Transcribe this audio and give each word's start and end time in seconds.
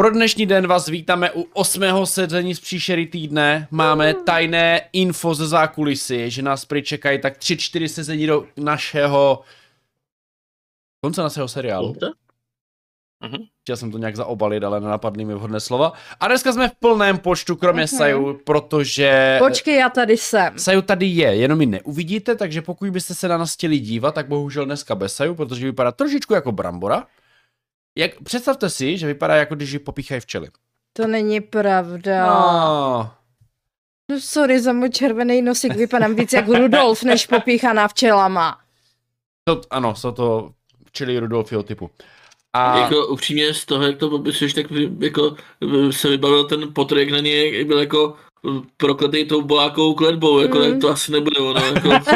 Pro 0.00 0.10
dnešní 0.10 0.46
den 0.46 0.66
vás 0.66 0.88
vítáme 0.88 1.30
u 1.30 1.46
osmého 1.52 2.06
sezení 2.06 2.54
z 2.54 2.60
příšery 2.60 3.06
týdne. 3.06 3.68
Máme 3.70 4.14
tajné 4.14 4.80
info 4.92 5.34
ze 5.34 5.46
zákulisy, 5.46 6.30
že 6.30 6.42
nás 6.42 6.64
prý 6.64 6.82
čekají 6.82 7.20
tak 7.20 7.36
tři, 7.36 7.56
čtyři 7.56 7.88
sezení 7.88 8.26
do 8.26 8.46
našeho 8.56 9.42
konce 11.04 11.22
našeho 11.22 11.48
seriálu. 11.48 11.96
Mhm. 13.24 13.36
Chtěl 13.60 13.76
jsem 13.76 13.90
to 13.90 13.98
nějak 13.98 14.16
zaobalit, 14.16 14.64
ale 14.64 14.80
nenapadly 14.80 15.24
mi 15.24 15.34
vhodné 15.34 15.60
slova. 15.60 15.92
A 16.20 16.28
dneska 16.28 16.52
jsme 16.52 16.68
v 16.68 16.74
plném 16.74 17.18
počtu, 17.18 17.56
kromě 17.56 17.82
Mhm. 17.82 17.88
Saju, 17.88 18.40
protože... 18.44 19.36
Počkej, 19.38 19.76
já 19.76 19.88
tady 19.88 20.16
jsem. 20.16 20.58
Saju 20.58 20.82
tady 20.82 21.06
je, 21.06 21.36
jenom 21.36 21.60
ji 21.60 21.66
neuvidíte, 21.66 22.36
takže 22.36 22.62
pokud 22.62 22.90
byste 22.90 23.14
se 23.14 23.28
na 23.28 23.38
nás 23.38 23.54
chtěli 23.54 23.78
dívat, 23.78 24.14
tak 24.14 24.28
bohužel 24.28 24.64
dneska 24.64 24.94
bez 24.94 25.14
Saju, 25.14 25.34
protože 25.34 25.66
vypadá 25.66 25.92
trošičku 25.92 26.34
jako 26.34 26.52
brambora. 26.52 27.06
Jak, 27.98 28.10
představte 28.24 28.70
si, 28.70 28.98
že 28.98 29.06
vypadá 29.06 29.34
jako 29.36 29.54
když 29.54 29.70
ji 29.72 29.78
popíchají 29.78 30.20
včely. 30.20 30.48
To 30.92 31.06
není 31.06 31.40
pravda. 31.40 32.26
No. 32.26 33.10
No 34.10 34.20
sorry 34.20 34.60
za 34.60 34.72
můj 34.72 34.90
červený 34.90 35.42
nosík, 35.42 35.76
vypadám 35.76 36.14
víc 36.14 36.32
jako 36.32 36.54
Rudolf, 36.58 37.02
než 37.02 37.26
popíchaná 37.26 37.88
včelama. 37.88 38.58
To, 39.44 39.60
ano, 39.70 39.94
jsou 39.94 40.12
to 40.12 40.50
včely 40.86 41.18
Rudolfího 41.18 41.62
typu. 41.62 41.90
A 42.52 42.78
Jako 42.78 43.06
upřímně 43.06 43.54
z 43.54 43.64
toho, 43.64 43.84
jak 43.84 43.96
to 43.98 44.10
popisuješ, 44.10 44.54
tak 44.54 44.66
jako 44.98 45.36
eh, 45.88 45.92
se 45.92 46.08
vybavil 46.08 46.44
ten 46.44 46.72
potr, 46.74 46.98
jak 46.98 47.10
na 47.10 47.18
něj 47.18 47.58
jak 47.58 47.66
byl 47.66 47.78
jako 47.78 48.14
eh, 48.48 48.60
prokletý 48.76 49.24
tou 49.24 49.42
bolákovou 49.42 49.94
kletbou, 49.94 50.40
jako 50.40 50.58
Mm. 50.58 50.80
to 50.80 50.88
asi 50.88 51.12
nebude 51.12 51.40
ono, 51.40 51.60
jako. 51.66 51.88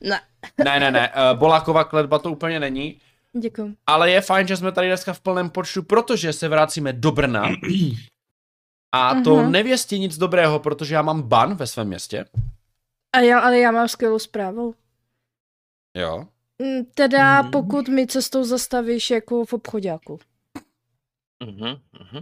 Ne, 0.00 0.20
ne, 0.64 0.80
ne, 0.80 0.90
ne, 0.90 1.10
uh, 1.32 1.38
Boláková 1.38 1.84
kletba 1.84 2.18
to 2.18 2.30
úplně 2.30 2.60
není, 2.60 3.00
děkuji. 3.40 3.76
ale 3.86 4.10
je 4.10 4.20
fajn, 4.20 4.46
že 4.46 4.56
jsme 4.56 4.72
tady 4.72 4.86
dneska 4.88 5.12
v 5.12 5.20
plném 5.20 5.50
počtu, 5.50 5.82
protože 5.82 6.32
se 6.32 6.48
vracíme 6.48 6.92
do 6.92 7.12
Brna. 7.12 7.48
A 8.92 9.14
to 9.20 9.36
Mhm. 9.36 9.52
nevěstí 9.52 9.98
nic 9.98 10.18
dobrého, 10.18 10.58
protože 10.60 10.94
já 10.94 11.02
mám 11.02 11.22
ban 11.22 11.54
ve 11.54 11.66
svém 11.66 11.88
městě. 11.88 12.24
A 13.12 13.20
já, 13.20 13.40
ale 13.40 13.58
já 13.58 13.70
mám 13.70 13.88
skvělou 13.88 14.18
zprávu. 14.18 14.74
Jo. 15.96 16.26
Mm, 16.62 16.84
Teda 16.84 17.42
Mhm. 17.42 17.50
pokud 17.50 17.88
mi 17.88 18.06
cestou 18.06 18.44
zastavíš 18.44 19.10
jako 19.10 19.44
v 19.44 19.52
obchodáku. 19.52 20.18
Mhm, 21.44 21.68
mhm. 22.00 22.20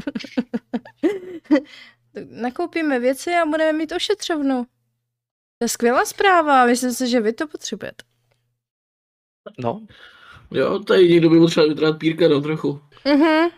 Tak 2.15 2.25
Nakoupíme 2.31 2.99
věci 2.99 3.35
a 3.35 3.47
budeme 3.47 3.73
mít 3.79 3.93
ošetřovnu. 3.93 4.65
To 5.59 5.65
je 5.65 5.69
skvělá 5.69 6.05
zpráva, 6.05 6.67
myslím 6.67 6.93
si, 6.93 7.09
že 7.09 7.21
vy 7.21 7.33
to 7.33 7.49
potřebujete. 7.49 8.05
No, 9.59 9.87
Jo, 10.51 10.79
tady 10.79 11.09
někdo 11.09 11.31
by 11.31 11.39
potřeboval 11.39 11.69
vytrát 11.69 11.99
pírka 11.99 12.29
no, 12.29 12.41
trochu. 12.41 12.81
Mhm. 13.05 13.51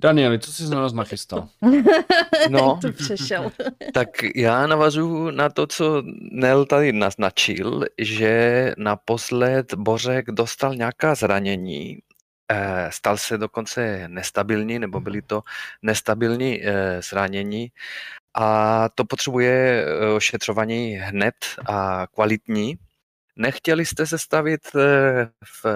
Danieli, 0.00 0.38
co 0.38 0.52
jsi 0.52 0.70
na 0.70 0.80
nás 0.80 0.92
nachystal? 0.92 1.48
no, 2.50 2.78
to 2.82 2.92
přešel. 2.92 3.52
tak 3.94 4.08
já 4.36 4.66
navazuju 4.66 5.30
na 5.30 5.48
to, 5.48 5.66
co 5.66 6.02
Nel 6.32 6.64
tady 6.64 6.92
naznačil, 6.92 7.84
že 7.98 8.74
naposled 8.78 9.74
Bořek 9.74 10.26
dostal 10.30 10.74
nějaká 10.74 11.14
zranění, 11.14 11.98
eh, 12.52 12.88
stal 12.92 13.16
se 13.16 13.38
dokonce 13.38 14.04
nestabilní, 14.08 14.78
nebo 14.78 15.00
byly 15.00 15.22
to 15.22 15.42
nestabilní 15.82 16.66
eh, 16.66 17.02
zranění 17.02 17.68
a 18.34 18.88
to 18.94 19.04
potřebuje 19.04 19.84
eh, 19.86 20.06
ošetřování 20.06 20.92
hned 20.92 21.34
a 21.68 22.06
kvalitní. 22.14 22.78
Nechtěli 23.40 23.86
jste 23.86 24.06
se 24.06 24.18
stavit 24.18 24.60
eh, 24.76 25.30
v, 25.44 25.66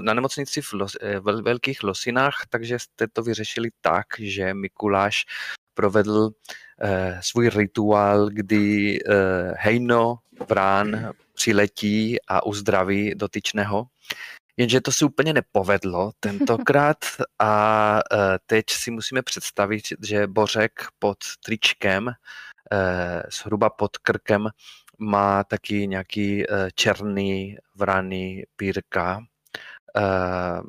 na 0.00 0.14
nemocnici 0.14 0.62
v 0.62 0.72
Los, 0.72 0.96
eh, 1.00 1.20
vel, 1.20 1.42
Velkých 1.42 1.82
Losinách, 1.82 2.34
takže 2.48 2.78
jste 2.78 3.08
to 3.08 3.22
vyřešili 3.22 3.70
tak, 3.80 4.06
že 4.18 4.54
Mikuláš 4.54 5.26
provedl 5.74 6.30
eh, 6.80 7.20
svůj 7.22 7.48
rituál, 7.48 8.28
kdy 8.28 8.98
eh, 8.98 9.14
hejno 9.56 10.18
vrán 10.48 11.12
přiletí 11.34 12.16
a 12.28 12.46
uzdraví 12.46 13.14
dotyčného. 13.14 13.86
Jenže 14.56 14.80
to 14.80 14.92
se 14.92 15.04
úplně 15.04 15.32
nepovedlo 15.32 16.12
tentokrát 16.20 16.98
a 17.38 18.00
eh, 18.12 18.38
teď 18.46 18.64
si 18.70 18.90
musíme 18.90 19.22
představit, 19.22 19.82
že 20.02 20.26
Bořek 20.26 20.72
pod 20.98 21.18
tričkem, 21.44 22.08
eh, 22.72 23.22
zhruba 23.32 23.70
pod 23.70 23.98
krkem, 23.98 24.48
má 25.00 25.44
taky 25.44 25.86
nějaký 25.86 26.44
eh, 26.50 26.68
černý 26.74 27.56
vraný 27.74 28.42
pírka. 28.56 29.20
Eh, 29.96 30.60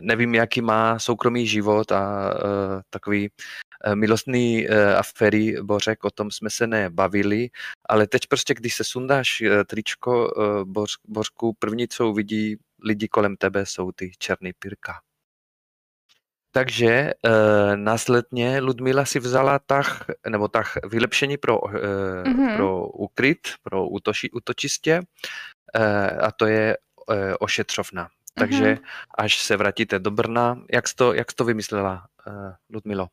nevím, 0.00 0.34
jaký 0.34 0.60
má 0.60 0.98
soukromý 0.98 1.46
život 1.46 1.92
a 1.92 2.30
eh, 2.34 2.82
takový 2.90 3.30
milostný 3.94 4.68
aféry 4.98 5.56
Bořek, 5.62 6.04
o 6.04 6.10
tom 6.10 6.30
jsme 6.30 6.50
se 6.50 6.66
nebavili, 6.66 7.48
ale 7.88 8.06
teď 8.06 8.26
prostě, 8.28 8.54
když 8.54 8.74
se 8.74 8.84
sundáš 8.84 9.42
tričko 9.66 10.34
Boř, 10.64 10.90
Bořku, 11.08 11.56
první, 11.58 11.88
co 11.88 12.08
uvidí 12.08 12.56
lidi 12.84 13.08
kolem 13.08 13.36
tebe, 13.36 13.66
jsou 13.66 13.92
ty 13.92 14.12
černý 14.18 14.52
pírka. 14.58 14.92
Takže 16.54 16.88
e, 16.88 17.12
následně 17.76 18.60
Ludmila 18.60 19.04
si 19.04 19.18
vzala 19.20 19.58
tah, 19.58 20.04
nebo 20.28 20.48
tah 20.48 20.72
vylepšení 20.86 21.36
pro, 21.36 21.58
e, 21.68 21.78
Mhm. 22.28 22.36
mm-hmm. 22.36 22.56
pro 22.56 22.86
ukryt, 22.88 23.38
pro 23.62 23.88
útoči, 23.88 24.30
útočistě 24.30 25.02
e, 25.74 26.10
a 26.10 26.30
to 26.30 26.46
je 26.46 26.76
e, 27.10 27.36
ošetřovna. 27.36 28.08
Takže 28.38 28.64
Mhm. 28.70 28.78
až 29.18 29.38
se 29.42 29.56
vrátíte 29.56 29.98
do 29.98 30.10
Brna, 30.10 30.58
jak 30.72 30.88
jsi 30.88 30.94
to, 30.96 31.14
jak 31.14 31.30
jsi 31.30 31.36
to 31.36 31.44
vymyslela, 31.44 32.06
e, 32.26 32.30
Ludmilo? 32.74 33.08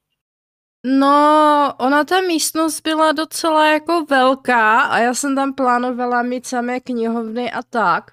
No, 0.85 1.73
ona 1.79 2.03
ta 2.03 2.21
místnost 2.21 2.81
byla 2.81 3.11
docela 3.11 3.67
jako 3.67 4.05
velká 4.05 4.81
a 4.81 4.97
já 4.97 5.13
jsem 5.13 5.35
tam 5.35 5.53
plánovala 5.53 6.21
mít 6.21 6.47
samé 6.47 6.79
knihovny 6.79 7.51
a 7.51 7.61
tak. 7.69 8.11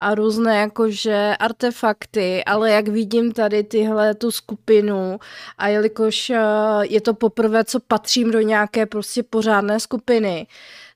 A 0.00 0.14
různé 0.14 0.56
jakože 0.56 1.36
artefakty, 1.38 2.44
ale 2.44 2.70
jak 2.70 2.88
vidím 2.88 3.32
tady 3.32 3.64
tyhle 3.64 4.14
tu 4.14 4.30
skupinu 4.30 5.18
a 5.58 5.68
jelikož 5.68 6.30
eh, 6.30 6.40
je 6.82 7.00
to 7.00 7.14
poprvé, 7.14 7.64
co 7.64 7.80
patřím 7.80 8.30
do 8.30 8.40
nějaké 8.40 8.86
prostě 8.86 9.22
pořádné 9.22 9.80
skupiny, 9.80 10.46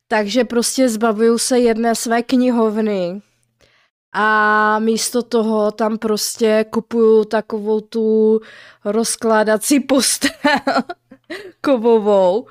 takže 0.08 0.44
prostě 0.44 0.88
zbavuju 0.88 1.38
se 1.38 1.58
jedné 1.58 1.94
své 1.94 2.22
knihovny 2.22 3.22
a 4.12 4.78
místo 4.78 5.22
toho 5.22 5.70
tam 5.70 5.98
prostě 5.98 6.64
kupuju 6.70 7.24
takovou 7.24 7.80
tu 7.80 8.40
rozkládací 8.84 9.80
postel 9.80 10.30
kovovou 11.60 12.46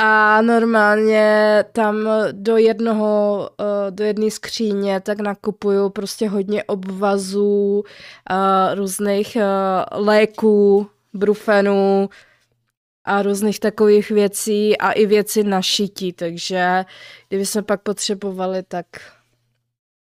a 0.00 0.42
normálně 0.42 1.64
tam 1.72 2.08
do 2.32 2.56
jednoho, 2.56 3.50
eh, 3.60 3.90
do 3.90 4.04
jedné 4.04 4.30
skříně 4.30 5.00
tak 5.00 5.20
nakupuju 5.20 5.88
prostě 5.90 6.28
hodně 6.28 6.64
obvazů, 6.64 7.84
eh, 8.30 8.74
různých 8.74 9.36
eh, 9.36 9.44
léků, 9.92 10.90
brufenů 11.14 12.08
a 13.04 13.22
různých 13.22 13.60
takových 13.60 14.10
věcí 14.10 14.78
a 14.78 14.92
i 14.92 15.06
věci 15.06 15.44
na 15.44 15.62
šití, 15.62 16.12
takže 16.12 16.84
kdyby 17.28 17.46
jsme 17.46 17.62
pak 17.62 17.82
potřebovali, 17.82 18.62
tak 18.62 18.86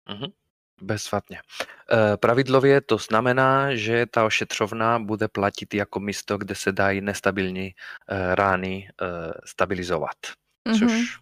Mhm. 0.08 0.26
Bezvadně. 0.82 1.38
E, 1.92 2.16
pravidlově 2.16 2.80
to 2.80 2.98
znamená, 2.98 3.74
že 3.74 4.06
ta 4.06 4.24
ošetřovna 4.24 4.98
bude 4.98 5.28
platit 5.28 5.74
jako 5.74 6.00
místo, 6.00 6.38
kde 6.38 6.54
se 6.54 6.72
dají 6.72 7.00
nestabilní 7.00 7.66
e, 7.66 7.74
rány 8.34 8.88
e, 9.02 9.06
stabilizovat. 9.44 10.16
Mhm. 10.68 10.78
Což 10.78 11.18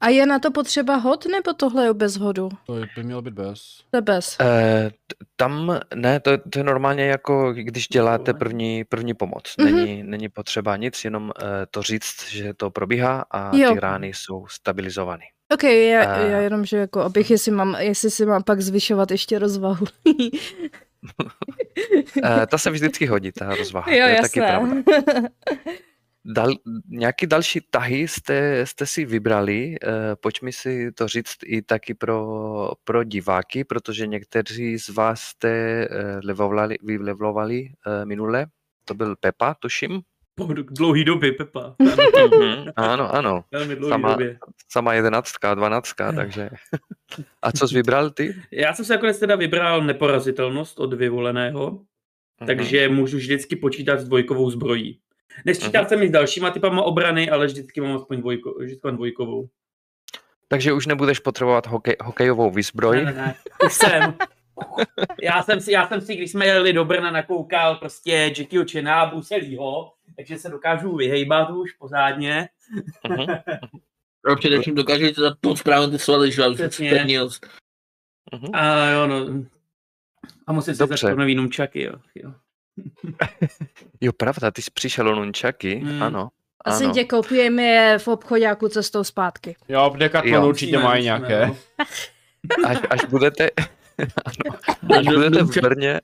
A 0.00 0.08
je 0.08 0.26
na 0.26 0.38
to 0.38 0.50
potřeba 0.50 0.96
hod, 0.96 1.26
nebo 1.26 1.52
tohle 1.52 1.84
je 1.84 1.94
bez 1.94 2.16
hodu? 2.16 2.48
To 2.66 2.74
by 2.96 3.02
mělo 3.02 3.22
být 3.22 3.34
bez. 3.34 3.80
To 3.90 3.96
je 3.96 4.02
bez. 4.02 4.36
Eh, 4.40 4.90
t- 4.90 5.24
tam 5.36 5.80
ne, 5.94 6.20
to, 6.20 6.38
to 6.38 6.58
je 6.58 6.64
normálně 6.64 7.04
jako 7.04 7.52
když 7.52 7.88
děláte 7.88 8.34
první, 8.34 8.84
první 8.84 9.14
pomoc. 9.14 9.54
Mhm. 9.58 9.74
Není, 9.76 10.02
není 10.02 10.28
potřeba 10.28 10.76
nic, 10.76 11.04
jenom 11.04 11.32
eh, 11.42 11.66
to 11.70 11.82
říct, 11.82 12.28
že 12.28 12.54
to 12.54 12.70
probíhá 12.70 13.24
a 13.30 13.56
Jo. 13.56 13.72
ty 13.74 13.80
rány 13.80 14.08
jsou 14.08 14.46
stabilizovány. 14.46 15.24
Ok, 15.54 15.62
já, 15.62 16.14
A- 16.14 16.18
já 16.18 16.38
jenom, 16.38 16.64
že 16.64 16.76
jako, 16.76 17.00
abych, 17.00 17.30
jestli, 17.30 17.52
mám, 17.52 17.76
jestli 17.78 18.10
si 18.10 18.26
mám 18.26 18.42
pak 18.42 18.60
zvyšovat 18.60 19.10
ještě 19.10 19.38
rozvahu. 19.38 19.86
Ta 22.50 22.58
se 22.58 22.70
vždycky 22.70 23.06
hodí, 23.06 23.32
ta 23.32 23.54
rozvaha. 23.54 23.92
jo, 23.92 24.06
to 24.06 24.10
je 24.10 24.20
taky 24.20 24.40
pravda. 24.40 24.76
Dal, 26.28 26.50
nějaký 26.88 27.26
další 27.26 27.60
tahy 27.70 28.08
jste, 28.08 28.66
jste 28.66 28.86
si 28.86 29.04
vybrali, 29.04 29.76
eh, 29.82 30.16
pojďme 30.16 30.52
si 30.52 30.92
to 30.92 31.08
říct 31.08 31.36
i 31.44 31.62
taky 31.62 31.94
pro, 31.94 32.70
pro 32.84 33.04
diváky, 33.04 33.64
protože 33.64 34.06
někteří 34.06 34.78
z 34.78 34.88
vás 34.88 35.20
jste 35.20 35.48
eh, 35.48 35.88
levovali, 36.24 36.76
vylevlovali 36.82 37.68
eh, 37.86 38.04
minule, 38.04 38.46
to 38.84 38.94
byl 38.94 39.16
Pepa, 39.16 39.54
tuším. 39.54 40.00
Po 40.38 40.48
dlouhý 40.70 41.04
době, 41.04 41.32
Pepa. 41.32 41.74
Mhm, 41.78 42.68
ano, 42.76 43.14
ano. 43.14 43.44
Velmi 43.52 43.76
dlouhý 43.76 43.90
Sama, 43.92 44.10
době. 44.12 44.38
sama 44.72 44.94
jedenáctka, 44.94 45.54
dvanáctka, 45.54 46.12
takže. 46.12 46.50
A 47.42 47.52
co 47.52 47.68
jsi 47.68 47.74
vybral 47.74 48.10
ty? 48.10 48.34
Já 48.50 48.74
jsem 48.74 48.84
se 48.84 48.92
nakonec 48.92 49.18
teda 49.18 49.36
vybral 49.36 49.82
neporazitelnost 49.82 50.80
od 50.80 50.94
vyvoleného. 50.94 51.70
Mhm. 52.40 52.46
takže 52.46 52.88
můžu 52.88 53.16
vždycky 53.16 53.56
počítat 53.56 54.00
s 54.00 54.04
dvojkovou 54.04 54.50
zbrojí. 54.50 54.98
Nesčítal 55.44 55.82
Mhm. 55.82 55.88
jsem 55.88 56.02
i 56.02 56.08
s 56.08 56.10
dalšíma 56.10 56.50
typama 56.50 56.82
obrany, 56.82 57.30
ale 57.30 57.46
vždycky 57.46 57.80
mám 57.80 57.96
aspoň 57.96 58.20
dvojko, 58.20 58.54
vždycky 58.58 58.80
mám 58.86 58.96
dvojkovou. 58.96 59.48
Takže 60.48 60.72
už 60.72 60.86
nebudeš 60.86 61.18
potřebovat 61.18 61.66
hokej, 61.66 61.96
hokejovou 62.04 62.50
výzbroj. 62.50 62.96
Ne, 62.96 63.04
ne, 63.04 63.12
ne. 63.12 63.34
Už 63.66 63.72
jsem. 63.72 64.14
Já 65.22 65.42
jsem, 65.42 65.60
si, 65.60 65.72
já 65.72 65.88
jsem 65.88 66.00
si, 66.00 66.16
když 66.16 66.30
jsme 66.30 66.46
jeli 66.46 66.72
do 66.72 66.84
Brna, 66.84 67.10
nakoukal 67.10 67.74
prostě 67.76 68.12
Jackieho 68.38 68.64
Chena, 68.70 69.06
Buselýho, 69.06 69.92
takže 70.16 70.38
se 70.38 70.48
dokážu 70.48 70.96
vyhejbat 70.96 71.50
už 71.50 71.72
pořádně. 71.72 72.48
Mhm. 73.08 73.26
A 74.32 74.36
především 74.36 74.74
dokážu 74.74 75.12
to 75.14 75.34
pod 75.40 75.58
správně 75.58 75.90
ty 75.90 75.98
svaly, 75.98 76.32
že 76.32 76.46
už. 76.46 77.40
Mhm. 78.34 78.50
A 78.54 78.86
jo, 78.90 79.06
no. 79.06 79.16
A 80.46 80.52
musím 80.52 80.74
si 80.74 80.86
začít 80.86 81.06
nový 81.16 81.34
numčaky, 81.34 81.82
jo. 81.82 81.92
jo. 82.14 82.32
Jo, 84.00 84.12
pravda, 84.12 84.50
ty 84.50 84.62
jsi 84.62 84.70
přišel 84.74 85.08
o 85.08 85.14
nunčaky, 85.14 85.80
Mm. 85.84 86.02
ano. 86.02 86.28
Asi 86.64 86.84
ano. 86.84 86.94
tě 86.94 87.04
koupíme 87.04 87.62
je 87.62 87.98
v 87.98 88.08
obchodáku 88.08 88.68
cestou 88.68 89.04
zpátky. 89.04 89.56
Jo, 89.68 89.90
v 89.90 89.96
Decathlonu 89.96 90.48
určitě 90.48 90.78
mají 90.78 91.04
nějaké. 91.04 91.46
no. 91.46 91.56
Až, 92.66 92.78
až 92.90 93.04
budete, 93.04 93.50
ano, 94.24 94.58
až 94.98 95.06
budete 95.06 95.42
v 95.42 95.56
Brně, 95.56 96.00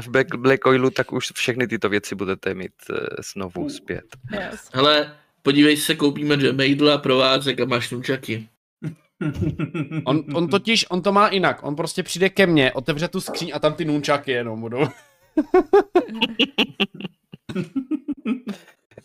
v 0.00 0.08
Black, 0.08 0.34
Black 0.34 0.66
Oilu, 0.66 0.90
tak 0.90 1.12
už 1.12 1.32
všechny 1.34 1.66
tyto 1.66 1.88
věci 1.88 2.14
budete 2.14 2.54
mít 2.54 2.72
uh, 2.90 2.96
znovu 3.32 3.68
zpět. 3.68 4.04
Yes. 4.32 4.70
Hele, 4.72 5.16
podívej 5.42 5.76
se, 5.76 5.94
koupíme 5.94 6.36
mejdla, 6.36 6.98
provázek 6.98 7.60
a 7.60 7.64
máš 7.64 7.90
nunčaky. 7.90 8.48
On, 10.04 10.24
on 10.34 10.48
totiž, 10.48 10.86
on 10.90 11.02
to 11.02 11.12
má 11.12 11.28
jinak. 11.28 11.62
On 11.62 11.76
prostě 11.76 12.02
přijde 12.02 12.28
ke 12.28 12.46
mně, 12.46 12.72
otevře 12.72 13.08
tu 13.08 13.20
skříň 13.20 13.52
a 13.54 13.58
tam 13.58 13.74
ty 13.74 13.84
nunčaky 13.84 14.32
jenom 14.32 14.60
budou. 14.60 14.88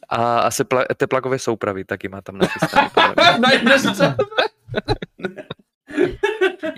A, 0.09 0.39
a 0.39 0.51
se 0.51 0.63
pla, 0.63 0.85
teplakové 0.97 1.39
soupravy 1.39 1.85
taky 1.85 2.09
má 2.09 2.21
tam 2.21 2.37
nachystané. 2.37 2.89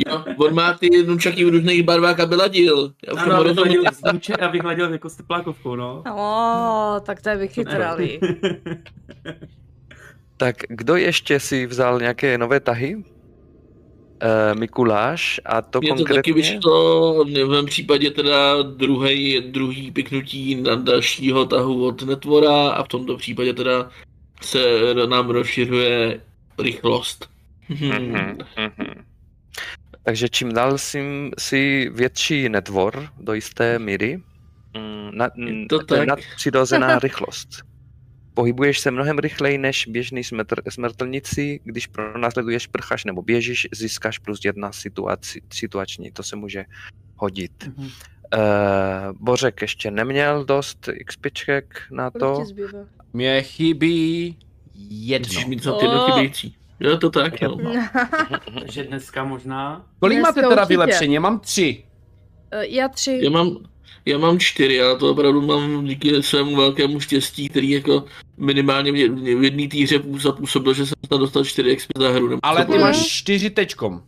Jo, 0.07 0.23
on 0.37 0.53
má 0.55 0.73
ty 0.73 0.89
nunčaky 1.07 1.45
v 1.45 1.49
různých 1.49 1.83
barvách 1.83 2.19
a 2.19 2.25
byladil. 2.25 2.93
Já 3.07 3.13
už 3.13 3.19
Ano, 3.21 3.43
rozumím. 3.43 3.57
hladil, 3.57 3.83
s 3.91 4.01
numče- 4.01 4.45
abych 4.45 4.61
hladil 4.61 4.91
jako 4.91 5.09
s 5.09 5.15
teplákovkou, 5.15 5.75
no. 5.75 6.03
O, 6.17 6.99
tak 7.05 7.21
to 7.21 7.29
je 7.29 7.35
vychytralý. 7.37 8.19
Tak 10.39 10.55
kdo 10.69 10.95
ještě 10.95 11.39
si 11.39 11.65
vzal 11.65 11.99
nějaké 11.99 12.37
nové 12.37 12.59
tahy? 12.59 12.95
Uh, 12.95 13.03
Mikuláš 14.59 15.41
a 15.45 15.61
to 15.61 15.79
Mně 15.79 15.89
to 15.89 15.95
taky 15.95 16.03
konkrétně... 16.13 16.33
vyšlo 16.33 17.25
v 17.25 17.47
mém 17.49 17.65
případě 17.65 18.11
teda 18.11 18.61
druhý, 18.61 19.41
druhý 19.41 19.91
piknutí 19.91 20.55
na 20.55 20.75
dalšího 20.75 21.45
tahu 21.45 21.85
od 21.87 22.01
netvora 22.01 22.69
a 22.69 22.83
v 22.83 22.87
tomto 22.87 23.17
případě 23.17 23.53
teda 23.53 23.89
se 24.41 24.59
nám 25.09 25.29
rozšiřuje 25.29 26.21
rychlost. 26.59 27.29
Mhm, 27.69 28.37
mhm. 28.57 28.86
Takže 30.07 30.29
čím 30.29 30.53
dál 30.53 30.77
si, 30.77 31.29
si 31.39 31.89
větší 31.93 32.49
netvor 32.49 33.09
do 33.19 33.33
jisté 33.33 33.79
míry, 33.79 34.17
mm, 34.77 35.09
na, 35.17 35.29
Je 35.35 35.65
to 35.67 35.85
to 35.85 35.95
je 35.95 35.99
tak. 35.99 36.07
nadpřirozená 36.07 36.99
rychlost. 37.03 37.49
Pohybuješ 38.33 38.79
se 38.79 38.91
mnohem 38.91 39.19
rychleji 39.19 39.57
než 39.57 39.87
běžný 39.87 40.23
smrtl, 40.23 40.55
smrtelníci, 40.69 41.59
když 41.63 41.87
pronásleduješ, 41.87 42.67
prcháš 42.67 43.05
nebo 43.05 43.21
běžíš, 43.21 43.67
získáš 43.71 44.19
plus 44.19 44.39
jedna 44.45 44.71
situaci, 44.71 45.41
situační, 45.53 46.11
to 46.11 46.23
se 46.23 46.35
může 46.35 46.65
hodit. 47.15 47.67
Mhm. 47.77 47.85
Uh, 47.87 47.91
Bořek 49.19 49.61
ještě 49.61 49.91
neměl 49.91 50.45
dost 50.45 50.89
XPček 51.05 51.81
na 51.91 52.11
to. 52.11 52.43
Mně 53.13 53.41
chybí 53.41 54.37
Musíš 54.75 55.35
jedno. 55.35 55.47
mít 55.47 55.63
za 55.63 55.71
ty 55.79 55.85
jedno 55.85 56.05
O. 56.05 56.11
chybějící. 56.11 56.55
Jo, 56.79 56.97
to 56.97 57.09
tak, 57.09 57.41
no. 57.41 57.57
Takže 58.59 58.83
dneska 58.83 59.23
možná. 59.23 59.85
Kolik 59.99 60.17
Dneska 60.17 60.29
máte 60.41 60.41
teda 60.49 60.61
určitě. 60.61 60.73
vylepšení? 60.73 61.13
Já 61.13 61.19
mám 61.19 61.39
tři. 61.39 61.83
Eh, 62.51 62.65
Já 62.67 62.87
tři. 62.87 63.19
Já 63.23 63.29
mám, 63.29 63.57
já 64.05 64.17
mám 64.17 64.39
čtyři, 64.39 64.81
ale 64.81 64.97
to 64.97 65.11
opravdu 65.11 65.41
mám 65.41 65.85
díky 65.85 66.23
svému 66.23 66.55
velkému 66.55 66.99
štěstí, 66.99 67.49
který 67.49 67.69
jako 67.69 68.05
minimálně 68.37 68.91
mě, 68.91 69.07
mě 69.09 69.35
v 69.35 69.43
jedné 69.43 69.67
týře 69.67 69.99
zapůsobil, 70.21 70.73
že 70.73 70.85
jsem 70.85 70.95
snad 71.07 71.17
dostal 71.17 71.43
4 71.45 71.75
XP 71.75 71.89
za 71.97 72.09
hru. 72.09 72.27
nebo 72.29 72.39
Ale 72.43 72.65
ty 72.65 72.77
máš 72.77 73.07
čtyři 73.07 73.49
tečkom. 73.49 74.01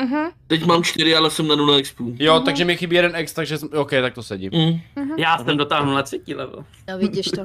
Mhm, 0.00 0.30
Teď 0.46 0.64
mám 0.64 0.82
4, 0.84 1.16
ale 1.16 1.30
jsem 1.30 1.48
na 1.48 1.54
0 1.56 1.80
XP. 1.82 2.00
Jo, 2.18 2.34
Mhm. 2.34 2.44
takže 2.44 2.64
mi 2.64 2.76
chybí 2.76 2.96
jeden 2.96 3.16
X, 3.16 3.32
takže 3.32 3.58
jsem- 3.58 3.68
OK, 3.76 3.90
tak 3.90 4.14
to 4.14 4.22
sedím. 4.22 4.50
Mhm. 4.96 5.10
Já 5.18 5.38
jsem 5.38 5.56
dotáhnul 5.56 5.94
na 5.94 6.02
třetí 6.02 6.34
level. 6.34 6.64
No 6.88 6.98
vidíš 6.98 7.26
to. 7.26 7.44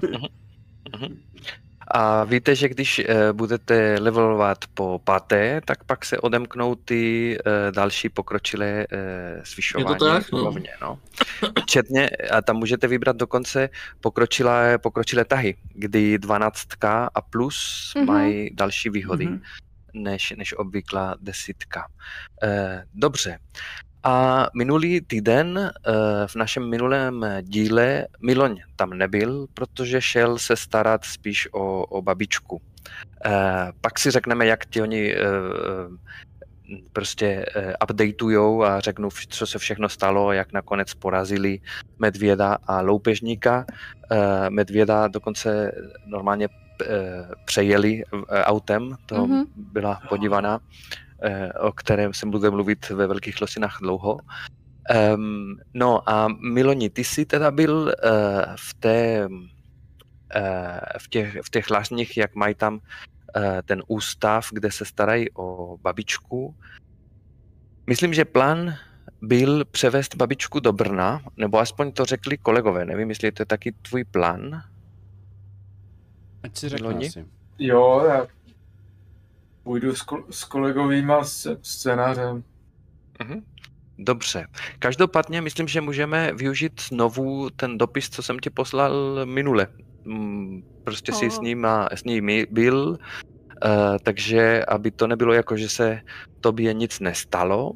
A 1.93 2.23
víte, 2.23 2.55
že 2.55 2.69
když 2.69 2.99
eh, 2.99 3.33
budete 3.33 3.97
levelovat 3.99 4.57
po 4.73 5.01
páté, 5.03 5.61
tak 5.65 5.83
pak 5.83 6.05
se 6.05 6.17
odemknou 6.19 6.75
ty 6.75 7.37
eh, 7.39 7.71
další 7.71 8.09
pokročilé 8.09 8.85
eh, 8.91 9.41
zvyšování. 9.45 9.93
Je 9.93 9.99
to 9.99 10.05
tak, 10.05 10.31
no. 10.31 10.41
úrovně, 10.41 10.69
no. 10.81 10.99
Včetně, 11.61 12.09
a 12.09 12.41
tam 12.41 12.55
můžete 12.57 12.87
vybrat 12.87 13.15
dokonce 13.17 13.69
pokročilé, 14.01 14.77
pokročilé 14.77 15.25
tahy, 15.25 15.55
kdy 15.73 16.17
12 16.19 16.67
a 17.15 17.21
plus 17.21 17.91
Mhm. 17.97 18.05
mají 18.05 18.49
další 18.55 18.89
výhody 18.89 19.25
Mhm. 19.25 19.41
než, 19.93 20.33
než 20.37 20.53
obvyklá 20.57 21.15
desítka. 21.21 21.87
Eh, 22.43 22.83
dobře. 22.93 23.39
A 24.03 24.47
minulý 24.53 25.01
týden 25.01 25.57
eh, 25.59 25.91
v 26.27 26.35
našem 26.35 26.69
minulém 26.69 27.25
díle 27.41 28.07
Miloň 28.21 28.59
tam 28.75 28.89
nebyl, 28.89 29.47
protože 29.53 30.01
šel 30.01 30.37
se 30.37 30.55
starat 30.55 31.05
spíš 31.05 31.47
o, 31.53 31.85
o 31.85 32.01
babičku. 32.01 32.61
Eh, 33.25 33.71
pak 33.81 33.99
si 33.99 34.11
řekneme, 34.11 34.45
jak 34.45 34.65
ti 34.65 34.81
oni 34.81 35.15
eh, 35.15 35.21
prostě 36.93 37.45
updateujou 37.83 38.63
a 38.63 38.79
řeknu, 38.79 39.09
co 39.29 39.47
se 39.47 39.59
všechno 39.59 39.89
stalo, 39.89 40.31
jak 40.31 40.53
nakonec 40.53 40.93
porazili 40.93 41.59
medvěda 41.99 42.57
a 42.67 42.81
loupežníka. 42.81 43.65
Medvěda 44.49 45.07
dokonce 45.07 45.71
normálně 46.05 46.47
přejeli 47.45 48.03
autem, 48.43 48.95
to 49.05 49.27
Mhm. 49.27 49.43
byla 49.55 50.01
podívaná, 50.09 50.59
o 51.59 51.71
kterém 51.71 52.13
se 52.13 52.25
bude 52.25 52.49
mluvit 52.49 52.89
ve 52.89 53.07
Velkých 53.07 53.41
losinách 53.41 53.77
dlouho. 53.81 54.17
Um, 55.15 55.59
no 55.73 56.09
a 56.09 56.27
Miloni, 56.27 56.89
ty 56.89 57.03
jsi 57.03 57.25
teda 57.25 57.51
byl 57.51 57.73
uh, 57.73 57.91
v 58.55 58.73
té 58.73 59.27
uh, 59.27 59.37
v 60.99 61.07
těch, 61.09 61.37
v 61.43 61.49
těch 61.49 61.69
lažních, 61.69 62.17
jak 62.17 62.35
mají 62.35 62.55
tam 62.55 62.73
uh, 62.73 62.81
ten 63.65 63.83
ústav, 63.87 64.47
kde 64.51 64.71
se 64.71 64.85
starají 64.85 65.31
o 65.31 65.77
babičku. 65.77 66.55
Myslím, 67.87 68.13
že 68.13 68.25
plán 68.25 68.75
byl 69.21 69.65
převést 69.65 70.15
babičku 70.15 70.59
do 70.59 70.73
Brna, 70.73 71.21
nebo 71.37 71.59
aspoň 71.59 71.91
to 71.91 72.05
řekli 72.05 72.37
kolegové, 72.37 72.85
nevím, 72.85 73.09
jestli 73.09 73.31
to 73.31 73.41
je 73.41 73.45
taky 73.45 73.71
tvůj 73.71 74.03
plán. 74.03 74.61
Ať 76.43 76.57
si 76.57 76.67
asi. 77.07 77.25
Jo, 77.59 78.03
já 78.07 78.27
půjdu 79.63 79.95
s, 79.95 80.05
ko- 80.05 80.23
s 80.29 80.43
kolegovýma 80.43 81.23
s- 81.23 81.57
scénářem. 81.61 82.43
Mhm. 83.23 83.41
Dobře. 83.97 84.47
Každopádně 84.79 85.41
myslím, 85.41 85.67
že 85.67 85.81
můžeme 85.81 86.31
využít 86.33 86.81
znovu 86.81 87.49
ten 87.49 87.77
dopis, 87.77 88.09
co 88.09 88.23
jsem 88.23 88.39
ti 88.39 88.49
poslal 88.49 89.25
minule. 89.25 89.67
Mm, 90.05 90.61
Prostě 90.83 91.11
si 91.13 91.29
s, 91.31 91.37
O. 91.37 91.41
nima, 91.41 91.89
s 91.95 92.03
nimi 92.03 92.47
byl, 92.51 92.89
uh, 92.89 92.97
takže 94.03 94.65
aby 94.65 94.91
to 94.91 95.07
nebylo 95.07 95.33
jako, 95.33 95.57
že 95.57 95.69
se 95.69 96.01
tobě 96.39 96.73
nic 96.73 96.99
nestalo, 96.99 97.71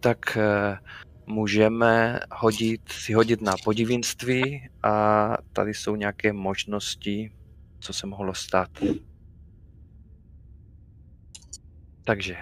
tak 0.00 0.18
uh, 0.36 1.34
můžeme 1.34 2.20
hodit, 2.32 2.80
si 2.88 3.12
hodit 3.12 3.40
na 3.42 3.52
podivínství 3.64 4.68
a 4.82 5.36
tady 5.52 5.74
jsou 5.74 5.96
nějaké 5.96 6.32
možnosti, 6.32 7.32
co 7.80 7.92
se 7.92 8.06
mohlo 8.06 8.34
stát. 8.34 8.68
Takže 12.08 12.36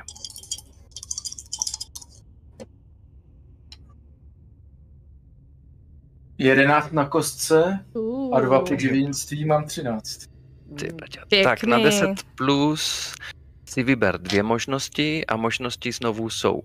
11 6.39 6.93
na 6.93 7.05
kostce 7.09 7.85
a 8.33 8.41
dva 8.41 8.61
podivínství 8.61 9.45
mám 9.45 9.65
13. 9.65 10.27
Ty. 10.79 10.93
Tak 11.45 11.65
na 11.65 11.77
Pěkný. 11.77 11.85
10 11.85 12.23
plus 12.35 13.15
si 13.65 13.83
vyber 13.83 14.21
dvě 14.21 14.43
možnosti 14.43 15.27
a 15.27 15.37
možnosti 15.37 15.93
znovu 15.93 16.31
jsou. 16.31 16.63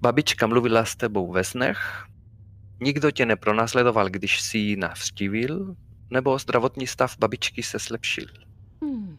Babička 0.00 0.46
mluvila 0.46 0.84
s 0.84 0.96
tebou 0.96 1.32
ve 1.32 1.44
snech, 1.44 2.04
nikdo 2.80 3.10
tě 3.10 3.26
nepronásledoval, 3.26 4.08
když 4.08 4.40
si 4.40 4.58
ji 4.58 4.76
navštívil, 4.76 5.74
nebo 6.10 6.38
zdravotní 6.38 6.86
stav 6.86 7.18
babičky 7.18 7.62
se 7.62 7.78
zlepšil. 7.78 8.26
Hmm. 8.82 9.18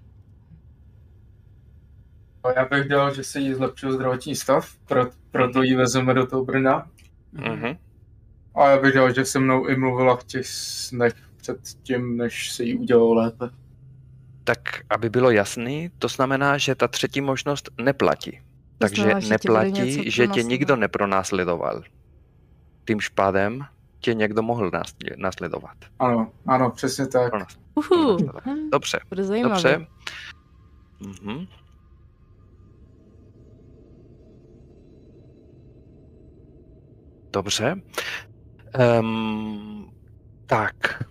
A 2.43 2.51
já 2.59 2.65
bych 2.65 2.87
dal, 2.87 3.13
že 3.13 3.23
se 3.23 3.39
jí 3.39 3.53
zlepšil 3.53 3.91
zdravotní 3.91 4.35
stav, 4.35 4.75
pro, 4.85 5.05
proto 5.31 5.61
ji 5.61 5.75
vezeme 5.75 6.13
do 6.13 6.25
toho 6.27 6.45
Brna. 6.45 6.87
Mhm. 7.31 7.77
A 8.55 8.69
já 8.69 8.77
věděl, 8.77 9.13
že 9.13 9.25
se 9.25 9.39
mnou 9.39 9.67
i 9.67 9.75
mluvila 9.75 10.15
v 10.15 10.23
těch 10.23 10.47
snech 10.47 11.13
před 11.37 11.57
tím, 11.83 12.17
než 12.17 12.51
se 12.51 12.63
jí 12.63 12.77
udělalo 12.77 13.13
lépe. 13.13 13.49
Tak, 14.43 14.59
aby 14.89 15.09
bylo 15.09 15.31
jasný, 15.31 15.91
to 15.99 16.07
znamená, 16.07 16.57
že 16.57 16.75
ta 16.75 16.87
třetí 16.87 17.21
možnost 17.21 17.69
neplatí. 17.81 18.39
Takže 18.77 19.01
znamená, 19.01 19.19
že 19.19 19.29
neplatí, 19.29 20.11
že 20.11 20.27
tě 20.27 20.43
nikdo 20.43 20.75
nepronásledoval. 20.75 21.81
Tím 22.87 22.99
špádem 22.99 23.65
tě 23.99 24.13
někdo 24.13 24.41
mohl 24.41 24.69
násle- 24.71 25.15
následovat. 25.17 25.77
Ano, 25.99 26.31
ano, 26.47 26.69
přesně 26.71 27.07
tak. 27.07 27.33
Uhu, 27.75 28.17
Dobře, 28.71 28.99
bude 29.09 29.23
zajímavé. 29.23 29.53
dobře. 29.55 29.87
Mhm. 30.99 31.45
Dobře. 37.33 37.75
Um, 38.99 39.91
tak. 40.45 41.03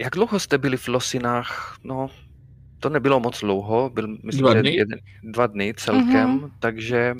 Jak 0.00 0.14
dlouho 0.14 0.38
jste 0.38 0.58
byli 0.58 0.76
v 0.76 0.88
Losinách? 0.88 1.76
No, 1.84 2.10
to 2.80 2.88
nebylo 2.88 3.20
moc 3.20 3.40
dlouho, 3.40 3.90
byl, 3.90 4.08
myslím, 4.08 4.42
Dva 4.42 4.54
že 4.54 4.60
dny? 4.60 4.74
Jeden, 4.74 4.98
dva 5.22 5.46
dny 5.46 5.74
celkem, 5.76 6.30
Mhm. 6.30 6.50
takže 6.58 7.14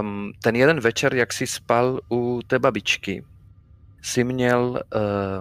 um, 0.00 0.32
ten 0.42 0.56
jeden 0.56 0.80
večer, 0.80 1.14
jak 1.14 1.32
jsi 1.32 1.46
spal 1.46 2.00
u 2.12 2.40
té 2.46 2.58
babičky, 2.58 3.24
jsi 4.02 4.24
měl 4.24 4.80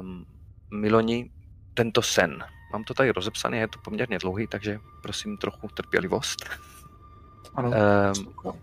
um, 0.02 0.26
Miloni 0.72 1.30
tento 1.74 2.02
sen. 2.02 2.44
Mám 2.74 2.84
to 2.84 2.94
tady 2.94 3.12
rozepsané, 3.12 3.58
je 3.58 3.68
to 3.68 3.80
poměrně 3.84 4.18
dlouhý, 4.20 4.48
takže 4.48 4.80
prosím 5.02 5.38
trochu 5.38 5.68
trpělivost. 5.68 6.50
Ano. 7.56 7.70
Um, 7.70 8.54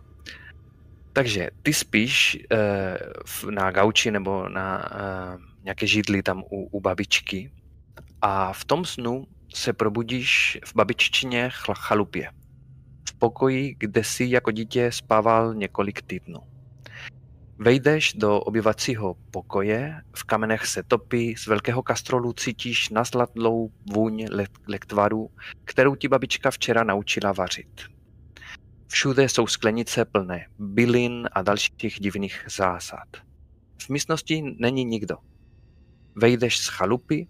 takže 1.15 1.51
ty 1.63 1.73
spíš 1.73 2.39
uh, 3.45 3.51
na 3.51 3.71
gauči 3.71 4.11
nebo 4.11 4.49
na 4.49 4.79
uh, 4.79 5.43
nějaké 5.63 5.87
židli 5.87 6.23
tam 6.23 6.43
u, 6.51 6.65
u 6.65 6.81
babičky 6.81 7.51
a 8.23 8.53
v 8.53 8.65
tom 8.65 8.85
snu 8.85 9.27
se 9.55 9.73
probudíš 9.73 10.59
v 10.65 10.75
babiččině 10.75 11.51
chalupě. 11.73 12.31
V 13.09 13.19
pokoji, 13.19 13.75
kde 13.79 14.05
si 14.05 14.25
jako 14.25 14.51
dítě 14.51 14.93
spával 14.93 15.55
několik 15.55 16.03
týdnů. 16.03 16.41
Vejdeš 17.59 18.13
do 18.15 18.41
obyvacího 18.41 19.17
pokoje, 19.31 20.03
v 20.17 20.25
kamenech 20.25 20.67
se 20.67 20.83
topí, 20.83 21.37
z 21.37 21.47
velkého 21.47 21.83
kastrolu 21.83 22.33
cítíš 22.33 22.89
nasladlou 22.89 23.71
vůň 23.93 24.27
le- 24.31 24.47
lektvaru, 24.69 25.31
kterou 25.65 25.95
ti 25.95 26.09
babička 26.09 26.51
včera 26.51 26.85
naučila 26.85 27.33
vařit. 27.33 27.81
Všude 28.95 29.29
jsou 29.29 29.47
sklenice 29.47 30.05
plné 30.05 30.47
bylin 30.59 31.29
a 31.33 31.43
dalších 31.43 31.97
divných 32.01 32.45
zásad. 32.57 33.09
V 33.79 33.89
místnosti 33.89 34.43
není 34.59 34.85
nikdo. 34.85 35.17
Vejdeš 36.17 36.59
z 36.59 36.67
chalupy, 36.69 37.27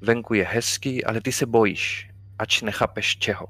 venku 0.00 0.34
je 0.34 0.44
hezký, 0.44 1.04
ale 1.04 1.20
ty 1.20 1.32
se 1.32 1.46
bojíš, 1.46 2.10
ač 2.38 2.62
nechápeš 2.62 3.18
čeho. 3.18 3.46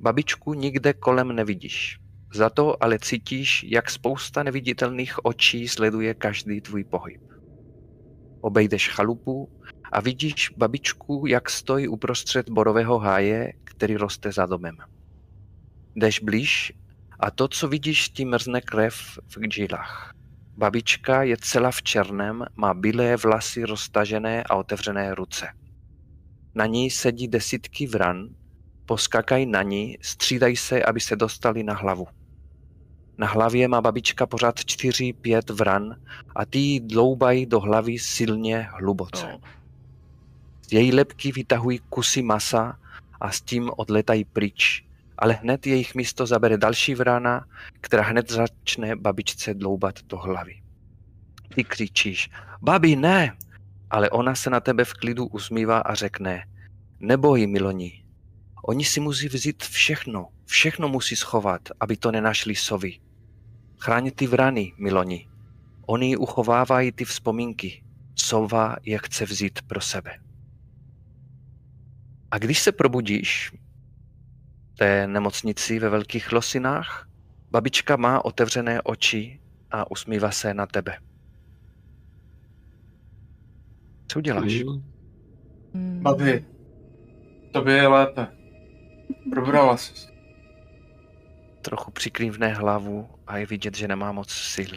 Babičku 0.00 0.54
nikde 0.54 0.92
kolem 0.92 1.32
nevidíš. 1.32 1.98
Za 2.34 2.50
to 2.50 2.82
ale 2.82 2.98
cítíš, 2.98 3.64
jak 3.68 3.90
spousta 3.90 4.42
neviditelných 4.42 5.24
očí 5.24 5.68
sleduje 5.68 6.14
každý 6.14 6.60
tvůj 6.60 6.84
pohyb. 6.84 7.22
Obejdeš 8.40 8.88
chalupu 8.88 9.50
a 9.92 10.00
vidíš 10.00 10.50
babičku, 10.56 11.24
jak 11.26 11.50
stojí 11.50 11.88
uprostřed 11.88 12.50
borového 12.50 12.98
háje, 12.98 13.52
který 13.64 13.96
roste 13.96 14.32
za 14.32 14.46
domem. 14.46 14.76
Jdeš 15.98 16.20
blíž 16.20 16.72
a 17.20 17.30
to, 17.30 17.48
co 17.48 17.68
vidíš, 17.68 18.08
ti 18.08 18.24
mrzne 18.24 18.60
krev 18.60 19.18
v 19.28 19.52
žilách. 19.54 20.12
Babička 20.56 21.22
je 21.22 21.36
celá 21.36 21.70
v 21.70 21.82
černém, 21.82 22.44
má 22.56 22.74
bílé 22.74 23.16
vlasy 23.16 23.64
roztažené 23.64 24.42
a 24.42 24.54
otevřené 24.54 25.14
ruce. 25.14 25.48
Na 26.54 26.66
ní 26.66 26.90
sedí 26.90 27.28
desítky 27.28 27.86
vran, 27.86 28.28
poskakají 28.86 29.46
na 29.46 29.62
ní, 29.62 29.98
střídají 30.00 30.56
se, 30.56 30.82
aby 30.82 31.00
se 31.00 31.16
dostali 31.16 31.62
na 31.62 31.74
hlavu. 31.74 32.06
Na 33.18 33.26
hlavě 33.26 33.68
má 33.68 33.80
babička 33.80 34.26
pořád 34.26 34.64
čtyři, 34.64 35.12
pět 35.12 35.50
vran 35.50 35.96
a 36.36 36.44
ty 36.44 36.58
jí 36.58 36.80
dloubají 36.80 37.46
do 37.46 37.60
hlavy 37.60 37.98
silně 37.98 38.68
hluboce. 38.78 39.26
No. 39.32 39.40
Z 40.62 40.72
její 40.72 40.92
lepky 40.92 41.32
vytahují 41.32 41.78
kusy 41.78 42.22
masa 42.22 42.78
a 43.20 43.30
s 43.30 43.40
tím 43.40 43.70
odletají 43.76 44.24
pryč, 44.24 44.87
ale 45.18 45.34
hned 45.34 45.66
jejich 45.66 45.94
místo 45.94 46.26
zabere 46.26 46.58
další 46.58 46.94
vrana, 46.94 47.46
která 47.80 48.02
hned 48.02 48.30
začne 48.30 48.96
babičce 48.96 49.54
dloubat 49.54 50.02
do 50.02 50.18
hlavy. 50.18 50.62
Ty 51.54 51.64
křičíš, 51.64 52.30
babi, 52.62 52.96
ne! 52.96 53.36
Ale 53.90 54.10
ona 54.10 54.34
se 54.34 54.50
na 54.50 54.60
tebe 54.60 54.84
v 54.84 54.92
klidu 54.92 55.26
usmívá 55.26 55.78
a 55.78 55.94
řekne, 55.94 56.44
neboj, 57.00 57.46
Miloni, 57.46 58.04
oni 58.68 58.84
si 58.84 59.00
musí 59.00 59.28
vzít 59.28 59.62
všechno, 59.62 60.28
všechno 60.44 60.88
musí 60.88 61.16
schovat, 61.16 61.68
aby 61.80 61.96
to 61.96 62.12
nenašli 62.12 62.54
sovy. 62.54 63.00
Chráň 63.78 64.10
ty 64.10 64.26
vrany, 64.26 64.72
Miloni. 64.78 65.28
Oni 65.86 66.16
uchovávají 66.16 66.92
ty 66.92 67.04
vzpomínky. 67.04 67.84
Sova 68.14 68.76
je 68.82 68.98
chce 68.98 69.24
vzít 69.24 69.62
pro 69.62 69.80
sebe. 69.80 70.18
A 72.30 72.38
když 72.38 72.58
se 72.58 72.72
probudíš 72.72 73.52
té 74.78 75.06
nemocnici 75.06 75.78
ve 75.78 75.88
Velkých 75.88 76.32
Losinách, 76.32 77.08
babička 77.50 77.96
má 77.96 78.24
otevřené 78.24 78.82
oči 78.82 79.40
a 79.70 79.90
usmívá 79.90 80.30
se 80.30 80.54
na 80.54 80.66
tebe. 80.66 80.98
Co 84.08 84.18
uděláš? 84.18 84.52
Hmm. 85.74 86.00
Babi, 86.02 86.44
tobě 87.52 87.74
je 87.74 87.88
lépe. 87.88 88.26
Probrala 89.30 89.76
jsi. 89.76 90.08
Trochu 91.62 91.90
přikrývne 91.90 92.48
hlavu 92.48 93.08
a 93.26 93.38
je 93.38 93.46
vidět, 93.46 93.76
že 93.76 93.88
nemá 93.88 94.12
moc 94.12 94.30
sil. 94.54 94.72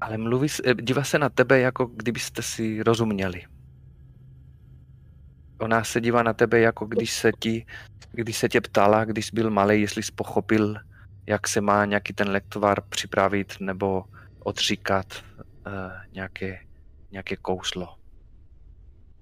Ale 0.00 0.18
mluví, 0.18 0.48
eh, 0.64 0.74
dívá 0.74 1.04
se 1.04 1.18
na 1.18 1.28
tebe, 1.28 1.60
jako 1.60 1.86
kdybyste 1.86 2.42
si 2.42 2.82
rozuměli. 2.82 3.42
Ona 5.62 5.84
se 5.84 6.00
dívá 6.00 6.22
na 6.22 6.32
tebe, 6.32 6.60
jako 6.60 6.86
když 6.86 7.12
se 7.12 7.32
ti, 7.40 7.66
když 8.10 8.36
se 8.36 8.48
tě 8.48 8.60
ptala, 8.60 9.04
když 9.04 9.26
jsi 9.26 9.32
byl 9.34 9.50
malý, 9.50 9.80
jestli 9.80 10.02
jsi 10.02 10.12
pochopil, 10.12 10.76
jak 11.26 11.48
se 11.48 11.60
má 11.60 11.84
nějaký 11.84 12.12
ten 12.12 12.28
lektvar 12.28 12.80
připravit 12.80 13.54
nebo 13.60 14.04
odříkat 14.38 15.24
uh, 15.66 15.72
nějaké, 16.12 16.60
nějaké 17.10 17.36
kouslo. 17.36 17.98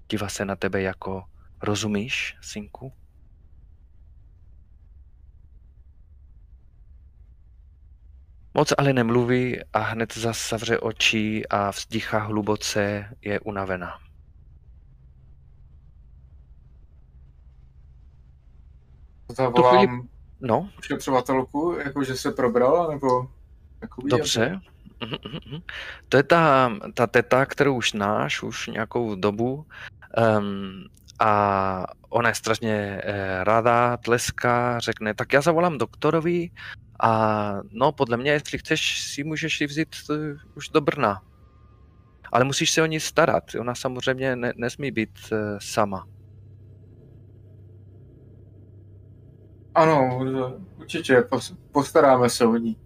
Dívá 0.09 0.29
se 0.29 0.45
na 0.45 0.55
tebe 0.55 0.81
jako, 0.81 1.23
rozumíš, 1.61 2.37
synku? 2.41 2.93
Moc 8.53 8.73
ale 8.77 8.93
nemluví 8.93 9.59
a 9.73 9.79
hned 9.79 10.13
zas 10.13 10.49
zavře 10.49 10.79
oči 10.79 11.43
a 11.49 11.69
vzdychá 11.69 12.19
hluboce, 12.19 13.09
je 13.21 13.39
unavená. 13.39 14.10
Zavolám 19.35 20.07
No, 20.41 20.69
ošetřovatelku, 20.79 21.77
jako 21.85 22.03
že 22.03 22.15
se 22.15 22.31
probrala, 22.31 22.91
nebo 22.91 23.27
jako 23.81 24.01
Dobře. 24.07 24.59
Mhm, 25.01 25.15
mhm, 25.25 25.39
mhm. 25.47 25.61
To 26.09 26.17
je 26.17 26.23
ta, 26.23 26.71
ta 26.93 27.07
teta, 27.07 27.45
kterou 27.45 27.75
už 27.75 27.91
znáš 27.91 28.43
už 28.43 28.67
nějakou 28.67 29.15
dobu. 29.15 29.65
Um, 30.37 30.85
a 31.19 31.85
ona 32.09 32.29
je 32.29 32.35
strašně 32.35 33.01
eh, 33.03 33.43
ráda, 33.43 33.97
tleská, 33.97 34.79
řekne, 34.79 35.13
tak 35.13 35.33
já 35.33 35.41
zavolám 35.41 35.77
doktorovi 35.77 36.49
a 36.99 37.53
no 37.71 37.91
podle 37.91 38.17
mě, 38.17 38.31
jestli 38.31 38.57
chceš, 38.57 39.01
si 39.01 39.23
můžeš 39.23 39.61
ji 39.61 39.67
vzít 39.67 39.95
eh, 40.11 40.15
už 40.55 40.69
do 40.69 40.81
Brna. 40.81 41.21
Ale 42.31 42.43
musíš 42.43 42.71
se 42.71 42.81
o 42.81 42.85
ní 42.85 42.99
starat. 42.99 43.43
Ona 43.59 43.75
samozřejmě 43.75 44.35
ne, 44.35 44.53
nesmí 44.55 44.91
být 44.91 45.19
eh, 45.31 45.57
sama. 45.61 46.07
Ano, 49.75 50.19
určitě, 50.79 51.19
pos- 51.19 51.57
postaráme 51.71 52.29
se 52.29 52.45
o 52.45 52.57
ní. 52.57 52.77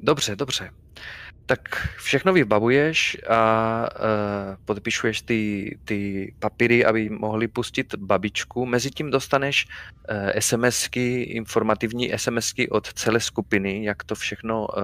Dobře, 0.00 0.36
dobře. 0.36 0.70
Tak 1.46 1.60
všechno 1.96 2.32
vybavuješ 2.32 3.16
a 3.28 3.88
uh, 3.92 4.56
podpišuješ 4.64 5.22
ty, 5.22 5.78
ty 5.84 6.34
papíry, 6.38 6.84
aby 6.84 7.08
mohli 7.08 7.48
pustit 7.48 7.94
babičku. 7.94 8.66
Mezitím 8.66 9.10
dostaneš 9.10 9.66
uh, 9.66 10.30
SMSky, 10.38 11.22
informativní 11.22 12.12
SMSky 12.16 12.68
od 12.68 12.92
celé 12.92 13.20
skupiny, 13.20 13.84
jak 13.84 14.04
to 14.04 14.14
všechno 14.14 14.66
uh, 14.66 14.82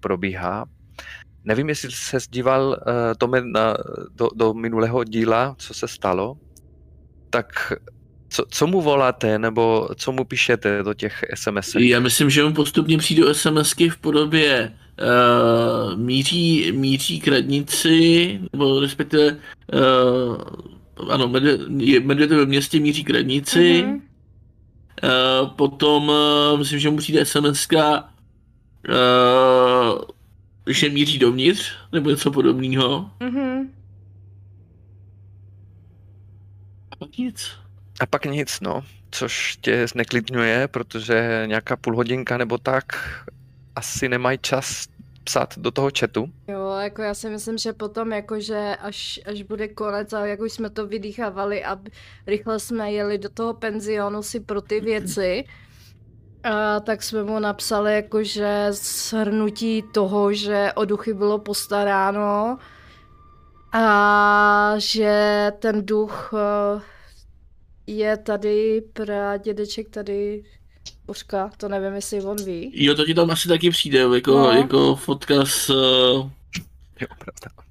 probíhá. 0.00 0.64
Nevím, 1.44 1.68
jestli 1.68 1.90
se 1.90 2.18
díval 2.30 2.68
uh, 2.68 2.76
Tome 3.18 3.40
na, 3.40 3.76
do, 4.14 4.28
do 4.34 4.54
minulého 4.54 5.04
díla, 5.04 5.54
co 5.58 5.74
se 5.74 5.88
stalo. 5.88 6.36
Tak 7.30 7.72
Co, 8.32 8.44
co 8.48 8.66
mu 8.66 8.80
voláte, 8.80 9.38
nebo 9.38 9.88
co 9.96 10.12
mu 10.12 10.24
píšete 10.24 10.82
do 10.82 10.94
těch 10.94 11.24
SMS? 11.34 11.74
Já 11.74 12.00
myslím, 12.00 12.30
že 12.30 12.44
mu 12.44 12.52
postupně 12.52 12.98
přijdou 12.98 13.34
SMSky 13.34 13.88
v 13.88 13.96
podobě 13.96 14.72
uh, 15.00 15.96
míří, 15.98 16.72
míří 16.72 17.20
k 17.20 17.28
radnici, 17.28 18.40
nebo 18.52 18.80
respektive 18.80 19.36
uh, 20.98 21.10
ano, 21.10 21.28
medvěd 22.02 22.30
ve 22.30 22.46
městě 22.46 22.80
míří 22.80 23.04
k 23.04 23.10
radnici. 23.10 23.82
Mhm. 23.86 23.94
Uh, 23.94 24.00
potom 25.48 26.08
uh, 26.08 26.58
myslím, 26.58 26.78
že 26.78 26.90
mu 26.90 26.96
přijde 26.96 27.24
SMSka, 27.24 28.08
uh, 28.88 30.00
že 30.66 30.88
míří 30.88 31.18
dovnitř, 31.18 31.72
nebo 31.92 32.10
něco 32.10 32.30
podobného. 32.30 33.10
Mhm. 33.20 33.72
A 36.90 36.96
pak 36.96 37.18
nic. 37.18 37.61
A 38.00 38.06
pak 38.06 38.24
nic, 38.24 38.60
no, 38.60 38.82
což 39.10 39.56
tě 39.60 39.86
zneklidňuje, 39.86 40.68
protože 40.68 41.44
nějaká 41.46 41.76
půl 41.76 41.96
hodinka 41.96 42.38
nebo 42.38 42.58
tak 42.58 42.84
asi 43.76 44.08
nemají 44.08 44.38
čas 44.42 44.86
psát 45.24 45.58
do 45.58 45.70
toho 45.70 45.90
chatu. 45.98 46.28
Jo, 46.48 46.76
jako 46.82 47.02
já 47.02 47.14
si 47.14 47.30
myslím, 47.30 47.58
že 47.58 47.72
potom 47.72 48.12
jakože 48.12 48.76
až, 48.80 49.20
až 49.26 49.42
bude 49.42 49.68
konec 49.68 50.12
a 50.12 50.26
jak 50.26 50.40
už 50.40 50.52
jsme 50.52 50.70
to 50.70 50.86
vydýchávali 50.86 51.64
a 51.64 51.78
rychle 52.26 52.60
jsme 52.60 52.92
jeli 52.92 53.18
do 53.18 53.28
toho 53.28 53.54
penzionu 53.54 54.22
si 54.22 54.40
pro 54.40 54.60
ty 54.60 54.80
věci, 54.80 55.44
a 56.44 56.80
tak 56.80 57.02
jsme 57.02 57.22
mu 57.22 57.38
napsali 57.38 57.94
jakože 57.94 58.66
shrnutí 58.70 59.82
toho, 59.82 60.32
že 60.32 60.72
o 60.74 60.84
duchy 60.84 61.14
bylo 61.14 61.38
postaráno 61.38 62.58
a 63.72 64.74
že 64.76 65.52
ten 65.58 65.86
duch 65.86 66.34
eh, 66.34 66.80
je 67.86 68.16
tady, 68.16 68.82
pradědeček 68.92 69.88
tady, 69.88 70.42
Božka, 71.06 71.50
to 71.56 71.68
nevím, 71.68 71.94
jestli 71.94 72.22
on 72.22 72.36
ví. 72.44 72.70
Jo, 72.74 72.94
to 72.94 73.04
ti 73.06 73.14
tam 73.14 73.30
asi 73.30 73.48
taky 73.48 73.70
přijde, 73.70 73.98
jako, 74.14 74.30
No. 74.38 74.50
jako 74.50 74.96
fotka 74.96 75.34
s... 75.44 75.70
Uh, 75.70 76.30
Jo, 77.00 77.06
pravda. 77.18 77.62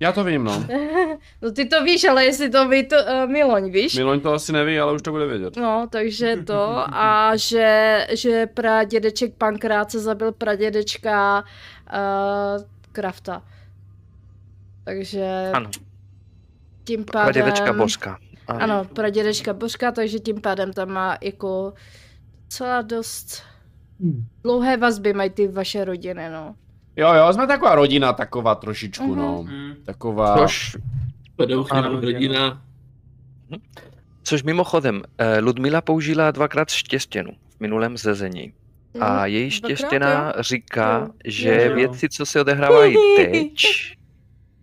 Já 0.00 0.12
to 0.12 0.24
vím, 0.24 0.44
no. 0.44 0.64
No 1.42 1.50
ty 1.52 1.64
to 1.64 1.84
víš, 1.84 2.04
ale 2.04 2.24
jestli 2.24 2.50
to 2.50 2.68
ví 2.68 2.86
to 2.88 2.96
uh, 2.96 3.30
Miloň, 3.30 3.70
víš? 3.70 3.94
Miloň 3.96 4.20
to 4.20 4.32
asi 4.32 4.52
neví, 4.52 4.78
ale 4.78 4.92
už 4.92 5.02
to 5.02 5.10
bude 5.10 5.26
vědět. 5.26 5.56
No, 5.56 5.86
takže 5.90 6.36
to 6.46 6.76
a 6.94 7.32
že, 7.36 8.06
že 8.12 8.46
pradědeček 8.46 9.34
Pankrát 9.34 9.90
se 9.90 10.00
zabil 10.00 10.32
pradědečka 10.32 11.44
uh, 11.92 12.62
Krafta. 12.92 13.42
Takže 14.84 15.50
Ano, 15.54 15.70
tím 16.84 17.04
pádem... 17.04 17.32
pradědečka 17.32 17.72
Božka. 17.72 18.18
Ano, 18.52 18.84
pradědečka 18.84 19.52
Božka, 19.54 19.92
takže 19.92 20.18
tím 20.18 20.40
pádem 20.40 20.72
tam 20.72 20.88
má 20.90 21.18
jako 21.22 21.72
docela 22.44 22.82
dost 22.82 23.42
dlouhé 24.42 24.76
vazby 24.76 25.12
mají 25.12 25.30
ty 25.30 25.48
vaše 25.48 25.84
rodiny, 25.84 26.30
no. 26.32 26.54
Jo, 26.96 27.12
jo, 27.14 27.32
jsme 27.32 27.46
taková 27.46 27.74
rodina, 27.74 28.12
taková 28.12 28.54
trošičku, 28.54 29.06
Mhm. 29.06 29.18
no. 29.18 29.42
Mm. 29.42 29.74
Taková... 29.84 30.38
Což, 30.38 30.76
pedouchy 31.36 31.70
Ano, 31.70 31.88
nebo 31.88 32.00
rodina. 32.06 32.62
což 34.22 34.42
mimochodem, 34.42 35.02
eh, 35.18 35.38
Ludmila 35.40 35.80
použila 35.80 36.30
dvakrát 36.30 36.70
štěstěnu 36.70 37.30
v 37.56 37.60
minulém 37.60 37.96
zezení. 37.96 38.52
A 39.00 39.26
její 39.26 39.44
Mhm. 39.46 39.50
dvakrát, 39.60 39.76
štěstěna 39.76 40.32
jo? 40.36 40.42
říká, 40.42 40.98
Jo. 41.00 41.08
že 41.24 41.64
Jo. 41.68 41.74
věci, 41.74 42.08
co 42.08 42.26
se 42.26 42.40
odehrávají 42.40 42.96
teď, 43.16 43.54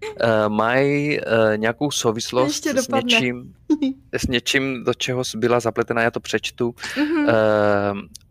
eh, 0.04 0.50
mají 0.50 1.20
eh, 1.20 1.58
nějakou 1.58 1.92
souvislost 1.92 2.66
Ještě 2.66 2.82
s 2.82 2.88
něčím, 2.88 3.54
s 4.13 4.27
něčím, 4.27 4.84
do 4.84 4.94
čeho 4.94 5.24
byla 5.38 5.60
zapletena, 5.60 6.01
já 6.01 6.12
to 6.12 6.20
přečtu. 6.20 6.75
Mhm. 6.98 7.30
Eh, 7.30 7.34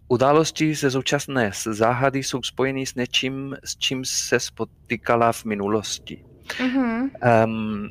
události 0.09 0.75
ze 0.75 0.91
současné 0.91 1.51
záhady 1.65 2.23
jsou 2.23 2.43
spojeny 2.43 2.87
s 2.87 2.95
něčím, 2.95 3.57
s 3.65 3.77
čím 3.77 4.05
se 4.05 4.41
spotykala 4.41 5.33
v 5.33 5.45
minulosti. 5.45 6.25
Mhm. 6.61 7.11
Um, 7.45 7.89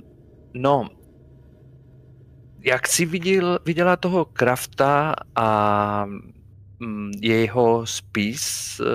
no, 0.54 0.90
jak 2.66 2.88
jsi 2.88 3.06
viděl, 3.06 3.60
viděla 3.66 3.96
toho 3.96 4.26
Krafta 4.26 5.14
a 5.36 6.06
mm, 6.80 7.12
jeho 7.22 7.86
spis, 7.86 8.80
uh, 8.80 8.88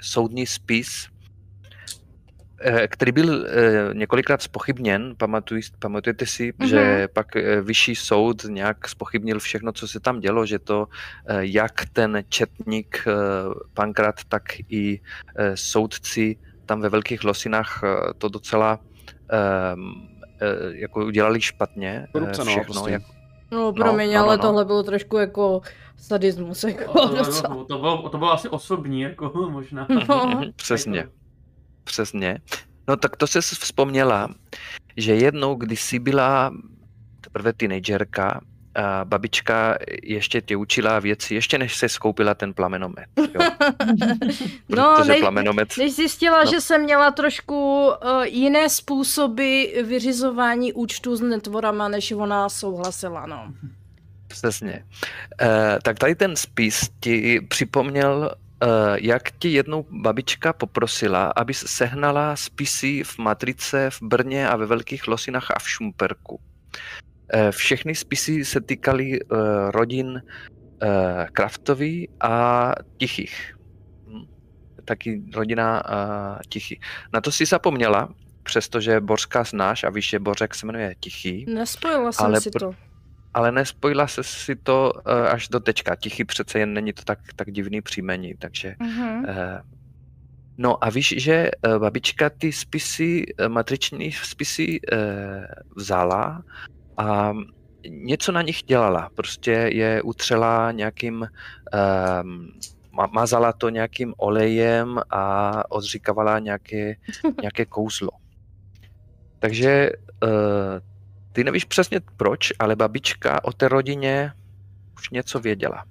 soudní 0.00 0.46
spis, 0.46 1.08
který 2.88 3.12
byl 3.12 3.46
eh, 3.46 3.94
několikrát 3.94 4.42
spochybněn, 4.42 5.14
pamatuj, 5.18 5.60
pamatujete 5.78 6.26
si, 6.26 6.52
Mhm. 6.58 6.68
že 6.68 7.08
pak 7.12 7.36
eh, 7.36 7.60
vyšší 7.60 7.94
soud 7.94 8.44
nějak 8.44 8.88
spochybnil 8.88 9.38
všechno, 9.38 9.72
co 9.72 9.88
se 9.88 10.00
tam 10.00 10.20
dělo, 10.20 10.46
že 10.46 10.58
to 10.58 10.86
eh, 11.26 11.36
jak 11.40 11.72
ten 11.92 12.22
četník 12.28 13.04
eh, 13.06 13.12
Pankrat, 13.74 14.24
tak 14.28 14.42
i 14.68 15.00
eh, 15.36 15.56
soudci 15.56 16.36
tam 16.66 16.80
ve 16.80 16.88
Velkých 16.88 17.24
Losinách 17.24 17.80
eh, 17.84 18.14
to 18.18 18.28
docela 18.28 18.78
um, 19.74 20.08
jako 20.72 21.04
udělali 21.06 21.40
špatně. 21.40 22.02
eh, 22.04 22.12
Korupce, 22.12 22.38
no, 22.44 22.50
všechno, 22.50 22.74
prostě. 22.74 22.90
jak, 22.92 23.02
No, 23.50 23.72
promiň, 23.72 24.12
no, 24.12 24.18
no, 24.18 24.24
ale 24.24 24.36
no. 24.36 24.42
tohle 24.42 24.64
bylo 24.64 24.82
trošku 24.82 25.16
jako 25.16 25.60
sadismus, 25.96 26.64
jako 26.64 26.92
To, 27.08 27.16
docela. 27.16 27.54
to, 27.54 27.64
to, 27.64 27.78
bylo, 27.78 28.08
to 28.08 28.18
bylo 28.18 28.32
asi 28.32 28.48
osobní, 28.48 29.00
jako 29.00 29.32
možná. 29.50 29.86
No. 30.08 30.40
Přesně. 30.56 31.08
Přesně. 31.88 32.38
No 32.88 32.96
tak 32.96 33.16
to 33.16 33.26
se 33.26 33.40
vzpomněla, 33.40 34.28
že 34.96 35.14
jednou, 35.14 35.54
když 35.54 35.80
jsi 35.82 35.98
byla 35.98 36.52
teprve 37.20 37.52
teenagerka, 37.52 38.40
a 38.74 39.04
babička 39.04 39.78
ještě 40.02 40.40
tě 40.40 40.56
učila 40.56 40.98
věci, 41.00 41.34
ještě 41.34 41.58
než 41.58 41.76
se 41.76 41.88
skoupila 41.88 42.34
ten 42.34 42.54
plamenomet. 42.54 43.06
Jo? 43.18 43.40
No, 44.68 44.94
Protože 44.96 45.08
nej, 45.08 45.20
plamenomet, 45.20 45.68
než 45.78 45.94
zjistila, 45.96 46.44
No. 46.44 46.50
že 46.50 46.60
jsem 46.60 46.82
měla 46.82 47.10
trošku 47.10 47.86
uh, 47.86 48.22
jiné 48.22 48.68
způsoby 48.68 49.64
vyřizování 49.84 50.72
účtu 50.72 51.16
s 51.16 51.20
netvorama, 51.20 51.88
než 51.88 52.12
ona 52.12 52.48
souhlasila, 52.48 53.26
no. 53.26 53.52
přesně. 54.28 54.84
Eh, 55.40 55.78
tak 55.82 55.98
tady 55.98 56.14
ten 56.14 56.36
spis 56.36 56.90
ti 57.00 57.40
připomněl, 57.48 58.34
jak 58.94 59.30
ti 59.38 59.48
jednou 59.48 59.86
babička 59.90 60.52
poprosila, 60.52 61.32
aby 61.36 61.54
sehnala 61.54 62.36
spisy 62.36 63.02
v 63.04 63.18
Matrice, 63.18 63.90
v 63.90 64.02
Brně 64.02 64.48
a 64.48 64.56
ve 64.56 64.66
Velkých 64.66 65.08
Losinách 65.08 65.50
a 65.50 65.58
v 65.58 65.68
Šumperku. 65.68 66.40
Eh, 67.32 67.52
Všechny 67.52 67.94
spisy 67.94 68.44
se 68.44 68.60
týkaly 68.60 69.20
eh, 69.20 69.36
rodin 69.70 70.22
eh, 70.82 71.26
Kraftovi 71.32 72.08
a 72.20 72.72
Tichých. 72.96 73.54
Hm. 74.08 74.26
Taky 74.84 75.22
rodina 75.34 75.82
eh, 75.86 76.38
Tichý. 76.48 76.80
Na 77.12 77.20
to 77.20 77.32
si 77.32 77.46
zapomněla, 77.46 78.08
přestože 78.42 79.00
Bořka 79.00 79.44
znáš 79.44 79.84
a 79.84 79.90
víš, 79.90 80.08
že 80.08 80.18
Bořek 80.18 80.54
se 80.54 80.66
jmenuje 80.66 80.94
Tichý, 81.00 81.46
Nespojila 81.48 82.12
jsem 82.12 82.26
Ale 82.26 82.40
si 82.40 82.50
to. 82.50 82.74
Ale 83.34 83.52
nespojila 83.52 84.06
se 84.06 84.22
si 84.22 84.56
to 84.56 84.92
eh, 85.06 85.28
až 85.28 85.48
do 85.48 85.60
tečka. 85.60 85.96
Tichý 85.96 86.24
přece 86.24 86.58
jen 86.58 86.72
není 86.74 86.92
to 86.92 87.02
tak, 87.04 87.18
tak 87.36 87.50
divný 87.50 87.80
příjmení, 87.80 88.34
takže 88.38 88.74
Mhm. 88.80 89.24
Eh, 89.28 89.60
No 90.60 90.84
a 90.84 90.90
víš, 90.90 91.14
že 91.18 91.32
eh, 91.32 91.78
babička 91.78 92.30
ty 92.30 92.52
spisy, 92.52 93.26
matriční 93.48 94.12
spisy 94.12 94.80
eh, 94.92 95.46
vzala 95.76 96.42
a 96.96 97.32
něco 97.88 98.32
na 98.32 98.42
nich 98.42 98.62
dělala. 98.62 99.10
Prostě 99.14 99.50
je 99.50 100.02
utřela 100.02 100.72
nějakým, 100.72 101.28
um, 102.22 102.52
mazala 103.12 103.52
to 103.52 103.68
nějakým 103.68 104.14
olejem 104.16 105.00
a 105.10 105.62
odříkávala 105.70 106.38
nějaké, 106.38 106.96
nějaké 107.42 107.64
kouzlo. 107.66 108.10
Takže 109.38 109.90
uh, 110.22 110.28
ty 111.32 111.44
nevíš 111.44 111.64
přesně 111.64 112.00
proč, 112.16 112.52
ale 112.58 112.76
babička 112.76 113.44
o 113.44 113.52
té 113.52 113.68
rodině 113.68 114.32
už 114.98 115.10
něco 115.10 115.40
věděla. 115.40 115.84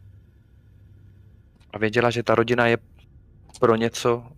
A 1.73 1.77
věděla, 1.77 2.09
že 2.09 2.23
ta 2.23 2.35
rodina 2.35 2.67
je 2.67 2.77
pro 3.59 3.75
něco 3.75 4.31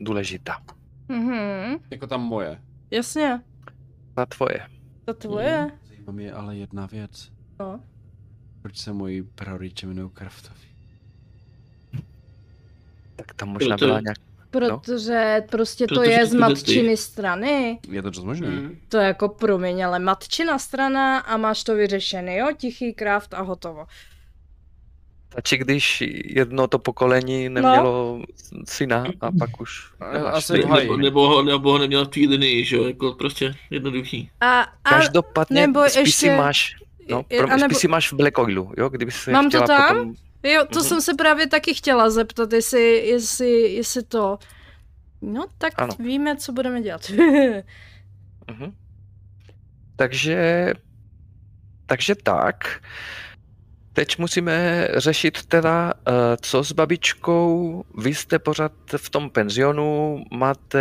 důležitá. 0.00 0.62
Mhm. 1.08 1.78
Jako 1.90 2.06
tam 2.06 2.20
moje. 2.22 2.60
Jasně, 2.90 3.40
Ta 4.14 4.26
tvoje. 4.26 4.66
to 5.04 5.14
tvoje. 5.14 5.70
Zajímá 5.88 6.12
mě 6.12 6.32
ale 6.32 6.56
jedna 6.56 6.86
věc. 6.86 7.32
No. 7.60 7.80
Proč 8.62 8.78
se 8.78 8.92
moji 8.92 9.22
prarodiče 9.22 9.86
jmenují 9.86 10.10
Kraftovi? 10.10 10.60
Tak 13.16 13.34
tam 13.34 13.48
možná 13.48 13.76
Proto- 13.76 13.86
byla 13.86 14.00
nějak... 14.00 14.18
Protože 14.50 15.42
prostě 15.50 15.86
to 15.86 15.94
Protože 15.94 16.10
je 16.10 16.26
z 16.26 16.34
matčiny 16.34 16.96
strany. 16.96 17.78
Je 17.88 18.02
to 18.02 18.10
dost 18.10 18.24
možný. 18.24 18.46
Mm. 18.48 18.78
To 18.88 18.96
je 18.98 19.06
jako 19.06 19.28
promiň, 19.28 19.84
ale 19.86 19.98
matčina 19.98 20.58
strana 20.58 21.18
a 21.18 21.36
máš 21.36 21.64
to 21.64 21.74
vyřešený, 21.74 22.36
jo? 22.36 22.46
Tichý 22.56 22.94
kraft 22.94 23.34
a 23.34 23.42
hotovo. 23.42 23.86
Stačí, 25.32 25.56
když 25.56 26.02
jedno 26.24 26.66
to 26.66 26.78
pokolení 26.78 27.48
nemělo 27.48 28.18
no. 28.18 28.24
syna 28.68 29.04
a 29.20 29.32
pak 29.38 29.60
už 29.60 29.92
A- 30.00 30.06
asi 30.30 30.62
haji. 30.62 30.82
Nebo, 30.82 30.96
nebo, 30.96 31.28
ho, 31.28 31.42
nebo 31.42 31.72
ho 31.72 31.78
neměl 31.78 32.04
v 32.04 32.08
té 32.08 32.20
linii, 32.20 32.64
že 32.64 32.76
jo, 32.76 32.84
jako 32.84 33.12
prostě 33.12 33.54
jednoduchý. 33.70 34.30
A, 34.40 34.60
a 34.60 34.68
Každopádně 34.82 35.60
nebo 35.60 35.82
spisy 35.82 35.98
ještě- 36.00 36.36
máš, 36.36 36.76
No, 37.08 37.22
pro, 37.22 37.58
spíš 37.64 37.76
si 37.76 37.88
máš 37.88 38.12
v 38.12 38.16
Black 38.16 38.38
Oilu, 38.38 38.72
jo, 38.76 38.88
kdyby 38.88 39.10
se 39.12 39.30
Mám 39.30 39.44
to 39.44 39.48
chtěla 39.48 39.66
tam? 39.66 39.96
potom... 39.96 40.14
Jo, 40.42 40.66
to 40.72 40.78
Mhm. 40.78 40.88
jsem 40.88 41.00
se 41.00 41.14
právě 41.14 41.46
taky 41.46 41.74
chtěla 41.74 42.10
zeptat, 42.10 42.52
jestli, 42.52 43.06
jestli, 43.06 43.50
jestli 43.50 44.02
to... 44.02 44.38
No, 45.22 45.46
tak 45.58 45.72
Ano. 45.76 45.94
víme, 45.98 46.36
co 46.36 46.52
budeme 46.52 46.82
dělat. 46.82 47.10
Mhm. 48.50 48.72
Takže, 49.96 50.72
takže 51.86 52.14
tak. 52.14 52.80
Teď 53.92 54.18
musíme 54.18 54.88
řešit 54.96 55.46
teda, 55.46 55.92
eh, 56.08 56.12
co 56.40 56.64
s 56.64 56.72
babičkou. 56.72 57.84
Vy 57.98 58.14
jste 58.14 58.38
pořád 58.38 58.72
v 58.96 59.10
tom 59.10 59.30
penzionu, 59.30 60.24
máte 60.32 60.80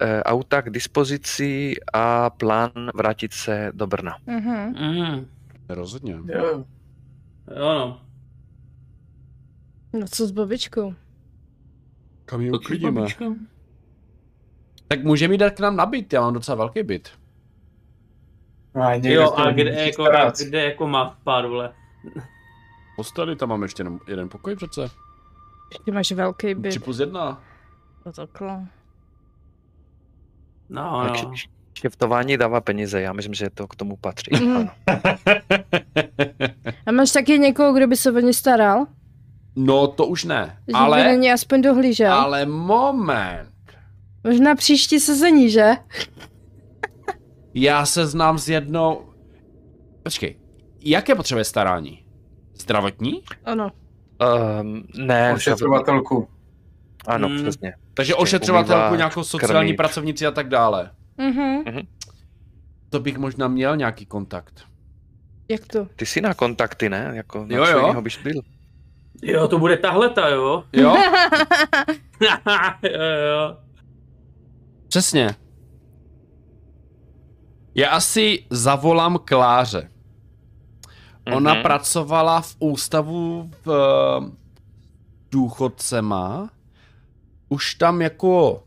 eh, 0.00 0.22
auta 0.22 0.62
k 0.62 0.70
dispozici 0.70 1.74
a 1.92 2.30
plán 2.30 2.70
vrátit 2.94 3.32
se 3.32 3.70
do 3.74 3.86
Brna. 3.86 4.16
Mhm. 4.26 4.74
Mm, 4.80 5.26
Rozhodně. 5.68 6.12
Jo. 6.12 6.44
jo 7.56 7.74
no. 7.74 8.00
No 9.92 10.06
co 10.10 10.26
s 10.26 10.30
babičkou? 10.30 10.94
Kam 12.24 12.40
ji 12.40 12.52
uklidíme? 12.52 12.92
babička. 12.92 13.24
Tak 14.88 15.04
může 15.04 15.28
mi 15.28 15.38
dát 15.38 15.54
k 15.54 15.60
nám 15.60 15.76
na 15.76 15.86
byt, 15.86 16.12
já 16.12 16.20
mám 16.20 16.34
docela 16.34 16.56
velký 16.56 16.82
byt. 16.82 17.08
No, 18.74 18.82
a 18.82 18.94
Jo, 18.94 19.32
a 19.32 19.52
kde 19.52 19.70
musíš 19.70 19.86
jako, 19.86 20.04
kde 20.48 20.64
jako 20.64 20.88
má 20.88 21.10
v 21.10 21.24
pádu, 21.24 21.48
vole. 21.48 21.74
Postali, 22.96 23.36
tam 23.36 23.48
mám 23.48 23.62
ještě 23.62 23.80
jenom 23.80 24.00
jeden 24.08 24.28
pokoj 24.28 24.56
přece. 24.56 24.88
Ty 25.84 25.90
máš 25.90 26.12
velký 26.12 26.54
byt. 26.54 26.70
3 26.70 26.78
plus 26.78 26.98
1. 26.98 27.42
To 28.04 28.12
takhle. 28.12 28.66
No, 30.68 31.06
no. 31.06 31.32
šeftování 31.74 32.36
dává 32.36 32.60
peníze, 32.60 33.00
já 33.00 33.12
myslím, 33.12 33.34
že 33.34 33.50
to 33.50 33.68
k 33.68 33.76
tomu 33.76 33.96
patří. 33.96 34.30
Ano. 34.36 34.68
A 36.86 36.92
máš 36.92 37.12
taky 37.12 37.38
někoho, 37.38 37.72
kdo 37.72 37.86
by 37.86 37.96
se 37.96 38.12
o 38.12 38.20
ně 38.20 38.32
staral? 38.32 38.86
No 39.56 39.86
to 39.86 40.06
už 40.06 40.24
ne, 40.24 40.46
Že 40.58 40.62
by 40.66 40.72
ale, 40.72 41.04
na 41.04 41.12
ně 41.12 41.32
aspoň 41.32 41.62
dohlížel? 41.62 42.12
ale 42.12 42.46
moment. 42.46 43.50
Možná 44.24 44.54
příští 44.54 45.00
sezení, 45.00 45.50
že? 45.50 45.70
Já 47.54 47.86
se 47.86 48.06
znám 48.06 48.38
s 48.38 48.48
jednou... 48.48 49.02
Počkej, 50.02 50.38
jaké 50.80 51.14
potřebuje 51.14 51.44
starání? 51.44 52.06
Zdravotní? 52.60 53.22
Ano. 53.44 53.70
Um, 54.60 54.82
ne, 55.06 55.34
Ošetřovatelku. 55.34 56.28
ano, 57.06 57.28
Mm. 57.28 57.42
přesně. 57.42 57.74
Takže 57.94 58.14
ošetřovatelku, 58.14 58.82
umývá, 58.82 58.96
nějakou 58.96 59.24
sociální 59.24 59.68
krmit. 59.68 59.76
pracovnici 59.76 60.26
a 60.26 60.30
tak 60.30 60.48
dále. 60.48 60.90
Mhm. 61.18 61.62
To 62.90 63.00
bych 63.00 63.18
možná 63.18 63.48
měl 63.48 63.76
nějaký 63.76 64.06
kontakt. 64.06 64.64
Jak 65.48 65.66
to? 65.66 65.86
Ty 65.96 66.06
jsi 66.06 66.20
na 66.20 66.34
kontakty, 66.34 66.88
ne? 66.88 67.10
Jako 67.14 67.46
na 67.46 67.56
Jo, 67.56 67.64
jo. 67.66 68.02
bys 68.02 68.18
byl? 68.22 68.40
Jo, 69.22 69.48
to 69.48 69.58
bude 69.58 69.76
tahleta, 69.76 70.28
jo? 70.28 70.64
Jo? 70.72 70.96
jo, 72.82 73.00
jo. 73.30 73.56
Přesně. 74.88 75.34
Já 77.74 77.90
asi 77.90 78.44
zavolám 78.50 79.18
Kláře. 79.24 79.90
Ona 81.36 81.52
Mhm. 81.54 81.62
pracovala 81.62 82.40
v 82.40 82.56
ústavu 82.58 83.50
v 83.64 83.70
eh, 83.70 84.30
důchodcema. 85.30 86.50
Už 87.48 87.74
tam 87.74 88.02
jako 88.02 88.62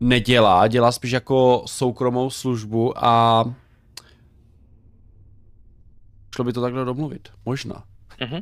nedělá, 0.00 0.66
dělá 0.68 0.92
spíš 0.92 1.10
jako 1.10 1.62
soukromou 1.66 2.30
službu 2.30 3.04
a 3.04 3.44
šlo 6.34 6.44
by 6.44 6.52
to 6.52 6.60
takhle 6.60 6.84
domluvit. 6.84 7.28
Možná. 7.44 7.84
Mhm. 8.20 8.40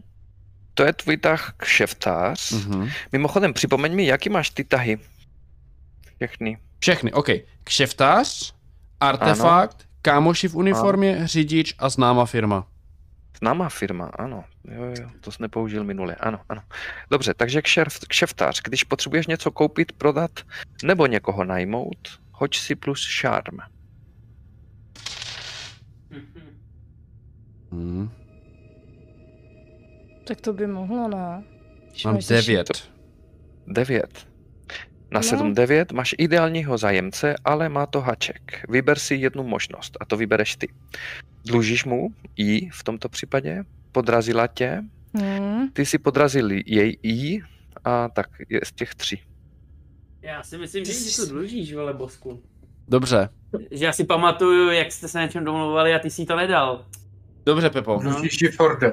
To 0.75 0.85
je 0.85 0.93
tvůj 0.93 1.17
tah 1.17 1.55
kšeftář. 1.57 2.53
Mhm. 2.53 2.89
Mimochodem, 3.13 3.53
připomeň 3.53 3.95
mi, 3.95 4.07
jaký 4.07 4.29
máš 4.29 4.51
ty 4.51 4.65
tahy? 4.65 4.99
Všechny. 6.17 6.59
Všechny, 6.79 7.13
OK. 7.13 7.29
Kšeftář, 7.65 8.55
artefakt, 9.01 9.89
kámoši 10.03 10.49
v 10.49 10.57
uniformě, 10.57 11.21
řidič 11.25 11.75
a 11.79 11.89
známá 11.89 12.27
firma. 12.27 12.67
Známá 13.39 13.69
firma, 13.69 14.07
ano. 14.07 14.45
Jo, 14.65 14.85
jo, 14.85 15.11
to 15.21 15.33
jsi 15.33 15.43
nepoužil 15.43 15.85
minule, 15.85 16.15
ano, 16.15 16.41
ano. 16.49 16.63
Dobře, 17.11 17.35
takže 17.35 17.63
kšef, 17.63 17.99
kšeftář, 18.09 18.61
když 18.63 18.85
potřebuješ 18.85 19.27
něco 19.27 19.51
koupit, 19.51 19.93
prodat 19.93 20.31
nebo 20.85 21.07
někoho 21.07 21.45
najmout, 21.45 22.21
hoď 22.33 22.57
si 22.57 22.75
plus 22.75 23.01
šarm. 23.01 23.59
Hmm. 27.73 28.11
Tak 30.25 30.41
to 30.41 30.53
by 30.53 30.67
mohlo, 30.67 31.09
ne? 31.09 31.43
Když 31.91 32.05
Mám 32.05 32.15
máš 32.15 32.25
zaši- 32.25 32.47
devět. 32.53 32.69
9. 33.67 34.27
Na 35.11 35.21
No. 35.21 35.23
7-9 35.29 35.93
máš 35.93 36.15
ideálního 36.19 36.79
zájemce, 36.79 37.35
ale 37.45 37.69
má 37.69 37.87
to 37.87 38.01
haček. 38.01 38.65
Vyber 38.69 38.99
si 38.99 39.15
jednu 39.15 39.43
možnost 39.43 39.97
a 40.01 40.05
to 40.05 40.17
vybereš 40.17 40.57
ty. 40.57 40.69
Dlužíš 41.47 41.85
mu 41.85 42.09
jí 42.37 42.71
v 42.73 42.85
tomto 42.85 43.09
případě, 43.09 43.65
podrazila 43.93 44.47
tě, 44.47 44.83
Hmm. 45.19 45.69
ty 45.73 45.87
si 45.87 45.99
podrazil 45.99 46.51
jej 46.51 46.99
jí 47.03 47.43
a 47.85 48.09
tak 48.09 48.27
je 48.49 48.61
z 48.65 48.73
těch 48.73 48.95
tří. 48.95 49.23
Já 50.23 50.43
si 50.43 50.59
myslím, 50.59 50.85
že 50.85 50.93
ti 50.93 51.17
to 51.17 51.27
dlužíš, 51.27 51.75
vole, 51.75 51.95
bosku. 51.95 52.43
Dobře. 52.89 53.29
Že 53.71 53.85
já 53.85 53.93
si 53.93 54.05
pamatuju, 54.05 54.71
jak 54.71 54.93
jste 54.93 55.09
se 55.09 55.19
na 55.19 55.25
něčem 55.25 55.45
domluvali 55.45 55.95
a 55.95 55.99
ty 55.99 56.11
si 56.11 56.25
to 56.27 56.37
nedal. 56.37 56.87
Dobře, 57.47 57.71
Pepo. 57.71 57.99
Dlužíš 58.03 58.43
ji 58.43 58.49
Forde. 58.49 58.93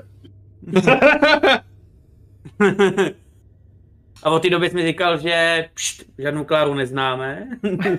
A 4.23 4.29
od 4.29 4.39
té 4.41 4.49
doby 4.49 4.69
jsi 4.69 4.75
mi 4.75 4.87
říkal, 4.87 5.17
že 5.17 5.65
pšt, 5.73 6.03
žádnou 6.17 6.43
Kláru 6.45 6.73
neznáme. 6.73 7.47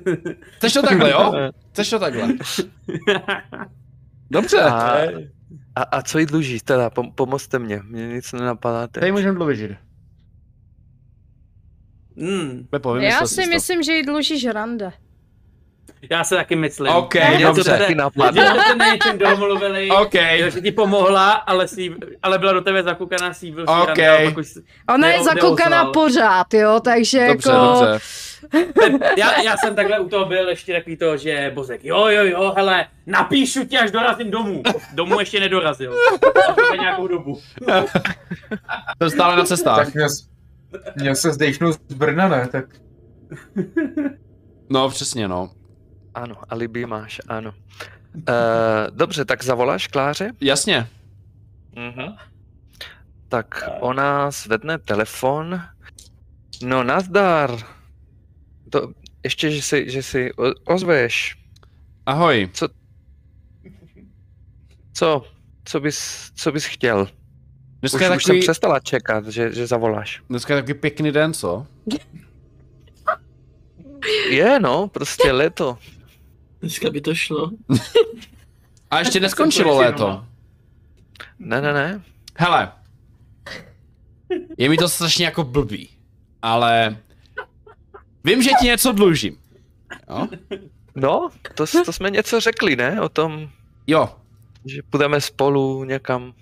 Chceš 0.57 0.73
to 0.73 0.83
takhle, 0.83 1.11
jo? 1.11 1.33
Chceš 1.73 1.91
to 1.91 1.99
takhle? 1.99 2.29
Dobře. 4.31 4.61
A, 4.61 4.97
a, 5.77 5.83
a 5.83 6.03
co 6.03 6.19
jí 6.19 6.27
dlužíš 6.27 6.63
teda? 6.63 6.91
Pom, 6.91 7.13
pomozte 7.13 7.59
mě, 7.59 7.81
mě 7.89 8.09
nic 8.09 8.33
nenapadá 8.33 8.87
teď. 8.87 9.01
Tady 9.01 9.13
můžeme 9.13 9.35
dlužit. 9.39 9.71
hmm, 12.17 12.69
Já 13.01 13.27
si 13.27 13.43
to. 13.43 13.49
myslím, 13.49 13.83
že 13.83 13.93
jí 13.93 14.03
dlužíš 14.03 14.47
rande. 14.47 14.93
Já 16.11 16.25
se 16.25 16.37
taky 16.37 16.57
myslím. 16.57 16.93
OK, 16.93 17.15
to 17.15 17.21
dobře. 17.43 17.71
taky 17.79 17.95
jsme 18.53 18.63
se 18.69 18.75
na 18.77 18.93
něčem 18.93 19.19
domluvili, 19.19 19.89
OK. 19.91 20.15
jo, 20.15 20.51
že 20.51 20.61
ti 20.61 20.73
pomohla, 20.73 21.31
ale, 21.33 21.69
si, 21.69 21.95
ale 22.23 22.39
byla 22.39 22.53
do 22.53 22.61
tebe 22.61 22.83
zakukaná 22.83 23.35
síbil 23.35 23.67
si 23.67 23.73
OK. 23.73 23.87
rande, 23.87 24.35
Ona 24.95 25.09
je 25.09 25.13
neozval. 25.15 25.93
pořád, 25.93 26.55
jo, 26.55 26.81
takže 26.85 27.27
Dobře, 27.29 27.51
jako... 27.51 27.81
dobře. 27.81 28.01
já, 29.17 29.43
já 29.43 29.57
jsem 29.57 29.75
takhle 29.75 30.01
u 30.01 30.09
toho 30.09 30.25
byl 30.25 30.49
ještě 30.49 30.73
takový 30.73 30.97
to, 30.97 31.17
že 31.17 31.51
Bozek, 31.55 31.85
jo, 31.85 32.07
jo, 32.07 32.25
jo, 32.25 32.53
hele, 32.57 32.87
napíšu 33.07 33.65
ti, 33.65 33.79
až 33.79 33.91
dorazím 33.91 34.31
domů. 34.31 34.63
Domů 34.95 35.21
ještě 35.21 35.41
nedorazil. 35.41 35.95
A 36.49 36.53
to 36.53 36.73
je 36.73 36.79
nějakou 36.79 37.07
dobu. 37.09 37.39
Jsem 39.03 39.11
stále 39.11 39.37
na 39.37 39.45
cestách. 39.45 39.85
Tak 39.85 39.95
měl, 39.95 40.09
měl 40.97 41.15
se 41.15 41.33
zdejchnout 41.33 41.77
z 41.89 41.95
Brna, 41.95 42.29
ne? 42.29 42.49
Tak 42.53 42.65
No, 44.71 44.89
přesně, 44.89 45.29
no. 45.29 45.51
Ano, 46.15 46.37
alibi 46.49 46.87
máš, 46.87 47.21
ano. 47.29 47.55
Uh, 48.15 48.25
dobře, 48.91 49.25
tak 49.25 49.45
zavoláš 49.45 49.87
Kláře? 49.87 50.33
Jasně. 50.41 50.87
Mhm. 51.77 52.17
Tak 53.29 53.69
ona 53.81 54.31
zvedne 54.31 54.79
telefon. 54.79 55.61
No 56.63 56.83
nazdar. 56.85 57.51
To, 58.71 58.93
ještě, 59.25 59.51
že 59.51 59.63
si, 59.63 59.91
že 59.91 60.03
si 60.03 60.31
ozveš. 60.65 61.37
Ahoj. 62.07 62.51
Co? 64.93 65.25
Co 65.65 65.81
bys, 65.81 66.31
co 66.35 66.53
bys 66.53 66.65
chtěl? 66.65 67.09
Dneska 67.81 67.97
Už, 67.97 68.03
je 68.03 68.09
už 68.17 68.25
jsem 68.25 68.29
takový, 68.33 68.41
přestala 68.41 68.81
čekat, 68.81 69.27
že, 69.27 69.53
že 69.53 69.67
zavoláš. 69.67 70.23
dneska 70.29 70.55
je 70.55 70.63
takový 70.63 70.79
pěkný 70.81 71.13
den, 71.13 71.33
co? 71.35 71.67
Je, 74.31 74.61
no, 74.61 74.89
prostě 74.89 75.33
léto. 75.33 75.79
Dneska 76.61 76.91
by 76.91 77.01
to 77.01 77.15
šlo. 77.15 77.51
A 78.91 78.99
ještě 78.99 79.21
neskončilo 79.21 79.77
léto. 79.79 80.27
Ne, 81.39 81.61
ne, 81.61 81.73
ne. 81.73 82.03
Hele. 82.37 82.73
Je 84.59 84.69
mi 84.69 84.77
to 84.77 84.89
strašně 84.89 85.25
jako 85.25 85.45
blbý. 85.45 85.89
Ale... 86.43 86.97
Vím, 88.25 88.43
že 88.43 88.51
ti 88.61 88.67
něco 88.67 88.93
dlužím. 88.93 89.39
Jo? 90.11 90.29
No, 90.95 91.29
to, 91.55 91.65
to 91.85 91.93
jsme 91.93 92.11
něco 92.11 92.41
řekli, 92.41 92.77
ne? 92.77 93.01
O 93.01 93.09
tom, 93.09 93.51
Jo. 93.87 94.17
že 94.65 94.83
půjdeme 94.91 95.21
spolu 95.21 95.85
někam. 95.85 96.35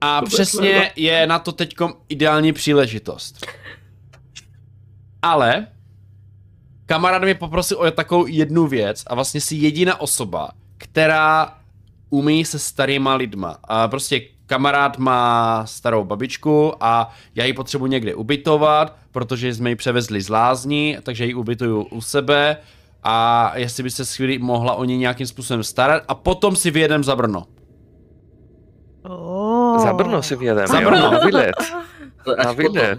A 0.00 0.20
To 0.20 0.26
přesně 0.26 0.92
je 0.96 1.26
na 1.26 1.38
to 1.38 1.52
teďkom 1.52 1.94
ideální 2.08 2.52
příležitost. 2.52 3.46
Ale 5.22 5.66
kamarád 6.86 7.22
mě 7.22 7.34
poprosil 7.34 7.78
o 7.78 7.90
takovou 7.90 8.26
jednu 8.26 8.66
věc 8.66 9.04
a 9.06 9.14
vlastně 9.14 9.40
si 9.40 9.54
jediná 9.56 10.00
osoba, 10.00 10.48
která 10.78 11.54
umí 12.10 12.44
se 12.44 12.58
starýma 12.58 13.14
lidma. 13.14 13.58
A 13.64 13.88
prostě 13.88 14.20
kamarád 14.46 14.98
má 14.98 15.62
starou 15.66 16.04
babičku 16.04 16.72
a 16.80 17.10
já 17.34 17.44
ji 17.44 17.52
potřebuji 17.52 17.86
někde 17.86 18.14
ubytovat, 18.14 18.96
protože 19.12 19.54
jsme 19.54 19.70
ji 19.70 19.76
převezli 19.76 20.20
z 20.22 20.28
lázní, 20.28 20.96
takže 21.02 21.26
ji 21.26 21.34
ubytuju 21.34 21.82
u 21.82 22.00
sebe 22.00 22.56
a 23.02 23.52
jestli 23.58 23.82
by 23.82 23.90
se 23.90 24.04
chvíli 24.04 24.38
mohla 24.38 24.74
o 24.74 24.84
ní 24.84 24.96
nějakým 24.96 25.26
způsobem 25.26 25.64
starat 25.64 26.02
a 26.08 26.14
potom 26.14 26.56
si 26.56 26.70
vyjedem 26.70 27.04
za 27.04 27.16
Brno. 27.16 27.44
Oh. 29.02 29.78
Za 29.82 29.92
Brno 29.92 30.22
si 30.22 30.36
vyjedeme, 30.36 30.66
Za 30.68 30.80
jo, 30.80 30.90
Brno. 30.90 31.10
na 31.10 31.18
výlet. 31.26 31.54
Ale 32.26 32.36
Na 32.36 32.50
Až 32.50 32.56
potom, 32.56 32.72
výlet. 32.74 32.98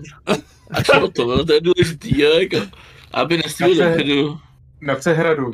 až 0.72 0.88
potom, 1.00 1.30
no 1.30 1.46
to 1.46 1.54
je 1.54 1.62
důležitý, 1.62 2.22
jo, 2.22 2.30
jako, 2.40 2.66
aby 3.14 3.38
nestihl 3.38 3.70
Takže- 3.70 3.84
dopředu. 3.90 4.40
Na 4.82 4.96
Přehradu. 4.96 5.54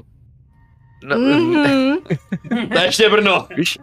No, 1.03 1.17
Mhm. 1.19 1.97
To 2.73 2.77
je 2.79 2.85
ještě 2.85 3.09
Brno. 3.09 3.47
Víš, 3.57 3.77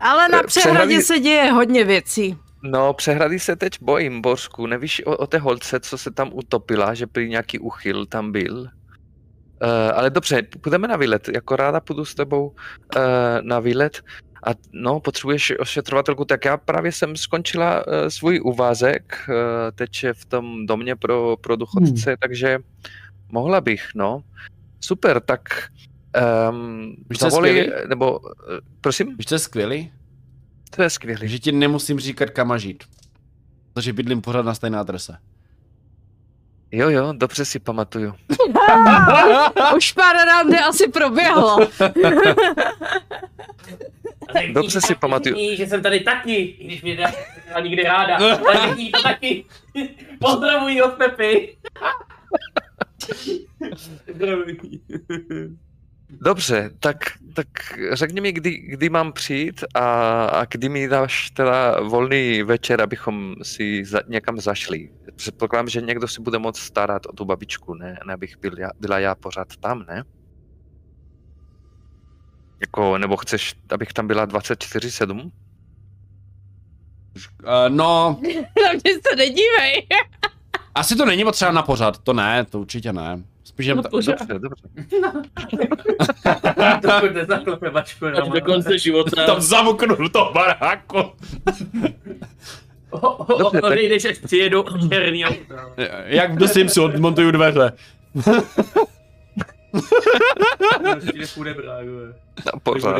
Ale 0.00 0.28
na 0.28 0.40
Eh, 0.40 0.46
přehradě 0.46 0.78
přehrady- 0.78 1.02
se 1.02 1.18
děje 1.18 1.52
hodně 1.52 1.84
věcí. 1.84 2.36
no 2.62 2.92
přehrady 2.94 3.38
se 3.38 3.56
teď 3.56 3.72
bojím, 3.82 4.20
Bořku. 4.20 4.66
Nevíš 4.66 5.02
o, 5.06 5.16
o 5.16 5.26
té 5.26 5.38
holce, 5.38 5.80
co 5.80 5.98
se 5.98 6.10
tam 6.10 6.30
utopila, 6.32 6.94
že 6.94 7.06
prý 7.06 7.28
nějaký 7.28 7.58
uchyl 7.58 8.06
tam 8.06 8.32
byl? 8.32 8.60
Uh, 8.60 8.68
ale 9.94 10.10
dobře, 10.10 10.42
půjdeme 10.60 10.88
na 10.88 10.96
výlet. 10.96 11.28
Jako 11.34 11.56
ráda 11.56 11.80
půjdu 11.80 12.04
s 12.04 12.14
tebou 12.14 12.46
uh, 12.48 13.02
na 13.42 13.60
výlet. 13.60 14.02
A 14.46 14.50
no, 14.72 15.00
potřebuješ 15.00 15.52
ošetřovatelku, 15.58 16.24
tak 16.24 16.44
já 16.44 16.56
právě 16.56 16.92
jsem 16.92 17.16
skončila 17.16 17.86
uh, 17.86 17.92
svůj 18.08 18.40
úvazek 18.44 19.16
uh, 19.28 19.34
teď 19.74 19.90
v 20.12 20.24
tom 20.24 20.66
domě 20.66 20.96
pro, 20.96 21.36
pro 21.40 21.56
důchodce, 21.56 22.16
takže 22.20 22.58
mohla 23.32 23.60
bych, 23.60 23.88
no. 23.94 24.22
Super, 24.80 25.20
tak 25.20 25.40
um, 26.50 26.96
Víš, 27.10 27.18
skvělý? 27.28 27.70
nebo, 27.88 28.18
uh, 28.18 28.28
prosím, 28.80 29.16
Víš, 29.16 29.26
co 29.26 29.34
je 29.34 29.38
skvělý? 29.38 29.92
to 30.70 30.82
je 30.82 30.90
skvělý. 30.90 31.28
že 31.28 31.38
ti 31.38 31.52
nemusím 31.52 32.00
říkat 32.00 32.30
kam 32.30 32.48
má 32.48 32.58
žít. 32.58 32.84
Protože 33.72 33.92
bydlím 33.92 34.20
pořád 34.20 34.42
na 34.44 34.54
stejné 34.54 34.78
adrese. 34.78 35.18
Jo, 36.72 36.90
jo, 36.90 37.12
dobře 37.12 37.44
si 37.44 37.58
pamatuju. 37.58 38.14
Už 39.76 39.92
pár 39.92 40.16
rande 40.26 40.58
asi 40.60 40.88
proběhlo. 40.88 41.58
Dobře 44.52 44.80
si 44.80 44.94
pamatuju. 44.94 45.56
že 45.56 45.66
jsem 45.66 45.82
tady 45.82 46.00
taky, 46.00 46.34
i 46.34 46.64
když 46.64 46.82
mě 46.82 46.96
dá 46.96 47.12
nikdy 47.60 47.82
ráda. 47.82 48.18
Řekni 48.66 48.90
to 48.90 49.02
taky. 49.02 49.44
Pozdravuji 50.20 50.82
od 50.82 50.92
Pepy. 50.94 51.56
Dobře, 56.10 56.70
tak, 56.80 56.96
tak 57.34 57.46
řekni 57.92 58.20
mi, 58.20 58.32
kdy, 58.32 58.50
kdy 58.50 58.88
mám 58.88 59.12
přijít 59.12 59.64
a, 59.74 60.24
a 60.24 60.44
kdy 60.44 60.68
mi 60.68 60.88
dáš 60.88 61.30
teda 61.30 61.80
volný 61.80 62.42
večer, 62.42 62.82
abychom 62.82 63.34
si 63.42 63.84
za, 63.84 64.00
někam 64.08 64.40
zašli. 64.40 64.90
Předpokládám, 65.16 65.68
že 65.68 65.80
někdo 65.80 66.08
si 66.08 66.22
bude 66.22 66.38
moct 66.38 66.58
starat 66.58 67.06
o 67.06 67.12
tu 67.12 67.24
babičku, 67.24 67.74
ne, 67.74 67.98
ne 68.06 68.14
abych 68.14 68.38
byl 68.38 68.58
já, 68.58 68.70
byla 68.80 68.98
já 68.98 69.14
pořád 69.14 69.56
tam, 69.56 69.84
ne? 69.88 70.04
Jako, 72.60 72.98
nebo 72.98 73.16
chceš, 73.16 73.54
abych 73.70 73.92
tam 73.92 74.06
byla 74.06 74.26
24-7? 74.26 75.20
Uh, 75.20 75.30
no, 77.68 78.20
Na 78.64 78.72
mě 78.72 78.92
se 79.08 79.16
nedívej. 79.16 79.86
Asi 80.78 80.96
to 80.96 81.06
není 81.06 81.24
potřeba 81.24 81.52
na 81.52 81.62
pořád, 81.62 81.98
to 81.98 82.12
ne, 82.12 82.44
to 82.50 82.60
určitě 82.60 82.92
ne. 82.92 83.22
Spíš 83.44 83.66
jen 83.66 83.76
No 83.76 83.82
ta- 83.82 83.88
pořád. 83.88 84.18
Dobře, 84.28 84.38
dobře. 84.38 84.68
Dokud 86.82 87.14
nezaklepe 87.14 87.70
bačku 87.70 88.04
na 88.04 88.22
Až 88.22 88.28
do 88.28 88.40
konce 88.40 88.78
života. 88.78 89.26
tam 89.26 89.40
zamuknu 89.40 89.94
do 89.96 90.08
toho 90.08 90.32
baráku. 90.32 90.96
Dobře, 93.38 93.60
tak- 93.60 93.64
Odejdeš, 93.64 94.04
až 94.04 94.18
přijedu 94.18 94.64
černý. 94.88 95.24
Jak 96.04 96.36
The 96.36 96.46
Simsu 96.46 96.84
odmontuju 96.84 97.30
dveře. 97.30 97.72
Prostě. 100.82 101.24
No, 102.46 102.60
pořád. 102.62 102.96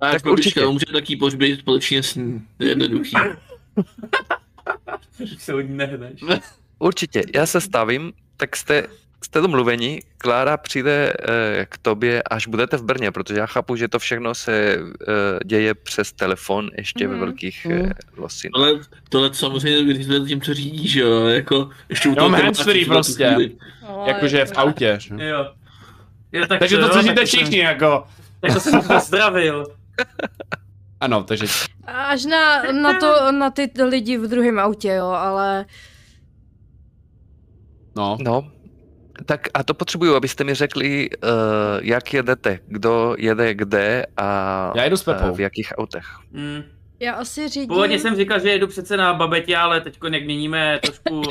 A 0.00 0.06
Tak 0.10 0.22
tak 0.22 0.26
určitě. 0.32 0.60
určitě. 0.60 0.66
Může 0.66 0.86
taky 0.92 1.16
pohřbít 1.16 1.60
společně 1.60 2.02
s 2.02 2.14
ní. 2.14 2.42
To 2.56 2.64
je 2.64 2.68
jednoduchý. 2.70 3.16
Se 5.38 5.54
od 5.54 5.60
ní 5.60 5.76
nehneš. 5.76 6.20
Určitě, 6.78 7.22
já 7.34 7.46
se 7.46 7.60
stavím, 7.60 8.12
tak 8.36 8.56
jste, 8.56 8.86
jste 9.24 9.40
domluveni, 9.40 10.02
Klára 10.18 10.56
přijde 10.56 11.12
eh, 11.28 11.66
k 11.68 11.78
tobě, 11.78 12.22
až 12.22 12.46
budete 12.46 12.76
v 12.76 12.82
Brně, 12.82 13.10
protože 13.10 13.38
já 13.38 13.46
chápu, 13.46 13.76
že 13.76 13.88
to 13.88 13.98
všechno 13.98 14.34
se 14.34 14.78
eh, 14.78 15.14
děje 15.44 15.74
přes 15.74 16.12
telefon 16.12 16.70
ještě 16.76 17.06
ve 17.08 17.14
Mhm. 17.14 17.24
velkých 17.24 17.66
eh, 17.70 17.90
losinách. 18.16 18.54
Ale 18.54 18.72
tohle 19.08 19.34
samozřejmě 19.34 19.82
vyřizuje 19.82 20.20
tím, 20.20 20.40
co 20.40 20.54
řídí, 20.54 20.88
že 20.88 21.00
jo, 21.00 21.26
jako 21.26 21.70
ještě 21.88 22.08
u 22.08 22.14
toho 22.14 22.28
handsfree 22.30 22.84
tématu, 22.84 22.90
prostě. 22.96 23.36
No, 23.82 24.04
Jakože 24.06 24.44
v 24.44 24.52
autě. 24.56 24.96
že? 25.00 25.14
Jo. 25.24 25.52
Jo, 26.32 26.46
tak 26.46 26.58
Takže 26.58 26.76
to 26.76 26.82
jo, 26.82 26.92
slyšíte 26.92 27.14
tak 27.14 27.26
všichni, 27.26 27.58
jako. 27.58 28.04
Tak 28.40 28.52
to 28.54 28.60
jsem 28.60 28.82
pozdravil. 28.82 29.66
Ano, 31.00 31.24
takže 31.24 31.46
Až 31.94 32.24
na, 32.24 32.62
na, 32.72 33.00
to, 33.00 33.32
na 33.32 33.50
ty 33.50 33.70
lidi 33.84 34.18
v 34.18 34.28
druhém 34.28 34.58
autě, 34.58 34.88
jo, 34.88 35.06
ale 35.06 35.66
no. 37.96 38.16
No, 38.20 38.50
tak 39.26 39.48
a 39.54 39.62
to 39.62 39.74
potřebuju, 39.74 40.14
abyste 40.14 40.44
mi 40.44 40.54
řekli, 40.54 41.10
uh, 41.10 41.28
jak 41.82 42.14
jedete, 42.14 42.58
kdo 42.66 43.14
jede 43.18 43.54
kde 43.54 44.06
a 44.16 44.72
Já 44.76 44.84
jedu 44.84 44.96
s 44.96 45.08
eh, 45.08 45.14
Pepou. 45.14 45.34
v 45.34 45.40
jakých 45.40 45.72
autech. 45.78 46.04
Hmm. 46.32 46.62
já 47.00 47.14
asi 47.14 47.48
řídím... 47.48 47.68
Původně 47.68 47.98
jsem 47.98 48.16
říkal, 48.16 48.40
že 48.40 48.50
jedu 48.50 48.66
přece 48.66 48.96
na 48.96 49.14
babetě, 49.14 49.56
ale 49.56 49.80
teď 49.80 49.98
jak 50.12 50.24
měníme 50.24 50.78
trošku 50.82 51.18
uh, 51.18 51.24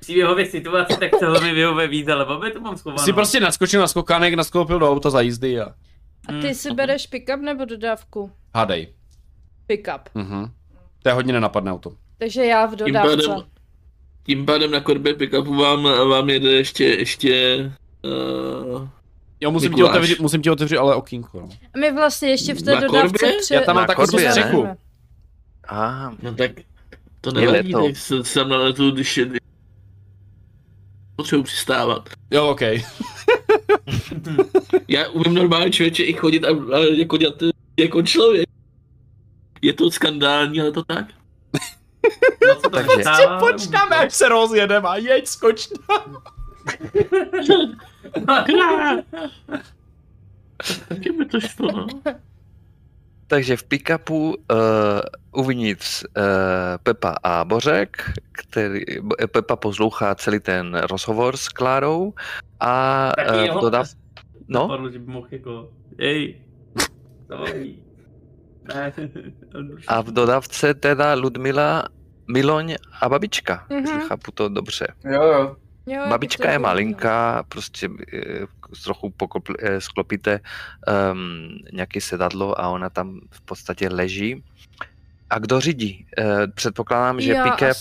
příběhové 0.00 0.44
situaci, 0.46 0.96
tak 1.00 1.10
se 1.18 1.40
mi 1.40 1.52
vyhovuje 1.52 1.88
víc, 1.88 2.08
ale 2.08 2.24
babetu 2.24 2.60
mám 2.60 2.76
schovanou. 2.76 3.04
Jsi 3.04 3.12
prostě 3.12 3.40
naskočil 3.40 3.80
na 3.80 3.86
skokánek, 3.86 4.34
naskoupil 4.34 4.78
do 4.78 4.90
auta 4.90 5.10
za 5.10 5.20
jízdy 5.20 5.60
a 5.60 5.66
A 6.28 6.40
ty 6.42 6.54
si 6.54 6.74
bereš 6.74 7.06
pick-up 7.06 7.40
nebo 7.40 7.64
dodávku? 7.64 8.30
hádej. 8.54 8.95
Pick-up. 9.66 10.00
Mhm. 10.14 10.50
To 11.02 11.08
je 11.08 11.12
hodně 11.12 11.32
nenapadné 11.32 11.72
auto. 11.72 11.92
Takže 12.18 12.44
já 12.44 12.66
v 12.66 12.76
Tím 12.76 12.86
dodávce. 12.86 13.28
pádem, 13.28 13.44
tím 14.26 14.46
pádem 14.46 14.70
na 14.70 14.80
korbě 14.80 15.14
pickupu 15.14 15.54
vám, 15.54 15.82
vám 15.82 16.30
jede 16.30 16.50
ještě, 16.52 16.84
ještě 16.84 17.56
uh, 18.04 18.88
Jo, 19.40 19.50
musím 19.50 19.74
ti, 19.74 19.82
otevřít, 19.84 20.20
musím 20.20 20.42
ti 20.42 20.50
otevřít 20.50 20.76
ale 20.78 20.94
okýnko. 20.94 21.40
no. 21.40 21.48
A 21.74 21.78
my 21.78 21.92
vlastně 21.92 22.28
ještě 22.28 22.54
v 22.54 22.62
té 22.62 22.74
Na 22.74 22.80
dodávce 22.80 23.18
korbě? 23.18 23.38
pře- 23.40 23.54
Já 23.54 23.60
tam 23.60 23.76
mám 23.76 23.86
takovou 23.86 24.06
střechu. 24.18 24.66
A 25.68 26.10
no 26.22 26.34
tak 26.34 26.50
to 27.20 27.32
nevadí, 27.32 27.74
leto. 27.74 27.86
tak 27.86 27.96
se 27.96 28.24
jsem 28.24 28.48
na 28.48 28.56
letu, 28.58 28.90
když 28.90 29.16
je, 29.16 29.26
potřebuji 31.16 31.42
přistávat. 31.42 32.08
Jo, 32.30 32.48
ok. 32.48 32.60
Já 34.88 35.08
umím 35.08 35.34
normálně 35.34 35.70
člověče 35.70 36.02
i 36.02 36.12
chodit 36.12 36.44
a, 36.44 36.48
a 36.76 36.78
jako 36.78 37.16
dělat 37.16 37.34
jako 37.78 38.02
člověk. 38.02 38.45
Je 39.62 39.72
to 39.72 39.90
skandální, 39.90 40.60
ale 40.60 40.72
to 40.72 40.84
tak. 40.84 41.06
No, 42.48 42.54
to 42.54 42.70
Takže- 42.70 43.00
stává? 43.00 43.38
Počkáme, 43.38 43.96
až 43.96 44.14
se 44.14 44.28
rozjedeme 44.28 44.88
a 44.88 44.96
jeď, 44.96 45.26
skoč 45.26 45.66
tam. 45.66 46.22
Taky 50.88 51.12
by 51.12 51.24
to 51.24 51.40
šlo, 51.40 51.72
no. 51.72 51.86
Takže 53.26 53.56
v 53.56 53.64
pick-upu 53.64 54.34
uh, 54.34 54.34
uvnitř 55.32 56.04
uh, 56.04 56.22
Pepa 56.82 57.14
a 57.22 57.44
Bořek, 57.44 58.12
který 58.32 58.80
Pepa 59.32 59.56
poslouchá 59.56 60.14
celý 60.14 60.40
ten 60.40 60.74
rozhovor 60.74 61.36
s 61.36 61.48
Klárou 61.48 62.14
a 62.60 63.12
Taky 63.16 63.50
uh, 63.50 63.60
dodav... 63.60 63.88
No, 64.48 64.60
Napadlo, 64.60 64.90
že 64.90 64.98
by 64.98 65.12
mohl 65.12 65.26
jako, 65.30 65.70
jej, 65.98 66.40
zavolí. 67.28 67.85
Ne, 68.74 68.92
a 69.88 70.00
v 70.00 70.06
dodavce 70.10 70.74
teda 70.74 71.14
Ludmila, 71.14 71.84
Miloň 72.28 72.74
a 73.00 73.08
babička, 73.08 73.66
Mhm. 73.70 73.78
jestli 73.80 74.00
chápu 74.00 74.30
to 74.30 74.48
dobře. 74.48 74.86
Jo, 75.04 75.22
jo. 75.22 75.56
Jo, 75.88 76.02
Babička 76.08 76.44
je 76.50 76.54
chodí, 76.54 76.62
no. 76.62 76.68
malinká, 76.68 77.44
prostě 77.48 77.88
eh, 78.12 78.46
trochu 78.84 79.10
pokopl, 79.10 79.54
eh, 79.58 79.80
sklopíte 79.80 80.40
um, 81.12 81.48
nějaké 81.72 82.00
sedadlo 82.00 82.60
a 82.60 82.68
ona 82.68 82.90
tam 82.90 83.20
v 83.30 83.40
podstatě 83.40 83.88
leží. 83.88 84.44
A 85.30 85.38
kdo 85.38 85.60
řídí? 85.60 86.06
Eh, 86.18 86.46
předpokládám, 86.54 87.20
že 87.20 87.34
pick-up, 87.34 87.76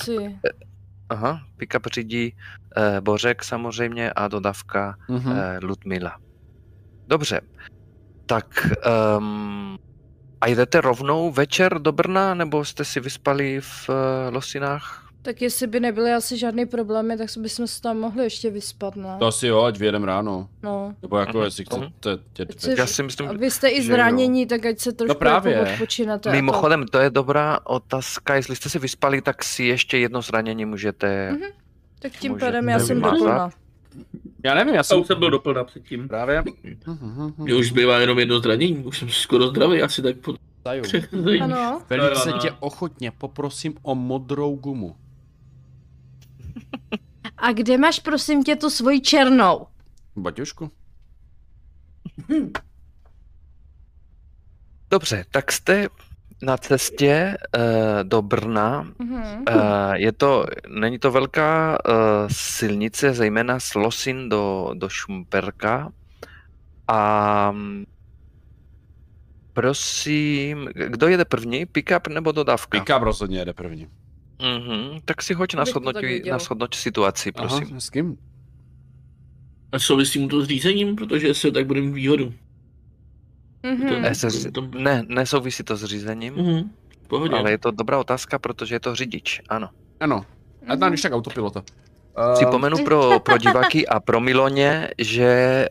aha, 1.10 1.42
pick-up 1.58 1.88
řídí 1.94 2.36
eh, 2.78 3.02
Bořek 3.02 3.44
samozřejmě 3.44 4.14
a 4.14 4.28
dodavka 4.28 4.96
Mhm. 5.10 5.32
eh, 5.32 5.60
Ludmila. 5.64 6.18
Dobře, 7.08 7.42
tak 8.26 8.68
um, 9.18 9.78
a 10.46 10.48
jdete 10.48 10.82
rovnou 10.82 11.32
večer 11.32 11.80
do 11.80 11.92
Brna, 11.92 12.34
nebo 12.34 12.66
jste 12.66 12.86
si 12.86 13.00
vyspali 13.00 13.62
v 13.62 13.90
uh, 13.90 13.96
Losinách? 14.34 15.10
Tak 15.22 15.42
jestli 15.42 15.68
by 15.68 15.80
nebyly 15.80 16.14
asi 16.14 16.38
žádný 16.38 16.66
problémy, 16.66 17.18
tak 17.18 17.28
bychom 17.38 17.68
se 17.68 17.82
tam 17.82 17.98
mohli 17.98 18.24
ještě 18.24 18.50
vyspat, 18.50 18.96
ne? 18.96 19.16
To 19.20 19.26
asi 19.26 19.48
jo, 19.48 19.64
ať 19.64 19.78
vyjedem 19.78 20.04
ráno. 20.04 20.50
No. 20.64 20.96
Nebo 21.02 21.18
jako, 21.18 21.44
jestli 21.44 21.66
mhm. 21.72 21.88
chcete 21.98 22.46
večer. 22.46 22.80
Já 22.80 22.88
si 22.88 23.04
myslím, 23.04 23.30
A 23.30 23.34
vy 23.34 23.52
jste 23.52 23.70
i 23.70 23.82
zranění, 23.82 24.46
tak 24.46 24.66
ať 24.66 24.80
se 24.80 24.92
trošku 24.92 25.20
právě. 25.20 25.54
jako 25.54 25.72
odpočinete. 25.72 26.32
Mimochodem, 26.32 26.86
to 26.88 27.00
je 27.00 27.10
dobrá 27.10 27.60
otázka. 27.64 28.36
Jestli 28.36 28.56
jste 28.56 28.70
si 28.70 28.80
vyspali, 28.80 29.22
tak 29.22 29.44
si 29.44 29.64
ještě 29.64 29.98
jedno 29.98 30.22
zranění 30.22 30.66
můžete... 30.66 31.32
Mhm. 31.32 31.50
Tak 32.00 32.12
tím 32.12 32.38
pádem 32.38 32.70
já 32.70 32.80
jsem 32.80 32.98
vymazat. 32.98 33.54
Já 34.44 34.54
nevím, 34.56 34.74
já 34.74 34.80
Já 34.80 34.84
jsem... 34.84 35.02
už 35.02 35.08
jsem 35.08 35.20
byl 35.20 35.32
doplna 35.32 35.64
předtím. 35.64 36.08
Právě... 36.08 36.44
Mně 37.38 37.56
už 37.56 37.68
zbývá 37.70 38.00
jenom 38.00 38.20
jedno 38.20 38.40
zranění, 38.40 38.78
už 38.78 39.00
jsem 39.00 39.10
skoro 39.10 39.48
zdravý, 39.48 39.82
asi 39.82 40.02
tak 40.02 40.18
po 40.18 40.36
zraněních. 40.64 41.42
Ano. 41.42 41.82
Velice 41.90 42.32
tě 42.32 42.52
ochotně 42.52 43.12
poprosím 43.12 43.74
o 43.82 43.96
modrou 43.96 44.56
gumu. 44.56 44.96
A 47.38 47.52
kde 47.52 47.78
máš 47.78 48.00
prosím 48.00 48.44
tě 48.44 48.56
tu 48.56 48.70
svoji 48.70 49.02
černou? 49.02 49.68
Baťušku? 50.16 50.72
Dobře, 54.92 55.26
tak 55.32 55.52
jste 55.52 55.88
na 56.42 56.58
cestě 56.58 57.38
uh, 57.58 57.64
do 58.04 58.22
Brna. 58.22 58.88
Mhm. 59.00 59.46
Uh, 59.56 59.94
je 59.94 60.12
to, 60.12 60.46
není 60.68 61.00
to 61.00 61.12
velká 61.12 61.78
uh, 61.88 61.96
silnice, 62.32 63.14
zejména 63.14 63.60
z 63.60 63.76
Losin 63.76 64.30
do, 64.30 64.72
do 64.74 64.90
Šumperka. 64.90 65.92
A 66.88 67.52
mm, 67.52 67.86
prosím, 69.54 70.70
kdo 70.74 71.08
jede 71.08 71.26
první? 71.26 71.66
Pick-up 71.66 72.08
nebo 72.08 72.32
dodávka? 72.32 72.80
Pickup 72.80 73.04
rozhodně 73.04 73.40
jede 73.40 73.54
první. 73.54 73.88
Mhm, 74.42 75.00
tak 75.06 75.22
si 75.22 75.34
hoď 75.34 75.56
na 75.56 75.66
shodnoti 76.40 76.78
situaci, 76.78 77.32
prosím. 77.32 77.68
Aha, 77.70 77.80
s 77.80 77.90
kým? 77.90 78.18
A 79.72 79.80
souvisí 79.80 80.20
mu 80.20 80.28
to 80.28 80.42
s 80.42 80.48
řízením, 80.48 80.96
protože 80.96 81.34
se 81.34 81.52
tak 81.52 81.68
bude 81.68 81.82
mít 81.82 81.92
výhodu. 81.92 82.34
Mhm. 83.66 84.02
Ne, 84.02 84.16
se, 84.16 84.52
to- 84.52 84.62
ne, 84.78 85.04
nesouvisí 85.08 85.64
to 85.64 85.76
s 85.78 85.84
řízením, 85.86 86.34
Mhm. 86.34 86.72
Pohodě. 87.08 87.36
ale 87.36 87.52
je 87.52 87.58
to 87.58 87.72
dobrá 87.72 88.00
otázka, 88.00 88.40
protože 88.40 88.76
je 88.76 88.80
to 88.80 88.96
řidič, 88.96 89.42
ano. 89.50 89.70
Ano. 90.00 90.26
A 90.68 90.76
tam 90.76 90.90
když 90.90 91.02
tak 91.02 91.14
autopilota. 91.14 91.64
Připomenu 92.34 92.78
pro, 92.84 93.20
pro 93.24 93.38
diváky 93.38 93.88
a 93.88 94.00
pro 94.00 94.20
Miloně, 94.20 94.90
že 94.98 95.26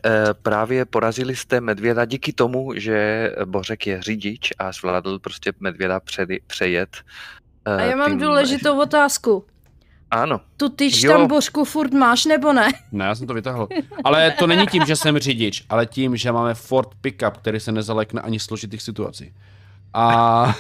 eh, 0.07 0.25
právě 0.43 0.85
porazili 0.85 1.37
jste 1.37 1.61
medvěda 1.61 2.05
díky 2.05 2.33
tomu, 2.33 2.73
že 2.77 3.31
Bořek 3.45 3.87
je 3.87 4.03
řidič 4.03 4.53
a 4.59 4.73
zvládl 4.73 5.19
prostě 5.19 5.53
medvěda 5.61 6.01
předy, 6.01 6.41
přejet. 6.47 6.97
eh, 7.65 7.77
A 7.77 7.81
já 7.83 7.97
mám 7.97 8.19
důležitou 8.19 8.81
otázku. 8.83 9.45
Ano, 10.15 10.41
Tu 10.57 10.69
tyž 10.69 11.03
Jo. 11.03 11.13
tam 11.13 11.27
božku 11.27 11.65
furt 11.65 11.93
máš, 11.93 12.25
nebo 12.25 12.53
ne? 12.53 12.69
Ne, 12.93 13.05
já 13.05 13.15
jsem 13.15 13.27
to 13.27 13.35
vytáhl. 13.35 13.69
Ale 14.05 14.31
to 14.39 14.47
není 14.47 14.67
tím, 14.67 14.85
že 14.87 14.97
jsem 14.97 15.19
řidič, 15.19 15.65
ale 15.69 15.87
tím, 15.87 16.17
že 16.17 16.33
máme 16.33 16.55
Ford 16.55 16.89
Pickup, 17.01 17.37
který 17.37 17.61
se 17.61 17.73
nezalekne 17.73 18.21
ani 18.21 18.41
složitých 18.41 18.83
situací. 18.83 19.33
A 19.95 20.57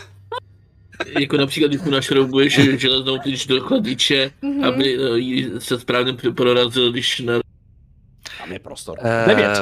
Jako 1.20 1.36
například, 1.36 1.68
když 1.68 1.80
mu 1.80 1.90
našroubuješ 1.90 2.54
železnou 2.80 3.18
tyč 3.18 3.46
do 3.46 3.60
chladiče, 3.60 4.30
Mhm. 4.42 4.64
aby 4.64 4.98
eh, 5.56 5.60
se 5.60 5.80
správně 5.80 6.12
pro- 6.12 6.32
prorazil, 6.32 6.92
když 6.92 7.20
na... 7.20 7.32
tam 8.38 8.52
je 8.52 8.58
prostor. 8.58 8.98
Devět. 9.26 9.58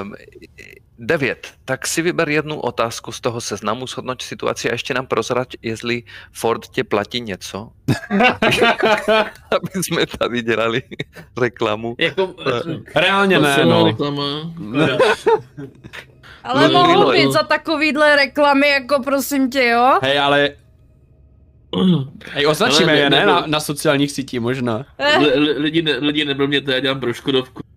Devět. 0.98 1.52
Tak 1.64 1.86
si 1.86 2.02
vyber 2.02 2.28
jednu 2.28 2.60
otázku 2.60 3.12
z 3.12 3.20
toho 3.20 3.40
seznamu, 3.40 3.86
shodnoť 3.86 4.22
situaci 4.22 4.68
a 4.70 4.72
ještě 4.72 4.94
nám 4.94 5.06
prozrať, 5.06 5.48
jestli 5.62 6.02
Ford 6.32 6.66
tě 6.68 6.84
platí 6.84 7.20
něco, 7.20 7.68
aby 9.50 9.82
jsme 9.82 10.06
tady 10.18 10.42
dělali 10.42 10.82
reklamu. 11.40 11.94
Jako, 11.98 12.34
Reálně 12.94 13.38
ne, 13.38 13.64
no. 13.64 13.84
reklama. 13.86 14.22
Ale 16.44 16.68
No, 16.68 16.86
Milo, 16.86 17.12
být 17.12 17.22
jo. 17.22 17.32
za 17.32 17.42
takovýhle 17.42 18.16
reklamy, 18.16 18.68
jako 18.68 19.02
prosím 19.02 19.50
tě, 19.50 19.64
jo? 19.64 19.98
Hej, 20.02 20.18
ale 20.18 20.50
hej, 22.32 22.46
označíme 22.46 22.96
je, 22.96 23.10
ne? 23.10 23.16
nebyl- 23.16 23.26
Na, 23.34 23.44
na 23.46 23.60
sociálních 23.60 24.12
sítích 24.12 24.40
možná. 24.40 24.86
Li- 25.18 25.58
Lidi, 25.58 25.82
ne, 25.82 25.92
lidi 25.98 26.24
nebyl 26.24 26.46
mě 26.48 26.60
to, 26.60 26.70
já 26.70 26.80
dělám 26.80 27.00
pro 27.00 27.12
Škodovku. 27.12 27.60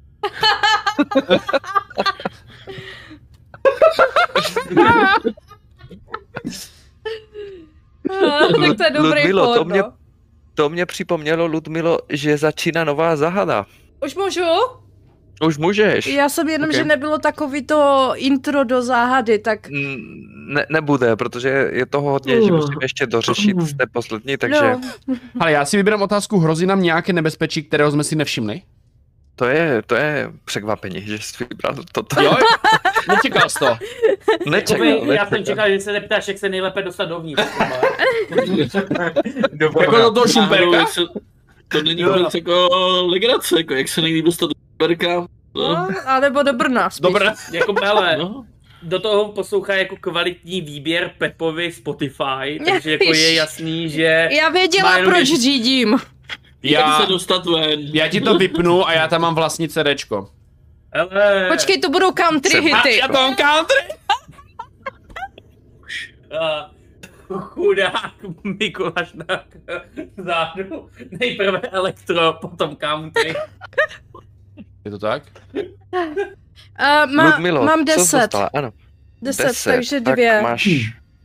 tak 8.67 8.77
to 8.77 8.83
je 8.83 8.89
dobrý 8.91 9.19
Ludmilo, 9.33 9.55
to 9.55 9.65
mě- 9.65 9.79
no. 9.81 9.93
To 10.55 10.69
mě 10.69 10.85
připomnělo, 10.85 11.45
Ludmilo, 11.45 11.99
že 12.09 12.37
začíná 12.37 12.83
nová 12.83 13.15
zahada. 13.15 13.65
Už 14.05 14.15
můžu? 14.15 14.41
Už 15.47 15.57
můžeš. 15.57 16.07
Já 16.07 16.29
jsem 16.29 16.49
jenom, 16.49 16.69
Ok. 16.69 16.75
že 16.75 16.83
nebylo 16.85 17.17
takový 17.17 17.61
to 17.65 18.11
intro 18.15 18.63
do 18.63 18.81
záhady, 18.81 19.39
tak 19.39 19.69
Mm, 19.69 19.95
Ne, 20.47 20.65
nebude, 20.71 21.15
protože 21.15 21.69
je 21.71 21.85
toho 21.85 22.11
hodně, 22.11 22.35
že 22.35 22.41
Uh. 22.51 22.55
musím 22.57 22.77
ještě 22.81 23.05
dořešit 23.07 23.59
z 23.61 23.77
té 23.77 23.85
poslední, 23.93 24.37
takže 24.37 24.61
no, 24.61 24.81
Ale 25.39 25.51
já 25.51 25.65
si 25.65 25.77
vyberám 25.77 26.01
otázku, 26.01 26.39
hrozí 26.39 26.65
nám 26.65 26.81
nějaké 26.81 27.13
nebezpečí, 27.13 27.63
kterého 27.63 27.91
jsme 27.91 28.03
si 28.03 28.15
nevšimli? 28.15 28.61
To 29.35 29.45
je, 29.45 29.81
to 29.87 29.95
je 29.95 30.31
překvapení, 30.45 31.01
že 31.01 31.17
jsi 31.19 31.43
vybral 31.49 31.75
toto. 31.91 32.21
Jo, 32.23 32.37
nečekal 33.07 33.49
jsi 33.49 33.59
to. 33.59 33.77
Nečekal, 34.49 34.85
Jakoby, 34.85 35.07
já 35.15 35.23
nečekal. 35.23 35.27
jsem 35.37 35.45
čekal, 35.45 35.69
že 35.69 35.79
se 35.79 35.91
zeptáš, 35.91 36.27
jak 36.27 36.37
se 36.37 36.49
nejlépe 36.49 36.81
dostat 36.81 37.05
dovnitř. 37.05 37.43
Jako 39.81 39.97
do 39.97 40.11
toho 40.11 40.27
šumperka? 40.27 40.77
Jak 40.77 40.87
se- 40.89 41.01
To 41.67 41.81
není 41.83 42.03
vůbec 42.03 42.33
jako 42.33 42.67
legrace, 43.07 43.57
jako 43.57 43.73
jak 43.73 43.87
se 43.87 44.01
nejlíp 44.01 44.25
dostat 44.25 44.45
do 44.45 44.53
šumperka. 44.71 45.27
No, 45.55 45.67
no, 45.69 45.87
anebo 46.05 46.43
do 46.43 46.53
Brna 46.53 46.89
spíš. 46.89 47.01
Dobré. 47.01 47.33
Jako, 47.51 47.75
hele, 47.83 48.17
no. 48.17 48.45
do 48.83 48.99
toho 48.99 49.31
poslouchá 49.31 49.73
jako 49.75 49.95
kvalitní 50.01 50.61
výběr 50.61 51.11
Pepovi 51.17 51.71
Spotify, 51.71 52.59
takže 52.71 52.91
jako 52.91 53.03
je 53.13 53.33
jasný, 53.33 53.89
že... 53.89 54.27
Já 54.31 54.49
věděla, 54.49 54.97
proč 55.05 55.27
řídím. 55.27 55.97
Já, 56.71 56.99
se 57.01 57.05
dostat 57.05 57.45
ven? 57.45 57.79
já 57.93 58.07
ti 58.07 58.21
to 58.21 58.37
vypnu 58.37 58.87
a 58.87 58.93
já 58.93 59.07
tam 59.07 59.21
mám 59.21 59.35
vlastní 59.35 59.69
CDčko. 59.69 60.29
Hele, 60.93 61.47
Počkej, 61.51 61.79
to 61.79 61.89
budou 61.89 62.11
country 62.11 62.51
Jsem- 62.51 62.63
hity. 62.63 62.97
Já 62.97 63.07
to 63.07 63.13
mám 63.13 63.35
country? 63.35 63.75
Chudák 67.27 68.13
Mikuláš 68.43 69.13
na 69.13 69.43
zádu. 70.17 70.89
Nejprve 71.19 71.59
elektro, 71.61 72.33
potom 72.33 72.75
country. 72.75 73.35
Je 74.85 74.91
to 74.91 74.99
tak? 74.99 75.23
Uh, 75.53 77.11
má, 77.13 77.25
Ludmilo, 77.25 77.63
mám 77.63 77.85
co 77.85 77.91
jsi 77.91 77.97
10. 77.99 78.17
dostala? 78.17 78.49
Ano, 78.53 78.71
10, 79.21 79.63
takže 79.63 80.01
tak 80.01 80.13
dvě. 80.13 80.41
máš, 80.41 80.69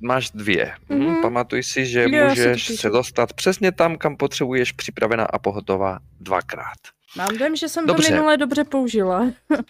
máš 0.00 0.30
dvě. 0.30 0.74
Mhm. 0.88 1.00
Mhm. 1.04 1.22
Pamatuj 1.22 1.62
si, 1.62 1.86
že 1.86 2.02
Jo, 2.02 2.08
si 2.34 2.48
můžeš 2.48 2.66
se 2.66 2.88
dostat 2.90 3.32
přesně 3.32 3.72
tam, 3.72 3.96
kam 3.98 4.16
potřebuješ, 4.16 4.72
připravená 4.72 5.24
a 5.24 5.38
pohotová 5.38 5.98
dvakrát. 6.20 6.78
Mám 7.16 7.36
dojem, 7.38 7.56
že 7.56 7.68
jsem 7.68 7.86
Dobře. 7.86 8.08
to 8.08 8.14
minule 8.14 8.36
dobře 8.36 8.64
použila. 8.64 9.32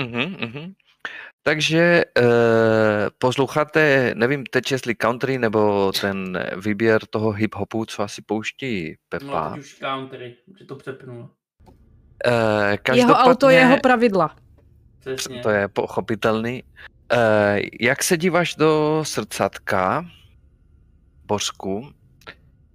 Mhm, 0.00 0.36
mhm. 0.40 0.72
Takže 1.42 2.04
uh, 2.18 2.24
posloucháte, 3.18 4.12
nevím 4.16 4.44
teď 4.46 4.72
jestli 4.72 4.94
country 4.94 5.38
nebo 5.38 5.92
ten 6.00 6.44
výběr 6.64 7.06
toho 7.06 7.32
hip-hopu, 7.32 7.84
co 7.86 8.02
asi 8.02 8.22
pouští 8.22 8.90
No, 8.90 8.96
Pepa. 9.08 9.50
teď 9.50 9.58
už 9.60 9.74
country, 9.74 10.36
že 10.58 10.64
to 10.64 10.76
přepnulo. 10.76 11.30
Uh, 12.26 12.96
Jeho 12.96 13.14
auto, 13.14 13.50
jeho 13.50 13.76
pravidla. 13.80 14.36
Přesně. 15.00 15.40
To 15.42 15.50
je 15.50 15.68
pochopitelný. 15.68 16.62
Uh, 17.12 17.60
jak 17.80 18.02
se 18.02 18.16
díváš 18.16 18.54
do 18.54 19.00
srdcatka, 19.06 20.06
Bořku, 21.26 21.92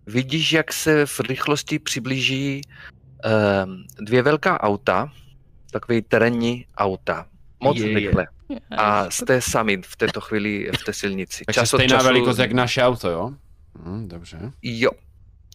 vidíš, 0.06 0.52
jak 0.52 0.74
se 0.74 1.06
v 1.06 1.20
rychlosti 1.20 1.80
přiblíží 1.80 2.62
um, 3.66 3.84
dvě 4.00 4.22
velká 4.22 4.62
auta, 4.62 5.12
takové 5.72 6.02
terénní 6.02 6.66
auta, 6.78 7.26
moc 7.64 7.78
Je, 7.78 7.90
je. 7.90 7.96
rychle. 8.00 8.28
A 8.78 9.10
jste 9.12 9.42
sami 9.42 9.82
v 9.86 9.96
této 9.96 10.22
chvíli 10.22 10.72
v 10.80 10.84
té 10.84 10.94
silnici. 10.94 11.44
Takže 11.46 11.66
stejná 11.66 11.98
velikost 11.98 12.38
jak 12.38 12.52
naše 12.52 12.84
auto, 12.84 13.10
jo? 13.10 13.32
Hm, 13.80 14.08
dobře. 14.08 14.52
Jo. 14.62 14.92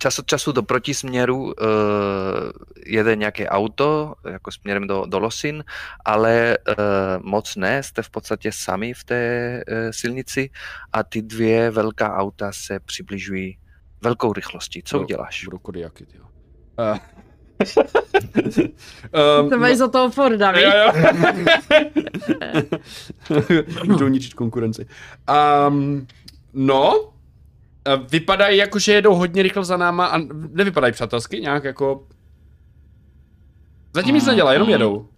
Čas 0.03 0.19
od 0.19 0.27
času 0.27 0.53
do 0.53 0.63
protisměru 0.63 1.45
uh, 1.45 1.53
jede 2.87 3.17
nějaké 3.17 3.49
auto, 3.49 4.15
jako 4.31 4.53
směrem 4.53 4.87
do, 4.87 5.05
do 5.07 5.19
Losin, 5.19 5.65
ale 6.05 6.59
uh, 6.69 6.75
moc 7.23 7.57
ne, 7.57 7.83
jste 7.83 8.03
v 8.03 8.11
podstatě 8.11 8.53
sami 8.53 8.95
v 8.95 9.05
té 9.05 9.63
uh, 9.69 9.91
silnici 9.91 10.51
a 10.93 11.03
ty 11.03 11.23
dvě 11.23 11.71
velká 11.71 12.17
auta 12.17 12.53
se 12.53 12.81
přibližují 12.81 13.59
velkou 14.03 14.33
rychlostí. 14.33 14.83
Co 14.83 14.97
Jo, 14.97 15.03
uděláš? 15.03 15.45
Budu 15.45 15.59
kodiaky, 15.59 16.07
jo. 16.15 16.25
Uh. 16.93 16.99
um, 19.43 19.51
To 19.51 19.59
máš 19.59 19.77
za 19.77 19.89
toho 19.89 20.11
Forda, 20.11 20.53
víš? 20.53 20.63
Jo, 20.63 20.71
jo. 20.75 20.93
Jdou 23.99 24.09
ničit 24.09 24.35
konkurenci. 24.35 24.87
Um, 25.69 26.07
no, 26.53 27.13
Vypadají 28.11 28.59
jako, 28.59 28.79
že 28.79 28.93
jedou 28.93 29.15
hodně 29.15 29.43
rychle 29.43 29.65
za 29.65 29.77
náma 29.77 30.07
a 30.07 30.19
nevypadají 30.53 30.93
přátelsky, 30.93 31.41
nějak 31.41 31.65
jako... 31.65 32.07
Zatím 33.95 34.15
nic 34.15 34.27
nedělají, 34.27 34.55
jenom 34.55 34.69
jedou. 34.69 35.09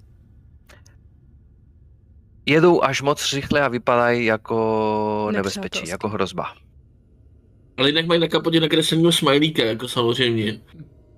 Jedou 2.47 2.83
až 2.83 3.03
moc 3.03 3.33
rychle 3.33 3.61
a 3.61 3.69
vypadají 3.69 4.25
jako 4.25 5.29
nebezpečí, 5.33 5.89
jako 5.89 6.09
hrozba. 6.09 6.55
Ale 7.77 7.89
jinak 7.89 8.07
mají 8.07 8.21
na 8.21 8.29
kapotě 8.29 8.61
nakreslenýho 8.61 9.13
smajlíka, 9.13 9.65
jako 9.65 9.89
samozřejmě. 9.89 10.61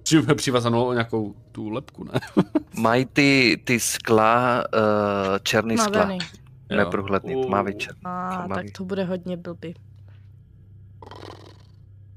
Při- 0.03 0.23
Přivazanou 0.35 0.93
nějakou 0.93 1.35
tu 1.53 1.69
lepku, 1.71 2.05
ne? 2.05 2.13
Mají 2.81 3.05
ty, 3.05 3.61
ty 3.65 3.81
skla, 3.81 4.65
uh, 4.75 4.81
černý 5.43 5.79
skla, 5.79 5.99
Navený. 5.99 6.19
Jo. 6.71 6.77
neprůhledný, 6.77 7.45
tmavý 7.47 7.75
černý. 7.77 8.01
A 8.05 8.49
tak 8.55 8.67
to 8.79 8.85
bude 8.85 9.05
hodně 9.05 9.37
blbý. 9.37 9.75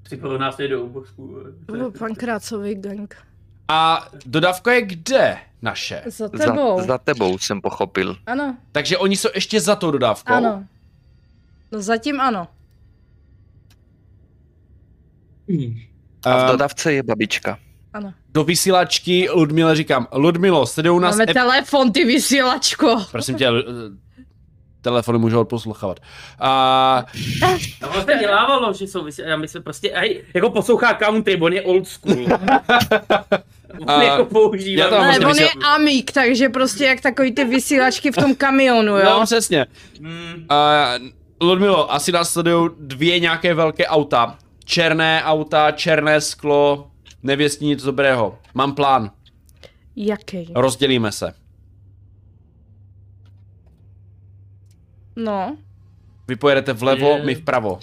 Připravil 0.04 0.38
nás 0.40 0.60
jedou 0.60 0.90
bosku. 0.90 1.36
To 1.66 1.72
byl 1.74 1.92
pankrácový 1.92 2.76
gang. 2.76 3.16
A 3.68 4.08
dodávka 4.26 4.74
je 4.74 4.82
kde 4.82 5.38
naše? 5.62 6.04
Za 6.06 6.30
tebou. 6.30 6.80
Za, 6.80 6.86
za 6.86 6.98
tebou 6.98 7.38
jsem 7.38 7.62
pochopil. 7.62 8.18
Ano, 8.26 8.58
Takže 8.72 8.98
oni 8.98 9.18
jsou 9.18 9.30
ještě 9.36 9.62
za 9.62 9.76
tou 9.76 9.92
dodávkou? 9.92 10.34
ano. 10.34 10.66
No 11.72 11.82
zatím 11.82 12.22
ano. 12.22 12.48
A 16.24 16.38
v 16.38 16.42
Ehm, 16.42 16.52
dodavce 16.52 16.94
je 16.94 17.04
babička. 17.04 17.60
Ano. 17.94 18.14
do 18.30 18.44
vysílačky 18.44 19.30
Ludmile 19.30 19.76
říkám, 19.76 20.08
Ludmilo, 20.14 20.66
sledují 20.68 20.96
u 20.96 21.00
nás... 21.00 21.16
Máme 21.18 21.24
ep- 21.26 21.34
telefon, 21.34 21.92
ty 21.92 22.06
vysílačko. 22.06 23.06
Prosím 23.12 23.36
tě, 23.36 23.48
telefony 24.88 25.20
můžu 25.20 25.40
odposlouchávat. 25.40 26.00
A 26.40 27.06
No 27.82 27.88
to 27.94 28.02
se 28.02 28.18
dělávalo, 28.20 28.74
že 28.74 28.88
jsou 28.88 29.04
vysí... 29.04 29.24
a 29.24 29.38
my 29.38 29.48
jsme 29.48 29.62
prostě, 29.62 29.92
aj, 29.92 30.22
jako 30.34 30.50
poslouchá 30.50 30.94
country, 30.94 31.38
on 31.42 31.54
je 31.54 31.62
old 31.62 31.88
school. 31.88 32.26
on 33.80 33.90
A 33.90 34.04
jako 34.04 34.26
používá. 34.26 34.84
já 34.84 34.90
to 34.90 34.96
mám 34.96 35.04
Ale 35.04 35.14
hrozně 35.14 35.46
on 35.46 35.52
je 35.64 35.68
amík, 35.76 36.12
takže 36.12 36.50
prostě 36.50 36.86
jak 36.86 37.02
takový 37.02 37.32
ty 37.32 37.44
vysílačky 37.46 38.12
v 38.12 38.16
tom 38.16 38.36
kamionu, 38.36 38.88
no, 38.92 38.98
jo? 38.98 39.22
přesně. 39.26 39.66
Mm, 40.00 40.46
A 40.50 40.86
Ludmilo, 41.42 41.94
asi 41.94 42.12
nás 42.12 42.30
sledují 42.30 42.70
dvě 42.80 43.20
nějaké 43.20 43.54
velké 43.54 43.88
auta. 43.88 44.38
Černé 44.66 45.22
auta, 45.26 45.72
černé 45.72 46.22
sklo, 46.22 46.88
nevěstí 47.24 47.66
nic 47.66 47.84
dobrého. 47.84 48.38
Mám 48.54 48.76
plán, 48.76 49.12
Jaký? 49.96 50.52
rozdělíme 50.56 51.12
se. 51.12 51.34
No. 55.18 55.58
Vy 56.28 56.36
pojedete 56.36 56.74
vlevo, 56.74 57.08
Je. 57.18 57.24
my 57.24 57.36
vpravo. 57.36 57.80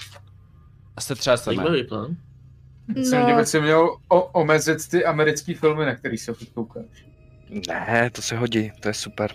A 0.97 1.01
se 1.01 1.15
třáseme. 1.15 1.57
Zajímavý 1.57 1.85
plán. 1.85 2.17
Jsem 3.03 3.23
No. 3.23 3.29
no. 3.29 3.37
by 3.37 3.47
si 3.47 3.61
měl 3.61 3.97
o, 4.09 4.23
omezit 4.23 4.89
ty 4.89 5.05
americké 5.05 5.55
filmy, 5.55 5.87
na 5.87 5.95
který 5.95 6.19
se 6.19 6.33
koukáš. 6.55 7.07
Ne, 7.69 8.11
to 8.11 8.23
se 8.23 8.37
hodí, 8.37 8.73
to 8.81 8.89
je 8.89 8.95
super. 8.95 9.35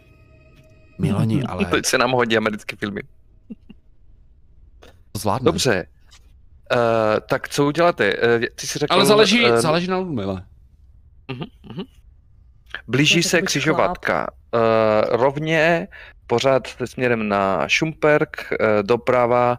Miloni, 0.99 1.43
ale 1.47 1.65
Teď 1.65 1.85
se 1.85 1.97
nám 1.97 2.11
hodí 2.11 2.37
americké 2.37 2.75
filmy. 2.75 3.01
to 5.11 5.19
zvládne. 5.19 5.45
Dobře. 5.45 5.87
Uh, 6.75 6.79
tak 7.29 7.49
co 7.49 7.65
uděláte? 7.65 8.13
Uh, 8.15 8.45
ty 8.55 8.67
jsi 8.67 8.79
řekl, 8.79 8.93
Ale 8.93 9.05
záleží, 9.05 9.45
eh, 9.45 9.61
záleží 9.61 9.87
na 9.87 9.97
Ludmile. 9.97 10.45
Blíží 12.87 13.19
Je 13.19 13.23
se 13.23 13.41
křižovatka. 13.41 14.27
Uh, 14.53 15.15
rovně 15.17 15.87
pořád 16.29 16.67
směrem 16.85 17.27
na 17.27 17.67
Šumperk, 17.67 18.51
uh, 18.51 18.67
doprava 18.83 19.57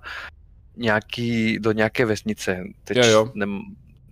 nějaký, 0.77 1.59
do 1.59 1.73
nějaké 1.73 2.05
vesnice. 2.07 2.65
Teď 2.85 2.97
Jo, 2.97 3.05
jo. 3.07 3.33
Ne, 3.35 3.47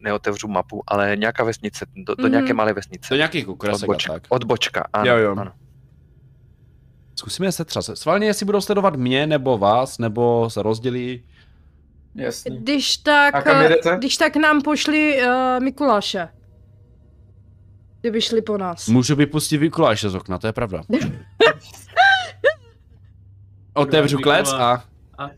neotevřu 0.00 0.48
mapu, 0.48 0.82
ale 0.86 1.16
nějaká 1.16 1.44
vesnice, 1.44 1.86
do, 1.96 2.14
do 2.14 2.22
Mhm. 2.22 2.32
nějaké 2.32 2.54
malé 2.54 2.72
vesnice. 2.72 3.14
Do 3.14 3.16
nějakých 3.16 3.46
kukresek 3.46 3.82
a 3.82 3.84
Odbočka, 3.86 4.12
tak. 4.12 4.22
odbočka 4.28 4.84
ano, 4.92 5.10
Jo, 5.10 5.16
jo. 5.16 5.34
ano. 5.38 5.52
Zkusíme 7.18 7.52
se 7.52 7.64
třase. 7.64 7.96
Sválně, 7.96 8.26
jestli 8.26 8.46
budou 8.46 8.60
sledovat 8.60 8.96
mě, 8.96 9.26
nebo 9.26 9.58
vás, 9.58 9.98
nebo 9.98 10.50
se 10.50 10.62
rozdělí. 10.62 11.24
Jasný. 12.14 12.58
Když 12.58 12.96
tak, 12.96 13.46
jedete? 13.62 13.96
když 13.98 14.16
tak 14.16 14.36
nám 14.36 14.62
pošli 14.62 15.22
uh, 15.22 15.64
Mikuláše. 15.64 16.28
Kdyby 18.00 18.20
šli 18.20 18.42
po 18.42 18.58
nás. 18.58 18.88
Můžu 18.88 19.16
vypustit 19.16 19.58
Mikuláše 19.60 20.08
z 20.10 20.14
okna, 20.14 20.38
to 20.38 20.46
je 20.46 20.52
pravda. 20.52 20.82
Otevřu 23.78 24.18
klec 24.18 24.52
a... 24.52 24.84
A- 25.18 25.30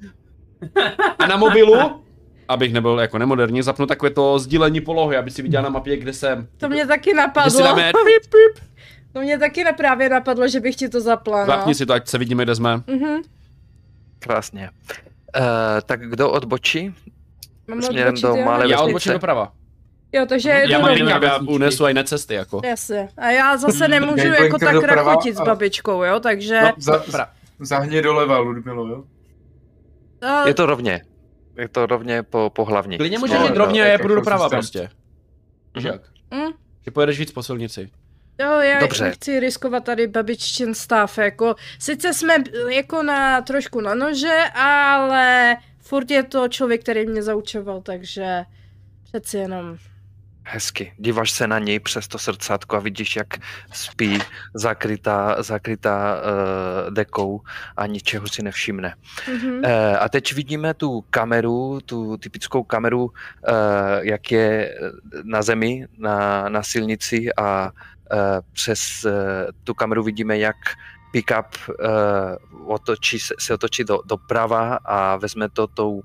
A 1.18 1.26
na 1.26 1.36
mobilu, 1.36 2.03
abych 2.49 2.72
nebyl 2.72 2.99
jako 3.01 3.18
nemoderní, 3.18 3.62
zapnu 3.62 3.86
takové 3.86 4.11
to 4.11 4.38
sdílení 4.38 4.80
polohy, 4.80 5.16
aby 5.16 5.30
si 5.30 5.43
viděl 5.43 5.62
na 5.62 5.68
mapě, 5.68 5.97
kde 5.97 6.12
jsem. 6.12 6.49
To 6.57 6.68
mě 6.68 6.86
taky 6.86 7.11
Kde 7.11 7.11
si 7.11 7.16
napadlo. 7.16 7.61
dáme 7.62 7.82
pip, 7.93 8.30
pip. 8.30 8.64
To 9.12 9.20
mě 9.20 9.38
taky 9.38 9.64
na- 9.64 9.72
právě 9.72 10.09
napadlo, 10.09 10.49
že 10.49 10.61
bych 10.61 10.76
ti 10.76 10.88
to 10.88 11.01
zapla, 11.01 11.41
no. 11.41 11.47
Zapni 11.47 11.74
si 11.74 11.86
to, 11.86 11.93
ať 11.93 12.09
se 12.09 12.18
vidíme, 12.18 12.45
kde 12.45 12.55
jsme. 12.55 12.76
Mhm. 12.86 13.22
Krásně. 14.18 14.70
Uh, 15.38 15.45
tak 15.86 16.01
kdo 16.11 16.30
odbočí? 16.30 16.95
Mám 17.68 17.82
Směrem 17.82 18.09
odbočit, 18.09 18.22
do 18.22 18.28
jo? 18.36 18.45
malé 18.45 18.64
Já 18.64 18.68
vesnice. 18.68 18.82
odbočím 18.84 19.12
doprava. 19.12 19.53
Jo, 20.12 20.26
takže 20.28 20.49
Já 20.49 20.57
jedu 20.59 20.72
Já 20.72 20.78
mám 20.78 20.91
jinak. 20.97 21.22
já 21.22 21.38
unesu 21.38 21.84
aj 21.84 21.95
na 21.95 22.03
cesty, 22.03 22.34
jako. 22.34 22.61
Jasně. 22.64 23.09
A 23.16 23.30
já 23.30 23.57
zase 23.57 23.88
nemůžu 23.88 24.16
Gateway 24.16 24.45
jako 24.45 24.59
tak 24.59 24.82
rachotit 24.82 25.36
s 25.36 25.41
babičkou, 25.41 26.03
jo, 26.03 26.20
takže... 26.20 26.61
No, 26.62 26.72
za, 26.76 26.99
Pra- 26.99 27.26
zahně 27.61 28.03
doleva, 28.03 28.39
Ludmilo, 28.39 28.87
jo? 28.89 29.05
a- 30.23 30.49
Je 30.49 30.55
to 30.55 30.67
rovně. 30.67 31.03
Je 31.57 31.69
to 31.69 31.87
rovně 31.87 32.23
po, 32.23 32.51
po 32.55 32.65
hlavní. 32.65 32.97
Klidně 32.99 33.19
může 33.19 33.37
jít 33.37 33.57
rovně 33.57 33.83
a 33.83 33.87
já 33.87 33.99
půjdu 33.99 34.15
jako 34.15 34.21
doprava 34.21 34.49
prostě. 34.49 34.89
Mhm. 35.77 35.87
jak? 35.87 36.03
Mm. 36.35 36.53
Ty 36.85 36.91
pojedeš 36.91 37.19
víc 37.19 37.33
po 37.33 37.43
silnici. 37.43 37.91
Jo, 38.41 38.51
já 38.51 38.81
Dobře. 38.81 39.05
nechci 39.05 39.41
riskovat 39.41 39.85
tady 39.85 40.07
babiččin 40.07 40.75
stav, 40.75 41.19
jako, 41.19 41.55
sice 41.79 42.15
jsme 42.15 42.35
jako 42.71 43.03
na 43.03 43.43
trošku 43.43 43.81
na 43.81 43.95
nože, 43.95 44.39
ale 44.55 45.57
furt 45.79 46.11
je 46.11 46.23
to 46.23 46.49
člověk, 46.49 46.81
který 46.83 47.07
mě 47.07 47.23
zaučoval, 47.23 47.81
takže 47.83 48.45
přeci 49.05 49.37
jenom. 49.39 49.77
Hezky. 50.53 50.92
Díváš 50.98 51.30
se 51.30 51.46
na 51.46 51.59
něj 51.59 51.80
přes 51.80 52.09
to 52.09 52.18
srdcátko 52.18 52.76
a 52.76 52.80
vidíš, 52.80 53.16
jak 53.16 53.26
spí 53.72 54.18
zakrytá, 54.55 55.42
zakrytá 55.42 56.14
uh, 56.14 56.94
dekou 56.94 57.40
a 57.76 57.86
ničeho 57.86 58.28
si 58.28 58.42
nevšimne. 58.42 58.94
Mhm. 59.28 59.53
Uh, 59.53 59.62
a 60.01 60.09
teď 60.09 60.34
vidíme 60.34 60.74
tu 60.74 61.05
kameru, 61.11 61.80
tu 61.86 62.16
typickou 62.16 62.62
kameru, 62.62 63.05
uh, 63.05 63.11
jak 64.01 64.32
je 64.32 64.74
na 65.22 65.42
zemi, 65.42 65.86
na, 65.98 66.48
na 66.48 66.62
silnici 66.62 67.34
a 67.36 67.70
uh, 67.70 68.18
přes 68.53 69.05
uh, 69.05 69.12
tu 69.64 69.74
kameru 69.74 70.03
vidíme, 70.03 70.38
jak 70.38 70.57
pick-up 71.13 71.47
uh, 71.69 72.73
otočí, 72.73 73.19
se, 73.19 73.35
se 73.39 73.55
otočí 73.55 73.85
do, 73.85 74.01
doprava 74.07 74.79
a 74.85 75.17
vezme 75.17 75.49
to 75.49 75.67
tou 75.67 75.93
uh, 75.93 76.03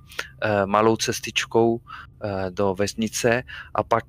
malou 0.66 0.96
cestičkou 0.96 1.76
uh, 1.76 1.82
do 2.50 2.76
vesnice 2.76 3.44
a 3.76 3.84
pak 3.84 4.06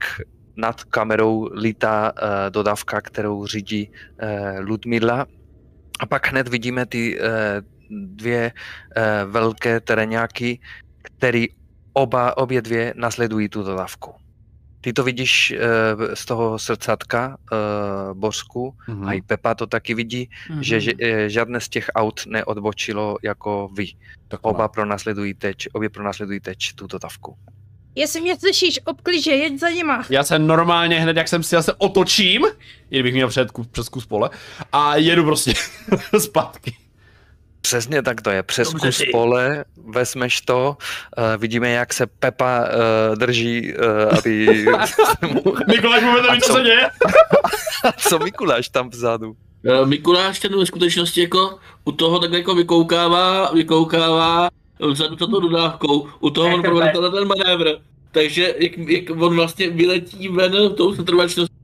nad 0.56 0.84
kamerou 0.84 1.48
lítá 1.52 2.12
uh, 2.12 2.28
dodávka, 2.50 3.00
kterou 3.00 3.46
řídí 3.46 3.90
uh, 3.90 4.28
Ludmila. 4.60 5.26
A 6.00 6.06
pak 6.06 6.28
hned 6.28 6.48
vidíme 6.48 6.86
ty 6.86 7.20
uh, 7.20 7.26
dvě 7.90 8.52
uh, 8.52 9.32
velké 9.32 9.80
terénáky, 9.80 10.60
který 11.02 11.48
oba, 11.92 12.36
obě 12.36 12.62
dvě 12.62 12.94
nasledují 12.96 13.48
tu 13.48 13.62
dodávku. 13.62 14.25
Ty 14.86 14.92
to 14.92 15.02
vidíš 15.04 15.54
uh, 15.98 16.04
z 16.14 16.24
toho 16.24 16.58
srdcatka 16.58 17.36
uh, 17.52 18.18
Bořku 18.18 18.74
Mhm. 18.88 19.08
a 19.08 19.12
i 19.12 19.22
Pepa 19.22 19.54
to 19.54 19.66
taky 19.66 19.94
vidí, 19.94 20.30
Mhm. 20.50 20.62
že, 20.62 20.80
že 20.80 20.92
eh, 21.02 21.28
žádné 21.30 21.60
z 21.60 21.68
těch 21.68 21.90
aut 21.94 22.20
neodbočilo 22.26 23.16
jako 23.22 23.68
vy. 23.74 23.86
Tak 24.28 24.40
Oba 24.42 24.58
má. 24.58 24.68
pronásledují 24.68 25.34
teď, 25.34 25.56
obě 25.72 25.88
pronásledují 25.88 26.40
teď 26.40 26.58
tu 26.74 26.86
dodávku. 26.86 27.36
Jestli 27.94 28.20
mě 28.20 28.36
slyšíš, 28.38 28.80
obklíže, 28.84 29.30
jeď 29.30 29.60
za 29.60 29.68
nima. 29.68 30.04
Já 30.10 30.24
se 30.24 30.38
normálně 30.38 31.00
hned, 31.00 31.16
jak 31.16 31.28
jsem 31.28 31.42
si 31.42 31.50
zase 31.56 31.72
otočím, 31.74 32.42
i 32.90 32.96
kdybych 32.96 33.14
měl 33.14 33.28
před, 33.28 33.48
přes 33.70 33.88
kus 33.88 34.06
pole, 34.06 34.30
a 34.72 34.96
jedu 34.96 35.24
prostě 35.24 35.52
zpátky. 36.18 36.76
Přesně 37.66 38.02
tak 38.02 38.20
to 38.20 38.30
je. 38.30 38.42
Přes 38.42 38.68
Dobře 38.68 38.88
kus 38.88 38.98
ty. 38.98 39.10
pole 39.12 39.64
vezmeš 39.88 40.40
to, 40.40 40.76
uh, 41.18 41.40
vidíme, 41.40 41.70
jak 41.70 41.94
se 41.94 42.06
Pepa 42.06 42.60
uh, 42.60 43.16
drží, 43.16 43.74
uh, 43.74 44.18
aby... 44.18 44.46
Mikuláš 45.68 46.02
A 46.02 46.22
neví, 46.22 46.40
co 46.40 46.52
se 46.52 46.62
děje. 46.62 46.90
Co 47.96 48.18
Mikuláš 48.18 48.68
tam 48.68 48.90
vzadu? 48.90 49.36
Mikuláš 49.84 50.38
ten 50.38 50.58
ve 50.58 50.66
skutečnosti 50.66 51.20
jako 51.20 51.58
u 51.84 51.92
toho 51.92 52.18
tak 52.18 52.32
jako 52.32 52.54
vykoukává, 52.54 53.50
vykoukává 53.52 54.48
vzadu 54.90 55.16
za 55.16 55.26
tou 55.26 55.40
dodávkou, 55.40 56.08
u 56.20 56.30
toho 56.30 56.54
on 56.54 56.62
provede 56.62 56.90
tenhle 56.92 57.10
ten 57.10 57.28
manévr. 57.28 57.78
Takže 58.12 58.54
jak, 58.58 58.78
jak 58.78 59.10
on 59.10 59.36
vlastně 59.36 59.70
vyletí 59.70 60.28
ven 60.28 60.74
tou 60.74 60.94
setrvačností, 60.94 61.56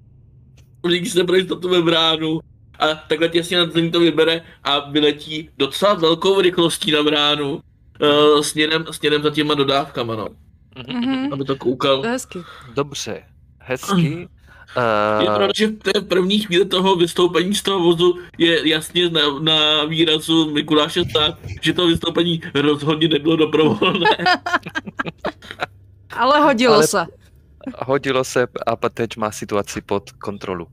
když 0.87 1.13
se 1.13 1.25
pro 1.25 1.37
jistotu 1.37 1.69
ve 1.69 1.83
bránu 1.83 2.41
a 2.79 2.87
takhle 2.95 3.29
těsně 3.29 3.59
nad 3.59 3.73
zemí 3.73 3.91
to 3.91 4.01
vybere 4.01 4.43
a 4.65 4.91
vyletí 4.91 5.49
docela 5.59 5.95
velkou 5.95 6.41
rychlostí 6.41 6.91
na 6.93 7.03
bránu 7.03 7.53
uh, 7.55 8.41
směrem, 8.41 8.85
směrem 8.91 9.23
za 9.23 9.31
těma 9.31 9.55
dodávkama, 9.55 10.17
no. 10.17 10.29
Mhm. 10.89 11.01
Mhm. 11.01 11.33
aby 11.33 11.45
to 11.45 11.57
koukal. 11.57 12.01
To 12.01 12.07
je 12.07 12.13
hezky. 12.13 12.39
Dobře, 12.75 13.23
hezky. 13.59 14.29
Je 15.21 15.29
Uh, 15.29 15.35
pravda, 15.35 15.53
že 15.57 15.67
v 15.67 15.79
té 15.79 16.01
první 16.01 16.39
chvíli 16.39 16.65
toho 16.65 16.97
vystoupení 16.97 17.55
z 17.55 17.63
toho 17.63 17.81
vozu 17.81 18.19
je 18.39 18.69
jasně 18.69 19.11
na, 19.11 19.21
na 19.41 19.85
výrazu 19.85 20.51
Mikuláše 20.53 21.03
tak, 21.15 21.35
že 21.61 21.73
to 21.73 21.87
vystoupení 21.87 22.41
rozhodně 22.55 23.09
nebylo 23.09 23.37
doprovolné. 23.37 24.09
Ale 26.11 26.41
hodilo 26.41 26.75
Ale- 26.75 26.87
se. 26.87 27.07
Hodilo 27.77 28.25
se 28.25 28.47
a 28.67 28.89
teď 28.89 29.17
má 29.17 29.31
situaci 29.31 29.81
pod 29.81 30.11
kontrolu. 30.11 30.67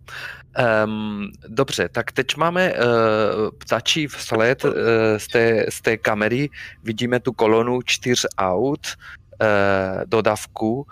Um, 0.86 1.32
dobře, 1.48 1.90
tak 1.90 2.12
teď 2.12 2.38
máme 2.38 2.74
uh, 2.74 2.80
ptačí 3.58 4.08
vsled 4.08 4.66
uh, 4.66 4.72
z, 5.18 5.28
té, 5.28 5.66
z 5.70 5.82
té 5.82 5.98
kamery. 5.98 6.50
Vidíme 6.84 7.20
tu 7.20 7.34
kolonu 7.34 7.82
čtyř 7.82 8.26
aut, 8.38 8.88
uh, 8.88 9.48
dodavku. 10.06 10.88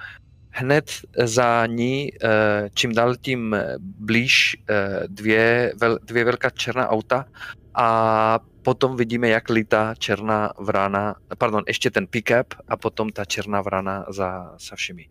Hned 0.50 0.92
za 1.24 1.66
ní, 1.66 2.12
uh, 2.12 2.30
čím 2.74 2.94
dál 2.94 3.16
tím 3.16 3.56
blíž, 3.80 4.58
uh, 4.70 5.08
dvě, 5.08 5.74
vel, 5.82 6.00
dvě 6.04 6.24
velká 6.24 6.50
černá 6.50 6.90
auta 6.90 7.26
a 7.74 8.40
potom 8.62 8.96
vidíme, 8.96 9.30
jak 9.30 9.50
lítá 9.50 9.96
černá 9.98 10.52
vrana, 10.60 11.16
pardon, 11.38 11.64
ještě 11.68 11.92
ten 11.92 12.06
pick-up 12.06 12.56
a 12.68 12.78
potom 12.78 13.10
ta 13.10 13.26
černá 13.26 13.62
vrana 13.62 14.06
za, 14.10 14.56
za 14.70 14.76
všemi. 14.76 15.06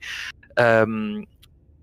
Um, 0.84 1.24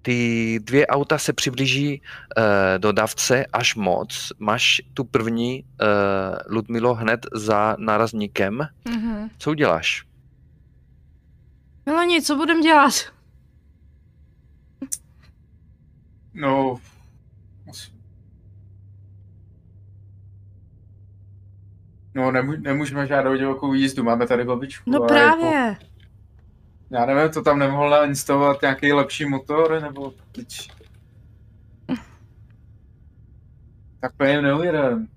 ty 0.02 0.60
dvě 0.64 0.88
auta 0.88 1.18
se 1.18 1.34
přiblíží 1.34 2.02
uh, 2.02 2.44
dodavce 2.78 3.46
až 3.46 3.76
moc. 3.76 4.32
Máš 4.40 4.82
tu 4.94 5.04
první, 5.04 5.64
uh, 5.64 6.56
Ludmilo, 6.56 6.94
hned 6.94 7.26
za 7.34 7.76
nárazníkem. 7.80 8.68
Mhm. 8.90 9.30
Co 9.38 9.50
uděláš? 9.52 10.04
Milani, 11.86 12.22
co 12.22 12.36
budem 12.36 12.62
dělat? 12.62 12.94
No... 16.34 16.76
No, 22.16 22.32
nemů- 22.32 22.62
nemůžeme 22.62 23.08
žádat 23.08 23.38
divokou 23.38 23.74
jízdu, 23.74 24.04
máme 24.04 24.28
tady 24.28 24.44
babičku. 24.44 24.92
No 24.92 25.00
právě. 25.08 25.52
Jako, 25.56 25.86
já 26.94 27.06
nevím, 27.06 27.32
to 27.32 27.42
tam 27.42 27.60
nemohl 27.60 27.90
nainstalovat 27.90 28.62
nějaký 28.62 28.94
lepší 28.94 29.26
motor, 29.26 29.82
nebo 29.82 30.14
teď... 30.32 30.72
Tak 34.02 34.16
plně 34.18 34.42
neujedem. 34.42 35.08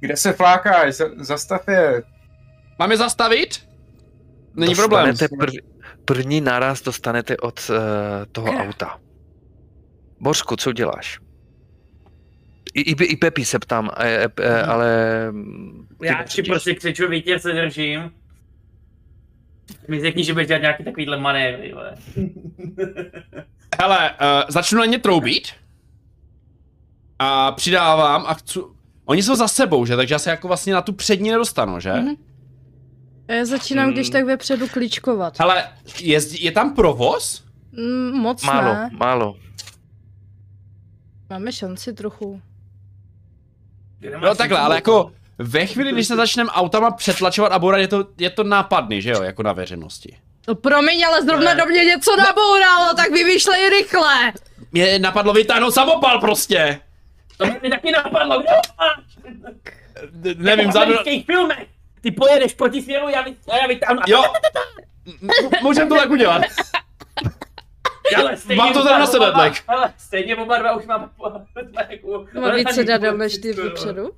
Kde 0.00 0.16
se 0.16 0.32
flákáš? 0.32 0.94
Za- 0.94 1.24
Zastav 1.24 1.68
je. 1.68 2.02
Mám 2.78 2.90
je 2.90 2.96
zastavit? 2.96 3.68
Není 4.54 4.74
problém. 4.74 5.14
Prv, 5.38 5.52
první 6.04 6.40
naraz 6.40 6.82
dostanete 6.82 7.36
od 7.36 7.70
uh, 7.70 7.76
toho 8.32 8.52
Krá. 8.52 8.64
auta. 8.64 9.00
Bořku, 10.20 10.56
co 10.56 10.72
děláš? 10.72 11.18
I, 12.74 12.80
i, 12.80 13.04
i 13.04 13.16
Pepi 13.16 13.44
se 13.44 13.58
ptám, 13.58 13.90
e, 13.96 14.08
e, 14.08 14.28
e, 14.40 14.62
ale... 14.62 15.32
Já 16.02 16.22
ti 16.22 16.42
prostě 16.42 16.74
křiču, 16.74 17.08
vítěz 17.08 17.42
se 17.42 17.52
držím. 17.52 18.10
Mi 19.88 20.00
řekni, 20.00 20.24
že 20.24 20.32
budeš 20.32 20.48
dělat 20.48 20.60
nějaký 20.62 20.84
takovýhle 20.84 21.20
manévry, 21.20 21.72
vole. 21.72 21.94
Hele, 23.80 24.10
uh, 24.10 24.16
začnu 24.48 24.78
na 24.78 24.84
ně 24.84 24.98
troubit. 24.98 25.48
A 27.18 27.52
přidávám 27.52 28.24
a 28.26 28.34
chci... 28.34 28.58
Oni 29.04 29.22
jsou 29.22 29.34
za 29.34 29.48
sebou, 29.48 29.86
že? 29.86 29.96
Takže 29.96 30.14
já 30.14 30.18
se 30.18 30.30
jako 30.30 30.48
vlastně 30.48 30.74
na 30.74 30.82
tu 30.82 30.92
přední 30.92 31.30
nedostanu, 31.30 31.80
že? 31.80 31.92
Mhm. 31.92 32.14
Já 33.28 33.44
začínám 33.44 33.92
když 33.92 34.06
Hmm. 34.06 34.12
tak 34.12 34.24
vepředu 34.24 34.68
kličkovat. 34.68 35.40
Hele, 35.40 35.68
je, 36.00 36.20
je 36.40 36.52
tam 36.52 36.74
provoz? 36.74 37.44
Mm, 37.72 38.18
moc 38.18 38.44
Málo, 38.44 38.74
ne. 38.74 38.90
málo. 38.92 39.36
Máme 41.30 41.52
šanci 41.52 41.92
trochu. 41.92 42.42
No 44.22 44.34
takhle, 44.34 44.58
ale 44.58 44.74
jako 44.74 45.12
ve 45.38 45.66
chvíli, 45.66 45.92
když 45.92 46.06
se 46.06 46.16
začneme 46.16 46.50
autama 46.50 46.90
přetlačovat 46.90 47.52
a 47.52 47.58
bourat, 47.58 47.78
je 47.80 47.88
to, 47.88 48.06
je 48.18 48.30
to 48.30 48.44
nápadný, 48.44 49.02
že 49.02 49.10
jo, 49.10 49.22
jako 49.22 49.42
na 49.42 49.52
veřejnosti. 49.52 50.16
No 50.48 50.54
promiň, 50.54 51.04
ale 51.06 51.22
zrovna 51.22 51.54
Ne. 51.54 51.60
do 51.60 51.66
mě 51.66 51.84
něco 51.84 52.16
nabouralo, 52.16 52.94
tak 52.94 53.10
vymýšlej 53.10 53.68
rychle. 53.70 54.32
Mě 54.72 54.98
napadlo 54.98 55.32
vytáhnout 55.32 55.70
samopal 55.74 56.20
prostě. 56.20 56.80
To 57.36 57.46
mi 57.46 57.70
taky 57.70 57.90
napadlo, 57.92 58.40
kdo? 58.42 58.52
Nevím, 60.36 60.72
za 60.72 60.78
zadu... 60.80 60.94
v 61.22 61.24
filmech. 61.26 61.66
Ty 62.00 62.10
pojedeš 62.10 62.54
proti 62.54 62.82
směru, 62.82 63.08
já, 63.08 63.22
vy, 63.22 63.34
já 63.60 63.66
vytáhnu. 63.66 64.00
Jo. 64.06 64.22
Můžem 65.62 65.88
to 65.88 65.94
tak 65.94 66.10
udělat. 66.10 66.42
Ale 68.16 68.36
stejně 68.36 68.62
mám 68.62 68.72
to 68.72 68.82
tady 68.84 68.98
na 69.00 69.06
dva- 69.06 69.10
sedadlek. 69.10 69.54
Hele, 69.68 69.92
stejně 69.98 70.36
oba 70.36 70.58
dva 70.58 70.76
už 70.76 70.86
mám... 70.86 71.10
jako- 71.90 72.26
Má 72.40 72.50
více 72.54 72.84
dadel 72.84 73.16
než 73.16 73.38
ty 73.38 73.52
vepředu. 73.52 74.10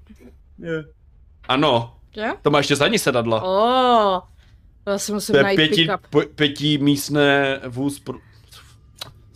Ano, 1.49 1.97
Že? 2.15 2.27
to 2.43 2.51
má 2.51 2.59
ještě 2.59 2.77
zadní 2.77 2.99
sedadlo. 2.99 3.41
Oh, 3.45 4.21
já 4.87 4.99
si 4.99 5.13
musím 5.13 5.33
To 5.33 5.37
je 5.37 5.43
najít 5.43 5.57
pěti, 5.57 5.89
pěti 6.35 6.79
místné 6.79 7.61
vůz 7.69 8.01
pro... 8.01 8.19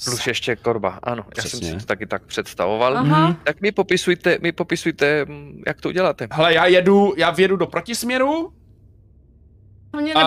Plus 0.04 0.26
ještě 0.26 0.56
korba, 0.56 0.98
ano, 1.02 1.24
já 1.36 1.42
jsem 1.42 1.60
si 1.60 1.76
to 1.76 1.86
taky 1.86 2.06
tak 2.06 2.22
představoval. 2.22 2.98
Aha. 2.98 3.36
Tak 3.44 3.60
mi 3.60 3.72
popisujte, 3.72 4.38
mi 4.42 4.52
popisujte, 4.52 5.24
mm, 5.24 5.62
jak 5.66 5.80
to 5.80 5.88
uděláte. 5.88 6.28
Hele, 6.32 6.54
já 6.54 6.66
jedu, 6.66 7.14
já 7.16 7.30
vědu 7.30 7.56
do 7.56 7.66
protisměru 7.66 8.52
Mě 10.00 10.14
a 10.14 10.22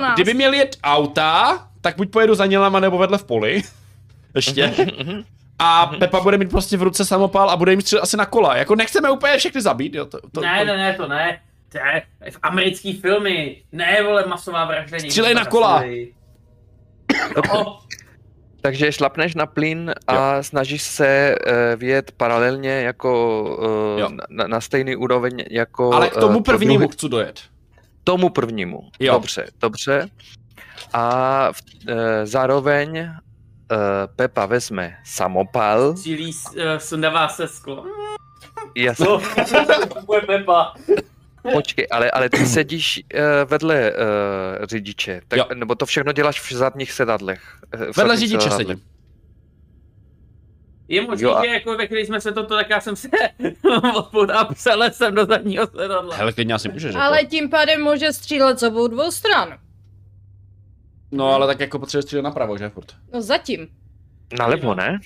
nás. 0.00 0.14
kdyby 0.14 0.34
měl 0.34 0.52
jet 0.52 0.76
auta, 0.84 1.68
tak 1.80 1.96
buď 1.96 2.10
pojedu 2.10 2.34
za 2.34 2.46
nělama 2.46 2.80
nebo 2.80 2.98
vedle 2.98 3.18
v 3.18 3.24
poli. 3.24 3.62
Ještě. 4.34 4.74
Mhm. 5.60 5.70
A 5.70 5.86
Pepa 5.86 6.20
bude 6.20 6.38
mít 6.38 6.50
prostě 6.50 6.76
v 6.76 6.82
ruce 6.82 7.04
samopal 7.04 7.50
a 7.50 7.56
bude 7.56 7.72
jim 7.72 7.80
střílet 7.80 8.02
asi 8.02 8.16
na 8.16 8.26
kola. 8.26 8.56
Jako 8.56 8.74
nechceme 8.74 9.10
úplně 9.10 9.38
všechny 9.38 9.60
zabít, 9.62 9.94
jo. 9.94 10.04
To, 10.06 10.18
to, 10.32 10.40
Ne, 10.40 10.58
to, 10.60 10.64
ne, 10.66 10.76
ne, 10.76 10.94
to 10.94 11.08
ne. 11.08 11.40
To 11.72 11.78
je 11.78 12.02
v 12.30 12.38
americký 12.42 13.00
filmy. 13.00 13.62
Ne, 13.72 14.02
vole, 14.02 14.24
masová 14.26 14.64
vražda. 14.64 14.96
někdo 14.96 15.10
Střílej 15.10 15.34
na 15.34 15.44
kola. 15.44 15.84
No, 17.54 17.78
Takže 18.60 18.92
šlapneš 18.92 19.34
na 19.34 19.46
plyn 19.46 19.94
a 20.06 20.42
snažíš 20.42 20.82
se 20.82 21.34
uh, 21.46 21.52
vyjet 21.80 22.12
paralelně 22.12 22.70
jako 22.70 23.08
Jo. 23.98 24.06
uh, 24.08 24.16
na, 24.30 24.46
na 24.46 24.60
stejný 24.60 24.96
úroveň 24.96 25.44
jako 25.50 25.92
Ale 25.92 26.08
k 26.08 26.16
tomu 26.16 26.38
eh, 26.38 26.42
prvnímu 26.42 26.78
druhý- 26.78 26.92
chci 26.92 27.08
dojet. 27.08 27.40
tomu 28.04 28.28
prvnímu. 28.28 28.80
Jo. 29.00 29.12
Dobře, 29.12 29.46
dobře. 29.60 30.08
A 30.92 31.48
v, 31.52 31.62
uh, 31.88 31.94
zároveň 32.24 32.98
uh, 33.00 33.06
Pepa 34.16 34.46
vezme 34.46 34.96
samopal. 35.04 35.94
Cílí, 35.94 36.30
uh, 36.50 36.62
sundává 36.78 37.28
se 37.28 37.48
sklo. 37.48 37.84
Jasně, 38.76 39.04
No, 39.06 39.20
to 39.88 40.16
Pepa. 40.26 40.74
počkej, 41.52 41.86
ale, 41.90 42.10
ale 42.10 42.28
ty 42.30 42.46
sedíš 42.46 43.02
uh, 43.14 43.20
vedle 43.50 43.92
uh, 43.92 44.66
řidiče, 44.66 45.20
tak, 45.28 45.38
Jo. 45.38 45.46
nebo 45.54 45.74
to 45.74 45.86
všechno 45.86 46.12
děláš 46.12 46.40
v 46.40 46.52
zadních 46.52 46.92
sedadlech. 46.92 47.42
eh, 47.72 47.76
v 47.76 47.96
Vedle 47.96 48.16
zadních 48.16 48.18
řidiče 48.30 48.50
sedadlech. 48.50 48.66
sedím. 48.78 48.84
Je 50.88 51.02
možný, 51.02 51.22
Jo 51.24 51.34
a- 51.34 51.44
že 51.44 51.50
jako 51.50 51.76
ve 51.76 51.86
chvíli 51.86 52.06
jsme 52.06 52.20
se 52.20 52.32
toto, 52.32 52.54
tak 52.56 52.70
já 52.70 52.80
jsem 52.80 52.96
se 52.96 53.08
odpout 53.96 54.30
a 54.34 54.48
jsem 54.90 55.14
do 55.14 55.26
zadního 55.26 55.66
sedadla. 55.66 56.16
Hele, 56.16 56.32
klidně 56.32 56.54
asi 56.54 56.68
můžeš. 56.68 56.94
Ale 56.94 57.24
tím 57.24 57.50
pádem 57.50 57.82
může 57.82 58.12
střílet 58.12 58.58
z 58.60 58.62
obou 58.62 58.88
dvou 58.88 59.10
stran. 59.10 59.58
No 61.10 61.32
ale 61.32 61.46
tak 61.46 61.60
jako 61.60 61.78
potřebuješ 61.78 62.04
střílet 62.04 62.22
napravo, 62.22 62.58
že 62.58 62.68
furt. 62.68 62.92
No 63.14 63.22
zatím. 63.22 63.68
Nalevo, 64.38 64.74
ne? 64.74 64.98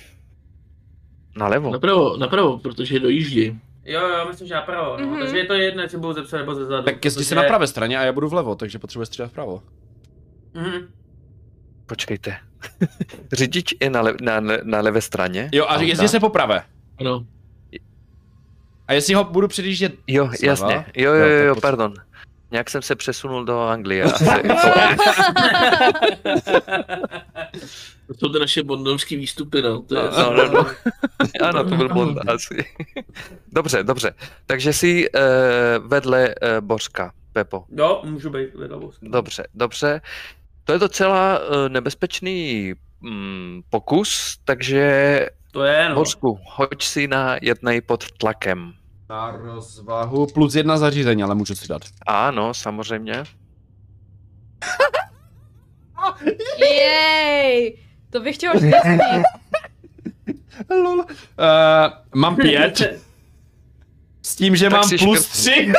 Nalevo. 1.37 1.71
Napravo, 1.71 2.17
napravo, 2.17 2.59
protože 2.59 3.01
dojíždí. 3.01 3.61
Jo, 3.85 4.09
jo, 4.09 4.27
myslím, 4.29 4.49
že 4.49 4.55
napravo, 4.55 4.97
no. 4.97 5.07
Mhm. 5.07 5.19
Takže 5.21 5.39
je 5.39 5.45
to 5.47 5.55
jedno, 5.55 5.83
jestli 5.83 5.99
budou 5.99 6.13
zepsat 6.13 6.37
nebo 6.39 6.55
ze 6.55 6.65
zadu. 6.65 6.83
Tak 6.85 7.05
jezdí 7.05 7.25
se 7.25 7.35
na 7.35 7.43
pravé 7.43 7.67
straně 7.67 7.99
a 7.99 8.03
já 8.03 8.13
budu 8.13 8.29
vlevo, 8.29 8.55
takže 8.55 8.79
potřebuješ 8.79 9.07
střílet 9.09 9.29
vpravo. 9.29 9.63
Mhm. 10.55 10.89
Počkejte. 11.87 12.37
Řidič 13.33 13.75
je 13.83 13.91
na, 13.91 14.01
le, 14.01 14.15
na, 14.21 14.41
na, 14.41 14.55
na 14.63 14.81
levé 14.81 15.01
straně. 15.01 15.51
Jo, 15.53 15.67
a 15.69 15.83
jezdí 15.83 16.09
se 16.09 16.21
po 16.21 16.29
pravé. 16.29 16.63
Ano. 16.99 17.27
A 18.89 18.93
jestli 18.93 19.15
ho 19.15 19.25
budu 19.25 19.49
předjíždět 19.49 19.95
Jo, 20.07 20.25
Zleva? 20.39 20.51
jasně. 20.51 20.75
Jo, 20.97 21.13
jo, 21.13 21.27
Jo, 21.27 21.27
jo, 21.29 21.45
jo 21.45 21.57
pardon. 21.61 21.95
Nějak 22.53 22.71
jsem 22.71 22.83
se 22.83 22.97
přesunul 22.97 23.45
do 23.45 23.61
Anglie. 23.61 24.03
Asi. 24.13 24.25
To 28.07 28.15
jsou 28.15 28.39
naše 28.41 28.63
bondovské 28.63 29.17
výstupy, 29.17 29.63
no. 29.63 29.83
To 29.83 29.97
je, 29.97 30.03
No, 30.19 30.33
no, 30.37 30.49
no. 30.53 30.67
ano, 31.49 31.65
to 31.69 31.77
byl 31.77 31.89
Bond 31.89 32.19
asi. 32.29 32.65
dobře, 33.53 33.83
dobře. 33.83 34.15
Takže 34.47 34.73
jsi 34.73 35.09
uh, 35.11 35.21
vedle 35.89 36.29
uh, 36.29 36.67
Bořka, 36.67 37.13
Pepo. 37.33 37.65
Jo, 37.77 38.01
můžu 38.05 38.31
být 38.31 38.55
vedle 38.55 38.77
vozku. 38.79 39.09
Dobře, 39.09 39.47
dobře. 39.55 40.01
To 40.65 40.73
je 40.73 40.79
docela 40.79 41.39
uh, 41.39 41.69
nebezpečný 41.69 42.73
mm, 43.01 43.63
pokus, 43.71 44.39
takže 44.45 45.27
To 45.53 45.65
je, 45.65 45.89
no. 45.89 45.95
Bořku, 45.95 46.39
hoď 46.45 46.83
si 46.83 47.07
na 47.09 47.37
jednej 47.43 47.81
pod 47.81 48.13
tlakem. 48.13 48.73
Na 49.13 49.31
rozvahu 49.31 50.27
plus 50.27 50.55
jedna 50.55 50.79
zařízení, 50.79 51.23
ale 51.23 51.35
můžu 51.35 51.55
si 51.55 51.69
dát. 51.69 51.83
Ano, 52.07 52.55
samozřejmě. 52.55 53.15
Jej! 56.59 57.79
To 58.11 58.21
bych 58.21 58.35
štěstí. 58.35 58.71
Lol. 60.71 60.99
Uh, 60.99 61.05
mám 62.15 62.37
pět. 62.37 63.01
S 64.23 64.37
tím, 64.37 64.57
že 64.57 64.71
Tak 64.71 64.73
mám 64.73 64.89
plus 64.99 65.01
škrt- 65.01 65.31
tři. 65.31 65.73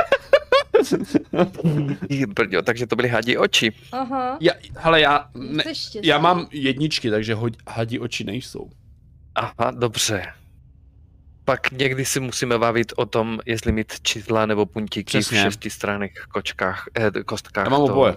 Brďo, 2.28 2.62
takže 2.62 2.88
to 2.88 2.96
byly 2.96 3.10
hadí 3.10 3.38
oči. 3.38 3.74
Aha. 3.92 4.38
Já, 4.42 4.54
hele, 4.78 5.02
já, 5.02 5.30
ne, 5.34 5.64
já 6.04 6.18
mám 6.18 6.48
jedničky, 6.52 7.10
takže 7.10 7.38
hadí 7.68 8.00
oči 8.00 8.24
nejsou. 8.24 8.70
Aha, 9.36 9.72
dobře. 9.72 10.34
Pak 11.46 11.72
někdy 11.72 12.06
si 12.06 12.20
musíme 12.20 12.58
bavit 12.58 12.94
o 12.96 13.06
tom, 13.06 13.40
jestli 13.46 13.72
mít 13.72 13.94
čísla 14.02 14.46
nebo 14.46 14.66
puntíky 14.66 15.04
Přesně. 15.18 15.40
v 15.40 15.42
šestistranných 15.42 16.14
kočkách, 16.34 16.86
eh, 16.98 17.24
kostkách. 17.24 17.66
Já 17.66 17.70
mám 17.70 17.82
oboje. 17.82 18.16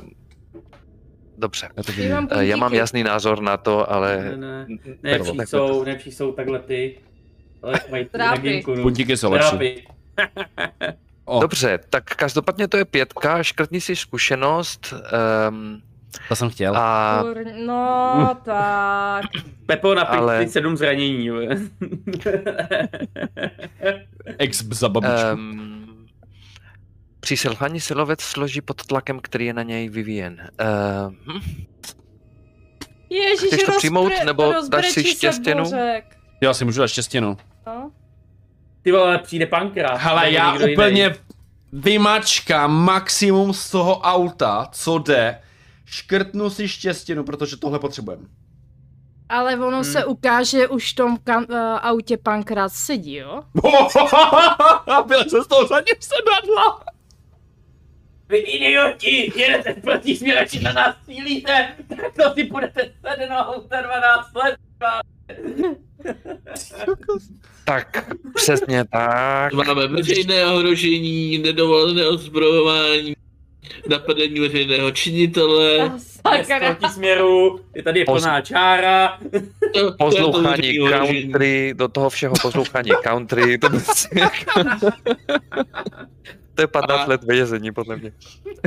Dobře. 1.38 1.68
Já 1.76 1.82
to 1.82 1.90
Já 1.92 1.96
vidím. 1.96 2.12
mám 2.14 2.28
Eh, 2.30 2.46
Já 2.46 2.56
mám 2.56 2.74
jasný 2.74 3.02
názor 3.02 3.42
na 3.42 3.56
to, 3.56 3.92
ale... 3.92 4.36
Ne, 4.36 4.66
ne. 5.02 5.18
Tak- 5.36 5.48
jsou, 5.48 5.84
nejlepší 5.84 6.12
jsou 6.12 6.32
takhle 6.32 6.58
ty. 6.58 6.98
Ale 7.62 7.80
mají 7.90 8.08
no. 8.66 8.82
Puntíky 8.82 9.16
jsou 9.16 9.30
lepší. 9.32 9.48
Trápy. 9.50 9.84
O, 11.28 11.40
Dobře, 11.40 11.78
tak 11.90 12.04
každopádně 12.04 12.68
to 12.68 12.76
je 12.76 12.84
pětka, 12.84 13.42
škrtni 13.42 13.80
si 13.80 13.96
zkušenost 13.96 14.94
um, 15.50 15.82
to 16.28 16.36
jsem 16.36 16.50
chtěl. 16.50 16.76
a 16.76 17.18
Kur... 17.22 17.44
No, 17.66 18.36
tak. 18.44 19.24
Pepo 19.66 19.94
na 19.94 20.02
Ale- 20.02 20.18
Ale... 20.18 20.48
sedm 20.48 20.76
zranění, 20.76 21.26
jo. 21.26 21.36
Ex 24.38 24.62
za 24.64 24.88
babičku. 24.88 25.14
um, 25.34 26.06
při 27.20 27.36
selhání 27.36 27.80
se 27.80 27.94
lovec 27.94 28.20
složí 28.20 28.60
pod 28.60 28.86
tlakem, 28.86 29.20
který 29.22 29.46
je 29.46 29.52
na 29.52 29.62
něj 29.62 29.88
vyvíjen. 29.88 30.50
Uh, 30.60 31.34
hm? 31.34 31.40
Ježíš, 33.10 33.46
Chceš 33.46 33.62
to 33.62 33.72
přijmout, 33.78 34.12
rozbre- 34.12 34.24
nebo 34.24 34.54
dáš 34.68 34.88
si 34.88 35.04
štěstěnu? 35.04 35.64
Já 36.40 36.54
si 36.54 36.64
můžu 36.64 36.80
dát 36.80 36.86
štěstěnu. 36.86 37.36
No. 37.66 37.90
Ty 38.82 38.92
vole, 38.92 39.18
přijde 39.18 39.46
pankrát. 39.46 40.00
Hele, 40.00 40.30
já 40.30 40.54
úplně 40.54 41.02
jiný. 41.02 41.14
vymačkám 41.72 42.72
maximum 42.84 43.52
z 43.54 43.70
toho 43.70 44.00
auta, 44.00 44.68
co 44.72 44.98
jde. 44.98 45.40
Škrtnu 45.86 46.50
si 46.50 46.68
štěstěnu, 46.68 47.24
protože 47.24 47.56
tohle 47.56 47.78
potřebujeme. 47.78 48.24
Ale 49.28 49.54
ono 49.56 49.70
Hmm. 49.70 49.84
se 49.84 50.04
ukáže, 50.04 50.68
už 50.68 50.92
v 50.92 50.94
tom 50.96 51.16
kan- 51.16 51.46
uh, 51.50 51.78
autě 51.82 52.16
pankrát 52.16 52.72
sedí, 52.72 53.14
jo? 53.14 53.42
Byl 55.06 55.24
se 55.30 55.42
z 55.44 55.46
toho 55.46 55.66
zadním 55.66 55.94
sedadla. 56.00 56.84
Vy 58.28 58.36
idioti, 58.38 59.32
jedete 59.36 59.74
proti 59.74 60.16
směrači 60.16 60.60
na 60.60 60.72
nás 60.72 60.96
cílíte, 61.06 61.76
tak 61.88 61.98
to 62.16 62.34
si 62.34 62.44
budete 62.44 62.92
sednout 63.06 63.68
za 63.70 63.80
12 63.80 64.34
let. 64.34 64.56
tak, 67.64 68.06
přesně 68.34 68.84
tak. 68.84 69.52
Máme 69.52 69.86
veřejné 69.88 70.46
ohrožení, 70.46 71.38
nedovolené 71.38 72.06
ozbrojování, 72.06 73.14
napadení 73.88 74.40
veřejného 74.40 74.90
činitele. 74.90 75.92
Sakra. 76.26 76.74
Proti 76.74 76.94
směru, 76.94 77.60
je 77.74 77.82
tady 77.82 78.04
Poz- 78.04 78.20
plná 78.20 78.40
čára. 78.40 79.18
To, 79.74 79.90
to 79.90 79.96
Poslouchání 79.98 80.78
country, 80.90 81.74
do 81.76 81.88
toho 81.88 82.10
všeho 82.10 82.34
poslouchání 82.42 82.90
country, 83.02 83.58
to, 83.58 83.68
prostě 83.68 84.08
to 86.54 86.62
je 86.62 86.66
15 86.66 87.00
A- 87.00 87.06
let 87.06 87.24
vězení, 87.24 87.72
podle 87.72 87.96
mě. 87.96 88.12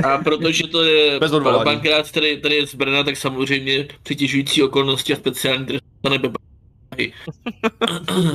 A 0.04 0.18
protože 0.18 0.66
to 0.66 0.84
je 0.84 1.20
bankrát, 1.64 2.08
který 2.08 2.40
tady 2.40 2.54
je 2.54 2.66
z 2.66 2.74
Brna, 2.74 3.02
tak 3.02 3.16
samozřejmě 3.16 3.88
přitěžující 4.02 4.62
okolnosti 4.62 5.12
a 5.12 5.16
speciální 5.16 5.66
trest 5.66 5.84
to 6.02 6.10
nebe 6.10 6.28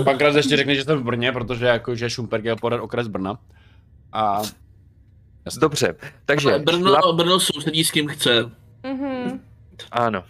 Pankrát 0.03 0.35
ještě 0.35 0.57
řekne, 0.57 0.75
že 0.75 0.83
jsem 0.83 0.97
v 0.97 1.03
Brně, 1.03 1.31
protože 1.31 1.65
jako, 1.65 1.95
že 1.95 2.09
Šumperk 2.09 2.45
je 2.45 2.55
podat 2.55 2.81
okres 2.81 3.07
Brna. 3.07 3.39
A 4.13 4.41
Dobře, 5.59 5.95
takže 6.25 6.59
Brno, 6.59 6.87
šlap, 6.87 7.15
Brno 7.15 7.39
sousedí 7.39 7.83
s 7.83 7.91
kým 7.91 8.07
chce. 8.07 8.51
Mhm. 8.83 9.41
ano, 9.91 10.23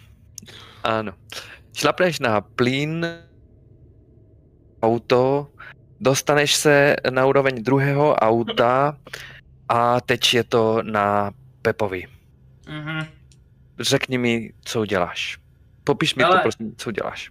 ano. 0.84 1.12
Šlapneš 1.76 2.20
na 2.20 2.40
plín, 2.40 3.06
auto, 4.82 5.48
dostaneš 6.00 6.54
se 6.54 6.96
na 7.10 7.26
úroveň 7.26 7.62
druhého 7.62 8.14
auta 8.14 8.98
a 9.68 10.00
teď 10.00 10.34
je 10.34 10.44
to 10.44 10.82
na 10.82 11.30
Pepovi. 11.62 12.06
Mhm. 12.68 13.06
Řekni 13.80 14.18
mi, 14.18 14.52
co 14.64 14.80
uděláš. 14.80 15.38
Popiš 15.84 16.14
mi 16.14 16.22
Ale- 16.24 16.36
to, 16.36 16.42
prosím, 16.42 16.74
co 16.76 16.90
uděláš. 16.90 17.30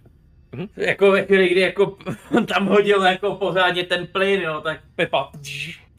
Jako 0.76 1.10
ve 1.10 1.22
chvíli, 1.24 1.48
kdy 1.48 1.60
jako 1.60 1.96
on 2.36 2.46
tam 2.46 2.66
hodil 2.66 3.02
jako 3.02 3.34
pořádně 3.34 3.84
ten 3.84 4.06
plyn, 4.06 4.40
jo, 4.40 4.60
tak 4.60 4.80
Pepa, 4.94 5.30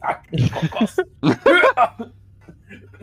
tak, 0.00 0.22
kokos. 0.52 0.96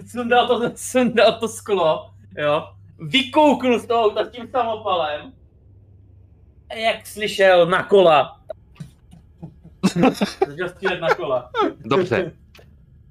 sundal 0.08 0.48
to, 0.48 0.72
sundal 0.76 1.39
to 1.39 1.48
sklo, 1.48 2.10
jo, 2.38 2.68
vykouknul 3.00 3.80
z 3.80 3.86
toho 3.86 4.04
auta 4.04 4.26
s 4.26 4.30
tím 4.30 4.48
samopalem, 4.48 5.34
a 6.70 6.74
jak 6.74 7.08
slyšel 7.08 7.66
na 7.66 7.84
kola, 7.84 8.41
začal 10.48 10.70
střílet 10.70 11.02
na 11.02 11.16
kola. 11.16 11.52
Dobře. 11.86 12.32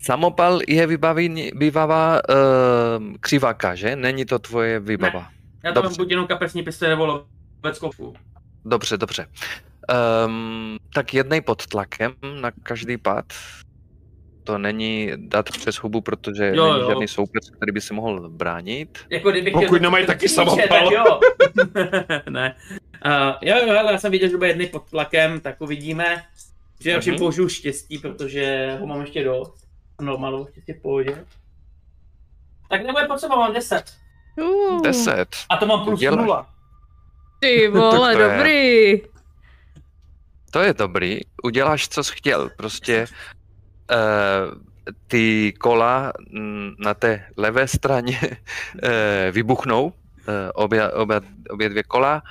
Samopal 0.03 0.59
je 0.69 0.87
vybavení, 0.87 1.51
vybava 1.57 2.21
uh, 2.29 3.15
křiváka, 3.21 3.75
že? 3.75 3.97
Není 3.97 4.25
to 4.25 4.39
tvoje 4.39 4.81
vybava. 4.81 5.29
Já 5.65 5.73
to 5.73 5.83
mám 5.83 5.97
buď 5.97 6.11
jenom 6.11 6.27
kapesní 6.27 6.63
pistoli 6.63 6.89
nebo 6.89 7.25
loveckou. 7.63 7.91
Dobře, 8.65 8.97
dobře. 8.97 9.27
Um, 10.27 10.77
tak 10.95 11.15
jednej 11.15 11.41
pod 11.41 11.67
tlakem 11.67 12.13
na 12.41 12.51
každý 12.51 12.97
pad. 12.97 13.25
To 14.45 14.59
není 14.59 15.11
dát 15.17 15.51
přes 15.51 15.77
hubu, 15.77 16.01
protože 16.01 16.53
Jo, 16.55 16.65
není 16.73 16.81
jo. 16.81 16.89
žádný 16.91 17.09
soupeř, 17.09 17.51
který 17.51 17.73
by 17.73 17.81
se 17.81 17.95
mohl 17.95 18.29
bránit. 18.31 18.99
Jako 19.11 19.31
kdybych 19.31 19.53
Pokud 19.53 19.83
nemají 19.83 20.07
taky 20.07 20.19
Kříže, 20.19 20.35
samopal. 20.35 20.69
Tak 20.69 20.91
jo. 20.91 21.21
ne. 22.31 22.57
Uh, 23.07 23.13
jo, 23.43 23.57
jo, 23.67 23.79
ale 23.79 23.93
já 23.93 23.99
jsem 23.99 24.13
viděl, 24.13 24.29
že 24.29 24.37
bude 24.37 24.49
jedný 24.49 24.67
pod 24.67 24.91
tlakem, 24.91 25.41
tak 25.41 25.61
uvidíme. 25.61 26.23
Že 26.81 26.91
Mhm. 26.91 26.97
radši 26.97 27.13
použiju 27.13 27.49
štěstí, 27.49 27.99
protože 27.99 28.77
ho 28.81 28.87
mám 28.87 29.01
ještě 29.01 29.25
dost. 29.25 29.55
Normalu, 30.01 30.47
štěstí 30.51 30.73
v 30.73 30.83
pohodě. 30.83 31.25
Tak 32.71 32.87
nebude 32.87 33.05
potřeba, 33.07 33.37
mám 33.37 33.53
10. 33.55 33.85
Uh, 34.43 34.83
Deset. 34.83 35.29
A 35.49 35.57
to 35.57 35.67
mám 35.67 35.85
plus 35.85 36.01
Dělej. 36.01 36.17
0. 36.19 36.47
Ty 37.41 37.69
vole, 37.73 38.15
to 38.15 38.21
je. 38.21 38.29
dobrý. 38.37 39.01
To 40.51 40.61
je 40.61 40.75
dobrý. 40.75 41.21
Uděláš, 41.43 41.89
co 41.89 42.05
jsi 42.05 42.13
chtěl. 42.17 42.51
Prostě 42.57 43.07
uh, 43.11 43.15
ty 45.07 45.53
kola 45.53 46.13
mm, 46.31 46.71
na 46.79 46.95
té 46.95 47.25
levé 47.37 47.69
straně 47.69 48.19
uh, 48.23 48.31
vybuchnou, 49.31 49.85
uh, 49.85 49.93
obě, 50.55 50.93
obě, 50.93 51.21
obě 51.51 51.69
dvě 51.69 51.83
kola, 51.83 52.23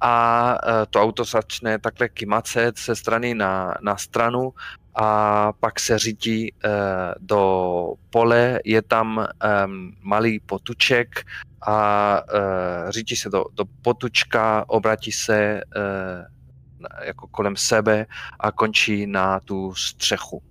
a 0.00 0.56
to 0.90 1.02
auto 1.02 1.24
začne 1.24 1.78
takhle 1.78 2.08
kymacet 2.08 2.78
ze 2.78 2.96
strany 2.96 3.34
na, 3.34 3.74
na 3.80 3.96
stranu 3.96 4.52
a 4.94 5.52
pak 5.60 5.80
se 5.80 5.98
řítí 5.98 6.52
uh, 6.52 6.70
do 7.20 7.94
pole, 8.10 8.60
je 8.64 8.82
tam 8.82 9.26
malý 10.02 10.40
potuček 10.40 11.20
a 11.66 12.22
řítí 12.88 13.16
se 13.16 13.30
do, 13.30 13.44
do 13.54 13.64
potučka, 13.82 14.64
obratí 14.68 15.12
se 15.12 15.60
jako 17.02 17.26
kolem 17.26 17.56
sebe 17.56 18.06
a 18.40 18.52
končí 18.52 19.06
na 19.06 19.40
tu 19.40 19.74
střechu. 19.74 20.42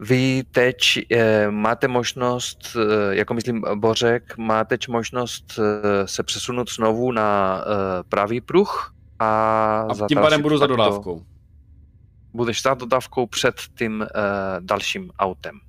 Vy 0.00 0.42
teď 0.50 0.76
eh, 1.10 1.50
máte 1.50 1.88
možnost, 1.88 2.76
eh, 2.76 3.16
jako 3.16 3.34
myslím 3.34 3.64
Bořek, 3.74 4.38
máte 4.38 4.68
teď 4.68 4.88
možnost 4.88 5.58
eh, 5.58 6.08
se 6.08 6.22
přesunout 6.22 6.70
znovu 6.70 7.12
na 7.12 7.60
eh, 7.60 8.02
pravý 8.08 8.40
pruh 8.40 8.94
a, 9.18 9.80
A 9.80 10.08
tím 10.08 10.18
pádem 10.18 10.42
budu 10.42 10.58
za 10.58 10.66
dodávkou. 10.66 11.22
Budeš 12.32 12.62
za 12.62 12.74
dodávkou 12.74 13.26
před 13.26 13.54
tím 13.78 14.02
eh, 14.02 14.06
dalším 14.60 15.10
autem. 15.18 15.60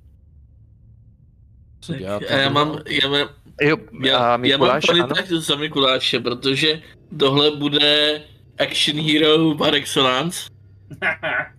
A 2.30 2.34
já 2.34 2.50
mám, 2.50 2.78
já 2.88 3.08
mám, 3.08 3.28
Jo, 3.60 3.76
já, 4.02 4.18
a 4.18 4.22
já 4.22 4.30
mám 4.30 4.40
Mikuláš, 4.40 4.88
ano? 4.88 5.08
paniták 5.08 5.28
za 5.28 5.56
Mikuláše, 5.56 6.20
protože 6.20 6.82
tohle 7.18 7.56
bude 7.56 8.22
action 8.58 9.00
hero 9.00 9.54
par 9.54 9.74
excellence. 9.74 10.50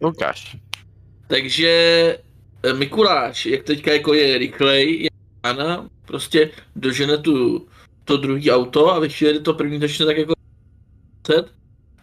Lukáš. 0.01 0.57
Takže 1.27 2.17
Mikuláš, 2.73 3.45
jak 3.45 3.63
teďka 3.63 3.93
jako 3.93 4.13
je 4.13 4.37
rychlej, 4.37 5.01
je 5.03 5.09
Anna, 5.43 5.89
prostě 6.05 6.49
dožene 6.75 7.17
tu, 7.17 7.67
to 8.05 8.17
druhý 8.17 8.51
auto 8.51 8.93
a 8.93 8.99
ve 8.99 9.09
chvíli, 9.09 9.39
to 9.39 9.53
první 9.53 9.79
začne 9.79 10.05
tak 10.05 10.17
jako 10.17 10.33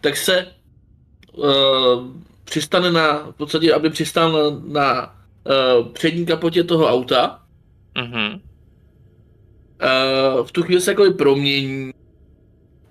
tak 0.01 0.17
se 0.17 0.47
uh, 1.33 1.43
přistane 2.43 2.91
na, 2.91 3.31
v 3.31 3.35
podstatě, 3.35 3.73
aby 3.73 3.89
přistál 3.89 4.31
na, 4.31 4.39
na 4.67 5.15
uh, 5.79 5.87
přední 5.87 6.25
kapotě 6.25 6.63
toho 6.63 6.87
auta 6.87 7.37
Mhm. 7.97 8.33
uh, 8.33 8.39
v 10.45 10.51
tu 10.51 10.63
chvíli 10.63 10.81
se 10.81 10.91
jako 10.91 11.11
promění 11.11 11.91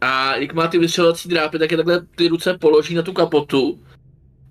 a 0.01 0.37
jak 0.37 0.55
má 0.55 0.69
ty 0.69 0.79
vystřelovací 0.79 1.29
drápy, 1.29 1.59
tak 1.59 1.71
je 1.71 1.77
takhle 1.77 2.07
ty 2.17 2.29
ruce 2.29 2.59
položí 2.59 2.95
na 2.95 3.03
tu 3.03 3.13
kapotu 3.13 3.81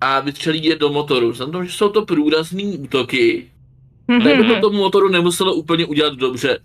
a 0.01 0.19
vystřelí 0.19 0.65
je 0.65 0.75
do 0.75 0.89
motoru. 0.89 1.33
Znamená, 1.33 1.63
že 1.63 1.71
jsou 1.71 1.89
to 1.89 2.05
průrazný 2.05 2.77
útoky, 2.77 3.51
tak 4.23 4.37
by 4.37 4.47
to 4.47 4.61
tomu 4.61 4.77
motoru 4.77 5.09
nemuselo 5.09 5.53
úplně 5.53 5.85
udělat 5.85 6.13
dobře. 6.13 6.59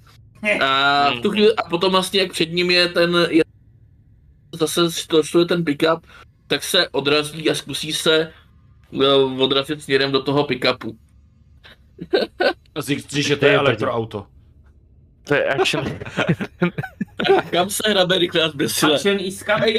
A, 0.60 1.10
v 1.10 1.20
tu 1.20 1.30
chvíli, 1.30 1.56
a 1.56 1.68
potom 1.68 1.92
vlastně, 1.92 2.20
jak 2.20 2.32
před 2.32 2.52
ním 2.52 2.70
je 2.70 2.88
ten, 2.88 3.26
je, 3.30 3.42
zase 4.54 4.80
to 5.32 5.38
je 5.38 5.44
ten 5.44 5.64
pickup, 5.64 6.06
tak 6.46 6.62
se 6.62 6.88
odrazí 6.88 7.50
a 7.50 7.54
zkusí 7.54 7.92
se 7.92 8.32
uh, 8.90 9.40
odrazit 9.40 9.82
směrem 9.82 10.12
do 10.12 10.22
toho 10.22 10.44
pickupu. 10.44 10.98
Říct, 12.78 13.14
že 13.14 13.36
to 13.36 13.46
je 13.46 13.54
elektroauto. 13.54 14.26
To 15.28 15.34
je 15.34 15.44
action. 15.44 15.84
Kam 17.50 17.70
se 17.70 17.90
hrabe 17.90 18.18
rychle 18.18 18.42
a 18.42 18.48
zběsile? 18.48 18.94
Action 18.94 19.16
is 19.20 19.38
coming. 19.38 19.76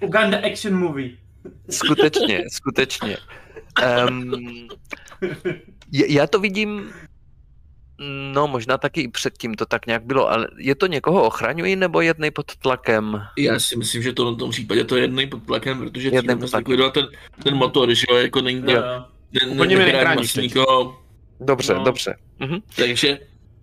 Uganda 0.00 0.38
action 0.38 0.74
movie. 0.74 1.10
Skutečně, 1.70 2.44
skutečně. 2.52 3.16
Um, 4.08 4.68
já 5.92 6.26
to 6.26 6.40
vidím, 6.40 6.92
no 8.32 8.46
možná 8.48 8.78
taky 8.78 9.00
i 9.00 9.08
předtím 9.08 9.54
to 9.54 9.66
tak 9.66 9.86
nějak 9.86 10.04
bylo, 10.04 10.30
ale 10.30 10.48
je 10.56 10.74
to 10.74 10.86
někoho 10.86 11.22
ochraňují 11.24 11.76
nebo 11.76 12.00
jednej 12.00 12.30
pod 12.30 12.56
tlakem? 12.56 13.22
Já 13.38 13.60
si 13.60 13.76
myslím, 13.76 14.02
že 14.02 14.12
to 14.12 14.34
v 14.34 14.38
tom 14.38 14.50
případě 14.50 14.84
to 14.84 14.96
je 14.96 15.02
jednej 15.02 15.26
pod 15.26 15.46
tlakem, 15.46 15.78
protože 15.78 16.06
Jednej 16.08 16.18
jednej 16.18 16.36
pod 16.36 16.50
tlakem. 16.50 16.90
ten, 16.92 17.08
ten 17.42 17.54
motor, 17.54 17.94
že 17.94 18.06
jo, 18.10 18.16
jako 18.16 18.40
není 18.40 18.62
to, 18.62 18.70
Jo. 18.70 18.80
ne, 19.56 20.16
teď. 20.16 20.36
nikoho. 20.36 20.98
Dobře, 21.40 21.74
No. 21.74 21.84
dobře. 21.84 22.16
Mhm. 22.38 22.58
Takže 22.76 23.18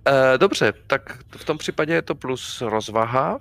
Uh, 0.07 0.37
dobře, 0.37 0.73
tak 0.87 1.01
v 1.37 1.45
tom 1.45 1.57
případě 1.57 1.93
je 1.93 2.01
to 2.01 2.15
plus 2.15 2.61
rozvaha. 2.61 3.39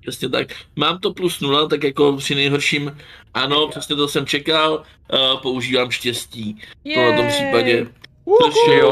Přesně 0.00 0.28
tak. 0.28 0.48
Mám 0.76 0.98
to 0.98 1.12
plus 1.14 1.40
nula, 1.40 1.68
tak 1.68 1.82
jako 1.84 2.16
při 2.16 2.34
nejhorším, 2.34 2.96
ano, 3.34 3.68
přesně 3.68 3.96
to 3.96 4.08
jsem 4.08 4.26
čekal, 4.26 4.82
uh, 5.12 5.40
používám 5.42 5.90
štěstí 5.90 6.56
v 6.84 6.94
tomto 6.94 7.28
případě. 7.28 7.86
Což 8.44 8.54
Jo. 8.78 8.90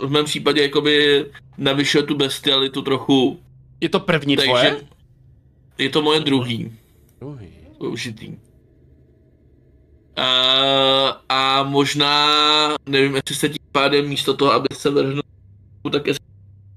uh, 0.00 0.08
v 0.08 0.10
mém 0.10 0.24
případě 0.24 0.62
jakoby 0.62 1.26
navyšuje 1.58 2.02
tu 2.02 2.14
bestialitu 2.14 2.82
trochu, 2.82 3.40
Je 3.80 3.88
to 3.88 4.00
první 4.00 4.36
takže 4.36 4.50
tvoje? 4.52 4.76
je 5.78 5.88
to 5.90 6.02
moje 6.02 6.20
druhý 6.20 6.72
Druhý. 7.20 7.48
použitý. 7.78 8.28
Uh, 8.28 8.34
a 11.28 11.62
možná, 11.62 12.28
nevím, 12.86 13.14
jestli 13.14 13.34
se 13.34 13.48
tím 13.48 13.58
pádem 13.72 14.08
místo 14.08 14.34
toho, 14.34 14.52
aby 14.52 14.66
se 14.72 14.90
vrhnul, 14.90 15.22
tak 15.92 16.06
jestli 16.06 16.24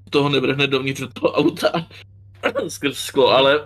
toho 0.10 0.30
nevrhne 0.30 0.68
dovnitř 0.68 1.00
do 1.00 1.08
toho 1.08 1.32
auta 1.34 1.72
skrz 2.68 2.98
sklo, 3.00 3.30
ale 3.30 3.64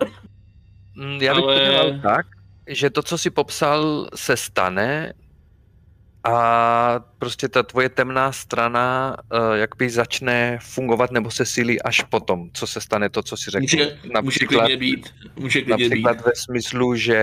Mm, 0.98 1.18
Já 1.22 1.34
bych 1.34 1.44
Ale- 1.44 1.54
to 1.58 1.64
dělal 1.70 2.00
tak, 2.02 2.26
že 2.68 2.90
to, 2.90 3.02
co 3.02 3.18
si 3.18 3.30
popsal, 3.30 4.08
se 4.14 4.36
stane 4.36 5.12
a 6.26 7.00
prostě 7.18 7.48
ta 7.48 7.62
tvoje 7.62 7.88
temná 7.88 8.32
strana 8.32 9.16
uh, 9.32 9.54
jakby 9.54 9.90
začne 9.90 10.58
fungovat 10.62 11.10
nebo 11.10 11.30
se 11.30 11.46
sílí 11.46 11.82
až 11.82 12.02
potom, 12.02 12.50
co 12.52 12.66
se 12.66 12.80
stane 12.80 13.08
to, 13.10 13.22
co 13.22 13.36
si 13.36 13.50
řekl. 13.50 13.62
může, 13.62 13.98
může 14.22 14.46
klidně 14.46 14.76
být. 14.76 15.14
Může 15.36 15.62
klidně 15.62 15.88
být. 15.88 16.04
Například 16.04 16.26
ve 16.26 16.32
smyslu, 16.34 16.94
že 16.94 17.20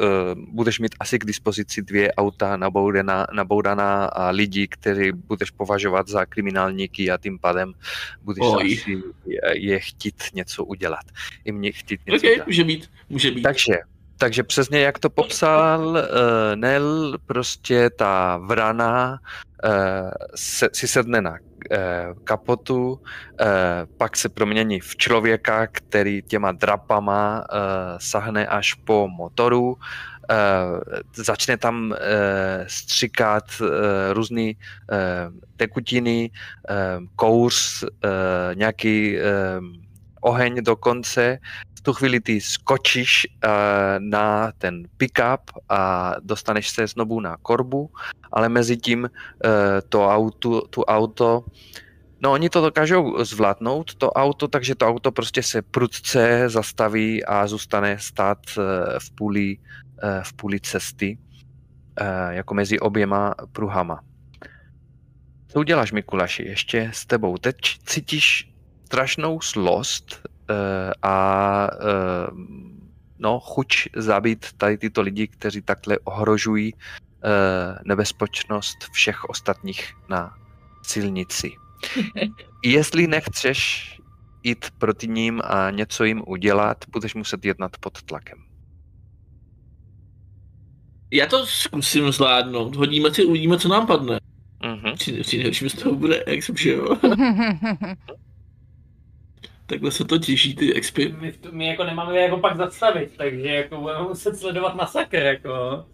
uh, 0.00 0.54
budeš 0.54 0.78
mít 0.80 0.94
asi 1.00 1.18
k 1.18 1.24
dispozici 1.24 1.82
dvě 1.82 2.12
auta 2.12 2.56
naboudaná, 2.56 3.26
naboudaná 3.32 4.04
a 4.04 4.30
lidi, 4.30 4.68
kteří 4.68 5.12
budeš 5.12 5.50
považovat 5.50 6.08
za 6.08 6.26
kriminálníky 6.26 7.10
a 7.10 7.18
tím 7.18 7.38
pádem 7.38 7.72
budeš 8.22 8.40
Oj. 8.42 8.64
asi 8.64 9.02
je, 9.26 9.40
je 9.52 9.80
chtít 9.80 10.22
něco 10.34 10.64
udělat. 10.64 11.04
I 11.44 11.52
mě 11.52 11.72
chtít 11.72 12.00
něco 12.06 12.16
Ok, 12.16 12.22
udělat. 12.32 12.46
může 12.46 12.64
být, 12.64 12.90
může 13.08 13.30
být. 13.30 13.42
Takže, 13.42 13.74
takže 14.18 14.42
přesně 14.42 14.80
jak 14.80 14.98
to 14.98 15.10
popsal 15.10 15.86
uh, 15.86 15.96
Nel, 16.54 17.18
prostě 17.26 17.90
ta 17.90 18.36
vrana 18.36 19.18
uh, 19.64 20.10
se, 20.34 20.68
si 20.72 20.88
sedne 20.88 21.20
na 21.20 21.30
uh, 21.30 21.38
kapotu, 22.24 23.00
pak 23.98 24.16
se 24.16 24.28
promění 24.28 24.80
v 24.80 24.96
člověka, 24.96 25.66
který 25.66 26.22
těma 26.22 26.52
drapama 26.52 27.44
sahne 27.98 28.46
až 28.46 28.74
po 28.74 29.08
motoru, 29.08 29.76
začne 31.14 31.56
tam 31.56 31.94
stříkat 32.66 33.44
uh, 33.60 33.68
různé 34.12 34.52
tekutiny, 35.56 36.30
kouř, 37.16 37.84
nějaký 38.54 39.16
oheň 40.20 40.64
dokonce, 40.64 41.38
tu 41.84 41.92
chvíli 41.92 42.20
ty 42.20 42.40
skočíš 42.40 43.26
uh, 43.44 43.50
na 43.98 44.52
ten 44.58 44.82
pickup 44.96 45.52
a 45.68 46.14
dostaneš 46.20 46.68
se 46.68 46.86
znovu 46.86 47.20
na 47.20 47.36
korbu, 47.36 47.90
ale 48.32 48.48
mezi 48.48 48.76
tím 48.76 49.04
uh, 49.04 49.10
to 49.88 50.08
auto, 50.08 50.60
tu 50.60 50.82
auto 50.82 51.44
No 52.24 52.32
oni 52.32 52.48
to 52.48 52.60
dokážou 52.60 53.24
zvládnout, 53.24 53.94
to 53.94 54.12
auto, 54.12 54.48
takže 54.48 54.74
to 54.74 54.88
auto 54.88 55.12
prostě 55.12 55.42
se 55.42 55.62
prudce 55.62 56.48
zastaví 56.48 57.24
a 57.24 57.46
zůstane 57.46 57.98
stát 57.98 58.38
uh, 58.56 58.64
v 58.98 59.10
půli, 59.10 59.56
uh, 59.58 60.22
v 60.22 60.32
půli 60.32 60.60
cesty, 60.60 61.18
uh, 62.00 62.30
jako 62.30 62.54
mezi 62.54 62.80
oběma 62.80 63.34
pruhama. 63.52 64.00
Co 65.48 65.60
uděláš, 65.60 65.92
Mikuláši, 65.92 66.42
ještě 66.42 66.90
s 66.94 67.06
tebou? 67.06 67.38
Teď 67.38 67.56
cítíš 67.84 68.52
strašnou 68.84 69.40
zlost 69.40 70.22
a 71.02 71.68
uh, 71.72 72.38
no, 73.18 73.40
chuť 73.40 73.74
zabít 73.96 74.46
tady 74.56 74.78
tyto 74.78 75.02
lidi, 75.02 75.28
kteří 75.28 75.62
takhle 75.62 75.98
ohrožují 75.98 76.74
uh, 76.74 76.80
nebezpečnost 77.84 78.76
všech 78.92 79.24
ostatních 79.24 79.94
na 80.08 80.34
silnici. 80.82 81.52
Jestli 82.64 83.06
nechceš 83.06 83.90
jít 84.42 84.70
proti 84.78 85.08
ním 85.08 85.40
a 85.44 85.70
něco 85.70 86.04
jim 86.04 86.22
udělat, 86.26 86.84
budeš 86.88 87.14
muset 87.14 87.44
jednat 87.44 87.76
pod 87.80 88.02
tlakem. 88.02 88.38
Já 91.10 91.26
to 91.26 91.46
zkusím 91.46 92.12
zvládnout. 92.12 92.76
Hodíme 92.76 93.14
si, 93.14 93.24
uvidíme, 93.24 93.58
co 93.58 93.68
nám 93.68 93.86
padne. 93.86 94.20
Mhm. 94.64 94.94
Při, 94.94 95.22
při 95.50 95.70
z 95.70 95.74
toho 95.74 95.94
bude, 95.94 96.24
jak 96.26 96.42
jsem. 96.42 96.56
Takhle 99.66 99.90
se 99.90 100.04
to 100.04 100.18
těší, 100.18 100.56
ty 100.56 100.74
expy. 100.74 101.14
My, 101.20 101.32
v 101.32 101.38
tom- 101.38 101.54
my 101.54 101.66
jako 101.66 101.84
nemáme 101.84 102.18
jako 102.18 102.38
pak 102.38 102.56
zastavit, 102.56 103.16
takže 103.16 103.48
jako 103.48 103.80
budeme 103.80 104.02
muset 104.02 104.36
sledovat 104.36 104.74
masakr, 104.74 105.16
jako. 105.16 105.84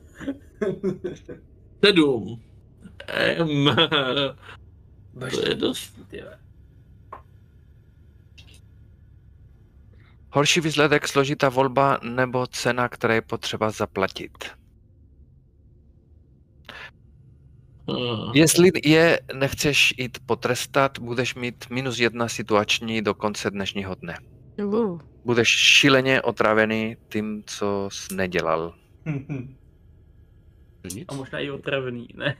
Sedm. 1.85 2.43
Um, 3.41 3.77
to 5.31 5.49
je 5.49 5.55
dost. 5.55 6.01
Horší 10.33 10.61
výsledek, 10.61 11.09
složitá 11.09 11.49
volba 11.49 11.99
nebo 12.03 12.47
cena, 12.47 12.89
která 12.89 13.15
je 13.15 13.23
potřeba 13.23 13.71
zaplatit. 13.71 14.60
Uh, 17.91 18.31
Jestli 18.35 18.71
je 18.85 19.21
nechceš 19.35 19.95
jít 19.99 20.19
potrestat, 20.27 20.99
budeš 20.99 21.35
mít 21.35 21.65
minus 21.71 21.99
jedna 21.99 22.29
situační 22.29 23.03
do 23.03 23.15
konce 23.15 23.51
dnešního 23.51 23.95
dne. 23.95 24.19
Uh. 24.65 25.01
Budeš 25.25 25.49
šíleně 25.49 26.23
otravený 26.23 26.97
tím, 27.09 27.43
co 27.47 27.89
jsi 27.93 28.15
nedělal. 28.15 28.75
Nic? 30.95 31.05
A 31.09 31.15
možná 31.15 31.39
i 31.39 31.51
otravný, 31.51 32.09
ne? 32.15 32.37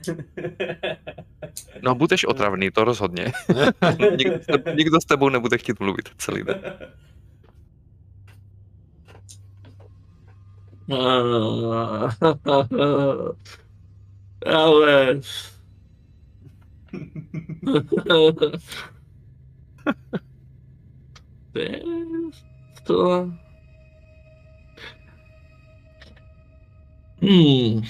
No, 1.81 1.95
budeš 1.95 2.25
otravný, 2.25 2.71
to 2.71 2.83
rozhodně. 2.83 3.31
nikdo, 4.17 4.39
nikdo 4.75 5.01
s 5.01 5.05
tebou 5.05 5.29
nebude 5.29 5.57
chtít 5.57 5.79
mluvit 5.79 6.09
celý 6.17 6.43
den. 6.43 6.61
Ale... 14.45 15.21
To. 22.85 23.31
Hmm. 27.21 27.83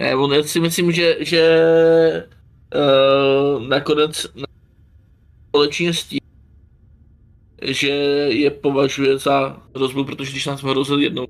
Ne, 0.00 0.16
on 0.16 0.32
já 0.32 0.42
si 0.42 0.60
myslím, 0.60 0.92
že, 0.92 1.16
že 1.24 1.42
uh, 2.74 3.68
nakonec 3.68 4.26
na- 4.34 4.46
společně 5.48 5.94
s 5.94 6.04
tím, 6.04 6.18
že 7.64 7.88
je 8.28 8.50
považuje 8.50 9.18
za 9.18 9.62
hrozbu, 9.74 10.04
protože 10.04 10.30
když 10.30 10.46
nás 10.46 10.62
hrozil 10.62 11.00
jednou, 11.00 11.26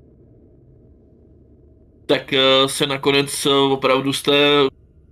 tak 2.05 2.33
uh, 2.33 2.67
se 2.67 2.87
nakonec 2.87 3.45
uh, 3.45 3.71
opravdu 3.71 4.13
z 4.13 4.21
té 4.21 4.67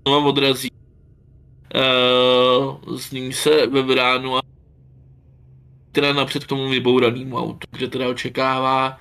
znova 0.07 0.25
odrazí 0.25 0.69
uh, 1.75 2.97
z 2.97 3.11
ní 3.11 3.33
se 3.33 3.67
ve 3.67 3.83
bránu 3.83 4.37
a 4.37 4.41
teda 5.91 6.13
napřed 6.13 6.43
k 6.43 6.47
tomu 6.47 6.69
vybouranému 6.69 7.37
autu, 7.37 7.67
kde 7.71 7.87
teda 7.87 8.09
očekává 8.09 8.97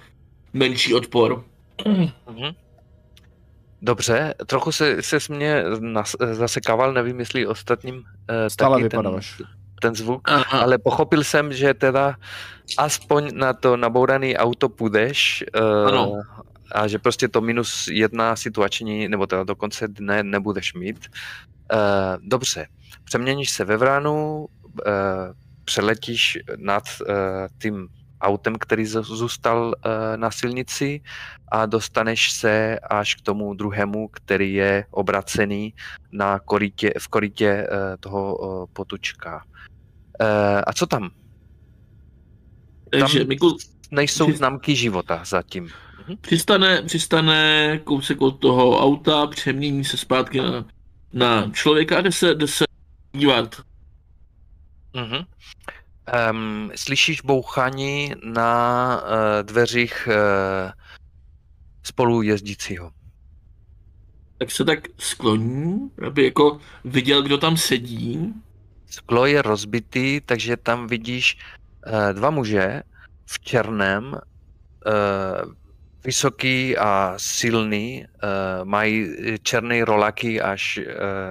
menší 0.53 0.95
odpor. 0.95 1.45
Mhm. 1.87 2.55
Dobře, 3.83 4.35
trochu 4.47 4.73
se, 4.73 5.03
se 5.03 5.19
mě 5.29 5.65
nas, 5.81 6.17
zasekával, 6.33 6.93
nevím, 6.93 7.19
jestli 7.19 7.47
ostatním 7.47 8.03
eh, 8.29 8.51
Stále 8.51 8.75
taky 8.75 8.83
vypadáváš. 8.83 9.37
ten, 9.37 9.47
ten 9.81 9.95
zvuk, 9.95 10.29
Aha. 10.29 10.61
ale 10.61 10.79
pochopil 10.79 11.25
jsem, 11.25 11.53
že 11.53 11.75
teda 11.75 12.17
aspoň 12.79 13.31
na 13.35 13.53
to 13.53 13.77
nabourané 13.77 14.37
auto 14.37 14.69
půjdeš 14.69 15.45
eh, 15.55 15.61
Ano. 15.89 16.13
a 16.73 16.87
že 16.89 16.99
prostě 16.99 17.29
to 17.29 17.41
minus 17.41 17.89
jedna 17.89 18.37
situační, 18.37 19.09
nebo 19.09 19.27
teda 19.27 19.45
do 19.45 19.57
konce 19.57 19.89
dne 19.89 20.23
nebudeš 20.23 20.75
mít. 20.75 21.07
Eh, 21.73 22.17
dobře, 22.23 22.67
přeměníš 23.05 23.51
se 23.51 23.65
ve 23.65 23.77
vránu, 23.77 24.47
eh, 24.87 24.91
přeletíš 25.65 26.39
nad 26.57 26.83
tím 27.63 27.89
autem, 28.21 28.57
který 28.59 28.87
zůstal 28.87 29.75
na 30.17 30.31
silnici 30.31 31.01
a 31.49 31.67
dostaneš 31.67 32.33
se 32.33 32.79
až 32.91 33.15
k 33.15 33.21
tomu 33.21 33.55
druhému, 33.55 34.09
který 34.09 34.55
je 34.55 34.85
obracený 34.91 35.75
na 36.13 36.39
korytě, 36.39 36.93
v 36.99 37.09
korytě 37.09 37.67
toho 38.01 38.39
potučka. 38.73 39.45
Eh, 40.21 40.61
A 40.67 40.73
co 40.73 40.87
tam? 40.87 41.11
Takže 42.91 43.19
Tam 43.19 43.29
Mikul 43.29 43.57
nejsou 43.91 44.27
Při- 44.29 44.37
známky 44.37 44.77
života 44.77 45.23
zatím. 45.27 45.69
Mhm. 46.09 46.17
přistane, 46.21 46.83
přistane 46.83 47.79
kousek 47.85 48.21
od 48.21 48.31
toho 48.31 48.81
auta, 48.81 49.27
přemění 49.27 49.85
se 49.85 49.97
zpátky 49.97 50.41
na, 50.41 50.65
na 51.13 51.51
člověka 51.51 51.99
a 51.99 52.01
jde 52.01 52.13
se, 52.13 52.35
jde 52.35 52.47
se 52.47 52.65
dívat. 53.13 53.61
Mhm. 54.95 55.25
Um, 56.31 56.71
slyšíš 56.77 57.21
bouchání 57.21 58.13
na 58.25 58.97
uh, 59.03 59.09
dveřích 59.43 60.09
uh, 60.09 60.71
spolu 61.83 62.23
jezdícího. 62.23 62.91
Tak 64.39 64.51
se 64.51 64.65
tak 64.65 64.79
skloní, 64.99 65.91
aby 66.07 66.25
jako 66.25 66.59
viděl, 66.85 67.23
kdo 67.23 67.39
tam 67.39 67.57
sedí. 67.57 68.35
Sklo 68.91 69.27
je 69.27 69.43
rozbitý, 69.43 70.21
takže 70.21 70.57
tam 70.57 70.87
vidíš 70.87 71.39
uh, 71.39 72.11
dva 72.13 72.31
muže 72.31 72.83
v 73.27 73.35
černém, 73.39 74.05
uh, 74.13 75.53
vysoký 76.05 76.77
a 76.77 77.15
silný, 77.17 78.03
uh, 78.03 78.67
mají 78.67 79.15
černé 79.43 79.85
rolaky 79.85 80.41
až, 80.43 80.81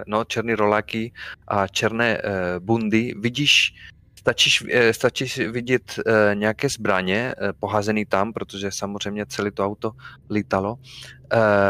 no 0.07 0.23
černé 0.23 0.55
rolaky 0.55 1.11
a 1.47 1.67
černé 1.67 2.21
bundy. 2.59 3.13
Vidíš, 3.17 3.73
stačíš, 4.15 4.63
eh, 4.71 4.93
stačíš 4.93 5.37
vidět 5.37 5.99
nějaké 6.33 6.69
zbraně 6.69 7.35
poházený 7.59 8.05
tam, 8.05 8.33
protože 8.33 8.71
samozřejmě 8.71 9.25
celé 9.25 9.51
to 9.51 9.65
auto 9.65 9.91
lítalo. 10.29 10.77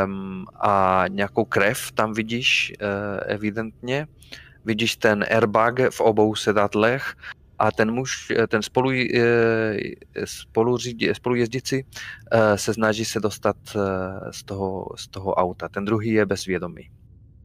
Um, 0.05 0.45
a 0.55 1.05
nějakou 1.07 1.45
krev 1.45 1.91
tam 1.91 2.13
vidíš 2.13 2.73
evidentně. 3.25 4.07
Vidíš 4.65 4.95
ten 4.95 5.25
airbag 5.31 5.79
v 5.89 6.01
obou 6.01 6.35
sedadlech 6.35 7.15
a 7.59 7.71
ten 7.71 7.91
muž, 7.91 8.31
eh, 8.31 8.47
ten 8.47 8.61
spolu, 8.61 8.91
eh, 8.91 9.77
spolu, 10.25 10.77
spolujezdící 11.13 11.85
eh, 12.31 12.57
se 12.57 12.73
snaží 12.73 13.05
se 13.05 13.19
dostat 13.19 13.57
z 14.31 14.43
toho, 14.43 14.87
z 14.95 15.07
toho 15.07 15.33
auta. 15.33 15.69
Ten 15.69 15.85
druhý 15.85 16.09
je 16.09 16.25
bezvědomý. 16.25 16.89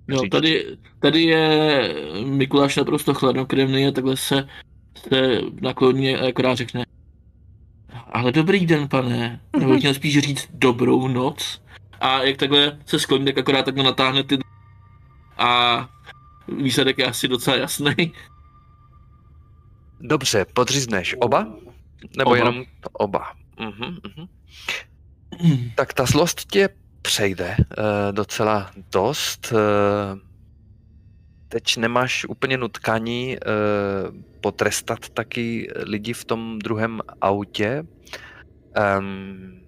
Jo, 0.09 0.19
Říct. 0.21 0.31
tady, 0.31 0.77
tady 1.01 1.23
je 1.23 1.95
Mikuláš 2.25 2.77
naprosto 2.77 3.15
chladnokrevný 3.15 3.87
a 3.87 3.91
takhle 3.91 4.17
se, 4.17 4.49
se 5.09 5.41
nakloní 5.61 6.17
a 6.17 6.29
akorát 6.29 6.55
řekne 6.55 6.85
ale 8.15 8.33
dobrý 8.33 8.67
den, 8.67 8.89
pane. 8.89 9.41
Nebo 9.59 9.73
bych 9.73 9.81
měl 9.81 9.95
spíš 9.95 10.19
říct 10.19 10.49
dobrou 10.53 11.09
noc. 11.09 11.63
A 12.01 12.23
jak 12.23 12.37
takhle 12.37 12.79
se 12.87 12.99
skloní, 12.99 13.25
tak 13.25 13.39
akorát 13.39 13.65
takhle 13.65 13.85
natáhne 13.85 14.25
ty 14.25 14.39
a 15.39 15.89
výsledek 16.49 16.99
je 16.99 17.07
asi 17.07 17.29
docela 17.29 17.57
jasný. 17.57 18.13
Dobře, 20.01 20.45
podřízneš 20.55 21.17
oba? 21.19 21.47
Nebo 22.17 22.31
Oba. 22.31 22.37
jenom 22.37 22.65
oba? 22.93 23.33
Mhm, 23.61 23.99
mhm. 24.07 24.29
Tak 25.75 25.93
ta 25.93 26.05
zlost 26.07 26.45
tě 26.45 26.69
přejde 27.03 27.57
uh, 27.59 27.65
docela 28.13 28.71
dost. 28.93 29.53
Uh, 29.53 29.59
teď 31.49 31.77
nemáš 31.77 32.25
úplně 32.25 32.57
nutkání 32.57 33.37
uh, 33.37 34.23
potrestat 34.41 35.09
taky 35.09 35.69
lidi 35.77 36.13
v 36.13 36.25
tom 36.25 36.59
druhém 36.59 37.01
autě. 37.21 37.85
Um, 38.99 39.61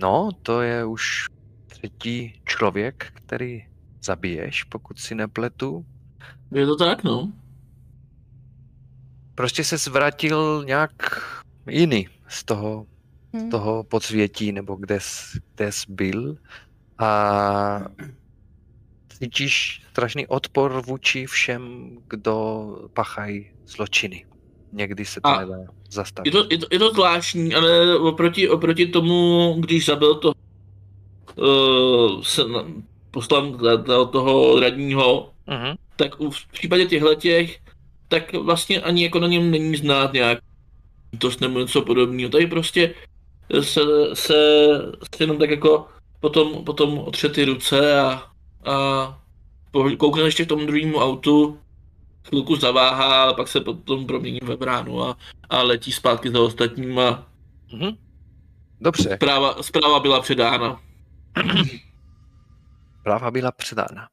no, 0.00 0.30
to 0.42 0.62
je 0.62 0.84
už 0.84 1.26
třetí 1.66 2.40
člověk, 2.44 3.12
který 3.14 3.66
zabiješ, 4.02 4.64
pokud 4.64 4.98
si 4.98 5.14
nepletu. 5.14 5.84
Je 6.52 6.66
to 6.66 6.76
tak, 6.76 7.04
no. 7.04 7.32
Prostě 9.34 9.64
se 9.64 9.78
zvrátil 9.78 10.64
nějak 10.66 10.92
jiný 11.70 12.08
z 12.28 12.44
toho 12.44 12.86
Hm. 13.36 13.50
toho 13.50 13.84
podsvětí, 13.84 14.52
nebo 14.52 14.74
kde 14.74 15.00
jsi, 15.00 15.38
kde 15.56 15.72
jsi 15.72 15.84
byl 15.88 16.36
a 16.98 17.82
cítíš 19.18 19.82
strašný 19.90 20.26
odpor 20.26 20.82
vůči 20.86 21.26
všem, 21.26 21.90
kdo 22.08 22.66
pachají 22.94 23.50
zločiny. 23.66 24.26
Někdy 24.72 25.04
se 25.04 25.20
to 25.20 25.28
A 25.28 25.40
nedá 25.40 25.56
Je 25.58 25.66
zastavit. 25.90 26.30
to, 26.30 26.46
je 26.50 26.58
to, 26.58 26.66
je 26.70 26.78
to 26.78 26.90
zvláštní, 26.90 27.54
ale 27.54 27.98
oproti, 27.98 28.48
oproti 28.48 28.86
tomu, 28.86 29.54
když 29.60 29.86
zabil 29.86 30.14
to 30.14 30.32
uh, 31.36 32.22
se, 32.22 32.42
poslal 33.10 33.58
za 33.86 34.04
toho 34.04 34.60
radního, 34.60 35.30
Mhm. 35.46 35.74
Tak 35.96 36.20
v 36.20 36.52
případě 36.52 36.86
těchto 36.86 37.14
těch, 37.14 37.58
tak 38.08 38.32
vlastně 38.32 38.80
ani 38.80 39.02
jako 39.02 39.20
na 39.20 39.28
něm 39.28 39.50
není 39.50 39.76
znát 39.76 40.12
nějak 40.12 40.38
to 41.18 41.30
nebo 41.40 41.60
něco 41.60 41.82
podobného. 41.82 42.30
Tady 42.30 42.46
prostě 42.46 42.94
se, 43.60 43.80
se, 44.14 44.34
se 45.16 45.22
jenom 45.22 45.38
tak 45.38 45.50
jako 45.50 45.86
potom, 46.20 46.64
potom 46.64 46.98
otře 46.98 47.28
ty 47.28 47.44
ruce 47.44 48.00
a, 48.00 48.22
a 48.64 49.20
koukne 49.98 50.22
ještě 50.22 50.44
k 50.44 50.48
tomu 50.48 50.66
druhému 50.66 50.98
autu, 50.98 51.58
chvilku 52.28 52.56
zaváhá, 52.56 53.22
ale 53.22 53.34
pak 53.34 53.48
se 53.48 53.60
potom 53.60 54.06
promění 54.06 54.40
ve 54.42 54.56
bránu 54.56 55.02
a, 55.02 55.16
a 55.50 55.62
letí 55.62 55.92
zpátky 55.92 56.30
za 56.30 56.40
ostatníma. 56.40 57.26
Mhm. 57.72 57.96
Dobře, 58.80 59.16
Zpráva, 59.16 59.62
zpráva 59.62 60.00
byla 60.00 60.20
předána. 60.20 60.80
práva 63.04 63.30
byla 63.30 63.52
předána. 63.52 64.08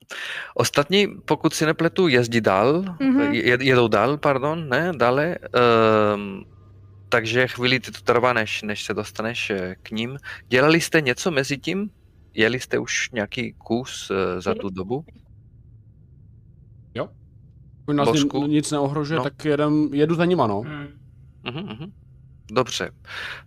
Ostatní, 0.56 1.08
pokud 1.26 1.54
si 1.54 1.66
nepletu, 1.66 2.08
jezdí 2.08 2.42
dál, 2.42 2.84
Mhm. 3.00 3.22
je, 3.34 3.58
jedou 3.62 3.88
dál, 3.88 4.18
pardon, 4.18 4.70
ne, 4.70 4.92
dále. 4.98 5.36
Um, 6.16 6.46
takže 7.10 7.48
chvíli 7.48 7.80
ti 7.80 7.92
to 7.92 8.02
trvá, 8.02 8.34
než, 8.34 8.62
než 8.62 8.84
se 8.84 8.94
dostaneš 8.94 9.50
eh, 9.50 9.76
k 9.84 9.92
ním. 9.92 10.18
Dělali 10.48 10.82
jste 10.82 11.02
něco 11.02 11.32
mezi 11.32 11.58
tím? 11.58 11.90
Jeli 12.34 12.60
jste 12.60 12.80
už 12.80 13.12
nějaký 13.12 13.54
kus 13.54 14.12
eh, 14.12 14.42
za 14.42 14.56
tu 14.56 14.70
dobu? 14.70 15.06
Pokud 17.86 17.94
nás 17.98 18.08
Božku. 18.08 18.44
ni- 18.44 18.48
nic 18.54 18.72
neohrožuje, 18.72 19.18
No. 19.18 19.24
tak 19.24 19.46
jedem, 19.46 19.90
jedu 19.94 20.16
za 20.16 20.26
nima, 20.26 20.48
no. 20.48 20.60
Hmm. 20.62 20.88
Mhm, 21.44 21.60
mhm. 21.66 21.92
Dobře, 22.54 22.92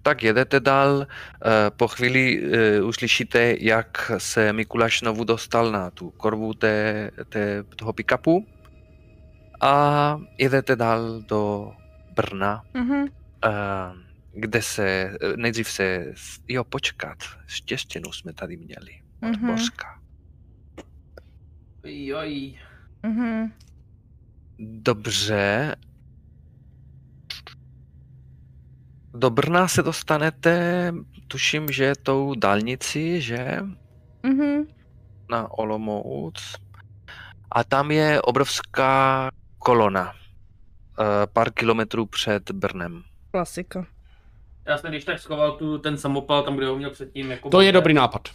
tak 0.03 0.23
jedete 0.23 0.61
dál. 0.61 1.07
eh, 1.07 1.71
Po 1.71 1.89
chvíli 1.89 2.43
eh, 2.53 2.83
uslyšíte, 2.83 3.55
jak 3.61 4.11
se 4.19 4.53
Mikuláš 4.53 4.99
znovu 4.99 5.25
dostal 5.25 5.73
na 5.73 5.91
tu 5.91 6.11
korvu 6.11 6.55
té, 6.55 7.11
té, 7.29 7.63
toho 7.77 7.93
pick-upu 7.93 8.47
a 9.61 10.17
jedete 10.39 10.77
dál 10.77 11.21
do 11.29 11.73
Brna, 12.17 12.63
Mhm. 12.75 13.07
eh, 13.45 13.51
kde 14.33 14.63
se, 14.63 15.17
nejdřív 15.37 15.69
se, 15.71 16.13
jo 16.49 16.65
počkat, 16.65 17.19
štěstěnu 17.47 18.13
jsme 18.13 18.33
tady 18.33 18.57
měli 18.57 19.01
od 19.23 19.37
Mhm. 19.41 19.47
Božka. 19.47 20.01
Joj. 21.85 22.55
Mhm. 23.03 23.53
Dobře. 24.59 25.75
Do 29.15 29.31
Brna 29.31 29.69
se 29.69 29.83
dostanete, 29.83 30.93
tuším, 31.29 31.69
že 31.73 31.93
tou 32.03 32.35
dálnici, 32.35 33.21
že? 33.21 33.59
Mhm. 34.23 34.67
Na 35.31 35.49
Olomouc. 35.59 36.55
A 37.53 37.65
tam 37.65 37.91
je 37.91 38.23
obrovská 38.23 39.31
kolona. 39.59 40.13
eh, 41.01 41.27
Pár 41.33 41.53
kilometrů 41.53 42.07
před 42.07 42.51
Brnem. 42.51 43.03
Klasika. 43.31 43.87
Já 44.67 44.79
jsem 44.79 44.91
když 44.91 45.05
tak 45.05 45.19
schoval 45.19 45.53
tu, 45.53 45.79
ten 45.79 45.99
samopal 45.99 46.43
tam, 46.43 46.57
kde 46.57 46.67
ho 46.67 46.77
měl 46.77 46.91
předtím. 46.91 47.31
Jako 47.31 47.51
To 47.51 47.61
je 47.61 47.73
dobrý 47.73 47.95
nápad. 47.95 48.29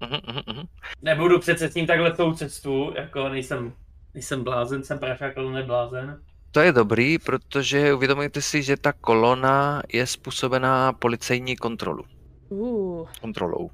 Mhm, 0.00 0.20
mhm, 0.28 0.42
mhm. 0.56 0.66
Nebudu 1.02 1.38
přece 1.38 1.68
s 1.68 1.74
ním 1.74 1.86
takhle 1.86 2.12
tou 2.12 2.32
cestu, 2.34 2.92
jako 2.96 3.28
nejsem 3.28 3.72
Nejsem 4.14 4.44
blázen, 4.44 4.84
jsem 4.84 4.98
prašák, 4.98 5.38
ale 5.38 5.52
neblázen. 5.52 6.22
To 6.50 6.60
je 6.60 6.72
dobrý, 6.72 7.18
protože 7.18 7.94
uvědomujete 7.94 8.42
si, 8.42 8.62
že 8.62 8.76
ta 8.76 8.92
kolona 8.92 9.82
je 9.92 10.06
způsobená 10.06 10.92
policejní 10.92 11.56
kontrolu, 11.56 12.04
Uh, 12.50 13.08
kontrolou. 13.20 13.70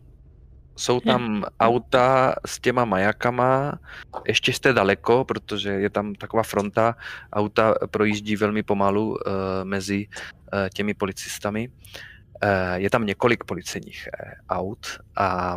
Jsou 0.77 1.01
tam 1.01 1.45
auta 1.61 2.35
s 2.47 2.61
těma 2.61 2.85
majakama, 2.85 3.79
ještě 4.27 4.53
jste 4.53 4.73
daleko, 4.73 5.25
protože 5.25 5.71
je 5.71 5.91
tam 5.91 6.15
taková 6.15 6.43
fronta, 6.43 6.97
auta 7.33 7.75
projíždí 7.91 8.37
velmi 8.37 8.63
pomalu 8.63 9.09
uh, 9.11 9.17
mezi 9.65 10.07
uh, 10.09 10.69
těmi 10.75 10.95
policistami. 10.95 11.69
Uh, 11.69 12.75
je 12.75 12.91
tam 12.91 13.07
několik 13.07 13.45
policejních 13.45 14.09
uh, 14.09 14.31
aut 14.49 14.87
a, 15.17 15.57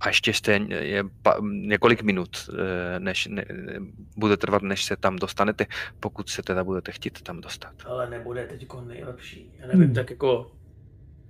a 0.00 0.08
ještě 0.08 0.32
jste 0.32 0.52
je 0.70 1.04
pa, 1.22 1.36
několik 1.42 2.02
minut, 2.02 2.48
uh, 2.48 2.56
než 2.98 3.26
ne, 3.26 3.44
bude 4.16 4.36
trvat, 4.36 4.62
než 4.62 4.84
se 4.84 4.96
tam 4.96 5.16
dostanete, 5.16 5.66
pokud 6.00 6.28
se 6.28 6.42
teda 6.42 6.64
budete 6.64 6.92
chtít 6.92 7.22
tam 7.22 7.40
dostat. 7.40 7.72
Ale 7.86 8.10
nebude 8.10 8.46
teď 8.46 8.66
nejlepší. 8.86 9.52
Já 9.58 9.66
nevím, 9.66 9.84
hmm. 9.84 9.94
tak 9.94 10.10
jako, 10.10 10.50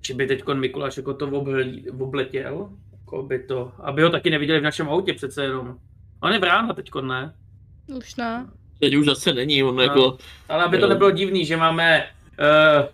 či 0.00 0.14
by 0.14 0.26
teď 0.26 0.44
Mikuláš 0.54 0.96
jako 0.96 1.14
to 1.14 1.28
oblí, 1.28 1.90
obletěl, 1.90 2.70
jako 2.92 3.22
by 3.22 3.38
to, 3.38 3.72
aby 3.78 4.02
ho 4.02 4.10
taky 4.10 4.30
neviděli 4.30 4.60
v 4.60 4.62
našem 4.62 4.88
autě 4.88 5.12
přece 5.14 5.42
jenom. 5.42 5.78
On 6.20 6.32
je 6.32 6.38
brána 6.38 6.74
teď, 6.74 6.90
ne? 7.00 7.34
už 7.96 8.16
ne. 8.16 8.46
Teď 8.78 8.94
už 8.94 9.06
zase 9.06 9.32
není, 9.32 9.62
on 9.62 9.76
No. 9.76 9.82
jako... 9.82 10.18
Ale 10.48 10.64
aby 10.64 10.78
to 10.78 10.84
Jo. 10.84 10.88
nebylo 10.88 11.10
divný, 11.10 11.44
že 11.46 11.56
máme, 11.56 12.06
uh, 12.40 12.86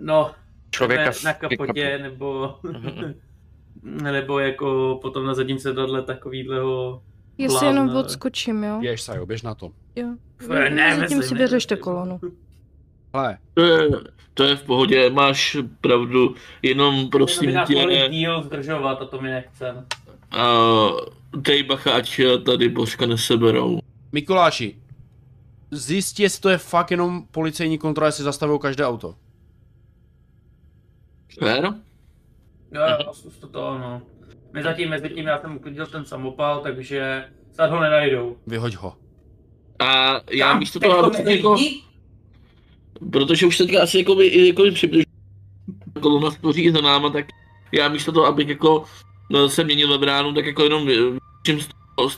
no, 0.00 0.34
Člověka 0.70 1.10
na, 1.24 1.32
v 1.32 1.38
kapotě, 1.38 1.98
nebo, 2.02 2.58
Mhm. 2.62 3.14
nebo 3.84 4.38
jako 4.38 4.98
potom 5.02 5.26
na 5.26 5.34
zadním 5.34 5.58
sedadle 5.58 6.02
takovýhleho 6.02 7.02
Jestli 7.38 7.52
Blázna. 7.54 7.68
jenom 7.68 7.96
odskočím, 7.96 8.64
jo? 8.64 8.78
Běž, 8.80 9.02
Sajo, 9.02 9.26
běž 9.26 9.42
na 9.42 9.54
to. 9.54 9.70
Jo. 9.96 10.08
Ne, 10.48 10.70
ne, 10.70 10.96
Zatím 11.00 11.22
si 11.22 11.34
vyřešte 11.34 11.76
kolonu. 11.76 12.20
Hele, 13.14 13.38
To 13.54 13.60
je, 13.62 13.90
to 14.34 14.44
je 14.44 14.56
v 14.56 14.62
pohodě, 14.62 15.10
máš 15.10 15.56
pravdu, 15.80 16.34
jenom 16.62 16.94
Jenom 16.94 17.10
prosím 17.10 17.52
mohli 17.54 17.94
tě, 17.96 18.08
díl 18.10 18.42
zdržovat 18.42 19.02
a 19.02 19.04
to 19.04 19.20
mi 19.20 19.30
nechcem. 19.30 19.86
uh, 20.36 21.00
dej 21.36 21.62
bacha, 21.62 21.92
ať 21.92 22.20
tady 22.46 22.68
božka 22.68 23.06
neseberou. 23.06 23.78
Mikuláši, 24.12 24.78
zjistí, 25.70 26.22
jestli 26.22 26.40
to 26.40 26.48
je 26.48 26.58
fakt 26.58 26.90
jenom 26.90 27.26
policejní 27.30 27.78
kontrola, 27.78 28.06
jestli 28.08 28.24
zastavují 28.24 28.60
každé 28.60 28.86
auto. 28.86 29.14
Fér? 31.38 31.74
Jo, 32.74 33.12
to 33.40 33.46
to, 33.46 33.78
no. 33.78 34.02
My 34.52 34.62
zatím, 34.62 34.90
mezi 34.90 35.08
tím 35.08 35.26
já 35.26 35.40
jsem 35.40 35.56
uklidil 35.56 35.86
ten 35.86 36.04
samopal, 36.04 36.60
takže 36.60 37.24
snad 37.52 37.70
ho 37.70 37.80
nenajdou. 37.80 38.36
Vyhoď 38.46 38.76
ho. 38.76 38.96
A 39.78 40.20
já 40.30 40.48
Kam? 40.48 40.58
místo 40.58 40.80
toho, 40.80 41.10
to 41.10 41.16
abych 41.16 41.36
jako, 41.36 41.56
protože 43.12 43.46
už 43.46 43.58
teďka 43.58 43.82
asi 43.82 43.98
jako 43.98 44.14
by, 44.14 44.46
jako 44.46 44.62
by 44.62 44.70
přibližuje 44.70 45.04
kolona 46.00 46.30
spoří 46.30 46.70
za 46.70 46.80
náma, 46.80 47.10
tak 47.10 47.26
já 47.72 47.88
místo 47.88 48.12
toho, 48.12 48.26
abych 48.26 48.48
jako 48.48 48.84
no, 49.30 49.48
se 49.48 49.64
měnil 49.64 49.88
ve 49.88 49.98
bránu, 49.98 50.34
tak 50.34 50.46
jako 50.46 50.62
jenom 50.62 50.88
čím 51.46 51.60
z 51.60 51.68
toho, 51.96 52.10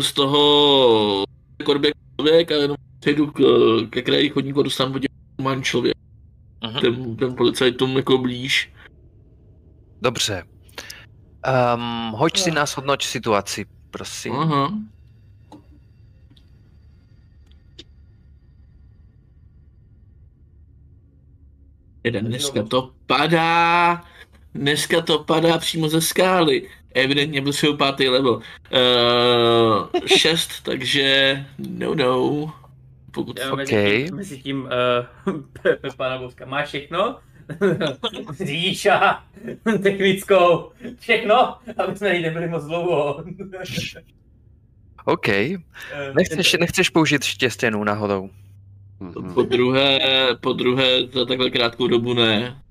z 0.00 0.12
toho, 0.12 1.24
korbě 1.64 1.92
člověk 2.16 2.52
a 2.52 2.54
jenom 2.54 2.76
přejdu 3.00 3.26
k, 3.26 3.40
ke 3.90 4.02
kraji 4.02 4.28
chodníku 4.28 4.60
a 4.60 4.62
dostanu 4.62 4.92
podívat, 4.92 5.12
mám 5.42 5.62
člověk. 5.62 5.94
Mhm. 6.64 6.80
Ten, 6.80 7.16
ten 7.16 7.36
policajtům 7.36 7.96
jako 7.96 8.18
blíž. 8.18 8.72
Dobře. 10.02 10.44
Um, 11.74 12.10
hoď 12.10 12.38
si 12.38 12.50
nás 12.50 12.76
hodnoť 12.76 13.04
situaci, 13.04 13.66
prosím. 13.90 14.32
Aha. 14.32 14.72
Jeden, 22.04 22.26
dneska 22.26 22.62
to 22.62 22.94
padá, 23.06 24.04
dneska 24.54 25.00
to 25.00 25.18
padá 25.18 25.58
přímo 25.58 25.88
ze 25.88 26.00
skály. 26.00 26.68
Evidentně 26.94 27.40
byl 27.40 27.52
svůj 27.52 27.76
pátý 27.76 28.08
level. 28.08 28.34
Uh, 28.34 28.42
šest, 30.18 30.62
takže 30.62 31.44
no 31.58 31.94
no. 31.94 32.52
Pokud 33.10 33.38
Jo, 33.38 33.44
fakt... 33.48 33.56
mezi 33.58 34.08
mezi 34.14 34.38
tím 34.42 34.62
uh, 35.26 35.40
Pepe 35.62 35.88
pana 35.96 36.18
Boska, 36.18 36.46
máš 36.46 36.68
všechno? 36.68 37.18
Říša, 38.44 39.24
technickou, 39.82 40.70
všechno, 40.98 41.56
aby 41.76 41.96
jsme 41.96 42.14
jí 42.14 42.22
nebyli 42.22 42.48
moc 42.48 42.64
dlouho. 42.64 43.24
OK. 45.04 45.28
Eh, 45.28 45.58
Nechceš, 46.14 46.56
nechceš 46.60 46.90
použít 46.90 47.24
štěstěnou 47.24 47.84
náhodou? 47.84 48.30
Mhm. 49.00 49.34
Po 49.34 49.42
druhé, 49.42 49.98
po 50.40 50.52
druhé 50.52 51.06
za 51.06 51.24
takhle 51.24 51.50
krátkou 51.50 51.86
dobu 51.88 52.14
ne. 52.14 52.62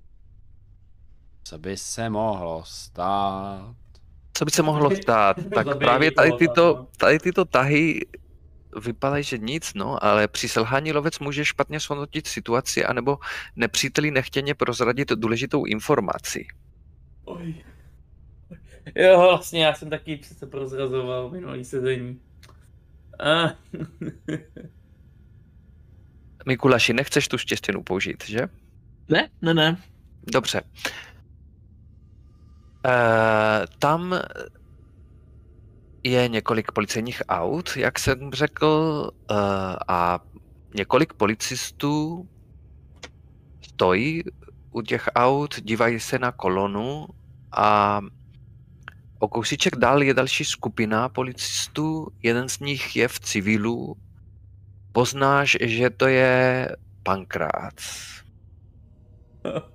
Co 1.44 1.58
by 1.58 1.78
se 1.78 2.10
mohlo 2.10 2.64
stát? 2.66 3.76
Co 4.34 4.46
by 4.46 4.52
se 4.52 4.64
mohlo 4.64 4.96
stát? 4.96 5.38
Tak 5.54 5.78
právě 5.78 6.12
tady 6.12 6.32
tyto, 6.32 6.76
no. 6.78 6.88
tady 6.98 7.20
tyto 7.20 7.46
tahy 7.46 8.00
vypadají, 8.82 9.24
že 9.24 9.38
nic, 9.38 9.74
no, 9.74 10.04
ale 10.04 10.28
při 10.28 10.50
selhání 10.50 10.94
lovec 10.94 11.20
může 11.20 11.46
špatně 11.46 11.80
shodnotit 11.80 12.28
situaci, 12.28 12.86
anebo 12.86 13.18
nepříteli 13.56 14.12
nechtěně 14.12 14.56
prozradit 14.56 15.12
důležitou 15.12 15.66
informaci. 15.66 16.48
Oj. 17.26 17.56
Jo, 18.96 19.20
vlastně 19.20 19.66
já 19.66 19.74
jsem 19.74 19.90
taky 19.90 20.18
přece 20.18 20.46
prozrazoval 20.46 21.30
minulý 21.30 21.66
sezení. 21.66 22.20
Uh, 23.26 23.52
Mikuláši, 26.46 26.94
nechceš 26.94 27.28
tu 27.28 27.38
štěstěnu 27.38 27.84
použít, 27.84 28.24
že? 28.26 28.40
Ne, 29.10 29.30
ne, 29.42 29.54
ne. 29.54 29.78
Dobře. 30.24 30.62
Uh, 32.86 33.66
tam 33.80 34.20
je 36.06 36.28
několik 36.28 36.72
policejních 36.72 37.22
aut, 37.30 37.78
jak 37.78 38.00
jsem 38.00 38.32
řekl, 38.34 38.68
uh, 39.32 39.38
a 39.88 40.20
několik 40.76 41.14
policistů 41.14 42.28
stojí 43.62 44.24
u 44.72 44.82
těch 44.82 45.10
aut, 45.16 45.56
dívají 45.62 46.00
se 46.00 46.20
na 46.20 46.32
kolonu 46.32 47.08
a 47.52 48.02
o 49.20 49.28
kousíček 49.28 49.76
dál 49.76 50.04
je 50.04 50.14
další 50.14 50.46
skupina 50.46 51.10
policistů, 51.10 52.08
jeden 52.24 52.50
z 52.50 52.60
nich 52.60 52.96
je 52.96 53.08
v 53.08 53.20
civilu, 53.20 53.98
poznáš, 54.92 55.58
že 55.62 55.90
to 55.90 56.08
je 56.08 56.70
Pankrác. 57.04 58.06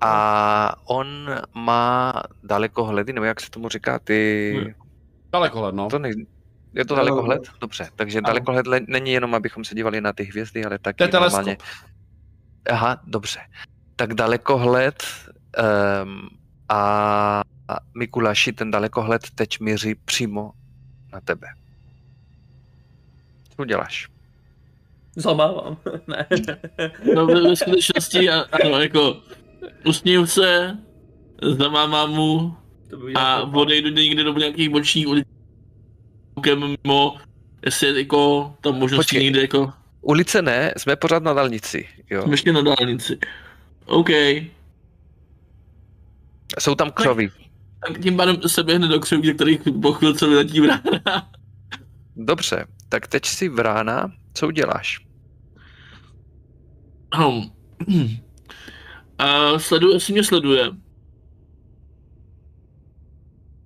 A 0.01 0.75
on 0.85 1.31
má 1.55 2.23
dalekohledy, 2.43 3.13
nebo 3.13 3.27
jak 3.27 3.41
se 3.41 3.51
tomu 3.51 3.69
říká, 3.69 3.99
ty... 3.99 4.53
Hmm. 4.57 4.80
Dalekohled, 5.33 5.75
no. 5.75 5.89
To 5.91 5.99
nej... 5.99 6.27
Je 6.75 6.85
to 6.85 6.95
dalekohled? 6.95 7.43
Dobře, 7.61 7.89
takže 7.97 8.19
Ano. 8.19 8.27
dalekohled 8.27 8.67
le- 8.67 8.81
není 8.89 9.13
jenom, 9.13 9.35
abychom 9.35 9.65
se 9.65 9.75
dívali 9.75 10.01
na 10.01 10.13
ty 10.13 10.25
hvězdy, 10.25 10.65
ale 10.65 10.79
taky 10.79 10.97
To 10.97 11.05
je 11.05 11.09
teleskop. 11.09 11.37
normálně... 11.39 11.57
Aha, 12.71 13.01
dobře. 13.07 13.41
Tak 13.97 14.15
dalekohled 14.15 15.03
um, 16.05 16.29
a 16.69 17.43
Mikuláši, 17.95 18.53
ten 18.53 18.71
dalekohled 18.71 19.31
teď 19.35 19.61
míří 19.61 19.95
přímo 19.95 20.53
na 21.13 21.21
tebe. 21.21 21.47
Co 23.57 23.63
uděláš? 23.63 24.09
zamávám. 25.17 25.77
ne. 26.07 26.27
No 27.15 27.27
ve, 27.27 27.43
ve 27.43 27.57
skutečnosti 27.57 28.31
a- 28.31 28.45
ano, 28.65 28.81
jako 28.81 29.17
usměju 29.87 30.27
se, 30.27 30.79
zamámám 31.59 32.11
mu 32.11 32.57
a 33.15 33.43
odejdu 33.43 33.89
někde 33.89 34.23
do 34.25 34.33
nějakých 34.33 34.69
bočních 34.69 35.09
ulic 35.09 35.27
koukem 36.35 36.77
mimo, 36.85 37.17
jestli 37.65 37.87
je 37.87 37.99
jako 37.99 38.53
tam 38.61 38.75
možnosti 38.79 39.09
Počkej. 39.15 39.25
někde 39.25 39.41
jako, 39.41 39.73
Ulice 40.01 40.43
ne, 40.43 40.73
jsme 40.77 40.97
pořád 40.97 41.23
na 41.23 41.33
dálnici, 41.33 41.89
jo. 42.11 42.23
jsem 42.23 42.31
ještě 42.31 42.53
na 42.53 42.63
dálnici. 42.63 43.19
OK, 43.87 44.09
Jsou 46.59 46.75
tam 46.75 46.91
křovy. 46.91 47.31
tak 47.89 47.99
tím 48.03 48.17
pádem 48.17 48.37
se 48.47 48.63
běhne 48.63 48.89
do 48.89 49.01
křoví, 49.01 49.27
ze 49.27 49.35
kterých 49.35 49.61
po 49.83 49.93
chvilce 49.93 50.29
vyletí 50.29 50.61
brána. 50.61 51.31
Dobře, 52.17 52.67
tak 52.89 53.07
teď 53.07 53.27
si 53.27 53.49
vrána, 53.49 54.13
co 54.35 54.47
uděláš? 54.47 54.99
Hm. 57.17 58.17
A 59.19 59.59
sleduje, 59.59 59.97
jestli 59.97 60.13
mě 60.13 60.25
sleduje. 60.25 60.71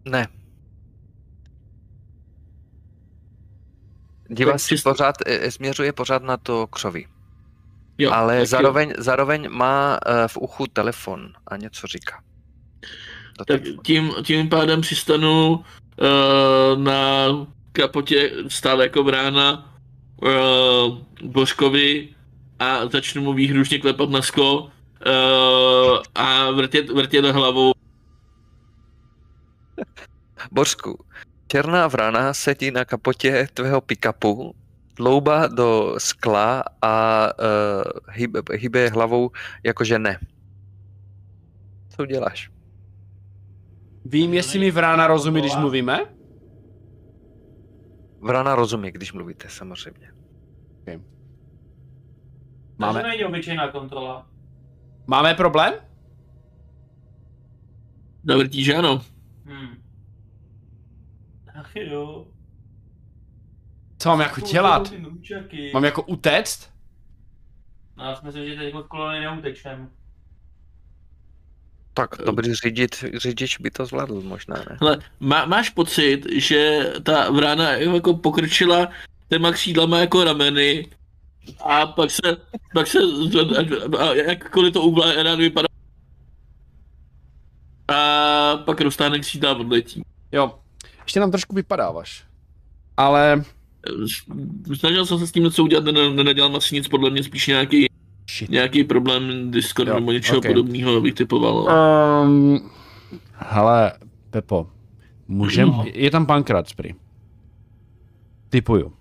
Ne. 0.05 0.29
Dívá 4.29 4.59
si 4.59 4.69
čisto- 4.69 4.91
pořád, 4.91 5.17
e, 5.27 5.51
směřuje 5.51 5.93
pořád 5.93 6.23
na 6.23 6.37
to 6.37 6.67
křoví. 6.67 7.07
Jo, 7.99 8.11
Ale 8.13 8.33
tak 8.35 8.41
jo. 8.41 8.47
zároveň, 8.47 8.93
zároveň 8.99 9.49
má 9.51 9.99
eh, 10.07 10.29
v 10.29 10.37
uchu 10.37 10.67
telefon 10.67 11.33
a 11.49 11.57
něco 11.57 11.87
říká. 11.87 12.23
Do 13.39 13.45
Tak 13.45 13.61
telefonu. 13.61 13.83
tím, 13.83 14.13
tím 14.25 14.49
pádem 14.49 14.81
přistanu 14.81 15.51
uh, 15.55 16.79
na 16.83 17.27
kapotě 17.73 18.33
stál 18.49 18.83
jako 18.83 19.05
brána 19.05 19.75
uh, 20.23 20.99
Božkovi 21.23 22.09
a 22.59 22.87
začnu 22.87 23.23
mu 23.23 23.33
výhružně 23.33 23.79
klepat 23.79 24.11
na 24.11 24.23
sklo 24.23 24.63
uh, 24.63 24.71
a 26.15 26.51
vrtět, 26.51 26.91
vrtět 26.91 27.25
hlavou. 27.25 27.74
Bořku, 30.53 31.05
černá 31.47 31.89
vrana 31.89 32.35
sedí 32.35 32.71
na 32.71 32.85
kapotě 32.85 33.49
tvého 33.55 33.81
pick-upu, 33.81 34.55
dloubá 34.97 35.47
do 35.47 35.95
skla 35.99 36.65
a 36.83 37.27
uh, 37.39 38.15
hýbe, 38.15 38.41
hýbe 38.53 38.89
hlavou 38.89 39.31
jakože 39.63 39.99
ne. 39.99 40.19
Co 41.89 42.03
uděláš? 42.03 42.51
Vím, 44.05 44.35
jestli 44.35 44.59
mi 44.59 44.71
Vrána 44.71 45.07
rozumí, 45.07 45.41
když 45.41 45.57
mluvíme? 45.57 46.01
Vrana 48.21 48.55
rozumí, 48.55 48.91
když 48.91 49.13
mluvíte, 49.13 49.49
samozřejmě. 49.49 50.15
Máme... 50.87 51.03
Máme, 52.79 53.03
To 53.03 53.09
není 53.09 53.25
obyčejná 53.25 53.69
kontrola. 53.69 54.27
máme 55.07 55.35
problém? 55.35 55.75
Zavrtí, 58.25 58.65
že 58.65 58.75
ano. 58.75 59.03
Hmm. 59.45 59.83
Ach 61.55 61.77
jo. 61.77 62.27
Co 63.99 64.09
mám 64.09 64.21
jako 64.21 64.41
dělat? 64.41 64.93
Mám 65.75 65.85
jako 65.85 66.03
utéct? 66.03 66.71
No, 67.97 68.05
já 68.05 68.17
si 68.17 68.27
myslím, 68.27 68.47
že 68.47 68.57
teď 68.57 68.75
od 68.75 68.87
kolony 68.87 69.21
neutečem. 69.21 69.91
Tak 71.95 72.11
dobrý 72.27 72.55
řidič, 72.55 73.05
řidič 73.15 73.59
by 73.59 73.71
to 73.71 73.87
zvládl 73.87 74.21
možná, 74.21 74.57
ne? 74.57 74.77
Hele, 74.81 74.99
má, 75.21 75.45
máš 75.47 75.71
pocit, 75.71 76.27
že 76.37 76.93
ta 77.03 77.31
vrána 77.31 77.71
jako 77.73 78.15
pokrčila 78.15 78.89
těma 79.29 79.53
křídlama 79.53 79.99
jako 79.99 80.25
rameny 80.25 80.87
a 81.61 81.87
pak 81.87 82.11
se, 82.11 82.37
pak 82.75 82.87
se 82.87 82.99
a 83.99 84.15
jakkoliv 84.15 84.73
to 84.73 84.83
úgla 84.83 85.23
rád 85.23 85.39
vypadá 85.39 85.69
a 87.89 88.57
pak 88.57 88.81
roztáhne 88.81 89.19
křídla 89.19 89.51
a 89.51 89.55
odletí. 89.55 90.03
Jo. 90.33 90.55
Ještě 91.03 91.21
nám 91.21 91.31
trošku 91.31 91.55
vypadáváš. 91.55 92.25
Ale... 92.97 93.43
Snažil 94.75 95.07
jsem 95.07 95.19
se 95.19 95.27
s 95.27 95.33
tím 95.33 95.45
něco 95.45 95.63
udělat, 95.63 95.85
ne- 95.85 96.11
nenadělal 96.11 96.57
asi 96.57 96.75
nic, 96.75 96.89
podle 96.89 97.11
mě 97.11 97.23
spíš 97.23 97.47
nějaký, 97.47 97.87
Shit. 98.31 98.51
nějaký 98.51 98.85
problém 98.85 99.51
Discord 99.51 99.89
Jo, 99.89 99.95
nebo 99.95 100.13
něčeho 100.13 100.39
ok. 100.39 100.47
podobného 100.47 101.01
bych 101.01 101.15
typoval. 101.15 101.69
Um, 102.25 102.71
hele, 103.33 103.93
Pepo, 104.31 104.67
můžem... 105.29 105.69
No. 105.69 105.85
Je 105.93 106.11
tam 106.11 106.27
Pankrat, 106.27 106.67
prý. 106.77 106.91
Typuju. 108.49 108.93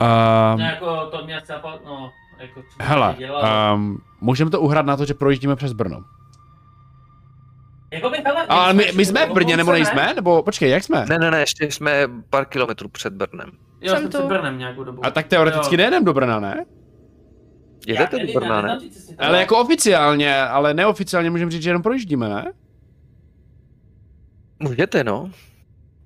No, 0.00 0.06
Um, 0.54 0.60
jako 0.60 1.06
to 1.10 1.24
mě 1.24 1.40
asi 1.40 1.52
napadlo, 1.52 1.80
no, 1.86 2.10
jako 2.40 2.62
co 2.62 2.68
hele, 2.84 3.16
um, 3.74 3.98
můžeme 4.20 4.50
to 4.50 4.60
uhrát 4.60 4.86
na 4.86 4.96
to, 4.96 5.04
že 5.04 5.14
projíždíme 5.14 5.56
přes 5.56 5.72
Brno. 5.72 6.04
Jako 7.92 8.10
by, 8.10 8.16
hele, 8.24 8.46
Ale 8.46 8.74
my, 8.74 8.92
my 8.96 9.04
jsme 9.04 9.26
v 9.26 9.32
Brně, 9.32 9.56
nebo 9.56 9.72
nejsme? 9.72 10.14
Nebo 10.14 10.42
počkej, 10.42 10.70
jak 10.70 10.84
jsme? 10.84 11.06
Ne, 11.08 11.18
ne, 11.18 11.30
ne, 11.30 11.40
ještě 11.40 11.70
jsme 11.70 12.08
pár 12.30 12.44
kilometrů 12.44 12.88
před 12.88 13.12
Brnem. 13.12 13.50
Jo, 13.80 13.96
Jsem 13.96 14.12
se 14.12 14.22
Brnem 14.22 14.58
nějakou 14.58 14.84
dobu. 14.84 15.06
A 15.06 15.10
tak 15.10 15.26
teoreticky 15.26 15.74
Jo. 15.74 15.76
nejedem 15.76 16.04
do 16.04 16.14
Brna, 16.14 16.40
ne? 16.40 16.64
Jedete 17.86 18.26
do 18.26 18.32
Brna, 18.40 18.62
ne? 18.62 18.78
to 18.80 19.24
Ale 19.24 19.40
jako 19.40 19.58
oficiálně, 19.58 20.42
ale 20.42 20.74
neoficiálně 20.74 21.30
můžeme 21.30 21.50
říct, 21.50 21.62
že 21.62 21.70
jenom 21.70 21.82
projíždíme, 21.82 22.28
ne? 22.28 22.52
Můžete, 24.58 25.04
no. 25.04 25.30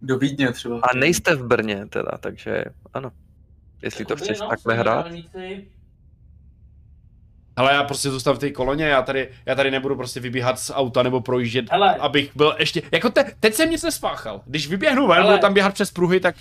Do 0.02 0.18
Vídně 0.18 0.52
třeba. 0.52 0.80
A 0.82 0.96
nejste 0.96 1.34
v 1.34 1.46
Brně 1.46 1.86
teda, 1.86 2.10
takže 2.20 2.64
ano. 2.94 3.10
Jestli 3.82 4.04
to 4.04 4.12
Jakoby, 4.12 4.24
chceš 4.24 4.40
no, 4.40 4.48
takhle 4.48 4.74
hrát. 4.74 5.06
Ale 7.56 7.72
já 7.72 7.84
prostě 7.84 8.10
zůstanu 8.10 8.36
v 8.36 8.40
té 8.40 8.50
koloně, 8.50 8.84
já 8.84 9.02
tady, 9.02 9.28
já 9.46 9.54
tady 9.54 9.70
nebudu 9.70 9.96
prostě 9.96 10.20
vybíhat 10.20 10.58
z 10.58 10.70
auta 10.74 11.02
nebo 11.02 11.20
projíždět, 11.20 11.64
Hele. 11.70 11.94
abych 11.94 12.36
byl 12.36 12.56
ještě, 12.58 12.82
jako 12.92 13.10
te, 13.10 13.24
teď 13.40 13.54
jsem 13.54 13.70
nic 13.70 13.82
nespáchal. 13.82 14.40
Když 14.46 14.68
vyběhnu 14.68 15.06
ven, 15.06 15.16
Hele. 15.18 15.32
budu 15.32 15.40
tam 15.40 15.54
běhat 15.54 15.74
přes 15.74 15.90
pruhy, 15.90 16.20
tak 16.20 16.36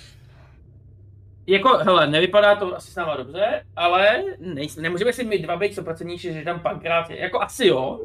Jako, 1.47 1.77
hele, 1.77 2.07
nevypadá 2.07 2.55
to 2.55 2.75
asi 2.75 2.91
s 2.91 2.95
náma 2.95 3.15
dobře, 3.17 3.63
ale 3.75 4.23
nej, 4.39 4.67
nemůžeme 4.79 5.13
si 5.13 5.23
my 5.23 5.39
dva 5.39 5.57
být 5.57 5.77
100% 5.77 6.33
že 6.33 6.41
tam 6.41 6.59
pankrát 6.59 7.09
je. 7.09 7.19
Jako 7.19 7.41
asi 7.41 7.67
jo, 7.67 7.99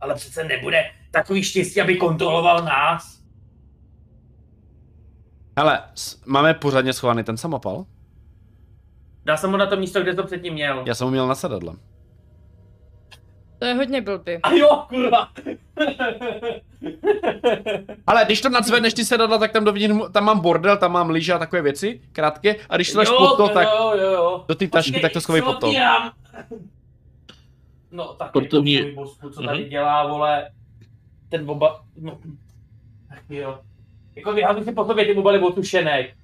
ale 0.00 0.14
přece 0.14 0.44
nebude 0.44 0.84
takový 1.10 1.42
štěstí, 1.42 1.80
aby 1.80 1.96
kontroloval 1.96 2.64
nás. 2.64 3.22
hele, 5.58 5.82
máme 6.26 6.54
pořádně 6.54 6.92
schovaný 6.92 7.24
ten 7.24 7.36
samopal? 7.36 7.86
Dá 9.24 9.36
jsem 9.36 9.50
mu 9.50 9.56
na 9.56 9.66
to 9.66 9.76
místo, 9.76 10.02
kde 10.02 10.14
to 10.14 10.22
předtím 10.22 10.52
měl. 10.54 10.82
Já 10.86 10.94
jsem 10.94 11.04
ho 11.04 11.10
měl 11.10 11.28
na 11.28 11.34
sedadle. 11.34 11.74
To 13.62 13.66
je 13.66 13.74
hodně 13.74 14.00
blbý. 14.00 14.32
A 14.42 14.52
jo, 14.52 14.84
kurva. 14.88 15.28
Ale 18.06 18.24
když 18.24 18.40
to 18.40 18.48
nadzvedneš 18.48 18.94
ty 18.94 19.04
sedadla, 19.04 19.38
tak 19.38 19.52
tam 19.52 19.64
dovnitř, 19.64 19.94
tam 20.12 20.24
mám 20.24 20.40
bordel, 20.40 20.76
tam 20.76 20.92
mám 20.92 21.10
lyže 21.10 21.32
a 21.32 21.38
takové 21.38 21.62
věci, 21.62 22.00
krátké, 22.12 22.56
a 22.68 22.76
když 22.76 22.92
to 22.92 22.98
dáš 22.98 23.08
pod 23.08 23.36
to, 23.36 23.48
tak 23.48 23.68
Jo, 23.78 23.92
jo, 23.96 24.12
jo. 24.12 24.44
do 24.48 24.54
té 24.54 24.68
tašky, 24.68 25.00
tak 25.00 25.12
to 25.12 25.20
schovej 25.20 25.42
pod 25.42 25.60
to. 25.60 25.72
No 27.92 28.04
tak 28.14 28.28
Sportovní- 28.28 28.72
jako 28.72 28.84
tvůj 28.90 28.94
bosku, 29.04 29.30
co 29.30 29.42
tady 29.42 29.60
Mhm. 29.60 29.68
dělá, 29.70 30.06
vole, 30.06 30.50
ten 31.28 31.46
boba, 31.46 31.80
no, 31.96 32.18
ach 33.10 33.30
jo. 33.30 33.58
Jako 34.16 34.32
vyházu 34.32 34.64
si 34.64 34.72
po 34.72 34.84
sobě 34.84 35.04
ty 35.04 35.14
obaly 35.14 35.38
otušenek. 35.38 36.14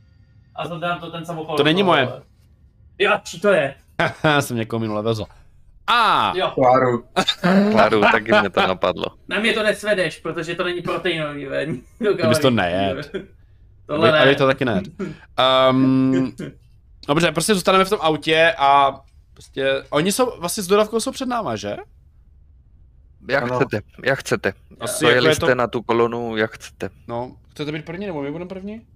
A 0.54 0.68
zadám 0.68 1.00
to 1.00 1.10
ten 1.10 1.24
samopal. 1.24 1.56
To 1.56 1.64
není 1.64 1.82
moje. 1.82 2.08
Jo, 2.98 3.12
či 3.24 3.40
to 3.40 3.48
je? 3.48 3.74
Já 4.24 4.40
jsem 4.42 4.56
někoho 4.56 4.80
minule 4.80 5.02
vezl. 5.02 5.24
A, 5.90 6.32
Jo, 6.36 6.50
Kláru. 6.54 7.04
Kláru, 7.70 8.00
taky 8.00 8.32
mě 8.40 8.50
to 8.50 8.60
napadlo. 8.60 9.04
na 9.28 9.40
mě 9.40 9.52
to 9.52 9.62
nesvedeš, 9.62 10.18
protože 10.20 10.54
to 10.54 10.64
není 10.64 10.82
proteinový, 10.82 11.46
ven. 11.46 11.76
Ty 12.20 12.26
bys 12.28 12.38
to 12.38 12.50
nejedl. 12.50 13.02
Tohle 13.86 14.12
ne. 14.26 14.34
to 14.34 14.46
taky 14.46 14.64
ne. 14.64 14.82
Um, 15.70 16.32
dobře, 17.08 17.32
prostě 17.32 17.54
zůstaneme 17.54 17.84
v 17.84 17.90
tom 17.90 17.98
autě 18.02 18.54
a 18.58 19.00
prostě, 19.34 19.84
oni 19.90 20.12
jsou, 20.12 20.40
vlastně 20.40 20.62
s 20.62 20.66
dodavkou 20.66 21.00
jsou 21.00 21.12
před 21.12 21.28
náma, 21.28 21.56
že? 21.56 21.76
Jak 23.30 23.42
Ano. 23.42 23.56
chcete, 23.56 23.80
jak 24.04 24.18
chcete. 24.18 24.52
Asi 24.80 25.04
jako 25.04 25.14
Dojeli 25.20 25.34
jste 25.34 25.46
to, 25.46 25.54
na 25.54 25.66
tu 25.66 25.82
kolonu, 25.82 26.36
jak 26.36 26.52
chcete. 26.52 26.90
no, 27.08 27.36
chcete 27.50 27.72
být 27.72 27.84
první, 27.84 28.06
nebo 28.06 28.22
my 28.22 28.30
budeme 28.32 28.48
první? 28.48 28.86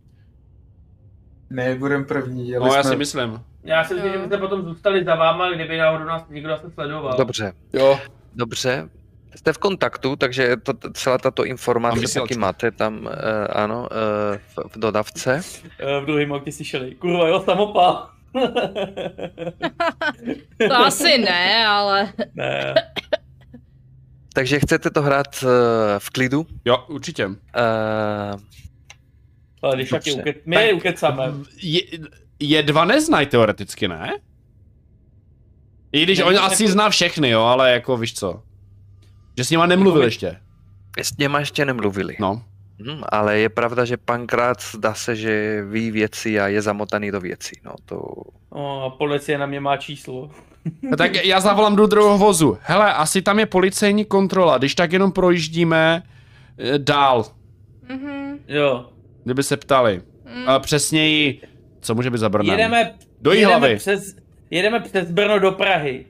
My 1.50 1.74
budeme 1.74 2.04
první. 2.04 2.48
Jeli 2.48 2.68
No, 2.68 2.74
já 2.74 2.82
jsme... 2.82 2.90
si 2.90 2.96
myslím. 2.96 3.40
Já 3.64 3.84
si 3.84 3.94
myslím, 3.94 4.12
že 4.12 4.16
Jo. 4.18 4.22
byste 4.22 4.38
potom 4.38 4.62
zůstali 4.64 5.04
za 5.04 5.14
váma, 5.14 5.50
kdyby 5.50 5.76
náhodou 5.78 6.04
nás 6.04 6.22
někdo 6.28 6.54
asi 6.54 6.70
sledoval. 6.74 7.16
Dobře, 7.18 7.52
Jo. 7.72 8.00
dobře. 8.34 8.88
Jste 9.34 9.52
v 9.52 9.58
kontaktu, 9.58 10.16
takže 10.16 10.56
to, 10.56 10.72
celá 10.92 11.18
tato 11.18 11.44
informace 11.44 12.20
taky 12.20 12.36
máte 12.38 12.70
tam, 12.70 13.04
uh, 13.04 13.10
ano, 13.52 13.80
uh, 13.80 14.36
v, 14.36 14.58
v 14.74 14.78
dodavce. 14.78 15.40
Eh, 15.80 16.00
V 16.00 16.06
druhém 16.06 16.32
autě 16.32 16.52
slyšeli. 16.52 16.94
Kurva, 16.94 17.28
jo, 17.28 17.42
samopal. 17.42 18.08
To 20.68 20.74
asi 20.76 21.18
ne, 21.18 21.66
ale 21.66 22.12
ne. 22.34 22.74
Takže 24.34 24.60
chcete 24.60 24.90
to 24.90 25.02
hrát 25.02 25.26
uh, 25.42 25.48
v 25.98 26.10
klidu. 26.10 26.46
Jo, 26.64 26.84
určitě. 26.88 27.26
Uh, 27.26 27.34
Ale 29.62 29.76
když 29.76 29.90
taky 29.90 30.12
uke... 30.12 30.34
my 30.46 30.56
je 30.66 30.72
ukecáme. 30.72 31.24
Je, 31.62 31.80
je 32.48 32.62
dva 32.62 32.84
neznají 32.84 33.26
teoreticky, 33.26 33.88
ne? 33.88 34.12
I 35.92 36.02
když 36.02 36.18
Ne, 36.18 36.24
on 36.24 36.32
jako- 36.34 36.46
asi 36.46 36.68
zná 36.68 36.90
všechny, 36.90 37.28
jo, 37.30 37.40
ale 37.42 37.72
jako 37.72 37.96
víš 37.96 38.14
co. 38.14 38.42
Že 39.38 39.44
s 39.44 39.50
nima 39.50 39.66
nemluvil 39.66 40.00
Jako- 40.02 40.06
ještě. 40.06 40.36
s 41.02 41.16
něma 41.18 41.38
ještě 41.38 41.64
nemluvili. 41.64 42.16
No. 42.20 42.42
Hm, 42.82 43.02
ale 43.08 43.38
je 43.38 43.48
pravda, 43.48 43.84
že 43.84 43.96
pankrát 43.96 44.56
zdá 44.62 44.94
se, 44.94 45.16
že 45.16 45.62
ví 45.68 45.90
věci 45.90 46.40
a 46.40 46.48
je 46.48 46.62
zamotaný 46.62 47.10
do 47.10 47.20
věcí. 47.20 47.60
No, 47.64 47.72
to... 47.84 47.98
O, 48.50 48.82
a 48.82 48.90
policie 48.90 49.38
na 49.38 49.46
mě 49.46 49.60
má 49.60 49.76
číslo. 49.76 50.30
No 50.82 50.96
Tak 50.96 51.24
já 51.24 51.40
zavolám 51.40 51.76
do 51.76 51.86
druhého 51.86 52.18
vozu. 52.18 52.58
Hele, 52.62 52.94
asi 52.94 53.22
tam 53.22 53.38
je 53.38 53.46
policejní 53.46 54.04
kontrola, 54.04 54.58
když 54.58 54.74
tak 54.74 54.92
jenom 54.92 55.12
projíždíme 55.12 56.02
eh, 56.58 56.78
dál, 56.78 57.26
mhm, 57.88 58.38
Jo. 58.48 58.88
kdyby 59.24 59.42
se 59.42 59.56
ptali. 59.56 60.02
mm. 60.36 60.48
A 60.48 60.58
přesněji, 60.58 61.40
co 61.82 61.94
může 61.94 62.10
být 62.10 62.18
za 62.18 62.28
Brnem? 62.28 62.58
Jedeme, 62.58 62.94
Do 63.20 63.32
jedeme 63.32 63.76
přes, 63.76 64.16
jedeme 64.50 64.80
přes 64.80 65.10
Brno 65.10 65.38
do 65.38 65.52
Prahy. 65.52 66.06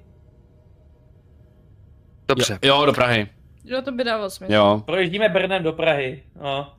Dobře. 2.28 2.58
Jo, 2.62 2.76
jo, 2.76 2.86
do 2.86 2.92
Prahy. 2.92 3.28
Jo, 3.64 3.82
to 3.82 3.92
by 3.92 4.04
dávalo 4.04 4.30
smysl. 4.30 4.52
Jo. 4.52 4.82
Projíždíme 4.86 5.28
Brnem 5.28 5.62
do 5.62 5.72
Prahy. 5.72 6.22
No. 6.42 6.74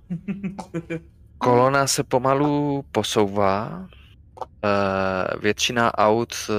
Kolona 1.37 1.87
se 1.87 2.03
pomalu 2.03 2.85
posouvá. 2.91 3.87
Uh, 4.63 5.41
většina 5.41 5.97
aut, 5.97 6.33
uh, 6.49 6.55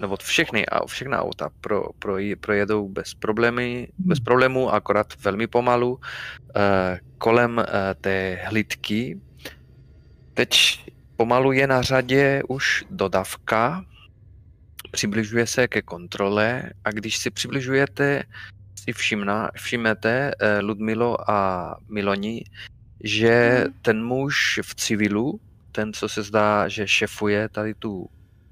nebo 0.00 0.16
všechny, 0.16 0.66
všechna 0.86 1.22
auta 1.22 1.50
pro, 1.60 1.86
pro, 1.98 2.16
projedou 2.40 2.88
bez, 2.88 3.14
problémy, 3.14 3.88
bez 3.98 4.20
problémů, 4.20 4.72
akorát 4.72 5.06
velmi 5.24 5.46
pomalu. 5.46 5.92
Uh, 5.92 6.00
kolem 7.18 7.58
uh, 7.58 7.64
té 8.00 8.38
hlídky 8.44 9.20
Teď 10.36 10.84
pomalu 11.16 11.52
je 11.52 11.66
na 11.66 11.82
řadě 11.82 12.42
už 12.48 12.84
dodavka, 12.90 13.84
přibližuje 14.90 15.46
se 15.46 15.68
ke 15.68 15.82
kontrole 15.82 16.62
a 16.84 16.90
když 16.90 17.18
si 17.18 17.30
přibližujete, 17.30 18.22
si 18.74 18.92
všimna, 18.92 19.50
všimnete, 19.54 20.32
eh, 20.40 20.60
Ludmilo 20.60 21.30
a 21.30 21.76
Miloni, 21.88 22.44
že 23.04 23.64
ten 23.82 24.04
muž 24.04 24.60
v 24.64 24.74
civilu, 24.74 25.40
ten, 25.72 25.92
co 25.92 26.08
se 26.08 26.22
zdá, 26.22 26.68
že 26.68 26.88
šefuje 26.88 27.48
tady 27.48 27.74
tu 27.74 28.08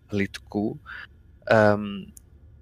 hlídku, 0.07 0.81
um, 1.75 2.07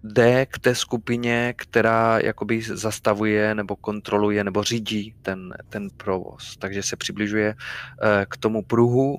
jde 0.04 0.46
k 0.46 0.58
té 0.58 0.74
skupině, 0.74 1.54
která 1.56 2.18
jakoby 2.18 2.62
zastavuje 2.62 3.54
nebo 3.54 3.76
kontroluje 3.76 4.44
nebo 4.44 4.62
řídí 4.62 5.14
ten, 5.22 5.54
ten 5.68 5.90
provoz. 5.90 6.56
Takže 6.56 6.82
se 6.82 6.96
přibližuje 6.96 7.54
uh, 7.54 8.24
k 8.28 8.36
tomu 8.36 8.62
pruhu 8.62 9.18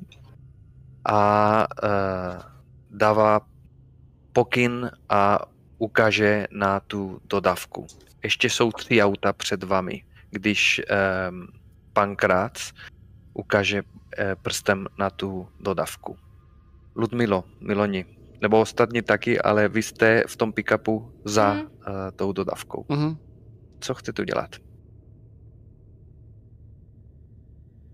a 1.05 1.67
uh, 1.83 2.41
dává 2.89 3.41
pokyn 4.33 4.91
a 5.09 5.39
ukáže 5.77 6.47
na 6.51 6.79
tu 6.79 7.21
dodávku. 7.29 7.87
Ještě 8.23 8.49
jsou 8.49 8.71
tři 8.71 9.01
auta 9.03 9.33
před 9.33 9.63
vami. 9.63 10.03
Když 10.29 10.81
um, 11.29 11.47
pan 11.93 12.15
Krác 12.15 12.71
ukáže 13.33 13.83
eh, 14.17 14.35
prstem 14.35 14.87
na 14.97 15.09
tu 15.09 15.47
dodávku. 15.59 16.17
Ludmilo, 16.95 17.43
Miloni, 17.59 18.05
nebo 18.41 18.59
ostatní 18.61 19.01
taky, 19.01 19.41
ale 19.41 19.67
vy 19.67 19.83
jste 19.83 20.23
v 20.27 20.35
tom 20.37 20.51
pick-upu 20.53 21.11
za 21.25 21.53
Mhm. 21.53 21.61
uh, 21.63 21.67
tou 22.15 22.31
dodávkou. 22.33 22.85
Mhm. 22.89 23.17
Co 23.79 23.93
chcete 23.93 24.21
udělat? 24.21 24.55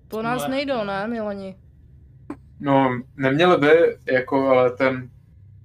Po 0.07 0.21
nás 0.21 0.47
nejdou, 0.47 0.83
ne, 0.83 1.07
Miloni? 1.07 1.55
No, 2.59 3.01
neměli 3.17 3.57
by, 3.57 3.97
jako, 4.11 4.47
ale 4.47 4.71
ten 4.71 5.09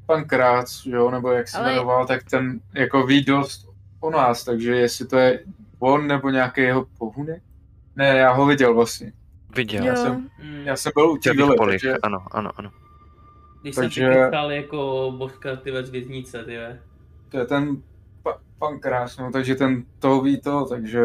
pan 0.07 0.25
Krác, 0.25 0.87
jo, 0.87 1.11
nebo 1.11 1.31
jak 1.33 1.49
se 1.49 1.59
Ale- 1.59 1.71
jmenoval, 1.71 2.07
tak 2.07 2.25
ten 2.31 2.61
jako 2.75 3.07
ví 3.07 3.25
dost 3.25 3.69
o 4.01 4.11
nás, 4.11 4.45
takže 4.45 4.77
jestli 4.77 5.07
to 5.07 5.16
je 5.19 5.41
on 5.79 6.07
nebo 6.07 6.31
nějaký 6.31 6.61
jeho 6.61 6.87
pohunek? 6.99 7.43
Ne, 7.97 8.07
já 8.07 8.33
ho 8.33 8.47
viděl 8.47 8.75
vlastně. 8.75 9.12
Viděl. 9.57 9.87
Jo. 9.87 9.97
jsem- 9.97 10.29
Mm, 10.45 10.62
Já 10.66 10.77
jsem 10.77 10.93
byl 10.95 11.11
u 11.53 11.57
polích, 11.57 11.81
takže 11.83 11.97
ano, 12.03 12.27
ano, 12.33 12.51
ano. 12.57 12.71
Když 13.62 13.75
jsem 13.75 13.85
takže- 13.85 14.09
si 14.12 14.15
kecal 14.15 14.53
jako 14.53 15.12
božka 15.19 15.57
ty 15.57 15.73
z 15.85 15.91
věznice, 15.91 16.45
ty 16.45 16.57
ve. 16.57 16.81
to 17.29 17.39
je 17.39 17.45
ten 17.47 17.77
pa, 18.23 18.39
pan 18.59 18.79
Krás, 18.79 19.19
no, 19.19 19.31
takže 19.33 19.55
ten 19.55 19.85
to 19.99 20.21
ví 20.21 20.41
to, 20.41 20.66
takže 20.69 21.01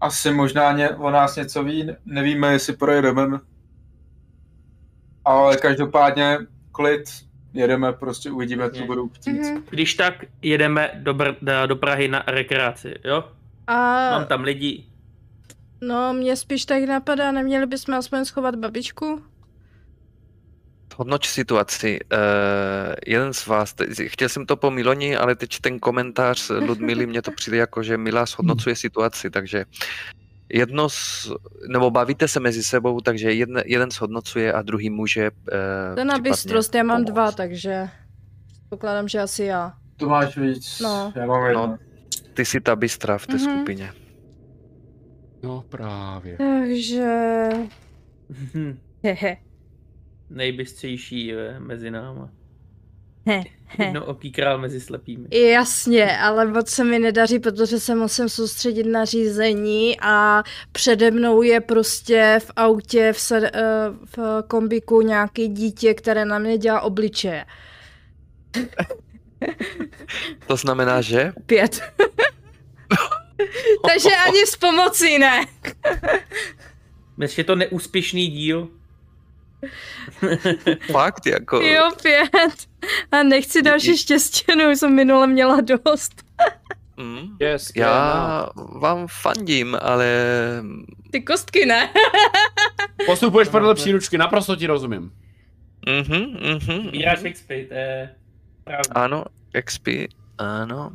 asi 0.00 0.30
možná 0.32 0.72
ně, 0.72 0.90
o 0.90 1.10
nás 1.10 1.36
něco 1.36 1.64
ví, 1.64 1.90
nevíme, 2.04 2.52
jestli 2.52 2.76
projedeme. 2.76 3.38
Ale 5.26 5.56
každopádně 5.56 6.38
klid, 6.72 7.04
jedeme, 7.52 7.92
prostě 7.92 8.30
uvidíme, 8.30 8.70
co 8.70 8.80
Je. 8.80 8.86
budou 8.86 9.08
chtít. 9.08 9.32
Mhm. 9.40 9.62
Když 9.70 9.94
tak 9.94 10.14
jedeme 10.42 10.90
do, 10.94 11.14
Br- 11.14 11.66
do 11.66 11.76
Prahy 11.76 12.08
na 12.08 12.24
rekreaci, 12.26 12.94
jo? 13.04 13.24
A 13.66 13.74
Mám 14.10 14.24
tam 14.24 14.42
lidi. 14.42 14.84
no, 15.80 16.12
mě 16.12 16.36
spíš 16.36 16.64
tak 16.64 16.82
napadá, 16.82 17.32
neměli 17.32 17.66
bychom 17.66 17.94
aspoň 17.94 18.24
schovat 18.24 18.54
babičku? 18.56 19.22
Hodnoť 20.96 21.26
situaci. 21.26 21.98
Uh, 22.12 22.18
jeden 23.06 23.32
z 23.34 23.46
vás, 23.46 23.72
te, 23.74 23.86
chtěl 24.08 24.28
jsem 24.28 24.46
to 24.46 24.56
po 24.56 24.70
Miloni, 24.70 25.16
ale 25.16 25.34
teď 25.36 25.60
ten 25.60 25.78
komentář 25.78 26.50
Ludmily, 26.50 27.06
mně 27.06 27.22
to 27.22 27.30
přijde 27.30 27.56
jako, 27.56 27.82
že 27.82 27.96
Mila 27.98 28.26
zhodnocuje 28.26 28.76
situaci, 28.76 29.30
takže 29.30 29.64
jedno 30.52 30.88
z, 30.88 31.28
nebo 31.72 31.90
bavíte 31.90 32.28
se 32.28 32.40
mezi 32.40 32.62
sebou, 32.64 33.00
takže 33.00 33.32
jeden, 33.32 33.62
jeden 33.66 33.90
zhodnocuje 33.90 34.52
a 34.52 34.62
druhý 34.62 34.90
může 34.90 35.30
uh, 35.30 35.94
Ten 35.94 36.06
na 36.06 36.18
bystrost, 36.18 36.74
já 36.74 36.82
mám 36.82 36.96
pomoct. 36.96 37.12
dva, 37.12 37.32
takže 37.32 37.88
pokládám, 38.68 39.08
že 39.08 39.20
asi 39.20 39.44
já. 39.44 39.72
To 39.96 40.08
máš 40.08 40.36
víc, 40.38 40.80
No. 40.80 41.12
já 41.16 41.26
mám 41.26 41.46
jedno. 41.46 41.66
No. 41.66 41.78
Ty 42.34 42.44
jsi 42.44 42.60
ta 42.60 42.76
bystra 42.76 43.18
v 43.18 43.26
té 43.26 43.34
Mhm. 43.34 43.42
skupině. 43.56 43.92
No 45.42 45.64
právě. 45.68 46.36
Takže... 46.38 47.48
Hehe. 49.04 49.36
Nejbystřejší 50.30 51.32
ve, 51.32 51.60
mezi 51.60 51.90
náma. 51.90 52.30
He, 53.26 53.42
he. 53.66 53.84
Jedno 53.84 54.04
oký 54.04 54.32
král 54.32 54.58
mezi 54.58 54.80
slepými. 54.80 55.28
Jasně, 55.50 56.18
ale 56.18 56.46
moc 56.46 56.68
se 56.68 56.84
mi 56.84 56.98
nedaří, 56.98 57.38
protože 57.38 57.80
se 57.80 57.94
musím 57.94 58.28
soustředit 58.28 58.84
na 58.84 59.04
řízení 59.04 60.00
a 60.00 60.42
přede 60.72 61.10
mnou 61.10 61.42
je 61.42 61.60
prostě 61.60 62.38
v 62.46 62.50
autě 62.56 63.12
v, 63.12 63.20
sed, 63.20 63.44
eh, 63.44 63.60
v 64.16 64.42
kombiku 64.48 65.00
nějaký 65.00 65.48
dítě, 65.48 65.94
které 65.94 66.24
na 66.24 66.38
mě 66.38 66.58
dělá 66.58 66.80
obličeje. 66.80 67.44
To 70.46 70.56
znamená, 70.56 71.00
že 71.00 71.32
Pět. 71.46 71.80
Takže 73.88 74.10
ani 74.26 74.46
s 74.46 74.56
pomocí 74.56 75.18
ne. 75.18 75.46
Myslím, 77.16 77.34
že 77.34 77.40
je 77.40 77.44
to 77.44 77.56
neúspěšný 77.56 78.28
díl. 78.28 78.68
fakt 80.92 81.26
jako... 81.26 81.60
Jo, 81.60 81.90
pět. 82.02 82.68
A 83.12 83.22
nechci 83.22 83.62
další 83.62 83.96
štěstěnu, 83.98 84.70
jsem 84.70 84.94
minule 84.94 85.26
měla 85.26 85.60
dost. 85.60 86.22
Mm, 86.96 87.36
Yes, 87.40 87.72
já 87.76 88.48
vám 88.56 89.06
fandím, 89.22 89.76
ale 89.82 90.06
Ty 91.10 91.20
kostky 91.22 91.66
ne. 91.66 91.90
Postupuješ 93.06 93.48
podle 93.48 93.74
příručky, 93.74 94.18
naprosto 94.18 94.56
ti 94.56 94.66
rozumím. 94.66 95.12
Mhm, 95.88 96.36
mhm, 96.52 96.90
Míráš 96.92 97.22
mhm. 97.22 97.32
XP, 97.32 97.46
to 97.48 97.74
je 97.74 98.14
pravda. 98.64 98.92
Ano, 98.94 99.24
XP, 99.64 99.88
ano. 100.38 100.92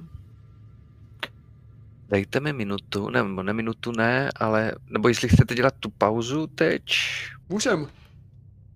Dejte 2.09 2.39
mi 2.39 2.53
minutu, 2.53 3.09
nebo 3.09 3.43
ne 3.43 3.53
minutu 3.53 3.91
ne, 3.91 4.29
ale, 4.35 4.71
nebo 4.89 5.07
jestli 5.07 5.29
chcete 5.29 5.55
dělat 5.55 5.73
tu 5.79 5.89
pauzu 5.89 6.47
teď, 6.47 6.83
Můžem. 7.49 7.87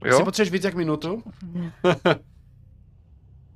Jestli 0.06 0.20
jo? 0.22 0.26
potřebuješ 0.26 0.52
víc 0.52 0.64
jak 0.64 0.76
minutu? 0.76 1.24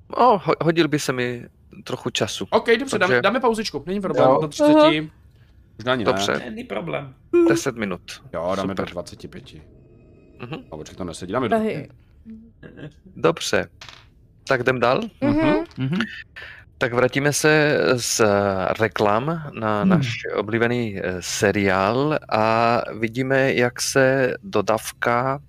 O, 0.09 0.37
ho, 0.37 0.53
hodil 0.61 0.87
by 0.87 0.99
se 0.99 1.13
mi 1.13 1.45
trochu 1.83 2.09
času. 2.09 2.47
OK, 2.49 2.65
dobře, 2.79 2.97
dáme, 2.99 3.09
Takže- 3.13 3.21
dáme 3.21 3.39
pauzičku, 3.39 3.83
není 3.85 4.01
problém, 4.01 4.29
Jo. 4.29 4.37
do 4.41 4.47
30. 4.47 4.65
Možná 5.77 5.93
ani 5.93 5.97
ne. 5.97 6.05
Dobře, 6.05 6.41
Není 6.49 6.63
problém. 6.63 7.13
10 7.49 7.75
minut. 7.75 8.01
Jo, 8.33 8.53
dáme 8.57 8.73
Super. 8.73 8.85
do 8.85 8.91
25. 8.91 9.43
Mhm. 10.41 10.55
A 10.71 10.77
počkej, 10.77 10.97
to 10.97 11.03
nesedí, 11.03 11.33
dáme 11.33 11.49
do... 11.49 11.57
Dobře, 13.15 13.69
tak 14.47 14.59
jdem 14.61 14.79
dál. 14.79 15.01
Mhm. 15.21 15.49
Mhm. 15.77 15.99
Tak 16.77 16.93
vrátíme 16.93 17.33
se 17.33 17.77
z 17.95 18.21
reklam 18.79 19.25
na 19.59 19.79
Hmm. 19.79 19.89
náš 19.89 20.09
oblíbený 20.37 20.97
eh, 21.03 21.17
seriál 21.19 22.19
a 22.31 22.81
vidíme, 22.99 23.53
jak 23.53 23.81
se 23.81 24.33
dodavka, 24.43 25.39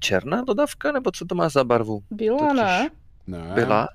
černá 0.00 0.42
dodavka, 0.44 0.92
nebo 0.92 1.10
co 1.10 1.24
to 1.24 1.34
má 1.34 1.48
za 1.48 1.64
barvu? 1.64 2.02
Byla, 2.10 2.52
ne? 2.52 2.90
Ne, 3.26 3.52
Byla 3.54 3.88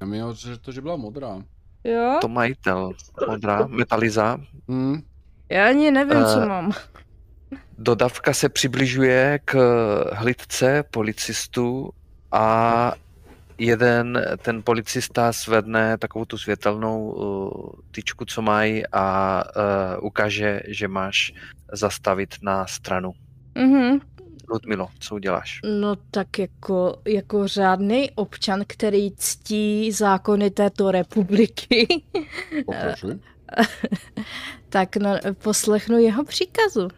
Já 0.00 0.06
mi 0.06 0.20
ho 0.20 0.34
to, 0.60 0.72
že 0.72 0.80
byla 0.80 0.96
modrá. 0.96 1.42
Jo? 1.84 2.18
to 2.20 2.28
majitel, 2.28 2.92
modrá, 3.28 3.66
metaliza. 3.66 4.38
Hmm. 4.68 5.02
Já 5.48 5.68
ani 5.68 5.90
nevím, 5.90 6.24
co 6.24 6.40
Eh, 6.42 6.46
mám. 6.46 6.72
Dodavka 7.78 8.32
se 8.34 8.48
přibližuje 8.48 9.38
k 9.44 9.54
hlídce 10.12 10.82
policistů 10.90 11.90
a 12.32 12.92
jeden 13.58 14.24
ten 14.42 14.62
policista 14.62 15.32
zvedne 15.32 15.98
takovou 15.98 16.24
tu 16.24 16.38
světelnou 16.38 17.10
uh, 17.10 17.72
tyčku, 17.90 18.24
co 18.24 18.42
mají 18.42 18.82
a 18.92 19.42
uh, 19.98 20.06
ukáže, 20.06 20.60
že 20.68 20.88
máš 20.88 21.32
zastavit 21.72 22.34
na 22.42 22.66
stranu. 22.66 23.12
Mhm. 23.54 24.00
Ludmilo, 24.52 24.88
co 24.98 25.14
uděláš? 25.14 25.60
No 25.80 25.96
tak 26.10 26.38
jako, 26.38 26.98
jako 27.08 27.48
řádný 27.48 28.10
občan, 28.10 28.64
který 28.66 29.10
ctí 29.16 29.92
zákony 29.92 30.50
této 30.50 30.90
republiky, 30.90 32.04
tak 34.68 34.96
no, 34.96 35.18
poslechnu 35.42 35.98
jeho 35.98 36.24
příkazu. 36.24 36.88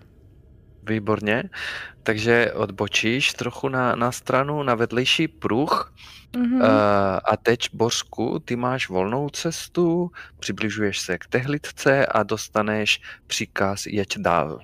Výborně. 0.89 1.43
Takže 2.03 2.53
odbočíš 2.53 3.33
trochu 3.33 3.69
na, 3.69 3.97
na 3.97 4.13
stranu, 4.13 4.63
na 4.63 4.75
vedlejší 4.75 5.29
pruh 5.29 5.95
Mhm. 6.37 6.55
uh, 6.55 6.63
a 7.25 7.37
teď, 7.43 7.69
Bořku, 7.73 8.39
ty 8.39 8.57
máš 8.57 8.89
volnou 8.89 9.29
cestu, 9.29 10.11
přibližuješ 10.39 11.01
se 11.01 11.19
k 11.19 11.27
tehlitce 11.27 12.07
a 12.07 12.23
dostaneš 12.23 13.01
příkaz 13.27 13.87
jeď 13.87 14.19
dál. 14.19 14.61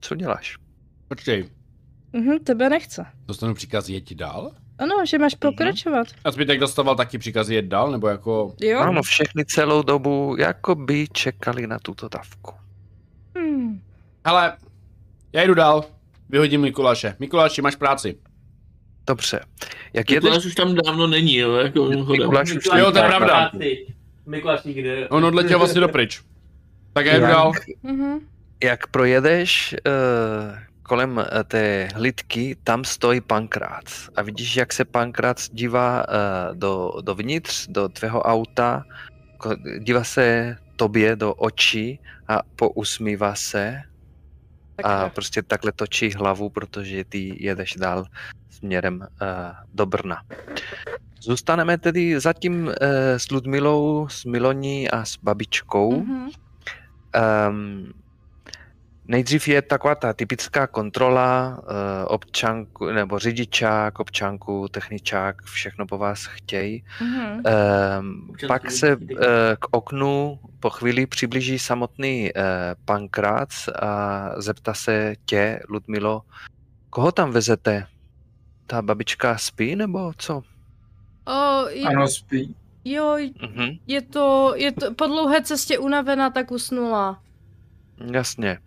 Co 0.00 0.14
děláš? 0.14 0.56
Počkej, 1.08 1.48
Mhm, 2.12 2.38
tebe 2.38 2.68
nechce. 2.68 3.06
dostanu 3.26 3.54
příkaz 3.54 3.88
jeď 3.88 4.14
dál? 4.14 4.52
Ano, 4.78 5.06
že 5.06 5.18
máš 5.18 5.34
pokračovat. 5.34 6.06
A 6.24 6.30
zbytek 6.30 6.60
dostával 6.60 6.96
taky 6.96 7.18
příkaz 7.18 7.48
jet 7.48 7.64
dál, 7.64 7.92
nebo 7.92 8.08
jako... 8.08 8.54
Jo? 8.60 8.80
Ano, 8.80 9.02
všechny 9.02 9.44
celou 9.44 9.82
dobu 9.82 10.36
jako 10.38 10.74
by 10.74 11.08
čekali 11.12 11.66
na 11.66 11.78
tuto 11.78 12.08
dávku. 12.08 12.52
Hmm. 13.36 13.80
Hele, 14.26 14.56
já 15.32 15.42
jdu 15.42 15.54
dál. 15.54 15.84
vyhodím 16.28 16.60
Mikuláše. 16.60 17.16
Mikuláši, 17.18 17.62
máš 17.62 17.76
práci. 17.76 18.18
Dobře. 19.06 19.40
Jak 19.92 20.10
jedeš, 20.10 20.24
Mikuláš 20.24 20.44
už 20.46 20.54
tam 20.54 20.74
dávno 20.74 21.06
není, 21.06 21.36
jo, 21.36 21.54
jako. 21.54 21.84
Mikuláš 21.88 22.52
už 22.52 22.64
Jo, 22.78 22.92
to 22.92 22.98
je 22.98 23.04
pravda. 23.04 23.50
Mikuláš 24.26 24.62
nikde. 24.62 25.08
On 25.08 25.24
odletěl 25.24 25.58
vlastně 25.58 25.80
do 25.80 25.88
pryč. 25.88 26.22
Tak 26.92 27.06
já 27.06 27.14
jdu 27.14 27.26
dál. 27.26 27.52
Mhm. 27.82 28.18
jak 28.62 28.86
projedeš 28.86 29.76
uh, 29.86 30.58
kolem 30.82 31.18
eh, 31.18 31.44
té 31.44 31.88
hlídky, 31.94 32.56
tam 32.64 32.84
stojí 32.84 33.20
Pankrát. 33.20 33.84
A 34.16 34.22
vidíš, 34.22 34.56
jak 34.56 34.72
se 34.72 34.84
Pankrát 34.84 35.36
dívá 35.52 36.04
uh, 36.08 36.56
do, 36.56 36.92
dovnitř, 37.00 37.66
do 37.68 37.88
tvého 37.88 38.22
auta, 38.22 38.84
dívá 39.78 40.04
se 40.04 40.56
tobě 40.76 41.16
do 41.16 41.34
očí 41.34 42.00
a 42.28 42.40
pousmívá 42.56 43.34
se 43.34 43.82
a 44.84 45.08
prostě 45.08 45.42
takhle 45.42 45.72
točí 45.72 46.12
hlavu, 46.12 46.50
protože 46.50 47.04
ty 47.04 47.36
jedeš 47.40 47.74
dál 47.74 48.04
směrem 48.50 49.00
uh, 49.00 49.06
do 49.74 49.86
Brna. 49.86 50.22
Zůstaneme 51.20 51.78
tedy 51.78 52.20
zatím 52.20 52.66
uh, 52.66 52.72
s 53.16 53.30
Ludmilou, 53.30 54.08
s 54.08 54.24
Miloní 54.24 54.90
a 54.90 55.04
s 55.04 55.16
babičkou. 55.22 56.02
Mhm. 56.02 56.30
Um, 57.48 57.92
nejdřív 59.08 59.48
je 59.48 59.62
taková 59.62 59.94
ta 59.94 60.12
typická 60.12 60.66
kontrola 60.66 61.58
uh, 61.62 61.66
občanku, 62.06 62.86
nebo 62.86 63.18
řidičák, 63.18 64.00
občanku, 64.00 64.68
techničák, 64.68 65.42
všechno 65.42 65.86
po 65.86 65.98
vás 65.98 66.24
chtějí. 66.26 66.84
Mhm. 67.00 67.22
Um, 68.00 68.26
Občanský 68.30 68.46
pak 68.46 68.70
se 68.70 68.96
uh, 68.96 69.06
k 69.58 69.66
oknu 69.70 70.38
po 70.60 70.70
chvíli 70.70 71.06
přiblíží 71.06 71.58
samotný 71.58 72.30
uh, 72.36 72.42
pankrác 72.84 73.68
a 73.68 74.30
zeptá 74.36 74.74
se 74.74 75.14
tě, 75.24 75.60
Ludmilo, 75.68 76.22
koho 76.90 77.12
tam 77.12 77.30
vezete? 77.30 77.86
Ta 78.66 78.82
babička 78.82 79.38
spí 79.38 79.76
nebo 79.76 80.12
co? 80.18 80.42
O, 81.26 81.68
je, 81.68 81.86
Ano, 81.88 82.08
spí. 82.08 82.54
jo, 82.84 83.16
Mhm, 83.42 83.68
je 83.86 84.02
to, 84.02 84.52
je 84.56 84.72
to 84.72 84.94
po 84.94 85.06
dlouhé 85.06 85.42
cestě 85.42 85.78
unavená, 85.78 86.30
tak 86.30 86.50
usnula. 86.50 87.22
jasně. 88.12 88.58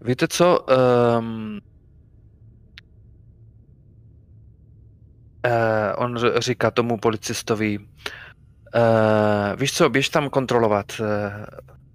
Víte 0.00 0.28
co? 0.28 0.66
Um, 1.18 1.60
Uh, 5.46 6.04
on 6.04 6.18
říká 6.38 6.70
tomu 6.70 6.98
policistovi, 6.98 7.78
uh, 7.78 7.84
víš 9.56 9.72
co, 9.72 9.90
běž 9.90 10.08
tam 10.08 10.30
kontrolovat, 10.30 11.00
uh, 11.00 11.06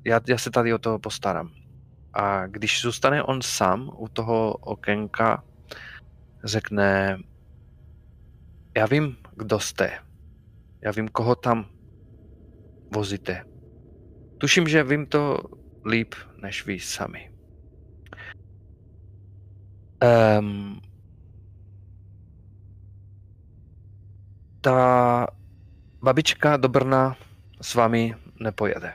já, 0.06 0.22
já 0.28 0.38
se 0.38 0.52
tady 0.52 0.74
o 0.74 0.78
to 0.78 1.00
postarám. 1.00 1.50
A 2.14 2.48
když 2.48 2.82
zůstane 2.82 3.24
on 3.24 3.42
sám 3.42 3.90
u 3.98 4.08
toho 4.08 4.54
okénka, 4.54 5.44
řekne, 6.44 7.18
já 8.78 8.86
vím, 8.86 9.18
kdo 9.36 9.60
jste. 9.60 9.92
Já 10.82 10.92
vím, 10.92 11.08
koho 11.08 11.36
tam 11.36 11.66
vozíte. 12.96 13.46
Tuším, 14.38 14.68
že 14.68 14.84
vím 14.84 15.06
to 15.06 15.38
líp, 15.86 16.16
než 16.42 16.66
vy 16.66 16.80
sami. 16.80 17.33
Um, 20.04 20.82
ta 24.62 25.28
babička 26.04 26.58
do 26.58 26.70
Brna 26.70 27.16
s 27.62 27.76
vámi 27.76 28.16
nepojede. 28.40 28.94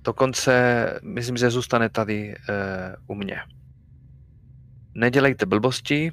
Dokonce 0.00 0.84
myslím, 1.02 1.36
že 1.36 1.50
zůstane 1.50 1.88
tady 1.88 2.34
uh, 2.34 2.36
u 3.06 3.14
mě. 3.14 3.36
Nedělejte 4.94 5.46
blbosti, 5.46 6.12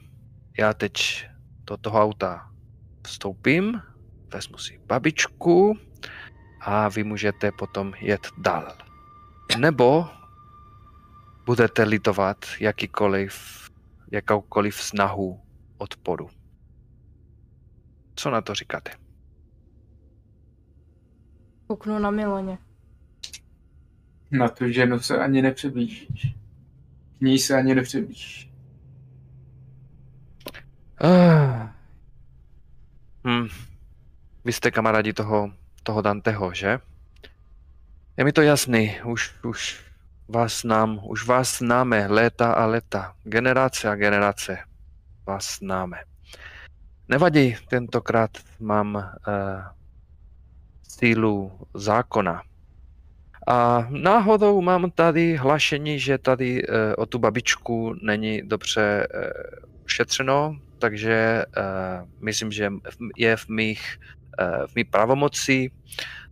já 0.60 0.74
teď 0.74 1.26
do 1.68 1.78
toho 1.78 2.02
auta 2.02 2.52
vstoupím, 3.08 3.82
vezmu 4.34 4.58
si 4.58 4.80
babičku 4.86 5.78
a 6.62 6.90
vy 6.90 7.04
můžete 7.04 7.52
potom 7.52 7.94
jet 8.00 8.28
dál. 8.38 8.78
Nebo 9.58 10.10
budete 11.46 11.84
litovat 11.84 12.46
jakýkoliv, 12.60 13.34
jakoukoliv 14.12 14.76
snahu 14.76 15.42
odporu. 15.78 16.30
Co 18.16 18.32
na 18.32 18.42
to 18.42 18.56
říkáte? 18.56 18.92
Kouknu 21.68 22.00
na 22.00 22.12
Miloně. 22.12 22.58
Na 24.32 24.50
tu 24.50 24.72
ženu 24.72 25.00
se 25.00 25.18
ani 25.18 25.42
nepřiblížíš. 25.42 26.36
K 27.18 27.22
ní 27.22 27.40
se 27.40 27.58
ani 27.58 27.76
nepřiblížíš. 27.76 28.52
Ah. 31.04 31.70
Hm. 33.28 33.48
Vy 34.46 34.54
jste 34.54 34.72
kamarádi 34.72 35.14
toho, 35.14 35.54
toho 35.84 36.02
Danteho, 36.02 36.54
že? 36.54 36.80
Je 38.18 38.24
mi 38.24 38.32
to 38.32 38.42
jasný, 38.42 38.96
už, 39.06 39.36
už 39.44 39.91
vás 40.32 40.62
znám, 40.62 41.00
už 41.04 41.28
vás 41.28 41.58
známe 41.58 42.08
léta 42.08 42.54
a 42.54 42.66
léta, 42.66 43.14
generace 43.24 43.90
a 43.90 43.96
generace 43.96 44.58
vás 45.28 45.58
známe. 45.60 45.98
Nevadí, 47.08 47.56
tentokrát 47.70 48.32
mám 48.60 48.96
uh, 48.96 49.04
sílu 50.84 51.52
zákona. 51.74 52.42
A 53.48 53.88
náhodou 53.90 54.62
mám 54.62 54.92
tady 54.92 55.36
hlášení, 55.36 56.00
že 56.00 56.18
tady 56.18 56.64
uh, 56.64 56.76
o 56.98 57.06
tu 57.06 57.20
babičku 57.20 57.96
není 58.02 58.42
dobře 58.42 59.08
uh, 59.14 59.22
šetřeno, 59.86 60.58
takže 60.80 61.46
uh, 61.58 62.10
myslím, 62.22 62.52
že 62.52 62.72
je 63.18 63.38
v 63.38 63.48
mých, 63.48 64.00
uh, 64.42 64.68
v 64.68 64.76
mých 64.76 64.88
pravomoci 64.88 65.72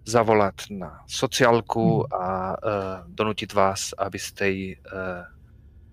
zavolat 0.10 0.56
na 0.69 1.03
sociálku 1.07 2.14
a 2.14 2.49
uh, 2.49 2.73
donutit 3.07 3.53
vás, 3.53 3.94
abyste 3.98 4.49
ji 4.49 4.76
uh, 4.76 4.81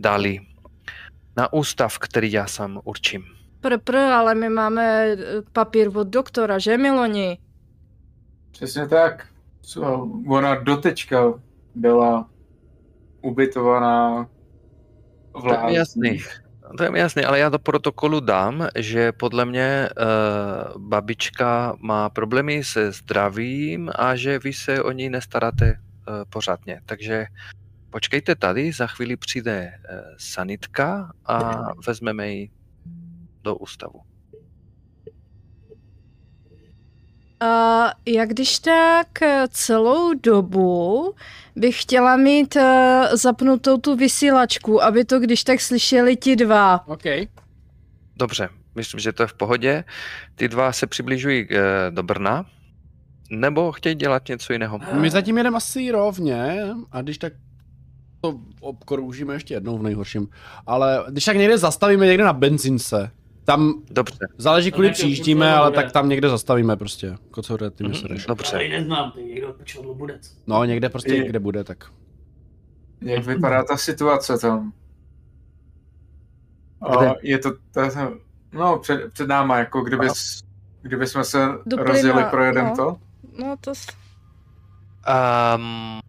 dali 0.01 0.41
na 1.37 1.53
ústav, 1.53 1.99
který 1.99 2.33
já 2.33 2.47
sám 2.47 2.81
určím. 2.85 3.25
Pr, 3.61 3.79
pr, 3.79 3.97
ale 3.97 4.35
my 4.35 4.49
máme 4.49 5.05
eh, 5.05 5.17
papír 5.53 5.97
od 5.97 6.09
doktora, 6.09 6.59
že 6.59 6.79
Miloni? 6.79 7.39
Přesně 8.51 8.89
tak. 8.89 9.27
Co, 9.61 10.11
ona 10.29 10.55
dotečka 10.55 11.35
byla 11.75 12.31
ubytovaná 13.21 14.29
v 15.35 15.43
To 15.43 15.57
jasný. 16.67 16.77
To 16.77 16.85
je 16.85 16.91
mi 16.91 16.99
jasný, 16.99 17.25
ale 17.25 17.39
já 17.39 17.49
do 17.49 17.59
protokolu 17.59 18.21
dám, 18.21 18.69
že 18.77 19.13
podle 19.13 19.45
mě 19.45 19.89
uh, 19.97 20.83
babička 20.83 21.77
má 21.81 22.11
problémy 22.11 22.65
se 22.65 22.93
zdravím 22.93 23.91
a 23.95 24.17
že 24.17 24.39
vy 24.39 24.53
se 24.53 24.83
o 24.83 24.93
ní 24.93 25.09
nestaráte 25.09 25.73
uh, 25.73 26.15
pořádně. 26.31 26.81
Takže 26.87 27.27
počkejte 27.91 28.35
tady, 28.35 28.73
za 28.73 28.87
chvíli 28.87 29.17
přijde 29.17 29.73
uh, 29.73 29.99
sanitka 30.19 31.13
a 31.27 31.69
vezmeme 31.87 32.29
ji 32.29 32.51
do 33.43 33.57
ústavu. 33.57 34.06
A 37.41 37.87
jak 38.07 38.29
když 38.29 38.59
tak 38.59 39.23
eh, 39.23 39.45
celou 39.51 40.15
dobu 40.15 41.15
bych 41.57 41.83
chtěla 41.83 42.17
mít 42.17 42.57
eh, 42.57 43.09
zapnutou 43.13 43.77
tu 43.77 43.97
vysílačku, 43.97 44.83
aby 44.83 45.05
to 45.05 45.21
když 45.21 45.45
tak 45.45 45.61
slyšeli 45.61 46.17
ti 46.17 46.37
dva. 46.37 46.89
OK. 46.89 47.03
Dobře, 48.17 48.49
myslím, 48.75 49.01
že 49.01 49.13
to 49.13 49.23
je 49.23 49.27
v 49.27 49.35
pohodě. 49.35 49.85
Ty 50.35 50.49
dva 50.49 50.73
se 50.73 50.87
přibližují 50.87 51.49
uh, 51.49 51.57
do 51.91 52.03
Brna, 52.03 52.47
nebo 53.31 53.73
chtějí 53.73 53.95
dělat 53.95 54.29
něco 54.29 54.53
jiného. 54.53 54.81
My 54.93 55.11
zatím 55.11 55.39
jedeme 55.39 55.57
asi 55.57 55.91
rovně 55.91 56.61
a 56.93 57.03
když 57.03 57.19
tak 57.19 57.33
to 58.21 58.41
obkroužíme 58.61 59.35
ještě 59.35 59.55
jednou 59.55 59.79
v 59.79 59.83
nejhorším. 59.83 60.29
Ale 60.67 61.05
když 61.09 61.25
tak 61.25 61.37
někde 61.37 61.59
zastavíme 61.59 62.07
někde 62.07 62.25
na 62.25 62.33
benzince. 62.33 63.11
Tam 63.47 63.83
Dobře, 63.91 64.27
záleží, 64.39 64.71
kudy 64.73 64.87
nějakého 64.87 64.95
přijíždíme, 64.95 65.55
ale 65.55 65.71
bude. 65.71 65.83
tak 65.83 65.93
tam 65.93 66.09
někde 66.09 66.29
zastavíme 66.29 66.77
prostě. 66.77 67.17
Kocoure, 67.31 67.71
ty 67.71 67.83
mi 67.85 67.89
Mhm, 67.89 67.99
se 67.99 68.09
jdeš. 68.09 68.27
dobře. 68.27 68.51
Tady 68.53 68.69
neznám, 68.69 69.13
ty 69.13 69.43
Lobudec. 69.85 70.37
No, 70.47 70.65
někde 70.65 70.89
prostě, 70.89 71.15
Je- 71.15 71.29
kde 71.29 71.39
bude, 71.39 71.65
tak. 71.65 71.85
Jak 73.01 73.25
vypadá 73.25 73.65
ta 73.65 73.77
situace 73.77 74.39
tam? 74.39 74.73
Kde? 76.99 77.11
A 77.11 77.15
je 77.23 77.39
to, 77.39 77.53
to 77.73 77.81
no, 78.53 78.79
před, 78.79 79.13
před 79.13 79.29
náma, 79.29 79.59
jako 79.59 79.81
kdyby, 79.81 80.09
kdyby 80.83 81.07
jsme 81.07 81.25
se 81.25 81.49
Do 81.67 81.77
rozjeli, 81.77 82.25
projedem 82.31 82.67
no. 82.67 82.77
to? 82.77 82.97
No 83.39 83.57
to... 83.61 83.73
Um, 85.57 86.01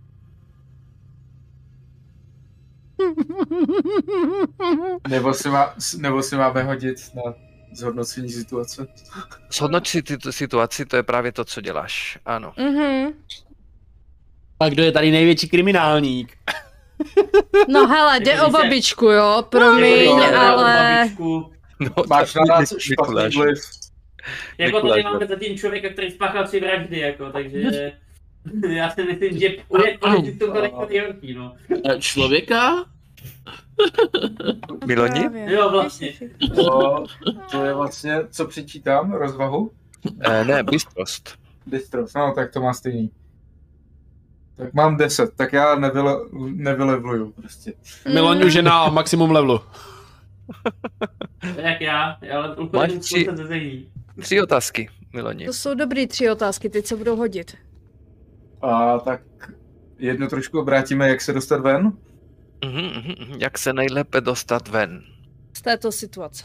Nebo 5.10 5.34
si, 5.34 5.50
má, 5.50 5.76
nebo 5.98 6.24
si 6.24 6.36
máme 6.36 6.64
hodit 6.64 6.98
na 7.16 7.34
zhodnocení 7.74 8.30
situace? 8.30 8.88
Shodnoť 9.52 9.88
si 9.88 10.02
tu 10.02 10.32
situaci, 10.32 10.86
to 10.86 10.96
je 10.96 11.04
právě 11.04 11.32
to, 11.32 11.46
co 11.46 11.62
děláš. 11.62 12.20
Ano. 12.26 12.54
Mhm. 12.58 13.14
A 14.60 14.70
kdo 14.70 14.84
je 14.84 14.92
tady 14.92 15.12
největší 15.12 15.50
kriminálník? 15.50 16.38
No 17.68 17.88
hele, 17.88 18.20
jde 18.20 18.42
o 18.42 18.50
babičku, 18.50 19.06
jo, 19.06 19.44
promiň, 19.50 20.06
jo, 20.06 20.32
ale... 20.38 20.98
Babičku. 21.00 21.52
No, 21.80 21.90
Máš 22.10 22.36
na 22.36 22.42
nás 22.46 22.74
špatný 22.78 23.38
vliv. 23.38 23.60
Jako 24.58 24.88
tady 24.88 25.04
máme 25.04 25.28
zatím 25.28 25.58
člověka, 25.58 25.90
který 25.90 26.12
spáchal 26.12 26.48
tři 26.48 26.60
vraždy, 26.60 27.00
jako, 27.00 27.32
takže... 27.32 27.92
Já 28.70 28.90
si 28.90 29.04
myslím, 29.04 29.40
že 29.40 29.50
to 29.70 29.84
jako 29.84 30.10
nejhorší, 30.90 31.34
no. 31.34 31.56
Člověka? 32.00 32.86
Miloni? 34.86 35.30
Jo, 35.54 35.70
vlastně. 35.70 36.14
To, 36.56 37.04
to 37.52 37.66
je 37.66 37.74
vlastně, 37.74 38.20
co 38.30 38.46
přičítám, 38.48 39.12
rozvahu? 39.14 39.72
Eh, 40.22 40.44
ne, 40.46 40.64
bystrost. 40.64 41.40
Bystros, 41.66 42.14
no 42.14 42.34
tak 42.36 42.52
to 42.54 42.62
má 42.62 42.74
stejný. 42.74 43.12
Tak 44.56 44.74
mám 44.74 44.98
10, 44.98 45.34
tak 45.36 45.54
já 45.54 45.76
nevyle, 45.76 46.16
nevylevluju 46.54 47.32
prostě. 47.32 47.74
Miloň 48.14 48.44
už 48.46 48.54
je 48.54 48.62
na 48.62 48.90
maximum 48.90 49.32
levelu. 49.32 49.62
Jak 51.56 51.82
já, 51.82 52.18
ale 52.36 52.48
Máš 52.48 52.58
úplně 52.58 52.88
tři- 53.00 53.26
se 53.30 53.38
zezení. 53.38 53.92
Tři 54.22 54.42
otázky, 54.42 54.90
Miloni. 55.14 55.46
To 55.46 55.54
jsou 55.54 55.74
dobrý 55.74 56.08
tři 56.08 56.30
otázky, 56.30 56.70
teď 56.70 56.86
se 56.86 56.96
budou 56.96 57.16
hodit. 57.16 57.58
A 58.62 59.00
tak 59.00 59.22
jednu 60.00 60.28
trošku 60.28 60.60
obrátíme, 60.60 61.10
jak 61.10 61.22
se 61.22 61.34
dostat 61.34 61.62
ven. 61.62 61.92
Mhm, 62.66 62.84
mhm, 62.84 63.16
mhm. 63.20 63.38
Jak 63.40 63.58
se 63.58 63.74
nejlépe 63.74 64.22
dostat 64.22 64.68
ven? 64.68 65.04
Z 65.54 65.62
této 65.62 65.92
situace. 65.92 66.44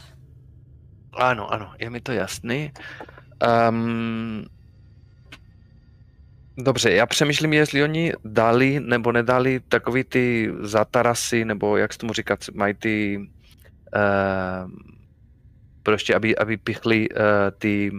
Ano, 1.13 1.53
ano, 1.53 1.73
je 1.79 1.89
mi 1.89 2.01
to 2.01 2.11
jasný. 2.11 2.71
Um, 3.69 4.45
dobře, 6.57 6.91
já 6.91 7.05
přemýšlím, 7.05 7.53
jestli 7.53 7.83
oni 7.83 8.13
dali 8.25 8.79
nebo 8.79 9.11
nedali 9.11 9.59
takový 9.59 10.03
ty 10.03 10.51
zatarasy, 10.61 11.45
nebo 11.45 11.77
jak 11.77 11.93
se 11.93 11.99
tomu 11.99 12.13
říkat, 12.13 12.39
mají 12.53 12.73
ty 12.73 13.17
uh, 13.95 14.71
prostě, 15.83 16.15
aby, 16.15 16.37
aby 16.37 16.57
pichli 16.57 17.09
uh, 17.09 17.17
ty 17.57 17.91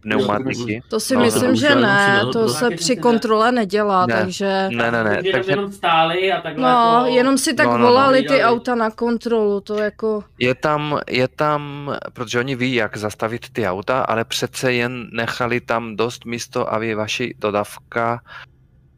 pneumatiky. 0.00 0.82
To 0.88 1.00
si 1.00 1.14
No, 1.16 1.20
myslím, 1.20 1.56
že 1.56 1.74
ne, 1.74 2.20
to 2.32 2.48
se 2.48 2.70
při 2.70 2.96
kontrole 2.96 3.52
nedělá, 3.52 4.06
Ne. 4.06 4.14
takže... 4.14 4.68
Ne, 4.72 4.90
ne, 4.90 5.04
ne, 5.04 5.22
Takže 5.32 5.52
jenom 5.52 5.72
stáli 5.72 6.32
a 6.32 6.40
takhle 6.40 6.62
No, 6.72 6.94
jako... 7.04 7.16
jenom 7.16 7.38
si 7.38 7.54
tak 7.54 7.66
No, 7.66 7.72
no, 7.72 7.78
no. 7.78 7.86
volali 7.86 8.22
ty 8.22 8.42
auta 8.42 8.74
na 8.74 8.90
kontrolu, 8.90 9.60
to 9.60 9.74
jako... 9.78 10.24
je 10.38 10.54
tam, 10.54 10.98
je 11.10 11.28
tam, 11.28 11.92
protože 12.12 12.38
oni 12.38 12.56
ví, 12.56 12.74
jak 12.74 12.96
zastavit 12.96 13.50
ty 13.52 13.66
auta, 13.66 14.00
ale 14.00 14.24
přece 14.24 14.72
jen 14.72 15.08
nechali 15.12 15.60
tam 15.60 15.96
dost 15.96 16.24
místo, 16.24 16.72
aby 16.72 16.94
vaši 16.94 17.34
dodávka 17.38 18.20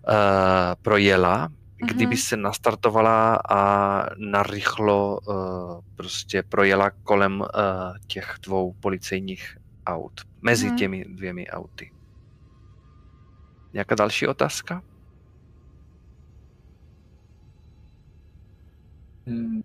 uh, 0.09 0.13
projela, 0.83 1.49
kdyby 1.87 2.05
Mhm. 2.15 2.17
se 2.17 2.37
nastartovala 2.37 3.41
a 3.51 3.61
narychlo 4.17 5.19
uh, 5.25 5.35
prostě 5.97 6.43
projela 6.49 6.91
kolem 7.03 7.41
uh, 7.41 7.47
těch 8.07 8.35
dvou 8.43 8.75
policejních 8.81 9.57
aut, 9.87 10.21
mezi 10.43 10.67
Mhm. 10.69 10.77
těmi 10.77 11.05
dvěmi 11.05 11.47
auty. 11.51 11.93
Nějaká 13.73 13.95
další 13.95 14.27
otázka? 14.27 14.83
Hmm. 19.27 19.63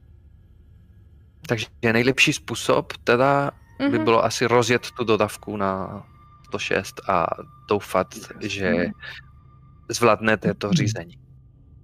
Takže 1.47 1.65
nejlepší 1.93 2.33
způsob 2.33 2.93
teda 3.03 3.51
by 3.79 3.89
Mhm. 3.89 4.03
bylo 4.03 4.23
asi 4.25 4.45
rozjet 4.45 4.91
tu 4.91 5.03
dodávku 5.03 5.57
na 5.57 6.03
106 6.45 7.09
a 7.09 7.27
doufat, 7.69 8.07
že 8.41 8.85
zvládnete 9.89 10.53
to 10.53 10.73
řízení. 10.73 11.17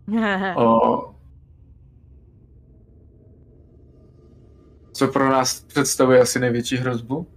O... 0.57 1.13
Co 4.93 5.07
pro 5.07 5.29
nás 5.29 5.61
představuje 5.63 6.21
asi 6.21 6.39
největší 6.39 6.77
hrozbu? 6.77 7.27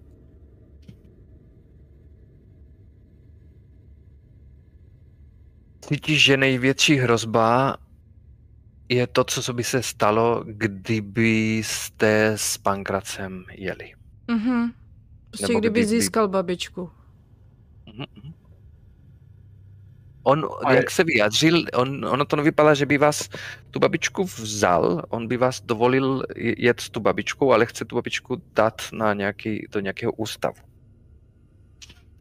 Cítíš, 5.89 6.25
že 6.25 6.37
největší 6.37 6.95
hrozba 6.97 7.77
je 8.89 9.07
to, 9.07 9.25
co 9.25 9.53
by 9.53 9.65
se 9.65 9.83
stalo, 9.83 10.45
kdybyste 10.47 12.27
s 12.37 12.59
Pankracem 12.59 13.45
jeli. 13.53 13.93
Mhm. 14.31 14.73
Prostě 15.31 15.47
Nebo 15.49 15.61
kdyby 15.61 15.81
kdy- 15.81 15.89
kdy- 15.89 16.01
získal 16.01 16.29
babičku. 16.29 16.91
Mhm, 17.87 18.05
mhm. 18.23 18.33
On, 20.23 20.49
A 20.65 20.73
je- 20.73 20.77
jak 20.77 20.91
se 20.91 21.05
vyjádřil, 21.05 21.65
on, 21.75 22.05
ono 22.05 22.25
to 22.25 22.37
nevypadá, 22.37 22.75
že 22.75 22.87
by 22.87 22.99
vás 22.99 23.29
tu 23.71 23.79
babičku 23.81 24.25
vzal, 24.25 25.03
on 25.09 25.29
by 25.29 25.37
vás 25.37 25.61
dovolil 25.61 26.23
je- 26.37 26.65
jet 26.65 26.81
s 26.81 26.91
tu 26.91 27.01
babičkou, 27.01 27.53
ale 27.53 27.67
chce 27.67 27.85
tu 27.85 27.95
babičku 27.97 28.43
dát 28.55 28.83
na 28.93 29.15
nějaký, 29.15 29.67
do 29.71 29.81
nějakého 29.81 30.13
ústavu. 30.13 30.57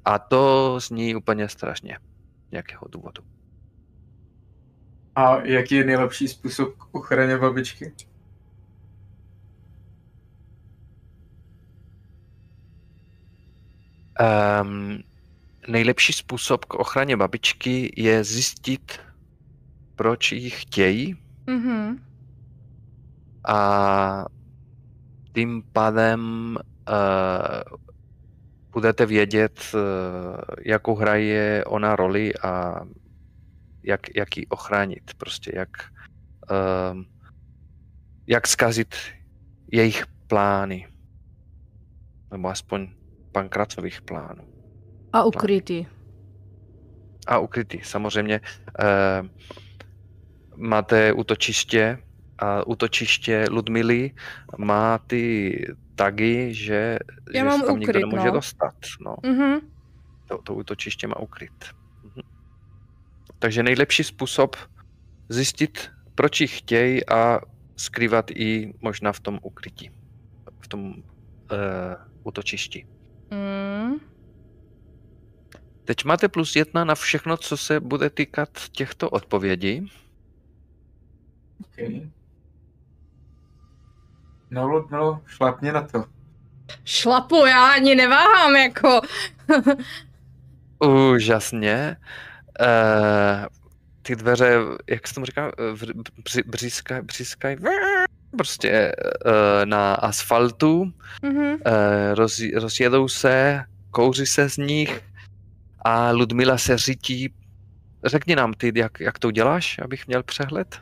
A 0.06 0.20
to 0.20 0.76
zní 0.80 1.16
úplně 1.16 1.50
strašně, 1.50 1.98
z 2.48 2.52
nějakého 2.52 2.88
důvodu. 2.92 3.24
A 5.16 5.42
jaký 5.46 5.76
je 5.76 5.84
nejlepší 5.84 6.28
způsob 6.28 6.78
k 6.78 6.96
ochraně 6.96 7.38
babičky? 7.38 7.94
Um, 14.62 15.00
nejlepší 15.68 16.14
způsob 16.14 16.66
k 16.66 16.74
ochraně 16.74 17.18
babičky 17.18 17.94
je 17.98 18.24
zjistit, 18.24 19.00
proč 19.96 20.32
ji 20.32 20.50
chtějí 20.50 21.16
Mhm. 21.48 22.00
a 23.48 24.26
tím 25.34 25.64
pádem 25.74 26.22
uh, 26.90 27.78
budete 28.72 29.06
vědět, 29.06 29.60
uh, 29.74 29.80
jakou 30.66 30.96
hraje 30.96 31.64
ona 31.66 31.96
roli 31.96 32.36
a 32.36 32.82
jak, 33.88 34.16
jak 34.16 34.38
ji 34.38 34.48
ochránit, 34.48 35.14
prostě 35.18 35.52
jak, 35.56 35.70
uh, 36.52 37.02
jak 38.28 38.48
zkazit 38.48 38.96
jejich 39.72 40.04
plány, 40.28 40.88
nebo 42.32 42.48
aspoň 42.48 42.88
pankracových 43.32 44.02
plánů. 44.02 44.44
A 45.14 45.24
ukrytý. 45.24 45.86
A 47.28 47.40
ukrytý, 47.40 47.80
samozřejmě. 47.84 48.42
Eh, 48.80 49.22
máte 50.56 51.14
útočiště 51.14 51.98
a 52.40 52.68
útočiště 52.68 53.46
Ludmily 53.52 54.12
má 54.58 54.98
ty 54.98 55.58
tagy, 55.96 56.54
že, 56.54 57.00
Já 57.34 57.44
že 57.44 57.50
mám 57.50 57.60
se 57.60 57.66
tam 57.66 57.80
nikdo 57.80 57.92
ukryt, 57.92 58.02
nemůže 58.06 58.28
no. 58.28 58.34
dostat. 58.34 58.76
No, 59.06 59.16
Mhm. 59.26 59.60
to, 60.28 60.38
to 60.44 60.54
útočiště 60.56 61.08
má 61.08 61.20
ukryt. 61.20 61.66
Takže 63.40 63.64
nejlepší 63.64 64.04
způsob 64.04 64.56
zjistit, 65.30 65.92
proč 66.16 66.42
ji 66.42 66.48
chtějí 66.48 67.10
a 67.10 67.40
skrývat 67.78 68.32
i 68.32 68.74
možná 68.82 69.12
v 69.12 69.20
tom 69.20 69.40
ukrytí, 69.42 69.92
v 70.60 70.68
tom 70.68 70.86
uh, 70.88 70.96
útočišti. 72.24 72.88
Mm. 73.32 74.00
Teď 75.86 76.06
máte 76.06 76.30
plus 76.30 76.56
jedna 76.56 76.86
na 76.86 76.96
všechno, 76.96 77.38
co 77.38 77.58
se 77.58 77.80
bude 77.80 78.10
týkat 78.10 78.50
těchto 78.72 79.10
odpovědí. 79.10 79.92
Okay. 81.66 82.10
No, 84.50 84.68
Ludmilo, 84.68 85.22
šlapně 85.26 85.72
na 85.72 85.88
to. 85.88 86.06
Šlapu, 86.86 87.46
já 87.46 87.72
ani 87.72 87.96
neváhám, 87.96 88.56
jako. 88.56 89.02
Úžasně. 91.14 91.98
Uh, 92.60 93.46
ty 94.02 94.16
dveře, 94.16 94.58
jak 94.90 95.08
se 95.08 95.14
tomu 95.14 95.26
říká, 95.26 95.52
vr- 95.74 96.04
bři- 96.24 96.44
břískaj, 96.46 97.02
břískaj, 97.02 97.58
prostě 98.38 98.92
uh, 99.26 99.32
na 99.66 99.94
asfaltu, 99.94 100.92
Mhm. 101.24 101.46
uh, 101.46 101.58
roz, 102.14 102.42
rozjedou 102.56 103.08
se, 103.08 103.64
kouří 103.92 104.26
se 104.26 104.50
z 104.50 104.58
nich 104.58 105.02
a 105.86 106.12
Ludmila 106.12 106.58
se 106.58 106.78
řítí. 106.78 107.34
Řekni 108.06 108.36
nám 108.36 108.54
ty, 108.54 108.72
jak, 108.76 109.00
jak 109.00 109.20
to 109.20 109.32
děláš, 109.32 109.80
abych 109.80 110.08
měl 110.08 110.24
přehled? 110.24 110.80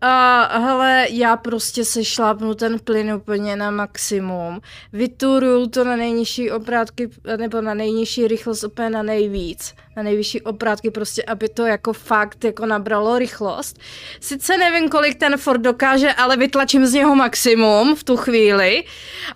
A 0.00 0.58
hele, 0.58 1.06
já 1.10 1.36
prostě 1.36 1.84
se 1.84 2.04
šlápnu 2.04 2.54
ten 2.54 2.78
plyn 2.78 3.12
úplně 3.12 3.56
na 3.56 3.70
maximum. 3.70 4.60
Vyturuju 4.92 5.66
to 5.66 5.84
na 5.84 5.96
nejnižší 5.96 6.50
obrátky, 6.50 7.08
nebo 7.36 7.60
na 7.60 7.74
nejnižší 7.74 8.28
rychlost 8.28 8.64
úplně 8.64 8.90
na 8.90 9.02
nejvíc. 9.02 9.74
Na 9.96 10.02
nejvyšší 10.02 10.40
oprátky, 10.42 10.90
prostě 10.90 11.22
aby 11.22 11.48
to 11.48 11.66
jako 11.66 11.92
fakt 11.92 12.44
jako 12.44 12.66
nabralo 12.66 13.18
rychlost. 13.18 13.78
Sice 14.20 14.56
nevím, 14.56 14.88
kolik 14.88 15.18
ten 15.18 15.36
Ford 15.36 15.60
dokáže, 15.60 16.12
ale 16.12 16.36
vytlačím 16.36 16.86
z 16.86 16.92
něho 16.92 17.14
maximum 17.14 17.96
v 17.96 18.04
tu 18.04 18.16
chvíli 18.16 18.84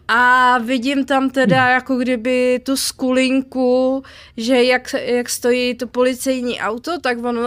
a 0.08 0.58
vidím 0.58 1.04
tam 1.04 1.30
teda 1.30 1.68
jako 1.68 1.96
kdyby 1.96 2.60
tu 2.62 2.76
skulinku, 2.76 4.02
že 4.36 4.62
jak, 4.62 4.94
jak 5.04 5.28
stojí 5.28 5.74
to 5.74 5.86
policejní 5.86 6.60
auto, 6.60 7.00
tak 7.00 7.24
on, 7.24 7.38
uh, 7.38 7.44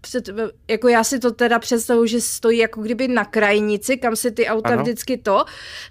před, 0.00 0.28
jako 0.68 0.88
já 0.88 1.04
si 1.04 1.18
to 1.18 1.30
teda 1.32 1.58
představuji, 1.58 2.06
že 2.06 2.20
stojí 2.20 2.58
jako 2.58 2.82
kdyby 2.82 3.08
na 3.08 3.24
krajnici, 3.24 3.96
kam 3.96 4.16
si 4.16 4.30
ty 4.30 4.46
auta 4.46 4.68
Ano. 4.68 4.82
vždycky 4.82 5.16
to, 5.16 5.44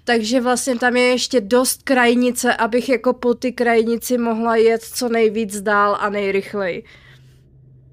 takže 0.04 0.40
vlastně 0.40 0.78
tam 0.78 0.96
je 0.96 1.04
ještě 1.04 1.40
dost 1.40 1.82
krajnice, 1.82 2.54
abych 2.56 2.88
jako 2.88 3.12
po 3.12 3.34
ty 3.34 3.52
krajnici 3.52 4.18
mohla 4.18 4.56
jet 4.56 4.82
co 4.82 5.08
nejvíc 5.08 5.60
dál 5.60 5.96
a 6.00 6.10
nejrychleji. 6.10 6.61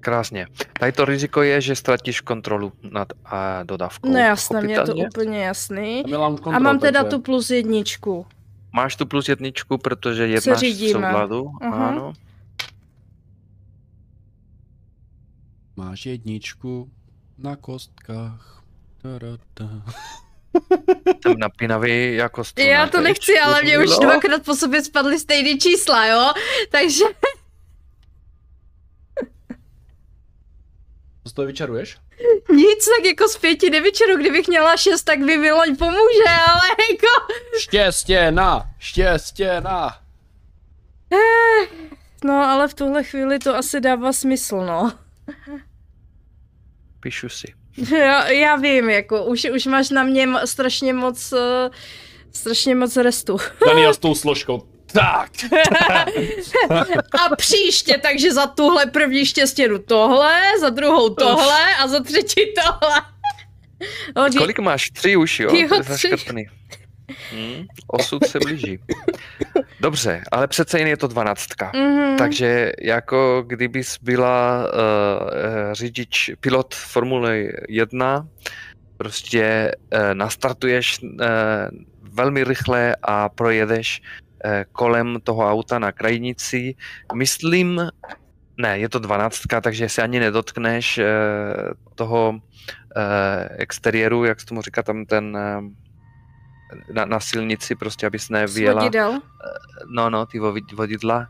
Krásně. 0.00 0.46
Tady 0.80 0.92
to 0.92 1.04
riziko 1.04 1.42
je, 1.42 1.60
že 1.60 1.76
ztratíš 1.76 2.20
kontrolu 2.20 2.72
nad 2.90 3.08
a 3.24 3.62
dodávkou. 3.62 4.08
No 4.12 4.18
jasné, 4.18 4.60
mě 4.60 4.74
je 4.74 4.80
to 4.82 4.94
úplně 4.94 5.44
jasný. 5.44 6.02
Je 6.06 6.16
lamp 6.16 6.40
A 6.46 6.58
mám 6.58 6.78
teda 6.78 7.02
takže- 7.02 7.16
tu 7.16 7.22
plus 7.22 7.50
jedničku. 7.50 8.26
Máš 8.72 8.96
tu 8.96 9.06
plus 9.06 9.28
jedničku, 9.28 9.78
protože 9.78 10.26
jednáš 10.26 10.62
v 10.62 10.90
souladu. 10.92 11.50
Aha. 11.62 11.88
Ano. 11.88 12.12
Máš 15.76 16.06
jedničku 16.06 16.90
na 17.38 17.56
kostkách. 17.56 18.62
Jsem 21.22 21.38
napínavý 21.38 22.14
jako. 22.16 22.42
Já 22.58 22.86
to 22.86 23.00
nechci, 23.00 23.40
ale 23.40 23.62
mě 23.62 23.78
už 23.78 23.90
No. 23.90 23.98
dvakrát 23.98 24.42
po 24.44 24.54
sobě 24.54 24.84
spadly 24.84 25.18
stejné 25.18 25.58
čísla, 25.58 26.06
jo? 26.06 26.32
Takže 26.70 27.04
Co 31.30 31.32
z 31.32 31.34
toho 31.34 31.46
vyčaruješ? 31.46 31.96
nic, 32.52 32.88
tak 32.96 33.04
jako 33.04 33.28
z 33.28 33.36
pěti 33.36 33.70
nevyčeru, 33.70 34.16
kdybych 34.16 34.48
měla 34.48 34.76
šest, 34.76 35.02
tak 35.02 35.18
by 35.18 35.36
mi 35.36 35.52
loď 35.52 35.68
pomůže, 35.78 36.30
ale 36.46 36.60
jako... 36.90 37.32
Štěstěna! 37.58 38.62
Štěstěna! 38.78 39.98
No, 42.24 42.34
ale 42.34 42.68
v 42.68 42.74
tuhle 42.74 43.04
chvíli 43.04 43.38
to 43.38 43.56
asi 43.56 43.80
dává 43.80 44.12
smysl, 44.12 44.56
no. 44.56 44.92
Píšu 47.00 47.28
si. 47.28 47.54
Já, 47.98 48.28
já 48.28 48.56
vím, 48.56 48.90
jako 48.90 49.24
už, 49.24 49.46
už 49.54 49.66
máš 49.66 49.90
na 49.90 50.02
mě 50.02 50.28
strašně 50.44 50.94
moc, 50.94 51.32
uh, 51.32 51.38
strašně 52.32 52.74
moc 52.74 52.96
restu. 52.96 53.36
Daniel 53.66 53.94
s 53.94 53.98
tou 54.06 54.14
složkou. 54.14 54.69
Tak! 54.92 55.30
A 57.30 57.36
příště, 57.36 57.98
takže 58.02 58.32
za 58.32 58.46
tuhle 58.46 58.86
první 58.86 59.26
štěstěnu 59.26 59.78
tohle, 59.78 60.40
za 60.60 60.68
druhou 60.70 61.14
tohle 61.14 61.74
a 61.82 61.88
za 61.88 62.00
třetí 62.02 62.40
tohle. 62.54 63.02
No, 64.16 64.28
dí- 64.28 64.38
Kolik 64.38 64.58
máš? 64.58 64.90
Tři 64.90 65.16
už, 65.16 65.40
jo? 65.40 65.54
Jo, 65.56 65.68
tři. 65.94 66.10
Hmm, 67.30 67.66
osud 67.86 68.26
se 68.26 68.38
blíží. 68.38 68.78
Dobře, 69.80 70.22
ale 70.32 70.46
přece 70.48 70.78
jen 70.78 70.88
je 70.88 70.96
to 70.96 71.06
dvanáctka. 71.06 71.72
Mhm. 71.74 72.16
Takže 72.18 72.72
jako 72.82 73.44
kdybys 73.46 73.98
byla 74.02 74.64
uh, 74.64 74.72
řidič, 75.72 76.30
pilot 76.40 76.74
Formule 76.74 77.38
1, 77.68 78.26
prostě 78.96 79.72
uh, 79.94 80.00
nastartuješ 80.14 80.98
uh, 81.02 81.08
velmi 82.02 82.44
rychle 82.44 82.96
a 83.02 83.28
projedeš 83.28 84.00
uh, 84.00 84.29
kolem 84.72 85.18
toho 85.24 85.50
auta 85.50 85.78
na 85.78 85.92
krajnici. 85.92 86.74
Myslím, 87.14 87.88
ne, 88.56 88.78
je 88.78 88.88
to 88.88 88.98
dvanáctka, 88.98 89.60
takže 89.60 89.88
se 89.88 90.02
ani 90.02 90.20
nedotkneš 90.20 90.98
uh, 90.98 91.04
toho 91.94 92.30
uh, 92.30 92.40
exteriéru, 93.50 94.24
jak 94.24 94.40
se 94.40 94.46
tomu 94.46 94.62
říká 94.62 94.82
tam 94.82 95.04
ten 95.06 95.38
na, 96.92 97.04
na 97.04 97.20
silnici, 97.20 97.74
prostě 97.74 98.06
abys. 98.06 98.28
Svodidel. 98.72 99.20
No, 99.90 100.10
no, 100.10 100.26
ty 100.26 100.40
vo- 100.40 100.74
vodidla. 100.74 101.28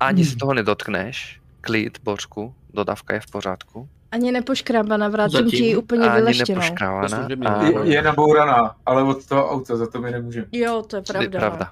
Ani 0.00 0.22
Hmm. 0.22 0.30
si 0.30 0.36
toho 0.36 0.54
nedotkneš. 0.54 1.40
Klid, 1.60 1.98
Božku, 2.02 2.54
dodávka 2.74 3.14
je 3.14 3.20
v 3.20 3.30
pořádku. 3.30 3.88
Ani 4.12 4.32
nepoškrábaná, 4.32 5.08
vrátím 5.08 5.50
ti 5.50 5.56
ji 5.64 5.76
úplně 5.76 6.06
Ani 6.08 6.20
vyleštěnou. 6.20 6.60
a- 6.60 7.26
výbor. 7.28 7.86
Je, 7.86 7.92
je 7.94 8.02
nabouraná, 8.02 8.74
ale 8.86 9.02
od 9.02 9.26
toho 9.26 9.50
auta 9.50 9.76
za 9.76 9.86
to 9.90 10.00
my 10.00 10.10
nemůžeme. 10.10 10.46
Jo, 10.52 10.82
to 10.90 10.96
je 10.96 11.02
pravda. 11.02 11.38
Pravda. 11.38 11.70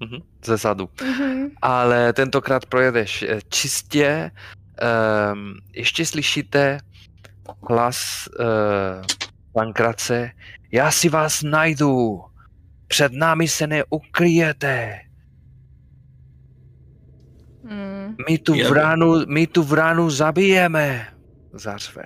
Mhm, 0.00 0.22
ze 0.44 0.56
zadu. 0.56 0.88
No. 1.00 1.06
Mhm. 1.06 1.46
Ale 1.62 2.12
tentokrát 2.12 2.66
projedeš 2.66 3.22
eh, 3.22 3.38
čistě. 3.48 4.30
Um, 5.32 5.54
ještě 5.72 6.06
slyšíte 6.06 6.78
hlas 7.68 8.28
uh, 8.40 9.04
Pankrace. 9.52 10.30
Já 10.72 10.90
si 10.90 11.08
vás 11.08 11.42
najdu. 11.42 12.20
Před 12.88 13.12
námi 13.12 13.48
se 13.48 13.66
neukryjete. 13.66 15.00
Mm. 17.62 18.16
My 18.28 18.38
tu 18.38 18.54
vránu, 18.68 19.26
my 19.26 19.46
tu 19.46 19.62
vránu 19.62 20.10
zabijeme. 20.10 21.08
Zařve. 21.52 22.04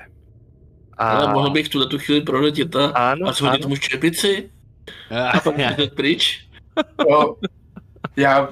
A, 0.97 1.09
Ale 1.09 1.33
mohl 1.33 1.51
bych 1.51 1.69
tuhle 1.69 1.87
tu 1.87 1.99
chvíli 1.99 2.21
proletět 2.21 2.77
a, 2.77 2.87
ano, 2.87 3.29
a 3.29 3.33
shodit 3.33 3.65
ano. 3.65 3.69
mu 3.69 3.77
čepici 3.77 4.51
a 5.33 5.41
pak 5.41 5.79
jít 5.79 5.95
pryč. 5.95 6.49
Jo, 7.11 7.37
já 8.16 8.49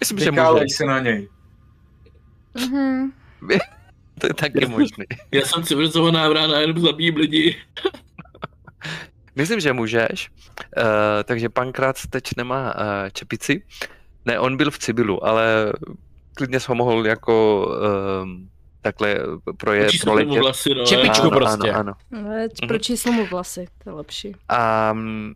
Myslím, 0.00 0.18
že 0.18 0.30
můžeš. 0.30 0.72
se 0.76 0.84
na 0.86 1.00
něj. 1.00 1.28
Mhm. 2.54 3.12
To 4.20 4.26
je 4.26 4.34
taky 4.34 4.66
možný. 4.66 5.04
Já 5.32 5.44
jsem 5.46 5.62
civilizovaná 5.62 6.28
vrána, 6.28 6.58
jenom 6.58 6.78
zabijím 6.80 7.16
lidi. 7.16 7.56
Myslím, 9.34 9.60
že 9.60 9.72
můžeš. 9.72 10.30
Uh, 10.76 10.84
takže 11.24 11.48
pankrát 11.48 11.96
teď 12.10 12.24
nemá 12.36 12.74
uh, 12.74 12.82
čepici. 13.12 13.62
Ne, 14.24 14.38
on 14.40 14.56
byl 14.56 14.70
v 14.70 14.78
civilu, 14.78 15.26
ale 15.26 15.72
klidně 16.36 16.60
jsi 16.60 16.66
ho 16.68 16.74
mohl 16.74 17.06
jako 17.06 17.66
um, 18.22 18.50
takhle 18.82 19.16
proje, 19.56 19.90
Číslo 19.90 20.12
mu 20.12 20.16
proletět. 20.18 20.42
vlasy, 20.42 20.74
no. 20.74 20.84
Čepičku 20.84 21.16
já- 21.26 21.30
ano, 21.30 21.30
prostě. 21.30 21.70
Ano, 21.72 21.94
ano. 22.12 22.26
Ale 22.28 22.40
Mhm. 22.42 22.68
pro 22.68 22.78
číslo 22.78 23.12
mu 23.12 23.26
vlasy, 23.26 23.66
to 23.84 23.90
je 23.90 23.94
lepší. 23.94 24.36
A 24.48 24.92
um, 24.92 25.34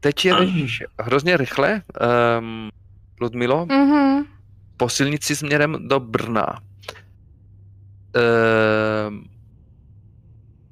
teď 0.00 0.24
jedeš 0.24 0.82
hrozně 1.00 1.36
rychle, 1.36 1.82
um, 2.40 2.70
Ludmilo, 3.20 3.66
Mhm. 3.66 4.24
po 4.76 4.88
silnici 4.88 5.36
směrem 5.36 5.88
do 5.88 6.00
Brna. 6.00 6.46
Um, 9.08 9.24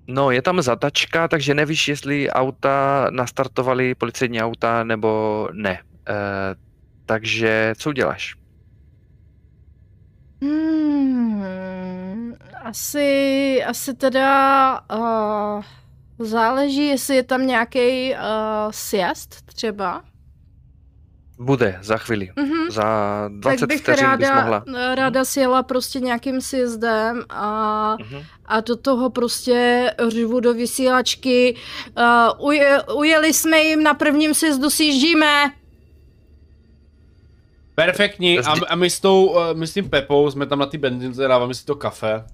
no, 0.07 0.31
je 0.31 0.43
tam 0.43 0.63
zatačka, 0.63 1.29
takže 1.29 1.55
nevíš, 1.55 1.89
jestli 1.89 2.31
auta 2.31 3.07
nastartovaly 3.11 3.95
policejní 3.95 4.43
auta 4.43 4.85
nebo 4.85 5.49
ne. 5.53 5.83
Uh, 5.83 6.17
takže 7.07 7.75
co 7.79 7.89
uděláš? 7.91 8.35
Hmm, 10.97 12.35
asi, 12.65 13.63
asi 13.67 13.95
teda 13.95 14.81
uh, 14.95 15.63
záleží, 16.19 16.87
jestli 16.87 17.17
je 17.17 17.23
tam 17.23 17.47
nějaký 17.47 18.13
uh, 18.13 18.19
siest 18.71 19.43
třeba. 19.47 20.03
Bude 21.39 21.79
za 21.83 21.97
chvíli. 21.97 22.31
Mhm. 22.37 22.71
Za 22.71 22.85
20 23.29 23.61
tak 23.61 23.69
bych 23.69 23.81
vteřin 23.81 24.17
bys 24.17 24.29
ráda, 24.29 24.41
mohla. 24.41 24.65
ráda 24.95 25.25
sjela 25.25 25.63
prostě 25.63 26.01
nějakým 26.01 26.41
sjezdem 26.41 27.25
a, 27.29 27.97
Mhm. 28.01 28.23
a 28.47 28.61
do 28.61 28.77
toho 28.77 29.11
prostě 29.11 29.91
řvu 30.09 30.41
do 30.41 30.55
vysílačky. 30.55 31.57
Uh, 31.99 32.47
uje, 32.47 32.83
ujeli 32.83 33.33
jsme 33.33 33.59
jim 33.59 33.83
na 33.83 33.95
prvním 33.95 34.35
sjezdu, 34.35 34.71
sjíždíme. 34.71 35.51
Perfektní. 37.75 38.39
A, 38.39 38.55
a 38.69 38.75
my 38.77 38.91
s 38.91 39.01
tou, 39.01 39.27
uh, 39.27 39.39
my 39.55 39.67
s 39.67 39.73
tím 39.75 39.91
Pepou 39.91 40.31
jsme 40.31 40.47
tam 40.47 40.59
na 40.59 40.67
ty 40.67 40.79
benzince, 40.79 41.29
dáváme 41.29 41.55
si 41.55 41.65
to 41.65 41.75
kafe. 41.75 42.25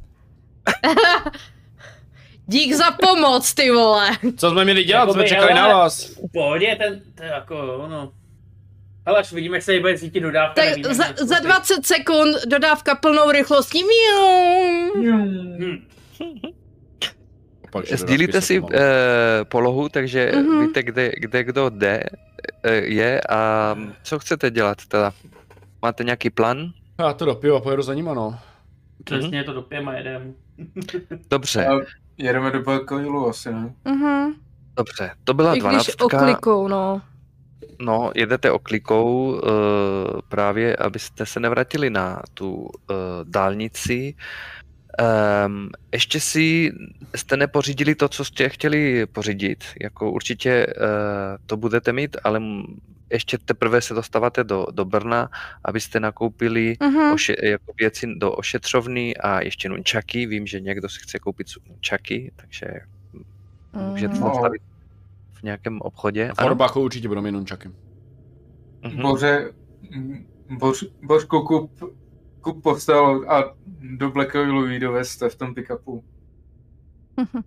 Dík 2.52 2.74
za 2.74 2.90
pomoc, 2.90 3.54
ty 3.54 3.70
vole. 3.70 4.10
Co 4.36 4.50
jsme 4.50 4.64
měli 4.64 4.84
dělat? 4.84 5.00
Jakoby, 5.00 5.18
Jsme 5.20 5.28
čekali 5.28 5.52
hele, 5.52 5.60
na 5.68 5.76
vás. 5.78 6.06
V 6.16 6.32
pohodě, 6.32 6.76
ten, 6.78 7.00
to 7.14 7.22
je 7.22 7.28
jako, 7.30 7.76
ono. 7.76 8.12
Hele, 9.06 9.18
až 9.18 9.32
vidíme, 9.32 9.56
jak 9.56 9.62
se 9.62 9.74
jí 9.74 9.80
bude 9.80 9.98
cítit 9.98 10.20
dodávka. 10.20 10.54
Tak 10.54 10.68
nevíme, 10.70 10.94
za, 10.94 11.04
jak- 11.06 11.18
za 11.18 11.38
20 11.38 11.86
sekund 11.86 12.36
dodávka 12.48 12.94
plnou 12.94 13.30
rychlostí. 13.30 13.82
Miu. 13.84 15.02
Hm. 15.58 15.86
Že 17.88 17.96
Sdílíte 17.96 18.40
si 18.40 18.62
eh, 18.72 18.80
polohu, 19.44 19.88
takže 19.88 20.32
Mhm. 20.34 20.66
víte, 20.66 20.82
kde, 20.82 21.12
kde 21.16 21.44
kdo 21.44 21.68
jde, 21.70 22.02
eh, 22.62 22.72
je 22.74 23.20
a 23.30 23.74
co 24.02 24.18
chcete 24.18 24.50
dělat 24.50 24.78
teda? 24.88 25.12
Máte 25.82 26.04
nějaký 26.04 26.30
plán? 26.30 26.72
Já 26.98 27.12
to 27.12 27.24
dopiju 27.24 27.54
a 27.54 27.60
pojedu 27.60 27.82
za 27.82 27.94
nima, 27.94 28.14
no. 28.14 28.38
Přesně 29.04 29.44
to 29.44 29.52
dopijeme 29.52 29.92
a 29.92 29.96
jedem. 29.96 30.34
Dobře, 31.30 31.66
jedeme 32.22 32.50
do 32.50 32.62
Belkoilu 32.62 33.28
asi, 33.28 33.52
ne? 33.52 33.74
Mhm. 33.84 34.34
dobře. 34.76 35.10
To 35.24 35.34
byla 35.34 35.50
I 35.50 35.52
když 35.52 35.60
dvanáctka. 35.60 36.04
oklikou, 36.04 36.68
no. 36.68 37.02
No, 37.80 38.12
jedete 38.14 38.50
oklikou 38.50 39.32
uh, 39.32 39.40
právě, 40.28 40.76
abyste 40.76 41.26
se 41.26 41.40
nevrátili 41.40 41.90
na 41.90 42.22
tu 42.34 42.54
uh, 42.54 42.68
dálnici. 43.24 44.14
Um, 45.46 45.68
ještě 45.92 46.20
si 46.20 46.72
jste 47.14 47.36
nepořídili 47.36 47.94
to, 47.94 48.08
co 48.08 48.24
jste 48.24 48.48
chtěli 48.48 49.06
pořídit. 49.06 49.64
Jako 49.82 50.10
určitě 50.10 50.66
uh, 50.66 50.74
to 51.46 51.56
budete 51.56 51.92
mít, 51.92 52.16
ale 52.24 52.40
ještě 53.12 53.38
teprve 53.38 53.80
se 53.80 53.94
dostáváte 53.94 54.44
do, 54.44 54.66
do 54.72 54.84
Brna, 54.84 55.30
abyste 55.64 56.00
nakoupili 56.00 56.76
Mhm. 56.82 57.12
oše, 57.12 57.34
jako 57.42 57.72
věci 57.78 58.06
do 58.16 58.32
ošetřovny 58.32 59.16
a 59.16 59.40
ještě 59.40 59.68
nunčaky. 59.68 60.26
Vím, 60.26 60.46
že 60.46 60.60
někdo 60.60 60.88
si 60.88 61.00
chce 61.00 61.18
koupit 61.18 61.46
nunčaky, 61.68 62.32
takže 62.36 62.66
můžete 63.90 64.14
Mhm. 64.14 64.22
to 64.22 64.28
zastavit 64.28 64.62
v 65.32 65.42
nějakém 65.42 65.80
obchodě. 65.80 66.32
V 66.38 66.42
Horbachu 66.42 66.80
určitě 66.80 67.08
budou 67.08 67.22
mít 67.22 67.32
nunčaky. 67.32 67.70
Mhm. 68.82 69.02
Boře, 69.02 69.52
boř, 70.58 70.84
Bořku, 71.02 71.42
kup, 71.42 71.70
kup 72.42 72.62
postel 72.62 73.24
a 73.28 73.44
do 73.98 74.10
Black 74.10 74.34
Oilu 74.34 74.66
jí 74.66 74.78
doveste 74.80 75.28
v 75.28 75.36
tom 75.36 75.54
pick-upu. 75.54 76.02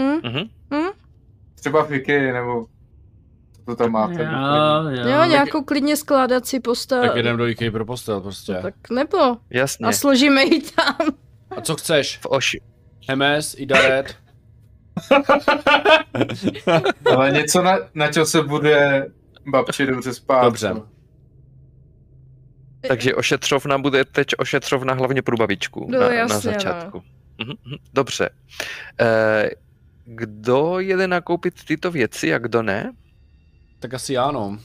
Hm? 0.00 0.20
Mhm. 0.70 0.90
Třeba 1.54 1.84
v 1.84 1.92
Ikea, 1.92 2.32
nebo 2.32 2.66
to 3.64 3.76
tam 3.76 3.90
máte. 3.90 4.22
Jo, 4.22 4.30
jo. 4.90 5.08
Jo, 5.08 5.24
nějakou 5.24 5.64
klidně 5.64 5.96
skládací 5.96 6.60
postel. 6.60 7.02
Tak 7.02 7.16
jedem 7.16 7.36
do 7.36 7.46
IKEA 7.46 7.70
pro 7.70 7.84
postel 7.84 8.20
prostě. 8.20 8.58
Tak 8.62 8.74
nebo. 8.90 9.36
Jasně. 9.50 9.86
A 9.86 9.92
složíme 9.92 10.44
ji 10.44 10.62
tam. 10.62 10.96
A 11.56 11.60
co 11.60 11.76
chceš? 11.76 12.18
V 12.18 12.26
oši, 12.26 12.60
MS, 13.14 13.54
Idaret? 13.58 14.16
Ale 17.16 17.30
něco, 17.30 17.62
na, 17.62 17.78
na 17.94 18.12
čo 18.12 18.26
se 18.26 18.42
bude 18.42 19.06
babče 19.46 19.86
dobře 19.86 20.14
spát. 20.14 20.44
Dobře. 20.44 20.74
no. 20.74 20.86
Takže 22.88 23.14
ošetřovna 23.14 23.78
bude 23.78 24.04
teď 24.04 24.26
ošetřovna 24.38 24.94
hlavně 24.94 25.22
pro 25.22 25.36
babičku 25.36 25.86
No, 25.90 26.00
na, 26.00 26.08
na 26.08 26.14
jasně, 26.14 26.34
no. 26.34 26.40
začátku. 26.40 27.02
Mhm, 27.38 27.54
Dobře. 27.94 28.30
Eh, 29.00 29.50
kdo 30.04 30.78
jede 30.78 31.08
nakoupit 31.08 31.54
tyto 31.64 31.90
věci 31.90 32.34
a 32.34 32.38
kdo 32.38 32.62
ne? 32.62 32.92
Tak 33.80 33.94
asi 33.94 34.16
ano. 34.18 34.58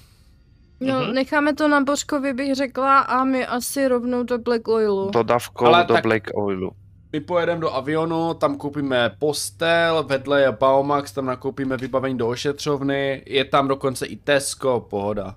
No, 0.80 1.00
Mhm. 1.02 1.14
necháme 1.14 1.54
to 1.56 1.68
na 1.68 1.82
Božkovi, 1.82 2.34
bych 2.34 2.56
řekla, 2.56 3.00
a 3.00 3.24
my 3.24 3.46
asi 3.48 3.88
rovnou 3.88 4.24
do 4.24 4.38
Black 4.38 4.68
Oilu. 4.68 5.10
Dodávkou 5.12 5.66
Ale 5.66 5.84
do 5.86 5.94
tak- 5.94 6.04
Black 6.04 6.24
Oilu. 6.36 6.72
My 7.14 7.20
pojedeme 7.20 7.62
do 7.62 7.74
avionu, 7.74 8.34
tam 8.34 8.58
koupíme 8.58 9.12
postel, 9.20 10.04
vedle 10.08 10.42
je 10.42 10.52
Baumax, 10.52 11.12
tam 11.12 11.26
nakoupíme 11.26 11.78
vybavení 11.78 12.18
do 12.18 12.28
ošetřovny, 12.28 13.24
je 13.26 13.46
tam 13.46 13.68
dokonce 13.68 14.06
i 14.06 14.16
Tesco, 14.16 14.80
pohoda. 14.90 15.36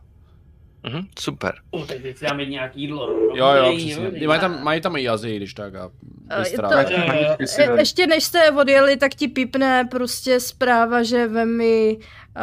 Mhm, 0.88 1.06
super. 1.18 1.52
Uh, 1.70 1.86
tak 1.86 1.98
teď 2.02 2.16
si 2.16 2.24
dáme 2.24 2.44
nějaký 2.44 2.80
jídlo. 2.80 3.10
Jo, 3.34 3.46
jo, 3.46 3.72
přesně. 3.76 4.26
Mají 4.28 4.40
tam, 4.40 4.64
mají 4.64 4.80
tam 4.80 4.96
i 4.96 5.02
jazy, 5.02 5.36
když 5.36 5.54
tak 5.54 5.74
a 5.74 5.90
je 6.34 6.38
bystrá. 6.40 6.68
to- 6.68 6.92
Je, 6.92 7.36
dej. 7.68 7.78
ještě 7.78 8.06
než 8.06 8.24
jste 8.24 8.50
odjeli, 8.50 8.96
tak 8.96 9.14
ti 9.14 9.28
pípne 9.28 9.84
prostě 9.90 10.40
zpráva, 10.40 11.02
že 11.02 11.26
vemi 11.28 11.98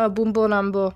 uh, 0.07 0.13
Bumbo 0.13 0.47
Nambo. 0.47 0.91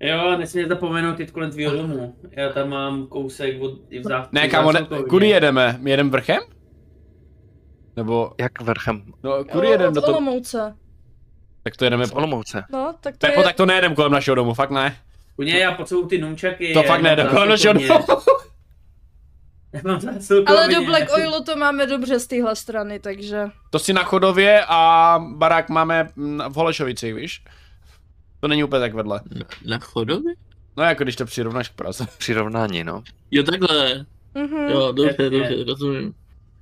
Jo, 0.00 0.38
nesmíte 0.38 0.68
zapomenout 0.68 1.20
jít 1.20 1.30
kolem 1.30 1.50
tvýho 1.50 1.72
domu. 1.76 2.16
Já 2.30 2.48
tam 2.52 2.68
mám 2.68 3.06
kousek 3.06 3.60
od 3.62 3.78
i 3.90 3.98
v 3.98 4.02
zá... 4.02 4.28
Ne, 4.32 4.48
kámo, 4.48 4.72
ne, 4.72 4.86
kudy 5.08 5.28
jedeme? 5.28 5.76
My 5.80 5.90
jedeme 5.90 6.10
vrchem? 6.10 6.40
Nebo, 7.96 8.32
Jak 8.40 8.60
vrchem? 8.60 9.02
no, 9.22 9.44
kudy 9.44 9.68
jedeme 9.68 9.92
do 9.92 10.00
Od 10.00 10.04
toho? 10.04 10.18
Olomouce. 10.18 10.76
Tak 11.62 11.76
to 11.76 11.84
jedeme, 11.84 12.06
Z 12.06 12.12
Olomouce. 12.12 12.64
No, 12.72 12.94
tak 13.00 13.16
to 13.16 13.26
Pepo, 13.26 13.40
je... 13.40 13.44
tak 13.44 13.56
to 13.56 13.66
nejedeme 13.66 13.94
kolem 13.94 14.12
našeho 14.12 14.34
domu, 14.34 14.54
fakt 14.54 14.70
ne. 14.70 14.96
Kuně, 15.36 15.58
já 15.58 15.72
potřebuju 15.72 16.06
ty 16.06 16.18
nunčaky. 16.18 16.72
To 16.74 16.82
fakt 16.82 16.88
mám 16.88 17.02
nejedeme 17.02 17.30
kolem 17.30 17.48
našeho 17.48 17.74
domu. 17.74 17.88
Ale 20.46 20.68
do 20.68 20.84
Black 20.84 21.12
Oilu 21.16 21.44
to 21.44 21.56
máme 21.56 21.86
dobře 21.86 22.18
z 22.18 22.26
téhle 22.26 22.56
strany, 22.56 23.00
takže... 23.00 23.44
To 23.70 23.78
si 23.78 23.92
na 23.92 24.02
chodově 24.02 24.64
a 24.68 25.18
barák 25.36 25.68
máme 25.68 26.08
v 26.48 26.54
Holešovicích, 26.54 27.14
víš? 27.14 27.42
To 28.40 28.48
není 28.48 28.64
úplně 28.64 28.80
tak 28.80 28.94
vedle. 28.94 29.20
Na, 29.34 29.46
na 29.66 29.78
chodově? 29.78 30.34
No 30.76 30.84
jako 30.84 31.02
když 31.02 31.16
to 31.16 31.24
přirovnáš 31.24 31.68
k 31.68 31.72
Praze. 31.74 32.06
Přirovnání, 32.18 32.84
no. 32.84 33.02
Jo, 33.30 33.42
takhle. 33.42 34.04
Mhm. 34.34 34.68
Jo, 34.68 34.92
dobře, 34.92 35.16
Jasně. 35.22 35.30
dobře, 35.30 35.64
rozumím. 35.64 36.14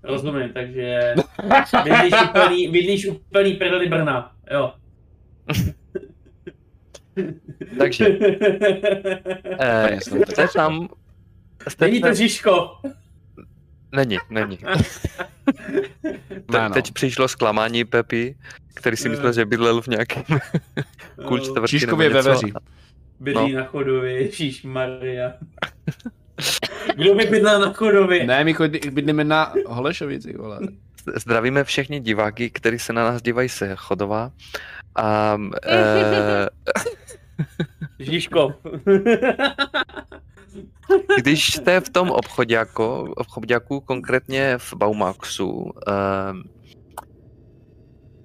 Rozumím, 0.02 0.52
takže 0.52 1.14
bydlíš 1.84 2.14
úplný, 2.30 2.68
bydlíš 2.68 3.06
úplný 3.06 3.54
prdeli 3.54 3.88
Brna, 3.88 4.32
jo. 4.50 4.72
Takže, 7.78 8.08
eh, 9.60 10.00
jste 10.00 10.48
tam... 10.54 10.88
Jste 11.68 11.84
Není 11.84 12.00
to 12.00 12.14
Žižko. 12.14 12.70
Není, 13.92 14.18
není. 14.30 14.58
Te, 16.52 16.68
no. 16.68 16.70
Teď 16.70 16.92
přišlo 16.92 17.28
zklamání 17.28 17.84
Pepi, 17.84 18.36
který 18.74 18.96
si 18.96 19.08
myslel, 19.08 19.32
že 19.32 19.44
bydlel 19.44 19.82
v 19.82 19.86
nějakém 19.86 20.24
kůl 21.26 21.38
čtvrtky 21.38 21.86
nebo 21.86 21.96
ve 21.96 22.22
veří. 22.22 22.52
Bydlí 23.20 23.52
na 23.52 23.64
chodově, 23.64 24.22
Ježíš 24.22 24.62
Maria. 24.62 25.32
Kdo 26.96 27.14
by 27.14 27.24
bydlel 27.24 27.60
na 27.60 27.72
chodově? 27.72 28.26
Ne, 28.26 28.44
my 28.44 28.54
bydlíme 28.90 29.24
na 29.24 29.52
Holešovicích, 29.66 30.36
vole. 30.36 30.58
Zdravíme 31.16 31.64
všechny 31.64 32.00
diváky, 32.00 32.50
kteří 32.50 32.78
se 32.78 32.92
na 32.92 33.04
nás 33.04 33.22
dívají 33.22 33.48
se 33.48 33.76
Chodova. 33.76 34.30
A 34.98 35.38
e, 35.66 36.48
Žižko. 37.98 38.54
když 41.18 41.52
jste 41.52 41.80
v 41.80 41.88
tom 41.88 42.10
obchodáku, 42.10 43.12
obchodáku 43.16 43.80
konkrétně 43.80 44.58
v 44.58 44.74
Baumaxu, 44.74 45.72
e, 45.88 45.92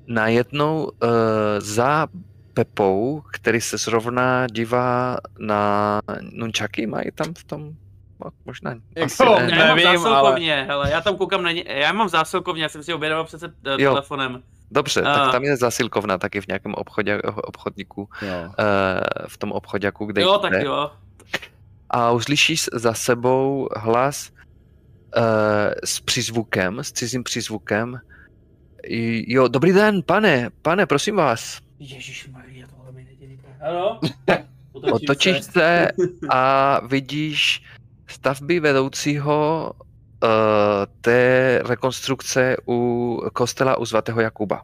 najednou 0.07 0.91
e, 1.03 1.07
za 1.61 2.07
Pepou, 2.53 3.21
který 3.33 3.61
se 3.61 3.77
zrovna 3.77 4.47
dívá 4.47 5.17
na 5.39 6.01
nunčaky, 6.21 6.87
mají 6.87 7.11
tam 7.15 7.33
v 7.33 7.43
tom 7.43 7.71
Mo- 8.23 8.31
možná 8.45 8.75
asi 9.03 9.23
ne. 9.23 9.31
Já 9.31 9.39
mám 9.67 9.77
Nevím, 9.77 9.87
ale- 9.87 9.97
zásilkovně, 9.97 10.65
hele, 10.67 10.91
já 10.91 11.01
tam 11.01 11.17
koukám 11.17 11.43
na 11.43 11.51
ně, 11.51 11.63
já 11.67 11.93
mám 11.93 12.09
zásilkovně, 12.09 12.63
já 12.63 12.69
jsem 12.69 12.83
si 12.83 12.93
objednal 12.93 13.23
přece 13.25 13.53
eh, 13.65 13.81
Jo. 13.81 13.91
telefonem. 13.91 14.43
Dobře, 14.73 15.01
A- 15.01 15.13
tak 15.15 15.31
tam 15.31 15.43
je 15.43 15.57
zasilkovna 15.57 16.17
taky 16.17 16.41
v 16.41 16.47
nějakém 16.47 16.73
obchodě, 16.73 17.21
obchodníku, 17.21 18.09
Jo. 18.21 18.53
eh, 18.59 19.27
v 19.27 19.37
tom 19.37 19.51
obchodáku, 19.51 20.05
kde 20.05 20.21
Jo, 20.21 20.39
jste. 20.39 20.49
tak 20.49 20.61
jo. 20.63 20.91
a 21.89 22.11
uslyšíš 22.11 22.65
za 22.73 22.93
sebou 22.93 23.69
hlas 23.77 24.31
uh, 25.17 25.23
s 25.83 25.99
přízvukem, 25.99 26.79
s 26.79 26.91
cizím 26.91 27.23
přízvukem. 27.23 27.99
I- 28.83 29.33
Jo, 29.33 29.47
dobrý 29.47 29.71
den, 29.73 30.03
pane, 30.03 30.49
pane, 30.61 30.85
prosím 30.85 31.15
vás. 31.15 31.59
Ježíš 31.79 32.27
Maria, 32.27 32.67
tohle 32.77 32.91
mi 32.91 33.03
nedělíte. 33.03 33.47
Ano? 33.69 33.99
Otočíš 34.93 35.43
se 35.43 35.87
a 36.29 36.79
vidíš 36.87 37.63
stavby 38.07 38.59
vedoucího 38.59 39.71
té 41.01 41.61
rekonstrukce 41.65 42.57
u 42.67 43.21
kostela 43.33 43.77
u 43.77 43.85
svatého 43.85 44.21
Jakuba. 44.21 44.61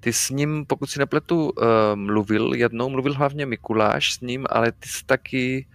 Ty 0.00 0.12
s 0.12 0.30
ním, 0.30 0.66
pokud 0.66 0.90
si 0.90 0.98
nepletu, 0.98 1.50
uh, 1.50 1.64
mluvil 1.94 2.54
jednou, 2.54 2.88
mluvil 2.88 3.14
hlavně 3.14 3.46
Mikuláš 3.46 4.12
s 4.12 4.20
ním, 4.20 4.46
ale 4.50 4.72
ty 4.72 4.88
jsi 4.88 5.04
taky 5.06 5.66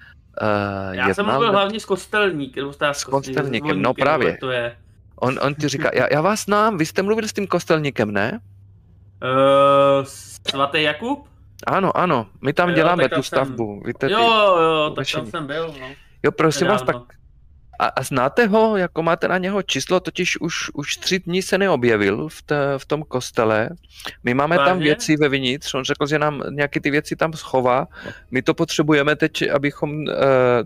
uh, 0.41 0.95
Já 0.95 1.13
jsem 1.13 1.25
mluvil 1.25 1.51
hlavně 1.51 1.79
s 1.79 1.85
kostelníkem, 1.85 2.63
nebo 2.63 2.73
s, 2.93 3.03
kostelníkem, 3.03 3.81
no 3.81 3.93
právě. 3.93 4.37
To 4.37 4.51
je. 4.51 4.77
On, 5.15 5.39
on 5.41 5.55
ti 5.55 5.67
říká, 5.67 5.89
já, 5.93 6.07
já 6.11 6.21
vás 6.21 6.45
znám, 6.45 6.77
vy 6.77 6.85
jste 6.85 7.01
mluvil 7.01 7.27
s 7.27 7.33
tím 7.33 7.47
kostelníkem, 7.47 8.11
ne? 8.11 8.39
Uh, 9.23 10.05
svatý 10.49 10.83
Jakub? 10.83 11.27
Ano, 11.67 11.97
ano, 11.97 12.27
my 12.41 12.53
tam 12.53 12.69
Jo, 12.69 12.75
děláme 12.75 13.09
tam 13.09 13.19
tu 13.19 13.23
jsem- 13.23 13.37
stavbu. 13.37 13.81
Víte, 13.85 14.07
ty, 14.07 14.13
Jo, 14.13 14.57
jo, 14.59 14.93
tak 14.95 15.07
tam 15.11 15.27
jsem 15.27 15.47
byl, 15.47 15.75
no. 15.79 15.87
jo, 16.23 16.31
prosím 16.31 16.67
vás, 16.67 16.81
tak 16.81 16.95
Nedávno. 16.95 17.07
A, 17.79 17.85
a 17.85 18.03
znáte 18.03 18.47
ho, 18.47 18.77
jako 18.77 19.03
máte 19.03 19.27
na 19.27 19.37
něho 19.37 19.61
číslo, 19.61 19.99
totiž 19.99 20.41
už, 20.41 20.69
už 20.73 20.97
tři 20.97 21.19
dní 21.19 21.41
se 21.41 21.57
neobjevil 21.57 22.29
v, 22.29 22.41
té, 22.41 22.73
v 22.77 22.85
tom 22.85 23.03
kostele. 23.03 23.69
My 24.23 24.33
máme 24.33 24.55
tam 24.57 24.65
Vážně? 24.67 24.83
věci 24.83 25.15
vevnitř, 25.17 25.73
on 25.73 25.83
řekl, 25.83 26.07
že 26.07 26.19
nám 26.19 26.43
nějaké 26.49 26.79
ty 26.79 26.91
věci 26.91 27.15
tam 27.15 27.33
schová. 27.33 27.87
My 28.31 28.41
to 28.41 28.53
potřebujeme 28.53 29.15
teď, 29.15 29.49
abychom 29.49 29.91
uh, 29.91 30.05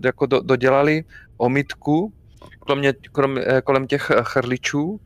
jako 0.04 0.26
do, 0.26 0.40
dodělali 0.40 1.04
omytku 1.36 2.12
kromě, 2.66 2.92
krom, 3.12 3.38
eh, 3.38 3.60
kolem 3.62 3.86
těch 3.86 4.10
eh, 4.10 4.16
chrličů. 4.22 5.00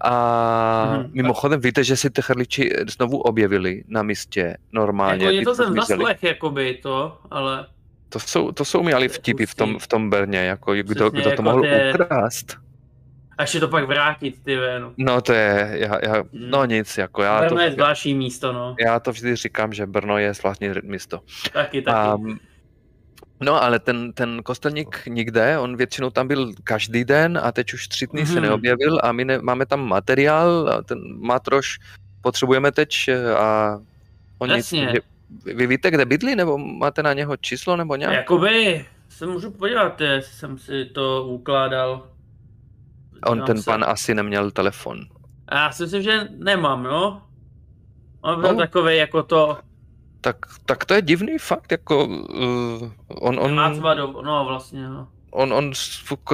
A 0.00 0.94
Mhm. 0.98 1.10
mimochodem 1.12 1.60
víte, 1.60 1.84
že 1.84 1.96
si 1.96 2.10
ty 2.10 2.22
chrliči 2.22 2.70
znovu 2.88 3.18
objevili 3.18 3.84
na 3.88 4.02
místě 4.02 4.56
normálně. 4.72 5.24
Jako 5.24 5.36
něco 5.38 5.50
co 5.50 5.54
jsem 5.64 5.74
zaslech, 5.74 6.22
jakoby 6.22 6.78
to, 6.82 7.18
ale 7.30 7.66
To 8.08 8.18
jsou, 8.20 8.52
to 8.52 8.64
jsou 8.64 8.82
mi 8.82 8.92
ale 8.92 9.08
vtipy 9.08 9.46
v 9.46 9.54
tom, 9.54 9.78
v 9.78 9.86
tom 9.86 10.10
Brně, 10.10 10.38
jako 10.38 10.74
kdo, 10.74 10.84
Přesně, 11.10 11.10
kdo 11.10 11.22
to 11.22 11.28
jako 11.30 11.42
mohl 11.42 11.62
ty- 11.62 11.92
ukrást. 11.94 12.56
A 13.38 13.42
ještě 13.42 13.60
to 13.60 13.68
pak 13.68 13.84
vrátit, 13.84 14.44
ty 14.44 14.56
no. 14.80 14.92
No 14.96 15.20
to 15.20 15.32
je, 15.32 15.68
já, 15.72 15.98
já, 16.04 16.24
no 16.32 16.64
nic, 16.64 16.98
jako 16.98 17.22
já 17.22 17.40
to, 17.40 17.46
Brno 17.46 17.60
je 17.60 17.72
zvláštní 17.72 18.14
místo, 18.14 18.52
no. 18.52 18.76
já 18.84 19.00
to 19.00 19.12
vždy 19.12 19.36
říkám, 19.36 19.72
že 19.72 19.86
Brno 19.86 20.18
je 20.18 20.34
zvláštní 20.34 20.68
místo. 20.82 21.20
Taky, 21.52 21.82
taky. 21.82 22.22
Um, 22.22 22.38
no 23.40 23.62
ale 23.62 23.78
ten, 23.78 24.12
ten 24.12 24.42
kostelník 24.42 25.02
nikde, 25.06 25.58
on 25.58 25.76
většinou 25.76 26.10
tam 26.10 26.28
byl 26.28 26.52
každý 26.64 27.04
den 27.04 27.40
a 27.42 27.52
teď 27.52 27.72
už 27.74 27.88
tři 27.88 28.06
dny 28.06 28.26
se 28.26 28.32
Mhm. 28.32 28.42
neobjevil 28.42 28.98
a 29.02 29.12
my 29.12 29.24
ne, 29.24 29.38
máme 29.38 29.66
tam 29.66 29.88
materiál 29.88 30.68
a 30.78 30.82
ten 30.82 30.98
matroš 31.20 31.78
potřebujeme 32.22 32.72
teď 32.72 32.94
eh, 33.08 33.34
a 33.34 33.78
on 34.38 34.48
nic, 34.48 34.56
Jasně. 34.56 34.84
takže 34.84 35.00
vy 35.44 35.66
víte, 35.66 35.90
kde 35.90 36.04
bydlí, 36.04 36.36
nebo 36.36 36.58
máte 36.58 37.02
na 37.02 37.12
něho 37.12 37.36
číslo, 37.36 37.76
nebo 37.76 37.96
nějak? 37.96 38.14
Jakoby 38.14 38.86
se 39.08 39.26
můžu 39.26 39.50
podívat, 39.50 40.00
jestli 40.00 40.32
jsem 40.32 40.58
si 40.58 40.84
to 40.84 41.24
ukládal. 41.24 42.08
On 43.26 43.42
ten 43.42 43.58
se. 43.62 43.70
pan 43.70 43.84
asi 43.84 44.14
neměl 44.14 44.50
telefon. 44.50 44.98
A 45.48 45.56
já 45.58 45.72
si 45.72 45.82
myslím, 45.82 46.02
že 46.02 46.28
nemám, 46.36 46.82
no. 46.82 47.22
On 48.20 48.40
byl 48.40 48.52
No. 48.52 48.58
takový 48.58 48.96
jako 48.96 49.22
to, 49.22 49.58
Tak, 50.20 50.36
tak 50.66 50.84
to 50.84 50.94
je 50.94 51.02
divný 51.02 51.38
fakt, 51.38 51.72
jako 51.72 52.06
uh, 52.06 52.90
on, 53.08 53.38
on, 53.40 53.54
má 53.54 53.70
třeba 53.70 53.94
do, 53.94 54.22
no 54.22 54.44
vlastně, 54.48 54.88
no. 54.88 55.08
On, 55.30 55.52
on 55.52 55.72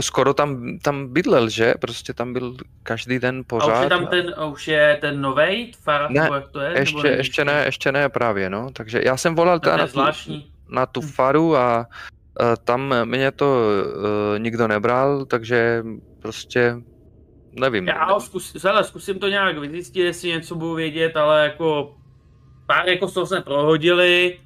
skoro 0.00 0.34
tam, 0.34 0.78
tam 0.78 1.08
bydlel, 1.12 1.48
že? 1.48 1.74
Prostě 1.80 2.12
tam 2.12 2.32
byl 2.32 2.56
každý 2.82 3.18
den 3.18 3.36
A 3.36 3.40
už 3.40 3.46
pořád. 3.46 3.82
je 3.82 3.88
tam 3.88 4.06
ten, 4.06 4.34
a 4.36 4.44
už 4.44 4.68
je 4.68 4.98
ten 5.00 5.20
novej 5.20 5.72
Farad, 5.82 6.10
Ne, 6.10 6.22
nebo 6.22 6.34
jak 6.34 6.48
to 6.48 6.60
je? 6.60 6.68
nebo 6.68 6.80
Ještě, 6.80 7.02
nevíš? 7.02 7.18
ještě 7.18 7.44
ne, 7.44 7.62
ještě 7.64 7.92
ne 7.92 8.08
právě, 8.08 8.50
no. 8.50 8.70
Takže 8.72 9.00
já 9.04 9.16
jsem 9.16 9.34
volal 9.34 9.60
teda 9.60 9.74
je 9.76 9.78
na 9.96 10.12
tu, 10.12 10.32
na 10.68 10.86
tu 10.86 11.00
faru 11.00 11.56
a 11.56 11.86
uh, 12.40 12.46
tam 12.64 12.94
mě 13.04 13.30
to 13.32 13.56
uh, 13.56 14.38
nikdo 14.38 14.68
nebral, 14.68 15.24
takže 15.24 15.82
prostě 16.22 16.76
nevím. 17.60 17.88
Já 17.88 18.04
ho 18.12 18.20
zkus, 18.20 18.64
hele, 18.64 18.84
zkusím 18.84 19.18
to 19.18 19.28
nějak 19.28 19.58
vyzjistit, 19.58 20.00
jestli 20.00 20.28
něco 20.28 20.54
budu 20.54 20.74
vědět, 20.74 21.16
ale 21.16 21.44
jako 21.44 21.94
pár 22.66 22.88
jako 22.88 23.08
z 23.08 23.14
toho 23.14 23.26
jsme 23.26 23.40
prohodili, 23.40 24.38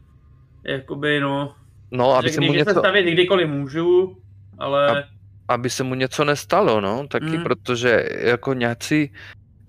jakoby 0.64 1.20
no, 1.20 1.54
No, 1.90 2.14
aby 2.14 2.30
se 2.30 2.40
mu 2.40 2.52
něco, 2.52 2.70
stavět 2.70 3.02
kdykoliv 3.02 3.48
můžu, 3.48 4.16
ale 4.58 5.04
aby 5.48 5.70
se 5.70 5.84
mu 5.84 5.94
něco 5.94 6.24
nestalo, 6.24 6.80
no, 6.80 7.08
taky, 7.08 7.38
Mm. 7.38 7.42
protože 7.42 8.08
jako 8.20 8.54
nějací 8.54 9.12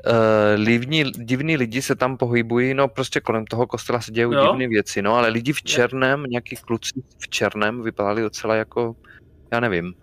uh, 0.07 0.13
livní, 0.55 1.03
divní 1.03 1.57
lidi 1.57 1.81
se 1.81 1.95
tam 1.95 2.17
pohybují, 2.17 2.73
no 2.73 2.87
prostě 2.87 3.19
kolem 3.19 3.45
toho 3.45 3.67
kostela 3.67 4.01
se 4.01 4.11
dějí 4.11 4.29
divné 4.29 4.67
věci, 4.67 5.01
no, 5.01 5.15
ale 5.15 5.29
lidi 5.29 5.53
v 5.53 5.63
černém, 5.63 6.23
nějaký 6.23 6.55
kluci 6.55 7.01
v 7.19 7.27
černém 7.29 7.83
vypadali 7.83 8.21
docela 8.21 8.55
jako, 8.55 8.95
já 9.51 9.59
nevím, 9.59 9.93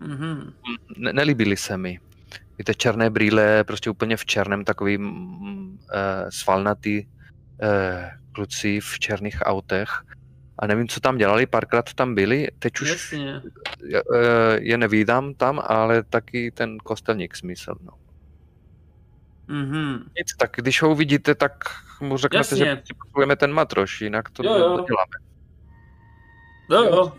uh, 0.00 0.08
mhm. 0.08 0.52
ne, 0.96 1.12
nelíbili 1.12 1.56
se 1.56 1.76
mi. 1.76 2.00
Víte, 2.58 2.74
černé 2.74 3.10
brýle, 3.10 3.64
prostě 3.64 3.90
úplně 3.90 4.16
v 4.16 4.24
černém, 4.24 4.64
takový 4.64 4.98
uh, 4.98 5.06
svalnatý 6.28 7.06
uh, 7.06 7.08
kluci 8.32 8.80
v 8.80 8.98
černých 8.98 9.38
autech. 9.42 9.88
A 10.58 10.66
nevím, 10.66 10.88
co 10.88 11.00
tam 11.00 11.16
dělali, 11.18 11.46
párkrát 11.46 11.94
tam 11.94 12.14
byli, 12.14 12.48
teď 12.58 12.80
už 12.80 12.88
jasně. 12.88 13.42
je 14.58 14.78
nevídám 14.78 15.34
tam, 15.34 15.60
ale 15.64 16.02
taky 16.02 16.50
ten 16.50 16.78
kostelník 16.78 17.36
smysl. 17.36 17.74
No. 17.80 17.92
Mhm. 19.48 19.92
Nic, 20.18 20.36
tak 20.38 20.50
když 20.56 20.82
ho 20.82 20.90
uvidíte, 20.90 21.34
tak 21.34 21.52
mu 22.00 22.16
řeknete, 22.16 22.56
že 22.56 22.66
Jasně. 22.66 22.82
potřebujeme 22.98 23.36
ten 23.36 23.52
matroš, 23.52 24.00
jinak 24.00 24.30
to 24.30 24.42
Jo, 24.42 24.52
jo. 24.54 24.76
neděláme. 24.76 25.12
Jo, 26.70 26.84
jo. 26.84 27.12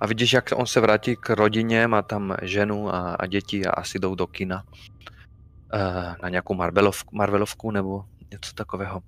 A 0.00 0.06
vidíš, 0.06 0.32
jak 0.32 0.44
on 0.54 0.66
se 0.66 0.80
vrátí 0.80 1.16
k 1.16 1.30
rodině, 1.30 1.86
má 1.86 2.02
tam 2.02 2.36
ženu 2.42 2.94
a, 2.94 3.14
a 3.14 3.26
děti 3.26 3.66
a 3.66 3.70
asi 3.70 3.98
jdou 3.98 4.14
do 4.14 4.26
kina. 4.26 4.64
Uh, 5.74 6.14
na 6.22 6.28
nějakou 6.28 6.54
Marvelovku, 6.54 7.16
Marvelovku 7.16 7.70
nebo 7.70 8.04
něco 8.32 8.52
takového. 8.54 9.02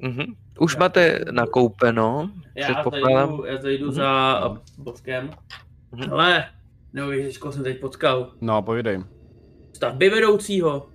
Mhm. 0.00 0.24
Už 0.60 0.74
Já- 0.74 0.78
máte 0.80 1.20
nakoupeno, 1.30 2.30
Já 2.56 2.64
předpokládám. 2.64 3.28
zajdu, 3.28 3.44
já 3.44 3.60
zajdu 3.62 3.84
Mhm. 3.86 3.94
za 3.94 4.40
Boskem. 4.78 5.30
Mhm. 5.92 6.12
Ale, 6.12 6.44
neuvěříš, 6.92 7.38
koho 7.38 7.52
jsem 7.52 7.62
teď 7.64 7.80
potkal. 7.80 8.32
No, 8.40 8.62
povídej. 8.62 9.00
Stavby 9.72 10.10
vedoucího, 10.10 10.86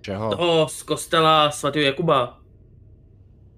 Čeho? 0.00 0.36
toho 0.36 0.68
z 0.68 0.82
kostela 0.82 1.50
svatého 1.50 1.84
Jakuba. 1.84 2.38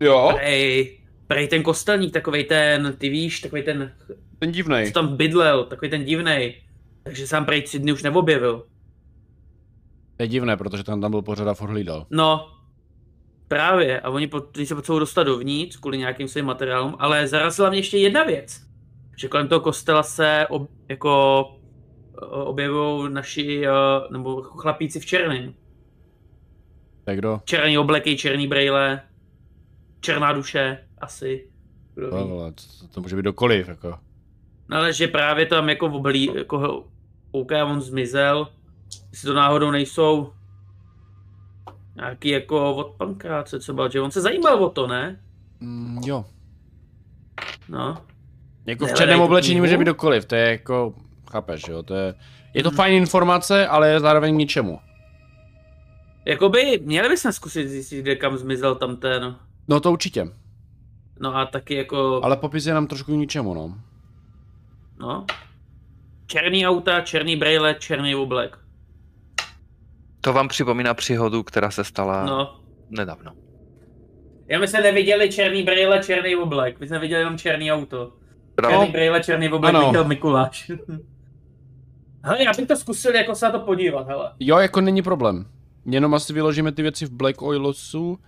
Jo? 0.00 0.30
Prej, 0.34 0.98
prej 1.26 1.48
ten 1.48 1.62
kostelník, 1.62 2.12
takovej 2.12 2.44
ten, 2.44 2.94
ty 2.98 3.08
víš, 3.08 3.40
takový 3.40 3.62
ten, 3.62 3.92
Ten 4.38 4.52
divnej. 4.52 4.86
co 4.86 4.92
tam 4.92 5.16
bydlel, 5.16 5.64
takový 5.64 5.90
ten 5.90 6.04
divnej. 6.04 6.54
Takže 7.02 7.26
sám 7.26 7.44
prej 7.44 7.62
tři 7.62 7.78
dny 7.78 7.92
už 7.92 8.02
neobjevil. 8.02 8.66
To 10.16 10.22
je 10.22 10.28
divné, 10.28 10.56
protože 10.56 10.84
ten 10.84 11.00
tam 11.00 11.10
byl 11.10 11.22
pořád 11.22 11.48
a 11.48 11.54
furt 11.54 11.70
hlídal. 11.70 12.06
No, 12.10 12.46
právě. 13.48 14.00
A 14.00 14.10
oni, 14.10 14.26
pot, 14.26 14.56
oni 14.56 14.66
se 14.66 14.74
potřebují 14.74 15.00
dostat 15.00 15.22
dovnitř 15.22 15.76
kvůli 15.76 15.98
nějakým 15.98 16.28
svým 16.28 16.44
materiálům, 16.44 16.96
ale 16.98 17.28
zarazila 17.28 17.68
mě 17.70 17.78
ještě 17.78 17.98
jedna 17.98 18.24
věc. 18.24 18.60
Že 19.16 19.28
kolem 19.28 19.48
toho 19.48 19.60
kostela 19.60 20.02
se 20.02 20.46
ob, 20.50 20.70
jako 20.88 21.44
objevují 22.30 23.12
naši, 23.12 23.68
uh, 23.68 24.12
nebo 24.12 24.42
chlapíci 24.42 25.00
v 25.00 25.06
černém. 25.06 25.54
Tak 27.04 27.18
kdo? 27.18 27.40
Černý 27.44 27.78
obleky, 27.78 28.16
černý 28.16 28.46
brejle, 28.46 29.00
černá 30.00 30.32
duše, 30.32 30.88
asi. 30.98 31.48
Kdo 31.94 32.10
To, 32.10 32.16
ví. 32.16 32.30
vole, 32.30 32.52
to, 32.52 32.88
to 32.94 33.00
může 33.00 33.16
být 33.16 33.22
dokoliv, 33.22 33.68
jako. 33.68 33.98
No 34.68 34.76
ale 34.76 34.92
že 34.92 35.08
právě 35.08 35.46
tam 35.46 35.68
jako 35.68 35.86
oblí, 35.86 36.30
jako 36.36 36.84
OK, 37.30 37.50
on 37.66 37.80
zmizel, 37.80 38.48
jestli 39.10 39.26
to 39.26 39.34
náhodou 39.34 39.70
nejsou 39.70 40.32
nějaký 41.96 42.28
jako 42.28 42.74
od 42.74 42.86
pankráce 42.96 43.58
třeba, 43.58 43.88
že 43.88 44.00
on 44.00 44.10
se 44.10 44.20
zajímal 44.20 44.64
o 44.64 44.70
to, 44.70 44.86
ne? 44.86 45.20
Mm, 45.60 45.98
jo. 46.04 46.24
No. 47.68 47.96
Jako 48.66 48.86
v 48.86 48.92
černém 48.94 49.20
oblečení 49.20 49.60
může 49.60 49.78
být 49.78 49.84
dokoliv, 49.84 50.24
to 50.24 50.34
je 50.34 50.50
jako, 50.50 50.94
chápeš, 51.30 51.68
jo, 51.68 51.82
to 51.82 51.94
je, 51.94 52.14
je 52.54 52.62
to 52.62 52.68
Mhm. 52.70 52.76
fajn 52.76 52.94
informace, 52.94 53.66
ale 53.66 53.88
je 53.90 54.00
zároveň 54.00 54.34
k 54.34 54.38
ničemu. 54.38 54.78
Jakoby, 56.24 56.80
měli 56.84 57.08
bychom 57.08 57.32
zkusit 57.32 57.68
zjistit, 57.68 58.02
kde 58.02 58.16
kam 58.16 58.36
zmizel 58.36 58.74
tam 58.74 58.96
ten, 58.96 59.36
No 59.68 59.80
to 59.80 59.92
určitě, 59.92 60.28
no 61.20 61.36
a 61.36 61.46
taky 61.46 61.74
jako, 61.74 62.20
ale 62.24 62.36
popis 62.36 62.66
je 62.66 62.74
nám 62.74 62.86
trošku 62.86 63.12
k 63.12 63.16
ničemu, 63.16 63.54
no. 63.54 63.78
no. 64.98 65.26
Černý 66.26 66.66
auta, 66.66 67.00
černý 67.00 67.36
brejle, 67.36 67.74
černý 67.78 68.14
oblek. 68.14 68.58
To 70.24 70.32
vám 70.32 70.48
připomíná 70.48 70.94
příhodu, 70.94 71.42
která 71.42 71.70
se 71.70 71.84
stala 71.84 72.24
No. 72.24 72.60
nedávno. 72.90 73.32
Já 74.48 74.58
my 74.58 74.68
jsme 74.68 74.80
neviděli 74.80 75.32
černý 75.32 75.62
brejle, 75.62 76.02
černý 76.02 76.36
oblek, 76.36 76.80
my 76.80 76.86
jsme 76.88 76.98
viděli 76.98 77.20
jenom 77.20 77.38
černý 77.38 77.72
auto. 77.72 78.12
Pravda? 78.54 78.76
Černý 78.78 78.92
brejle, 78.92 79.20
černý 79.24 79.48
oblek 79.48 79.74
Ano. 79.74 79.86
viděl 79.86 80.04
Mikuláš. 80.04 80.70
hele, 82.24 82.42
já 82.44 82.50
bych 82.58 82.68
to 82.68 82.76
zkusil 82.76 83.14
jako 83.14 83.34
se 83.34 83.46
na 83.46 83.52
to 83.52 83.60
podívat, 83.60 84.08
hele. 84.08 84.32
Jo, 84.40 84.58
jako 84.58 84.80
není 84.80 85.02
problém. 85.02 85.46
Jenom 85.86 86.14
asi 86.14 86.32
vyložíme 86.32 86.72
ty 86.72 86.82
věci 86.82 87.06
v 87.06 87.10
Black 87.10 87.42
Oilosu. 87.42 88.18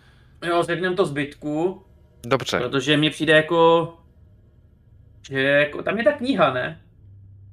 Jo, 0.49 0.63
řekneme 0.63 0.97
to 0.97 1.05
zbytku, 1.07 1.83
Dobře. 2.27 2.59
protože 2.61 2.97
mně 2.97 3.11
přijde 3.11 3.33
jako, 3.33 3.93
že 5.31 5.41
jako, 5.43 5.83
tam 5.83 5.99
je 5.99 6.05
ta 6.05 6.13
kniha, 6.13 6.53
ne? 6.53 6.81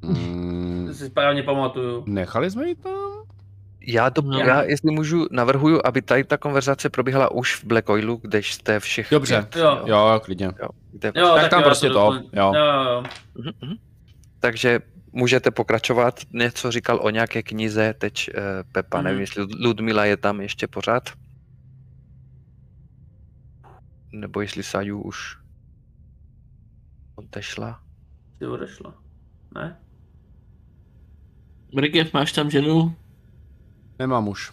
Mm, 0.01 0.85
To 0.87 0.93
si 0.93 1.05
správně 1.05 1.43
pamatuju. 1.43 2.03
nechali 2.07 2.51
jsme 2.51 2.67
ji 2.67 2.75
tam? 2.75 3.02
Já, 3.87 4.09
to, 4.09 4.21
No. 4.21 4.39
já, 4.39 4.63
jestli 4.63 4.91
můžu, 4.91 5.27
navrhuju, 5.31 5.81
aby 5.85 6.01
tady 6.01 6.23
ta 6.23 6.37
konverzace 6.37 6.89
probíhala 6.89 7.31
už 7.31 7.55
v 7.55 7.63
Black 7.65 7.89
Oilu, 7.89 8.15
kde 8.21 8.39
jste 8.39 8.79
všichni. 8.79 9.15
Dobře. 9.15 9.47
Jo. 9.55 9.81
Jo, 9.85 10.21
klidně. 10.23 10.45
Jo, 10.45 10.69
kde 10.91 11.11
Jo, 11.15 11.35
Tak 11.35 11.49
tam 11.49 11.59
jo, 11.59 11.65
prostě 11.65 11.87
to, 11.87 11.93
doplň. 11.93 12.29
jo. 12.33 12.53
jo, 12.55 12.83
jo. 12.83 13.03
Mhm, 13.35 13.51
mhm. 13.61 13.75
Takže 14.39 14.79
můžete 15.11 15.51
pokračovat. 15.51 16.19
Něco 16.33 16.71
říkal 16.71 16.99
o 17.03 17.09
nějaké 17.09 17.43
knize, 17.43 17.93
teď 17.97 18.29
uh, 18.29 18.41
Pepa, 18.71 18.97
Mhm. 18.97 19.05
nevím, 19.05 19.21
jestli 19.21 19.43
Ludmila 19.59 20.05
je 20.05 20.17
tam 20.17 20.41
ještě 20.41 20.67
pořád. 20.67 21.09
Nebo 24.11 24.41
jestli 24.41 24.63
Saju 24.63 25.01
už 25.01 25.37
odešla. 27.15 27.79
Ty 28.39 28.45
odešla. 28.45 28.93
Ne? 29.55 29.77
Brikev, 31.73 32.13
máš 32.13 32.31
tam 32.31 32.49
ženu? 32.49 32.95
Nemám 34.03 34.27
už. 34.27 34.51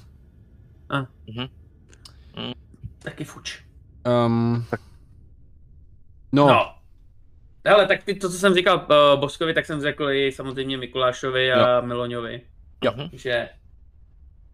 Taky 3.03 3.25
fuč. 3.25 3.63
Um, 4.07 4.65
no, 6.33 6.47
No. 6.47 6.75
Hele, 7.67 7.87
tak 7.87 8.03
ty, 8.05 8.15
to, 8.15 8.31
co 8.31 8.39
jsem 8.39 8.55
říkal 8.55 8.77
uh, 8.91 9.21
Boskovi, 9.21 9.55
tak 9.55 9.67
jsem 9.67 9.81
řekl 9.81 10.11
i 10.11 10.33
samozřejmě 10.33 10.79
Mikulášovi 10.79 11.53
a 11.53 11.81
Miloňovi. 11.81 12.43
Jo. 12.85 12.93
Mhm. 12.97 13.09
Že 13.13 13.49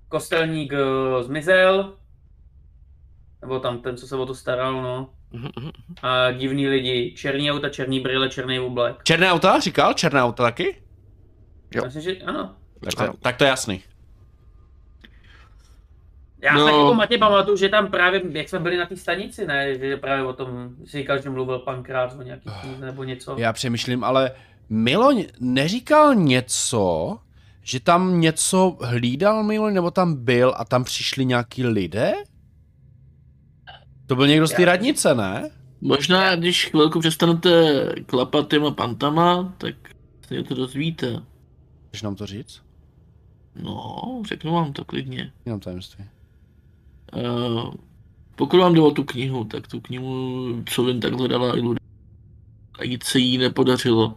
kostelník 0.08 0.72
uh, 0.72 1.22
zmizel, 1.22 1.94
nebo 3.40 3.60
tam 3.60 3.78
ten, 3.80 3.96
co 3.96 4.06
se 4.06 4.16
o 4.16 4.26
to 4.26 4.34
staral, 4.34 4.82
no. 4.82 5.10
Mhm, 5.32 5.48
mhm. 5.58 5.70
A 6.02 6.30
divní 6.30 6.68
lidi, 6.68 7.14
černý 7.16 7.52
auta, 7.52 7.68
černý 7.68 8.00
brýle, 8.00 8.28
černý 8.28 8.60
oblek. 8.60 9.04
Černé 9.04 9.32
auta, 9.32 9.60
říkal? 9.60 9.94
Černé 9.94 10.22
auta 10.22 10.42
taky? 10.42 10.82
Jo. 11.74 11.84
Myslím, 11.84 12.02
že 12.02 12.16
ano. 12.16 12.56
Tak 12.84 12.94
to, 12.94 13.16
tak 13.16 13.36
to 13.36 13.44
je 13.44 13.48
jasný. 13.48 13.82
Já 16.42 16.54
No. 16.54 16.64
tak 16.64 16.74
jako 16.74 16.94
Matě 16.94 17.18
pamatuju, 17.18 17.56
že 17.56 17.68
tam 17.68 17.90
právě, 17.90 18.22
jak 18.30 18.48
jsme 18.48 18.58
byli 18.58 18.76
na 18.76 18.86
té 18.86 18.96
stanici, 18.96 19.46
ne, 19.46 19.78
že 19.78 19.96
právě 19.96 20.24
o 20.24 20.32
tom, 20.32 20.48
si 20.84 20.98
říkal, 20.98 21.22
že 21.22 21.30
mluvil 21.30 21.58
pan 21.58 21.82
Krát 21.82 22.16
o 22.18 22.22
nějaký 22.22 22.50
knize 22.60 22.86
nebo 22.86 23.04
něco. 23.04 23.34
Já 23.38 23.52
přemýšlím, 23.52 24.04
ale 24.04 24.30
Miloň 24.68 25.24
neříkal 25.40 26.14
něco, 26.14 27.18
že 27.62 27.80
tam 27.80 28.20
něco 28.20 28.76
hlídal 28.80 29.42
Miloň, 29.42 29.74
nebo 29.74 29.90
tam 29.90 30.14
byl 30.24 30.54
a 30.56 30.64
tam 30.64 30.84
přišli 30.84 31.24
nějaký 31.24 31.64
lidé? 31.66 32.12
To 34.06 34.16
byl 34.16 34.26
někdo 34.26 34.46
z 34.46 34.52
té 34.52 34.62
Já- 34.62 34.66
radnice, 34.66 35.14
ne? 35.14 35.50
Možná, 35.80 36.36
když 36.36 36.66
chvilku 36.70 37.00
přestanete 37.00 37.72
klapat 38.06 38.50
těma 38.50 38.70
pantama, 38.70 39.54
tak 39.58 39.74
se 40.28 40.34
něco 40.34 40.54
dozvíte. 40.54 41.10
Můžeš 41.92 42.02
nám 42.02 42.14
to 42.14 42.26
říct? 42.26 42.62
No, 43.62 44.02
řeknu 44.28 44.52
vám 44.54 44.72
to 44.72 44.84
klidně. 44.84 45.32
Jenom 45.46 45.60
tajemství. 45.60 46.04
Uh, 47.14 47.74
pokud 48.36 48.60
vám 48.60 48.74
jde 48.74 48.80
o 48.80 48.90
tu 48.90 49.04
knihu, 49.04 49.44
tak 49.44 49.66
tu 49.66 49.80
knihu, 49.80 50.62
co 50.66 50.84
vím, 50.84 51.00
tak 51.00 51.14
hledala 51.14 51.56
i 51.56 51.60
Ludy. 51.60 51.80
A 52.78 52.84
nic 52.84 53.04
se 53.04 53.18
jí 53.18 53.38
nepodařilo. 53.38 54.16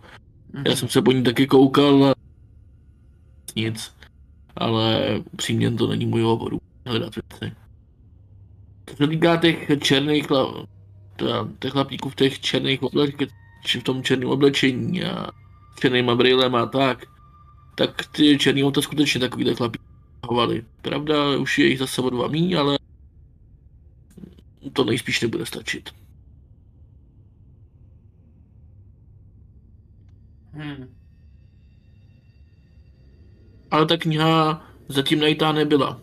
Mhm. 0.53 0.64
Já 0.68 0.76
jsem 0.76 0.90
se 0.90 1.02
po 1.02 1.11
ní 1.11 1.24
taky 1.24 1.48
koukal 1.48 2.06
a 2.06 2.14
nic. 3.56 3.94
Ale 4.56 5.16
upřímně 5.34 5.72
to 5.72 5.88
není 5.88 6.06
můj 6.06 6.26
obor 6.26 6.60
hledat 6.86 7.14
věci. 7.16 7.56
Co 8.86 8.95
se 8.95 9.07
týká 9.07 9.38
těch 9.38 9.72
černých 9.80 10.28
chlap, 10.28 10.56
těch 11.60 11.72
chlapíků 11.72 12.10
v 12.10 12.16
těch 12.16 12.40
černých 12.40 12.84
oblečení, 12.84 13.32
či 13.66 13.80
v 13.80 13.84
tom 13.84 14.03
černém 14.03 14.30
oblečení 14.30 15.03
a 15.03 15.32
s 15.78 15.80
černýma 15.80 16.16
brýlema 16.16 16.61
a 16.61 16.66
tak, 16.66 17.06
tak 17.76 18.06
ty 18.11 18.38
černý 18.38 18.64
auta 18.64 18.82
skutečně 18.82 19.20
takovýhle 19.20 19.56
chlapíky 19.56 19.84
hovali. 20.28 20.64
Pravda, 20.82 21.38
už 21.38 21.60
je 21.60 21.68
jich 21.68 21.80
zase 21.80 22.02
o 22.02 22.10
dva 22.10 22.28
mí, 22.28 22.56
ale 22.56 22.78
to 24.73 24.84
nejspíš 24.84 25.22
nebude 25.22 25.45
stačit. 25.45 25.90
Hmm. 30.53 30.90
Ale 33.72 33.86
ta 33.86 33.98
kniha 33.98 34.65
zatím 34.88 35.19
najítá 35.19 35.52
nebyla. 35.52 36.02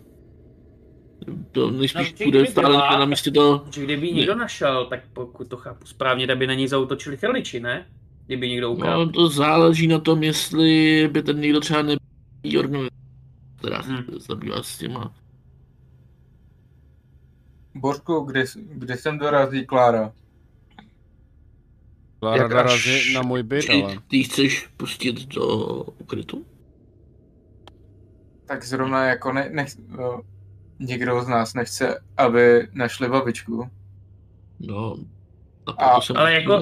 To 1.51 1.71
No, 1.71 1.77
nejspíš 1.77 2.01
určitě 2.09 2.25
bude 2.25 2.45
stále 2.45 2.67
byla. 2.69 2.99
na 2.99 3.05
místě 3.05 3.31
toho... 3.31 3.65
Že 3.73 3.83
kdyby 3.83 4.07
ji 4.07 4.13
Ne. 4.13 4.17
někdo 4.19 4.35
našel, 4.35 4.85
tak 4.85 4.99
pokud 5.13 5.47
to 5.47 5.57
chápu 5.57 5.85
správně, 5.85 6.27
tak 6.27 6.37
by 6.37 6.47
na 6.47 6.53
něj 6.53 6.67
zautočili 6.67 7.17
chrliči, 7.17 7.59
ne? 7.59 7.85
Kdyby 8.25 8.49
někdo 8.49 8.71
ukradl. 8.71 9.05
No, 9.05 9.11
to 9.11 9.29
záleží 9.29 9.87
na 9.87 9.99
tom, 9.99 10.23
jestli 10.23 11.09
by 11.11 11.23
ten 11.23 11.39
někdo 11.41 11.59
třeba 11.59 11.81
nebyl 11.81 12.59
organizace, 12.59 12.95
která 13.57 13.83
se 13.83 13.89
Hmm. 13.89 14.03
zabývá 14.19 14.63
s 14.63 14.77
těma. 14.77 15.13
Božku, 17.79 18.19
kde, 18.19 18.45
kde 18.69 18.97
jsem 18.97 19.17
dorazí 19.19 19.65
Klára? 19.65 20.13
Klára 22.19 22.41
Jak 22.41 22.51
dorazí 22.51 22.95
až- 22.95 23.13
na 23.13 23.21
můj 23.21 23.43
byt, 23.43 23.65
Ty, 23.67 23.83
ale... 23.83 23.97
ty 24.07 24.23
chceš 24.23 24.67
pustit 24.77 25.27
do 25.27 25.47
ukrytu? 25.83 26.45
Tak 28.45 28.63
zrovna 28.63 29.05
jako 29.05 29.33
ne, 29.33 29.49
nech, 29.49 29.69
no, 29.87 30.21
nikdo 30.79 31.21
z 31.21 31.27
nás 31.27 31.53
nechce, 31.53 32.03
aby 32.17 32.67
našli 32.73 33.09
babičku. 33.09 33.69
No, 34.59 34.95
a 35.77 35.99
ale 36.15 36.33
jako- 36.33 36.59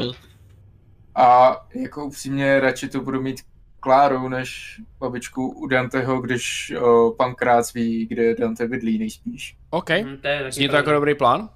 A 1.16 1.56
jako 1.76 2.06
upřímně 2.06 2.60
radši 2.60 2.90
tu 2.90 3.02
budu 3.02 3.22
mít 3.22 3.42
Kláru, 3.86 4.30
než 4.30 4.82
babičku 5.00 5.48
u 5.50 5.68
Danteho, 5.68 6.22
když 6.22 6.74
o, 6.82 7.12
pan 7.18 7.36
Krác 7.36 7.74
ví, 7.74 8.06
kde 8.06 8.36
Dante 8.36 8.68
bydlí 8.68 8.98
nejspíš. 9.00 9.58
OK, 9.70 9.90
Hm, 9.90 10.18
to 10.22 10.28
je 10.28 10.52
zní 10.52 10.70
to 10.70 10.76
jako 10.76 10.92
dobrý 10.92 11.16
plán. 11.16 11.50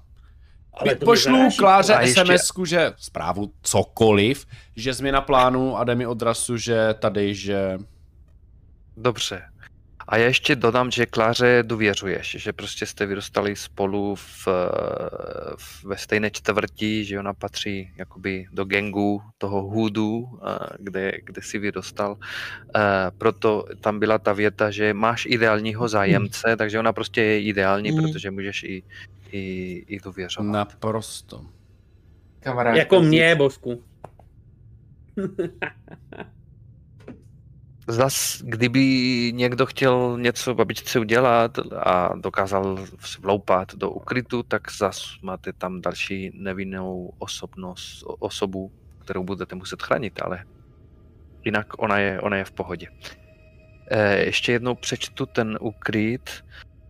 Ale 0.72 0.94
Pošlu. 0.94 1.48
Kláře 1.58 1.94
SMS-ku, 2.06 2.64
že 2.64 2.92
zprávu 2.96 3.52
cokoliv, 3.62 4.46
že 4.76 4.94
změna 4.94 5.20
plánu 5.20 5.76
a 5.78 5.84
jde 5.84 5.94
mi 5.94 6.06
odrasu, 6.06 6.56
že 6.56 6.94
tady, 6.98 7.34
že... 7.34 7.78
Dobře. 8.96 9.42
A 10.10 10.16
já 10.16 10.26
ještě 10.26 10.56
dodám, 10.56 10.90
že 10.90 11.06
Kláře 11.06 11.62
důvěřuješ, 11.66 12.36
že 12.38 12.52
prostě 12.52 12.86
jste 12.86 13.06
vyrostali 13.06 13.56
spolu 13.56 14.14
v, 14.14 14.48
v, 15.56 15.84
ve 15.84 15.96
stejné 15.98 16.30
čtvrti, 16.30 17.04
že 17.04 17.18
ona 17.18 17.34
patří 17.34 17.90
jakoby 17.96 18.46
do 18.52 18.64
gengu 18.64 19.22
toho 19.38 19.62
hůdu, 19.62 20.28
eh, 20.42 20.58
kde, 20.78 21.12
kde 21.24 21.42
si 21.42 21.58
vyrostal. 21.58 22.16
Eh, 22.76 22.80
Proto 23.18 23.64
tam 23.80 23.98
byla 23.98 24.18
ta 24.18 24.32
věta, 24.32 24.70
že 24.70 24.94
máš 24.94 25.26
ideálního 25.26 25.88
zájemce, 25.88 26.56
takže 26.56 26.78
ona 26.78 26.92
prostě 26.92 27.22
je 27.22 27.42
ideální, 27.42 27.92
Mm. 27.92 28.02
protože 28.02 28.30
můžeš 28.30 28.62
i, 28.62 28.82
i, 29.32 29.40
i 29.88 30.00
důvěřovat. 30.00 30.52
Naprosto. 30.52 31.44
Kamarád. 32.40 32.76
Jako 32.76 33.00
mě, 33.02 33.34
Bosku. 33.34 33.82
Zas, 37.90 38.42
kdyby 38.42 38.80
někdo 39.34 39.66
chtěl 39.66 40.18
něco 40.20 40.54
babičce 40.54 41.00
udělat 41.00 41.58
a 41.76 42.16
dokázal 42.16 42.86
vloupat 43.20 43.74
do 43.74 43.90
ukrytu, 43.90 44.42
tak 44.42 44.72
zas 44.72 45.16
máte 45.22 45.52
tam 45.52 45.80
další 45.80 46.30
nevinnou 46.34 47.12
osobnost, 47.18 48.04
osobu, 48.18 48.72
kterou 48.98 49.24
budete 49.24 49.54
muset 49.54 49.82
chránit, 49.82 50.22
ale 50.22 50.44
jinak 51.44 51.82
ona 51.82 51.98
je, 51.98 52.20
ona 52.20 52.36
je 52.36 52.44
v 52.44 52.52
pohodě. 52.52 52.86
E, 53.86 54.24
ještě 54.24 54.52
jednou 54.52 54.74
přečtu 54.74 55.26
ten 55.26 55.58
ukryt. 55.60 56.30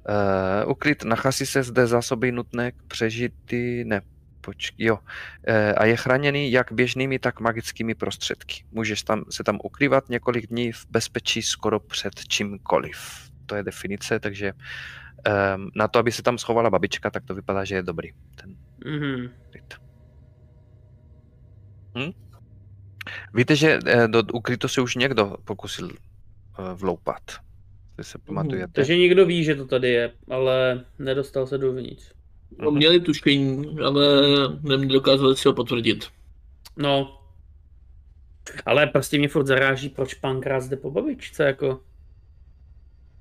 E, 0.09 0.64
ukryt 0.64 1.05
nachází 1.05 1.47
se 1.47 1.62
zde 1.62 1.86
zásoby 1.86 2.32
nutné 2.32 2.72
k 2.72 2.82
přežití, 2.89 3.85
ne, 3.85 4.01
počkej, 4.40 4.86
jo, 4.86 4.98
Eh, 5.46 5.74
a 5.74 5.84
je 5.84 5.96
chráněný 5.96 6.52
jak 6.52 6.72
běžnými, 6.72 7.18
tak 7.18 7.40
magickými 7.40 7.94
prostředky. 7.94 8.64
Můžeš 8.72 9.02
tam, 9.02 9.24
se 9.30 9.44
tam 9.44 9.58
ukrývat 9.64 10.08
několik 10.08 10.46
dní 10.46 10.72
v 10.72 10.86
bezpečí 10.90 11.42
skoro 11.42 11.80
před 11.80 12.14
čímkoliv. 12.28 13.30
To 13.46 13.54
je 13.54 13.62
definice, 13.62 14.20
takže 14.20 14.52
um, 14.52 15.70
na 15.76 15.88
to, 15.88 15.98
aby 15.98 16.12
se 16.12 16.22
tam 16.22 16.38
schovala 16.38 16.70
babička, 16.70 17.10
tak 17.10 17.24
to 17.24 17.34
vypadá, 17.34 17.64
že 17.64 17.74
je 17.74 17.82
dobrý 17.82 18.10
ten 18.34 18.56
Mhm. 18.84 19.30
ukryt. 19.48 19.74
Hm? 21.98 22.10
Víte, 23.34 23.56
že 23.56 23.78
eh, 23.86 24.08
do 24.08 24.22
ukrytu 24.32 24.68
se 24.68 24.80
už 24.80 24.94
někdo 24.96 25.36
pokusil 25.44 25.90
eh, 25.90 26.74
vloupat. 26.74 27.22
Jestli 27.98 28.10
se 28.12 28.18
pamatujete. 28.18 28.72
Takže 28.72 28.96
někdo 28.96 29.26
ví, 29.26 29.44
že 29.44 29.54
to 29.54 29.66
tady 29.66 29.88
je, 29.90 30.12
ale 30.30 30.84
nedostal 30.98 31.46
se 31.46 31.58
dovnitř. 31.58 32.12
No, 32.59 32.70
měli 32.70 33.01
tušení, 33.01 33.78
ale 33.86 34.05
nedokázali 34.62 35.36
si 35.36 35.48
ho 35.48 35.55
potvrdit. 35.55 36.09
No. 36.77 37.16
Ale 38.66 38.86
prostě 38.86 39.18
mě 39.18 39.28
furt 39.28 39.47
zaráží, 39.47 39.89
proč 39.89 40.14
pan 40.14 40.40
Krás 40.40 40.68
jde 40.68 40.77
po 40.77 40.90
babičce, 40.90 41.44
jako. 41.44 41.81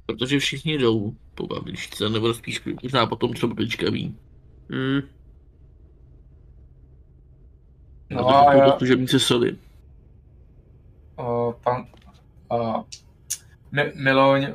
Protože 0.06 0.40
všichni 0.40 0.78
jdou 0.78 1.16
po 1.36 1.48
babičce, 1.48 2.10
nebo 2.10 2.34
spíš 2.34 2.62
možná 2.84 3.06
po 3.06 3.16
tom, 3.16 3.34
co 3.34 3.48
babička 3.48 3.90
ví. 3.92 4.16
Hmm. 4.72 5.02
No 8.10 8.22
No, 8.22 8.28
a 8.28 8.52
to 8.52 8.58
já- 8.58 8.72
jsou 8.72 8.78
služebníci 8.78 9.20
soli. 9.20 9.58
O, 11.16 11.56
pan, 11.64 11.86
o, 12.52 12.86
Mi- 13.72 13.92
Miloň 13.96 14.48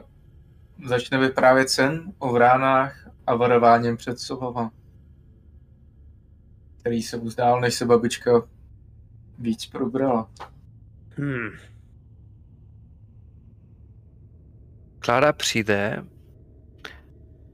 začne 0.86 1.18
vyprávět 1.18 1.70
sen 1.70 2.12
o 2.18 2.32
vránách 2.32 3.03
a 3.26 3.34
varováním 3.34 3.96
před 3.96 4.18
sobama, 4.18 4.72
který 6.80 7.02
se 7.02 7.16
uzdál, 7.16 7.60
než 7.60 7.74
se 7.74 7.86
babička 7.86 8.30
víc 9.38 9.66
probrala. 9.66 10.30
Hmm. 11.16 11.50
Klára 14.98 15.32
přijde, 15.32 16.04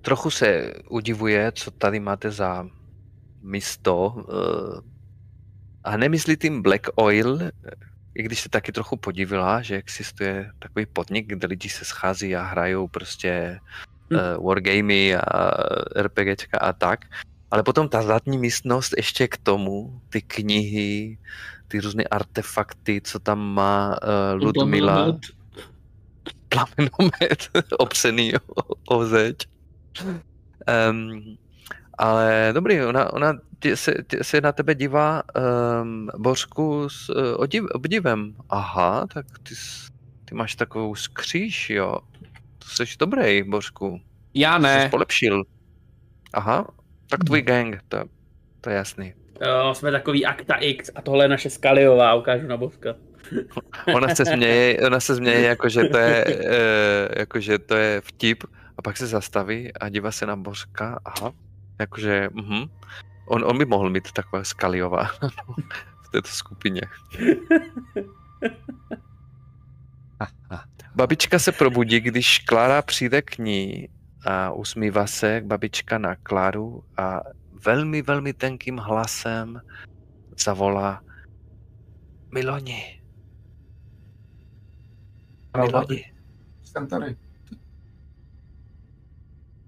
trochu 0.02 0.30
se 0.30 0.74
udivuje, 0.88 1.52
co 1.52 1.70
tady 1.70 2.00
máte 2.00 2.30
za 2.30 2.66
místo 3.42 4.24
eh, 4.28 4.80
a 5.84 5.96
nemyslí 5.96 6.36
tím 6.36 6.62
Black 6.62 6.86
Oil, 6.94 7.38
i 8.14 8.22
když 8.22 8.40
se 8.40 8.48
taky 8.48 8.72
trochu 8.72 8.96
podivila, 8.96 9.62
že 9.62 9.76
existuje 9.76 10.50
takový 10.58 10.86
podnik, 10.86 11.26
kde 11.26 11.46
lidi 11.46 11.68
se 11.68 11.84
schází 11.84 12.36
a 12.36 12.42
hrajou 12.42 12.88
prostě 12.88 13.60
Hm. 14.12 14.16
uh, 14.16 14.46
wargamy 14.46 15.16
a 15.16 15.50
RPGčka 15.96 16.58
a 16.58 16.72
tak. 16.72 17.00
Ale 17.50 17.62
potom 17.62 17.88
ta 17.88 18.02
zadní 18.02 18.38
místnost 18.38 18.94
ještě 18.96 19.28
k 19.28 19.36
tomu, 19.36 20.00
ty 20.08 20.22
knihy, 20.22 21.18
ty 21.68 21.80
různé 21.80 22.04
artefakty, 22.04 23.00
co 23.04 23.18
tam 23.18 23.38
má 23.54 23.96
uh, 24.02 24.42
Ludmila 24.42 25.18
Plamenomet. 26.48 27.50
opřený 27.78 28.32
o, 28.34 28.62
o 28.88 29.04
zeď. 29.04 29.46
Um, 30.90 31.36
ale 31.98 32.50
dobrý, 32.54 32.82
ona, 32.82 33.12
ona 33.12 33.32
tě, 33.58 33.76
se, 33.76 33.94
tě, 34.06 34.24
se 34.24 34.40
na 34.40 34.52
tebe 34.52 34.74
dívá 34.74 35.22
um, 35.82 36.08
Bořku 36.18 36.88
s 36.88 37.08
uh, 37.08 37.16
odiv, 37.36 37.64
obdivem. 37.74 38.34
Aha, 38.50 39.06
tak 39.14 39.26
ty, 39.42 39.54
ty 40.24 40.34
máš 40.34 40.54
takovou 40.54 40.94
skříž, 40.94 41.70
jo. 41.70 41.98
To 42.60 42.86
jsi 42.86 42.96
dobrý, 42.98 43.42
Bořku. 43.42 44.00
Já 44.34 44.56
Jsi 44.56 44.62
ne. 44.62 44.88
polepšil. 44.88 45.44
Aha, 46.34 46.66
tak 47.10 47.24
tvůj 47.24 47.42
gang, 47.42 47.78
to, 47.88 48.04
to 48.60 48.70
je 48.70 48.76
jasný. 48.76 49.14
Jo, 49.46 49.74
jsme 49.74 49.90
takový 49.90 50.26
Akta 50.26 50.54
X 50.54 50.90
a 50.94 51.02
tohle 51.02 51.24
je 51.24 51.28
naše 51.28 51.50
Skaliová, 51.50 52.14
ukážu 52.14 52.46
na 52.46 52.56
Božka. 52.56 52.94
Ona 53.94 54.14
se 54.14 54.26
směje, 54.26 54.80
ona 54.86 55.00
se 55.00 55.16
směje 55.16 55.40
jako, 55.40 55.68
že 55.68 55.84
to 55.84 55.98
je, 55.98 56.24
uh, 56.24 56.34
jako, 57.16 57.40
že 57.40 57.58
to 57.58 57.74
je 57.76 58.00
vtip 58.00 58.44
a 58.78 58.82
pak 58.82 58.96
se 58.96 59.06
zastaví 59.06 59.72
a 59.74 59.88
dívá 59.88 60.12
se 60.12 60.26
na 60.26 60.36
Bořka. 60.36 61.00
Aha, 61.04 61.32
jakože, 61.78 62.28
mhm. 62.32 62.64
On, 63.26 63.44
on 63.44 63.58
by 63.58 63.64
mohl 63.64 63.90
mít 63.90 64.12
takové 64.12 64.44
skaliová 64.44 65.04
v 66.02 66.10
této 66.12 66.28
skupině. 66.28 66.80
Babička 70.94 71.38
se 71.38 71.52
probudí, 71.52 72.00
když 72.00 72.38
Klára 72.38 72.82
přijde 72.82 73.22
k 73.22 73.38
ní 73.38 73.88
a 74.26 74.52
usmívá 74.52 75.06
se 75.06 75.42
babička 75.46 75.98
na 75.98 76.16
Kláru 76.16 76.84
a 76.96 77.20
velmi, 77.64 78.02
velmi 78.02 78.32
tenkým 78.32 78.76
hlasem 78.78 79.60
zavolá 80.44 81.02
Miloni, 82.34 83.02
Miloni, 85.56 86.12
Jsem 86.62 86.86
tady. 86.86 87.16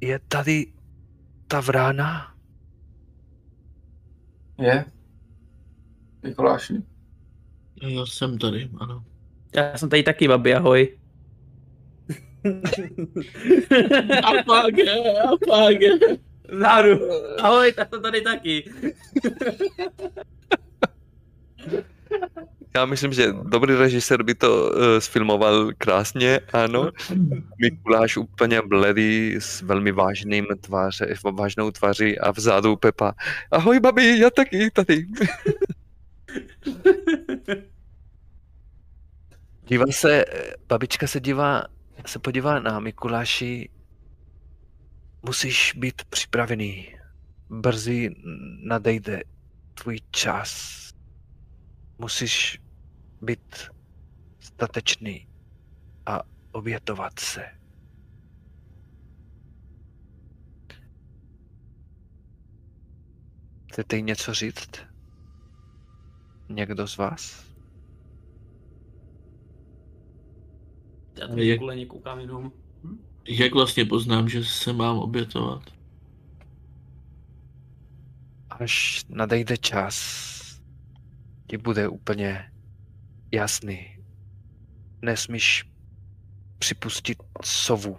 je 0.00 0.18
tady 0.18 0.72
ta 1.46 1.60
vrána? 1.60 2.34
Je? 4.58 4.84
Mikuláši. 6.22 6.74
Já 7.82 8.06
jsem 8.06 8.38
tady, 8.38 8.70
ano. 8.80 9.04
Já 9.54 9.78
jsem 9.78 9.88
tady 9.88 10.02
taky, 10.02 10.28
babi, 10.28 10.54
ahoj. 10.54 10.98
A 14.22 14.42
pak, 14.46 14.74
a 15.24 15.36
pak. 15.48 15.76
Záru. 16.60 16.98
Ahoj, 17.40 17.72
tak 17.72 17.88
to 17.88 18.00
tady 18.00 18.20
taky. 18.20 18.70
Já 22.76 22.84
myslím, 22.84 23.12
že 23.12 23.32
dobrý 23.42 23.74
režisér 23.74 24.22
by 24.22 24.34
to 24.34 24.70
uh, 24.70 24.80
sfilmoval 24.98 25.70
krásně, 25.78 26.40
ano. 26.52 26.90
Mikuláš 27.58 28.16
úplně 28.16 28.62
bledý 28.62 29.36
s 29.38 29.62
velmi 29.62 29.92
vážným 29.92 30.46
tváře, 30.60 31.14
vážnou 31.32 31.70
tváří 31.70 32.18
a 32.18 32.30
vzadu 32.30 32.76
Pepa. 32.76 33.14
Ahoj 33.50 33.80
babi, 33.80 34.18
já 34.18 34.30
taky 34.30 34.70
tady. 34.70 35.06
Dívá 39.66 39.84
se, 39.90 40.24
eh, 40.24 40.54
babička 40.68 41.06
se 41.06 41.20
dívá, 41.20 41.64
se 42.06 42.18
podívá 42.18 42.60
na 42.60 42.80
Mikuláši. 42.80 43.70
Musíš 45.22 45.74
být 45.76 46.04
připravený. 46.04 46.96
Brzy 47.50 48.14
nadejde 48.62 49.22
tvůj 49.74 50.00
čas. 50.10 50.80
Musíš 51.98 52.60
být 53.22 53.56
statečný 54.40 55.28
a 56.06 56.20
obětovat 56.52 57.18
se. 57.18 57.44
Chcete 63.72 63.96
jí 63.96 64.02
něco 64.02 64.34
říct? 64.34 64.70
Někdo 66.48 66.86
z 66.86 66.96
vás? 66.96 67.51
Já 71.20 71.28
to 71.28 71.38
Jak- 71.38 71.58
kuleně 71.58 71.86
koukám 71.86 72.18
jenom. 72.20 72.52
Jak 73.28 73.52
vlastně 73.54 73.84
poznám, 73.84 74.28
že 74.28 74.44
se 74.44 74.72
mám 74.72 74.98
obětovat? 74.98 75.62
Až 78.50 79.04
nadejde 79.08 79.56
čas, 79.56 79.96
ti 81.46 81.58
bude 81.58 81.88
úplně 81.88 82.52
jasný. 83.32 83.98
Nesmíš 85.02 85.70
připustit 86.58 87.18
sovu, 87.44 87.98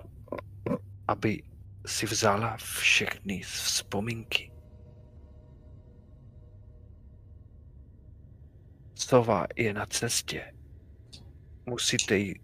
aby 1.07 1.43
si 1.85 2.05
vzala 2.05 2.57
všechny 2.57 3.41
vzpomínky. 3.41 4.51
Sova 8.95 9.45
je 9.55 9.73
na 9.73 9.85
cestě. 9.85 10.53
Musíte 11.65 12.17
jí 12.17 12.35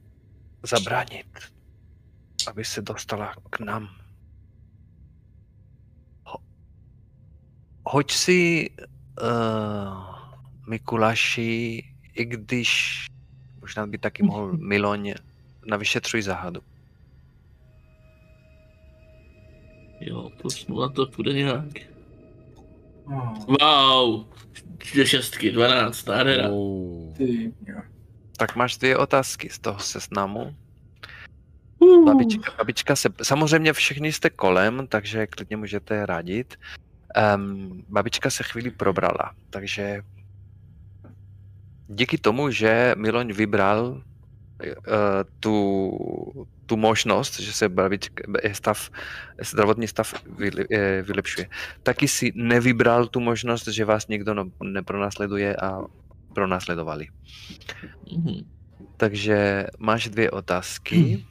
zabránit, 0.64 1.40
aby 2.48 2.66
se 2.66 2.82
dostala 2.82 3.34
k 3.50 3.60
nám. 3.60 3.90
Hoď 7.84 8.12
si 8.12 8.70
uh, 9.22 10.20
Mikuláši, 10.68 11.84
i 12.16 12.26
když 12.26 13.06
možná 13.62 13.88
by 13.88 13.98
taky 13.98 14.24
mohl 14.24 14.58
Miloň 14.58 15.14
na 15.66 15.78
vyšetřuj 15.78 16.22
záhadu. 16.22 16.62
Jo, 20.00 20.30
plus 20.42 20.68
nula 20.68 20.90
to 20.90 21.06
půjde 21.06 21.34
nějak. 21.34 21.66
Oh, 23.06 23.34
Wow, 23.62 24.26
dvě 24.92 25.06
šestky, 25.06 25.52
12, 25.52 26.06
nádhera. 26.06 26.50
Oh. 26.50 27.14
ty, 27.18 27.54
jo. 27.68 27.82
Tak 28.40 28.56
máš 28.56 28.78
dvě 28.78 28.98
otázky 28.98 29.50
z 29.50 29.60
toho 29.60 29.80
seznamu. 29.80 30.56
Uh. 31.80 32.06
Babička, 32.06 32.52
babička 32.58 32.96
se, 32.96 33.10
samozřejmě 33.24 33.74
všichni 33.74 34.12
jste 34.12 34.30
kolem, 34.30 34.88
takže 34.88 35.28
klidně 35.28 35.58
můžete 35.58 36.06
radit. 36.06 36.56
Um, 37.36 37.84
babička 37.90 38.30
se 38.30 38.44
chvíli 38.44 38.72
probrala, 38.72 39.36
takže 39.50 40.02
díky 41.88 42.18
tomu, 42.18 42.52
že 42.52 42.94
Miloň 42.98 43.34
vybral 43.34 43.86
uh, 43.86 44.02
tu, 45.40 45.92
tu 46.66 46.78
možnost, 46.78 47.40
že 47.40 47.54
se 47.54 47.70
babička, 47.70 48.24
eh, 48.44 48.54
stav, 48.54 48.90
zdravotní 49.42 49.88
stav 49.88 50.14
eh, 50.72 51.02
vylepšuje, 51.02 51.48
taky 51.84 52.08
si 52.08 52.32
nevybral 52.36 53.08
tu 53.08 53.20
možnost, 53.20 53.68
že 53.68 53.86
vás 53.86 54.08
někdo 54.08 54.34
no, 54.34 54.46
nepronásleduje 54.64 55.56
a 55.56 55.82
pronásledovali. 56.40 57.08
Mhm. 58.16 58.48
Takže 58.98 59.68
máš 59.80 60.10
dvě 60.10 60.32
otázky. 60.32 61.26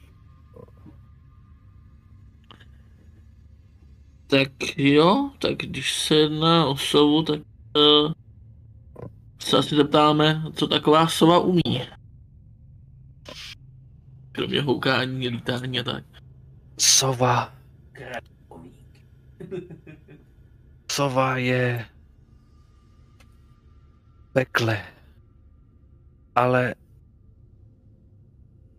Tak 4.27 4.77
jo, 4.77 5.31
tak 5.39 5.57
když 5.57 5.93
se 5.93 6.15
jedná 6.15 6.65
o 6.65 6.77
sovu, 6.77 7.23
tak 7.23 7.41
uh, 7.41 8.13
se 9.39 9.57
asi 9.57 9.75
zeptáme, 9.75 10.43
co 10.53 10.67
taková 10.67 11.07
sova 11.07 11.39
umí. 11.39 11.81
Kromě 14.31 14.61
houkání, 14.61 15.29
lítání 15.29 15.79
a 15.79 15.83
tak. 15.83 16.03
Sova. 16.79 17.53
Sova 20.91 21.37
je 21.37 21.85
pekle. 24.33 24.98
Ale 26.39 26.75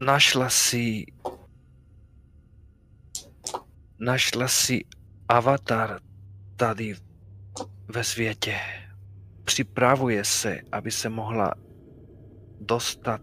našla 0.01 0.49
si 0.49 1.05
našla 4.01 4.49
si 4.49 4.85
avatar 5.29 6.01
tady 6.57 6.97
ve 7.89 8.05
světě. 8.05 8.57
Připravuje 9.45 10.25
se, 10.25 10.61
aby 10.73 10.91
se 10.91 11.09
mohla 11.09 11.55
dostat 12.61 13.21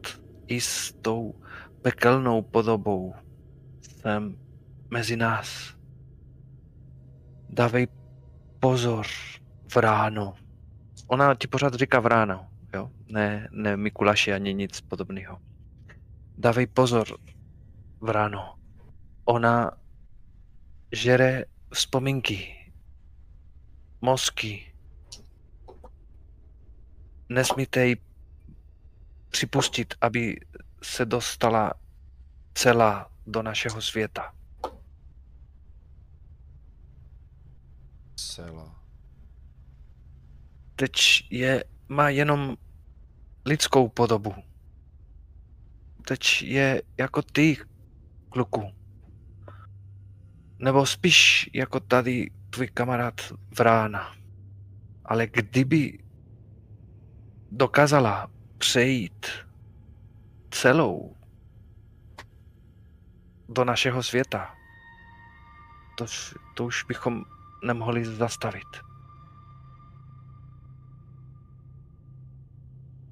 i 0.47 0.61
s 0.61 0.93
tou 1.01 1.33
pekelnou 1.81 2.41
podobou 2.41 3.13
sem 4.01 4.37
mezi 4.89 5.17
nás. 5.17 5.73
Dávej 7.49 7.87
pozor, 8.59 9.05
vráno. 9.75 10.33
Ona 11.07 11.35
ti 11.35 11.47
pořád 11.47 11.73
říká 11.73 11.99
vráno, 11.99 12.47
jo? 12.73 12.91
Ne, 13.07 13.47
ne 13.51 13.77
Mikuláši 13.77 14.33
ani 14.33 14.53
nic 14.53 14.81
podobného. 14.81 15.41
Dávej 16.37 16.67
pozor, 16.67 17.07
vráno. 18.01 18.55
Ona 19.25 19.71
žere 20.91 21.45
vzpomínky, 21.73 22.71
mozky. 24.01 24.73
Nesmíte 27.29 27.85
jí 27.87 27.95
připustit, 29.29 29.93
aby 30.01 30.39
se 30.83 31.05
dostala 31.05 31.73
celá 32.53 33.11
do 33.27 33.41
našeho 33.43 33.81
světa. 33.81 34.33
Sela. 38.15 38.81
Teď 40.75 40.91
je, 41.31 41.63
má 41.89 42.09
jenom 42.09 42.57
lidskou 43.45 43.89
podobu. 43.89 44.33
Teď 46.07 46.41
je 46.41 46.81
jako 46.97 47.21
ty, 47.21 47.57
kluku. 48.29 48.71
Nebo 50.59 50.85
spíš 50.85 51.49
jako 51.53 51.79
tady 51.79 52.31
tvůj 52.49 52.67
kamarád 52.67 53.21
Vrána. 53.57 54.15
Ale 55.05 55.27
kdyby 55.27 55.99
dokázala 57.51 58.31
přejít 58.57 59.27
celou 60.51 61.15
do 63.49 63.65
našeho 63.65 64.03
světa, 64.03 64.55
to, 65.97 66.05
to 66.53 66.65
už 66.65 66.83
bychom 66.83 67.23
nemohli 67.63 68.05
zastavit. 68.05 68.86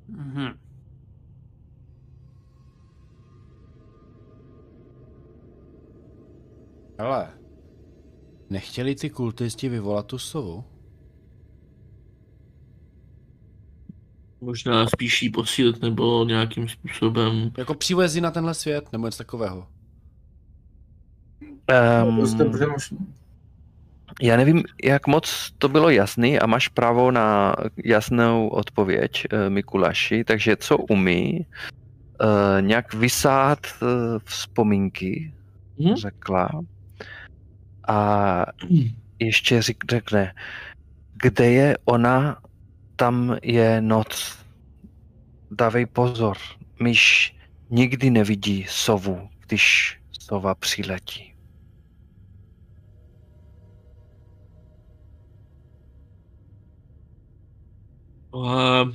Mhm. 0.07 0.59
Hele, 6.99 7.33
nechtěli 8.49 8.95
ty 8.95 9.09
kultisti 9.09 9.69
vyvolat 9.69 10.05
tu 10.05 10.17
sovu? 10.17 10.63
Možná 14.41 14.87
spíš 14.87 15.23
jí 15.23 15.29
posílit 15.29 15.81
nebo 15.81 16.25
nějakým 16.25 16.67
způsobem. 16.69 17.51
Jako 17.57 17.73
přívezi 17.73 18.21
na 18.21 18.31
tenhle 18.31 18.53
svět, 18.53 18.91
nebo 18.91 19.07
něco 19.07 19.17
takového. 19.17 19.67
Um, 22.07 22.37
dobře 22.37 22.67
možný. 22.67 22.97
Já 24.21 24.37
nevím, 24.37 24.63
jak 24.83 25.07
moc 25.07 25.51
to 25.57 25.69
bylo 25.69 25.89
jasný 25.89 26.39
a 26.39 26.45
máš 26.47 26.67
právo 26.67 27.11
na 27.11 27.55
jasnou 27.83 28.47
odpověď, 28.47 29.23
eh, 29.31 29.49
Mikuláši, 29.49 30.23
takže 30.23 30.55
co 30.55 30.77
umí? 30.77 31.45
Eh, 32.21 32.61
nějak 32.61 32.93
vysát 32.93 33.59
eh, 33.67 33.85
vzpomínky, 34.23 35.33
Hm? 35.79 35.95
řekla. 35.95 36.49
A 37.87 38.45
ještě 39.19 39.59
řek- 39.59 39.85
řekne, 39.89 40.33
kde 41.23 41.51
je 41.51 41.77
ona, 41.85 42.37
tam 42.95 43.37
je 43.43 43.81
noc. 43.81 44.39
Dávej 45.51 45.85
pozor, 45.85 46.37
myš 46.79 47.35
nikdy 47.69 48.09
nevidí 48.09 48.65
sovu, 48.69 49.29
když 49.47 49.97
sova 50.11 50.55
přiletí. 50.55 51.34
A 58.43 58.85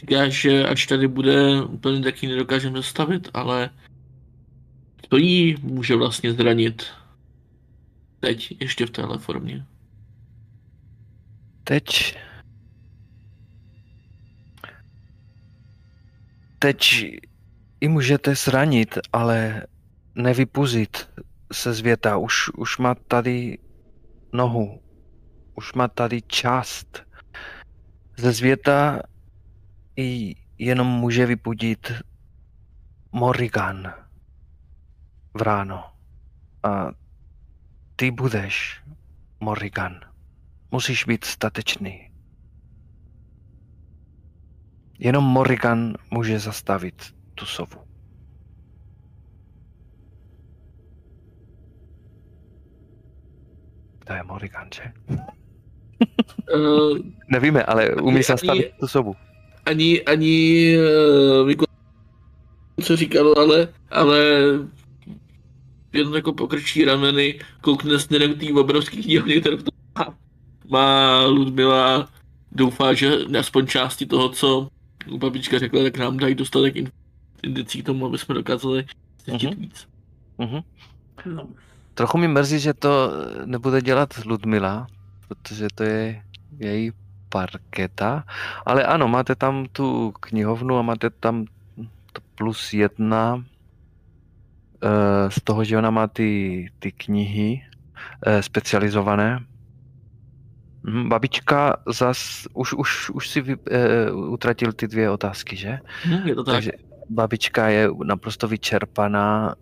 říkáš, 0.00 0.40
že 0.40 0.68
až 0.68 0.86
tady 0.86 1.08
bude 1.08 1.62
úplně 1.62 2.00
taky 2.02 2.26
nedokážeme 2.26 2.78
zastavit, 2.78 3.28
ale 3.34 3.70
to 5.08 5.16
jí 5.16 5.56
může 5.62 5.96
vlastně 5.96 6.32
zranit. 6.32 6.86
Teď, 8.20 8.56
ještě 8.60 8.86
v 8.86 8.90
téhle 8.90 9.18
formě. 9.18 9.66
Teď... 11.64 12.18
Teď 16.58 17.04
i 17.80 17.88
můžete 17.88 18.34
zranit, 18.34 18.98
ale 19.12 19.66
nevypuzit 20.14 21.08
se 21.52 21.72
z 21.72 21.80
věta. 21.80 22.16
Už, 22.16 22.48
už 22.48 22.78
má 22.78 22.94
tady 22.94 23.58
nohu. 24.32 24.81
Už 25.54 25.72
má 25.72 25.88
tady 25.88 26.22
část. 26.22 27.02
Ze 28.16 28.32
zvěta 28.32 29.02
i 29.96 30.36
jenom 30.58 30.86
může 30.86 31.26
vypudit 31.26 31.92
Morrigan 33.12 33.94
v 35.34 35.42
ráno. 35.42 35.84
A 36.62 36.86
ty 37.96 38.10
budeš 38.10 38.82
Morrigan. 39.40 40.00
Musíš 40.70 41.04
být 41.04 41.24
statečný. 41.24 42.12
Jenom 44.98 45.24
Morrigan 45.24 45.94
může 46.10 46.38
zastavit 46.38 47.14
tu 47.34 47.46
sovu. 47.46 47.82
To 54.04 54.12
je 54.12 54.22
Morrigan, 54.22 54.68
že? 54.74 54.92
Uh, 56.54 56.98
Nevíme, 57.28 57.62
ale 57.62 57.94
umí 57.94 58.14
Ani- 58.14 58.22
zastavit 58.22 58.70
tu 58.80 58.86
sovu. 58.88 59.14
ani, 59.66 60.02
ani 60.02 60.76
uh, 61.46 61.52
co 62.84 62.96
říkal, 62.96 63.34
ale, 63.38 63.68
ale 63.90 64.18
jenom 65.92 66.14
jako 66.14 66.32
pokrčí 66.32 66.84
rameny, 66.84 67.38
koukne 67.60 67.98
směrem 67.98 68.34
k 68.34 68.40
té 68.40 68.52
obrovský 68.60 69.02
knihovně, 69.02 69.40
kterou 69.40 69.56
to 69.56 69.70
má. 69.98 70.14
Má 70.68 71.24
Ludmila, 71.26 72.08
doufá, 72.52 72.92
že 72.94 73.12
aspoň 73.38 73.66
části 73.66 74.06
toho, 74.06 74.28
co 74.28 74.68
babička 75.18 75.58
řekla, 75.58 75.82
tak 75.82 75.98
nám 75.98 76.16
dají 76.16 76.34
dostatek 76.34 76.76
in- 76.76 76.90
indicí 77.42 77.82
k 77.82 77.86
tomu, 77.86 78.06
aby 78.06 78.18
jsme 78.18 78.34
dokázali 78.34 78.84
zjistit 79.26 79.50
Mhm. 79.50 79.60
víc. 79.60 79.88
Mhm. 80.38 80.60
No. 81.26 81.48
Trochu 81.94 82.18
mi 82.18 82.28
mrzí, 82.28 82.58
že 82.58 82.74
to 82.74 83.10
nebude 83.44 83.80
dělat 83.82 84.08
Ludmila, 84.26 84.86
protože 85.34 85.68
to 85.74 85.82
je 85.82 86.22
její 86.58 86.92
parketa. 87.28 88.24
Ale 88.66 88.84
ano, 88.84 89.08
máte 89.08 89.34
tam 89.34 89.66
tu 89.72 90.12
knihovnu 90.20 90.78
a 90.78 90.82
máte 90.82 91.10
tam 91.10 91.44
to 92.12 92.20
plus 92.34 92.72
jedna 92.72 93.44
eh, 94.84 95.30
z 95.30 95.40
toho, 95.44 95.64
že 95.64 95.78
ona 95.78 95.90
má 95.90 96.06
ty, 96.06 96.68
ty 96.78 96.92
knihy 96.92 97.62
eh, 98.26 98.42
specializované. 98.42 99.40
Mhm, 100.82 101.08
Babička 101.08 101.76
zas, 101.86 102.48
už, 102.54 102.74
už, 102.74 103.10
už 103.10 103.28
si 103.28 103.40
vy, 103.40 103.56
eh, 103.70 104.10
utratil 104.10 104.72
ty 104.72 104.88
dvě 104.88 105.10
otázky, 105.10 105.56
že? 105.56 105.78
Hm, 106.04 106.28
je 106.28 106.34
to 106.34 106.44
tak. 106.44 106.54
Takže 106.54 106.72
babička 107.10 107.68
je 107.68 107.88
naprosto 108.04 108.48
vyčerpaná, 108.48 109.54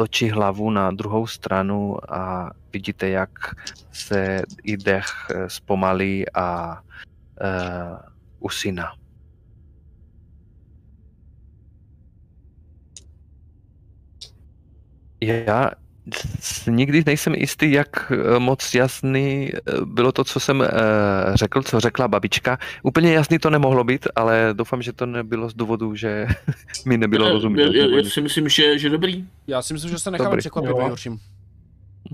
točí 0.00 0.30
hlavu 0.30 0.70
na 0.70 0.90
druhou 0.90 1.26
stranu 1.26 1.96
a 2.14 2.50
vidíte, 2.72 3.08
jak 3.08 3.30
se 3.92 4.42
i 4.62 4.76
dech 4.76 5.04
eh, 5.30 5.50
zpomalí 5.50 6.24
a 6.34 6.80
uh, 6.80 7.98
usíná. 8.38 8.92
Já 15.20 15.70
s- 15.70 15.89
nikdy 16.66 17.02
nejsem 17.06 17.34
jistý, 17.34 17.72
jak 17.72 18.12
eh, 18.12 18.38
moc 18.38 18.74
jasný 18.74 19.50
eh, 19.54 19.60
bylo 19.84 20.12
to, 20.12 20.24
co 20.24 20.40
jsem 20.40 20.62
eh, 20.62 20.68
řekl, 21.34 21.62
co 21.62 21.80
řekla 21.80 22.08
babička. 22.08 22.58
Úplně 22.82 23.12
jasný 23.12 23.38
to 23.38 23.50
nemohlo 23.50 23.84
být, 23.84 24.08
ale 24.16 24.50
doufám, 24.52 24.82
že 24.82 24.92
to 24.92 25.06
nebylo 25.06 25.50
z 25.50 25.54
důvodu, 25.54 25.94
že 25.94 26.26
mi 26.86 26.98
nebylo 26.98 27.32
rozumět. 27.32 27.62
já, 27.62 27.86
já, 27.86 27.96
já 27.96 28.10
si 28.10 28.20
myslím, 28.20 28.48
že, 28.48 28.78
že 28.78 28.88
dobrý. 28.88 29.24
Já 29.46 29.62
si 29.62 29.72
myslím, 29.72 29.90
že 29.90 29.98
se 29.98 30.10
necháme 30.10 30.30
Dobrý. 30.30 30.40
překvapit 30.40 30.76
nejhorším. 30.76 31.18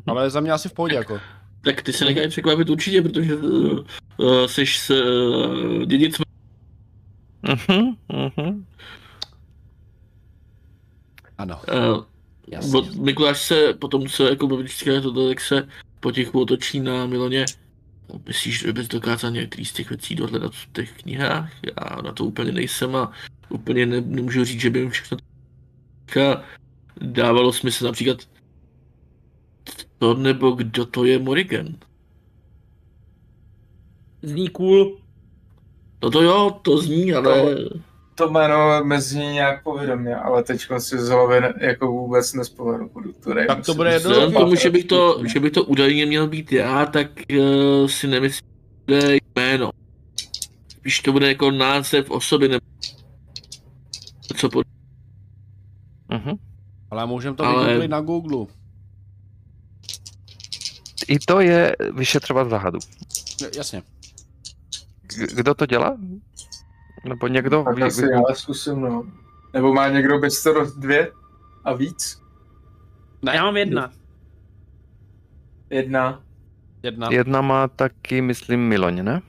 Ale 0.06 0.30
za 0.30 0.40
mě 0.40 0.52
asi 0.52 0.68
v 0.68 0.72
pohodě 0.72 0.94
jako. 0.94 1.20
Tak 1.64 1.82
ty 1.82 1.92
se 1.92 2.04
nechají 2.04 2.28
překvapit 2.28 2.70
určitě, 2.70 3.02
protože 3.02 3.34
uh, 3.36 4.46
jsi 4.46 4.66
s 4.66 4.90
uh, 4.90 5.82
dědic 5.84 6.16
Mhm, 7.48 7.96
mhm. 8.12 8.66
Ano. 11.38 11.60
Uh, 11.68 12.04
Jasně. 12.46 12.80
Mikuláš 13.00 13.42
se 13.42 13.74
potom, 13.74 14.06
co 14.06 14.24
jako 14.24 14.46
babička 14.46 15.00
to 15.00 15.28
tak 15.28 15.40
se 15.40 15.68
potichu 16.00 16.40
otočí 16.40 16.80
na 16.80 17.06
Miloně. 17.06 17.44
Myslíš, 18.26 18.58
že 18.58 18.72
bys 18.72 18.88
dokázal 18.88 19.30
některý 19.30 19.64
z 19.64 19.72
těch 19.72 19.88
věcí 19.88 20.14
dohledat 20.14 20.54
v 20.54 20.72
těch 20.72 20.92
knihách? 20.92 21.52
Já 21.62 22.02
na 22.02 22.12
to 22.12 22.24
úplně 22.24 22.52
nejsem 22.52 22.96
a 22.96 23.12
úplně 23.48 23.86
ne, 23.86 24.00
nemůžu 24.00 24.44
říct, 24.44 24.60
že 24.60 24.70
by 24.70 24.84
mi 24.84 24.90
všechno 24.90 25.18
dávalo 27.00 27.52
smysl 27.52 27.84
například 27.84 28.18
to 29.98 30.14
nebo 30.14 30.50
kdo 30.50 30.86
to 30.86 31.04
je 31.04 31.18
Morrigan. 31.18 31.74
Zní 34.22 34.48
cool. 34.48 34.98
No 36.02 36.10
to 36.10 36.22
jo, 36.22 36.60
to 36.62 36.78
zní, 36.78 37.12
ale 37.12 37.54
To 37.54 37.78
jméno 38.30 38.84
mezi 38.84 39.18
nějak 39.18 39.62
povědomě, 39.62 40.16
ale 40.16 40.42
teď 40.42 40.66
si 40.78 40.98
z 40.98 41.08
hlavy 41.08 41.40
ne, 41.40 41.54
jako 41.60 41.86
vůbec 41.92 42.32
To 42.32 43.34
nevím, 43.34 43.46
Tak 43.46 43.66
to 43.66 43.74
bude 43.74 43.92
jedno- 43.92 44.30
tomu, 44.30 44.54
že 44.54 44.70
bych 44.70 44.84
to, 44.84 45.22
že 45.26 45.40
bych 45.40 45.52
to 45.52 45.64
údajně 45.64 46.06
měl 46.06 46.26
být 46.28 46.52
já, 46.52 46.86
tak 46.86 47.06
uh, 47.38 47.86
si 47.88 48.06
nemyslím, 48.06 48.48
že 48.88 49.00
to 49.00 49.06
je 49.06 49.18
jméno. 49.36 49.70
Spíš 50.68 51.00
to 51.00 51.12
bude 51.12 51.28
jako 51.28 51.50
název 51.50 52.10
osoby 52.10 52.48
nebo 52.48 52.66
co 54.36 54.48
pod... 54.48 54.66
Mhm. 56.08 56.34
Ale 56.90 57.06
můžeme 57.06 57.36
to 57.36 57.44
Ale- 57.44 57.64
vygooglit 57.66 57.90
na 57.90 58.00
Google. 58.00 58.46
I 61.08 61.18
to 61.18 61.40
je 61.40 61.76
vyšetřovat 61.96 62.50
záhadu. 62.50 62.78
Jasně. 63.56 63.82
K- 65.06 65.34
Kdo 65.34 65.54
to 65.54 65.66
dělá? 65.66 65.96
Nebo 67.08 67.26
někdo? 67.26 67.64
Tak 67.64 67.76
Vy- 67.76 67.82
asi 67.82 68.02
vy- 68.02 68.12
já 68.12 68.34
zkusím, 68.34 68.80
no. 68.80 69.04
Nebo 69.52 69.74
má 69.74 69.88
někdo 69.88 70.18
bezstarost 70.18 70.78
dvě 70.78 71.12
a 71.64 71.72
víc? 71.72 72.22
Já 73.32 73.44
mám 73.44 73.56
jedna. 73.56 73.92
Jedna. 75.70 76.22
Jedna. 76.82 77.08
Jedna 77.10 77.40
má 77.40 77.68
taky, 77.68 78.20
myslím, 78.20 78.60
Miloň, 78.68 79.04
ne? 79.04 79.22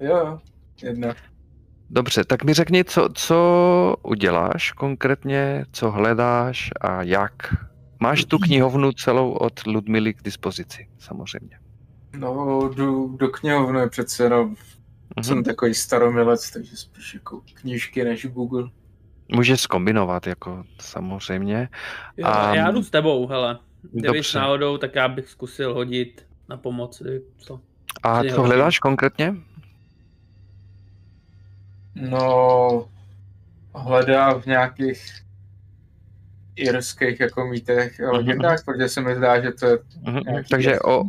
Jo, 0.00 0.16
jo. 0.16 0.40
Jedna. 0.82 1.14
Dobře, 1.90 2.24
tak 2.24 2.44
mi 2.44 2.54
řekni, 2.54 2.84
co, 2.84 3.08
co 3.14 3.96
uděláš 4.02 4.72
konkrétně, 4.72 5.64
co 5.72 5.90
hledáš 5.90 6.70
a 6.80 7.02
jak. 7.02 7.32
Máš 8.00 8.24
tu 8.24 8.38
knihovnu 8.38 8.92
celou 8.92 9.32
od 9.32 9.66
Ludmily 9.66 10.14
k 10.14 10.22
dispozici, 10.22 10.88
samozřejmě. 10.98 11.58
No, 12.16 12.70
jdu 12.74 13.16
do 13.16 13.28
knihovny 13.28 13.88
přece 13.88 14.22
jenom. 14.24 14.54
Mhm. 15.16 15.24
Jsem 15.24 15.44
takový 15.44 15.74
staromilec, 15.74 16.50
takže 16.50 16.76
spíš 16.76 17.14
jako 17.14 17.40
knížky 17.54 18.04
než 18.04 18.26
Google. 18.26 18.70
Můžeš 19.34 19.60
zkombinovat, 19.60 20.26
jako 20.26 20.64
samozřejmě. 20.80 21.68
Jo, 22.16 22.26
A- 22.26 22.54
já 22.54 22.70
jdu 22.70 22.82
s 22.82 22.90
tebou, 22.90 23.26
hele. 23.26 23.58
Kdybych 23.92 24.12
Dobře. 24.12 24.38
náhodou, 24.38 24.78
tak 24.78 24.94
já 24.94 25.08
bych 25.08 25.28
zkusil 25.28 25.74
hodit 25.74 26.26
na 26.48 26.56
pomoc. 26.56 27.02
Co? 27.38 27.60
A 28.02 28.24
co 28.24 28.42
hledáš 28.42 28.78
konkrétně? 28.78 29.34
No, 31.94 32.88
hledá 33.74 34.34
v 34.38 34.46
nějakých 34.46 35.22
irských 36.56 37.20
jako 37.20 37.46
mýtech 37.46 38.00
a 38.00 38.12
legendách, 38.12 38.64
protože 38.64 38.88
se 38.88 39.00
mi 39.00 39.16
zdá, 39.16 39.40
že 39.40 39.52
to 39.52 39.66
je 39.66 39.78
Mhm, 40.02 40.20
Nějaký 40.26 40.48
Takže 40.48 40.70
věc. 40.70 40.80
o, 40.84 41.04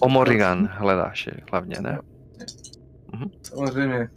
o 0.00 0.08
Morrigan 0.08 0.66
hledáš 0.72 1.26
je 1.26 1.32
hlavně, 1.52 1.76
ne? 1.80 1.98
Samozřejmě. 3.42 4.08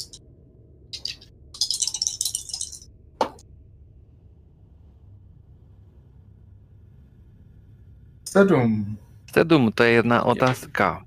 Sedm. 8.30 8.98
Sedm, 9.34 9.72
to 9.72 9.84
je 9.84 9.92
jedna 9.92 10.24
otázka. 10.24 11.06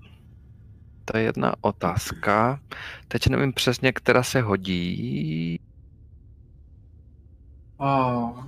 To 1.04 1.16
je 1.16 1.22
jedna 1.22 1.54
otázka. 1.60 2.60
Teď 3.08 3.26
nevím 3.26 3.52
přesně, 3.52 3.92
která 3.92 4.22
se 4.22 4.40
hodí. 4.40 5.60
Oh. 7.76 8.44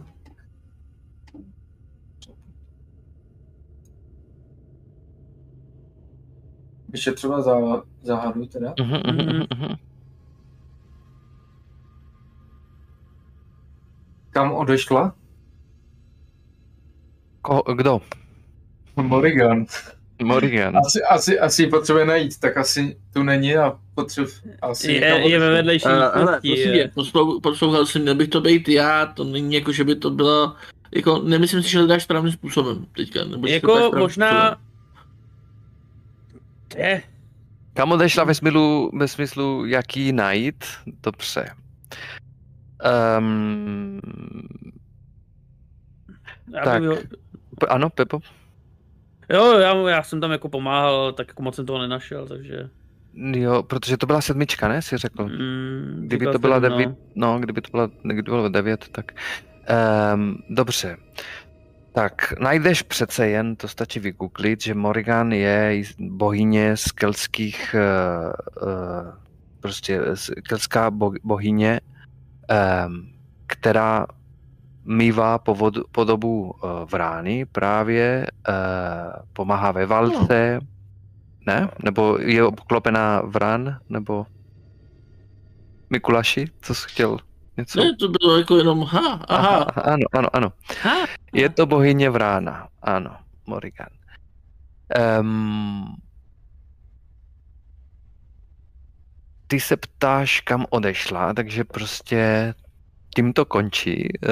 Ještě 6.95 7.13
třeba 7.13 7.43
za, 7.43 7.57
záhadu 8.03 8.47
teda. 8.47 8.75
Mhm, 8.81 9.01
mhm, 9.07 9.27
mhm, 9.27 9.47
mhm. 9.57 9.75
Kam 14.31 14.53
odešla? 14.53 15.15
Ko, 17.43 17.63
kdo? 17.75 18.01
Morrigan. 18.97 19.67
Morrigan. 20.23 20.77
Asi, 20.77 21.03
asi, 21.03 21.39
asi 21.39 21.67
potřebuje 21.67 22.05
najít, 22.05 22.41
tak 22.41 22.57
asi 22.57 22.97
tu 23.13 23.23
není 23.23 23.57
a 23.57 23.79
potřeb 23.95 24.29
asi 24.63 24.93
Je, 24.93 25.29
je 25.31 25.39
ve 25.39 25.51
vedlejší 25.51 25.89
tě, 26.43 26.91
poslou- 26.95 27.41
poslouchal 27.41 27.87
jsem, 27.87 28.03
měl 28.03 28.15
bych 28.15 28.29
to 28.29 28.41
být 28.41 28.69
já, 28.69 29.07
to 29.07 29.25
není 29.25 29.55
jako, 29.55 29.73
že 29.73 29.85
by 29.85 29.97
to 29.97 30.11
bylo, 30.11 30.55
jako 30.95 31.19
nemyslím 31.19 31.63
si, 31.63 31.71
že 31.71 31.79
hledáš 31.79 32.03
správným 32.03 32.33
způsobem 32.33 32.87
teďka. 32.97 33.25
Nebo 33.25 33.47
to 33.47 33.53
Jako 33.53 33.77
správným 33.77 34.01
možná... 34.01 34.29
způsobem. 34.31 34.74
Je, 36.77 37.03
Kam 37.75 37.93
odešla 37.93 38.25
ve 38.25 38.35
smyslu, 38.35 38.91
ve 38.95 39.09
smyslu 39.09 39.67
jak 39.67 39.97
ji 39.97 40.13
najít? 40.13 40.65
Dobře. 41.03 41.51
Um, 43.19 44.01
já 46.55 46.65
Tak. 46.65 46.83
p- 47.61 47.67
ano, 47.67 47.91
Pepo? 47.91 48.21
Jo, 49.31 49.59
já, 49.59 49.75
já 49.89 50.03
jsem 50.03 50.21
tam 50.21 50.31
jako 50.33 50.49
pomáhal, 50.49 51.13
tak 51.13 51.29
jako 51.29 51.43
moc 51.43 51.55
jsem 51.57 51.67
toho 51.67 51.79
nenašel, 51.79 52.27
takže... 52.27 52.71
Jo, 53.15 53.63
protože 53.63 53.97
to 53.97 54.07
byla 54.07 54.21
sedmička, 54.21 54.69
ne? 54.69 54.83
Si 54.83 54.97
řekl. 54.97 55.25
Mm, 55.29 56.03
Kdyby 56.07 56.27
to 56.27 56.39
byla 56.39 56.57
jsem, 56.61 56.63
no. 56.63 56.69
devět, 56.69 56.97
no, 57.15 57.39
kdyby 57.39 57.61
to 57.61 57.71
byla, 57.71 57.91
kdyby 58.03 58.23
to 58.23 58.31
bylo 58.31 58.49
devět, 58.49 58.89
tak 58.89 59.13
um, 60.15 60.39
dobře. 60.51 60.97
Tak, 61.95 62.41
najdeš 62.41 62.83
přece 62.83 63.29
jen, 63.29 63.57
to 63.57 63.69
stačí 63.69 64.01
vygooglit, 64.01 64.63
že 64.63 64.75
Morrigan 64.75 65.33
je 65.33 65.83
bohyně 65.99 66.77
z 66.77 66.93
keltských, 66.93 67.75
uh, 67.75 68.69
uh, 68.69 69.15
prostě 69.61 70.01
keltská 70.49 70.91
bo, 70.91 71.13
bohyně, 71.25 71.81
um, 72.87 73.13
která 73.47 74.07
mývá 74.85 75.39
povod, 75.39 75.75
podobu 75.93 76.43
uh, 76.51 76.71
vrány 76.91 77.45
právě, 77.45 78.27
pomáhá 79.33 79.73
ve 79.73 79.87
válce, 79.87 80.61
ne? 81.47 81.69
Nebo 81.85 82.19
je 82.21 82.45
obklopená 82.45 83.21
vrán, 83.21 83.79
nebo 83.89 84.27
Mikuláši, 85.91 86.47
co 86.61 86.75
jsi 86.75 86.89
chtěl? 86.89 87.19
Něco? 87.57 87.81
Ne, 87.81 87.97
to 87.97 88.09
bylo 88.09 88.39
jako 88.39 88.57
jenom, 88.57 88.83
ha, 88.83 89.13
aha, 89.29 89.59
Ano, 89.63 90.05
ano, 90.13 90.29
ano. 90.37 90.53
Ha, 90.83 91.07
Je 91.33 91.49
to 91.49 91.67
bohyně 91.67 92.11
vrána, 92.11 92.69
ano, 92.83 93.17
Morrigan. 93.47 93.89
Um, 95.21 95.97
ty 99.47 99.61
se 99.61 99.77
ptáš, 99.77 100.41
kam 100.41 100.67
odešla, 100.71 101.35
takže 101.35 101.65
prostě 101.65 102.55
tím 103.15 103.33
to 103.33 103.45
končí 103.45 104.09
uh, 104.23 104.29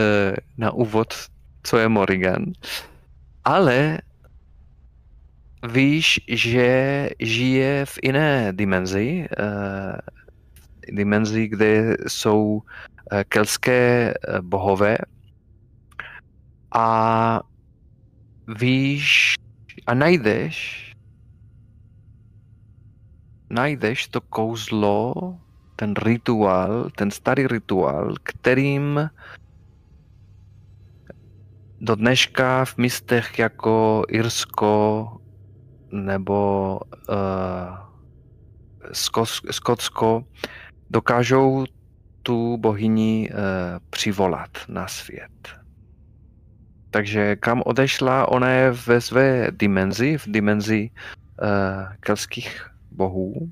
na 0.58 0.70
úvod, 0.70 1.14
co 1.62 1.78
je 1.78 1.88
Morrigan. 1.88 2.44
Ale 3.44 3.98
víš, 5.72 6.20
že 6.28 7.08
žije 7.20 7.86
v 7.86 7.98
jiné 8.02 8.52
dimenzi, 8.52 9.28
uh, 9.40 9.96
dimenzi, 10.92 11.48
kde 11.48 11.96
jsou 12.08 12.62
keltské 13.28 14.14
eh, 14.14 14.40
bohové. 14.40 14.98
A 16.72 17.40
víš 18.48 19.34
a 19.86 19.94
najdeš 19.94 20.92
najdeš 23.52 24.08
to 24.08 24.20
kouzlo, 24.20 25.14
ten 25.76 25.94
rituál, 25.96 26.90
ten 26.96 27.10
starý 27.10 27.46
rituál, 27.46 28.14
kterým 28.22 29.10
do 31.80 31.94
dneška 31.94 32.64
v 32.64 32.76
místech 32.76 33.38
jako 33.38 34.02
Irsko 34.08 35.06
nebo 35.92 36.80
uh, 37.08 37.76
Skotsko 39.50 40.24
dokážou 40.90 41.64
tu 42.22 42.56
bohyni 42.56 43.30
uh, 43.30 43.38
přivolat 43.90 44.50
na 44.68 44.88
svět. 44.88 45.48
Takže 46.90 47.36
kam 47.36 47.62
odešla, 47.66 48.28
ona 48.28 48.50
je 48.50 48.70
ve 48.70 49.00
své 49.00 49.46
dimenzi, 49.50 50.18
v 50.18 50.26
dimenzi 50.26 50.90
uh, 50.90 51.48
kelských 52.00 52.70
bohů. 52.90 53.50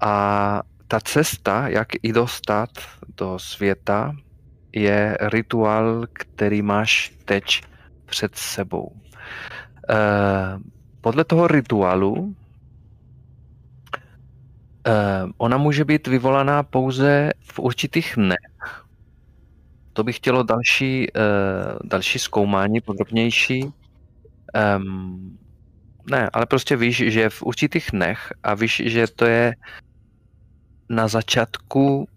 A 0.00 0.62
ta 0.88 1.00
cesta, 1.00 1.68
jak 1.68 1.88
i 2.02 2.12
dostat 2.12 2.70
do 3.16 3.38
světa, 3.38 4.16
je 4.72 5.18
rituál, 5.20 6.06
který 6.12 6.62
máš 6.62 7.12
teď 7.24 7.62
před 8.06 8.36
sebou. 8.36 8.86
Uh, 8.86 10.62
podle 11.00 11.24
toho 11.24 11.48
rituálu 11.48 12.34
ona 15.36 15.56
může 15.56 15.84
být 15.84 16.06
vyvolaná 16.06 16.62
pouze 16.62 17.30
v 17.40 17.58
určitých 17.58 18.12
dnech. 18.16 18.84
To 19.92 20.04
by 20.04 20.12
chtělo 20.12 20.42
další, 20.42 21.06
uh, 21.12 21.78
další 21.84 22.18
zkoumání, 22.18 22.80
podrobnější. 22.80 23.64
Um, 24.76 25.38
ne, 26.10 26.30
ale 26.32 26.46
prostě 26.46 26.76
víš, 26.76 26.96
že 26.96 27.30
v 27.30 27.42
určitých 27.42 27.88
dnech 27.92 28.32
a 28.42 28.54
víš, 28.54 28.82
že 28.86 29.06
to 29.06 29.24
je 29.24 29.54
na 30.88 31.08
začátku 31.08 32.08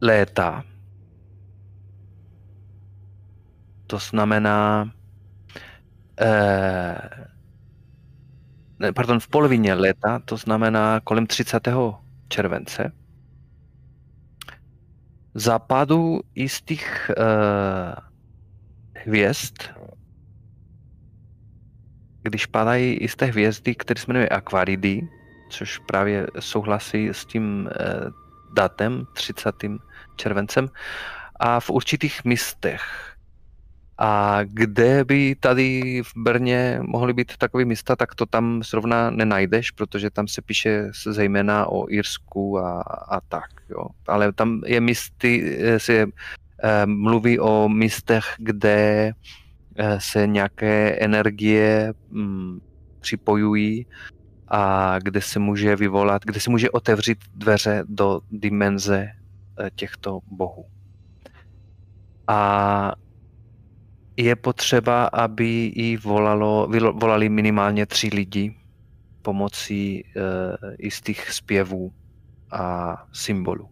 léta. 0.00 0.64
To 3.86 3.98
znamená, 3.98 4.90
eh, 6.20 6.98
ne, 8.82 8.92
pardon, 8.92 9.20
v 9.20 9.28
polovině 9.28 9.74
léta, 9.74 10.18
to 10.24 10.36
znamená 10.36 11.00
kolem 11.00 11.26
30. 11.26 11.68
července, 12.28 12.92
západu 15.34 16.20
jistých 16.34 17.10
eh, 17.10 17.94
hvězd 18.94 19.54
když 22.22 22.46
padají 22.46 22.94
i 22.94 23.08
z 23.08 23.16
té 23.16 23.26
hvězdy, 23.26 23.74
které 23.74 24.00
se 24.00 24.06
jmenuje 24.08 24.28
Aquaridy, 24.28 25.08
což 25.50 25.78
právě 25.78 26.26
souhlasí 26.40 27.08
s 27.08 27.24
tím 27.24 27.70
eh, 27.70 28.10
datem 28.52 29.06
30. 29.12 29.54
červencem, 30.16 30.70
a 31.40 31.60
v 31.60 31.70
určitých 31.70 32.24
místech. 32.24 33.11
A 34.04 34.40
kde 34.44 35.04
by 35.04 35.36
tady 35.40 36.02
v 36.02 36.12
Brně 36.16 36.78
mohly 36.82 37.12
být 37.12 37.36
takové 37.36 37.64
místa, 37.64 37.96
tak 37.96 38.14
to 38.14 38.26
tam 38.26 38.62
zrovna 38.62 39.10
nenajdeš, 39.10 39.70
protože 39.70 40.10
tam 40.10 40.28
se 40.28 40.42
píše 40.42 40.90
zejména 41.06 41.66
o 41.66 41.90
Irsku 41.90 42.58
a, 42.58 42.80
a 43.08 43.20
tak. 43.20 43.50
Jo. 43.70 43.86
Ale 44.08 44.32
tam 44.32 44.60
je 44.66 44.80
místy, 44.80 45.58
eh, 45.60 45.78
se 45.78 46.06
eh, 46.62 46.86
mluví 46.86 47.40
o 47.40 47.68
místech, 47.68 48.24
kde 48.38 49.12
eh, 49.76 50.00
se 50.00 50.26
nějaké 50.26 50.96
energie 51.00 51.94
mm, 52.10 52.60
připojují 53.00 53.86
a 54.48 54.98
kde 54.98 55.20
se 55.20 55.38
může 55.38 55.76
vyvolat, 55.76 56.24
kde 56.24 56.40
se 56.40 56.50
může 56.50 56.70
otevřít 56.70 57.18
dveře 57.34 57.84
do 57.88 58.20
dimenze 58.30 59.08
těchto 59.74 60.20
bohů. 60.26 60.64
A 62.28 62.92
je 64.16 64.36
potřeba, 64.36 65.04
aby 65.04 65.72
jí 65.76 65.96
volalo, 65.96 66.68
volali 66.92 67.28
minimálně 67.28 67.86
tři 67.86 68.10
lidi 68.12 68.56
pomocí 69.22 70.04
uh, 70.04 70.70
jistých 70.78 71.30
zpěvů 71.30 71.92
a 72.52 72.96
symbolů. 73.12 73.68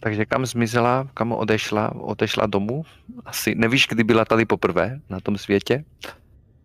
Takže 0.00 0.26
kam 0.26 0.46
zmizela, 0.46 1.08
kam 1.14 1.32
odešla? 1.32 1.94
Odešla 1.94 2.46
domů? 2.46 2.84
Asi 3.24 3.54
nevíš, 3.54 3.86
kdy 3.86 4.04
byla 4.04 4.24
tady 4.24 4.44
poprvé 4.44 5.00
na 5.10 5.20
tom 5.20 5.38
světě, 5.38 5.84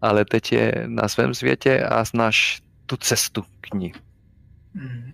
ale 0.02 0.26
teď 0.26 0.52
je 0.52 0.84
na 0.88 1.08
svém 1.08 1.34
světě 1.34 1.84
a 1.84 2.04
znáš 2.04 2.62
tu 2.86 2.98
cestu 2.98 3.44
k 3.62 3.74
ní. 3.74 3.94
Hmm. 4.76 5.12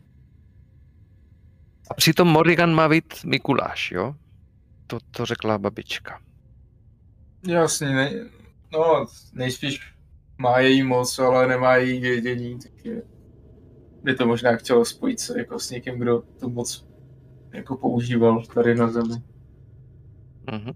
A 1.91 1.93
přitom 1.93 2.27
Morrigan 2.27 2.73
má 2.73 2.89
být 2.89 3.23
Mikuláš, 3.25 3.91
jo? 3.91 4.15
To, 4.87 4.97
to 5.11 5.25
řekla 5.25 5.57
babička. 5.57 6.21
Jasně, 7.47 7.87
ne, 7.87 8.11
no, 8.73 9.05
nejspíš 9.33 9.93
má 10.37 10.59
její 10.59 10.83
moc, 10.83 11.19
ale 11.19 11.47
nemá 11.47 11.75
její 11.75 11.99
vědění, 11.99 12.59
tak 12.59 12.85
je, 12.85 13.01
by 14.03 14.15
to 14.15 14.27
možná 14.27 14.55
chtělo 14.55 14.85
spojit 14.85 15.19
se 15.19 15.39
jako 15.39 15.59
s 15.59 15.69
někým, 15.69 15.99
kdo 15.99 16.23
tu 16.39 16.49
moc 16.49 16.87
jako 17.53 17.77
používal 17.77 18.43
tady 18.45 18.75
na 18.75 18.87
zemi. 18.87 19.23
Mhm. 20.51 20.73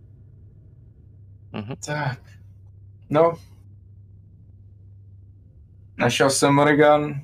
Mhm. 1.54 1.76
Tak, 1.86 2.20
no. 3.10 3.34
Našel 5.98 6.30
jsem 6.30 6.54
Morgan 6.54 7.22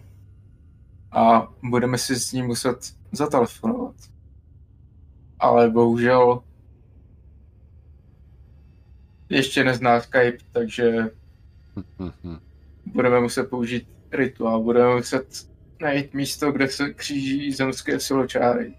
a 1.11 1.53
budeme 1.63 1.97
si 1.97 2.15
s 2.15 2.33
ním 2.33 2.45
muset 2.45 3.00
zatelefonovat. 3.11 3.95
Ale 5.39 5.69
bohužel 5.69 6.43
ještě 9.29 9.63
nezná 9.63 9.99
Skype, 10.01 10.37
takže 10.51 10.91
budeme 12.85 13.19
muset 13.19 13.49
použít 13.49 13.87
rituál. 14.11 14.63
Budeme 14.63 14.95
muset 14.95 15.47
najít 15.81 16.13
místo, 16.13 16.51
kde 16.51 16.67
se 16.67 16.93
kříží 16.93 17.51
zemské 17.51 17.99
siločáry. 17.99 18.73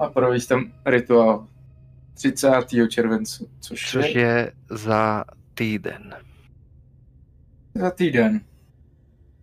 A 0.00 0.08
provést 0.08 0.46
tam 0.46 0.72
rituál 0.86 1.48
30. 2.14 2.48
července, 2.88 3.44
což, 3.60 3.90
Což 3.92 4.14
je 4.14 4.52
za 4.70 5.24
týden. 5.54 6.14
za 7.74 7.90
týden. 7.90 8.40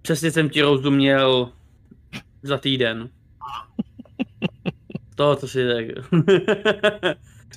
Přesně 0.01 0.31
jsem 0.31 0.49
ti 0.49 0.61
rozuměl 0.61 1.51
za 2.43 2.57
týden. 2.57 3.09
To, 5.15 5.35
co 5.35 5.47
si 5.47 5.67
řekl. 5.67 6.01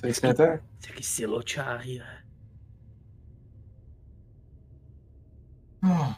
Co 0.01 0.07
jste? 0.07 0.59
Jaký 0.89 1.03
siločáry, 1.03 1.97
ne? 1.99 2.23
Oh, 5.83 6.13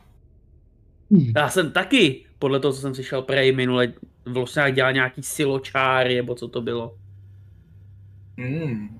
Já 1.37 1.49
jsem 1.49 1.71
taky, 1.71 2.25
podle 2.39 2.59
toho, 2.59 2.73
co 2.73 2.81
jsem 2.81 2.95
slyšel 2.95 3.21
prej 3.21 3.55
minule, 3.55 3.93
vlastně 4.25 4.71
dělal 4.71 4.93
nějaký 4.93 5.23
siločáry, 5.23 6.15
nebo 6.15 6.35
co 6.35 6.47
to 6.47 6.61
bylo. 6.61 6.97
mm. 8.37 8.99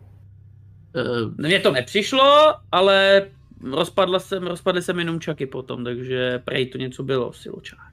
Mně 1.38 1.60
to 1.60 1.72
nepřišlo, 1.72 2.56
ale 2.72 3.30
rozpadla 3.72 4.20
jsem, 4.20 4.44
rozpadly 4.44 4.82
se 4.82 4.94
mi 4.94 5.04
numčaky 5.04 5.46
potom, 5.46 5.84
takže 5.84 6.40
prej 6.40 6.70
to 6.70 6.78
něco 6.78 7.04
bylo, 7.04 7.34
siločár. 7.34 7.93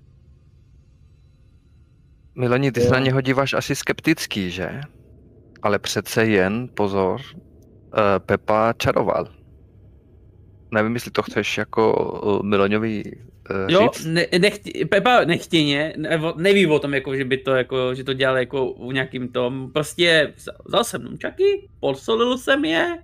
Milani, 2.34 2.72
ty 2.72 2.80
Jo. 2.80 2.86
se 2.86 2.92
na 2.92 2.98
něho 2.98 3.20
díváš 3.20 3.52
asi 3.52 3.74
skeptický, 3.76 4.50
že? 4.50 4.80
Ale 5.62 5.78
přece 5.78 6.24
jen, 6.26 6.68
pozor, 6.74 7.20
eh, 7.26 8.18
Pepa 8.20 8.72
čaroval. 8.72 9.28
Nevím, 10.72 10.94
jestli 10.94 11.10
to 11.10 11.22
chceš 11.22 11.58
jako 11.58 11.92
eh, 12.42 12.46
Miloňovi 12.46 13.02
eh, 13.50 13.72
Jo, 13.72 13.90
říct. 13.94 14.04
ne, 14.06 14.26
nechti, 14.38 14.84
Pepa 14.84 15.24
nechtěně, 15.24 15.94
nebo 15.96 16.34
neví 16.36 16.66
o 16.66 16.78
tom, 16.78 16.94
jako, 16.94 17.16
že 17.16 17.24
by 17.24 17.36
to, 17.38 17.50
jako, 17.54 17.94
že 17.94 18.04
to 18.04 18.12
dělal 18.12 18.38
jako 18.38 18.66
u 18.72 18.92
nějakým 18.92 19.28
tom, 19.28 19.70
prostě 19.72 20.34
vzal- 20.68 20.84
jsem 20.84 21.02
numčaky, 21.04 21.68
podsolil 21.80 22.38
jsem 22.38 22.64
je, 22.64 22.98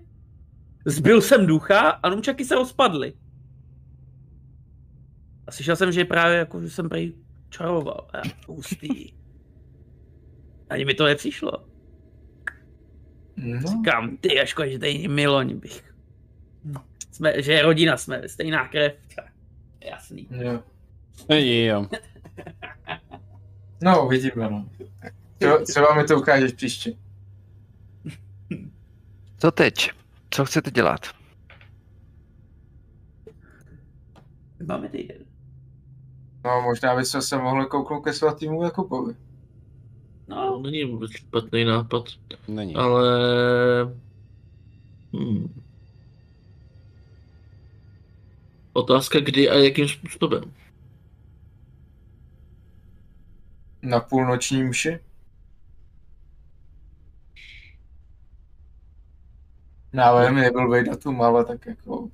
zbyl 0.86 1.20
jsem 1.22 1.46
ducha 1.46 1.80
a 1.80 2.08
numčaky 2.08 2.44
se 2.44 2.54
rozpadly. 2.54 3.12
A 5.46 5.52
slyšel 5.52 5.76
jsem, 5.76 5.92
že 5.92 6.04
právě 6.04 6.38
jako, 6.38 6.60
že 6.62 6.70
jsem 6.70 6.88
prej 6.88 7.12
čaroval. 7.56 8.08
A 8.12 8.16
já, 8.16 8.22
hustý. 8.48 9.12
Ani 10.70 10.84
mi 10.84 10.94
to 10.94 11.04
nepřišlo. 11.04 11.52
No, 13.36 13.60
Říkám, 13.60 14.16
ty, 14.16 14.40
a 14.40 14.44
škoda, 14.44 14.68
že 14.68 14.78
tady 14.78 15.08
Miloň 15.08 15.58
bych. 15.58 15.94
Jsme, 17.12 17.42
že 17.42 17.52
je 17.52 17.62
rodina, 17.62 17.96
jsme 17.96 18.28
stejná 18.28 18.68
krev. 18.68 18.94
Jasný. 19.80 20.28
jo. 20.30 20.62
Jo. 21.28 21.86
no 23.82 24.06
uvidíme, 24.06 24.50
no. 24.50 24.68
Třeba 25.66 25.94
mi 25.94 26.04
to 26.04 26.18
ukážeš 26.18 26.52
příště. 26.52 26.92
Co 29.38 29.50
teď? 29.50 29.90
Co 30.30 30.44
chcete 30.44 30.70
dělat? 30.70 31.00
Máme 34.66 34.88
týden. 34.88 35.25
No, 36.46 36.62
možná 36.62 36.96
bychom 36.96 37.22
se 37.22 37.38
mohli 37.38 37.66
kouknout 37.66 38.04
ke 38.04 38.12
svatýmu 38.12 38.62
Jakubovi. 38.64 39.14
to 39.14 40.34
No, 40.34 40.58
není 40.58 40.84
vůbec 40.84 41.10
špatný 41.10 41.64
nápad, 41.64 42.04
Není. 42.48 42.74
ale... 42.74 43.04
Hmm. 45.12 45.62
Otázka 48.72 49.20
kdy 49.20 49.50
a 49.50 49.54
jakým 49.54 49.88
způsobem. 49.88 50.42
Na 53.82 54.00
půlnoční 54.00 54.62
mši. 54.64 54.98
Já 59.92 60.26
vím, 60.26 60.36
nebyl 60.36 60.68
vej 60.70 60.84
datum, 60.84 61.22
ale 61.22 61.44
tak 61.44 61.66
jako... 61.66 62.08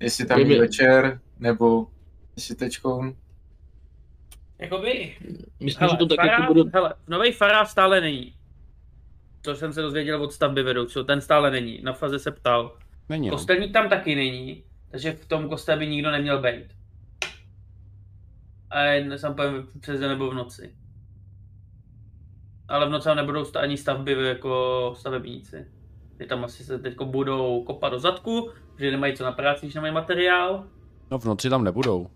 Jestli 0.00 0.26
tam 0.26 0.38
Je 0.38 0.44
mi- 0.44 0.58
večer, 0.58 1.20
nebo 1.38 1.86
jestli 2.40 2.54
teďkon. 2.54 3.14
jakoby, 4.58 5.16
Myslím, 5.60 5.80
hele, 5.80 5.90
že 5.90 5.96
to 5.96 6.06
tak 6.06 6.16
fará, 6.16 6.32
jako 6.32 6.54
bude... 6.54 6.70
hele, 6.74 6.94
nový 7.08 7.32
fará 7.32 7.64
stále 7.64 8.00
není. 8.00 8.34
To 9.42 9.56
jsem 9.56 9.72
se 9.72 9.82
dozvěděl 9.82 10.22
od 10.22 10.32
stavby 10.32 10.62
vedoucího, 10.62 11.04
ten 11.04 11.20
stále 11.20 11.50
není. 11.50 11.80
Na 11.82 11.92
faze 11.92 12.18
se 12.18 12.30
ptal. 12.30 12.76
Není. 13.08 13.28
No. 13.28 13.36
Kostelník 13.36 13.72
tam 13.72 13.88
taky 13.88 14.14
není, 14.14 14.64
takže 14.90 15.12
v 15.12 15.26
tom 15.26 15.48
kostele 15.48 15.78
by 15.78 15.86
nikdo 15.86 16.10
neměl 16.10 16.42
být. 16.42 16.66
A 18.70 18.80
jen 18.80 19.18
jsem 19.18 19.34
povím 19.34 19.68
přes 19.80 20.00
den 20.00 20.10
nebo 20.10 20.30
v 20.30 20.34
noci. 20.34 20.74
Ale 22.68 22.86
v 22.86 22.90
noci 22.90 23.04
tam 23.04 23.16
nebudou 23.16 23.46
ani 23.58 23.76
stavby 23.76 24.12
jako 24.12 24.94
stavebníci. 24.98 25.66
Ty 26.16 26.26
tam 26.26 26.44
asi 26.44 26.64
se 26.64 26.78
teď 26.78 27.00
budou 27.02 27.64
kopat 27.64 27.92
do 27.92 27.98
zadku, 27.98 28.50
že 28.78 28.90
nemají 28.90 29.16
co 29.16 29.24
na 29.24 29.32
práci, 29.32 29.66
když 29.66 29.74
nemají 29.74 29.94
materiál. 29.94 30.64
No 31.10 31.18
v 31.18 31.24
noci 31.24 31.50
tam 31.50 31.64
nebudou. 31.64 32.10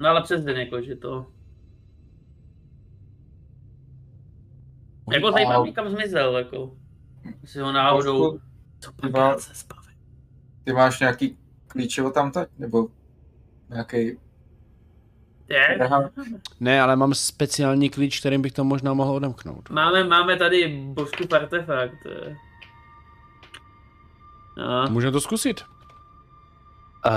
No 0.00 0.08
ale 0.08 0.22
přes 0.22 0.44
den 0.44 0.56
jako, 0.56 0.82
že 0.82 0.96
to... 0.96 1.26
Jako 5.12 5.62
mě, 5.62 5.72
kam 5.72 5.88
zmizel, 5.88 6.38
jako. 6.38 6.76
Jestli 7.42 7.60
ho 7.60 7.72
náhodou... 7.72 8.38
Co 8.80 8.92
pak 8.92 9.40
se 9.40 9.54
zbaví. 9.54 9.96
Ty 10.64 10.72
máš 10.72 11.00
nějaký 11.00 11.38
klíčevo 11.66 12.10
tam 12.10 12.32
teď? 12.32 12.48
Nebo 12.58 12.88
nějaký... 13.68 14.18
Je? 15.48 15.78
Ne, 16.60 16.80
ale 16.80 16.96
mám 16.96 17.14
speciální 17.14 17.90
klíč, 17.90 18.20
kterým 18.20 18.42
bych 18.42 18.52
to 18.52 18.64
možná 18.64 18.94
mohl 18.94 19.14
odemknout. 19.14 19.70
Máme, 19.70 20.04
máme 20.04 20.36
tady 20.36 20.84
božku 20.94 21.34
artefakt. 21.34 22.06
No. 24.56 24.86
Můžeme 24.90 25.12
to 25.12 25.20
zkusit. 25.20 25.64
Uh, 27.06 27.12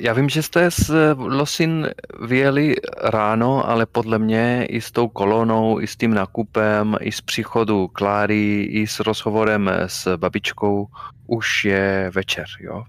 já 0.00 0.12
vím, 0.12 0.28
že 0.28 0.42
jste 0.42 0.70
z 0.70 0.90
Losin 1.16 1.88
vyjeli 2.26 2.74
ráno, 3.02 3.68
ale 3.68 3.86
podle 3.86 4.18
mě 4.18 4.66
i 4.66 4.80
s 4.80 4.92
tou 4.92 5.08
kolonou, 5.08 5.80
i 5.80 5.86
s 5.86 5.96
tím 5.96 6.14
nakupem, 6.14 6.96
i 7.00 7.12
s 7.12 7.20
příchodu 7.20 7.88
Kláry, 7.88 8.62
i 8.62 8.86
s 8.86 9.00
rozhovorem 9.00 9.70
s 9.86 10.16
babičkou 10.16 10.86
už 11.26 11.64
je 11.64 12.10
večer, 12.14 12.44
jo? 12.60 12.84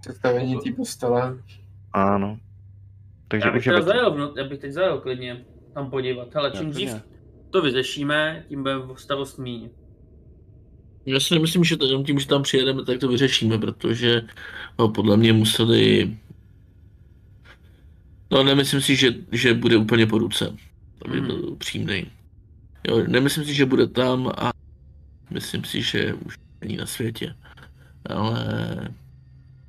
Představení 0.00 0.56
té 0.56 0.72
postele. 0.72 1.38
Ano. 1.92 2.38
Takže 3.28 3.48
Já 3.48 3.52
bych 3.52 3.60
už 3.60 3.66
je 3.66 3.82
zajel, 3.82 4.14
no, 4.18 4.32
já 4.36 4.44
bych 4.44 4.58
teď 4.58 4.72
zajel 4.72 5.00
klidně 5.00 5.44
tam 5.74 5.90
podívat. 5.90 6.34
Hele, 6.34 6.50
čím 6.50 6.70
dřív 6.70 6.94
to 7.50 7.62
vyřešíme, 7.62 8.44
tím 8.48 8.62
budeme 8.62 8.94
v 8.94 9.00
starost 9.00 9.38
míň. 9.38 9.70
Já 11.06 11.20
si 11.20 11.34
nemyslím, 11.34 11.64
že 11.64 11.76
to 11.76 11.86
jenom 11.86 12.04
tím, 12.04 12.18
že 12.20 12.26
tam 12.26 12.42
přijedeme, 12.42 12.84
tak 12.84 12.98
to 13.00 13.08
vyřešíme, 13.08 13.58
protože 13.58 14.22
no, 14.78 14.88
podle 14.88 15.16
mě 15.16 15.32
museli... 15.32 16.16
No 18.32 18.44
nemyslím 18.44 18.80
si, 18.80 18.96
že, 18.96 19.10
že 19.32 19.54
bude 19.54 19.76
úplně 19.76 20.06
po 20.06 20.18
ruce, 20.18 20.56
aby 21.04 21.18
Hmm. 21.18 21.26
byl 21.26 21.50
upřímnej. 21.50 22.10
Jo, 22.88 23.04
nemyslím 23.08 23.44
si, 23.44 23.54
že 23.54 23.66
bude 23.66 23.86
tam 23.86 24.28
a 24.38 24.50
myslím 25.30 25.64
si, 25.64 25.82
že 25.82 26.14
už 26.14 26.34
není 26.60 26.76
na 26.76 26.86
světě. 26.86 27.34
Ale 28.06 28.46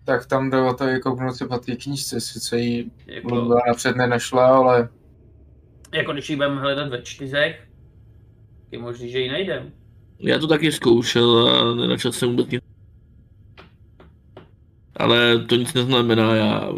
Tak 0.06 0.26
tam 0.26 0.50
jde 0.50 0.62
o 0.62 0.74
to 0.74 0.84
i 0.90 1.00
kouknout 1.00 1.36
se 1.36 1.48
po 1.48 1.58
té 1.58 1.76
knížce, 1.76 2.22
sice 2.22 2.60
jí 2.60 2.92
Jako, 3.08 3.50
napřed 3.68 3.96
nenašla, 3.96 4.48
ale 4.58 4.90
jako 5.94 6.14
když 6.14 6.30
ji 6.30 6.36
budeme 6.36 6.62
hledat 6.62 6.90
ve 6.90 7.02
čtyřech, 7.02 7.68
je 8.72 8.80
možný, 8.80 9.12
že 9.12 9.20
ji 9.20 9.30
najdem. 9.30 9.72
Já 10.20 10.40
to 10.40 10.48
taky 10.48 10.72
zkoušel 10.72 11.50
a 11.50 11.76
nenačal 11.76 12.12
jsem 12.12 12.30
vůbec 12.30 12.48
nic. 12.48 12.64
Ale 14.96 15.46
to 15.46 15.56
nic 15.56 15.74
neznamená, 15.74 16.36
já... 16.36 16.70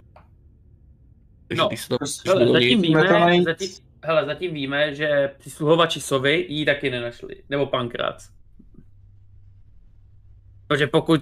Takže 1.48 1.64
No, 1.64 1.70
tam 1.98 1.98
Hele, 2.26 2.48
zatím 2.52 2.82
víme, 2.82 3.04
zatím, 3.44 3.70
hele, 4.04 4.26
zatím 4.26 4.54
víme, 4.54 4.96
že 4.96 5.32
přisluhovači 5.40 6.02
Sovy 6.02 6.46
ji 6.50 6.66
taky 6.66 6.90
nenašli. 6.90 7.36
Nebo 7.50 7.66
Pankrác. 7.66 8.30
Protože 10.68 10.88
pokud 10.88 11.22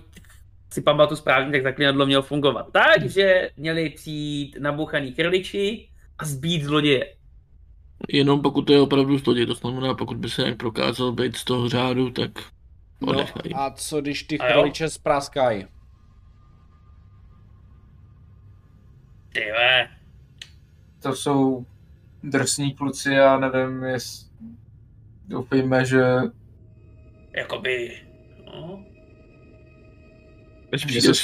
si 0.73 0.81
pamatuju 0.81 1.17
správně, 1.17 1.51
tak 1.51 1.63
zaklinadlo 1.63 2.05
mělo 2.05 2.23
fungovat 2.23 2.71
tak, 2.71 3.09
že 3.09 3.49
měli 3.57 3.89
přijít 3.89 4.57
nabuchaný 4.59 5.13
krliči 5.13 5.89
a 6.17 6.25
zbít 6.25 6.63
zloděje. 6.63 7.16
Jenom 8.09 8.41
pokud 8.41 8.61
to 8.61 8.73
je 8.73 8.81
opravdu 8.81 9.17
zloděj, 9.17 9.45
to 9.45 9.53
znamená, 9.53 9.93
pokud 9.93 10.17
by 10.17 10.29
se 10.29 10.41
nějak 10.41 10.57
prokázal 10.57 11.11
být 11.11 11.35
z 11.35 11.43
toho 11.43 11.69
řádu, 11.69 12.09
tak 12.11 12.31
No, 13.01 13.07
odechají. 13.07 13.53
a 13.53 13.71
co 13.71 14.01
když 14.01 14.23
ty 14.23 14.37
chroliče 14.37 14.89
spráskají? 14.89 15.65
Ty 19.33 19.39
ve, 19.51 19.87
to 21.01 21.15
jsou 21.15 21.65
drsní 22.23 22.73
kluci, 22.73 23.11
já 23.11 23.39
nevím, 23.39 23.83
jestli... 23.83 24.27
Doufejme, 25.27 25.85
že, 25.85 26.03
jakoby, 27.31 28.01
no, 28.45 28.85
Až 30.73 30.81
že 30.81 30.87
přijde 30.87 31.01
se 31.01 31.13
s 31.13 31.21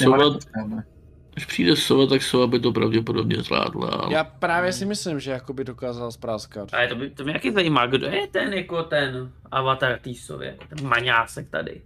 až 1.36 1.44
přijde 1.44 1.76
sova, 1.76 2.06
tak 2.06 2.22
sova 2.22 2.46
by 2.46 2.60
to 2.60 2.72
pravděpodobně 2.72 3.36
zvládla. 3.42 3.88
ale- 3.88 4.14
Já 4.14 4.24
právě 4.24 4.72
si 4.72 4.86
myslím, 4.86 5.20
že 5.20 5.30
jakoby 5.30 5.64
dokázal 5.64 6.12
spráskat. 6.12 6.74
ale 6.74 6.88
to 6.88 6.94
by, 6.94 7.10
to 7.10 7.22
mě 7.22 7.30
nějaký 7.30 7.50
zajímá, 7.50 7.86
kdo 7.86 8.06
je 8.06 8.26
ten, 8.26 8.52
jako 8.52 8.82
ten 8.82 9.32
avatar 9.50 9.98
té 9.98 10.10
jako 10.42 10.64
ten 10.68 10.88
maňásek 10.88 11.48
tady. 11.50 11.82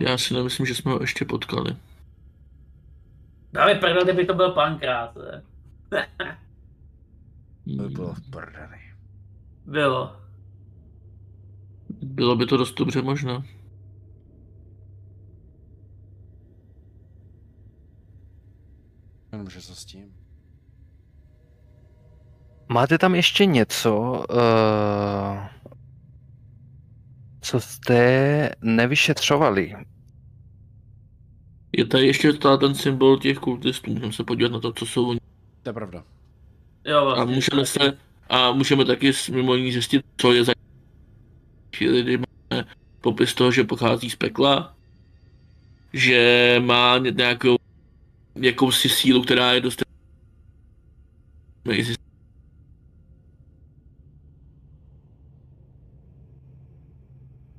Já 0.00 0.18
si 0.18 0.34
nemyslím, 0.34 0.66
že 0.66 0.74
jsme 0.74 0.92
ho 0.92 0.98
ještě 1.00 1.24
potkali. 1.24 1.76
Dáme 3.52 3.74
prdel, 3.74 4.04
kdyby 4.04 4.26
to 4.26 4.34
byl 4.34 4.50
Pankrác, 4.52 5.10
ne? 5.14 5.42
To 7.76 7.82
by 7.82 7.88
bylo 7.88 8.14
v 8.14 8.30
prdeli. 8.30 8.76
Bylo. 9.66 10.16
Bylo 12.02 12.36
by 12.36 12.46
to 12.46 12.56
dost 12.56 12.74
dobře 12.74 13.02
možné. 13.02 13.42
Jenomže 19.38 19.60
co 19.60 19.74
s 19.74 19.84
tím? 19.84 20.14
Máte 22.68 22.98
tam 22.98 23.14
ještě 23.14 23.46
něco, 23.46 24.24
uh, 24.30 25.46
co 27.40 27.60
jste 27.60 28.50
nevyšetřovali? 28.62 29.74
Je 31.76 31.86
tady 31.86 32.06
ještě 32.06 32.32
stále 32.32 32.58
ten 32.58 32.74
symbol 32.74 33.18
těch 33.18 33.38
kultistů, 33.38 33.90
můžeme 33.90 34.12
se 34.12 34.24
podívat 34.24 34.52
na 34.52 34.60
to, 34.60 34.72
co 34.72 34.86
jsou 34.86 35.08
oni. 35.08 35.20
To 35.62 35.68
je 35.68 35.72
pravda. 35.74 36.04
Jo, 36.84 36.98
A 36.98 37.04
vlastně. 37.04 37.34
můžeme 37.34 37.66
se, 37.66 37.98
a 38.28 38.52
můžeme 38.52 38.84
taky 38.84 39.12
s- 39.12 39.28
mimo 39.28 39.54
jiný 39.54 39.72
zjistit, 39.72 40.02
co 40.16 40.32
je 40.32 40.44
za 40.44 40.52
chvíli, 41.76 42.02
kdy 42.02 42.18
máme 42.18 42.64
popis 43.00 43.34
toho, 43.34 43.52
že 43.52 43.64
pochází 43.64 44.10
z 44.10 44.16
pekla, 44.16 44.76
že 45.92 46.56
má 46.64 46.98
ně- 46.98 47.10
nějakou 47.10 47.56
jakousi 48.40 48.88
sílu, 48.88 49.22
která 49.22 49.52
je 49.52 49.60
dost 49.60 49.82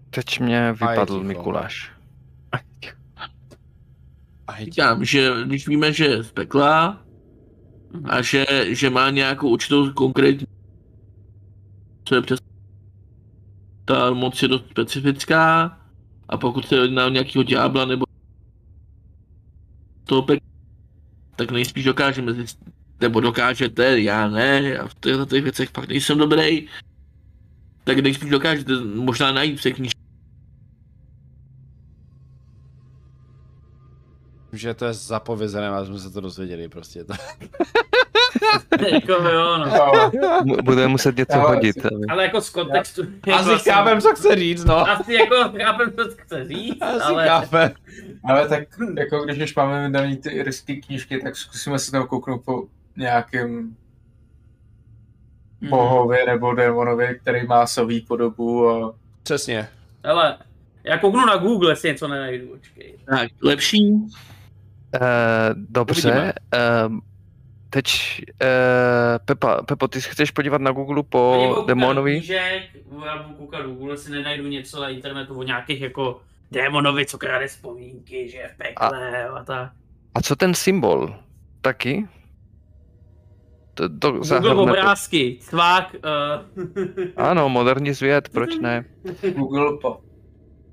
Teď 0.10 0.40
mě 0.40 0.72
vypadl. 0.72 1.24
Mikuláš. 1.24 1.92
Říkám, 4.64 5.06
že 5.06 5.32
když 5.46 5.68
víme, 5.68 5.94
že 5.94 6.06
je 6.06 6.24
z 6.24 6.32
pekla 6.32 7.06
a 8.04 8.22
že, 8.22 8.46
že 8.70 8.90
má 8.90 9.10
nějakou 9.10 9.50
určitou 9.50 9.94
konkrétní 9.94 10.48
co 12.10 12.16
je 12.16 12.22
přes 12.22 12.40
ta 13.86 14.12
moc 14.12 14.42
je 14.42 14.48
dost 14.48 14.66
specifická 14.70 15.78
a 16.30 16.38
pokud 16.38 16.68
se 16.68 16.76
jedná 16.76 17.06
o 17.06 17.10
nějakého 17.10 17.44
ďábla 17.44 17.86
nebo 17.86 18.06
toho 20.04 20.22
pek, 20.22 20.44
tak 21.40 21.52
nejspíš 21.52 21.84
dokážeme 21.84 22.34
zjistit, 22.34 22.68
nebo 23.02 23.20
dokážete, 23.20 24.02
já 24.02 24.28
ne, 24.28 24.61
já 24.61 24.88
v 24.88 24.95
těchto 24.99 25.26
těch 25.26 25.44
věcech 25.44 25.70
fakt 25.70 25.90
nejsem 25.90 26.18
dobrý, 26.18 26.68
tak 27.84 27.99
nejspíš 27.99 28.30
dokážete 28.30 28.74
možná 28.84 29.32
najít 29.32 29.60
v 29.60 29.61
že 34.54 34.74
to 34.74 34.86
je 34.86 34.94
zapovězené, 34.94 35.68
ale 35.68 35.86
jsme 35.86 36.00
se 36.00 36.10
to 36.10 36.22
dozvěděli 36.22 36.70
prostě. 36.70 37.04
To. 37.04 37.14
jako 38.88 39.12
jo, 39.12 39.58
no. 39.58 39.66
No, 40.46 40.56
Budeme 40.64 40.88
muset 40.88 41.18
něco 41.18 41.34
Ale- 41.34 41.56
hodit. 41.56 41.86
aby- 41.86 42.06
Ale 42.10 42.24
jako 42.24 42.42
z 42.42 42.50
kontextu... 42.50 43.02
jako 43.28 43.52
Asi 43.52 43.70
chápem, 43.70 44.02
co 44.02 44.16
chce 44.16 44.36
říct, 44.36 44.66
no. 44.66 44.90
Asi 44.90 45.14
jako 45.14 45.36
chápem, 45.64 45.92
co 45.98 46.10
chce 46.18 46.46
říct, 46.48 46.82
Asi 46.82 47.02
ale... 47.04 47.28
chápem. 47.28 47.72
ale 48.24 48.48
tak 48.50 48.64
jako 48.98 49.24
když 49.26 49.44
už 49.44 49.56
máme 49.56 49.88
vydaný 49.88 50.18
ty 50.18 50.30
irské 50.30 50.76
knížky, 50.76 51.20
tak 51.22 51.36
zkusíme 51.36 51.80
se 51.80 51.92
tam 51.92 52.08
kouknout 52.08 52.42
po 52.46 52.64
nějakém 52.98 53.76
Mhm. 55.62 55.70
bohovi 55.70 56.18
nebo 56.28 56.54
démonovi, 56.54 57.20
který 57.22 57.48
má 57.48 57.68
sový 57.68 58.02
podobu 58.02 58.70
a 58.70 58.94
Přesně. 59.24 59.68
Hele, 60.06 60.38
já 60.84 60.98
kouknu 60.98 61.26
na 61.26 61.38
Google, 61.38 61.72
jestli 61.72 61.90
něco 61.90 62.08
nenajdu, 62.08 62.48
počkej. 62.48 62.96
tak 63.10 63.30
lepší, 63.42 63.94
Uh, 64.95 65.02
dobře. 65.56 66.34
Uh, 66.88 66.98
teď, 67.70 67.86
uh, 68.41 68.48
Pepa, 69.26 69.61
Pepo, 69.64 69.88
ty 69.88 70.02
se 70.02 70.10
chceš 70.10 70.32
podívat 70.32 70.61
na 70.61 70.72
Google 70.72 71.03
po 71.03 71.56
demonovi? 71.68 72.22
Já 72.28 73.18
budu 73.24 73.36
koukat 73.36 73.61
do 73.64 73.70
Google, 73.70 73.94
jestli 73.94 74.11
nenajdu 74.11 74.48
něco 74.48 74.82
na 74.82 74.90
internetu 74.90 75.40
o 75.40 75.44
nějakých 75.44 75.82
jako 75.82 76.22
démonovi, 76.52 77.06
co 77.06 77.18
krade 77.18 77.48
vzpomínky, 77.48 78.30
že 78.30 78.38
je 78.38 78.48
v 78.48 78.57
pekle 78.57 79.24
a, 79.28 79.30
a 79.40 79.44
tak. 79.44 79.72
A 80.16 80.22
co 80.22 80.36
ten 80.36 80.53
symbol? 80.53 81.16
Taky? 81.61 82.07
To, 83.74 83.90
to 83.99 84.11
Google 84.11 84.28
zahrne- 84.28 84.53
obrázky, 84.61 85.38
cvák, 85.41 85.95
uh... 85.95 86.64
Ano, 87.16 87.49
moderní 87.49 87.95
svět, 87.95 88.30
proč 88.30 88.57
ne? 88.60 88.86
Google 89.36 89.78
po. 89.82 90.02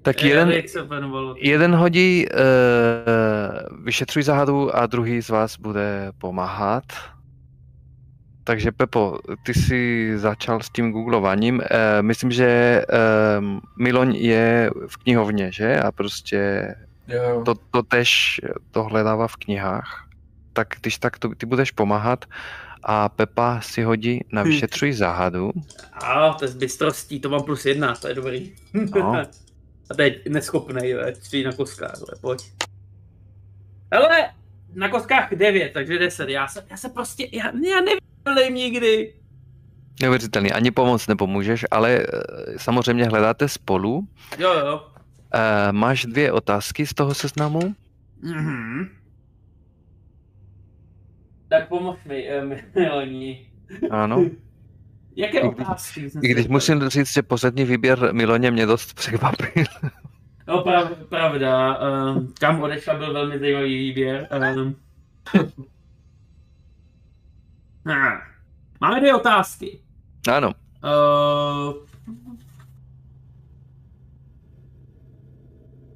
Tak 0.07 0.23
jeden, 0.23 0.49
nevím, 0.49 0.63
jak 0.63 0.69
se 0.69 0.81
jmenovalo. 0.81 1.35
jeden 1.39 1.75
hodí 1.75 2.27
uh, 2.29 3.85
vyšetřuj 3.85 4.23
záhadu 4.23 4.77
a 4.77 4.87
druhý 4.87 5.23
z 5.23 5.29
vás 5.29 5.57
bude 5.57 6.13
pomáhat. 6.19 6.85
Takže 8.45 8.73
Pepo, 8.73 9.19
ty 9.47 9.55
jsi 9.55 10.13
začal 10.17 10.61
s 10.61 10.71
tím 10.71 10.93
googlováním. 10.93 11.55
Uh, 11.55 11.63
myslím, 12.01 12.31
že 12.31 12.83
uh, 13.41 13.59
Miloň 13.79 14.15
je 14.17 14.71
v 14.87 14.97
knihovně, 14.97 15.53
že? 15.53 15.81
A 15.81 15.93
prostě 15.93 16.75
Jo, 17.09 17.43
to, 17.45 17.55
to 17.71 17.83
tež 17.83 18.41
to 18.71 18.85
hledává 18.85 19.29
v 19.29 19.37
knihách. 19.37 20.09
Tak 20.53 20.69
když 20.81 20.99
tak 20.99 21.19
to, 21.19 21.29
ty 21.37 21.47
budeš 21.47 21.71
pomáhat 21.71 22.25
a 22.83 23.09
Pepa 23.09 23.61
si 23.61 23.83
hodí 23.83 24.21
na 24.33 24.43
Hm. 24.43 24.47
vyšetřuj 24.49 24.93
záhadu. 24.93 25.53
A 25.93 26.33
to 26.33 26.45
je 26.45 26.49
z 26.49 26.55
bystrostí, 26.55 27.21
to 27.21 27.29
mám 27.29 27.43
plus 27.43 27.67
jedna, 27.67 27.95
to 27.95 28.09
je 28.09 28.15
dobrý. 28.15 28.53
No. 28.95 29.23
A 29.91 29.95
teď 29.95 30.29
neschopnej, 30.29 30.91
jo, 30.91 31.01
stří 31.15 31.45
na 31.45 31.53
koskách, 31.53 31.95
ale 31.95 32.21
pojď. 32.21 32.43
Hele, 33.93 34.31
na 34.75 34.89
kostkách 34.89 35.35
9, 35.35 35.73
takže 35.73 35.99
10. 35.99 36.29
Já 36.29 36.49
se, 36.49 36.67
já 36.71 36.77
se 36.77 36.89
prostě, 36.89 37.29
já, 37.33 37.45
já 37.47 37.81
nevím 38.35 38.55
nikdy. 38.55 39.15
Neuvěřitelný, 40.03 40.53
ani 40.53 40.71
pomoc 40.71 41.07
nepomůžeš, 41.07 41.65
ale 41.71 41.99
eh, 41.99 42.07
samozřejmě 42.57 43.05
hledáte 43.05 43.49
spolu. 43.49 44.09
Jo, 44.39 44.53
jo. 44.53 44.87
Eh, 45.35 45.73
máš 45.73 46.05
dvě 46.05 46.33
otázky 46.33 46.87
z 46.87 46.95
toho 46.95 47.15
seznamu? 47.15 47.75
Mhm. 48.23 48.89
Tak 51.49 51.69
pomož 51.69 51.99
mi, 52.05 52.29
eh, 52.29 52.43
Miloni. 52.75 53.51
Ano. 53.91 54.25
Jaké 55.17 55.39
I 55.39 55.49
když- 55.49 55.61
otázky? 55.67 56.01
I 56.01 56.29
když 56.29 56.43
řekl? 56.43 56.53
musím 56.53 56.89
říct, 56.89 57.13
že 57.13 57.23
poslední 57.23 57.65
výběr 57.65 58.13
Miloně 58.15 58.51
mě 58.51 58.67
dost 58.67 58.95
překvapil. 58.95 59.65
No, 60.49 60.63
prav, 60.63 60.91
pravda. 61.09 61.79
Um, 61.79 62.33
kam 62.41 62.63
odešla 62.63 62.95
byl 62.95 63.13
velmi 63.13 63.39
zajímavý 63.39 63.79
výběr. 63.79 64.29
Um, 64.57 64.75
ah. 67.87 68.19
Máme 68.81 69.01
dvě 69.01 69.15
otázky. 69.15 69.81
Ano, 70.33 70.53
Uh, 70.85 71.75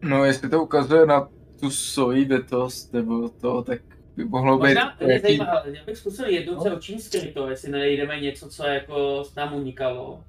No, 0.03 0.25
jestli 0.25 0.49
to 0.49 0.63
ukazuje 0.63 1.07
na 1.07 1.29
tu 1.61 1.71
soji 1.71 2.25
bytost, 2.25 2.93
nebo 2.93 3.29
to, 3.29 3.63
tak 3.63 3.81
by 4.17 4.25
mohlo 4.25 4.59
být 4.59 4.63
možná 4.63 4.97
mě 5.01 5.13
jaký... 5.13 5.23
zajímá, 5.23 5.63
já 5.65 5.85
bych 5.85 5.97
zkusil 5.97 6.27
jednou 6.29 6.61
se 6.61 6.73
očím 6.75 6.99
skryto, 6.99 7.51
jestli 7.51 7.71
nenajdeme 7.71 8.21
něco, 8.21 8.49
co 8.49 8.67
jako 8.67 9.25
s 9.25 9.35
nám 9.35 9.55
unikalo. 9.55 10.25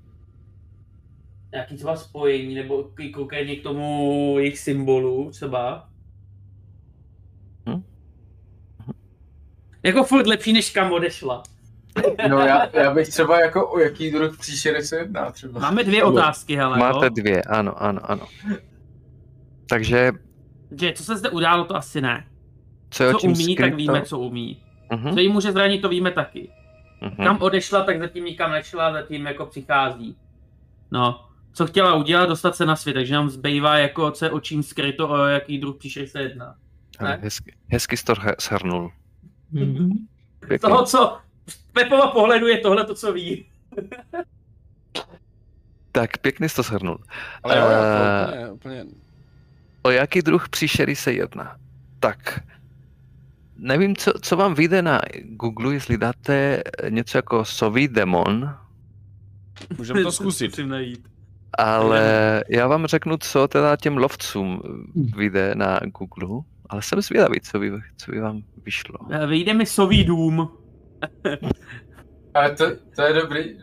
Nějaký 1.52 1.76
třeba 1.76 1.96
spojení, 1.96 2.56
nebo 2.56 2.84
k- 2.84 3.12
konkrétně 3.14 3.56
k 3.56 3.64
tomu 3.64 4.36
jejich 4.40 4.60
symbolu 4.60 5.32
třeba. 5.32 5.90
Hm? 7.70 7.84
Jako 9.84 10.04
furt 10.04 10.28
lepší, 10.28 10.54
než 10.54 10.72
kam 10.72 10.92
odešla. 10.92 11.44
No, 12.30 12.40
já, 12.40 12.78
já 12.80 12.94
bych 12.94 13.08
třeba 13.10 13.40
jako 13.40 13.70
o 13.72 13.80
jaký 13.80 14.12
druh 14.12 14.38
příšery 14.38 14.84
se 14.84 14.96
jedná 14.98 15.32
třeba. 15.32 15.60
Máme 15.60 15.84
dvě 15.84 16.04
otázky, 16.04 16.56
hele. 16.56 16.78
máte 16.78 17.06
jo? 17.06 17.10
dvě, 17.10 17.42
ano, 17.42 17.84
ano, 17.84 18.12
ano. 18.12 18.28
Takže, 19.70 20.12
Že 20.82 20.94
co 20.94 21.04
se 21.04 21.18
zde 21.18 21.30
událo, 21.30 21.66
to 21.66 21.76
asi 21.76 22.02
ne. 22.02 22.28
Co 22.92 23.04
je 23.04 23.12
Co 23.12 23.20
umí, 23.20 23.36
skryto? 23.36 23.62
tak 23.62 23.74
víme, 23.76 24.02
co 24.02 24.20
umí. 24.20 24.64
Mhm, 24.92 25.14
Co 25.14 25.20
jí 25.20 25.28
může 25.30 25.52
zranit, 25.52 25.82
to 25.82 25.90
víme 25.90 26.12
taky. 26.12 26.50
mhm. 27.02 27.26
Kam 27.26 27.38
odešla, 27.42 27.84
tak 27.84 28.00
zatím 28.00 28.26
nikam 28.26 28.52
nešla, 28.52 28.94
zatím 28.94 29.26
jako 29.26 29.46
přichází. 29.46 30.16
No, 30.92 31.26
co 31.54 31.68
chtěla 31.68 31.94
udělat, 31.96 32.26
dostat 32.30 32.56
se 32.56 32.66
na 32.66 32.76
svět, 32.76 32.94
takže 32.94 33.14
nám 33.14 33.30
zbývá 33.30 33.78
jako, 33.78 34.12
co 34.12 34.26
je 34.26 34.32
očím 34.32 34.64
skryto, 34.64 35.10
o 35.10 35.16
jaký 35.18 35.58
druh 35.58 35.78
příšery 35.78 36.08
se 36.08 36.22
jedná. 36.22 36.56
Ne? 37.02 37.20
hezky, 37.22 37.56
hezky 37.72 37.98
jsi 37.98 38.06
to 38.06 38.14
shrnul. 38.42 38.92
Z 39.52 40.48
Pěkně. 40.48 40.60
toho, 40.60 40.86
co 40.86 41.18
z 41.48 41.56
Pepova 41.74 42.08
pohledu 42.08 42.48
je 42.48 42.58
tohle 42.58 42.86
to, 42.86 42.96
co 42.96 43.14
ví. 43.14 43.46
Tak 45.92 46.18
pěkně 46.18 46.50
jsi 46.50 46.56
to 46.56 46.64
shrnul. 46.64 46.98
Ale 47.44 47.58
jo, 47.58 47.66
Eh, 47.70 48.36
jako, 48.40 48.54
úplně, 48.54 48.82
úplně. 48.82 48.86
O 49.82 49.90
jaký 49.90 50.22
druh 50.22 50.50
příšery 50.50 50.96
se 50.96 51.14
jedná? 51.14 51.56
Tak, 52.00 52.40
nevím, 53.62 53.96
co, 53.96 54.12
co 54.22 54.36
vám 54.36 54.54
vyjde 54.54 54.82
na 54.82 55.02
Google, 55.26 55.74
jestli 55.74 55.98
dáte 55.98 56.62
něco 56.90 57.18
jako 57.18 57.46
sový 57.46 57.88
demon, 57.88 58.56
Můžeme 59.78 60.04
to 60.04 60.12
zkusit. 60.12 60.60
Najít. 60.66 61.08
ale 61.58 62.44
já 62.50 62.68
vám 62.68 62.86
řeknu, 62.86 63.18
co 63.18 63.48
teda 63.48 63.76
těm 63.76 63.98
lovcům 63.98 64.62
vyjde 65.16 65.56
na 65.56 65.80
Google, 66.00 66.42
ale 66.70 66.82
jsem 66.82 67.02
zvědavý, 67.02 67.42
co 67.42 67.60
by, 67.60 67.72
co 67.98 68.12
by 68.12 68.20
vám 68.20 68.42
vyšlo. 68.66 68.96
Eh, 69.12 69.28
Vyjde 69.28 69.54
mi 69.54 69.66
sový 69.66 70.04
dům. 70.04 70.50
Ale 72.34 72.56
to, 72.56 72.66
to 72.96 73.02
je 73.02 73.14
dobrý. 73.14 73.58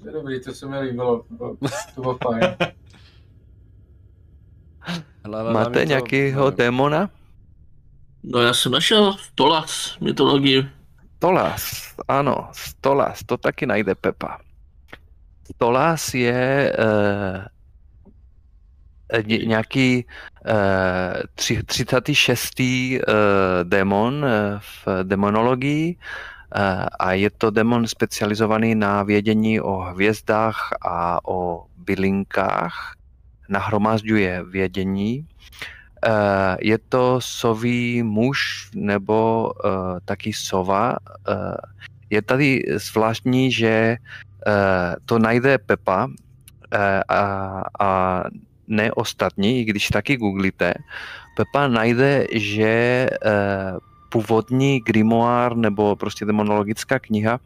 To 0.00 0.06
je 0.06 0.12
dobrý, 0.12 0.40
to 0.40 0.52
se 0.52 0.66
mi 0.66 0.78
líbilo. 0.80 1.24
To 1.28 1.34
bylo, 1.34 1.56
to 1.94 2.18
fajn. 2.24 2.56
Hele, 5.24 5.52
Máte 5.52 5.78
to- 5.80 5.84
nějakého 5.88 6.44
nevím. 6.44 6.56
démona? 6.58 7.10
No 8.22 8.40
já 8.40 8.54
jsem 8.54 8.72
našel 8.72 9.16
Tolas 9.34 9.96
mytologii. 10.00 10.68
Stolas, 11.16 11.94
ano, 12.08 12.48
Stolas, 12.52 13.20
to 13.26 13.36
taky 13.36 13.66
najde 13.66 13.94
Pepa. 13.94 14.38
Stolas 15.54 16.14
je 16.14 16.72
uh, 16.78 17.44
nějaký 19.26 20.06
tři, 21.34 21.62
36. 21.62 22.60
Uh, 22.60 22.66
démon 23.64 24.24
uh, 24.24 24.30
v 24.60 25.04
demonologii 25.04 25.96
uh, 25.96 26.86
a 26.98 27.12
je 27.12 27.30
to 27.30 27.50
démon 27.50 27.86
specializovaný 27.86 28.74
na 28.74 29.02
vědění 29.02 29.60
o 29.60 29.76
hvězdách 29.76 30.68
a 30.82 31.28
o 31.28 31.66
bylinkách. 31.76 32.94
Nahromažďuje 33.48 34.44
vědění. 34.44 35.26
Uh, 36.06 36.56
je 36.60 36.78
to 36.78 37.20
sový 37.20 38.02
muž 38.02 38.70
nebo 38.74 39.50
uh, 39.52 39.98
taky 40.04 40.32
sova. 40.32 40.96
Uh, 41.28 41.54
je 42.10 42.22
tady 42.22 42.62
zvláštní, 42.76 43.52
že 43.52 43.96
to 45.04 45.18
najde 45.18 45.58
Pepa 45.58 46.08
a, 47.08 47.62
a 47.80 48.24
ne 48.68 48.92
ostatní, 48.92 49.60
i 49.60 49.64
když 49.64 49.88
taky 49.88 50.16
googlíte. 50.16 50.74
Pepa 51.36 51.68
najde, 51.68 52.26
že 52.32 53.06
původní 54.08 54.80
grimoire 54.80 55.54
nebo 55.54 55.96
prostě 55.96 56.24
demonologická 56.24 56.98
kniha, 56.98 57.40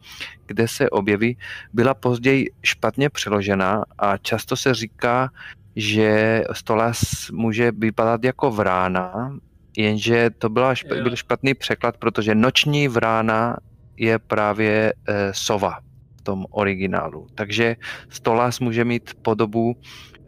kde 0.45 0.67
se 0.67 0.89
objeví, 0.89 1.37
byla 1.73 1.93
později 1.93 2.51
špatně 2.63 3.09
přeložena 3.09 3.83
a 3.97 4.17
často 4.17 4.55
se 4.55 4.73
říká, 4.73 5.29
že 5.75 6.43
Stolas 6.53 7.29
může 7.31 7.71
vypadat 7.71 8.23
jako 8.23 8.51
vrána, 8.51 9.37
jenže 9.77 10.29
to 10.29 10.49
byla 10.49 10.73
šp- 10.73 11.03
byl 11.03 11.15
špatný 11.15 11.53
překlad, 11.53 11.97
protože 11.97 12.35
noční 12.35 12.87
vrána 12.87 13.57
je 13.97 14.19
právě 14.19 14.93
e, 15.07 15.33
sova 15.33 15.79
v 16.17 16.21
tom 16.21 16.45
originálu. 16.51 17.27
Takže 17.35 17.75
Stolas 18.09 18.59
může 18.59 18.85
mít 18.85 19.13
podobu 19.21 19.75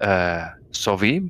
e, 0.01 0.43
sovy, 0.71 1.29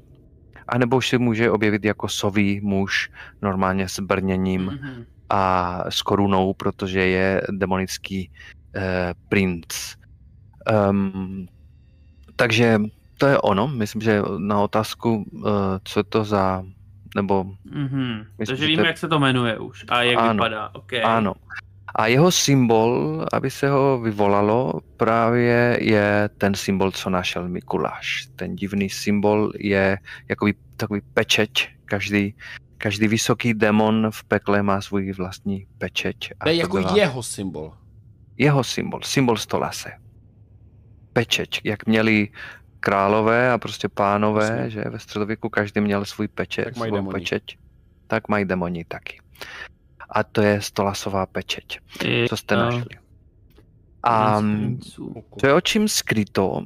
anebo 0.68 0.98
už 0.98 1.10
se 1.10 1.18
může 1.18 1.52
objevit 1.52 1.85
jako 1.85 2.07
sový 2.07 2.61
muž 2.64 3.10
normálně 3.41 3.89
s 3.89 3.99
brněním 3.99 4.61
Mhm. 4.61 5.06
a 5.30 5.84
s 5.89 6.02
korunou, 6.02 6.53
protože 6.53 6.99
je 7.06 7.41
demonický 7.52 8.31
eh, 8.76 9.14
princ. 9.30 9.65
Um, 10.89 11.48
takže 12.35 12.80
to 13.18 13.27
je 13.27 13.38
ono. 13.41 13.68
Myslím, 13.68 14.02
že 14.02 14.22
na 14.38 14.61
otázku, 14.61 15.26
uh, 15.31 15.44
co 15.84 15.99
je 15.99 16.03
to 16.03 16.23
za, 16.23 16.64
nebo 17.15 17.44
Mhm. 17.65 18.18
Myslím, 18.39 18.45
Takže 18.48 18.56
že 18.56 18.68
víme, 18.68 18.81
to 18.84 18.88
jak 18.88 18.98
se 18.98 19.07
to 19.07 19.19
jmenuje 19.19 19.60
už 19.60 19.85
a 19.89 20.02
jak 20.03 20.18
Ano. 20.19 20.34
vypadá. 20.34 20.69
Okay. 20.73 21.02
ano. 21.03 21.34
A 21.95 22.07
jeho 22.07 22.31
symbol, 22.31 23.26
aby 23.34 23.49
se 23.52 23.69
ho 23.69 23.99
vyvolalo, 23.99 24.73
právě 24.98 25.77
je 25.81 26.30
ten 26.38 26.53
symbol, 26.56 26.91
co 26.91 27.10
našel 27.10 27.48
Mikuláš. 27.49 28.27
Ten 28.35 28.56
divný 28.56 28.89
symbol 28.89 29.52
je 29.60 29.98
jakoby 30.30 30.53
takový 30.77 31.02
pečeť. 31.14 31.68
Každý, 31.85 32.35
každý 32.77 33.07
vysoký 33.07 33.53
demon 33.53 34.07
v 34.11 34.23
pekle 34.23 34.64
má 34.64 34.81
svůj 34.81 35.11
vlastní 35.11 35.65
pečeť. 35.77 36.18
a 36.39 36.44
To 36.45 36.49
je 36.49 36.56
jako 36.56 36.77
byla- 36.77 36.98
jeho 36.98 37.23
symbol. 37.23 37.73
jeho 38.38 38.64
symbol, 38.64 39.02
symbol 39.03 39.38
stolase. 39.38 39.91
Pečeť, 41.14 41.61
jak 41.64 41.85
měli 41.85 42.27
králové 42.88 43.52
a 43.52 43.58
prostě 43.58 43.90
pánové, 43.90 44.48
Jasně. 44.48 44.70
že 44.70 44.84
ve 44.90 45.00
středověku 45.00 45.50
každý 45.50 45.82
měl 45.82 46.06
svůj 46.06 46.28
pečet, 46.28 46.64
Tak 46.64 46.76
mají 46.76 46.90
svou 46.90 46.96
demoni. 46.96 47.14
pečeť, 47.14 47.58
tak 48.08 48.28
mají 48.28 48.46
demoni 48.46 48.86
taky. 48.86 49.20
A 50.10 50.24
to 50.24 50.42
je 50.42 50.62
stolasová 50.62 51.26
pečeť, 51.26 51.80
co 52.30 52.38
jste 52.38 52.56
to 52.56 52.62
našli. 52.62 52.96
A 54.04 54.42
co 55.40 55.48
je 55.48 55.54
očím 55.54 55.88
skryto, 55.88 56.50
uh, 56.50 56.64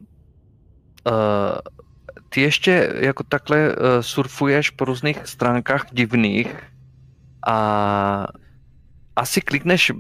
ty 2.30 2.42
ještě 2.42 2.94
jako 2.96 3.24
takhle 3.24 3.70
uh, 3.70 3.76
surfuješ 4.02 4.70
po 4.70 4.86
různých 4.86 5.28
stránkách 5.28 5.86
divných 5.92 6.56
a 7.48 7.58
asi 9.16 9.42
klikneš 9.42 9.92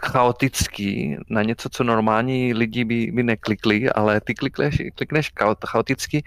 chaoticky 0.00 1.18
na 1.30 1.42
něco, 1.42 1.68
co 1.68 1.84
normální 1.84 2.54
lidi 2.54 2.84
by, 2.84 3.10
by 3.14 3.22
neklikli, 3.22 3.90
ale 3.90 4.20
ty 4.20 4.34
klikneš, 4.34 4.82
klikneš 4.94 5.32
chaot- 5.34 5.66
chaoticky 5.66 6.24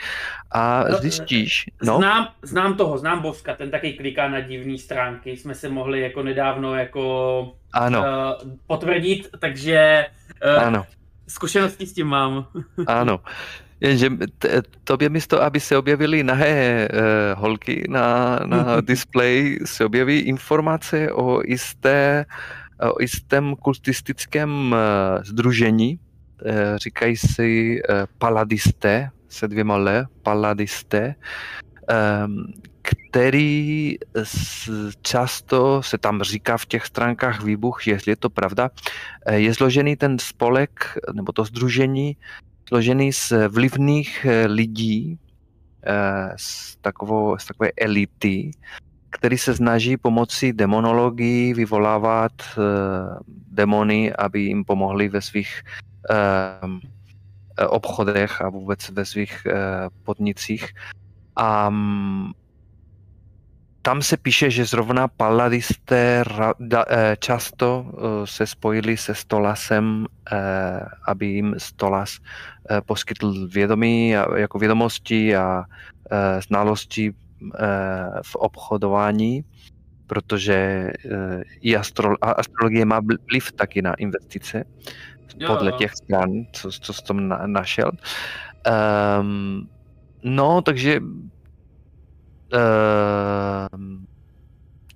a 0.52 0.84
No, 0.92 0.98
zjistíš, 0.98 1.66
no, 1.84 1.98
Znám, 1.98 2.28
znám 2.42 2.78
toho, 2.78 2.98
znám 2.98 3.22
Boska, 3.22 3.56
ten 3.56 3.72
taky 3.72 3.94
kliká 3.94 4.30
na 4.30 4.40
divné 4.40 4.78
stránky, 4.78 5.38
jsme 5.38 5.56
se 5.56 5.70
mohli 5.70 6.02
jako 6.02 6.24
nedávno 6.24 6.76
jako 6.76 7.54
ano, 7.74 8.00
uh, 8.00 8.52
potvrdit, 8.68 9.28
takže 9.40 10.06
uh, 10.58 10.64
ano, 10.64 10.86
zkušenosti 11.28 11.86
s 11.88 11.94
tím 11.94 12.08
mám. 12.08 12.48
ano. 12.88 13.20
Jenže 13.82 14.10
t- 14.40 14.62
tobě 14.84 15.10
místo, 15.10 15.44
aby 15.44 15.60
se 15.60 15.78
objevily 15.78 16.24
nahé 16.24 16.90
uh, 16.94 17.42
holky 17.42 17.84
na, 17.90 18.40
na 18.46 18.82
displeji, 18.82 19.60
se 19.66 19.86
objeví 19.86 20.20
informace 20.20 21.12
o 21.12 21.42
jisté, 21.46 22.26
o 22.80 23.02
jistém 23.02 23.56
kultistickém 23.56 24.76
združení, 25.24 26.00
uh, 26.00 26.52
říkají 26.78 27.18
si 27.18 27.82
paladisté, 28.18 29.10
se 29.30 29.48
dvěma 29.48 29.78
le, 29.78 30.06
paladisté, 30.24 31.16
um, 32.26 32.54
který 32.82 33.96
často 35.02 35.84
se 35.84 35.98
tam 35.98 36.24
říká 36.24 36.58
v 36.58 36.66
těch 36.66 36.86
stránkách 36.86 37.44
výbuch, 37.44 37.88
jestli 37.88 38.12
je 38.12 38.16
to 38.16 38.30
pravda, 38.30 38.70
je 39.32 39.54
zložený 39.54 39.96
ten 39.96 40.20
spolek 40.20 40.98
nebo 41.14 41.32
to 41.32 41.44
združení 41.44 42.18
složený 42.68 43.14
z 43.14 43.34
vlivných 43.48 44.26
eh, 44.26 44.46
lidí, 44.48 45.20
eh, 45.84 46.30
z, 46.36 46.76
takovou, 46.82 47.38
z 47.38 47.46
takové 47.46 47.72
elity, 47.78 48.52
který 49.10 49.38
se 49.38 49.56
snaží 49.56 49.98
pomocí 49.98 50.54
demonologii 50.54 51.54
vyvolávat 51.54 52.32
uh, 52.58 52.64
demony, 53.52 54.14
aby 54.14 54.42
jim 54.42 54.66
pomohli 54.66 55.10
ve 55.10 55.22
svých 55.22 55.62
uh, 56.10 56.80
obchodech 57.68 58.42
a 58.42 58.50
vůbec 58.50 58.90
ve 58.90 59.06
svých 59.06 59.48
uh, 59.48 59.54
podnicích. 60.04 60.74
A 61.36 61.68
um, 61.68 62.34
tam 63.82 64.02
se 64.02 64.18
píše, 64.18 64.52
že 64.52 64.66
zrovna 64.66 65.08
paladisté 65.08 66.24
často 67.20 67.86
se 68.26 68.48
spojili 68.48 68.98
se 68.98 69.16
Stolasem, 69.16 70.06
aby 71.08 71.26
jim 71.26 71.56
Stolas 71.58 72.20
poskytl 72.86 73.48
vědomí, 73.48 74.10
jako 74.36 74.60
vědomosti 74.60 75.36
a 75.36 75.64
znalosti 76.48 77.14
v 78.22 78.36
obchodování, 78.36 79.44
protože 80.08 80.90
i 81.62 81.76
astro, 81.76 82.14
astrologie 82.22 82.86
má 82.86 83.00
vliv 83.30 83.52
taky 83.52 83.82
na 83.82 83.94
investice, 83.94 84.64
podle 85.48 85.72
těch 85.72 85.94
stran, 85.94 86.30
co, 86.54 86.72
co 86.72 86.94
jsem 86.94 87.04
tam 87.06 87.52
našel. 87.52 87.92
Um, 89.20 89.70
no, 90.24 90.62
takže 90.62 91.02
Uh, 92.54 93.80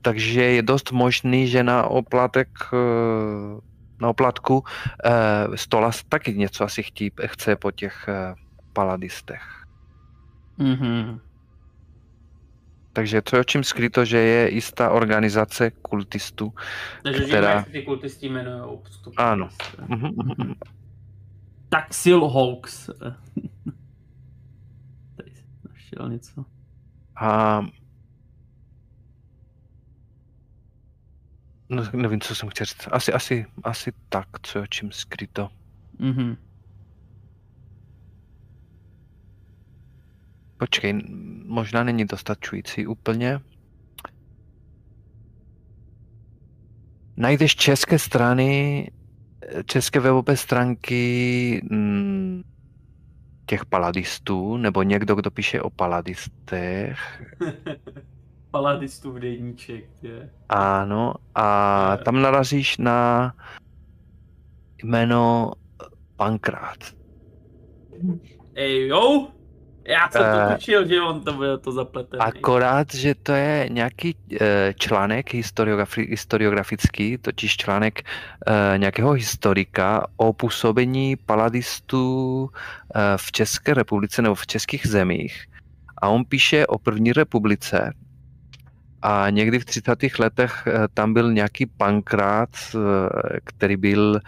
takže 0.02 0.44
je 0.44 0.62
dost 0.62 0.92
možný, 0.92 1.48
že 1.48 1.64
na 1.64 1.84
oplatek 1.84 2.48
uh, 2.74 3.60
na 4.02 4.10
oplatku 4.10 4.58
uh, 4.60 5.56
Stolas 5.56 6.04
taky 6.10 6.34
něco 6.34 6.64
asi 6.64 6.84
chtí, 6.84 7.12
chce 7.26 7.56
po 7.56 7.72
těch 7.72 8.06
uh, 8.08 8.36
paladistech. 8.74 9.44
Mm-hmm. 10.60 11.20
Takže 12.94 13.22
to 13.22 13.36
je 13.36 13.40
o 13.40 13.44
čím 13.44 13.64
skryto, 13.64 14.06
že 14.06 14.18
je 14.18 14.54
jistá 14.54 14.90
organizace 14.90 15.72
kultistů, 15.72 16.54
Takže 17.04 17.24
která... 17.24 17.52
Jak 17.52 17.70
ty 17.70 17.82
kultisti 17.82 18.28
jmenují. 18.28 18.80
Ano. 19.18 19.50
Mm-hmm. 19.80 20.56
Taxil 21.70 22.28
Hawks. 22.28 22.86
Tady 25.16 25.32
našel 25.70 26.10
něco. 26.10 26.46
A 27.16 27.62
no, 31.70 31.84
nevím, 31.94 32.22
co 32.22 32.36
jsem 32.36 32.50
chtěl 32.50 32.66
říct. 32.66 32.88
Asi, 32.92 33.14
asi, 33.14 33.46
asi 33.64 33.92
tak, 34.10 34.28
co 34.42 34.60
je 34.60 34.66
čím 34.70 34.92
skryto. 34.92 35.50
Mm-hmm. 36.00 36.38
Počkej, 40.62 41.02
možná 41.46 41.84
není 41.84 42.06
dostačující 42.06 42.88
úplně. 42.88 43.40
Najdeš 47.18 47.56
české 47.56 48.00
strany, 48.00 48.88
české 49.66 50.00
webové 50.00 50.38
stránky 50.38 51.62
mm, 51.72 52.44
těch 53.46 53.66
paladistů, 53.66 54.58
nebo 54.58 54.84
někdo, 54.84 55.16
kdo 55.16 55.32
píše 55.32 55.62
o 55.62 55.70
paladistech. 55.70 57.00
Paladistů 58.52 59.12
v 59.12 59.20
deníček, 59.20 59.86
je. 60.02 60.30
Ano, 60.50 61.14
a 61.36 61.98
tam 61.98 62.22
narazíš 62.22 62.78
na 62.78 63.34
jméno 64.84 65.52
Pankrát. 66.16 66.78
Ej, 68.56 68.88
jo? 68.88 69.28
Já 69.92 70.10
jsem 70.10 70.22
to 70.22 70.52
eh, 70.52 70.56
tušil, 70.56 70.88
že 70.88 71.02
on 71.02 71.22
to 71.22 71.34
bude 71.34 71.58
to 71.58 71.72
zapletený. 71.72 72.22
Akorát, 72.22 72.94
že 72.94 73.16
to 73.16 73.32
je 73.32 73.70
nějaký 73.72 74.16
eh, 74.42 74.74
článek 74.78 75.34
historiografi, 75.34 76.08
historiografický, 76.10 77.18
totiž 77.18 77.58
článek 77.58 78.02
uh, 78.02 78.78
nějakého 78.78 79.12
historika 79.12 80.08
o 80.18 80.34
působení 80.34 81.16
paladistů 81.16 82.50
v 83.16 83.32
České 83.32 83.74
republice 83.74 84.22
nebo 84.22 84.36
v 84.36 84.48
českých 84.48 84.88
zemích. 84.88 85.46
A 85.98 86.10
on 86.10 86.26
píše 86.26 86.68
o 86.68 86.78
první 86.78 87.14
republice 87.14 87.94
a 89.02 89.30
někdy 89.30 89.60
v 89.60 89.66
30. 89.66 90.00
letech 90.20 90.68
tam 90.94 91.14
byl 91.14 91.34
nějaký 91.34 91.66
pankrát, 91.66 92.50
který 93.44 93.78
byl 93.78 94.20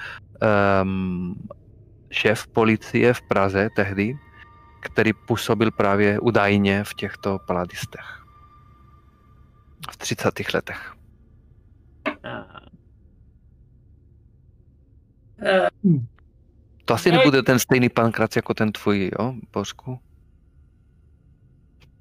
um, 0.84 1.36
šéf 2.12 2.48
policie 2.48 3.14
v 3.14 3.22
Praze 3.22 3.70
tehdy 3.76 4.16
který 4.84 5.14
působil 5.14 5.72
právě 5.72 6.20
údajně 6.20 6.84
v 6.84 6.94
těchto 6.94 7.40
paladistech. 7.40 8.26
V 9.92 9.98
30. 9.98 10.54
letech. 10.54 10.96
To 16.86 16.94
asi 16.94 17.12
nebude 17.12 17.44
ten 17.44 17.60
stejný 17.60 17.90
pankrát 17.90 18.36
jako 18.36 18.54
ten 18.54 18.72
tvůj, 18.72 19.12
jo, 19.20 19.36
Božku? 19.54 20.00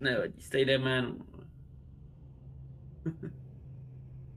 Nevadí, 0.01 0.43
stejné 0.43 0.78
jméno. 0.78 1.15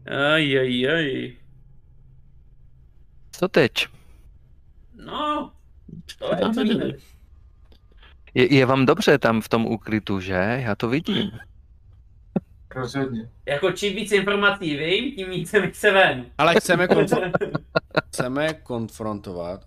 Aj, 0.05 0.59
aj, 0.59 0.89
aj. 0.89 1.33
Co 3.31 3.47
teď? 3.47 3.87
No, 4.95 5.51
to 6.19 6.35
je, 6.35 6.39
to 6.39 7.14
je, 8.35 8.53
je 8.53 8.65
vám 8.65 8.85
dobře 8.85 9.17
tam 9.17 9.41
v 9.41 9.49
tom 9.49 9.65
úkrytu, 9.65 10.19
že? 10.19 10.61
Já 10.65 10.75
to 10.75 10.89
vidím. 10.89 11.31
Rozhodně. 12.75 13.29
Jako 13.45 13.71
čím 13.71 13.95
víc 13.95 14.11
informací 14.11 14.75
vím, 14.75 15.15
tím 15.15 15.29
víc 15.29 15.49
se 15.73 15.91
ven. 15.91 16.25
Ale 16.37 16.55
chceme, 16.55 16.85
konfro- 16.85 17.31
chceme 18.07 18.53
konfrontovat 18.53 19.65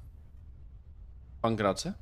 Pankráce? 1.41 1.95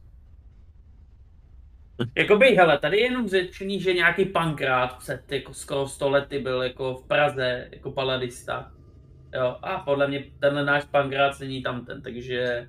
Jakoby, 2.17 2.47
hele, 2.47 2.79
tady 2.79 2.97
je 2.97 3.03
jenom 3.05 3.29
řečený, 3.29 3.81
že 3.81 3.93
nějaký 3.93 4.25
pankrát 4.25 4.99
před 4.99 5.33
jako 5.33 5.55
skoro 5.55 5.89
100 5.89 6.09
lety 6.09 6.39
byl 6.39 6.63
jako 6.63 6.95
v 6.95 7.07
Praze, 7.07 7.69
jako 7.73 7.91
paladista. 7.93 8.73
Jo, 9.35 9.57
a 9.63 9.79
podle 9.79 10.09
mě 10.09 10.25
tenhle 10.39 10.65
náš 10.65 10.85
pankrát 10.85 11.41
není 11.41 11.63
tam 11.63 11.85
ten, 11.85 12.03
takže 12.03 12.69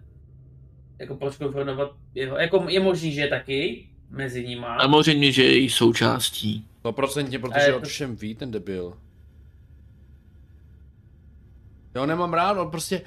jako 0.99 1.15
proč 1.15 1.37
konfrontovat 1.37 1.91
jeho, 2.15 2.37
jako 2.37 2.65
je 2.69 2.79
možný, 2.79 3.11
že 3.11 3.21
je 3.21 3.27
taky 3.27 3.89
mezi 4.09 4.47
nimi. 4.47 4.65
Samozřejmě, 4.81 5.31
že 5.31 5.43
je 5.43 5.57
její 5.57 5.69
součástí. 5.69 6.67
100% 6.83 7.41
protože 7.41 7.73
o 7.73 7.81
všem 7.81 8.15
ví 8.15 8.35
ten 8.35 8.51
debil. 8.51 8.97
Já 11.95 12.01
ho 12.01 12.07
nemám 12.07 12.33
rád, 12.33 12.57
on 12.57 12.71
prostě... 12.71 13.01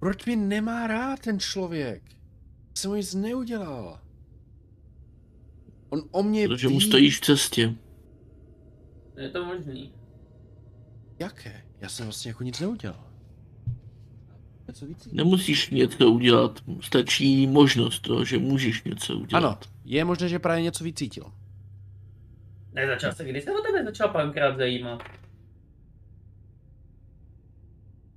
Proč 0.00 0.24
mě 0.24 0.36
nemá 0.36 0.86
rád 0.86 1.20
ten 1.20 1.40
člověk? 1.40 2.02
Jsem 2.74 2.90
mu 2.90 2.96
nic 2.96 3.14
neudělal. 3.14 4.00
On 5.88 6.02
o 6.10 6.22
mě 6.22 6.48
Protože 6.48 6.68
ví... 6.68 6.74
mu 6.74 6.80
stojíš 6.80 7.18
v 7.18 7.20
cestě. 7.20 7.74
Je 9.16 9.28
to 9.28 9.44
možný. 9.44 9.92
Jaké? 11.18 11.64
Já 11.80 11.88
jsem 11.88 12.06
vlastně 12.06 12.30
jako 12.30 12.42
nic 12.42 12.60
neudělal. 12.60 13.07
Něco 14.68 14.86
víc? 14.86 15.08
Nemusíš 15.12 15.70
něco 15.70 16.10
udělat, 16.10 16.60
stačí 16.80 17.46
možnost 17.46 18.00
toho, 18.00 18.24
že 18.24 18.38
můžeš 18.38 18.84
něco 18.84 19.14
udělat. 19.16 19.44
Ano, 19.44 19.58
je 19.84 20.04
možné, 20.04 20.28
že 20.28 20.38
právě 20.38 20.62
něco 20.62 20.84
vycítil. 20.84 21.32
Nezačal 22.72 23.12
se, 23.12 23.24
kdy 23.24 23.40
se 23.40 23.50
o 23.52 23.62
tebe 23.62 23.84
začal 23.84 24.08
pánkrát 24.08 24.56
zajímat? 24.56 25.02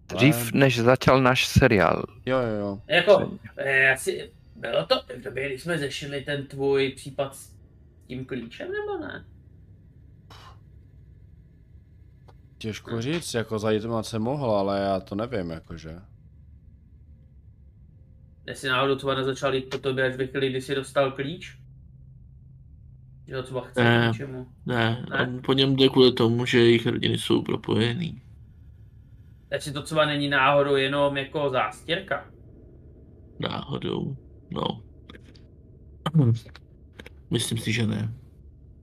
Dřív, 0.08 0.54
než 0.54 0.80
začal 0.80 1.22
náš 1.22 1.48
seriál. 1.48 2.04
Jo, 2.26 2.38
jo, 2.38 2.56
jo. 2.60 2.82
Jako, 2.88 3.32
eh, 3.58 3.94
asi, 3.94 4.32
bylo 4.56 4.86
to 4.86 4.96
v 5.18 5.22
době, 5.22 5.48
kdy 5.48 5.60
jsme 5.60 5.78
řešili 5.78 6.22
ten 6.22 6.46
tvůj 6.46 6.90
případ 6.96 7.36
s 7.36 7.56
tím 8.08 8.26
klíčem, 8.26 8.68
nebo 8.72 9.06
ne? 9.08 9.26
Těžko 12.58 13.02
říct, 13.02 13.34
jako 13.34 13.60
zajímat 13.60 14.06
se 14.06 14.20
mohl, 14.20 14.52
ale 14.52 14.80
já 14.80 15.00
to 15.00 15.16
nevím, 15.16 15.50
jakože. 15.50 16.00
Jestli 18.52 18.70
náhodou 18.70 18.96
třeba 18.96 19.16
nezačal 19.16 19.56
jít 19.56 19.70
po 19.70 19.78
tobě 19.78 20.08
až 20.08 20.16
ve 20.16 20.28
chvíli, 20.28 20.50
kdy 20.50 20.62
jsi 20.62 20.76
dostal 20.76 21.12
klíč? 21.12 21.58
Že 23.28 23.34
to 23.36 23.44
třeba 23.44 23.62
chce 23.62 23.84
Ne. 23.84 24.08
něčemu. 24.08 24.48
Ne, 24.66 25.06
Ne? 25.10 25.22
on 25.24 25.42
po 25.46 25.54
něm 25.54 25.76
jde 25.76 25.90
kvůli 25.90 26.12
tomu, 26.14 26.46
že 26.46 26.60
jejich 26.60 26.88
rodiny 26.88 27.18
jsou 27.18 27.42
propojený. 27.42 28.22
Takže 29.50 29.72
to 29.72 29.82
třeba 29.82 30.06
není 30.06 30.30
náhodou 30.30 30.76
jenom 30.76 31.18
jako 31.18 31.50
zástěrka. 31.50 32.26
Náhodou. 33.40 34.18
No. 34.50 34.84
Myslím 37.30 37.58
si, 37.58 37.72
že 37.72 37.88
ne. 37.88 38.14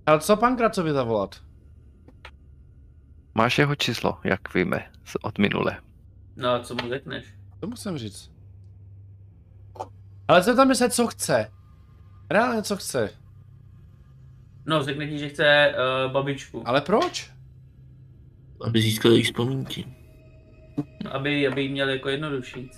Ale 0.07 0.21
co 0.21 0.37
pan 0.37 0.57
Kracovi 0.57 0.93
zavolat? 0.93 1.43
Máš 3.35 3.59
jeho 3.59 3.75
číslo, 3.75 4.19
jak 4.25 4.55
víme, 4.55 4.91
z- 5.05 5.17
od 5.23 5.39
minule. 5.39 5.81
No 6.37 6.49
a 6.49 6.61
co 6.61 6.75
mu 6.75 6.89
řekneš? 6.89 7.35
To 7.61 7.67
musím 7.67 7.99
říct. 7.99 8.38
Ale 10.29 10.43
zeptáme 10.43 10.75
se, 10.75 10.91
co 10.91 11.07
chce. 11.07 11.51
Reálně, 12.31 12.63
co 12.63 12.77
chce. 12.77 13.11
No, 14.67 14.83
řekne 14.85 15.07
ti, 15.07 15.19
že 15.19 15.29
chce 15.29 15.75
uh, 16.07 16.13
babičku. 16.13 16.69
Ale 16.69 16.81
proč? 16.81 17.31
Aby 18.67 18.83
získal 18.83 19.11
jejich 19.13 19.27
vzpomínky. 19.27 19.87
Aby, 21.11 21.49
aby 21.49 21.63
jí 21.63 21.69
měl 21.69 21.89
jako 21.89 22.09
jednodušší. 22.09 22.71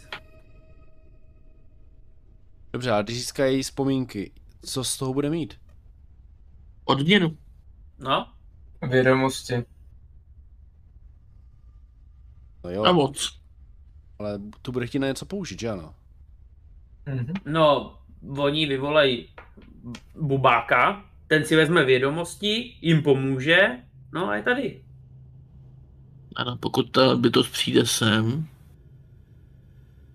Dobře, 2.72 2.90
ale 2.90 3.02
když 3.02 3.16
získají 3.18 3.62
vzpomínky, 3.62 4.32
co 4.62 4.84
z 4.84 4.96
toho 4.98 5.14
bude 5.14 5.30
mít? 5.30 5.60
Odměnu. 6.84 7.38
No, 7.98 8.32
Vědomosti. 8.88 9.64
No 12.64 12.70
jo, 12.70 12.84
A 12.84 12.92
moc. 12.92 13.40
ale 14.18 14.38
tu 14.62 14.72
bude 14.72 14.86
chtít 14.86 14.98
na 14.98 15.06
něco 15.06 15.26
použít, 15.26 15.60
že 15.60 15.68
ano? 15.70 15.94
Mhm. 17.06 17.34
no, 17.46 17.98
oni 18.38 18.66
vyvolají 18.66 19.28
bubáka, 20.20 21.04
ten 21.26 21.44
si 21.44 21.56
vezme 21.56 21.84
vědomosti, 21.84 22.76
jim 22.82 23.02
pomůže, 23.02 23.58
no 24.12 24.28
a 24.28 24.36
je 24.36 24.42
tady. 24.42 24.84
Ano, 26.36 26.56
pokud 26.56 26.90
ta 26.90 27.16
bytost 27.16 27.52
přijde 27.52 27.86
sem, 27.86 28.46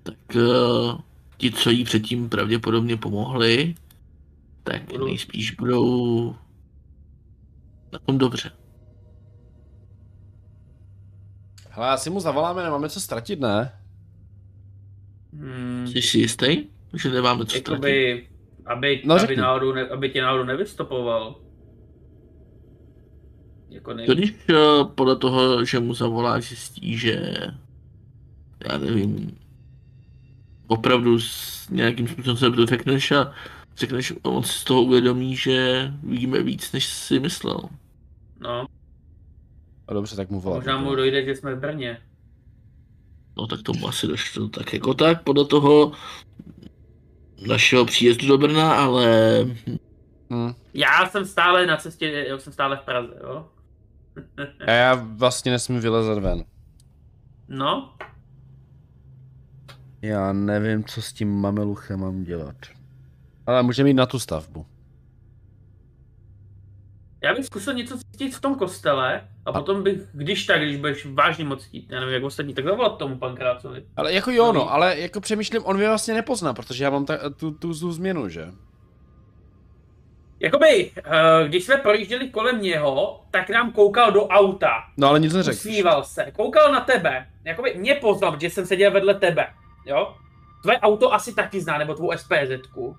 tak 0.04 0.18
uh, 0.36 1.00
ti, 1.38 1.52
co 1.52 1.70
jí 1.70 1.84
předtím 1.84 2.30
pravděpodobně 2.30 2.98
pomohli, 2.98 3.76
tak 4.64 4.84
Budou- 4.84 5.06
nejspíš 5.06 5.52
budou 5.52 6.36
na 7.94 8.00
tom 8.00 8.18
dobře. 8.18 8.52
Hele, 11.70 11.90
asi 11.90 12.10
mu 12.10 12.20
zavoláme, 12.20 12.64
nemáme 12.64 12.90
co 12.90 13.02
ztratit, 13.02 13.40
ne? 13.40 13.72
Hmm, 15.34 15.88
Jsi 15.88 16.02
si 16.02 16.18
jistý, 16.20 16.58
že 16.96 17.10
nemáme 17.10 17.46
co 17.46 17.58
ztratit? 17.58 17.70
jakoby, 17.70 18.28
aby, 18.66 19.02
No, 19.06 19.16
aby, 19.16 19.36
náhodou 19.36 19.74
ne, 19.74 19.88
aby 19.90 20.10
tě 20.10 20.22
náhodou 20.22 20.44
nevystopoval. 20.44 21.36
Jako 23.70 23.94
nej... 23.94 24.06
To 24.06 24.14
když 24.14 24.34
uh, 24.50 24.88
podle 24.96 25.16
toho, 25.16 25.66
že 25.66 25.80
mu 25.80 25.94
zavoláš, 25.94 26.44
zjistí, 26.48 26.98
že 26.98 27.36
já 28.72 28.78
nevím, 28.78 29.38
opravdu 30.68 31.20
s 31.20 31.70
nějakým 31.70 32.08
způsobem 32.08 32.38
se 32.38 32.50
defekneš 32.50 33.12
a 33.12 33.34
řekneš, 33.78 34.14
on 34.22 34.44
si 34.44 34.54
z 34.54 34.64
toho 34.64 34.82
uvědomí, 34.82 35.36
že 35.36 35.92
víme 36.04 36.44
víc, 36.44 36.72
než 36.72 36.86
si 36.86 37.20
myslel. 37.20 37.60
No, 38.40 38.66
A 39.88 39.94
dobře, 39.94 40.16
tak 40.16 40.30
mu 40.30 40.40
volat. 40.42 40.58
možná 40.58 40.78
mu 40.78 40.96
dojde, 40.96 41.26
že 41.26 41.36
jsme 41.36 41.56
v 41.56 41.60
Brně. 41.60 41.98
No 43.38 43.48
tak 43.48 43.62
tomu 43.62 43.88
asi 43.88 44.08
došlo 44.08 44.50
tak 44.50 44.74
jako 44.74 44.94
tak, 44.94 45.24
podle 45.24 45.46
toho 45.46 45.92
našeho 47.48 47.86
příjezdu 47.86 48.28
do 48.28 48.38
Brna, 48.38 48.76
ale 48.76 49.06
Hm. 50.34 50.54
Já 50.74 51.10
jsem 51.10 51.26
stále 51.26 51.66
na 51.66 51.78
cestě, 51.78 52.26
já 52.28 52.38
jsem 52.38 52.54
stále 52.54 52.78
v 52.78 52.82
Praze, 52.82 53.14
jo? 53.24 53.50
A 54.68 54.72
já 54.72 54.94
vlastně 54.94 55.52
nesmím 55.52 55.80
vylezat 55.80 56.18
ven. 56.18 56.44
No, 57.48 57.94
Já 60.02 60.34
nevím, 60.34 60.84
co 60.84 61.02
s 61.02 61.14
tím 61.14 61.36
mameluchem 61.42 62.00
mám 62.00 62.24
dělat. 62.24 62.56
Ale 63.48 63.64
můžeme 63.64 63.90
jít 63.90 63.94
na 63.94 64.06
tu 64.06 64.20
stavbu. 64.20 64.66
já 67.24 67.34
bych 67.34 67.46
zkusil 67.46 67.74
něco 67.74 67.98
cítit 67.98 68.36
v 68.36 68.42
tom 68.42 68.56
kostele 68.56 69.28
a 69.46 69.52
potom 69.54 69.84
bych, 69.84 69.98
když 70.14 70.46
tak, 70.46 70.62
když 70.62 70.78
budeš 70.78 71.06
vážně 71.14 71.46
moc 71.46 71.66
chtít, 71.66 71.88
já 71.90 72.00
nevím, 72.00 72.14
jak 72.14 72.24
ostatní, 72.24 72.54
tak 72.54 72.66
zavolat 72.66 72.98
tomu 72.98 73.18
pankrácovi. 73.18 73.84
Ale 73.96 74.14
jako 74.14 74.32
jo, 74.32 74.52
no, 74.54 74.74
ale 74.74 75.00
jako 75.00 75.22
přemýšlím, 75.22 75.66
on 75.66 75.78
mě 75.78 75.88
vlastně 75.88 76.14
nepozná, 76.14 76.54
protože 76.54 76.84
já 76.84 76.90
mám 76.90 77.06
ta, 77.06 77.30
tu, 77.30 77.52
tu, 77.52 77.74
tu 77.74 77.92
změnu, 77.92 78.30
že? 78.30 78.52
Jakoby, 80.40 80.92
eh, 80.98 81.48
když 81.48 81.64
jsme 81.64 81.78
projížděli 81.78 82.30
kolem 82.30 82.62
něho, 82.62 83.22
tak 83.32 83.50
nám 83.50 83.72
koukal 83.72 84.12
do 84.12 84.28
auta. 84.28 84.84
No 84.98 85.08
ale 85.08 85.20
nic 85.20 85.34
neřekl. 85.34 85.58
Usmíval 85.58 86.04
se, 86.04 86.32
koukal 86.36 86.72
na 86.72 86.80
tebe. 86.80 87.28
Jakoby 87.44 87.74
mě 87.76 87.96
poznal, 87.96 88.32
protože 88.32 88.50
jsem 88.50 88.66
seděl 88.66 88.92
vedle 88.92 89.14
tebe, 89.14 89.48
jo? 89.86 90.16
Tvoje 90.62 90.80
auto 90.80 91.14
asi 91.14 91.36
taky 91.36 91.62
zná, 91.62 91.78
nebo 91.78 91.94
tvou 91.94 92.12
SPZku. 92.18 92.98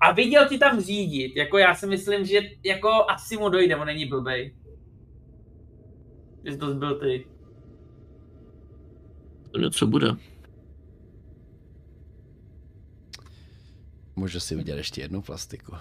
A 0.00 0.12
viděl 0.12 0.48
ti 0.48 0.58
tam 0.58 0.80
řídit, 0.80 1.36
jako 1.36 1.58
já 1.58 1.74
si 1.74 1.86
myslím, 1.86 2.24
že 2.24 2.40
jako 2.64 2.90
asi 3.08 3.36
mu 3.36 3.48
dojde, 3.48 3.76
on 3.76 3.86
není 3.86 4.06
blbej. 4.06 4.54
Jsi 6.44 6.56
to 6.56 6.74
byl 6.74 6.94
ty. 6.94 7.26
to 9.50 9.58
něco 9.58 9.86
bude. 9.86 10.16
Můžu 14.16 14.40
si 14.40 14.56
vidět 14.56 14.76
ještě 14.76 15.00
jednu 15.00 15.22
plastiku. 15.22 15.72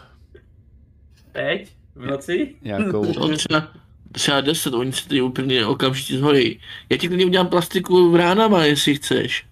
Teď? 1.32 1.76
V 1.96 2.06
noci? 2.06 2.56
Nějakou. 2.62 3.14
No, 3.20 3.38
třeba, 3.38 3.68
třeba 4.12 4.42
10, 4.42 4.74
oni 4.74 4.92
se 4.92 5.08
tady 5.08 5.22
úplně 5.22 5.66
okamžitě 5.66 6.18
zhojí. 6.18 6.60
Já 6.90 6.98
ti 6.98 7.08
klidně 7.08 7.26
udělám 7.26 7.48
plastiku 7.48 8.12
v 8.12 8.16
ránama, 8.16 8.66
jestli 8.66 8.96
chceš. 8.96 9.48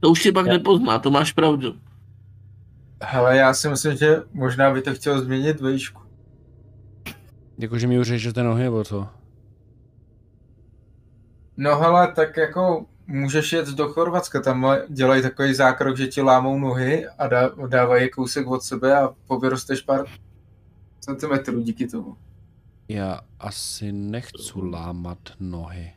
To 0.00 0.10
už 0.10 0.22
tě 0.22 0.32
pak 0.32 0.46
nepozná, 0.46 0.98
to 0.98 1.10
máš 1.10 1.32
pravdu. 1.32 1.80
Hele, 3.02 3.36
já 3.36 3.54
si 3.54 3.68
myslím, 3.68 3.96
že 3.96 4.22
možná 4.32 4.70
by 4.70 4.82
to 4.82 4.94
chtěl 4.94 5.20
změnit 5.24 5.60
výšku. 5.60 6.05
Jakože 7.58 7.86
mi 7.86 7.98
už 7.98 8.06
řežete 8.06 8.42
nohy, 8.42 8.62
nebo 8.62 8.84
co? 8.84 9.08
No 11.56 11.78
hele, 11.78 12.12
tak 12.12 12.36
jako 12.36 12.86
můžeš 13.06 13.52
jet 13.52 13.68
do 13.68 13.88
Chorvatska, 13.88 14.40
tam 14.40 14.66
dělají 14.88 15.22
takový 15.22 15.54
zákrok, 15.54 15.96
že 15.96 16.06
ti 16.06 16.22
lámou 16.22 16.58
nohy 16.58 17.06
a 17.08 17.26
dá, 17.26 17.50
dávají 17.68 18.10
kousek 18.10 18.46
od 18.46 18.62
sebe 18.62 18.96
a 18.98 19.14
povyrosteš 19.26 19.80
pár 19.80 20.06
centimetrů 21.00 21.60
díky 21.60 21.86
tomu. 21.86 22.16
Já 22.88 23.20
asi 23.40 23.92
nechci 23.92 24.52
lámat 24.70 25.18
nohy. 25.40 25.92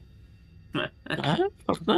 Ne? 0.74 0.90
Ne? 1.88 1.96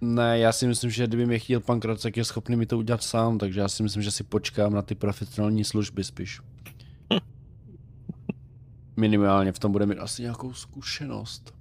Ne, 0.00 0.38
já 0.38 0.52
si 0.52 0.66
myslím, 0.66 0.90
že 0.90 1.06
kdyby 1.06 1.26
mě 1.26 1.38
chtěl 1.38 1.60
pan 1.60 1.80
Kracek, 1.80 2.16
je 2.16 2.24
schopný 2.24 2.56
mi 2.56 2.66
to 2.66 2.78
udělat 2.78 3.02
sám, 3.02 3.38
takže 3.38 3.60
já 3.60 3.68
si 3.68 3.82
myslím, 3.82 4.02
že 4.02 4.10
si 4.10 4.24
počkám 4.24 4.72
na 4.72 4.82
ty 4.82 4.94
profesionální 4.94 5.64
služby 5.64 6.04
spíš. 6.04 6.40
Minimálně 8.98 9.52
v 9.52 9.58
tom 9.58 9.72
bude 9.72 9.86
mít 9.86 9.98
asi 9.98 10.22
nějakou 10.22 10.52
zkušenost. 10.52 11.54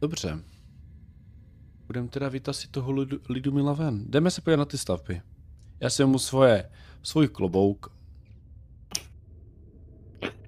Dobře. 0.00 0.38
Budeme 1.86 2.08
teda 2.08 2.28
vytasit 2.28 2.70
toho 2.70 2.92
lidu, 2.92 3.18
Lidumila 3.28 3.72
ven. 3.72 4.04
Jdeme 4.08 4.30
se 4.30 4.40
podívat 4.40 4.56
na 4.56 4.64
ty 4.64 4.78
stavby. 4.78 5.22
Já 5.80 5.90
si 5.90 6.04
mu 6.04 6.18
svoje, 6.18 6.70
svůj 7.02 7.28
klobouk. 7.28 7.92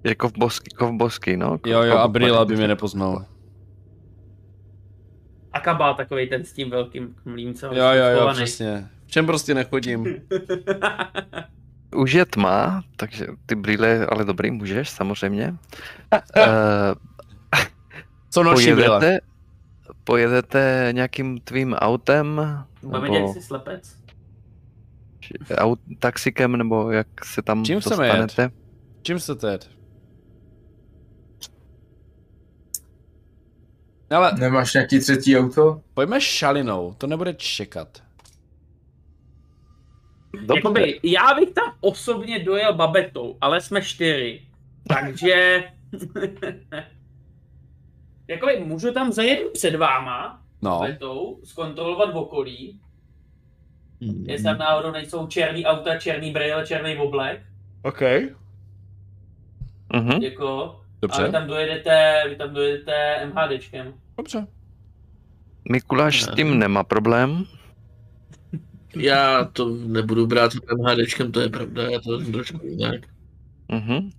Je 0.04 0.14
kovbosky, 0.14 0.70
kovbosky, 0.70 1.36
no. 1.36 1.58
Jo, 1.66 1.82
jo, 1.82 1.92
a 1.92 2.02
kovbosky. 2.02 2.12
brýle, 2.12 2.38
aby 2.38 2.56
mě 2.56 2.68
nepoznal. 2.68 3.26
A 5.52 5.60
kabát 5.60 5.96
takový 5.96 6.28
ten 6.28 6.44
s 6.44 6.52
tím 6.52 6.70
velkým 6.70 7.16
mlíncem. 7.24 7.72
Jo, 7.72 7.84
jo, 7.92 8.06
jo, 8.06 8.30
přesně. 8.32 8.90
Čem 9.12 9.26
prostě 9.26 9.54
nechodím. 9.54 10.06
Už 11.96 12.12
je 12.12 12.26
tma, 12.26 12.82
takže 12.96 13.26
ty 13.46 13.54
brýle, 13.54 14.06
ale 14.06 14.24
dobrý, 14.24 14.50
můžeš, 14.50 14.90
samozřejmě. 14.90 15.56
uh, 16.36 16.94
Co 18.30 18.42
noční 18.50 18.72
brýle? 18.72 18.88
pojedete, 19.00 19.26
pojedete 20.04 20.88
nějakým 20.92 21.40
tvým 21.40 21.74
autem, 21.74 22.40
Budeme 22.82 23.08
dělat 23.08 23.20
nebo 23.20 23.32
si 23.32 23.42
slepec. 23.42 23.96
aut, 25.54 25.80
taxikem, 25.98 26.56
nebo 26.56 26.90
jak 26.90 27.24
se 27.24 27.42
tam 27.42 27.64
Čím 27.64 27.74
jet? 27.74 27.84
dostanete. 27.84 28.50
Čím 29.02 29.20
se 29.20 29.34
teď? 29.34 29.70
Ale 34.10 34.32
Nemáš 34.38 34.74
nějaký 34.74 34.98
třetí 35.00 35.38
auto? 35.38 35.80
pojďme 35.94 36.20
šalinou, 36.20 36.94
to 36.98 37.06
nebude 37.06 37.34
čekat. 37.34 38.02
Dobře. 40.34 40.54
Jakoby, 40.56 41.00
já 41.02 41.34
bych 41.34 41.50
tam 41.50 41.74
osobně 41.80 42.38
dojel 42.38 42.74
babetou, 42.74 43.36
ale 43.40 43.60
jsme 43.60 43.82
čtyři. 43.82 44.42
Takže... 44.88 45.64
Jakoby 48.28 48.60
můžu 48.64 48.92
tam 48.92 49.12
zajet 49.12 49.52
před 49.52 49.74
váma, 49.76 50.42
No, 50.62 50.80
Betou, 50.80 51.40
zkontrolovat 51.44 52.14
v 52.14 52.16
okolí, 52.16 52.80
jestli 54.22 54.44
tam 54.44 54.58
náhodou 54.58 54.90
nejsou 54.90 55.26
černý 55.26 55.66
auta, 55.66 55.98
černý 55.98 56.30
brýle, 56.32 56.66
černý 56.66 56.96
oblek, 56.96 57.40
OK. 57.82 58.00
Mhm. 59.92 60.22
jako, 60.22 60.62
a 60.62 60.76
vy 60.76 60.98
Dobře, 61.00 61.32
tam 61.32 61.46
dojedete, 61.46 62.22
vy 62.28 62.36
tam 62.36 62.54
dojedete 62.54 63.26
MHDčkem. 63.26 63.94
dobře. 64.16 64.46
Mikuláš 65.70 66.22
s 66.22 66.34
tím 66.34 66.58
nemá 66.58 66.84
problém. 66.84 67.44
Já 68.96 69.44
to 69.44 69.68
nebudu 69.86 70.26
brát 70.26 70.52
s 70.52 70.58
MHDčkem, 70.76 71.32
to 71.32 71.40
je 71.40 71.48
pravda, 71.48 71.82
já 71.82 72.00
to 72.00 72.18
trošku 72.18 72.60
jinak. 72.66 73.00
Mhm. 73.68 74.10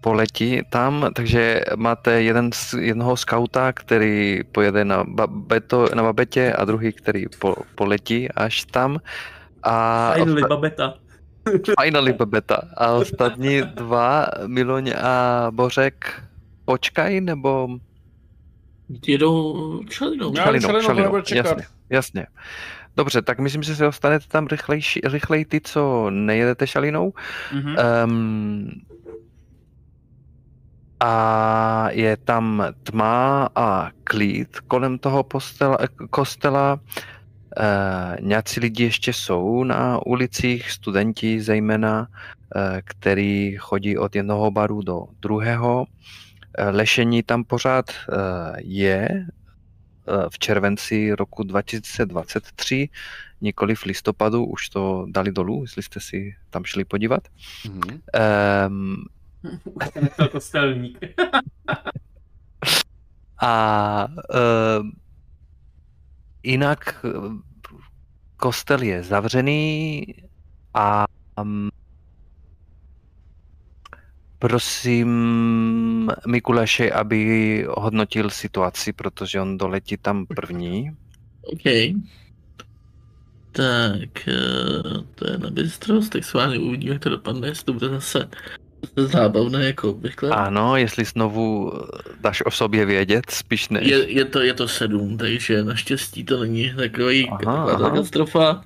Poletí 0.00 0.60
tam, 0.70 1.10
takže 1.14 1.60
máte 1.76 2.22
jeden 2.22 2.52
z, 2.52 2.74
jednoho 2.80 3.16
skauta, 3.16 3.72
který 3.72 4.40
pojede 4.52 4.84
na, 4.84 5.04
babeto, 5.04 5.88
na 5.94 6.02
babetě 6.02 6.52
a 6.52 6.64
druhý, 6.64 6.92
který 6.92 7.24
po, 7.38 7.54
poletí 7.74 8.30
až 8.30 8.64
tam. 8.64 8.98
A 9.62 10.12
Finally, 10.14 10.42
babeta. 10.42 10.94
finally 11.82 12.12
babeta. 12.12 12.62
A 12.76 12.92
ostatní 12.92 13.62
dva, 13.62 14.26
Miloň 14.46 14.92
a 15.02 15.46
Bořek, 15.50 16.22
počkají 16.64 17.20
nebo 17.20 17.68
Jedou 19.06 19.80
čelinou. 19.88 20.34
Čalinou, 20.34 20.94
nebude 20.94 21.22
čekat. 21.22 21.46
jasně, 21.46 21.66
jasně. 21.90 22.26
Dobře, 22.96 23.22
tak 23.22 23.38
myslím, 23.38 23.62
že 23.62 23.76
se 23.76 23.84
dostanete 23.84 24.28
tam 24.28 24.46
rychlejší, 24.46 25.00
rychleji 25.04 25.44
ty, 25.44 25.60
co 25.60 26.10
nejedete 26.10 26.66
šalinou. 26.66 27.12
Mhm. 27.52 27.76
Um, 28.04 28.70
a 31.00 31.88
je 31.90 32.16
tam 32.16 32.64
tma 32.82 33.48
a 33.54 33.90
klid 34.04 34.60
kolem 34.60 34.98
toho 34.98 35.22
postela, 35.22 35.78
kostela. 36.10 36.80
Uh, 37.60 38.26
nějací 38.26 38.60
lidi 38.60 38.84
ještě 38.84 39.12
jsou 39.12 39.64
na 39.64 40.06
ulicích, 40.06 40.70
studenti 40.70 41.40
zejména, 41.40 42.00
uh, 42.00 42.62
který 42.84 43.56
chodí 43.56 43.98
od 43.98 44.16
jednoho 44.16 44.50
baru 44.50 44.82
do 44.82 45.04
druhého. 45.22 45.80
Uh, 45.80 45.86
lešení 46.70 47.22
tam 47.22 47.44
pořád 47.44 47.84
uh, 47.90 48.16
je 48.58 49.26
v 50.30 50.38
červenci 50.38 51.14
roku 51.14 51.42
2023, 51.42 52.88
nikoli 53.40 53.74
v 53.74 53.84
listopadu, 53.84 54.44
už 54.44 54.68
to 54.68 55.06
dali 55.08 55.32
dolů, 55.32 55.62
jestli 55.62 55.82
jste 55.82 56.00
si 56.00 56.36
tam 56.50 56.64
šli 56.64 56.84
podívat. 56.84 57.28
Mhm. 57.66 58.00
Um, 58.68 59.04
Už 59.64 60.28
kostelník. 60.32 60.98
A 63.44 64.06
uh, 64.34 64.86
jinak 66.42 67.04
eh, 67.04 67.10
kostel 68.36 68.82
je 68.82 69.02
zavřený 69.02 70.06
a 70.74 71.06
um, 71.42 71.70
prosím 74.42 75.08
Mikuláše, 76.26 76.90
aby 76.90 77.18
hodnotil 77.70 78.30
situaci, 78.30 78.92
protože 78.92 79.40
on 79.40 79.58
doletí 79.58 79.96
tam 79.96 80.26
první. 80.26 80.90
OK. 81.42 81.62
Tak, 83.52 84.28
eh, 84.28 84.32
to 85.14 85.30
je 85.30 85.38
na 85.38 85.50
bystrost, 85.50 86.12
tak 86.12 86.24
s 86.24 86.32
vámi 86.34 86.58
uvidíme, 86.58 86.92
jak 86.92 87.02
to 87.02 87.08
dopadne, 87.08 87.48
jestli 87.48 87.64
to 87.64 87.72
bude 87.72 87.88
zase 87.88 88.28
zábavné, 88.96 89.64
jako 89.64 89.90
obvykle. 89.90 90.30
Ano, 90.30 90.76
jestli 90.76 91.04
znovu 91.04 91.72
dáš 92.20 92.42
o 92.46 92.50
sobě 92.50 92.86
vědět, 92.86 93.30
spíš 93.30 93.68
ne. 93.68 93.80
Je, 93.82 94.12
je, 94.12 94.24
to, 94.24 94.40
je 94.40 94.54
to 94.54 94.68
sedm, 94.68 95.18
takže 95.18 95.64
naštěstí 95.64 96.24
to 96.24 96.40
není 96.40 96.74
takový 96.76 97.28
Aha, 97.28 97.38
taková 97.38 97.74
aha. 97.74 97.90
katastrofa. 97.90 98.64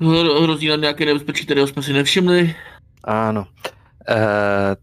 Hro- 0.00 0.42
Hrozí 0.42 0.68
nám 0.68 0.80
nějaké 0.80 1.04
nebezpečí, 1.04 1.44
kterého 1.44 1.66
jsme 1.66 1.82
si 1.82 1.92
nevšimli. 1.92 2.54
Ano. 3.04 3.46
E, 4.08 4.16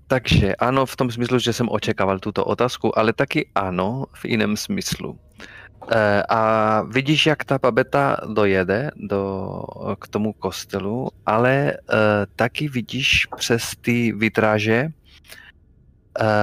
takže 0.08 0.56
ano, 0.56 0.86
v 0.86 0.96
tom 0.96 1.12
smyslu, 1.12 1.40
že 1.40 1.54
jsem 1.54 1.70
očekával 1.70 2.20
tuto 2.20 2.46
otázku, 2.46 3.00
ale 3.00 3.14
taky 3.14 3.50
ano, 3.56 4.06
v 4.14 4.26
jiném 4.26 4.58
smyslu. 4.58 5.20
E, 5.92 6.24
a 6.30 6.82
vidíš, 6.82 7.26
jak 7.26 7.44
ta 7.44 7.58
babeta 7.58 8.18
dojede 8.34 8.92
do, 8.96 9.64
k 10.00 10.08
tomu 10.08 10.34
kostelu, 10.34 11.10
ale 11.26 11.72
e, 11.72 11.76
taky 12.36 12.68
vidíš 12.68 13.28
přes 13.38 13.74
ty 13.82 14.12
vitráže 14.12 14.90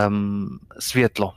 um, 0.08 0.58
světlo. 0.78 1.32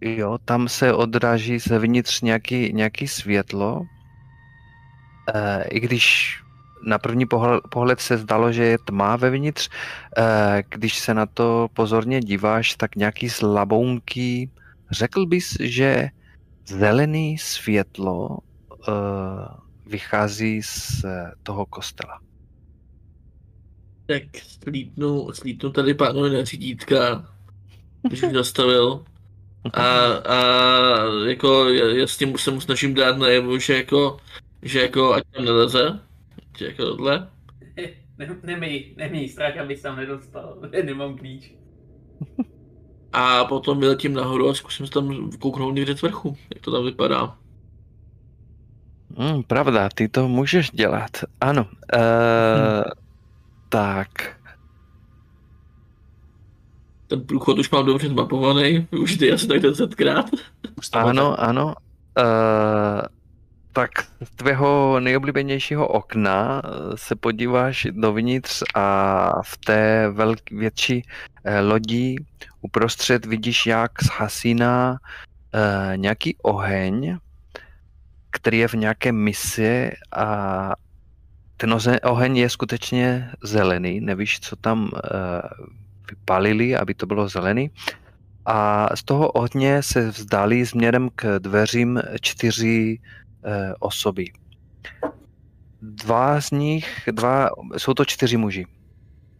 Jo, 0.00 0.38
tam 0.44 0.68
se 0.68 0.92
odráží 0.92 1.58
zevnitř 1.58 2.20
nějaký, 2.20 2.72
nějaký 2.72 3.08
světlo, 3.08 3.82
e, 5.34 5.64
i 5.64 5.80
když 5.80 6.36
na 6.86 6.98
první 6.98 7.26
pohled, 7.70 8.00
se 8.00 8.18
zdalo, 8.18 8.52
že 8.52 8.64
je 8.64 8.78
tma 8.78 9.16
vevnitř. 9.16 9.68
Eh, 10.18 10.62
Když 10.68 10.98
se 10.98 11.14
na 11.14 11.26
to 11.26 11.68
pozorně 11.74 12.20
díváš, 12.20 12.74
tak 12.74 12.96
nějaký 12.96 13.30
slabounký, 13.30 14.50
řekl 14.90 15.26
bys, 15.26 15.56
že 15.60 16.08
zelený 16.66 17.38
světlo 17.38 18.38
eh, 18.72 18.92
vychází 19.86 20.62
z 20.62 21.04
toho 21.42 21.66
kostela. 21.66 22.20
Tak 24.06 24.22
slítnu, 24.62 25.32
slítnu 25.32 25.70
tady 25.70 25.94
pánovi 25.94 26.30
na 26.30 26.44
řídítka, 26.44 27.26
když 28.02 28.22
už 28.22 28.32
zastavil. 28.32 29.04
A, 29.72 29.84
a 30.12 30.38
jako 31.26 31.68
já, 31.68 31.86
já 31.86 32.06
s 32.06 32.16
tím 32.16 32.38
se 32.38 32.50
mu 32.50 32.60
snažím 32.60 32.94
dát 32.94 33.18
najevu, 33.18 33.58
že 33.58 33.76
jako, 33.76 34.16
že 34.62 34.82
jako 34.82 35.12
ať 35.14 35.24
tam 35.34 35.44
neleze. 35.44 36.00
Jako 36.60 36.84
tohle. 36.84 37.28
Ne, 38.18 38.36
nemej, 38.42 38.94
nemej 38.96 39.28
strach, 39.28 39.56
abys 39.56 39.82
tam 39.82 39.96
nedostal. 39.96 40.56
Nemám 40.84 41.18
klíč. 41.18 41.52
A 43.12 43.44
potom 43.44 43.80
vyletím 43.80 44.14
nahoru 44.14 44.48
a 44.48 44.54
zkusím 44.54 44.86
se 44.86 44.92
tam 44.92 45.30
kouknout 45.30 45.74
někde 45.74 45.96
z 45.96 46.02
vrchu, 46.02 46.36
jak 46.54 46.64
to 46.64 46.72
tam 46.72 46.84
vypadá. 46.84 47.38
Hmm, 49.16 49.42
pravda, 49.42 49.88
ty 49.94 50.08
to 50.08 50.28
můžeš 50.28 50.70
dělat. 50.70 51.10
Ano. 51.40 51.66
Eh, 51.92 52.84
Tak. 53.68 54.08
Ten 57.06 57.20
průchod 57.20 57.58
už 57.58 57.70
mám 57.70 57.86
dobře 57.86 58.08
zmapovaný, 58.08 58.88
už 58.90 59.16
ty 59.16 59.32
asi 59.32 59.48
tak 59.48 59.60
desetkrát. 59.60 60.30
Ano, 60.92 61.40
ano. 61.40 61.74
Uh, 62.18 63.02
tak 63.76 63.90
z 64.24 64.30
tvého 64.30 65.00
nejoblíbenějšího 65.00 65.88
okna 65.88 66.62
eh, 66.64 66.96
se 66.96 67.16
podíváš 67.16 67.86
dovnitř 67.90 68.62
a 68.74 69.42
v 69.42 69.56
té 69.56 70.08
velk, 70.10 70.50
větší 70.50 71.02
eh, 71.44 71.60
lodi 71.60 72.16
uprostřed 72.60 73.26
vidíš, 73.26 73.66
jak 73.66 73.90
zhasíná 74.02 74.96
eh, 74.96 75.96
nějaký 75.96 76.36
oheň, 76.42 77.18
který 78.30 78.58
je 78.58 78.68
v 78.68 78.74
nějaké 78.74 79.12
misi 79.12 79.92
a 80.12 80.72
ten 81.56 81.76
oheň 82.02 82.36
je 82.36 82.50
skutečně 82.50 83.30
zelený, 83.42 84.00
nevíš, 84.00 84.40
co 84.40 84.56
tam 84.56 84.90
vypalili, 86.10 86.76
aby 86.76 86.94
to 86.94 87.06
bylo 87.06 87.28
zelený. 87.28 87.70
A 88.46 88.88
z 88.96 89.04
toho 89.04 89.28
ohně 89.32 89.82
se 89.82 90.10
vzdali 90.10 90.66
směrem 90.66 91.08
k 91.16 91.38
dveřím 91.38 92.02
čtyři 92.20 92.98
osoby. 93.80 94.24
Dva 95.82 96.40
z 96.40 96.50
nich, 96.50 97.08
dva, 97.12 97.50
jsou 97.76 97.94
to 97.94 98.04
čtyři 98.04 98.36
muži. 98.36 98.66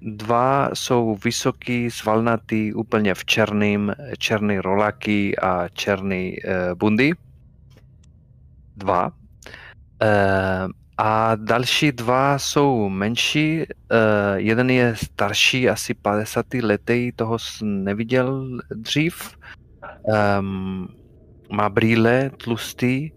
Dva 0.01 0.71
jsou 0.75 1.17
vysoký, 1.25 1.91
svalnatý, 1.91 2.75
úplně 2.75 3.15
v 3.15 3.25
černým, 3.25 3.95
černý 4.19 4.59
rolaky 4.59 5.39
a 5.39 5.69
černý 5.69 6.37
eh, 6.45 6.75
bundy. 6.75 7.13
Dva. 8.77 9.11
Eh, 10.03 10.67
a 10.99 11.35
další 11.35 11.93
dva 11.93 12.39
jsou 12.39 12.89
menší. 12.89 13.63
Eh, 13.63 13.67
jeden 14.37 14.71
je 14.71 14.95
starší, 14.97 15.69
asi 15.69 15.95
50 15.95 16.63
letý, 16.63 17.13
toho 17.17 17.39
jsem 17.39 17.85
neviděl 17.85 18.59
dřív. 18.71 19.37
Um, 20.39 20.89
má 21.53 21.69
brýle 21.69 22.31
tlustý 22.45 23.11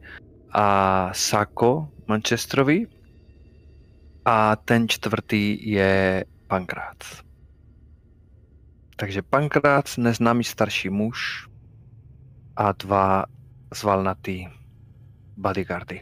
a 0.51 1.09
sako 1.13 1.89
Manchesterovi. 2.07 2.87
A 4.25 4.55
ten 4.55 4.89
čtvrtý 4.89 5.71
je 5.71 6.25
Pankrác. 6.47 7.23
Takže 8.95 9.21
Pankrác, 9.21 9.97
neznámý 9.97 10.43
starší 10.43 10.89
muž 10.89 11.47
a 12.55 12.71
dva 12.71 13.25
zvalnatý 13.73 14.47
bodyguardy. 15.37 16.01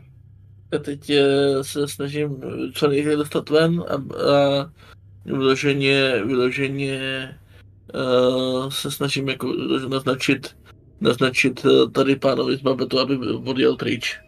A 0.75 0.77
teď 0.77 1.09
eh, 1.09 1.63
se 1.63 1.87
snažím 1.87 2.41
co 2.73 2.87
nejdříve 2.87 3.15
dostat 3.15 3.49
ven 3.49 3.83
a, 3.87 3.93
a 3.95 4.71
vyloženě, 5.25 6.23
vyloženě 6.25 6.99
uh, 7.93 8.69
se 8.69 8.91
snažím 8.91 9.29
jako 9.29 9.53
naznačit 9.87 10.55
naznačit 11.01 11.65
eh, 11.65 11.89
tady 11.89 12.15
pánovi 12.15 12.57
z 12.57 12.61
babetu, 12.61 12.99
aby 12.99 13.17
odjel 13.45 13.75
pryč. 13.75 14.19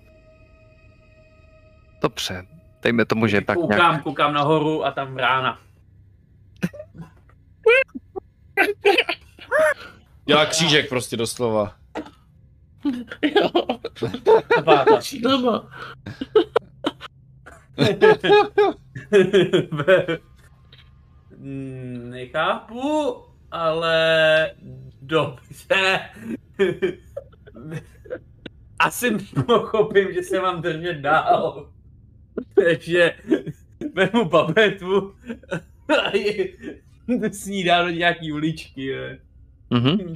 Dobře, 2.01 2.45
dejme 2.81 3.05
tomu, 3.05 3.27
že 3.27 3.41
tak 3.41 3.57
koukám, 3.57 3.77
nějak... 3.77 4.03
koukám 4.03 4.33
nahoru 4.33 4.85
a 4.85 4.91
tam 4.91 5.17
rána. 5.17 5.59
Dělá 10.25 10.45
křížek 10.45 10.89
prostě 10.89 11.17
doslova. 11.17 11.75
Jo, 13.21 13.49
doma. 15.21 15.69
Mm, 21.37 22.09
Nechápu, 22.09 23.15
ale 23.51 24.51
dobře. 25.01 25.99
Asi 28.79 29.17
pochopím, 29.45 30.13
že 30.13 30.23
se 30.23 30.39
mám 30.39 30.61
držet 30.61 30.93
dál. 30.93 31.69
Takže 32.55 33.13
vezmu 33.93 34.25
babetu 34.25 35.15
a 36.05 36.17
ji 36.17 36.57
snídá 37.31 37.83
do 37.83 37.89
nějaký 37.89 38.31
uličky. 38.33 38.95
Ne? 38.95 39.19
Mhm. 39.79 40.15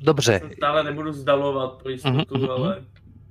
Dobře, 0.00 0.40
Se 0.48 0.54
stále 0.56 0.82
nebudu 0.84 1.12
zdalovat 1.12 1.82
pro 1.82 1.90
jistotu, 1.90 2.34
Mhm, 2.38 2.42
mhm. 2.42 2.50
ale 2.50 2.84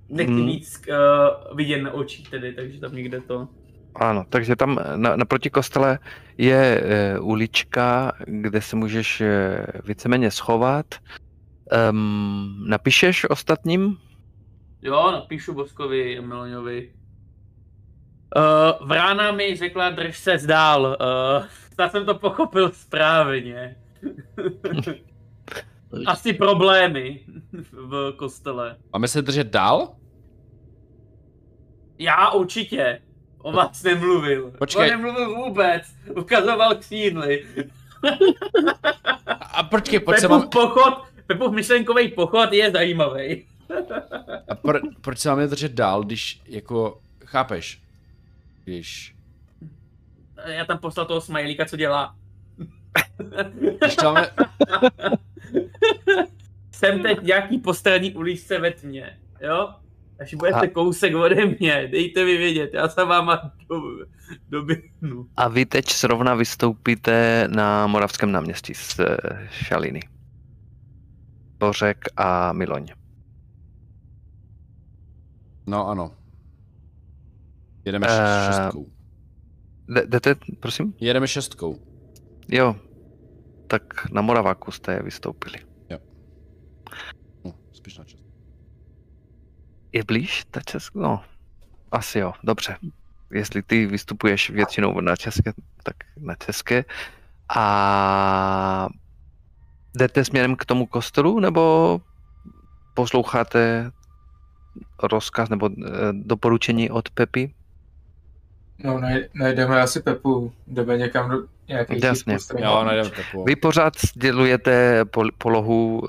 nechci 0.09 0.31
Mhm. 0.33 0.45
víc 0.45 0.81
uh, 0.89 1.57
vidět 1.57 1.81
na 1.81 1.91
očích 1.91 2.29
tedy, 2.29 2.53
takže 2.53 2.79
tam 2.79 2.95
někde 2.95 3.21
to. 3.21 3.47
ano, 3.95 4.25
takže 4.29 4.55
tam 4.55 4.79
na, 4.95 5.15
naproti 5.15 5.49
kostele 5.49 5.99
je 6.37 6.81
e, 6.83 7.19
ulička, 7.19 8.11
kde 8.25 8.61
se 8.61 8.75
můžeš 8.75 9.21
e, 9.21 9.65
víceméně 9.85 10.31
schovat. 10.31 10.85
Um, 11.91 12.63
napíšeš 12.67 13.29
ostatním? 13.29 13.97
Jo, 14.81 15.11
napíšu 15.11 15.53
Boskovi 15.53 16.17
a 16.17 16.21
Miloňovi. 16.21 16.93
Uh, 18.35 18.87
Vrána 18.87 19.31
mi 19.31 19.55
řekla, 19.55 19.89
drž 19.89 20.17
se 20.17 20.37
zdál. 20.37 20.97
Uh, 21.01 21.45
snad 21.73 21.91
jsem 21.91 22.05
to 22.05 22.15
pochopil 22.15 22.71
správně. 22.71 23.75
Asi 26.05 26.33
problémy 26.33 27.19
v 27.51 28.13
kostele. 28.15 28.77
Máme 28.93 29.07
se 29.07 29.21
držet 29.21 29.47
dál? 29.47 29.95
Já 31.99 32.31
určitě. 32.31 33.01
O 33.37 33.51
vás 33.51 33.83
nemluvil. 33.83 34.51
Počkej. 34.57 34.83
On 34.83 34.89
nemluvil 34.89 35.35
vůbec. 35.35 35.83
Ukazoval 36.17 36.75
křídly. 36.75 37.45
A 39.53 39.63
počkej, 39.63 39.99
pojď 39.99 40.17
se 40.17 40.27
Pepův 40.27 40.41
mám... 40.41 40.49
pochod, 40.49 41.03
Pepův 41.27 41.51
myšlenkový 41.51 42.07
pochod 42.07 42.53
je 42.53 42.71
zajímavý. 42.71 43.45
A 44.49 44.55
pro, 44.55 44.79
proč 45.01 45.19
se 45.19 45.29
máme 45.29 45.47
držet 45.47 45.71
dál, 45.71 46.03
když 46.03 46.41
jako... 46.45 47.01
Chápeš? 47.25 47.81
Když... 48.63 49.15
Já 50.45 50.65
tam 50.65 50.77
poslal 50.77 51.05
toho 51.05 51.21
smajlíka, 51.21 51.65
co 51.65 51.77
dělá. 51.77 52.15
Když 53.79 53.95
to 53.95 54.13
máme... 54.13 54.29
Jsem 56.71 57.01
teď 57.01 57.21
nějaký 57.21 57.57
postranní 57.57 58.13
uličce 58.13 58.59
ve 58.59 58.71
tmě, 58.71 59.19
jo? 59.41 59.73
Až 60.19 60.33
budete 60.33 60.57
A- 60.57 60.67
kousek 60.67 61.15
ode 61.15 61.45
mě, 61.45 61.87
dejte 61.91 62.25
mi 62.25 62.37
vědět, 62.37 62.73
já 62.73 62.89
se 62.89 63.05
váma 63.05 63.51
do, 63.69 63.81
doběhnu. 64.49 65.27
A 65.37 65.47
vy 65.47 65.65
teď 65.65 65.93
zrovna 65.93 66.35
vystoupíte 66.35 67.47
na 67.47 67.87
Moravském 67.87 68.31
náměstí 68.31 68.73
z 68.73 68.99
e, 68.99 69.17
Šaliny. 69.51 69.99
Bořek 71.59 71.97
a 72.17 72.53
Miloň. 72.53 72.87
No 75.71 75.87
ano. 75.87 76.11
Jedeme 77.85 78.07
Eh, 78.09 78.47
šestkou. 78.47 78.85
Jde- 79.87 80.05
Jdete, 80.07 80.35
prosím? 80.59 80.93
Jedeme 80.99 81.27
šestkou. 81.27 81.79
Jo. 82.47 82.75
Tak 83.67 84.11
na 84.11 84.21
Moraváku 84.21 84.71
jste 84.71 85.03
vystoupili. 85.03 85.57
No, 87.45 87.53
spíš 87.73 87.97
na 87.97 88.03
šestkou. 88.05 88.31
Je 89.91 90.03
blíž 90.03 90.45
ta 90.51 90.61
Česka? 90.61 90.99
No, 90.99 91.23
asi 91.91 92.19
jo, 92.19 92.33
dobře. 92.43 92.77
Jestli 93.33 93.61
ty 93.63 93.85
vystupuješ 93.85 94.49
většinou 94.49 94.99
na 95.01 95.15
české, 95.15 95.53
tak 95.83 95.95
na 96.19 96.35
české. 96.35 96.85
A 97.55 98.89
jdete 99.97 100.25
směrem 100.25 100.55
k 100.55 100.65
tomu 100.65 100.85
kostelu, 100.85 101.39
nebo 101.39 102.01
posloucháte 102.93 103.91
rozkaz 105.03 105.49
nebo 105.49 105.69
eh, 105.69 105.89
doporučení 106.11 106.89
od 106.89 107.09
Pepy? 107.09 107.53
No, 108.83 108.99
naj- 108.99 109.27
najdeme 109.33 109.81
asi 109.81 110.01
Pepu, 110.01 110.53
jdeme 110.67 110.97
někam 110.97 111.29
do 111.29 111.37
nějakých 111.67 112.03
Jasně. 112.03 112.37
Jo, 112.57 112.83
najdeme 112.83 113.09
takovou. 113.09 113.43
Vy 113.43 113.55
pořád 113.55 113.93
sdělujete 113.99 115.03
pol- 115.03 115.31
polohu 115.37 115.99
uh, 115.99 116.07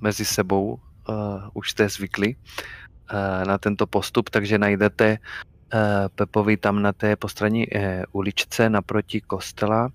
mezi 0.00 0.24
sebou, 0.24 0.78
uh, 1.08 1.16
už 1.54 1.70
jste 1.70 1.88
zvykli 1.88 2.34
uh, 2.34 3.48
na 3.48 3.58
tento 3.58 3.86
postup, 3.86 4.30
takže 4.30 4.58
najdete 4.58 5.18
uh, 5.74 5.80
Pepovi 6.14 6.56
tam 6.56 6.82
na 6.82 6.92
té 6.92 7.16
postranní 7.16 7.66
uh, 7.66 7.82
uličce 8.12 8.70
naproti 8.70 9.20
kostela. 9.20 9.88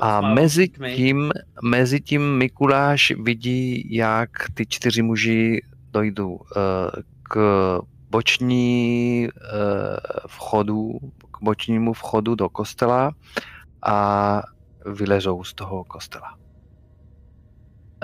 A 0.00 0.20
mezi 0.20 0.68
tím, 0.68 1.32
mezi 1.62 2.00
tím 2.00 2.38
Mikuláš 2.38 3.12
vidí, 3.22 3.94
jak 3.94 4.30
ty 4.54 4.66
čtyři 4.66 5.02
muži 5.02 5.60
dojdou 5.92 6.32
uh, 6.32 6.42
k 7.22 7.38
boční 8.10 9.28
uh, 9.28 9.36
vchodu, 10.26 10.98
k 11.30 11.42
bočnímu 11.42 11.92
vchodu 11.92 12.34
do 12.34 12.48
kostela 12.48 13.12
a 13.82 14.42
vylezou 14.86 15.44
z 15.44 15.54
toho 15.54 15.84
kostela. 15.84 16.36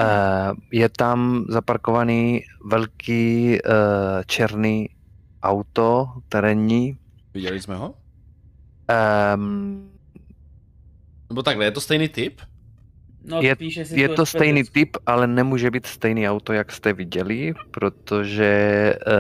Uh, 0.00 0.56
je 0.72 0.88
tam 0.88 1.44
zaparkovaný 1.48 2.42
velký 2.64 3.58
černý 4.26 4.88
auto 5.42 6.08
terénní. 6.28 6.96
Viděli 7.34 7.62
jsme 7.62 7.76
ho? 7.76 7.94
Um, 9.34 9.90
Nebo 11.28 11.42
takhle, 11.42 11.64
je 11.64 11.70
to 11.70 11.80
stejný 11.80 12.08
typ? 12.08 12.40
No, 13.26 13.42
je- 13.42 13.56
Je 13.94 14.08
tu 14.08 14.14
to 14.14 14.26
stejný 14.26 14.64
typ, 14.64 14.96
ale 15.06 15.26
nemůže 15.26 15.70
být 15.70 15.86
stejný 15.86 16.28
auto, 16.28 16.52
jak 16.52 16.72
jste 16.72 16.92
viděli, 16.92 17.54
protože 17.70 18.94
uh, 19.06 19.12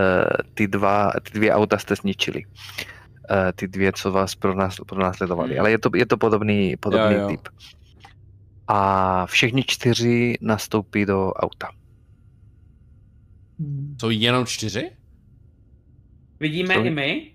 ty, 0.54 0.68
dva, 0.68 1.12
ty 1.22 1.30
dvě 1.38 1.52
auta 1.52 1.78
jste 1.78 1.94
zničili. 1.96 2.42
Uh, 2.44 3.52
ty 3.56 3.68
dvě, 3.68 3.92
co 3.92 4.12
vás 4.12 4.34
pronás, 4.34 4.76
pronásledovali. 4.86 5.50
Hmm. 5.50 5.60
Ale 5.60 5.70
je 5.70 5.78
to, 5.78 5.90
je 5.94 6.06
to 6.06 6.16
podobný, 6.16 6.76
podobný 6.76 7.14
Jo, 7.14 7.20
jo. 7.20 7.28
typ. 7.28 7.48
A 8.68 9.26
všichni 9.26 9.62
čtyři 9.66 10.34
nastoupí 10.40 11.06
do 11.06 11.32
auta. 11.32 11.68
Jsou 14.00 14.10
jenom 14.10 14.46
čtyři? 14.46 14.90
Vidíme 16.40 16.74
Jsou- 16.74 16.84
i 16.84 16.90
my? 16.90 17.30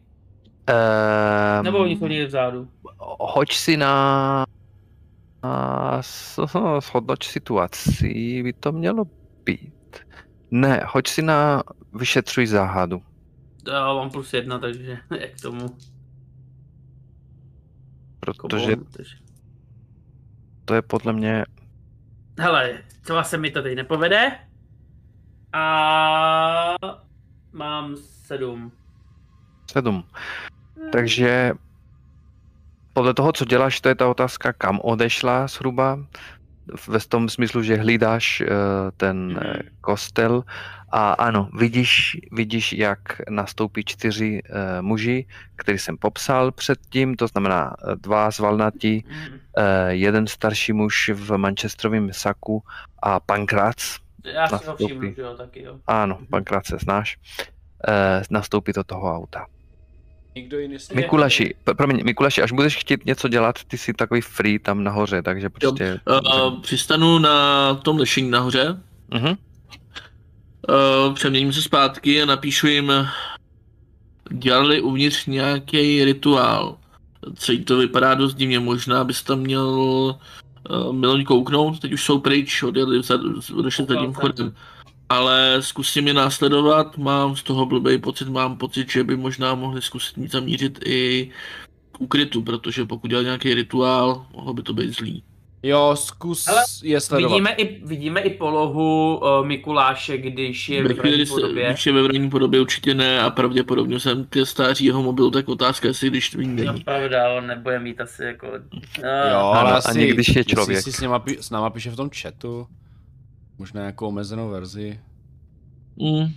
Um, 0.69 1.63
Nebo 1.65 1.77
oni 1.77 1.97
jsou 1.97 2.07
někde 2.07 2.25
vzadu? 2.25 2.67
Hoď 3.19 3.53
si 3.53 3.77
na... 3.77 4.45
na 5.43 5.97
s- 6.01 6.45
shodnoť 6.79 7.23
situaci, 7.23 8.41
by 8.43 8.53
to 8.53 8.71
mělo 8.71 9.05
být. 9.45 9.99
Ne, 10.51 10.81
hoď 10.87 11.07
si 11.07 11.21
na 11.21 11.63
vyšetřuj 11.93 12.47
záhadu. 12.47 13.01
Já 13.67 13.93
mám 13.93 14.09
plus 14.09 14.33
jedna, 14.33 14.59
takže 14.59 14.97
jak 15.19 15.31
k 15.37 15.41
tomu. 15.41 15.65
Protože 18.19 18.75
takže- 18.75 19.15
to 20.65 20.73
je 20.73 20.81
podle 20.81 21.13
mě 21.13 21.45
Hele, 22.39 22.83
třeba 23.01 23.23
se 23.23 23.37
mi 23.37 23.51
to 23.51 23.61
teď 23.61 23.75
nepovede. 23.75 24.31
A 25.53 26.75
mám 27.53 27.95
sedm. 27.97 28.71
sedm. 29.71 30.03
Takže 30.91 31.51
podle 32.93 33.13
toho, 33.13 33.31
co 33.31 33.45
děláš, 33.45 33.81
to 33.81 33.89
je 33.89 33.95
ta 33.95 34.07
otázka, 34.09 34.53
kam 34.53 34.79
odešla 34.83 35.47
zhruba. 35.47 35.99
Ve 36.87 36.99
tom 36.99 37.29
smyslu, 37.29 37.63
že 37.63 37.75
hlídáš 37.75 38.41
eh, 38.41 38.47
ten 38.97 39.27
Mhm. 39.27 39.39
eh, 39.45 39.59
kostel 39.81 40.43
a 40.91 41.11
ano, 41.13 41.49
vidíš, 41.57 42.17
vidíš, 42.31 42.73
jak 42.73 42.99
nastoupí 43.29 43.83
čtyři 43.85 44.41
eh, 44.45 44.81
muži, 44.81 45.25
který 45.55 45.77
jsem 45.77 45.97
popsal 45.97 46.51
předtím, 46.51 47.15
to 47.15 47.27
znamená 47.27 47.75
dva 47.95 48.31
zvalnatí, 48.31 49.05
eh, 49.57 49.89
jeden 49.89 50.27
starší 50.27 50.73
muž 50.73 51.09
v 51.13 51.37
manchesterovém 51.37 52.09
saku 52.13 52.63
a 53.03 53.19
Pankrác, 53.19 53.97
Já 54.23 54.47
si 54.47 54.65
ho 54.65 54.75
všimnu, 54.75 55.13
že 55.15 55.21
jo, 55.21 55.33
taky 55.37 55.63
jo. 55.63 55.79
ano, 55.87 56.19
Pankrác 56.29 56.67
se 56.67 56.77
znáš, 56.77 57.17
nastoupí 58.29 58.73
do 58.73 58.83
toho 58.83 59.15
auta. 59.15 59.45
Nikdo 60.35 60.59
jiný 60.59 60.79
s 60.79 60.89
Mikuláši, 60.93 61.55
p- 61.63 61.73
promiň, 61.73 62.01
Mikuláši, 62.05 62.41
až 62.41 62.51
budeš 62.51 62.77
chtít 62.77 63.05
něco 63.05 63.27
dělat, 63.27 63.55
ty 63.67 63.77
jsi 63.77 63.93
takový 63.93 64.21
free 64.21 64.59
tam 64.59 64.83
nahoře, 64.83 65.21
takže 65.21 65.49
prostě... 65.49 65.99
Uh, 66.07 66.59
přistanu 66.61 67.19
na 67.19 67.73
tom 67.75 67.97
lešení 67.97 68.29
nahoře, 68.29 68.77
Mhm. 69.13 69.27
uh, 69.27 69.35
přeměním 71.13 71.53
se 71.53 71.61
zpátky 71.61 72.21
a 72.21 72.25
napíšu 72.25 72.67
jim, 72.67 72.91
dělali 74.31 74.81
uvnitř 74.81 75.25
nějaký 75.25 76.03
rituál. 76.05 76.77
Celý 77.35 77.63
to 77.65 77.77
vypadá 77.77 78.13
dost 78.13 78.33
divně, 78.33 78.59
možná 78.59 79.03
bys 79.03 79.23
tam 79.23 79.39
měl 79.39 79.65
uh, 79.69 80.93
Miloň 80.93 81.23
kouknout, 81.25 81.79
teď 81.79 81.93
už 81.93 82.03
jsou 82.03 82.19
pryč, 82.19 82.63
odjeli 82.63 83.03
za, 83.03 83.19
odešli 83.55 83.85
za 83.89 83.95
tím 83.95 84.13
vchodem. 84.13 84.55
Ale 85.11 85.57
zkusím 85.61 86.07
je 86.07 86.13
následovat, 86.13 86.97
mám 86.97 87.35
z 87.35 87.43
toho 87.43 87.65
blbý 87.65 87.97
pocit, 87.97 88.27
mám 88.29 88.57
pocit, 88.57 88.91
že 88.91 89.03
by 89.03 89.17
možná 89.17 89.55
mohli 89.55 89.81
zkusit 89.81 90.17
mít 90.17 90.31
zamířit 90.31 90.79
i 90.85 91.29
k 91.91 92.01
úkrytu, 92.01 92.41
protože 92.41 92.85
pokud 92.85 93.07
dělal 93.07 93.23
nějaký 93.23 93.53
rituál, 93.53 94.25
mohlo 94.33 94.53
by 94.53 94.61
to 94.63 94.73
být 94.73 94.89
zlý. 94.91 95.23
Jo, 95.63 95.95
zkus 95.95 96.47
Hele, 96.47 96.61
je 96.83 97.01
sledovat. 97.01 97.29
Vidíme 97.33 97.51
i, 97.51 97.85
vidíme 97.85 98.21
i 98.21 98.29
polohu 98.29 99.17
uh, 99.17 99.45
Mikuláše, 99.45 100.17
když 100.17 100.69
je 100.69 100.83
Ve 100.83 100.93
v 100.93 100.99
chvíli, 100.99 101.25
podobě. 101.25 101.69
když 101.69 101.85
je 101.85 101.93
ve 101.93 102.01
vrní 102.03 102.29
podobě 102.29 102.61
určitě 102.61 102.93
ne 102.93 103.21
a 103.21 103.29
pravděpodobně 103.29 103.99
jsem 103.99 104.25
ke 104.25 104.45
stáří 104.45 104.85
jeho 104.85 105.03
mobilu, 105.03 105.31
tak 105.31 105.49
otázka, 105.49 105.87
jestli 105.87 106.07
když 106.09 106.29
to 106.29 106.37
No 106.41 106.47
není. 106.47 106.79
pravda, 106.83 107.29
on 107.37 107.47
nebude 107.47 107.79
mít 107.79 108.01
asi 108.01 108.23
jako... 108.23 108.47
Jo, 108.47 109.03
No, 109.33 109.39
ale 109.53 109.71
asi, 109.71 109.89
ani 109.89 110.07
když 110.07 110.27
je 110.27 110.39
jestli 110.39 110.51
člověk. 110.51 110.81
si 110.81 110.91
s, 110.91 110.99
něma, 111.01 111.23
s 111.39 111.49
náma 111.49 111.69
píše 111.69 111.89
v 111.89 111.95
tom 111.95 112.09
chatu, 112.21 112.67
možná 113.61 113.85
jako 113.85 114.07
omezenou 114.07 114.49
verzi. 114.49 114.99
Mm. 115.97 116.27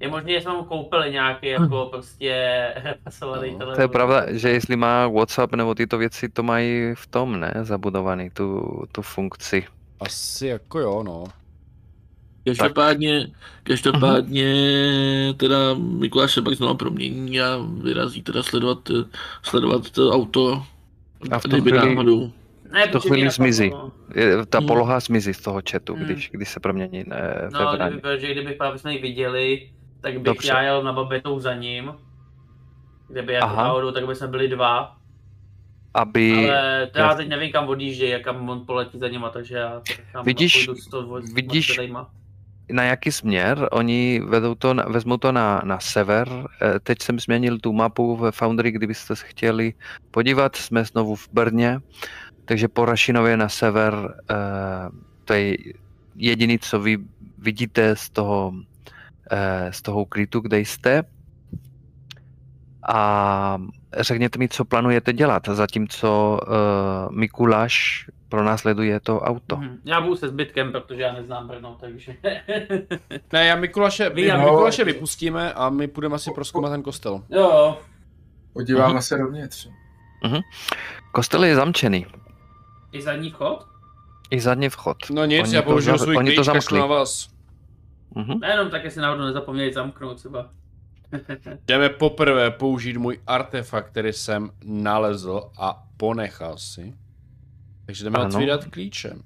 je 0.00 0.08
možné, 0.10 0.32
že 0.32 0.40
jsme 0.40 0.52
mu 0.52 0.64
koupili 0.64 1.10
nějaký 1.12 1.46
jako 1.48 1.88
prostě 1.90 2.32
repasovaný 2.84 3.52
No, 3.52 3.58
telefon. 3.58 3.74
To 3.76 3.80
je 3.80 3.88
pravda, 3.88 4.32
že 4.32 4.48
jestli 4.50 4.76
má 4.76 5.08
WhatsApp 5.08 5.54
nebo 5.54 5.74
tyto 5.74 5.98
věci, 5.98 6.28
to 6.28 6.42
mají 6.42 6.94
v 6.94 7.06
tom, 7.06 7.40
ne, 7.40 7.54
zabudovaný, 7.62 8.30
tu, 8.30 8.62
tu 8.92 9.02
funkci. 9.02 9.64
Asi 10.00 10.46
jako 10.46 10.78
jo, 10.78 11.02
no. 11.02 11.24
Každopádně, 12.44 13.26
každopádně 13.62 14.46
teda 15.36 15.74
Mikuláš 15.74 16.32
se 16.32 16.42
pak 16.42 16.54
znovu 16.54 16.74
promění 16.74 17.40
a 17.40 17.58
vyrazí 17.82 18.22
teda 18.22 18.42
sledovat, 18.42 18.78
sledovat 19.42 19.90
to 19.90 20.10
auto. 20.10 20.62
A 21.30 21.38
v 21.38 21.42
tom 21.42 21.50
kdyby 21.50 21.70
chvíli- 21.70 21.88
náhodou. 21.94 22.30
Ne, 22.72 22.86
v 22.86 22.90
tu 22.90 23.00
chvíli 23.00 23.30
zmizí. 23.30 23.72
Je- 24.14 24.46
Ta 24.46 24.58
Hmm. 24.58 24.66
poloha 24.68 25.00
zmizí 25.00 25.34
z 25.34 25.40
toho 25.40 25.60
chatu, 25.70 25.94
Hmm. 25.94 26.04
když, 26.04 26.30
když 26.32 26.48
se 26.48 26.60
promění 26.60 27.04
ne, 27.06 27.48
No, 27.52 27.58
ve 27.58 27.66
kdyby, 27.66 27.76
vraně. 27.76 27.96
protože 28.00 28.32
kdyby 28.32 28.52
právě 28.52 28.78
jsme 28.78 28.92
ji 28.94 29.02
viděli, 29.02 29.70
tak 30.00 30.12
bych 30.14 30.22
Dobře. 30.22 30.48
já 30.48 30.62
jel 30.62 30.82
na 30.82 30.92
babetou 30.92 31.38
za 31.40 31.54
ním. 31.54 31.94
Kdyby 33.08 33.32
jako 33.32 33.46
Aha. 33.46 33.62
náhodou, 33.64 33.90
tak 33.90 34.06
by 34.06 34.14
jsme 34.14 34.28
byli 34.28 34.48
dva. 34.48 34.96
Aby, 35.94 36.50
Ale 36.50 36.86
to 36.86 36.98
já 36.98 37.14
teď 37.14 37.28
nevím 37.28 37.52
kam 37.52 37.68
odjíždí, 37.68 38.08
jak 38.08 38.22
kam 38.22 38.48
on 38.48 38.66
poletí 38.66 38.98
za 38.98 39.08
nima, 39.08 39.30
takže 39.30 39.56
já 39.56 39.82
nechám 39.98 40.24
Vidíš- 40.26 40.68
s 40.82 40.86
to, 40.88 41.20
s 41.22 41.32
vidíš- 41.32 41.80
na 42.72 42.82
jaký 42.82 43.12
směr, 43.12 43.68
oni 43.72 44.20
vedou 44.28 44.54
to, 44.54 44.74
na, 44.74 44.82
vezmou 44.88 45.16
to 45.16 45.32
na, 45.32 45.62
na 45.64 45.80
sever. 45.80 46.28
Eh, 46.62 46.80
Teď 46.80 47.02
jsem 47.02 47.20
změnil 47.20 47.58
tu 47.58 47.72
mapu 47.72 48.16
ve 48.16 48.32
Foundry, 48.32 48.70
kdybyste 48.72 49.16
se 49.16 49.26
chtěli 49.26 49.74
podívat, 50.10 50.56
jsme 50.56 50.84
znovu 50.84 51.14
v 51.14 51.28
Brně, 51.32 51.78
takže 52.46 52.68
po 52.68 52.84
Rašinově 52.84 53.36
na 53.36 53.48
sever, 53.48 54.14
eh, 54.30 54.34
to 55.24 55.32
je 55.34 55.56
jediný, 56.16 56.58
co 56.58 56.80
vy 56.80 56.98
vidíte 57.38 57.96
z 57.96 58.10
toho, 58.10 58.52
eh, 59.30 59.72
z 59.72 59.82
toho 59.82 60.02
ukrytu, 60.02 60.40
kde 60.40 60.58
jste. 60.58 61.02
A 62.88 63.58
řekněte 63.98 64.38
mi, 64.38 64.48
co 64.48 64.64
plánujete 64.64 65.12
dělat, 65.12 65.42
zatímco 65.52 66.40
uh, 66.42 67.16
Mikuláš 67.16 68.06
pronásleduje 68.28 69.00
to 69.00 69.20
auto. 69.20 69.56
Mhm. 69.56 69.78
Já 69.84 70.00
budu 70.00 70.16
se 70.16 70.28
zbytkem, 70.28 70.72
protože 70.72 71.02
já 71.02 71.12
neznám 71.12 71.48
Brno, 71.48 71.76
takže... 71.80 72.16
Ne, 73.32 73.46
já 73.46 73.56
Mikuláše, 73.56 74.10
Vy- 74.10 74.22
my 74.22 74.28
no. 74.28 74.38
Mikuláše 74.38 74.84
vypustíme 74.84 75.52
a 75.52 75.70
my 75.70 75.88
půjdeme 75.88 76.14
asi 76.14 76.30
proskoumat 76.34 76.72
ten 76.72 76.82
kostel. 76.82 77.22
jo, 77.30 77.78
Podíváme 78.52 79.02
se 79.02 79.18
dovnitř. 79.18 79.68
Kostel 81.12 81.44
je 81.44 81.54
zamčený, 81.54 82.06
i 82.96 83.02
zadní 83.02 83.30
vchod? 83.30 83.66
i 84.30 84.40
zadní 84.40 84.68
vchod. 84.68 84.96
No 85.10 85.24
nic, 85.24 85.42
Oni 85.42 85.54
já 85.56 85.62
to 85.62 85.70
použiju 85.70 85.98
svůj 85.98 86.16
oni 86.16 86.30
to 86.30 86.34
klíč, 86.42 86.46
kašlu 86.46 86.60
zamkli. 86.60 86.78
na 86.78 86.86
vás. 86.86 87.28
Mhm. 88.14 88.40
Nejenom 88.40 88.70
tak, 88.70 88.84
jestli 88.84 89.00
náhodou 89.00 89.24
nezapomněli 89.24 89.72
zamknout 89.72 90.16
třeba. 90.16 90.50
Jdeme 91.66 91.88
poprvé 91.88 92.50
použít 92.50 92.96
můj 92.96 93.18
artefakt, 93.26 93.90
který 93.90 94.12
jsem 94.12 94.50
nalezl 94.64 95.40
a 95.58 95.82
ponechal 95.96 96.58
si. 96.58 96.94
Takže 97.86 98.04
jdeme 98.04 98.18
Ano. 98.18 98.28
otvírat 98.34 98.64
klíčem. 98.64 99.22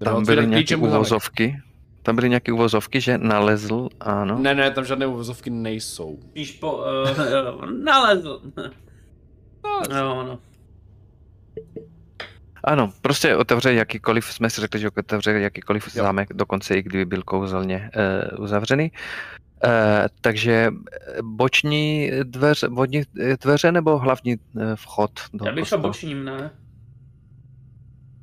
Jdeme 0.00 0.14
Tam 0.14 0.24
byly 0.24 0.46
nějaké 0.46 0.76
uvozovky. 0.76 1.56
Tam 2.02 2.14
byly 2.14 2.28
nějaké 2.28 2.52
uvozovky, 2.52 3.00
že 3.00 3.18
nalezl, 3.18 3.88
ano. 4.00 4.38
Ne, 4.38 4.54
ne, 4.54 4.70
tam 4.70 4.84
žádné 4.84 5.06
uvozovky 5.06 5.50
nejsou. 5.50 6.18
Spíš 6.30 6.52
po... 6.52 6.72
Uh, 6.76 7.32
jo, 7.32 7.60
nalezl. 7.84 8.40
Jo, 9.96 10.24
no. 10.24 10.38
Ano, 12.64 12.92
prostě 13.00 13.36
otevře 13.36 13.74
jakýkoliv, 13.74 14.24
jsme 14.24 14.50
si 14.50 14.60
řekli, 14.60 14.80
že 14.80 14.90
otevře 14.98 15.30
jakýkoliv 15.30 15.96
Jo. 15.96 16.02
zámek, 16.02 16.28
dokonce 16.32 16.76
i 16.76 16.82
kdyby 16.82 17.04
byl 17.04 17.22
kouzelně 17.22 17.90
uh, 18.36 18.44
uzavřený. 18.44 18.92
Uh, 19.64 19.70
takže 20.20 20.70
eh, 20.72 21.22
boční 21.22 22.10
dveře, 22.22 22.68
vodní 22.68 23.02
dveře 23.42 23.72
nebo 23.72 23.98
hlavní 23.98 24.36
vchod 24.74 25.10
do 25.34 25.46
Já 25.46 25.52
bych 25.52 25.68
šel 25.68 25.78
bočním, 25.78 26.24
ne? 26.24 26.50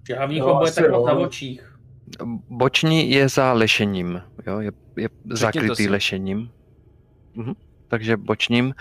Že 0.07 0.15
hlavní 0.15 0.39
chod 0.39 0.57
bude 0.57 0.71
tak 0.71 0.91
na 0.91 1.13
očích. 1.13 1.77
Boční 2.49 3.11
je 3.11 3.29
za 3.29 3.53
lešením, 3.53 4.21
jo, 4.47 4.59
je, 4.59 4.71
je 4.97 5.09
zakrytý 5.29 5.89
lešením. 5.89 6.49
Mhm. 7.35 7.53
Takže 7.91 8.17
bočním 8.17 8.73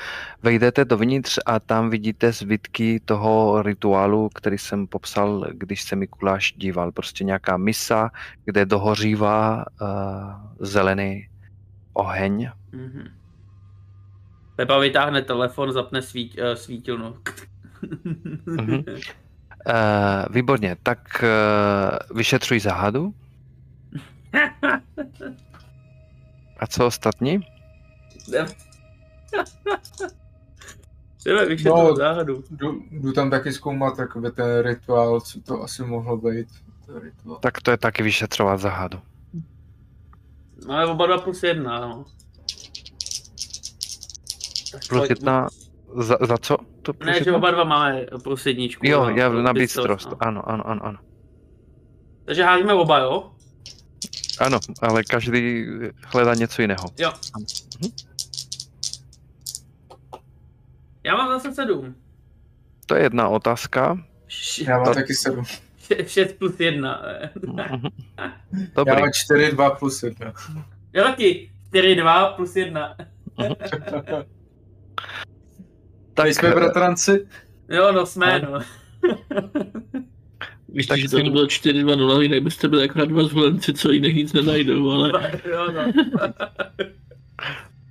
vejdete 0.43 0.85
dovnitř 0.85 1.39
a 1.47 1.61
tam 1.61 1.91
vidíte 1.91 2.33
zbytky 2.33 3.01
toho 3.05 3.63
rituálu, 3.63 4.29
který 4.29 4.59
jsem 4.59 4.87
popsal, 4.87 5.47
když 5.53 5.83
se 5.83 5.97
Mikuláš 5.97 6.53
díval. 6.53 6.93
Prostě 6.93 7.25
nějaká 7.25 7.57
misa, 7.57 8.11
kde 8.45 8.67
dohořívá 8.67 9.65
uh, 9.81 9.89
zelený 10.59 11.29
oheň. 11.93 12.51
Mhm. 12.73 13.09
Pepa 14.57 14.79
vytáhne 14.79 15.23
telefon, 15.23 15.73
zapne 15.73 16.03
svít, 16.03 16.39
uh, 16.39 16.55
svítilnu. 16.55 17.17
Mhm. 18.47 18.75
Uh, 18.79 18.85
výborně, 20.31 20.77
tak 20.83 21.23
uh, 21.23 22.17
vyšetřuj 22.17 22.61
záhadu. 22.61 23.15
A 26.61 26.67
co 26.67 26.87
ostatní? 26.87 27.41
Jdeme 31.25 31.47
vyšetřit 31.47 31.69
No. 31.73 31.97
záhadu. 31.97 32.45
Jdu, 32.51 32.83
jdu 32.91 33.13
tam 33.13 33.31
taky 33.31 33.53
zkoumat 33.53 33.99
jakoby 33.99 34.31
ten 34.31 34.59
rituál, 34.63 35.21
co 35.21 35.41
to 35.41 35.63
asi 35.63 35.83
mohlo 35.85 36.17
být. 36.17 36.49
Tak 37.41 37.61
to 37.63 37.71
je 37.71 37.77
taky 37.77 38.03
vyšetřovat 38.03 38.61
záhadu. 38.61 39.01
No 40.67 40.75
ale 40.75 40.87
oba 40.87 41.07
dva 41.07 41.19
plus 41.19 41.43
jedna, 41.43 41.81
no. 41.81 42.05
Tak 44.73 44.81
Plus 44.89 45.01
pojď. 45.01 45.11
jedna, 45.11 45.49
za, 45.97 46.17
za 46.21 46.39
co? 46.39 46.57
To 46.83 46.93
plus 46.93 47.07
Ne, 47.07 47.13
že 47.13 47.19
jedna? 47.21 47.37
oba 47.37 47.51
dva 47.51 47.65
máme 47.65 48.07
plus 48.25 48.47
jedničku. 48.47 48.87
Jo, 48.87 49.05
no, 49.05 49.11
já 49.11 49.29
na 49.29 49.53
bystrost, 49.53 49.89
bystrost. 49.89 50.11
no. 50.11 50.17
Ano, 50.29 50.49
ano, 50.51 50.67
ano, 50.69 50.85
ano. 50.87 50.99
Takže 52.25 52.43
házíme 52.45 52.75
oba, 52.75 52.99
jo? 52.99 53.31
Ano, 54.41 54.59
ale 54.83 55.05
každý 55.05 55.67
hledá 56.07 56.35
něco 56.35 56.63
jiného. 56.63 56.85
Jo. 56.99 57.13
Mhm. 57.83 57.91
Já 61.05 61.17
mám 61.17 61.29
zase 61.29 61.55
sedm. 61.55 61.95
To 62.87 62.95
je 62.95 63.03
jedna 63.03 63.29
otázka. 63.29 63.99
Já 64.69 64.77
mám 64.77 64.87
To- 64.87 64.95
taky 64.95 65.15
7. 65.15 65.45
š- 65.45 65.61
Šest 66.07 66.39
plus 66.39 66.61
jedna. 66.61 67.03
Mhm. 67.47 67.89
Já 68.19 68.33
Dobrý. 68.77 69.01
mám 69.01 69.11
4, 69.13 69.53
2 69.53 69.71
plus 69.71 70.03
1. 70.03 70.33
Já 70.93 71.05
taky. 71.05 71.51
4, 71.69 71.95
2 71.97 72.27
plus 72.33 72.57
jedna. 72.57 72.97
Tak, 76.15 76.27
Teď 76.27 76.35
jsme 76.37 76.51
bratranci. 76.51 77.27
Jo, 77.69 77.93
no 77.93 78.07
jsme, 78.07 78.41
no. 78.41 78.61
Víš, 80.69 80.87
Tak 80.87 80.99
že 81.01 81.09
to 81.09 81.17
bylo 81.31 81.45
4-2-0, 81.47 82.21
jinak 82.21 82.43
byste 82.43 82.69
byli 82.69 82.85
akorát 82.89 83.05
dva 83.09 83.23
zvolenci, 83.25 83.73
co 83.75 83.91
jiných 83.93 84.15
nic 84.15 84.33
nenajdou, 84.33 84.91
ale 84.91 85.13
jo, 85.51 85.73
no. 85.73 85.93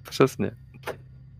Přesně 0.10 0.52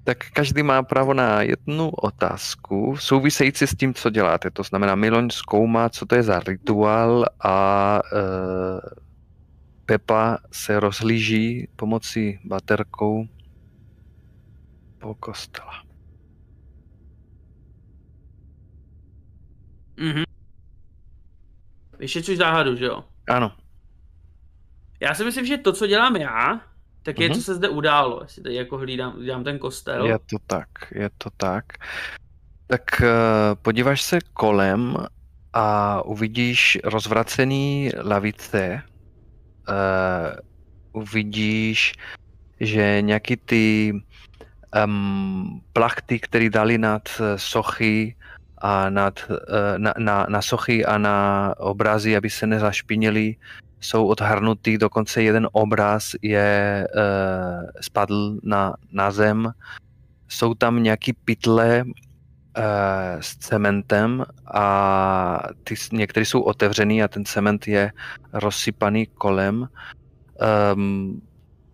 tak 0.10 0.34
každý 0.34 0.64
má 0.64 0.84
právo 0.84 1.14
na 1.14 1.42
jednu 1.42 1.90
otázku 1.90 2.98
související 2.98 3.68
s 3.68 3.76
tím, 3.76 3.94
co 3.94 4.10
děláte. 4.10 4.52
To 4.52 4.64
znamená, 4.64 4.96
Miloň 4.96 5.30
zkoumá, 5.30 5.90
co 5.90 6.06
to 6.06 6.16
je 6.16 6.24
za 6.24 6.40
rituál 6.40 7.26
a 7.44 8.00
e, 8.14 8.20
Pepa 9.86 10.38
se 10.52 10.80
rozhlíží 10.80 11.68
pomocí 11.76 12.40
baterkou 12.44 13.28
po 15.00 15.16
kostela. 15.16 15.84
Mhm. 19.98 20.24
Vyšetřuji 22.00 22.38
záhadu, 22.38 22.76
že 22.76 22.86
jo? 22.86 23.04
Ano. 23.30 23.52
Já 25.00 25.14
si 25.14 25.24
myslím, 25.24 25.46
že 25.46 25.58
to, 25.58 25.74
co 25.74 25.88
dělám 25.88 26.16
já, 26.16 26.62
tak 27.04 27.20
je, 27.20 27.30
Mhm. 27.30 27.36
co 27.38 27.44
se 27.44 27.56
zde 27.56 27.70
událo. 27.70 28.20
Jestli 28.24 28.42
teď 28.44 28.54
jako 28.54 28.78
hlídám, 28.78 29.12
hlídám 29.14 29.44
ten 29.44 29.60
kostel. 29.60 30.06
Je 30.06 30.20
to 30.20 30.38
tak, 30.48 30.68
je 30.92 31.10
to 31.18 31.30
tak. 31.38 31.66
Tak 32.68 33.02
eh, 33.02 33.08
podíváš 33.62 34.02
se 34.02 34.20
kolem 34.34 34.96
a 35.54 36.02
uvidíš 36.06 36.78
rozvracený 36.84 37.92
lavice. 38.04 38.82
Eh, 39.70 40.36
uvidíš, 40.94 41.94
že 42.60 42.98
nějaký 43.02 43.38
ty 43.38 43.94
um, 44.86 45.62
plachty, 45.74 46.20
které 46.20 46.50
dali 46.50 46.78
nad 46.78 47.02
eh, 47.20 47.38
sochy 47.38 48.16
a 48.58 48.90
nad, 48.90 49.20
eh, 49.32 49.80
na, 49.80 49.94
na, 49.98 50.26
na 50.30 50.42
sochy 50.42 50.86
a 50.86 50.98
na 50.98 51.54
obrazy, 51.58 52.18
aby 52.18 52.30
se 52.30 52.48
nezašpinili, 52.48 53.36
jsou 53.80 54.08
odhrnutý, 54.08 54.78
dokonce 54.78 55.24
jeden 55.24 55.48
obraz 55.52 56.16
je 56.22 56.88
uh, 56.96 57.70
spadl 57.82 58.40
na, 58.44 58.74
na 58.92 59.12
zem. 59.12 59.52
Jsou 60.28 60.54
tam 60.54 60.84
nějaký 60.84 61.14
pytle 61.14 61.84
uh, 61.86 61.94
s 63.20 63.38
cementem 63.38 64.26
a 64.54 65.40
ty, 65.64 65.76
některé 65.92 66.26
jsou 66.26 66.42
otevřený 66.42 67.04
a 67.04 67.08
ten 67.08 67.26
cement 67.26 67.68
je 67.68 67.92
rozsypaný 68.34 69.06
kolem. 69.06 69.68
Um, 70.76 71.22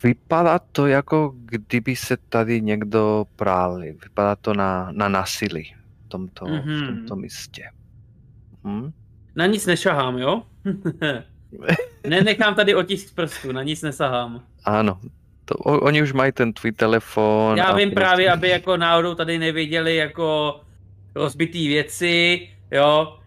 vypadá 0.04 0.60
to 0.60 0.88
jako 0.88 1.34
kdyby 1.36 1.96
se 1.96 2.18
tady 2.30 2.62
někdo 2.62 3.26
práli. 3.36 3.98
Vypadá 4.04 4.36
to 4.36 4.54
na, 4.54 4.90
na 4.92 5.10
násilí 5.10 5.76
v 6.06 6.10
tomto, 6.10 6.46
v 6.46 6.50
Mhm. 6.50 6.86
tomto 6.88 7.16
místě. 7.16 7.64
Hm? 8.68 8.92
Na 9.36 9.46
nic 9.46 9.66
nešahám, 9.66 10.18
jo? 10.18 10.44
Nenechám 12.08 12.56
tady 12.56 12.76
otisk 12.76 13.16
prstů, 13.16 13.52
na 13.52 13.64
nic 13.64 13.82
nesahám. 13.82 14.42
Ano. 14.66 15.00
To, 15.46 15.56
o, 15.56 15.80
oni 15.80 16.02
už 16.04 16.14
mají 16.14 16.32
ten 16.32 16.54
tvůj 16.54 16.72
telefon. 16.72 17.58
Já 17.58 17.64
a 17.66 17.76
vím 17.76 17.90
prostě- 17.90 17.96
právě, 18.06 18.32
aby 18.32 18.50
jako 18.50 18.78
náhodou 18.78 19.16
tady 19.16 19.38
neviděli 19.38 19.96
jako 19.96 20.60
rozbitý 21.16 21.68
věci, 21.68 22.48
jo. 22.72 23.20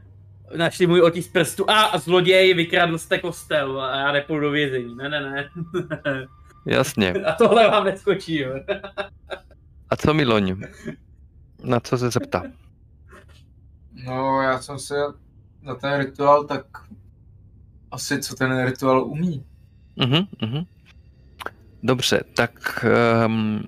Našli 0.57 0.87
můj 0.87 1.01
otisk 1.03 1.33
prstu 1.33 1.71
a 1.71 1.99
zloděj 1.99 2.55
vykradl 2.55 2.99
jste 2.99 3.19
kostel 3.19 3.81
a 3.81 3.97
já 4.01 4.13
nepůjdu 4.13 4.41
do 4.41 4.51
vězení. 4.51 4.95
Ne, 4.97 5.09
ne, 5.09 5.21
ne. 5.21 5.51
Jasně. 6.67 7.13
A 7.13 7.33
tohle 7.33 7.71
vám 7.71 7.85
neskočí, 7.85 8.39
jo. 8.39 8.53
A 9.91 9.97
co 9.97 10.15
Miloň? 10.15 10.57
Na 11.65 11.81
co 11.81 11.99
se 11.99 12.11
zeptá? 12.11 12.43
No, 14.07 14.43
já 14.43 14.61
jsem 14.61 14.79
se 14.79 14.95
na 15.63 15.75
ten 15.75 16.01
rituál 16.01 16.45
tak 16.45 16.65
asi 17.91 18.19
co 18.23 18.35
ten 18.35 18.65
rituál 18.65 19.05
umí. 19.05 19.45
Mhm, 19.97 20.27
mhm. 20.43 20.65
Dobře, 21.83 22.21
tak 22.35 22.85
um, 23.27 23.65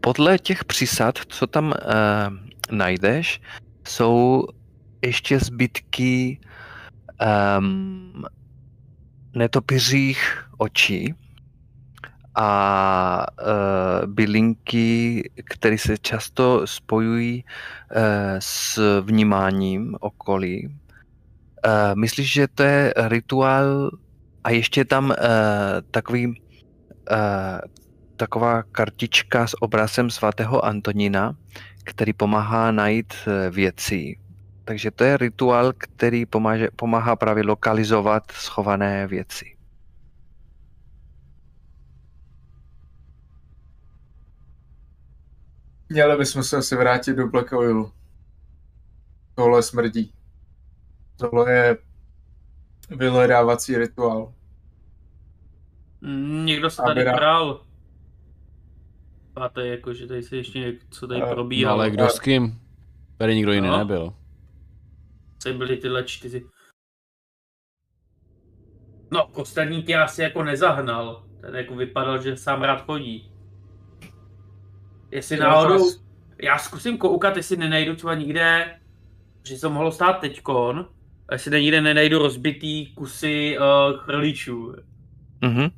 podle 0.00 0.38
těch 0.38 0.64
přísad, 0.64 1.18
co 1.28 1.46
tam 1.46 1.66
uh, 1.66 2.76
najdeš, 2.76 3.40
jsou 3.88 4.46
ještě 5.02 5.38
zbytky 5.38 6.40
um, 7.58 8.24
netopířích 9.34 10.44
očí 10.58 11.14
a 12.34 13.26
uh, 13.42 14.06
bylinky, 14.12 15.30
které 15.44 15.78
se 15.78 15.98
často 15.98 16.66
spojují 16.66 17.44
uh, 17.44 18.02
s 18.38 18.78
vnímáním 19.00 19.96
okolí. 20.00 20.78
Uh, 21.66 21.94
myslíš, 21.94 22.32
že 22.32 22.48
to 22.48 22.62
je 22.62 22.94
rituál 22.96 23.90
a 24.44 24.50
ještě 24.50 24.80
je 24.80 24.84
tam 24.84 25.04
uh, 25.10 25.16
takový, 25.90 26.26
uh, 26.26 26.34
taková 28.16 28.62
kartička 28.62 29.46
s 29.46 29.62
obrazem 29.62 30.10
svatého 30.10 30.64
Antonína, 30.64 31.36
který 31.84 32.12
pomáhá 32.12 32.70
najít 32.70 33.14
eh, 33.26 33.50
věci. 33.50 34.18
Takže 34.64 34.90
to 34.90 35.04
je 35.04 35.16
rituál, 35.16 35.72
který 35.78 36.26
pomáže, 36.26 36.68
pomáhá 36.76 37.16
právě 37.16 37.44
lokalizovat 37.44 38.32
schované 38.32 39.06
věci. 39.06 39.56
Měli 45.88 46.16
bychom 46.16 46.42
se 46.42 46.56
asi 46.56 46.76
vrátit 46.76 47.14
do 47.14 47.28
Black 47.28 47.52
Oilu. 47.52 47.92
Tohle 49.34 49.62
smrdí. 49.62 50.19
Tohle 51.20 51.52
je 51.52 51.78
vyhledávací 52.90 53.78
rituál. 53.78 54.34
Mm, 56.00 56.46
Někdo 56.46 56.70
se 56.70 56.82
tady 56.82 57.04
prál. 57.04 57.60
A 59.36 59.48
to 59.48 59.60
je 59.60 59.70
jako, 59.70 59.94
že 59.94 60.06
tady 60.06 60.22
se 60.22 60.36
ještě 60.36 60.72
co 60.90 61.06
tady 61.08 61.20
Eh, 61.22 61.26
No, 61.26 61.32
probíhalo. 61.34 61.78
ale 61.78 61.90
kdo 61.90 62.08
s 62.08 62.20
kým? 62.20 62.60
Tady 63.16 63.34
nikdo 63.34 63.52
jiný 63.52 63.66
No. 63.68 63.78
nebyl. 63.78 64.14
Co 65.38 65.52
byly 65.54 65.76
tyhle 65.76 66.04
čtyři. 66.04 66.46
No, 69.10 69.26
kostelník 69.26 69.88
je 69.88 70.02
asi 70.02 70.22
jako 70.22 70.42
nezahnal. 70.44 71.26
Ten 71.40 71.56
jako 71.56 71.74
vypadal, 71.76 72.22
že 72.22 72.36
sám 72.36 72.62
rád 72.62 72.84
chodí. 72.84 73.32
Jestli 75.10 75.36
Jo, 75.36 75.42
náhodou, 75.42 75.86
já 76.42 76.58
zkusím 76.58 76.98
koukat, 76.98 77.36
jestli 77.36 77.56
nenajdu 77.56 77.96
třeba 77.96 78.14
nikde, 78.14 78.78
že 79.46 79.60
to 79.60 79.70
mohlo 79.70 79.92
stát 79.92 80.20
teďkon, 80.20 80.88
a 81.30 81.34
jestli 81.34 81.62
někde 81.62 81.80
nenajdu 81.80 82.18
rozbitý 82.18 82.86
kusy 82.94 83.58
uh, 83.58 83.98
chrličů. 83.98 84.74
Mhm. 85.40 85.68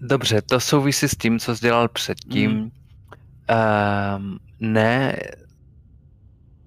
Dobře, 0.00 0.42
to 0.42 0.60
souvisí 0.60 1.08
s 1.08 1.16
tím, 1.16 1.38
co 1.38 1.56
jsi 1.56 1.62
dělal 1.62 1.88
předtím. 1.88 2.50
Mhm. 2.50 2.70
Um, 4.16 4.38
ne, 4.60 5.16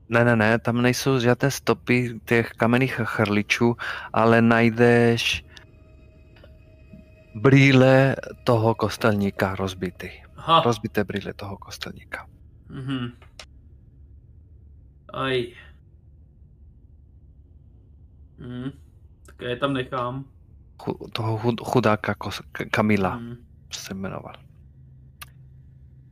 ne, 0.09 0.23
ne, 0.25 0.35
ne, 0.35 0.59
tam 0.59 0.81
nejsou 0.81 1.19
žádné 1.19 1.51
stopy 1.51 2.19
těch 2.25 2.51
kamenných 2.51 2.93
chrličů, 3.03 3.75
ale 4.13 4.41
najdeš 4.41 5.45
brýle 7.35 8.15
toho 8.43 8.75
kostelníka 8.75 9.55
rozbitý. 9.55 10.09
Aha, 10.35 10.61
Rozbité 10.65 11.03
brýle 11.03 11.33
toho 11.33 11.57
kostelníka. 11.57 12.27
mhm. 12.69 13.11
Aj. 15.13 15.47
Mhm. 18.47 18.71
Tak 19.25 19.41
já 19.41 19.49
je 19.49 19.55
tam 19.55 19.73
nechám. 19.73 20.25
Chu- 20.77 21.09
Toho 21.13 21.37
chud- 21.37 21.63
chudáka 21.65 22.15
Kamila 22.71 23.15
Mhm. 23.17 23.35
se 23.71 23.93
jmenoval. 23.93 24.33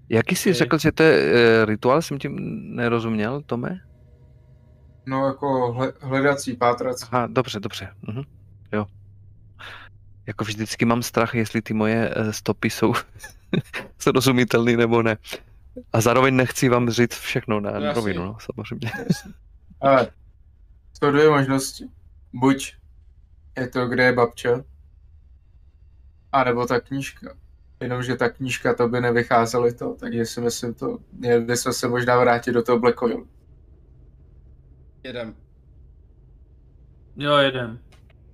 Jaký 0.10 0.36
jsi 0.36 0.50
Ok. 0.50 0.56
řekl, 0.56 0.78
že 0.78 0.92
to 0.92 1.04
je 1.04 1.34
e, 1.34 1.66
rituál? 1.66 2.02
Jsem 2.02 2.20
tím 2.20 2.36
nerozuměl, 2.76 3.42
Tome? 3.42 3.80
No 5.06 5.26
jako 5.28 5.72
hle, 5.74 5.94
hledací, 6.02 6.54
pátrací. 6.56 7.06
Aha, 7.12 7.28
dobře, 7.28 7.60
dobře. 7.60 7.90
Mhm. 8.02 8.24
Jo. 8.72 8.86
Jako 10.28 10.44
vždycky 10.44 10.86
mám 10.86 11.04
strach, 11.04 11.36
jestli 11.36 11.62
ty 11.62 11.74
moje 11.74 12.14
eh, 12.16 12.34
stopy 12.34 12.70
jsou 12.70 12.94
srozumitelné 13.98 14.78
nebo 14.78 15.04
ne. 15.04 15.18
A 15.94 16.02
zároveň 16.02 16.36
nechci 16.36 16.70
vám 16.70 16.90
říct 16.90 17.16
všechno 17.20 17.60
na 17.60 17.70
jasně. 17.72 17.94
rovinu, 17.94 18.26
no, 18.26 18.38
samozřejmě. 18.40 18.92
Ale 19.82 20.08
jsou 20.94 21.12
dvě 21.12 21.30
možnosti. 21.30 21.86
Buď 22.34 22.76
je 23.58 23.68
to, 23.68 23.88
kde 23.88 24.04
je 24.04 24.14
babča, 24.14 24.64
anebo 26.32 26.66
ta 26.66 26.80
knížka. 26.80 27.38
Jenomže 27.80 28.16
ta 28.16 28.30
knížka, 28.30 28.74
to 28.74 28.88
by 28.88 29.02
nevycházely 29.02 29.74
to, 29.74 29.96
takže 30.00 30.26
si 30.26 30.42
myslím 30.42 30.74
to, 30.74 30.98
měli 31.12 31.46
bychom 31.46 31.74
se 31.74 31.88
možná 31.88 32.20
vrátit 32.20 32.52
do 32.52 32.64
toho 32.64 32.80
Black 32.80 33.02
Oil. 33.02 33.28
Jedem. 35.04 35.36
Jo, 37.16 37.38
jeden. 37.38 37.80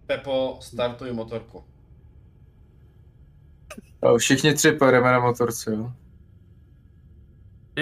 Pepo, 0.05 0.57
startuj 0.61 1.13
motorku. 1.13 1.63
A 4.01 4.17
všichni 4.17 4.53
tři 4.53 4.71
pojedeme 4.71 5.11
na 5.11 5.19
motorce, 5.19 5.71
jo? 5.71 5.91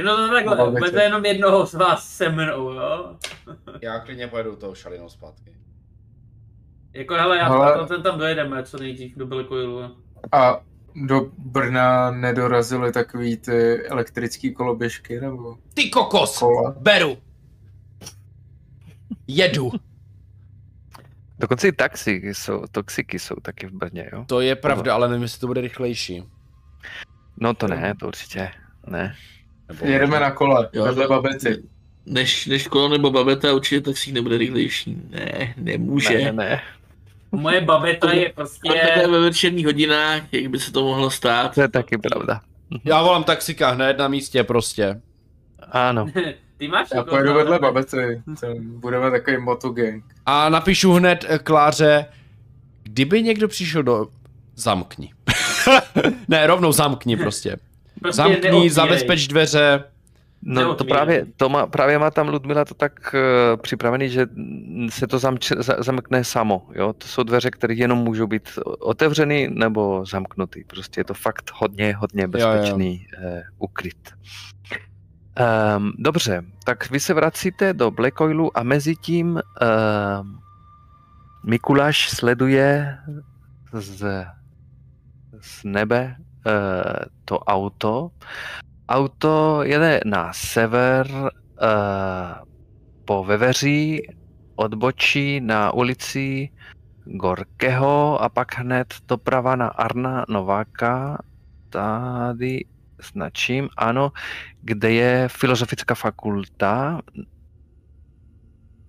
No 0.04 0.18
to 0.18 0.34
takhle, 0.34 0.72
No, 0.72 1.02
jenom 1.02 1.26
jednoho 1.26 1.66
z 1.66 1.74
vás 1.74 2.10
se 2.10 2.30
mnou, 2.30 2.74
jo? 2.74 3.18
Já 3.82 4.00
klidně 4.00 4.28
pojedu 4.28 4.56
tou 4.56 4.76
šalinou 4.76 5.10
zpátky. 5.10 5.65
Jako 6.96 7.14
hele, 7.14 7.38
já 7.38 7.46
Ale- 7.48 7.74
Ale... 7.74 7.88
ten 7.88 8.04
tam 8.04 8.20
dojedeme, 8.20 8.64
co 8.64 8.78
nejdřív 8.78 9.18
do 9.18 9.26
Belkoilu. 9.28 9.96
A 10.32 10.62
do 11.06 11.32
Brna 11.38 12.12
nedorazily 12.12 12.92
takový 12.92 13.38
ty 13.38 13.88
elektrický 13.88 14.54
koloběžky, 14.54 15.20
nebo 15.22 15.58
Ty 15.74 15.90
kokos! 15.90 16.38
kola? 16.40 16.76
Beru! 16.80 17.18
Jedu! 19.28 19.72
Dokonce 21.40 21.68
i 21.68 21.72
taxi 21.72 22.12
jsou, 22.26 22.64
toxiky 22.72 23.20
jsou 23.20 23.36
taky 23.36 23.68
v 23.68 23.72
Brně, 23.72 24.10
jo? 24.14 24.26
To 24.28 24.42
je 24.42 24.56
pravda, 24.56 24.94
ale 24.94 25.08
nevím, 25.10 25.24
jestli 25.24 25.40
to 25.40 25.48
bude 25.48 25.62
rychlejší. 25.62 26.24
No 27.42 27.54
to 27.54 27.68
ne, 27.68 27.94
to 28.00 28.08
určitě 28.08 28.52
ne. 28.88 29.16
Nebo 29.68 29.86
Jedeme 29.86 30.20
na 30.20 30.32
kole, 30.32 30.70
Jo, 30.74 30.84
vedle 30.86 31.04
to- 31.08 31.10
babety. 31.14 31.64
než, 32.06 32.46
než 32.46 32.68
kolo 32.68 32.90
nebo 32.90 33.12
babeta, 33.12 33.54
určitě 33.54 33.82
taxík 33.82 34.14
nebude 34.14 34.38
rychlejší. 34.38 34.98
Ne, 35.10 35.54
nemůže. 35.58 36.18
Ne, 36.18 36.24
ne, 36.24 36.32
ne. 36.32 36.62
Moje 37.36 37.62
babeta 37.62 38.12
je 38.14 38.30
A 38.30 38.34
prostě... 38.36 38.70
takhle 38.70 39.08
ve 39.08 39.20
večerních 39.20 39.66
hodinách, 39.66 40.22
jak 40.32 40.48
by 40.48 40.60
se 40.60 40.72
to 40.72 40.84
mohlo 40.84 41.10
stát. 41.12 41.56
To 41.56 41.62
je 41.62 41.68
taky 41.68 41.98
pravda. 41.98 42.42
Já 42.84 43.02
volám 43.04 43.24
taxika 43.24 43.70
hned 43.72 43.98
na 43.98 44.08
místě 44.08 44.44
prostě. 44.44 45.02
Ano. 45.72 46.08
Ty 46.58 46.68
máš 46.68 46.88
Já 46.92 46.98
jako 46.98 47.10
pojedu 47.10 47.34
vedle 47.34 47.60
babety. 47.60 48.22
Budeme 48.60 49.12
takový 49.12 49.38
motogang. 49.38 50.04
A 50.26 50.50
napíšu 50.50 50.94
hned 50.94 51.26
eh, 51.28 51.40
Kláře, 51.40 52.06
kdyby 52.84 53.24
někdo 53.24 53.48
přišel 53.48 53.84
do... 53.84 54.08
Zamkni. 54.56 55.14
ne, 56.28 56.48
rovnou 56.48 56.72
zamkni 56.72 57.18
prostě. 57.18 57.58
Prostě 58.02 58.16
Zamkni, 58.16 58.42
neotvírej. 58.42 58.70
zabezpeč 58.70 59.28
dveře. 59.28 59.84
No 60.48 60.76
to 60.76 60.84
právě, 60.84 61.26
to 61.38 61.50
má, 61.50 61.68
právě 61.68 62.00
má 62.00 62.12
tam 62.12 62.30
Ludmila 62.30 62.66
to 62.66 62.74
tak 62.74 63.16
uh, 63.16 63.62
připravený, 63.62 64.10
že 64.10 64.28
se 64.90 65.08
to 65.08 65.20
zamče, 65.20 65.56
za, 65.58 65.76
zamkne 65.80 66.24
samo. 66.24 66.68
Jo? 66.74 66.94
To 66.94 67.08
jsou 67.08 67.24
dveře, 67.24 67.52
které 67.52 67.74
jenom 67.74 68.00
můžou 68.00 68.28
být 68.28 68.50
otevřeny 68.80 69.50
nebo 69.54 70.06
zamknuty. 70.06 70.66
Prostě 70.68 71.00
je 71.00 71.04
to 71.04 71.14
fakt 71.14 71.52
hodně, 71.54 71.96
hodně 71.96 72.24
jo. 72.24 72.28
bezpečný 72.28 73.08
uh, 73.18 73.40
ukryt. 73.58 74.14
Um, 75.78 75.94
dobře, 75.98 76.44
tak 76.64 76.90
vy 76.90 77.00
se 77.00 77.14
vracíte 77.14 77.74
do 77.74 77.92
Black 77.92 78.22
Oilu 78.22 78.58
a 78.58 78.64
mezi 78.64 78.96
tím 78.96 79.28
um, 79.28 80.40
Mikuláš 81.46 82.10
sleduje 82.10 82.98
z, 83.74 84.26
z 85.42 85.64
nebe 85.64 86.16
uh, 86.46 86.52
to 87.26 87.40
auto. 87.40 88.10
Auto 88.90 89.64
jede 89.64 90.00
na 90.06 90.34
sever 90.34 91.08
uh, 91.12 91.30
po 93.06 93.24
Veveří, 93.24 94.08
odbočí 94.56 95.42
na 95.42 95.74
ulici 95.74 96.50
Gorkého 97.06 98.22
a 98.22 98.30
pak 98.30 98.58
hned 98.58 98.94
doprava 99.08 99.56
na 99.56 99.68
Arna 99.68 100.26
Nováka. 100.30 101.18
Tady 101.70 102.66
značím, 103.14 103.70
ano, 103.78 104.12
kde 104.62 104.92
je 104.92 105.28
filozofická 105.28 105.96
fakulta. 105.96 107.02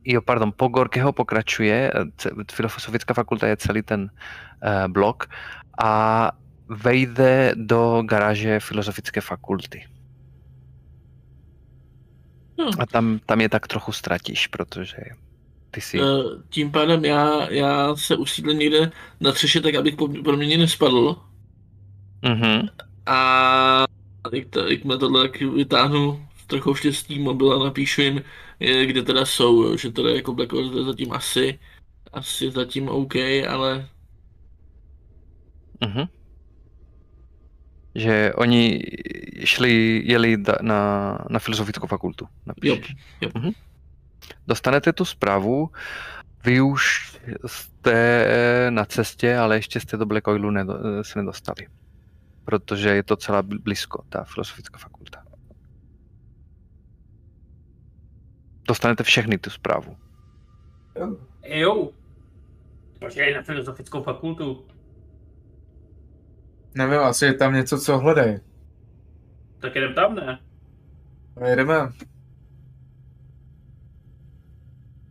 Jo, 0.04 0.22
pardon, 0.22 0.52
po 0.56 0.68
Gorkého 0.68 1.12
pokračuje, 1.12 1.92
filozofická 2.52 3.14
fakulta 3.14 3.46
je 3.46 3.56
celý 3.56 3.82
ten 3.82 4.10
uh, 4.10 4.88
blok 4.92 5.26
a 5.80 6.30
vejde 6.68 7.52
do 7.54 8.02
garáže 8.06 8.60
filozofické 8.60 9.20
fakulty. 9.20 9.86
No. 12.58 12.70
A 12.78 12.86
tam, 12.86 13.20
tam 13.26 13.40
je 13.40 13.48
tak 13.48 13.66
trochu 13.66 13.92
ztratíš, 13.92 14.46
protože 14.46 14.96
ty 15.70 15.80
si... 15.80 16.00
Eh, 16.00 16.04
Tím 16.48 16.70
pádem 16.72 17.04
já, 17.04 17.50
já 17.50 17.96
se 17.96 18.16
usídlím 18.16 18.58
někde 18.58 18.90
na 19.20 19.32
třeše, 19.32 19.60
tak 19.60 19.74
abych 19.74 19.96
po- 19.96 20.08
pro 20.08 20.36
mě 20.36 20.58
nespadl. 20.58 21.16
Mhm. 22.22 22.68
A 23.06 23.84
jak, 24.32 24.48
to, 24.48 24.68
jak 24.68 24.84
mě 24.84 24.96
tohle 24.96 25.28
tak 25.28 25.40
vytáhnu 25.40 26.26
s 26.36 26.46
trochou 26.46 26.74
štěstí 26.74 27.18
mobil 27.18 27.52
a 27.52 27.64
napíšu 27.64 28.00
jim, 28.00 28.22
eh, 28.60 28.86
kde 28.86 29.02
teda 29.02 29.26
jsou, 29.26 29.76
že 29.76 29.92
teda 29.92 30.10
jako 30.10 30.34
Black 30.34 30.52
Ops 30.52 30.86
zatím 30.86 31.12
asi, 31.12 31.58
asi 32.12 32.50
zatím 32.50 32.88
OK, 32.88 33.14
ale 33.48 33.88
Mhm. 35.86 36.04
Že 37.96 38.32
oni 38.34 38.80
šli, 39.44 40.02
jeli 40.04 40.36
da- 40.36 40.62
na, 40.62 40.80
na 41.30 41.38
filozofickou 41.38 41.86
fakultu. 41.86 42.28
Napíš. 42.46 42.68
jo, 42.70 42.76
jo. 43.20 43.30
Mhm. 43.36 43.50
Dostanete 44.46 44.92
tu 44.92 45.04
zprávu, 45.04 45.70
vy 46.44 46.60
už 46.60 47.16
jste 47.46 48.26
na 48.70 48.84
cestě, 48.84 49.36
ale 49.36 49.56
ještě 49.56 49.80
jste 49.80 49.96
do 49.96 50.06
Black 50.06 50.28
Oilu 50.28 50.50
nedo, 50.50 50.74
se 51.04 51.18
nedostali. 51.18 51.66
Protože 52.44 52.88
je 52.88 53.02
to 53.02 53.16
celá 53.16 53.42
bl- 53.42 53.62
blízko, 53.62 54.02
ta 54.08 54.24
filozofická 54.24 54.78
fakulta. 54.78 55.22
Dostanete 58.68 59.02
všechny 59.04 59.38
tu 59.38 59.50
zprávu. 59.50 59.96
Jo. 61.44 61.90
Počkej 62.98 63.34
na 63.34 63.42
filozofickou 63.42 64.02
fakultu. 64.02 64.66
Nevím, 66.76 66.98
asi 67.00 67.24
je 67.24 67.34
tam 67.34 67.54
něco, 67.54 67.78
co 67.78 67.98
hledají. 67.98 68.38
Tak 69.60 69.76
jdem 69.76 69.94
tam, 69.94 70.14
ne? 70.14 70.38
No, 71.40 71.46
jedeme. 71.46 71.74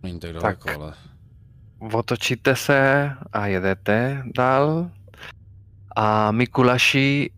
Není 0.03 0.19
tak 0.19 0.31
Tak. 0.33 0.41
daleko, 0.41 0.69
ale... 0.81 0.93
Otočíte 1.93 2.55
se 2.55 3.11
a 3.33 3.47
jedete 3.47 4.23
dál. 4.35 4.91
A 5.95 6.31
Mikulaši 6.31 7.31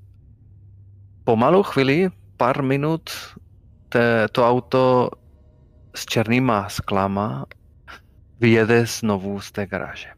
pomalu 1.24 1.64
chvíli, 1.64 2.10
pár 2.38 2.64
minut, 2.64 3.10
te, 3.90 4.28
to 4.32 4.50
auto 4.50 5.10
s 5.96 6.06
černýma 6.06 6.70
sklama 6.70 7.46
vyjede 8.40 8.86
znovu 8.86 9.42
z 9.42 9.52
té 9.52 9.68
garáže. 9.68 10.17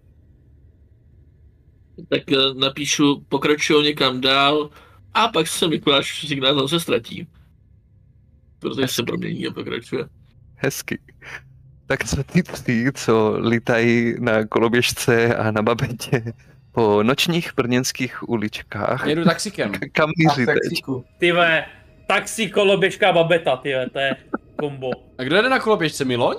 Tak 2.08 2.32
eh, 2.32 2.36
napíšu, 2.60 3.26
pokračuju 3.30 3.82
někam 3.82 4.22
dál 4.22 4.70
a 5.14 5.28
pak 5.28 5.48
se 5.48 5.68
Mikuláš 5.68 6.28
signál 6.28 6.60
zase 6.60 6.80
ztratí. 6.80 7.28
Protože 8.60 8.88
se 8.88 9.04
promění 9.04 9.48
a 9.48 9.52
pokračuje. 9.54 10.06
Hezky. 10.56 11.00
Tak 11.86 12.06
co 12.06 12.24
ty 12.24 12.44
tři, 12.44 12.86
co 12.94 13.38
lítají 13.50 14.16
na 14.20 14.46
koloběžce 14.48 15.36
a 15.36 15.52
na 15.52 15.62
babetě 15.62 16.34
po 16.72 17.04
nočních 17.04 17.52
brněnských 17.56 18.30
uličkách, 18.30 19.08
Jedu 19.08 19.24
taxikem. 19.24 19.72
kam 19.92 20.10
míří 20.18 20.46
teď? 20.46 20.96
Ty 21.18 21.34
taxi, 22.08 22.50
koloběžka, 22.50 23.14
babeta, 23.14 23.58
ty 23.58 23.74
vole, 23.74 23.90
to 23.90 24.00
je 24.00 24.16
kombo. 24.56 24.90
A 25.18 25.24
kdo 25.24 25.42
jde 25.42 25.50
na 25.50 25.60
koloběžce, 25.60 26.06
Miloň? 26.06 26.36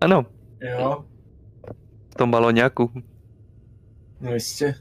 Ano, 0.00 0.26
Jo, 0.60 1.04
v 2.10 2.14
tom 2.14 2.30
baloňáku. 2.30 2.92
No 4.20 4.32
jistě. 4.34 4.74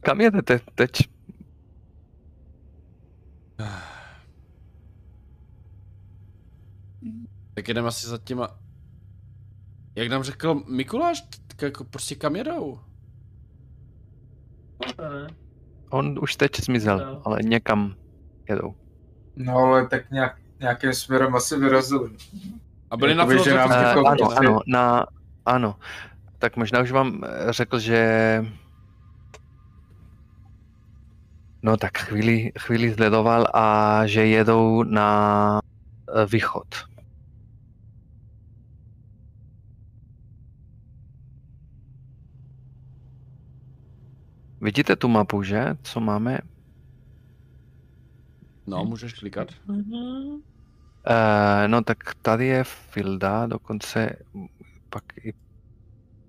Kam 0.00 0.20
jedete 0.20 0.60
teď? 0.74 0.90
Tak 7.54 7.68
jedeme 7.68 7.88
asi 7.88 8.06
za 8.06 8.18
těma... 8.18 8.48
Jak 9.94 10.08
nám 10.08 10.22
řekl 10.22 10.54
Mikuláš, 10.68 11.20
tak 11.46 11.62
jako 11.62 11.84
prostě 11.84 12.14
kam 12.14 12.36
jedou? 12.36 12.80
On 15.90 16.18
už 16.22 16.36
teď 16.36 16.60
zmizel, 16.60 16.98
No. 16.98 17.22
ale 17.24 17.38
někam 17.42 17.94
jedou. 18.48 18.74
No 19.36 19.56
ale 19.58 19.88
tak 19.88 20.10
nějak, 20.10 20.38
nějakým 20.60 20.92
směrem 20.92 21.34
asi 21.34 21.56
vyrazili. 21.56 22.10
A 22.90 22.96
byli 22.96 23.14
na 23.14 23.24
že 23.24 23.54
nám 23.54 23.68
filozofické 23.68 23.88
jako 23.88 24.00
Uh, 24.00 24.06
ano, 24.06 24.16
fakultě. 24.18 24.34
prostě- 24.34 24.46
ano, 24.48 24.60
na, 24.66 25.06
ano. 25.46 25.76
Tak 26.38 26.56
možná 26.56 26.80
už 26.80 26.90
vám 26.90 27.20
eh, 27.24 27.52
řekl, 27.52 27.78
že 27.78 28.44
no 31.62 31.76
tak 31.76 31.98
chvíli, 31.98 32.52
chvíli 32.58 32.94
sledoval 32.94 33.46
a 33.54 34.06
že 34.06 34.26
jedou 34.26 34.82
na 34.82 35.60
eh, 36.08 36.26
východ. 36.26 36.90
Vidíte 44.60 44.96
tu 44.96 45.08
mapu, 45.08 45.42
že? 45.42 45.76
Co 45.82 46.00
máme? 46.00 46.38
No, 48.66 48.84
můžeš 48.84 49.12
klikat. 49.12 49.48
Uh, 49.68 49.76
no 51.66 51.82
tak 51.82 52.14
tady 52.22 52.46
je 52.46 52.64
Filda, 52.64 53.46
dokonce 53.46 54.16
pak 54.90 55.04
i 55.24 55.32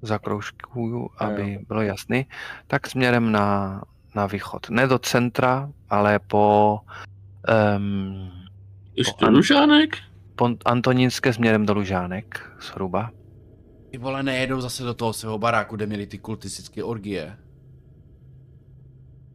zakroužkuju, 0.02 1.10
aby 1.18 1.60
bylo 1.68 1.82
jasný. 1.82 2.26
Tak 2.68 2.88
směrem 2.88 3.32
na, 3.32 3.82
na 4.16 4.26
východ. 4.26 4.70
Ne 4.70 4.88
do 4.88 5.00
centra, 5.00 5.70
ale 5.90 6.20
po, 6.20 6.80
um, 7.78 8.32
Ještě 8.96 9.26
ano. 9.26 9.38
Lužánek? 9.38 9.98
po 10.36 10.50
Antonínské 10.66 11.34
směrem 11.34 11.66
do 11.66 11.74
Lužánek, 11.74 12.52
zhruba. 12.62 13.12
Ty 13.92 13.98
vole, 13.98 14.24
nejedou 14.24 14.62
zase 14.62 14.84
do 14.84 14.94
toho 14.94 15.14
svého 15.14 15.38
baráku, 15.38 15.76
kde 15.76 15.86
měli 15.86 16.08
ty 16.08 16.18
kultistické 16.18 16.84
orgie. 16.84 17.38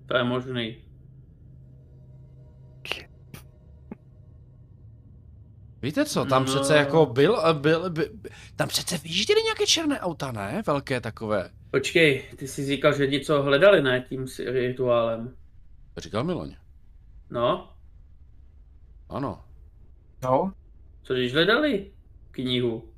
To 0.07 0.17
je 0.17 0.25
možný. 0.25 0.77
Víte 5.83 6.05
co, 6.05 6.25
tam 6.25 6.43
No. 6.45 6.47
přece 6.53 6.77
jako 6.77 7.07
byl, 7.07 7.43
byl, 7.53 7.91
byl, 7.91 8.09
tam 8.57 8.69
přece 8.69 8.99
vyjížděly 8.99 9.43
nějaké 9.43 9.67
černé 9.67 10.01
auta, 10.01 10.33
ne? 10.33 10.63
Velké 10.67 11.01
takové. 11.01 11.51
Počkej, 11.71 12.25
ty 12.37 12.49
jsi 12.49 12.67
říkal, 12.67 12.93
že 12.97 13.07
něco 13.07 13.43
hledali, 13.43 13.83
ne, 13.83 14.01
tím 14.09 14.29
s- 14.29 14.39
rituálem. 14.53 15.37
To 15.95 16.01
říkal 16.01 16.25
Miloň. 16.25 16.57
No, 17.31 17.73
Ano. 19.09 19.45
No, 20.23 20.53
Co 21.03 21.15
když 21.15 21.33
hledali 21.33 21.93
knihu? 22.31 22.93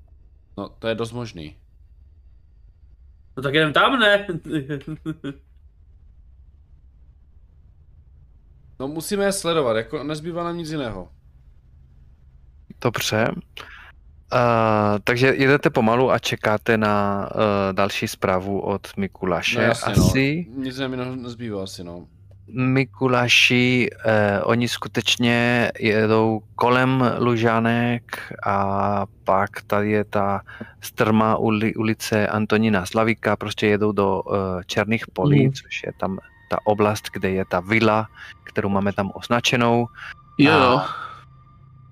No, 0.56 0.68
to 0.68 0.88
je 0.88 0.94
dost 0.94 1.12
možný. 1.12 1.56
No 3.36 3.42
tak 3.42 3.54
jdem 3.54 3.72
tam, 3.72 3.98
ne? 4.00 4.26
No 8.80 8.88
musíme 8.88 9.24
je 9.24 9.32
sledovat, 9.32 9.76
jako 9.76 10.02
nezbývá 10.04 10.44
nám 10.44 10.56
nic 10.58 10.70
jiného. 10.70 11.08
Dobře. 12.80 13.30
Uh, 14.32 14.98
takže 15.04 15.26
jedete 15.36 15.70
pomalu 15.70 16.10
a 16.10 16.18
čekáte 16.18 16.76
na 16.76 17.28
uh, 17.34 17.40
další 17.72 18.08
zprávu 18.08 18.60
od 18.60 18.88
Mikuláše. 18.96 19.58
No 19.58 19.64
jasně, 19.64 19.92
Asi 19.92 20.46
no. 20.56 20.62
Nic 20.64 20.78
jiného 20.78 21.16
nezbývá 21.16 21.62
asi, 21.62 21.84
no. 21.84 22.06
Mikuláši, 22.52 23.88
eh, 24.04 24.40
oni 24.42 24.68
skutečně 24.68 25.70
jedou 25.78 26.40
kolem 26.54 27.04
Lužánek 27.18 28.32
a 28.46 29.06
pak 29.24 29.50
tady 29.66 29.90
je 29.90 30.04
ta 30.04 30.40
strmá 30.80 31.36
uli, 31.36 31.74
ulice 31.74 32.26
Antonína 32.28 32.86
Slavíka, 32.86 33.36
prostě 33.36 33.66
jedou 33.66 33.92
do 33.92 34.22
eh, 34.32 34.62
Černých 34.66 35.04
polí, 35.12 35.44
Mhm. 35.44 35.52
což 35.52 35.82
je 35.86 35.92
tam 36.00 36.18
ta 36.50 36.58
oblast, 36.64 37.04
kde 37.12 37.30
je 37.30 37.44
ta 37.44 37.60
vila, 37.60 38.08
kterou 38.44 38.68
máme 38.68 38.92
tam 38.92 39.10
označenou. 39.14 39.86
Jo, 40.38 40.52
A 40.52 40.56
jo. 40.64 40.80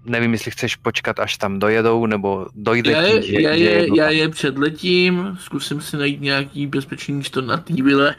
Nevím, 0.07 0.33
jestli 0.33 0.51
chceš 0.51 0.77
počkat, 0.77 1.19
až 1.21 1.37
tam 1.37 1.59
dojedou, 1.59 2.07
nebo 2.07 2.47
dojde 2.55 2.91
Já 2.93 3.03
že, 3.03 3.09
je, 3.09 3.43
já, 3.43 3.57
že 3.57 3.65
je, 3.65 3.71
jedou 3.83 3.97
já 3.97 4.11
je 4.11 4.29
předletím, 4.29 5.37
zkusím 5.41 5.81
si 5.81 5.97
najít 5.97 6.21
nějaký 6.21 6.67
bezpečný 6.67 7.15
místo 7.15 7.41
na 7.43 7.57
té 7.57 7.75
vile 7.83 8.17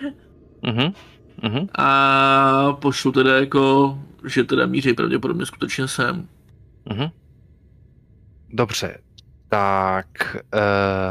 Mhm, 0.64 0.92
mhm. 1.44 1.68
a 1.78 2.74
pošlu 2.82 3.12
teda 3.12 3.40
jako, 3.40 3.98
že 4.26 4.44
teda 4.44 4.66
míří 4.66 4.94
pravděpodobně 4.94 5.46
skutečně 5.46 5.88
sem. 5.88 6.28
Mhm. 6.90 7.10
Dobře, 8.50 8.98
tak 9.50 10.08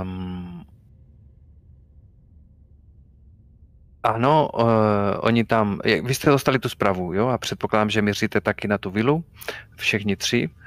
um, 0.02 0.62
ano, 4.02 4.48
uh, 4.54 4.68
oni 5.20 5.44
tam, 5.44 5.80
je- 5.84 6.02
vy 6.02 6.14
jste 6.14 6.30
dostali 6.30 6.58
tu 6.58 6.68
zprávu, 6.68 7.12
jo, 7.14 7.26
a 7.28 7.38
předpokládám, 7.38 7.90
že 7.90 8.02
míříte 8.02 8.40
taky 8.40 8.68
na 8.68 8.78
tu 8.78 8.90
vilu, 8.90 9.24
všichni 9.76 10.16
tři. 10.16 10.48
Uh, 10.48 10.65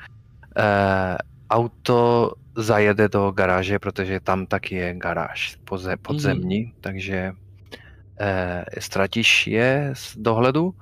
auto 1.49 2.31
zajede 2.55 3.09
do 3.09 3.31
garáže, 3.31 3.79
protože 3.79 4.19
tam 4.19 4.45
taky 4.45 4.75
je 4.75 4.93
garáž 4.93 5.57
podze, 5.63 5.97
podzemní, 5.97 6.73
takže 6.81 7.31
uh, 7.31 8.63
ztratíš 8.79 9.47
je 9.47 9.91
z 9.93 10.17
dohledu 10.17 10.75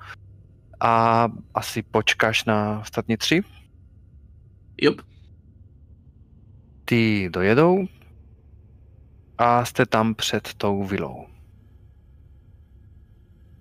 a 0.79 1.27
asi 1.53 1.81
počkáš 1.81 2.45
na 2.45 2.79
ostatní 2.79 3.17
tři. 3.17 3.41
Jop. 4.81 5.01
ty 6.85 7.29
dojedou 7.33 7.87
a 9.37 9.65
jste 9.65 9.85
tam 9.85 10.15
před 10.15 10.53
tou 10.53 10.83
vilou. 10.83 11.25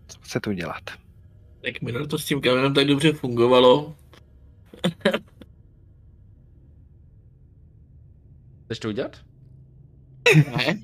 Co 0.07 0.19
chcete 0.21 0.51
udělat? 0.51 0.83
Tak 1.65 1.83
minule 1.83 2.07
to 2.07 2.19
s 2.19 2.25
tím 2.25 2.41
kamenem 2.41 2.75
tak 2.75 2.87
dobře 2.87 3.13
fungovalo. 3.13 3.95
Chceš 8.67 8.79
to 8.79 8.89
udělat? 8.89 9.17
Ne? 10.57 10.79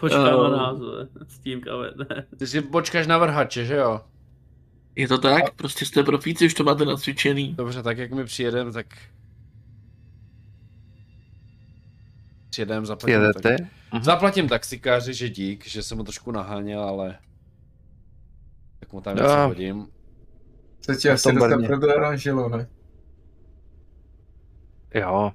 Počkám 0.00 0.34
Oh. 0.34 0.50
na 0.50 0.56
nás, 0.56 0.78
vole, 0.78 1.08
s 1.28 1.38
tím 1.38 1.60
kamet, 1.60 1.94
ne. 1.96 2.26
Ty 2.38 2.46
si 2.46 2.62
počkáš 2.62 3.06
na 3.06 3.18
vrhače, 3.18 3.64
že 3.64 3.76
jo? 3.76 4.00
Je 4.96 5.08
to 5.08 5.18
tak? 5.18 5.54
Prostě 5.54 5.84
jste 5.86 6.02
profíci, 6.02 6.46
už 6.46 6.54
to 6.54 6.64
máte 6.64 6.84
nacvičený. 6.84 7.54
Dobře, 7.54 7.82
tak 7.82 7.98
jak 7.98 8.12
my 8.12 8.24
přijedeme, 8.24 8.72
tak... 8.72 8.86
Přijedeme, 12.50 12.86
zaplatím. 12.86 13.14
Jedete? 13.20 13.56
Tak... 13.58 13.66
Mhm. 13.92 14.02
Zaplatím 14.02 14.48
taxikáři, 14.48 15.14
že 15.14 15.28
dík, 15.28 15.66
že 15.66 15.82
jsem 15.82 15.98
ho 15.98 16.04
trošku 16.04 16.32
naháněl, 16.32 16.80
ale... 16.82 17.18
Tak 18.80 18.92
mu 18.92 19.00
tam 19.00 19.16
něco 19.16 19.28
hodím. 19.46 19.86
se 20.80 20.96
ti 20.96 21.10
asi 21.10 21.32
Brně. 21.32 21.66
prodaranžilo, 21.66 22.48
ne? 22.48 22.68
Jo, 24.94 25.32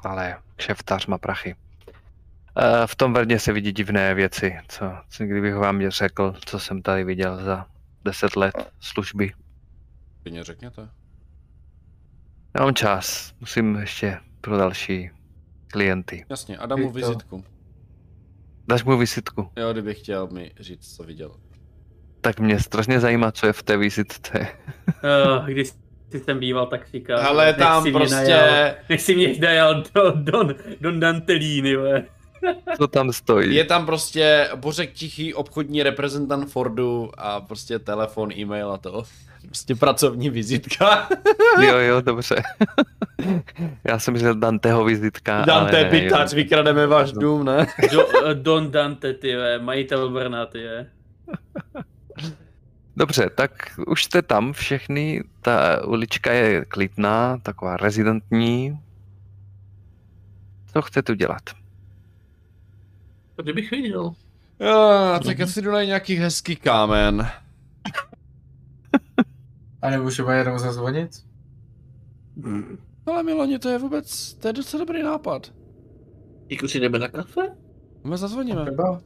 ale 0.00 0.36
kšeftář 0.56 1.06
má 1.06 1.18
prachy. 1.18 1.56
Eh, 2.58 2.86
V 2.86 2.96
tom 2.96 3.12
Verně 3.12 3.38
se 3.38 3.52
vidí 3.52 3.72
divné 3.72 4.14
věci, 4.14 4.58
co, 4.68 4.92
co 5.10 5.24
kdybych 5.24 5.54
vám 5.54 5.90
řekl, 5.90 6.34
co 6.46 6.58
jsem 6.58 6.82
tady 6.82 7.04
viděl 7.04 7.44
za 7.44 7.66
deset 8.04 8.36
let 8.36 8.72
služby. 8.80 9.32
Klidně 10.22 10.44
řekněte. 10.44 10.88
Nemám 12.54 12.74
čas, 12.74 13.34
musím 13.40 13.76
ještě 13.76 14.18
pro 14.40 14.58
další 14.58 15.10
klienty. 15.66 16.24
Jasně, 16.30 16.58
a 16.58 16.66
dám 16.66 16.80
mu 16.80 16.90
vizitku. 16.90 17.44
Dáš 18.68 18.84
mu 18.84 18.98
vizitku? 18.98 19.50
Jo, 19.56 19.72
kdyby 19.72 19.94
chtěl 19.94 20.28
mi 20.28 20.52
říct, 20.60 20.96
co 20.96 21.02
viděl. 21.02 21.36
Tak 22.20 22.40
mě 22.40 22.60
strašně 22.60 23.00
zajímá, 23.00 23.32
co 23.32 23.46
je 23.46 23.52
v 23.52 23.62
té 23.62 23.76
vizitce. 23.76 24.48
Uh, 24.88 25.46
když 25.46 25.70
jsi 26.10 26.20
jsem 26.20 26.38
býval 26.38 26.66
taxíka. 26.66 27.18
Ale 27.26 27.46
nech 27.46 27.56
tam 27.56 27.82
si 27.82 27.92
prostě... 27.92 28.14
najal- 28.14 28.74
Nech 28.88 29.00
si 29.00 29.14
mě 29.16 29.34
najal 29.40 29.82
Don, 29.94 30.24
Don, 30.24 30.54
Don 30.80 31.00
Dantelini, 31.00 31.76
ve. 31.76 32.04
Co 32.76 32.86
tam 32.88 33.12
stojí? 33.12 33.54
Je 33.54 33.64
tam 33.64 33.86
prostě 33.86 34.48
Bořek 34.56 34.92
Tichý, 34.92 35.34
obchodní 35.34 35.82
reprezentant 35.82 36.50
Fordu 36.50 37.10
a 37.18 37.40
prostě 37.40 37.78
telefon, 37.78 38.32
e-mail 38.32 38.70
a 38.72 38.78
to. 38.78 39.02
Prostě 39.46 39.74
pracovní 39.74 40.30
vizitka. 40.30 41.08
Jo, 41.62 41.78
jo, 41.78 42.00
dobře. 42.00 42.42
Já 43.84 43.98
jsem 43.98 44.14
myslel 44.14 44.34
Danteho 44.34 44.84
vizitka, 44.84 45.44
Dante 45.44 45.86
ale 45.88 46.00
jo. 46.04 46.26
vykrademe 46.34 46.86
váš 46.86 47.12
dům, 47.12 47.44
ne? 47.44 47.66
Do, 47.92 48.26
eh, 48.26 48.34
Don 48.34 48.70
Dante, 48.70 49.14
ty 49.14 49.34
majitel 49.60 50.08
Brna, 50.10 50.46
ty. 50.46 50.64
Dobře, 52.98 53.30
tak 53.30 53.80
už 53.86 54.04
jste 54.04 54.22
tam 54.22 54.52
všechny, 54.52 55.24
ta 55.42 55.86
ulička 55.86 56.32
je 56.32 56.64
klidná, 56.64 57.38
taková 57.38 57.76
rezidentní. 57.76 58.80
Co 60.72 60.82
chcete 60.82 61.12
udělat? 61.12 61.42
Kdybych 63.42 63.70
viděl. 63.70 64.14
Jo, 64.60 65.20
tak 65.26 65.38
já 65.38 65.46
si 65.46 65.62
jdu 65.62 65.70
najít 65.70 65.86
nějaký 65.86 66.14
hezký 66.14 66.56
kámen. 66.56 67.22
A 69.82 69.90
nemůžeme 69.90 70.36
jenom 70.36 70.58
zazvonit? 70.58 71.10
Ale 73.06 73.22
Miloni, 73.22 73.58
to 73.58 73.68
je 73.68 73.78
vůbec, 73.78 74.34
to 74.34 74.48
je 74.48 74.52
docela 74.52 74.84
dobrý 74.84 75.02
nápad. 75.02 75.52
Jako 76.48 76.68
si 76.68 76.80
jdeme 76.80 76.98
na 76.98 77.08
kafe? 77.08 77.56
My 78.04 78.16
zazvoníme. 78.16 78.62
Třeba? 78.62 79.00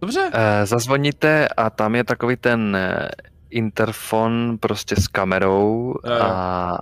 Dobře. 0.00 0.30
Eh, 0.32 0.66
zazvoníte 0.66 1.48
a 1.48 1.70
tam 1.70 1.94
je 1.94 2.04
takový 2.04 2.36
ten 2.36 2.76
eh, 2.76 3.08
interfon 3.50 4.58
prostě 4.60 4.96
s 4.96 5.08
kamerou 5.08 5.94
Jo, 6.04 6.14
jo. 6.14 6.22
a 6.22 6.78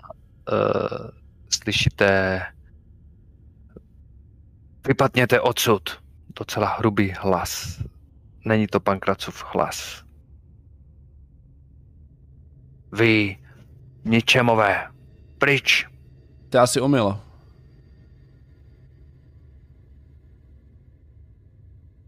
eh, 0.53 1.11
slyšíte 1.51 2.41
vypadněte 4.86 5.41
odsud. 5.41 5.91
Docela 6.39 6.77
hrubý 6.78 7.15
hlas. 7.19 7.83
Není 8.45 8.67
to 8.67 8.81
pan 8.81 8.99
Kracův 8.99 9.45
hlas. 9.55 10.03
Vy, 12.93 13.39
ničemové, 14.05 14.86
pryč. 15.39 15.86
To 16.51 16.59
asi 16.61 16.81
omyl. 16.81 17.20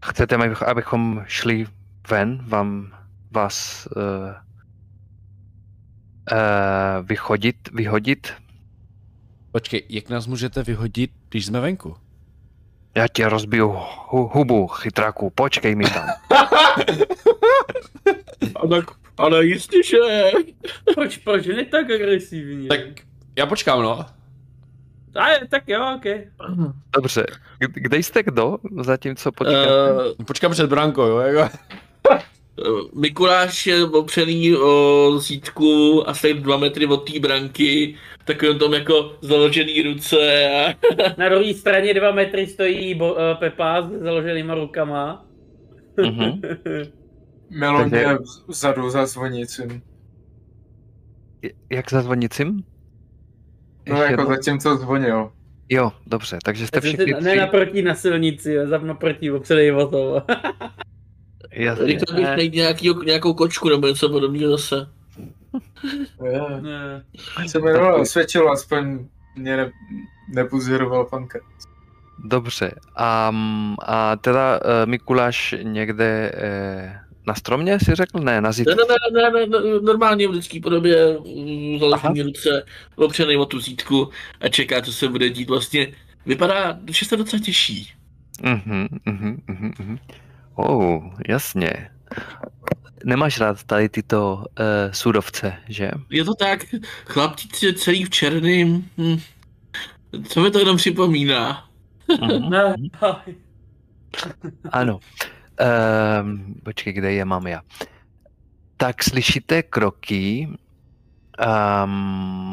Chcete, 0.09 0.35
abych- 0.35 0.63
abychom 0.63 1.23
šli 1.27 1.65
ven, 2.09 2.43
vám, 2.47 2.91
vás 3.31 3.87
uh, 3.95 4.01
uh, 6.31 7.07
vychodit, 7.07 7.55
vyhodit? 7.73 8.33
Počkej, 9.51 9.83
jak 9.89 10.09
nás 10.09 10.27
můžete 10.27 10.63
vyhodit, 10.63 11.11
když 11.29 11.45
jsme 11.45 11.59
venku? 11.59 11.95
Já 12.95 13.07
tě 13.07 13.29
rozbiju 13.29 13.75
hu, 14.07 14.27
hubu, 14.27 14.67
chytráku, 14.67 15.29
počkej 15.29 15.75
mi 15.75 15.83
tam. 15.85 16.07
Ale, 18.55 18.83
ale 19.17 19.45
jistě, 19.45 19.83
že... 19.83 19.97
Proč, 20.95 21.17
proč 21.17 21.45
ne 21.47 21.65
tak 21.65 21.91
agresivně? 21.91 22.67
Tak 22.67 22.79
já 23.37 23.45
počkám, 23.45 23.81
no. 23.81 24.05
A 25.15 25.29
je, 25.29 25.47
tak 25.49 25.63
jo, 25.67 25.95
ok. 25.95 26.05
Dobře, 26.95 27.25
kde 27.73 27.97
jste 27.97 28.23
kdo? 28.23 28.57
Zatímco 28.81 29.31
počkáte. 29.31 29.93
Uh, 30.19 30.25
Počkám 30.25 30.51
před 30.51 30.69
brankou, 30.69 31.01
jo, 31.01 31.17
jako. 31.17 31.57
Mikuláš 32.95 33.67
je 33.67 33.83
opřený 33.85 34.55
o 34.55 35.11
zítku 35.19 36.03
asi 36.09 36.33
dva 36.33 36.57
metry 36.57 36.85
od 36.85 37.11
té 37.11 37.19
branky, 37.19 37.95
takovým 38.25 38.59
tom 38.59 38.73
jako 38.73 39.13
založený 39.21 39.81
ruce 39.81 40.17
a 40.49 40.73
Na 41.17 41.29
druhé 41.29 41.53
straně 41.53 41.93
dva 41.93 42.11
metry 42.11 42.47
stojí 42.47 42.95
bo, 42.95 43.13
uh, 43.13 43.19
Pepa 43.39 43.81
s 43.81 43.89
založenýma 44.03 44.55
rukama. 44.55 45.25
Mhm. 46.03 46.41
Melon 47.49 47.93
je 47.95 48.17
vzadu 48.47 48.89
za 48.89 49.05
zvonicím. 49.05 49.81
J- 51.41 51.51
Jak 51.69 51.91
za 51.91 52.01
zvonicím? 52.01 52.63
No 53.87 54.01
Ještě 54.01 54.11
jako 54.11 54.25
zatím, 54.25 54.59
co 54.59 54.77
zvonil. 54.77 55.31
Jo, 55.69 55.91
dobře, 56.07 56.37
takže 56.43 56.67
jste 56.67 56.81
všichni 56.81 57.13
tři. 57.13 57.23
ne 57.23 57.35
naproti 57.35 57.81
na 57.81 57.95
silnici, 57.95 58.51
jo, 58.51 58.67
zap 58.67 58.83
naproti, 58.83 59.31
opředej 59.31 59.71
o 59.71 59.87
to. 59.87 60.21
Jasně. 61.51 61.85
Rychle 61.85 62.15
bych 62.15 62.25
najít 62.25 62.53
nějaký, 62.53 62.93
nějakou 63.05 63.33
kočku 63.33 63.69
nebo 63.69 63.87
něco 63.87 64.09
podobného 64.09 64.51
zase. 64.51 64.75
Je. 66.23 66.41
Ne. 66.61 67.03
Se 67.47 67.59
jmenoval, 67.59 68.01
osvědčil, 68.01 68.51
aspoň 68.51 69.07
mě 69.35 69.57
ne, 69.57 69.71
nepozoroval 70.29 71.05
panka. 71.05 71.39
Dobře. 72.25 72.71
A, 72.95 73.35
a 73.85 74.15
teda 74.15 74.59
uh, 74.59 74.89
Mikuláš 74.89 75.55
někde 75.63 76.31
uh, 76.35 77.08
na 77.29 77.35
stromě 77.35 77.79
si 77.79 77.95
řekl? 77.95 78.19
Ne, 78.19 78.41
na 78.41 78.49
Ne, 78.49 78.53
zítře. 78.53 78.75
ne, 78.75 78.83
ne, 79.21 79.29
ne, 79.31 79.45
ne, 79.45 79.79
normálně 79.81 80.27
v 80.27 80.31
lidské 80.31 80.59
podobě, 80.61 81.17
založený 81.79 82.21
ruce, 82.21 82.65
opřený 82.95 83.37
o 83.37 83.45
tu 83.45 83.59
zítku 83.59 84.09
a 84.41 84.47
čeká, 84.49 84.81
co 84.81 84.93
se 84.93 85.07
bude 85.07 85.29
dít. 85.29 85.49
Vlastně 85.49 85.87
vypadá, 86.25 86.79
že 86.89 87.05
se 87.05 87.17
docela 87.17 87.41
těší. 87.45 87.91
Mhm, 88.43 88.87
mhm, 89.05 89.41
mhm, 89.47 89.73
mhm. 89.79 89.99
Oh, 90.55 91.03
jasně. 91.27 91.89
Nemáš 93.05 93.39
rád 93.39 93.63
tady 93.63 93.89
tyto 93.89 94.35
uh, 94.35 94.43
surovce, 94.91 95.53
že? 95.69 95.91
Je 96.09 96.23
to 96.25 96.33
tak, 96.35 96.65
chlapci 97.05 97.73
celý 97.73 98.03
v 98.05 98.09
černým, 98.09 98.89
hm. 98.97 99.17
co 100.27 100.41
mi 100.41 100.51
to 100.51 100.59
jenom 100.59 100.77
připomíná? 100.77 101.65
Mhm. 102.21 102.49
Ne. 102.49 102.75
Ano. 104.71 104.99
Um, 105.59 106.55
počkej, 106.63 106.93
kde 106.93 107.13
je 107.13 107.25
mám 107.25 107.47
já? 107.47 107.61
Tak 108.77 109.03
slyšíte 109.03 109.63
kroky. 109.63 110.49
Um, 111.83 112.51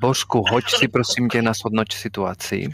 Božku, 0.00 0.42
hoď 0.50 0.64
si 0.68 0.88
prosím 0.88 1.28
tě 1.28 1.42
na 1.42 1.52
shodnoť 1.52 1.92
situaci. 1.94 2.68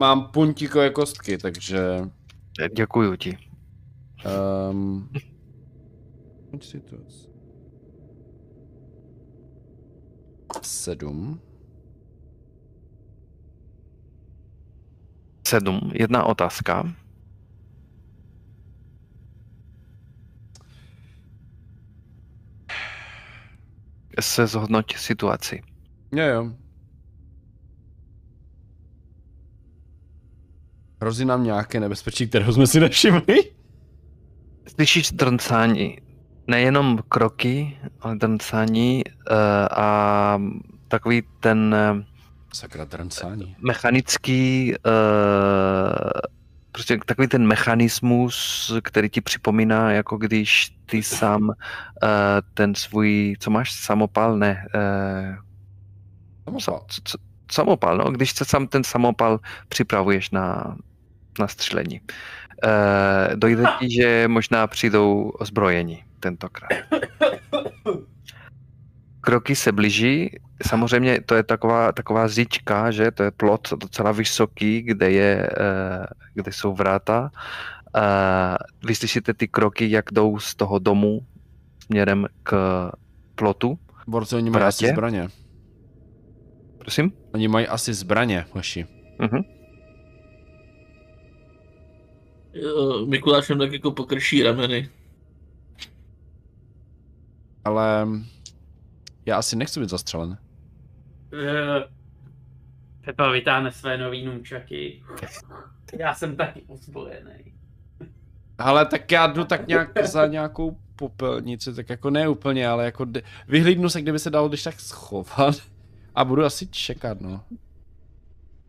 Mám 0.00 0.28
puntíkové 0.28 0.90
kostky, 0.90 1.38
takže... 1.38 2.00
Děkuju 2.76 3.16
ti. 3.16 3.38
Um, 4.70 5.08
situace. 6.60 7.28
Sedm. 10.62 11.40
Sedm. 15.46 15.90
Jedna 15.94 16.24
otázka. 16.24 17.01
Se 24.20 24.46
zhodnoť 24.46 24.96
situaci. 24.96 25.62
Jo, 26.12 26.24
jo. 26.24 26.52
Hrozí 31.00 31.24
nám 31.24 31.44
nějaké 31.44 31.80
nebezpečí, 31.80 32.28
kterého 32.28 32.52
jsme 32.52 32.66
si 32.66 32.80
nevšimli? 32.80 33.50
Slyšíš 34.74 35.10
drncání. 35.12 35.98
Nejenom 36.46 36.98
kroky, 37.08 37.78
ale 38.00 38.16
drncání 38.16 39.04
uh, 39.06 39.36
a 39.70 40.38
takový 40.88 41.22
ten 41.40 41.74
eh, 41.74 42.04
Sakra 42.54 42.84
drncání. 42.84 43.56
mechanický, 43.58 44.74
uh, 44.86 44.92
prostě 46.72 46.98
takový 47.06 47.28
ten 47.28 47.46
mechanismus, 47.46 48.72
který 48.82 49.10
ti 49.10 49.20
připomíná, 49.20 49.92
jako 49.92 50.16
když 50.16 50.72
ty 50.86 51.02
sám 51.02 51.42
uh, 51.42 51.54
ten 52.54 52.74
svůj, 52.74 53.36
co 53.40 53.50
máš, 53.50 53.72
samopal, 53.72 54.38
ne, 54.38 54.66
uh, 54.74 55.36
Samopal. 56.44 56.84
co, 56.88 57.00
co, 57.04 57.18
samopal, 57.50 57.96
no, 57.96 58.10
když 58.10 58.32
se 58.32 58.44
sám 58.44 58.66
ten 58.66 58.84
samopal 58.84 59.40
připravuješ 59.68 60.30
na, 60.30 60.76
na 61.38 61.48
střelení. 61.48 62.00
Uh, 62.64 63.36
dojde 63.36 63.64
ti, 63.78 63.90
že 63.94 64.28
možná 64.28 64.66
přijdou 64.66 65.28
ozbrojení 65.28 66.04
tentokrát. 66.20 66.70
Kroky 69.20 69.56
se 69.56 69.72
blíží, 69.72 70.30
samozřejmě 70.66 71.20
to 71.20 71.34
je 71.34 71.42
taková, 71.42 71.92
taková 71.92 72.28
říčka, 72.28 72.90
že 72.90 73.10
to 73.10 73.22
je 73.22 73.30
plot 73.30 73.68
docela 73.80 74.12
vysoký, 74.12 74.82
kde, 74.82 75.10
je, 75.10 75.50
eh, 75.60 76.06
kde 76.34 76.52
jsou 76.52 76.74
vráta. 76.74 77.30
Eh, 77.96 78.56
Vy 78.86 78.94
slyšíte 78.94 79.34
ty 79.34 79.48
kroky, 79.48 79.90
jak 79.90 80.12
jdou 80.12 80.38
z 80.38 80.54
toho 80.54 80.78
domu 80.78 81.26
směrem 81.84 82.26
k 82.42 82.52
plotu. 83.34 83.78
Borci, 84.06 84.36
oni 84.36 84.50
mají 84.50 84.64
asi 84.64 84.88
zbraně. 84.88 85.28
Prosím? 86.78 87.12
Oni 87.34 87.48
mají 87.48 87.66
asi 87.66 87.94
zbraně, 87.94 88.46
hoši. 88.52 88.86
Mhm. 89.18 89.42
Jo, 92.52 93.06
Mikulášem 93.06 93.58
tak 93.58 93.72
jako 93.72 93.90
pokrší 93.90 94.42
rameny. 94.42 94.88
Ale 97.64 98.08
já 99.26 99.36
asi 99.36 99.56
nechci 99.56 99.80
být 99.80 99.88
zastřelen. 99.88 100.38
Eh, 101.32 101.84
Pepa 103.04 103.30
vytáhne 103.30 103.72
své 103.72 103.98
nový 103.98 104.24
nunčaky. 104.24 105.02
Já 105.98 106.14
jsem 106.14 106.36
taky 106.36 106.62
ozbrojený. 106.66 107.54
Ale 108.58 108.86
tak 108.86 109.12
já 109.12 109.26
jdu 109.26 109.44
tak 109.44 109.66
nějak 109.68 110.06
za 110.06 110.26
nějakou 110.26 110.76
popelnici, 110.96 111.74
tak 111.74 111.88
jako 111.88 112.10
ne 112.10 112.28
úplně, 112.28 112.68
ale 112.68 112.84
jako 112.84 113.04
de- 113.04 113.22
vyhlídnu 113.48 113.88
se, 113.88 114.02
kdyby 114.02 114.18
se 114.18 114.30
dalo 114.30 114.48
když 114.48 114.62
tak 114.62 114.80
schovat. 114.80 115.54
A 116.14 116.24
budu 116.24 116.44
asi 116.44 116.66
čekat, 116.66 117.20
no. 117.20 117.44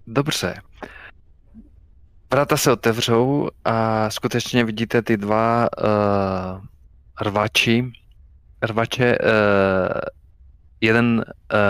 Dobře. 0.08 0.62
Vrata 2.32 2.58
se 2.58 2.72
otevřou 2.72 3.50
a 3.66 4.10
skutečně 4.10 4.64
vidíte 4.66 5.02
ty 5.02 5.18
dva 5.18 5.68
uh, 5.84 6.62
rvači. 7.22 7.92
Rvače, 8.62 9.18
uh, 9.18 9.28
jeden 10.84 11.24
uh, 11.24 11.24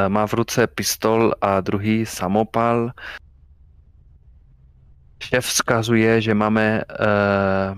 má 0.10 0.28
v 0.28 0.34
ruce 0.34 0.68
pistol 0.68 1.34
a 1.42 1.62
druhý 1.62 2.06
samopal. 2.06 2.92
Šéf 5.24 5.46
vzkazuje, 5.46 6.22
že 6.22 6.34
máme, 6.34 6.82
uh, 6.82 7.78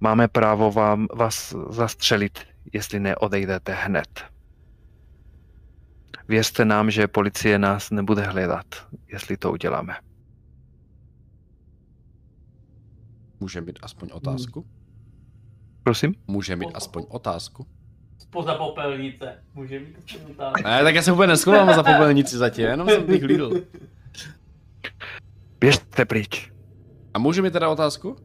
máme 0.00 0.28
právo 0.28 0.72
vám, 0.72 1.06
vás 1.14 1.54
zastřelit, 1.70 2.38
jestli 2.72 3.00
neodejdete 3.00 3.74
hned. 3.74 4.24
Věřte 6.28 6.64
nám, 6.64 6.90
že 6.90 7.08
policie 7.08 7.58
nás 7.58 7.90
nebude 7.90 8.22
hledat, 8.22 8.66
jestli 9.12 9.36
to 9.36 9.52
uděláme. 9.52 9.96
Může 13.40 13.60
mít 13.60 13.78
aspoň 13.82 14.08
otázku? 14.12 14.66
Prosím? 15.82 16.14
Může 16.26 16.56
mít 16.56 16.70
aspoň 16.74 17.06
otázku? 17.08 17.81
Spoza 18.32 18.54
popelnice. 18.54 19.34
Může 19.54 19.80
mít 19.80 19.96
aspoň 19.98 20.30
otázku. 20.30 20.62
Ne, 20.64 20.82
tak 20.82 20.94
já 20.94 21.02
se 21.02 21.12
vůbec 21.12 21.28
neschovám 21.28 21.74
za 21.74 21.82
popelnici 21.82 22.36
zatím, 22.36 22.64
jenom 22.64 22.88
jsem 22.88 23.06
vyhlídl. 23.06 23.62
Běžte 25.60 26.04
pryč. 26.04 26.52
A 27.14 27.18
může 27.18 27.42
mít 27.42 27.52
teda 27.52 27.68
otázku? 27.68 28.16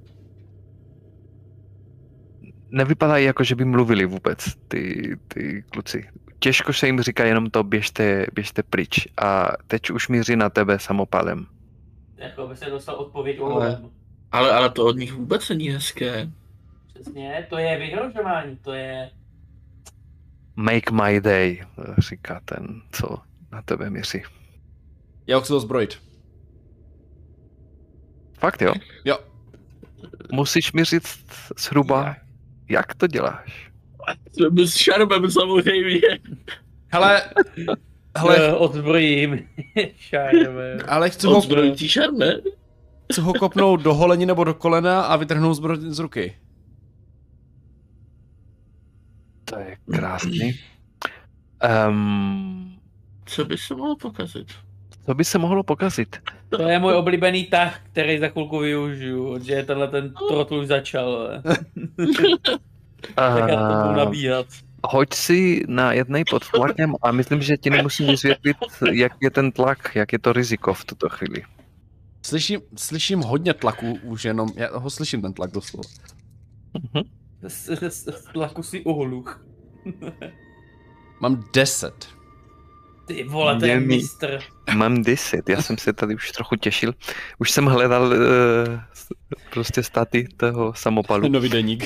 Nevypadají 2.69 3.26
jako, 3.26 3.44
že 3.44 3.56
by 3.56 3.66
mluvili 3.66 4.06
vůbec 4.06 4.56
ty, 4.68 5.16
ty 5.27 5.64
kluci. 5.72 6.10
Těžko 6.40 6.74
se 6.74 6.86
jim 6.86 7.02
říká 7.02 7.26
jenom 7.26 7.50
to, 7.50 7.64
běžte, 7.64 8.26
běžte 8.34 8.64
pryč. 8.64 9.08
A 9.22 9.52
teď 9.68 9.90
už 9.90 10.08
míří 10.08 10.36
na 10.36 10.50
tebe 10.50 10.80
samopalem. 10.80 11.45
Jako 12.18 12.48
by 12.48 12.56
se 12.56 12.69
dostal 12.69 12.95
odpověď 12.95 13.40
Ale-. 13.40 13.82
Ale, 14.32 14.52
ale 14.52 14.69
to 14.69 14.86
od 14.86 14.98
nich 14.98 15.14
vůbec 15.14 15.50
není 15.50 15.69
hezké. 15.69 16.30
Přesně, 16.94 17.48
to 17.50 17.58
je 17.58 17.77
vyhrožování, 17.80 18.58
to 18.58 18.74
je... 18.74 19.10
Make 20.60 20.92
my 20.92 21.22
day, 21.22 21.66
říká 21.98 22.42
ten, 22.45 22.82
co 22.92 23.18
na 23.52 23.61
tebe 23.61 23.90
míří. 23.90 24.24
Já 25.27 25.36
ho 25.38 25.42
chci 25.42 25.53
ozbrojit. 25.53 25.98
Fakt 28.40 28.61
jo? 28.61 28.74
Jo. 29.06 29.18
Musíš 30.32 30.74
mířit 30.74 31.03
zhruba. 31.60 32.16
Jak 32.69 32.95
to 32.95 33.08
děláš? 33.08 33.72
S 34.66 34.76
šarmem 34.76 35.32
samozřejmě. 35.32 36.02
Hele, 36.88 37.22
hele, 38.18 38.38
Hele, 38.38 38.56
odzbrojím. 38.56 39.48
Šajeme. 39.95 40.77
ale 40.88 41.10
chci 41.10 41.27
ho, 41.27 41.38
Odzbrojící 41.38 41.90
šarme? 41.90 42.34
chci 43.11 43.22
ho 43.22 43.34
kopnout 43.34 43.82
do 43.82 43.94
holení 43.94 44.26
nebo 44.26 44.44
do 44.44 44.53
kolena 44.53 45.02
a 45.02 45.16
vytrhnout 45.16 45.53
zbroj 45.56 45.77
z 45.80 46.00
ruky. 46.00 46.38
To 49.50 49.59
je 49.59 49.77
krásný. 49.93 50.59
Um, 51.90 52.77
Co 53.26 53.45
by 53.45 53.58
se 53.58 53.76
mohlo 53.76 53.95
pokazit? 53.95 54.48
co 55.06 55.14
by 55.14 55.24
se 55.26 55.38
mohlo 55.38 55.64
pokazit? 55.64 56.17
To 56.50 56.61
je 56.61 56.80
můj 56.80 56.93
oblíbený 56.93 57.43
tah, 57.45 57.80
který 57.92 58.19
za 58.19 58.27
chvilku 58.27 58.59
využiju, 58.59 59.40
že 59.43 59.64
tenhle 59.64 59.88
ten 59.88 60.14
trotl 60.30 60.56
už 60.56 60.67
začal. 60.67 61.11
ale. 61.16 61.43
Tak 63.16 63.50
já 63.50 63.69
to 63.69 63.84
budu 63.88 63.95
nabíhat. 63.98 64.45
hoď 64.85 65.14
si 65.14 65.64
na 65.67 65.93
jednej 65.93 66.24
pod 66.30 66.50
tlakem 66.51 66.95
a 67.01 67.11
myslím, 67.11 67.42
že 67.42 67.58
ti 67.58 67.69
nemusím 67.69 68.08
vysvětlit, 68.08 68.58
jak 68.92 69.11
je 69.22 69.30
ten 69.30 69.51
tlak, 69.51 69.95
jak 69.95 70.14
je 70.14 70.19
to 70.19 70.34
riziko 70.34 70.74
v 70.74 70.85
tuto 70.85 71.09
chvíli. 71.09 71.43
Slyším, 72.26 72.61
slyším 72.76 73.19
hodně 73.22 73.53
tlaku 73.53 74.00
už 74.03 74.26
jenom, 74.26 74.50
já 74.56 74.77
ho 74.77 74.90
slyším 74.90 75.22
ten 75.22 75.34
tlak 75.34 75.51
doslova. 75.51 75.90
Mhm. 76.74 77.03
Tlaku 78.33 78.64
si 78.64 78.83
ohluch. 78.83 79.45
Mám 81.22 81.43
10. 81.53 82.07
Ty 83.07 83.24
vole, 83.24 83.59
to 83.59 83.66
je 83.66 83.72
Je 83.72 83.80
mi- 83.80 83.85
mistr. 83.85 84.40
Mám 84.75 85.03
10, 85.03 85.49
já 85.49 85.61
jsem 85.61 85.77
se 85.77 85.93
tady 85.93 86.16
už 86.16 86.32
trochu 86.32 86.56
těšil. 86.56 86.93
Už 87.40 87.51
jsem 87.51 87.66
hledal 87.66 88.03
uh, 88.03 88.14
prostě 89.53 89.83
staty 89.83 90.27
toho 90.38 90.74
samopalu. 90.74 91.27
Nový 91.32 91.49
deník. 91.49 91.83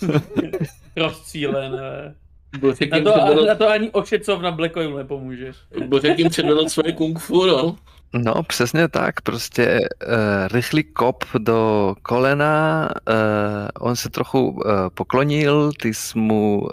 Rozcílené. 0.96 2.14
Bořek 2.60 2.90
Na 2.90 2.96
jim 2.96 3.04
to, 3.04 3.46
na 3.46 3.54
to 3.54 3.68
ani 3.68 3.90
ošecov 3.90 4.42
na 4.42 4.50
Black 4.50 4.76
Oil 4.76 4.96
nepomůže. 4.96 5.52
Bořek 5.86 6.18
jim 6.18 6.28
předvedl 6.30 6.68
svoje 6.68 6.92
kung 6.92 7.18
fu, 7.18 7.46
no. 7.46 7.76
No, 8.12 8.42
přesně 8.42 8.88
tak, 8.88 9.20
prostě 9.20 9.80
uh, 10.06 10.14
rychlý 10.52 10.84
kop 10.84 11.24
do 11.38 11.94
kolena, 12.02 12.88
uh, 13.08 13.88
on 13.88 13.96
se 13.96 14.10
trochu 14.10 14.48
uh, 14.50 14.62
poklonil, 14.94 15.72
ty 15.82 15.94
jsi 15.94 16.18
mu 16.18 16.60
uh, 16.60 16.70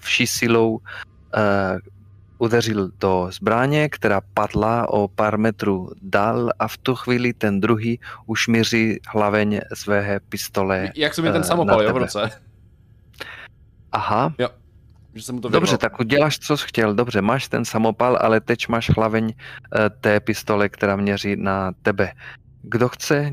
vší 0.00 0.26
silou 0.26 0.70
uh, 0.74 0.80
udeřil 2.38 2.90
do 3.00 3.28
zbraně, 3.32 3.88
která 3.88 4.20
padla 4.34 4.88
o 4.88 5.08
pár 5.08 5.38
metrů 5.38 5.90
dál 6.02 6.50
a 6.58 6.68
v 6.68 6.76
tu 6.76 6.94
chvíli 6.94 7.32
ten 7.32 7.60
druhý 7.60 8.00
už 8.26 8.48
míří 8.48 9.00
hlaveň 9.08 9.60
své 9.74 10.20
pistole. 10.28 10.92
Jak 10.96 11.14
se 11.14 11.22
mi 11.22 11.32
ten 11.32 11.44
samopal, 11.44 11.82
jo, 11.82 11.94
v 11.94 11.96
ruce. 11.96 12.30
Aha, 13.92 14.34
Že 15.14 15.22
jsem 15.22 15.34
mu 15.34 15.40
to 15.40 15.48
dobře, 15.48 15.72
vyrval. 15.72 15.78
tak 15.90 16.00
uděláš, 16.00 16.38
co 16.38 16.56
jsi 16.56 16.64
chtěl. 16.68 16.94
Dobře, 16.94 17.22
máš 17.22 17.48
ten 17.48 17.64
samopal, 17.64 18.18
ale 18.20 18.40
teď 18.40 18.68
máš 18.68 18.90
hlaveň 18.90 19.32
eh, 19.32 19.90
té 20.00 20.20
pistole, 20.20 20.68
která 20.68 20.96
měří 20.96 21.36
na 21.36 21.72
tebe. 21.82 22.12
Kdo 22.62 22.88
chce 22.88 23.30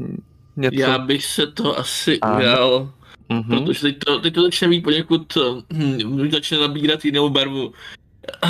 něco? 0.55 0.79
Já 0.79 0.97
bych 0.97 1.25
se 1.25 1.47
to 1.47 1.79
asi 1.79 2.19
Ano. 2.19 2.37
ujal, 2.37 2.91
Mhm. 3.29 3.43
protože 3.65 3.81
teď 3.81 3.99
to, 3.99 4.19
teď 4.19 4.33
to 4.33 4.41
začne 4.43 4.67
být 4.67 4.81
poněkud, 4.81 5.37
hm, 5.73 6.29
začne 6.31 6.57
nabírat 6.57 7.05
jinou 7.05 7.29
barvu. 7.29 7.73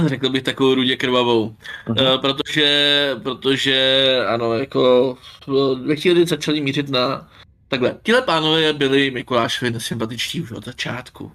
Řekl 0.05 0.29
bych 0.29 0.43
takovou 0.43 0.75
rudě 0.75 0.95
krvavou. 0.95 1.55
Eh, 1.99 2.17
protože, 2.17 3.09
protože, 3.23 4.17
ano, 4.27 4.53
jako 4.53 5.17
eh, 5.47 5.87
ve 5.87 5.95
chvíli, 5.95 6.25
začali 6.25 6.61
mířit 6.61 6.89
na... 6.89 7.27
Takhle, 7.67 7.95
tihle 8.03 8.21
pánové 8.21 8.73
byli 8.73 9.11
Mikulášovi 9.11 9.71
nesympatičtí 9.71 10.41
už 10.41 10.51
od 10.51 10.65
začátku. 10.65 11.31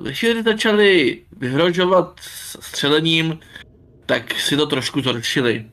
Ve 0.00 0.12
chvíli, 0.12 0.34
kdy 0.34 0.42
začali 0.42 1.22
vyhrožovat 1.36 2.20
střelením, 2.60 3.38
tak 4.06 4.40
si 4.40 4.56
to 4.56 4.66
trošku 4.66 5.00
zhoršili. 5.00 5.64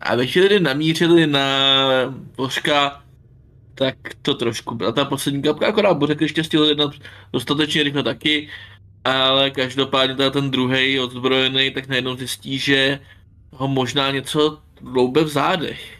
A 0.00 0.16
ve 0.16 0.26
chvíli, 0.26 0.46
kdy 0.46 0.60
namířili 0.60 1.26
na 1.26 1.46
Božka, 2.36 3.02
tak 3.74 3.96
to 4.22 4.34
trošku 4.34 4.74
byla 4.74 4.92
ta 4.92 5.04
poslední 5.04 5.42
kapka, 5.42 5.66
akorát 5.66 5.94
Božek 5.94 6.20
ještě 6.20 6.44
stihl 6.44 6.64
jednat 6.64 6.92
dostatečně 7.32 7.82
rychle 7.82 8.02
taky, 8.02 8.48
ale 9.04 9.50
každopádně 9.50 10.16
teda 10.16 10.30
ten 10.30 10.50
druhý 10.50 11.00
odzbrojený 11.00 11.70
tak 11.70 11.88
najednou 11.88 12.16
zjistí, 12.16 12.58
že 12.58 13.00
ho 13.52 13.68
možná 13.68 14.10
něco 14.10 14.58
dloube 14.80 15.24
v 15.24 15.28
zádech. 15.28 15.98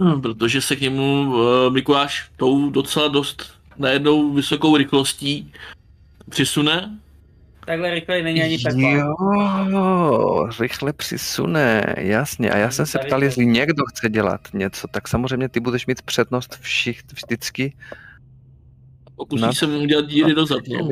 Hmm, 0.00 0.22
protože 0.22 0.60
se 0.60 0.76
k 0.76 0.80
němu 0.80 1.22
uh, 1.22 1.72
Mikuláš 1.72 2.30
tou 2.36 2.70
docela 2.70 3.08
dost 3.08 3.59
najednou 3.80 4.32
vysokou 4.32 4.76
rychlostí 4.76 5.52
přisune. 6.30 6.98
Takhle 7.66 7.90
rychle 7.94 8.22
není 8.22 8.42
ani 8.42 8.58
Pepa. 8.58 8.80
Jo, 9.70 10.48
rychle 10.60 10.92
přisune, 10.92 11.94
jasně. 11.98 12.50
A 12.50 12.56
já 12.56 12.70
jsem 12.70 12.86
se 12.86 12.98
ptal, 12.98 13.22
jestli 13.22 13.46
někdo 13.46 13.84
chce 13.86 14.08
dělat 14.08 14.40
něco, 14.54 14.88
tak 14.88 15.08
samozřejmě 15.08 15.48
ty 15.48 15.60
budeš 15.60 15.86
mít 15.86 16.02
přednost 16.02 16.58
všich 16.60 17.02
vždycky. 17.12 17.72
Pokusí 19.16 19.42
Nad- 19.42 19.52
se 19.52 19.66
mu 19.66 19.78
udělat 19.78 20.06
díry 20.06 20.34
dozad, 20.34 20.60
no. 20.68 20.88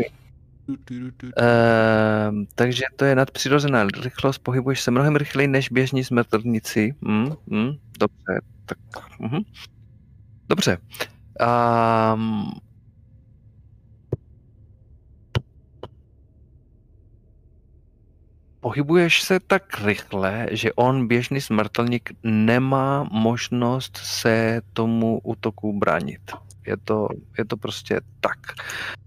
Ehm, 1.37 2.47
takže 2.55 2.83
to 2.97 3.05
je 3.05 3.15
nadpřirozená 3.15 3.87
rychlost, 4.03 4.39
pohybuješ 4.39 4.81
se 4.81 4.91
mnohem 4.91 5.17
rychleji 5.17 5.49
než 5.49 5.69
běžní 5.69 6.05
smrtelníci. 6.05 6.95
Mm, 7.01 7.33
mm, 7.47 7.73
dobře, 7.99 8.41
tak. 8.67 8.79
Mhm. 9.19 9.41
Dobře. 10.49 10.79
Um, 12.15 12.53
pohybuješ 18.61 19.23
se 19.23 19.41
tak 19.41 19.63
rychle, 19.85 20.47
že 20.51 20.73
on, 20.73 21.09
běžný 21.09 21.41
smrtelník, 21.41 22.11
nemá 22.23 23.09
možnost 23.13 23.97
se 23.97 24.61
tomu 24.73 25.21
útoku 25.25 25.79
bránit. 25.79 26.21
Je 26.67 26.77
to, 26.77 27.09
je 27.39 27.45
to 27.45 27.57
prostě 27.57 28.01
tak. 28.21 28.39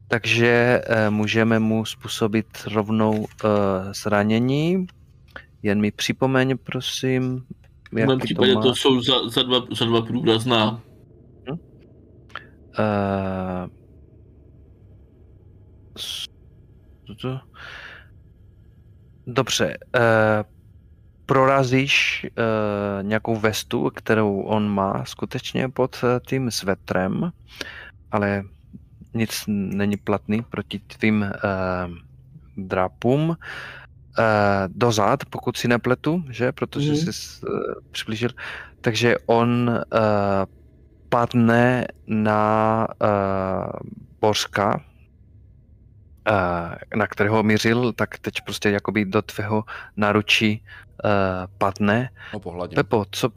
Takže 0.07 0.81
eh, 0.85 1.09
můžeme 1.09 1.59
mu 1.59 1.85
způsobit 1.85 2.47
rovnou 2.73 3.27
eh, 3.43 3.47
zranění. 3.93 4.87
Jen 5.63 5.81
mi 5.81 5.91
připomeň, 5.91 6.57
prosím, 6.63 7.45
V 7.89 7.93
mém 7.93 8.19
případě 8.19 8.55
má. 8.55 8.61
to 8.61 8.75
jsou 8.75 9.01
za, 9.01 9.29
za, 9.29 9.43
dva, 9.43 9.59
za 9.77 9.85
dva 9.85 10.01
průrazná. 10.01 10.81
Eh, 12.79 13.67
s- 15.97 16.25
to- 17.21 17.39
Dobře. 19.31 19.77
eh, 19.95 20.43
Prorazíš 21.25 22.25
eh, 22.25 23.03
nějakou 23.03 23.35
vestu, 23.35 23.89
kterou 23.95 24.41
on 24.41 24.67
má 24.69 25.05
skutečně 25.05 25.69
pod 25.69 25.95
eh, 26.03 26.19
tím 26.27 26.51
svetrem, 26.51 27.31
ale 28.11 28.43
nic 29.13 29.43
není 29.47 29.97
platný 29.97 30.41
proti 30.41 30.79
tvým 30.79 31.23
eh, 31.23 31.31
drápům. 32.57 33.37
Eh, 34.19 34.23
dozad, 34.67 35.25
pokud 35.25 35.57
si 35.57 35.67
nepletu, 35.67 36.23
že? 36.29 36.51
Protože 36.51 36.91
Mhm. 36.91 36.97
jsi 36.97 37.09
eh, 37.47 37.49
přiblížil. 37.91 38.29
Takže 38.81 39.15
on 39.25 39.71
eh, 39.93 40.45
padne 41.09 41.87
na 42.07 42.87
uh, 43.01 43.79
Bořka, 44.21 44.81
na 46.95 47.07
kterého 47.07 47.43
mířil, 47.43 47.93
tak 47.93 48.19
teď 48.19 48.33
prostě 48.45 48.69
jakoby 48.69 49.05
do 49.05 49.21
tvého 49.21 49.63
naručí 49.97 50.63
uh, 51.03 51.11
padne. 51.57 52.09
No 52.33 52.39
pohladně. 52.39 52.75
Pepo, 52.75 53.05
co, 53.11 53.29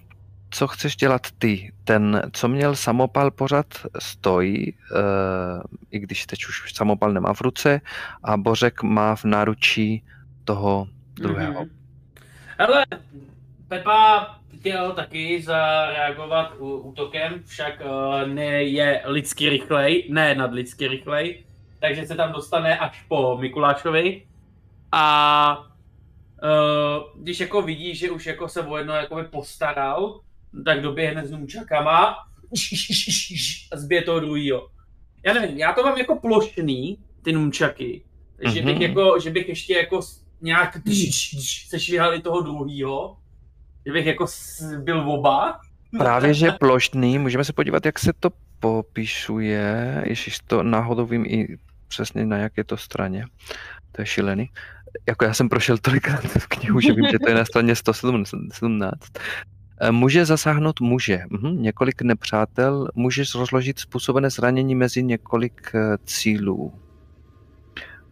co 0.50 0.66
chceš 0.66 0.96
dělat 0.96 1.26
ty? 1.38 1.72
Ten, 1.84 2.22
co 2.32 2.48
měl 2.48 2.76
samopal, 2.76 3.30
pořád 3.30 3.66
stojí, 3.98 4.72
uh, 4.72 5.62
i 5.90 5.98
když 5.98 6.26
teď 6.26 6.38
už 6.48 6.74
samopal 6.74 7.12
nemá 7.12 7.34
v 7.34 7.40
ruce, 7.40 7.80
a 8.22 8.36
Bořek 8.36 8.82
má 8.82 9.16
v 9.16 9.24
náručí 9.24 10.04
toho 10.44 10.88
druhého. 11.14 11.60
Mhm. 11.60 11.70
Ale 12.58 12.86
Pepa 13.68 14.34
chtěl 14.58 14.92
taky 14.92 15.42
zareagovat 15.42 16.52
útokem, 16.60 17.42
však 17.46 17.82
uh, 17.84 18.28
ne 18.28 18.62
je 18.62 19.02
lidsky 19.04 19.48
rychlej, 19.48 20.08
ne 20.10 20.34
nadlidsky 20.34 20.88
rychlej, 20.88 21.44
takže 21.84 22.06
se 22.06 22.14
tam 22.14 22.32
dostane 22.32 22.78
až 22.78 23.04
po 23.08 23.38
Mikulášovi. 23.40 24.22
A 24.92 25.58
uh, 25.58 27.22
když 27.22 27.40
jako 27.40 27.62
vidí, 27.62 27.94
že 27.94 28.10
už 28.10 28.26
jako 28.26 28.48
se 28.48 28.60
o 28.60 28.76
jedno 28.76 28.94
jakoby 28.94 29.24
postaral, 29.24 30.20
tak 30.64 30.80
doběhne 30.80 31.26
s 31.26 31.30
nůčakama 31.30 32.16
a 33.72 33.76
zbije 33.76 34.02
toho 34.02 34.20
druhýho. 34.20 34.68
Já 35.26 35.34
nevím, 35.34 35.58
já 35.58 35.72
to 35.72 35.82
mám 35.82 35.98
jako 35.98 36.16
plošný, 36.16 36.98
ty 37.22 37.32
nůčaky. 37.32 38.04
Takže 38.42 38.62
bych 38.62 38.74
Mhm. 38.74 38.82
jako, 38.82 39.20
že 39.20 39.30
bych 39.30 39.48
ještě 39.48 39.74
jako 39.74 40.00
nějak 40.40 40.78
sešvihali 41.68 42.22
toho 42.22 42.40
druhýho, 42.40 43.16
že 43.86 43.92
bych 43.92 44.06
jako 44.06 44.26
byl 44.78 45.10
oba. 45.10 45.60
Právě, 45.98 46.34
že 46.34 46.52
plošný, 46.52 47.18
můžeme 47.18 47.44
se 47.44 47.52
podívat, 47.52 47.86
jak 47.86 47.98
se 47.98 48.12
to 48.20 48.30
popisuje, 48.60 50.02
ježiš, 50.06 50.38
to 50.46 50.62
náhodou 50.62 51.06
vím 51.06 51.26
i 51.26 51.58
přesně 51.88 52.26
na 52.26 52.36
jaké 52.36 52.64
to 52.64 52.76
straně, 52.76 53.26
to 53.92 54.02
je 54.02 54.06
šílený. 54.06 54.50
Jako 55.08 55.24
já 55.24 55.34
jsem 55.34 55.48
prošel 55.48 55.78
tolikrát 55.78 56.24
v 56.24 56.46
knihu, 56.46 56.80
že 56.80 56.92
vím, 56.92 57.06
že 57.10 57.18
to 57.18 57.28
je 57.28 57.34
na 57.34 57.44
straně 57.44 57.76
117. 57.76 59.00
Eh, 59.80 59.90
Může 59.90 60.24
zasáhnout 60.24 60.80
muže, 60.80 61.22
mhm, 61.30 61.62
několik 61.62 62.02
nepřátel, 62.02 62.88
můžeš 62.94 63.34
rozložit 63.34 63.78
způsobené 63.78 64.30
zranění 64.30 64.74
mezi 64.74 65.02
několik 65.02 65.70
eh, 65.74 65.98
cílů. 66.04 66.72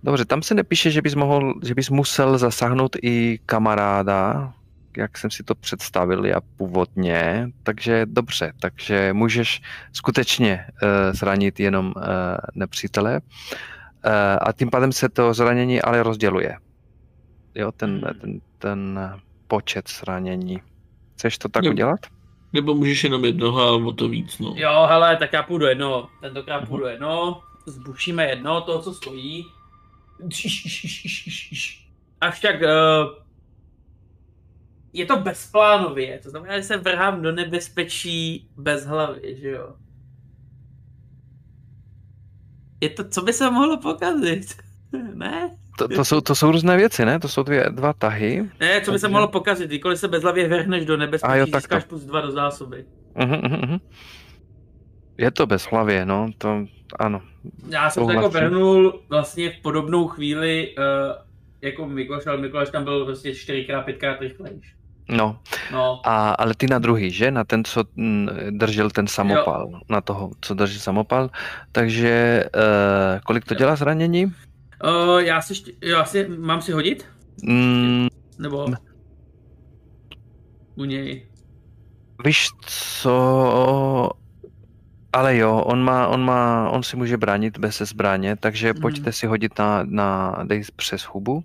Dobře, 0.03 0.25
tam 0.25 0.43
se 0.43 0.55
nepíše, 0.55 0.91
že 0.91 1.03
bys, 1.03 1.15
mohl, 1.15 1.55
že 1.65 1.75
bys 1.75 1.91
musel 1.91 2.39
zasáhnout 2.39 2.97
i 3.03 3.39
kamaráda, 3.47 4.55
jak 4.97 5.19
jsem 5.19 5.31
si 5.31 5.43
to 5.43 5.55
představil 5.55 6.27
já 6.27 6.41
původně, 6.57 7.49
takže 7.63 8.07
dobře, 8.07 8.53
takže 8.61 9.13
můžeš 9.13 9.61
skutečně 9.93 10.67
uh, 10.83 10.89
zranit 11.13 11.61
jenom 11.61 11.87
uh, 11.97 12.03
nepřítele. 12.55 13.21
eh, 14.05 14.39
a 14.39 14.53
tím 14.53 14.71
pádem 14.71 14.93
se 14.93 15.09
to 15.09 15.35
zranění 15.35 15.83
ale 15.83 16.03
rozděluje. 16.03 16.57
Jo, 17.55 17.73
ten, 17.73 17.91
Hmm. 17.91 18.21
ten, 18.21 18.41
ten 18.59 19.01
počet 19.47 19.91
zranění. 19.91 20.63
Chceš 21.15 21.39
to 21.39 21.49
tak 21.49 21.65
Jo. 21.65 21.71
udělat? 21.71 22.01
Nebo 22.53 22.75
můžeš 22.75 23.05
jenom 23.05 23.25
jednoho 23.25 23.61
a 23.63 23.73
o 23.73 23.93
to 23.93 24.09
víc, 24.09 24.39
no. 24.39 24.55
Jo, 24.57 24.87
hele, 24.89 25.17
tak 25.17 25.33
já 25.33 25.43
půjdu 25.43 25.67
jedno. 25.67 26.09
Tentokrát 26.21 26.69
půjdu 26.69 26.87
jedno. 26.87 27.41
Zbušíme 27.67 28.25
jedno, 28.27 28.61
toho, 28.61 28.83
co 28.83 28.95
stojí. 28.95 29.47
Až 32.21 32.41
tak... 32.41 32.55
Uh, 32.63 33.22
je 34.93 35.07
to 35.07 35.17
bezplánově, 35.17 36.19
to 36.23 36.31
znamená, 36.31 36.57
že 36.57 36.63
se 36.63 36.77
vrhám 36.77 37.23
do 37.23 37.33
nebezpečí 37.33 38.51
bez 38.57 38.87
hlavy, 38.87 39.37
že 39.41 39.49
jo? 39.51 39.75
Je 42.81 42.89
to, 42.89 43.09
co 43.09 43.23
by 43.23 43.33
se 43.33 43.51
mohlo 43.51 43.81
pokazit? 43.81 44.47
ne? 45.15 45.57
To, 45.79 45.89
to, 45.89 46.05
jsou, 46.05 46.21
to 46.21 46.35
jsou 46.35 46.53
různé 46.53 46.77
věci, 46.77 47.05
ne? 47.05 47.19
To 47.21 47.29
jsou 47.29 47.43
dvě, 47.43 47.67
dva 47.71 47.93
tahy. 47.93 48.51
Ne, 48.61 48.81
co 48.81 48.93
by 48.93 48.99
se 48.99 49.09
mohlo 49.09 49.29
pokazit? 49.29 49.67
Kdykoliv 49.67 49.99
se 49.99 50.09
bezhlavě 50.09 50.49
vrhneš 50.49 50.85
do 50.85 50.97
nebezpečí, 50.97 51.33
A 51.33 51.37
jo, 51.37 51.47
takto. 51.47 51.59
získáš 51.59 51.85
plus 51.85 52.05
dva 52.05 52.21
do 52.21 52.31
zásoby. 52.31 52.85
Uhum. 53.23 53.81
Je 55.19 55.31
to 55.31 55.47
bez 55.47 55.63
hlavě, 55.63 56.07
no, 56.07 56.31
to 56.39 56.65
ano. 56.99 57.23
Já 57.69 57.91
jsem 57.91 58.07
to 58.07 58.13
jako 58.13 58.29
vrhnul 58.29 59.03
vlastně 59.09 59.51
v 59.51 59.63
podobnou 59.63 60.09
chvíli 60.09 60.75
uh, 60.79 60.85
jako 61.63 61.89
Mikuláš, 61.89 62.27
ale 62.27 62.37
Mikuláš 62.37 62.71
tam 62.71 62.85
byl 62.85 63.05
prostě 63.05 63.35
čtyřikrát, 63.35 63.83
pětkrát 63.83 64.21
rychlejš. 64.21 64.75
No, 65.13 65.39
No, 65.73 66.01
a, 66.09 66.31
ale 66.31 66.55
ty 66.55 66.67
na 66.67 66.79
druhý, 66.79 67.11
že? 67.11 67.31
Na 67.31 67.45
ten, 67.45 67.65
co 67.65 67.85
mm, 67.97 68.29
držel 68.51 68.91
ten 68.91 69.07
samopal. 69.07 69.81
Na 69.89 70.01
toho, 70.01 70.31
co 70.41 70.55
drží 70.55 70.79
samopal. 70.79 71.31
Takže 71.73 72.45
uh, 72.57 73.21
kolik 73.27 73.45
to 73.45 73.55
Jo. 73.55 73.59
dělá 73.59 73.77
zranění? 73.77 74.25
uh, 74.25 75.19
já 75.19 75.41
si 75.41 75.55
já 75.83 76.05
si, 76.05 76.29
mám 76.29 76.63
si 76.63 76.73
hodit? 76.73 77.07
Mm, 77.43 78.09
Nebo 78.39 78.69
Ne. 78.71 78.77
u 80.75 80.85
něj? 80.85 81.27
víš 82.25 82.49
co? 82.67 84.11
Ale 85.13 85.37
jo, 85.37 85.59
on 85.67 85.83
má, 85.85 86.09
on 86.09 86.25
má, 86.25 86.71
on 86.71 86.83
si 86.83 86.97
může 86.97 87.17
bránit 87.17 87.59
bez 87.59 87.79
zbraně, 87.79 88.37
takže 88.37 88.73
Mhm. 88.73 88.81
pojďte 88.83 89.13
si 89.13 89.27
hodit 89.27 89.59
na, 89.59 89.83
na 89.85 90.39
dej 90.45 90.63
přes 90.77 91.03
hubu. 91.03 91.45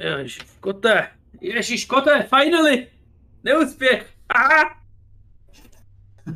Ježiš, 0.00 0.38
kote, 0.60 1.08
ježiš, 1.40 1.84
kote, 1.84 2.22
finally! 2.22 2.86
Neúspěch! 3.44 4.06
Aha! 4.28 4.78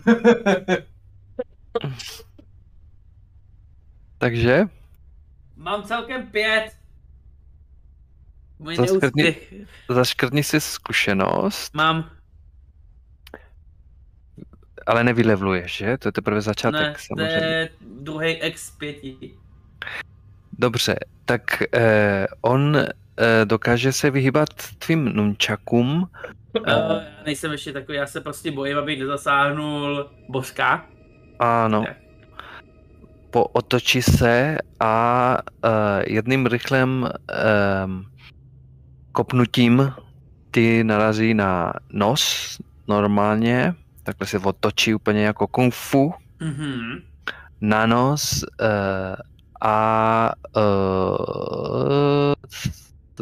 Takže 4.18 4.64
Mám 5.56 5.82
celkem 5.82 6.26
pět. 6.26 6.70
Můj 8.58 8.76
To 8.76 8.82
skrtni- 8.82 9.22
neúspěch. 9.24 9.68
zaškrtni 9.88 10.42
si 10.44 10.60
zkušenost, 10.60 11.74
Mám, 11.74 12.10
ale 14.86 15.04
nevylevluješ, 15.04 15.76
že? 15.76 15.98
To 15.98 16.08
je 16.08 16.12
teprve 16.12 16.40
začátek 16.40 16.80
ne, 16.80 16.92
to 16.92 16.98
samozřejmě. 16.98 17.46
je 17.46 17.68
druhý 17.80 18.32
X 18.32 18.70
pěti. 18.70 19.34
Dobře, 20.52 20.94
tak 21.24 21.42
eh, 21.74 22.26
on 22.40 22.76
dokáže 23.44 23.92
se 23.92 24.10
vyhýbat 24.10 24.48
tvým 24.78 25.04
nunčakům. 25.04 26.08
Uh, 26.60 26.64
já 26.66 27.00
nejsem 27.26 27.52
ještě 27.52 27.72
takový, 27.72 27.98
já 27.98 28.06
se 28.06 28.20
prostě 28.20 28.50
bojím, 28.50 28.78
abych 28.78 29.00
nezasáhnul 29.00 30.10
božka. 30.28 30.86
Ano. 31.38 31.84
Tak. 31.86 31.96
Po 33.30 33.44
otočí 33.44 34.02
se 34.02 34.58
a 34.80 35.38
uh, 35.64 35.70
jedným 36.06 36.46
rychlým 36.46 37.08
um, 37.84 38.06
kopnutím 39.12 39.92
ty 40.50 40.84
narazí 40.84 41.34
na 41.34 41.72
nos 41.92 42.58
normálně, 42.88 43.74
takhle 44.02 44.26
se 44.26 44.38
otočí 44.38 44.94
úplně 44.94 45.24
jako 45.24 45.46
kung 45.46 45.74
fu 45.74 46.14
Mhm. 46.40 47.02
na 47.60 47.86
nos 47.86 48.42
uh, 48.42 49.16
a 49.60 50.32
uh, 50.56 52.34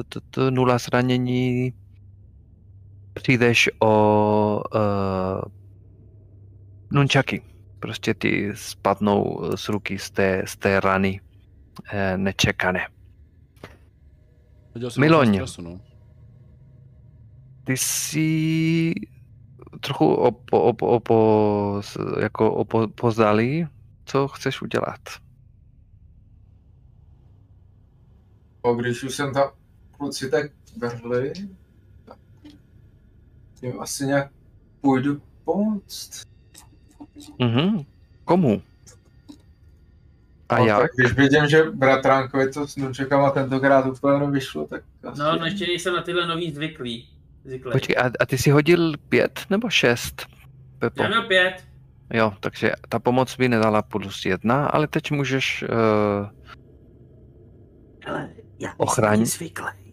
t- 0.04 0.20
t- 0.20 0.20
t- 0.30 0.50
nula 0.50 0.78
zranění 0.78 1.72
přijdeš 3.14 3.70
o 3.78 4.62
uh, 4.74 5.42
nunčaky. 6.92 7.42
Prostě 7.80 8.14
ty 8.14 8.52
spadnou 8.54 9.40
z 9.56 9.68
ruky 9.68 9.98
z 9.98 10.10
té, 10.10 10.42
z 10.46 10.56
té 10.56 10.80
rany 10.80 11.20
eh, 11.92 12.18
nečekané. 12.18 12.88
Miloň. 14.98 15.34
stresu, 15.34 15.62
no. 15.62 15.80
Ty 17.64 17.76
jsi 17.76 18.94
trochu 19.80 20.14
opo, 20.14 20.62
opo, 20.62 20.86
opo, 20.86 21.82
jako 22.20 22.54
opo, 22.54 22.88
pozdali, 22.88 23.66
co 24.04 24.28
chceš 24.28 24.62
udělat. 24.62 25.00
Když 28.76 29.04
už 29.04 29.14
jsem 29.14 29.34
tam 29.34 29.59
kluci 30.00 30.30
tak 30.30 30.50
vrhli, 30.76 31.32
jim 33.62 33.80
asi 33.80 34.06
nějak 34.06 34.30
půjdu 34.80 35.22
pomoct. 35.44 36.22
Mhm. 37.38 37.84
Komu? 38.24 38.62
A 40.48 40.58
No, 40.58 40.66
jak? 40.66 40.80
Tak 40.80 40.90
když 40.96 41.12
vidím, 41.12 41.48
že 41.48 41.62
bratránkovi 41.70 42.52
to 42.52 42.68
s 42.68 42.76
nunčekama 42.76 43.30
tentokrát 43.30 43.86
úplně 43.86 44.18
nevyšlo, 44.18 44.66
tak 44.66 44.82
asi... 45.04 45.20
No, 45.20 45.36
no 45.38 45.44
ještě 45.44 45.66
nejsem 45.66 45.94
na 45.94 46.02
tyhle 46.02 46.26
nový 46.26 46.52
zvyklý. 46.52 47.08
Zvyklý. 47.44 47.72
Počkej, 47.72 47.96
a, 47.98 48.10
a 48.20 48.26
ty 48.26 48.38
jsi 48.38 48.50
hodil 48.50 48.92
pět 49.08 49.40
nebo 49.50 49.70
šest? 49.70 50.26
Pepo. 50.78 51.02
Já 51.02 51.08
měl 51.08 51.22
pět. 51.22 51.64
Jo, 52.12 52.32
takže 52.40 52.72
ta 52.88 52.98
pomoc 52.98 53.36
by 53.36 53.48
nedala 53.48 53.82
plus 53.82 54.24
jedna, 54.26 54.66
ale 54.66 54.86
teď 54.88 55.10
můžeš 55.10 55.62
uh, 55.62 56.28
Hele, 58.06 58.30
já 58.58 58.74
Ochraň. 58.76 59.26
zvyklý. 59.26 59.89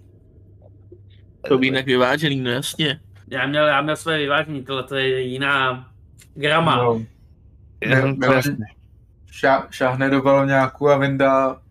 To 1.48 1.58
by 1.58 1.67
jinak 1.67 1.85
vyvážený, 1.85 2.35
no 2.42 2.50
jasně. 2.50 3.00
Já 3.27 3.48
měl, 3.48 3.67
já 3.67 3.82
měl 3.82 3.95
své 3.95 4.17
vyvážení, 4.17 4.64
tohle 4.64 4.84
to 4.84 4.95
je 4.95 5.22
jiná 5.22 5.88
grama. 6.35 6.76
No, 6.76 7.01
Miloň- 7.82 8.34
jasně. 8.34 8.66
šá, 9.32 9.67
šáhne 9.72 10.09
do 10.09 10.22
baloňáku 10.22 10.90
a 10.90 10.98
vyndá 10.98 11.61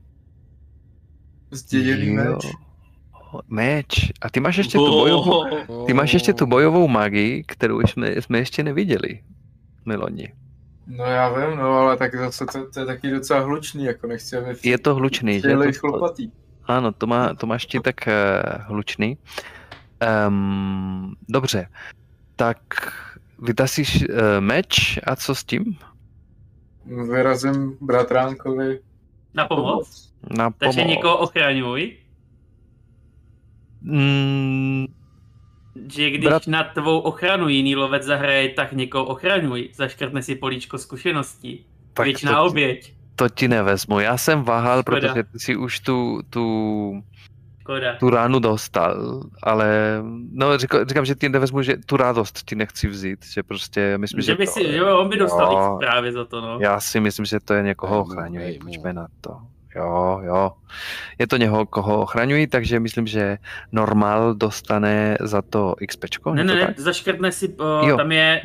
zděděný 1.51 2.11
meč. 2.11 2.47
Meč. 3.49 4.13
A 4.23 4.31
ty 4.31 4.41
máš 4.41 4.57
ještě 4.57 4.79
tu 4.79 4.91
bojovou, 4.91 5.45
ty 5.87 5.93
máš 5.95 6.13
ještě 6.13 6.33
tu 6.33 6.47
bojovou 6.47 6.89
magii, 6.89 7.45
kterou 7.45 7.81
jsme, 7.81 8.23
jsme 8.23 8.39
ještě 8.39 8.63
neviděli. 8.63 9.21
Miloni. 9.87 10.33
No 10.87 11.05
já 11.05 11.29
vím, 11.29 11.59
no 11.59 11.73
ale 11.79 11.97
tak 11.97 12.15
zase 12.15 12.47
to, 12.47 12.71
to 12.71 12.81
je 12.81 12.87
taky 12.87 13.11
docela 13.11 13.41
hlučný, 13.41 13.85
jako 13.85 14.07
nechci, 14.07 14.37
aby 14.37 14.55
Je 14.65 14.79
to 14.79 14.95
hlučný, 14.95 15.41
že? 15.41 15.57
To, 15.57 15.73
chlopatý. 15.79 16.31
ano, 16.65 16.93
to, 16.93 17.07
má, 17.07 17.35
to 17.35 17.47
máš 17.47 17.67
ti 17.67 17.81
tak 17.81 17.97
uh, 18.07 18.63
hlučný. 18.67 19.19
Um, 20.29 21.15
dobře, 21.29 21.69
tak 22.37 22.59
vytasíš 23.43 24.03
uh, 24.03 24.17
meč 24.41 24.99
a 25.07 25.17
co 25.17 25.35
s 25.35 25.45
tím? 25.45 25.77
Vyrazím 27.11 27.77
bratránkovi. 27.81 28.81
Na 29.35 29.47
pomoc. 29.47 30.13
Na 30.37 30.51
Takže 30.51 30.81
pomoc. 30.81 30.91
někoho 30.97 31.19
ochraňuj. 31.19 31.97
Mm, 33.83 34.87
Že 35.93 36.11
když 36.11 36.29
Brat- 36.29 36.47
na 36.49 36.65
tvou 36.65 36.99
ochranu 36.99 37.49
jiný 37.49 37.77
lovec 37.77 38.03
zahraje, 38.03 38.49
tak 38.49 38.73
někoho 38.73 39.05
ochraňuj. 39.05 39.69
Zaškrtne 39.75 40.23
si 40.23 40.35
políčko 40.35 40.79
zkušeností. 40.79 41.67
tak 41.93 42.05
Věčná 42.07 42.33
to, 42.33 42.45
oběť. 42.45 42.95
to 43.17 43.29
ti 43.29 43.49
nevezmu. 43.49 44.01
Já 44.01 44.17
jsem 44.17 44.43
váhal, 44.43 44.83
Škoda. 44.83 45.01
protože 45.01 45.23
ty 45.23 45.39
si 45.39 45.57
už 45.57 45.81
tu, 45.81 46.21
tu, 46.31 46.45
Škoda. 47.67 47.97
tu 47.97 48.11
ránu 48.11 48.39
dostal, 48.39 49.21
ale 49.43 49.99
no, 50.33 50.59
říkám, 50.59 50.85
říkám, 50.89 51.05
že 51.05 51.15
ti 51.15 51.29
nevezmu, 51.29 51.63
že 51.63 51.77
tu 51.87 51.97
radost 51.97 52.43
ti 52.49 52.55
nechci 52.55 52.89
vzít, 52.89 53.27
že 53.27 53.43
prostě 53.43 53.99
myslím, 53.99 54.21
že, 54.21 54.27
Že 54.27 54.35
by 54.35 54.47
to, 54.47 54.53
si, 54.53 54.73
že 54.73 54.85
on 54.85 55.09
by 55.09 55.17
dostal 55.17 55.53
Jo. 55.53 55.59
X 55.59 55.87
právě 55.87 56.13
za 56.13 56.25
to, 56.25 56.41
no. 56.41 56.59
já 56.61 56.81
si 56.81 57.01
myslím, 57.01 57.25
že 57.27 57.41
to 57.41 57.55
je 57.55 57.63
někoho 57.63 58.01
ochraňují, 58.01 58.59
pojďme 58.59 58.93
na 58.93 59.07
to. 59.21 59.37
Jo, 59.77 60.21
jo. 60.25 60.53
Je 61.19 61.27
to 61.27 61.37
někoho, 61.37 61.67
koho 61.67 62.01
ochraňují, 62.03 62.47
takže 62.47 62.81
myslím, 62.81 63.07
že 63.07 63.39
normál 63.73 64.35
dostane 64.35 65.17
za 65.21 65.43
to 65.43 65.75
XPčko. 65.87 66.35
Ne, 66.35 66.45
ne, 66.45 66.55
ne, 66.55 66.67
tak? 66.67 66.81
zaškrtne 66.81 67.33
si, 67.33 67.57
Jo. 67.61 67.93
uh, 67.93 67.97
tam 67.97 68.13
je, 68.13 68.43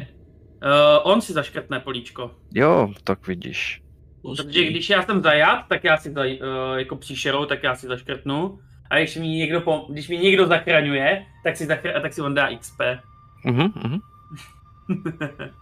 uh, 0.64 1.11
on 1.11 1.22
si 1.22 1.33
zaškrtne 1.33 1.80
políčko. 1.80 2.32
Jo, 2.53 2.91
tak 3.03 3.27
vidíš. 3.27 3.82
Protože 4.22 4.64
když 4.66 4.90
já 4.90 5.01
jsem 5.03 5.22
zajat, 5.22 5.66
tak 5.69 5.83
já 5.83 5.98
si 5.98 6.11
zaj, 6.11 6.40
uh, 6.41 6.77
jako 6.77 6.95
příšerou, 6.95 7.45
tak 7.45 7.64
já 7.64 7.75
si 7.75 7.88
zaškrtnu. 7.88 8.59
A 8.92 8.98
když 9.00 9.16
mi 9.18 9.28
někdo, 9.28 9.61
pom- 9.61 9.86
když 9.90 10.10
mi 10.10 10.18
někdo 10.18 10.48
zachraňuje, 10.48 11.26
tak 11.44 11.58
si, 11.58 11.68
zachr- 11.68 12.02
tak 12.02 12.14
si 12.14 12.22
on 12.22 12.34
dá 12.34 12.50
XP. 12.58 12.82
Mhm, 13.45 13.68
mhm. 13.84 14.00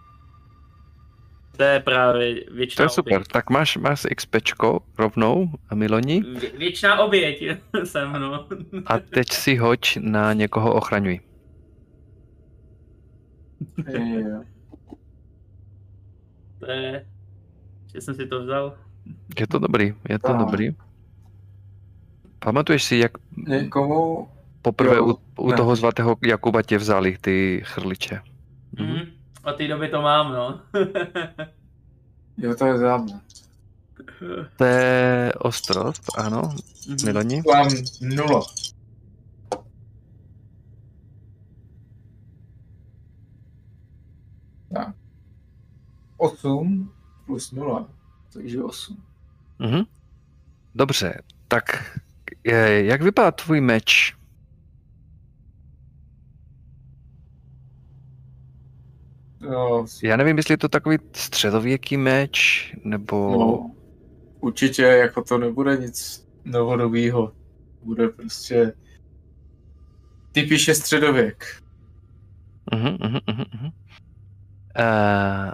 To 1.56 1.62
je 1.64 1.80
právě 1.80 2.44
To 2.44 2.54
věčná 2.54 2.82
je 2.82 2.88
super. 2.88 3.14
oběť. 3.16 3.28
Tak 3.28 3.50
máš, 3.50 3.76
máš 3.76 4.02
XPčko 4.16 4.80
rovnou, 4.98 5.50
Miloni, 5.74 6.22
Vě- 6.22 6.58
Věčná 6.58 6.98
oběť 7.00 7.42
jsem, 7.84 8.12
no. 8.12 8.46
a 8.86 8.98
teď 8.98 9.28
si 9.32 9.56
hoď 9.56 9.96
na 10.00 10.32
někoho 10.32 10.74
ochraňuj. 10.74 11.20
To 16.60 16.70
je... 16.70 17.06
Že 17.94 18.00
jsem 18.00 18.14
si 18.14 18.26
to 18.26 18.42
vzal. 18.42 18.76
Je 19.40 19.46
to 19.46 19.58
dobrý, 19.58 19.94
je 20.08 20.18
to 20.18 20.32
dobrý. 20.32 20.70
Pamatuješ 22.44 22.84
si, 22.84 22.96
jak 22.96 23.12
Někomu, 23.48 24.28
poprvé 24.62 24.96
Jo, 24.96 25.06
u, 25.06 25.18
u 25.42 25.50
ne. 25.50 25.56
toho 25.56 25.76
svatého 25.76 26.16
Jakuba 26.26 26.62
tě 26.62 26.78
vzali 26.78 27.18
ty 27.20 27.62
chrliče? 27.64 28.20
Mhm. 28.78 28.92
Mm. 28.92 29.00
Od 29.44 29.56
té 29.56 29.68
doby 29.68 29.88
to 29.88 30.02
mám, 30.02 30.32
no. 30.32 30.60
jo 32.36 32.54
to 32.54 32.66
je 32.66 32.78
dávno. 32.78 33.20
To 34.56 34.64
je 34.64 35.32
ostrost, 35.38 36.02
ano, 36.18 36.42
Miloni. 37.04 37.42
Mám 37.54 37.68
nula. 38.00 38.42
Tak. 44.74 44.94
8 46.16 46.92
plus 47.26 47.52
0, 47.52 47.88
takže 48.32 48.62
8. 48.62 49.02
Mhm. 49.58 49.80
Dobře, 50.74 51.22
tak 51.48 51.64
jak 52.44 53.02
vypadá 53.02 53.30
tvůj 53.30 53.60
meč? 53.60 54.16
No, 59.40 59.86
Já 60.02 60.16
nevím, 60.16 60.36
jestli 60.36 60.52
je 60.52 60.58
to 60.58 60.68
takový 60.68 60.98
středověký 61.12 61.96
meč, 61.96 62.72
nebo... 62.84 63.30
no, 63.30 63.70
určitě 64.40 64.82
jako 64.82 65.22
to 65.22 65.38
nebude 65.38 65.76
nic 65.76 66.28
novodobího. 66.44 67.32
Bude 67.82 68.08
prostě 68.08 68.72
typiše 70.32 70.74
středověk. 70.74 71.62
Mhm, 72.74 72.96
mhm, 73.00 73.18
mhm. 73.26 73.70
Eh, 74.76 75.52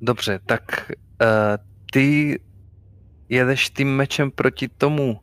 dobře, 0.00 0.40
tak 0.46 0.90
eh, 1.22 1.58
ty 1.92 2.40
jedeš 3.28 3.70
tím 3.70 3.96
mečem 3.96 4.30
proti 4.30 4.68
tomu 4.68 5.20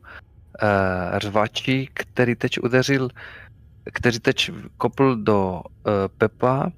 eh, 0.62 1.20
řvači, 1.20 1.88
který 1.94 2.36
teď 2.36 2.64
udeřil, 2.64 3.10
který 3.94 4.20
teď 4.20 4.52
kopl 4.78 5.16
do 5.16 5.62
eh, 5.64 5.92
Pepa. 6.18 6.72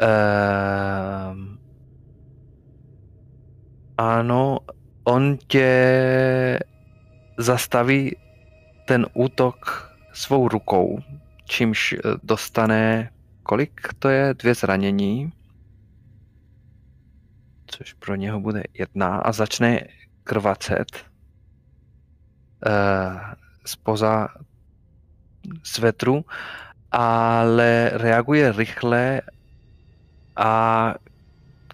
Eh, 0.00 1.34
ano, 3.98 4.58
on 5.04 5.36
tě 5.46 6.60
zastaví 7.38 8.16
ten 8.86 9.06
útok 9.14 9.90
svou 10.12 10.48
rukou, 10.48 10.98
čímž 11.44 11.94
dostane, 12.22 13.10
kolik 13.42 13.80
to 13.98 14.08
je, 14.08 14.34
dvě 14.34 14.54
zranění, 14.54 15.32
což 17.66 17.92
pro 17.92 18.14
něho 18.14 18.40
bude 18.40 18.62
jedna. 18.74 19.16
A 19.16 19.32
začne 19.32 19.80
krvacet. 20.24 20.86
uh, 20.96 21.13
spoza 23.64 24.28
svetru, 25.62 26.24
ale 26.92 27.90
reaguje 27.94 28.52
rychle 28.52 29.22
a 30.36 30.94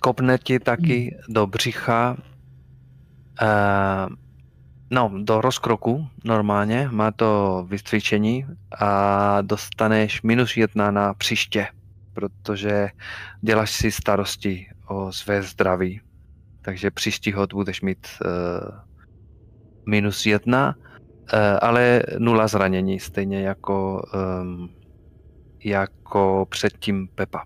kopne 0.00 0.38
ti 0.38 0.58
taky 0.58 1.16
do 1.28 1.46
břicha, 1.46 2.16
uh, 3.42 4.14
no, 4.90 5.12
do 5.22 5.40
rozkroku 5.40 6.08
normálně, 6.24 6.88
má 6.92 7.10
to 7.10 7.64
vycvičení 7.68 8.46
a 8.78 9.42
dostaneš 9.42 10.22
minus 10.22 10.56
jedna 10.56 10.90
na 10.90 11.14
příště, 11.14 11.68
protože 12.12 12.88
děláš 13.40 13.70
si 13.70 13.92
starosti 13.92 14.66
o 14.86 15.12
své 15.12 15.42
zdraví. 15.42 16.00
Takže 16.62 16.90
příští 16.90 17.32
hod 17.32 17.54
budeš 17.54 17.80
mít 17.80 18.06
uh, 18.24 18.89
minus 19.90 20.26
jedna, 20.26 20.74
uh, 20.78 21.38
ale 21.60 22.02
nula 22.18 22.48
zranění, 22.48 23.00
stejně 23.00 23.42
jako, 23.42 24.02
um, 24.42 24.70
jako 25.64 26.46
předtím 26.50 27.08
Pepa. 27.14 27.44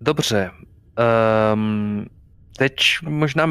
Dobře. 0.00 0.50
Um, 1.52 2.06
teď 2.56 2.76
možná 3.02 3.44
uh, 3.44 3.50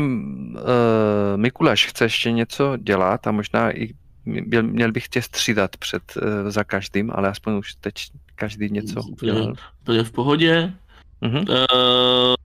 Mikuláš 1.36 1.86
chce 1.86 2.06
ještě 2.06 2.32
něco 2.32 2.78
dělat 2.78 3.28
a 3.28 3.32
možná 3.32 3.72
i 3.72 3.94
měl, 4.26 4.64
měl 4.64 4.92
bych 4.92 5.08
tě 5.08 5.22
střídat 5.22 5.78
před 5.78 6.04
uh, 6.16 6.50
za 6.50 6.64
každým, 6.64 7.12
ale 7.16 7.30
aspoň 7.30 7.54
už 7.54 7.76
teď 7.76 7.94
každý 8.36 8.70
něco 8.70 9.02
udělal. 9.04 9.54
úplně 9.82 10.04
v 10.04 10.12
pohodě. 10.12 10.74
Mhm. 11.22 11.38
Uh, 11.38 12.36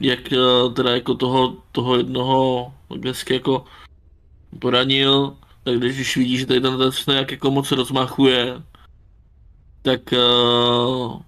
jak 0.00 0.32
eh, 0.32 0.36
teda 0.76 0.94
jako 0.94 1.14
toho, 1.14 1.56
toho 1.72 1.96
jednoho 1.96 2.72
dneska 2.96 3.34
jako 3.34 3.64
poranil, 4.58 5.36
tak 5.64 5.78
když 5.78 6.00
už 6.00 6.16
vidí, 6.16 6.38
že 6.38 6.46
tady 6.46 6.60
ten 6.60 6.90
nějak 7.08 7.30
jako 7.30 7.50
moc 7.50 7.72
rozmachuje, 7.72 8.62
tak 9.82 10.00
uh, 10.12 11.20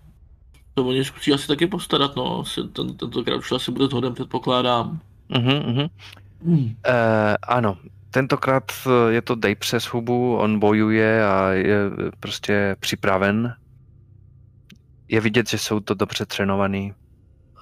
to 0.74 0.86
o 0.86 0.92
ně 0.92 1.04
zkusí 1.04 1.32
asi 1.32 1.48
taky 1.48 1.66
postarat, 1.66 2.16
no. 2.16 2.40
Asi 2.40 2.60
ten, 2.72 2.96
tentokrát 2.96 3.36
už 3.36 3.52
asi 3.52 3.72
bude 3.72 3.86
zhodem, 3.86 4.14
předpokládám. 4.14 5.00
Mhm, 5.28 5.54
mhm. 5.54 5.88
Uh, 6.44 6.70
ano, 7.48 7.76
tentokrát 8.10 8.72
eh, 8.86 9.12
je 9.12 9.22
to 9.22 9.34
dej 9.34 9.54
přes 9.54 9.84
hubu, 9.84 10.36
on 10.36 10.58
bojuje 10.58 11.26
a 11.26 11.50
je 11.50 11.76
prostě 12.20 12.76
připraven. 12.80 13.54
Je 15.08 15.20
vidět, 15.20 15.48
že 15.48 15.58
jsou 15.58 15.80
to 15.80 15.94
dobře 15.94 16.26
trénovaný 16.26 16.94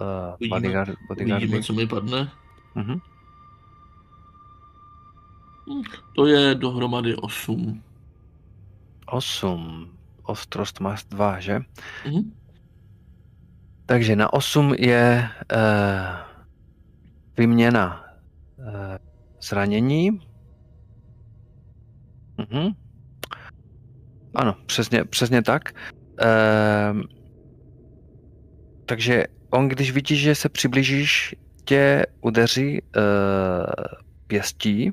uh, 0.01 0.37
Vidíme- 0.41 0.57
bodyguard, 0.61 0.99
bodyguardy. 1.09 1.45
Uvidíme, 1.47 1.63
co 1.63 1.73
mi 1.73 1.87
padne. 1.87 2.31
Mhm. 2.75 2.99
To 6.17 6.27
je 6.27 6.55
dohromady 6.55 7.17
8. 7.17 7.83
Osm. 9.07 9.91
Ostrost 10.23 10.81
máš 10.81 11.05
dva, 11.05 11.41
že? 11.41 11.61
Mhm. 12.07 12.33
Takže 13.87 14.17
na 14.17 14.33
8 14.33 14.75
je 14.79 15.29
uh, 15.53 15.59
vyměna 17.37 18.05
uh, 18.57 18.65
zranění. 19.43 20.11
Mhm. 22.39 22.73
Ano, 24.35 24.55
přesně, 24.67 25.05
přesně 25.05 25.43
tak. 25.43 25.73
Uh, 26.23 27.01
takže 28.87 29.25
on, 29.55 29.69
když 29.69 29.93
vidí, 29.93 30.17
že 30.17 30.35
se 30.35 30.49
přiblížíš, 30.49 31.35
tě 31.65 32.07
udeří 32.21 32.83
uh, 32.83 33.03
pěstí, 34.27 34.93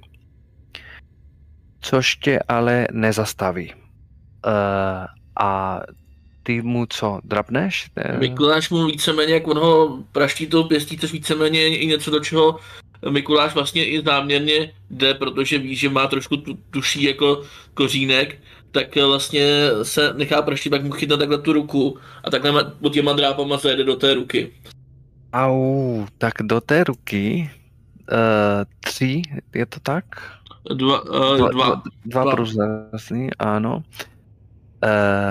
což 1.81 2.15
tě 2.15 2.39
ale 2.47 2.87
nezastaví. 2.91 3.73
Uh, 3.73 5.05
a 5.39 5.81
ty 6.43 6.61
mu 6.61 6.85
co, 6.85 7.19
drapneš? 7.23 7.89
Mikuláš 8.19 8.69
mu 8.69 8.85
víceméně, 8.85 9.33
jak 9.33 9.47
on 9.47 9.57
ho 9.57 10.03
praští 10.11 10.47
tou 10.47 10.63
pěstí, 10.63 10.97
což 10.97 11.11
víceméně 11.11 11.77
i 11.77 11.87
něco, 11.87 12.11
do 12.11 12.19
čeho 12.19 12.59
Mikuláš 13.09 13.53
vlastně 13.53 13.85
i 13.85 14.01
záměrně 14.01 14.73
jde, 14.89 15.13
protože 15.13 15.57
ví, 15.57 15.75
že 15.75 15.89
má 15.89 16.07
trošku 16.07 16.37
tu, 16.37 16.57
tuší 16.69 17.03
jako 17.03 17.43
kořínek, 17.73 18.37
tak 18.71 18.95
vlastně 18.95 19.69
se 19.83 20.13
nechá 20.13 20.41
praštit, 20.41 20.69
pak 20.69 20.83
mu 20.83 20.91
chytne 20.91 21.17
takhle 21.17 21.37
tu 21.37 21.53
ruku 21.53 21.97
a 22.23 22.29
takhle 22.29 22.63
pod 22.63 22.93
těma 22.93 23.13
drápama 23.13 23.57
zajede 23.57 23.83
do 23.83 23.95
té 23.95 24.13
ruky. 24.13 24.51
Au, 25.33 26.05
tak 26.17 26.33
do 26.41 26.61
té 26.61 26.83
ruky 26.83 27.51
uh, 28.11 28.17
tři, 28.79 29.21
je 29.55 29.65
to 29.65 29.79
tak? 29.79 30.05
Dva, 30.73 31.01
uh, 31.01 31.37
dva. 31.37 31.49
dva, 31.49 31.81
dva 32.05 32.23
Dva. 32.23 32.31
průzrazný, 32.31 33.29
ano. 33.39 33.83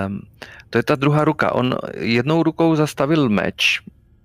Um, 0.07 0.21
to 0.69 0.77
je 0.77 0.83
ta 0.83 0.95
druhá 0.95 1.25
ruka. 1.25 1.55
On 1.55 1.75
jednou 1.97 2.43
rukou 2.43 2.75
zastavil 2.75 3.29
meč 3.29 3.81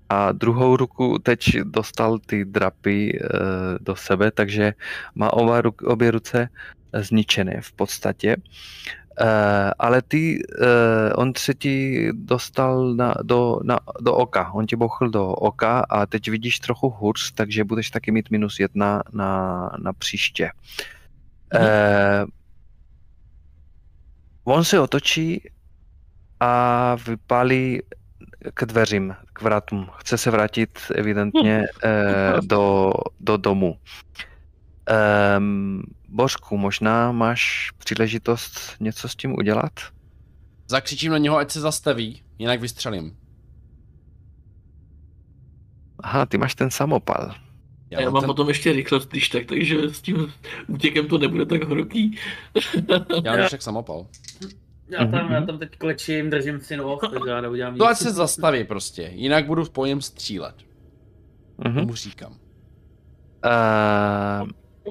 a 0.09 0.33
druhou 0.33 0.77
ruku 0.77 1.19
teď 1.19 1.57
dostal 1.65 2.19
ty 2.19 2.45
drapy 2.45 3.19
uh, 3.19 3.29
do 3.81 3.97
sebe, 3.97 4.31
takže 4.31 4.75
má 5.15 5.33
oba 5.33 5.61
ruk, 5.61 5.83
obě 5.83 6.11
ruce 6.11 6.49
zničené 6.93 7.61
v 7.61 7.73
podstatě. 7.73 8.37
Uh, 9.21 9.71
ale 9.79 10.03
ty, 10.03 10.39
uh, 10.61 11.23
on 11.23 11.33
se 11.37 11.55
ti 11.55 12.09
dostal 12.13 12.95
na, 12.95 13.15
do, 13.23 13.61
na, 13.63 13.79
do 14.01 14.15
oka, 14.15 14.53
on 14.53 14.67
ti 14.67 14.77
bouchl 14.77 15.09
do 15.09 15.29
oka 15.29 15.81
a 15.81 16.07
teď 16.07 16.31
vidíš 16.31 16.59
trochu 16.59 16.91
hůř, 16.91 17.33
takže 17.33 17.65
budeš 17.65 17.91
taky 17.91 18.11
mít 18.11 18.31
minus 18.31 18.61
jedna 18.61 19.03
na, 19.13 19.71
na 19.79 19.93
příště. 19.93 20.51
Uh, 21.55 22.29
on 24.45 24.65
se 24.65 24.81
otočí 24.81 25.43
a 26.41 26.95
vypálí 27.07 27.83
k 28.55 28.65
dveřím, 28.65 29.15
k 29.33 29.43
vratům. 29.43 29.89
Chce 29.97 30.19
se 30.19 30.31
vrátit 30.31 30.79
evidentně 30.95 31.65
eh, 31.85 32.33
do, 32.43 32.93
do 33.21 33.37
domu. 33.37 33.79
Um, 35.39 35.83
Božku, 36.17 36.57
možná 36.57 37.13
máš 37.13 37.71
příležitost 37.79 38.77
něco 38.81 39.09
s 39.09 39.17
tím 39.17 39.35
udělat? 39.39 39.73
Zakřičím 40.69 41.13
na 41.13 41.19
něho, 41.19 41.37
ať 41.37 41.51
se 41.51 41.61
zastaví, 41.61 42.23
jinak 42.39 42.61
vystřelím. 42.61 43.17
Aha, 46.03 46.27
ty 46.27 46.39
máš 46.39 46.55
ten 46.55 46.71
samopal. 46.71 47.35
Já, 47.91 48.01
já 48.01 48.11
mám 48.11 48.23
ten... 48.23 48.27
potom 48.27 48.49
ještě 48.49 48.73
rychlost, 48.73 49.11
když 49.11 49.29
tak, 49.29 49.47
takže 49.47 49.91
s 49.91 50.01
tím 50.01 50.33
útěkem 50.67 51.09
to 51.09 51.19
nebude 51.19 51.47
tak 51.47 51.65
horký. 51.65 52.19
já 53.25 53.33
mám 53.33 53.41
ještě 53.41 53.59
samopal. 53.61 54.07
Já 54.89 54.99
tam, 54.99 55.11
mm-hmm. 55.11 55.33
já 55.33 55.47
tam 55.47 55.59
teď 55.59 55.79
klečím, 55.79 56.31
držím 56.31 56.61
si 56.61 56.77
noh, 56.77 57.01
takže 57.13 57.31
já 57.31 57.41
neudělám 57.41 57.75
nic. 57.75 57.79
To 57.79 57.87
ať 57.87 57.97
se 57.97 58.13
zastaví 58.13 58.65
prostě, 58.65 59.11
jinak 59.15 59.47
budu 59.47 59.65
po 59.65 59.87
něm 59.87 60.01
střílet. 60.01 60.55
Mm-hmm. 61.59 61.81
Tomu 61.81 61.95
říkám. 61.95 62.33
Uh, 62.33 62.39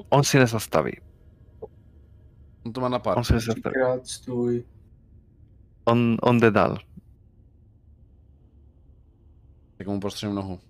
on 0.08 0.24
si 0.24 0.38
nezastaví. 0.38 1.05
On 2.66 2.72
to 2.72 2.80
má 2.80 2.88
na 2.88 2.98
pár. 2.98 3.18
On 3.18 3.24
si 3.24 3.32
nezastaví. 3.32 3.76
On, 5.84 6.16
on 6.22 6.40
jde 6.40 6.50
dál. 6.50 6.78
Tak 9.76 9.86
mu 9.86 10.00
prostřím 10.00 10.34
nohu. 10.34 10.60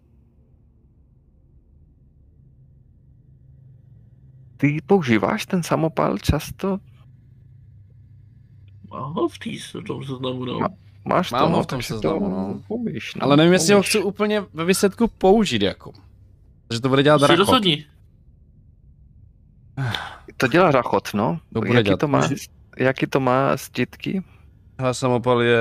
Ty 4.56 4.78
používáš 4.86 5.46
ten 5.46 5.62
samopal 5.62 6.18
často? 6.18 6.78
Mám 8.90 9.14
ho 9.14 9.28
v, 9.28 9.38
tý, 9.38 9.58
v 9.58 9.84
tom 9.86 10.04
seznamu, 10.04 10.44
no. 10.44 10.58
Má, 10.58 10.68
máš 11.04 11.30
Mám 11.30 11.40
to, 11.40 11.46
ho 11.48 11.56
no, 11.56 11.62
v 11.62 11.66
tom 11.66 11.82
seznamu, 11.82 12.28
no. 12.28 12.62
Umíš, 12.68 13.14
no. 13.14 13.22
Ale 13.22 13.36
nevím, 13.36 13.52
jestli 13.52 13.74
ho 13.74 13.82
chci 13.82 13.98
úplně 14.02 14.40
ve 14.40 14.64
výsledku 14.64 15.08
použít, 15.08 15.62
jako. 15.62 15.92
Takže 16.68 16.80
to 16.80 16.88
bude 16.88 17.02
dělat 17.02 17.18
Si 17.18 17.26
Rachot. 17.26 17.38
rozhodni. 17.38 17.86
To 20.36 20.46
dělá 20.48 20.70
Rachot, 20.70 21.14
no. 21.14 21.40
To 21.52 21.60
bude 21.60 21.74
jaký, 21.74 21.84
dělat. 21.84 22.00
to 22.00 22.08
má, 22.08 22.28
jaký 22.78 23.06
to 23.06 23.20
má 23.20 23.56
stítky? 23.56 24.22
Hele, 24.80 24.94
samopal 24.94 25.42
je... 25.42 25.58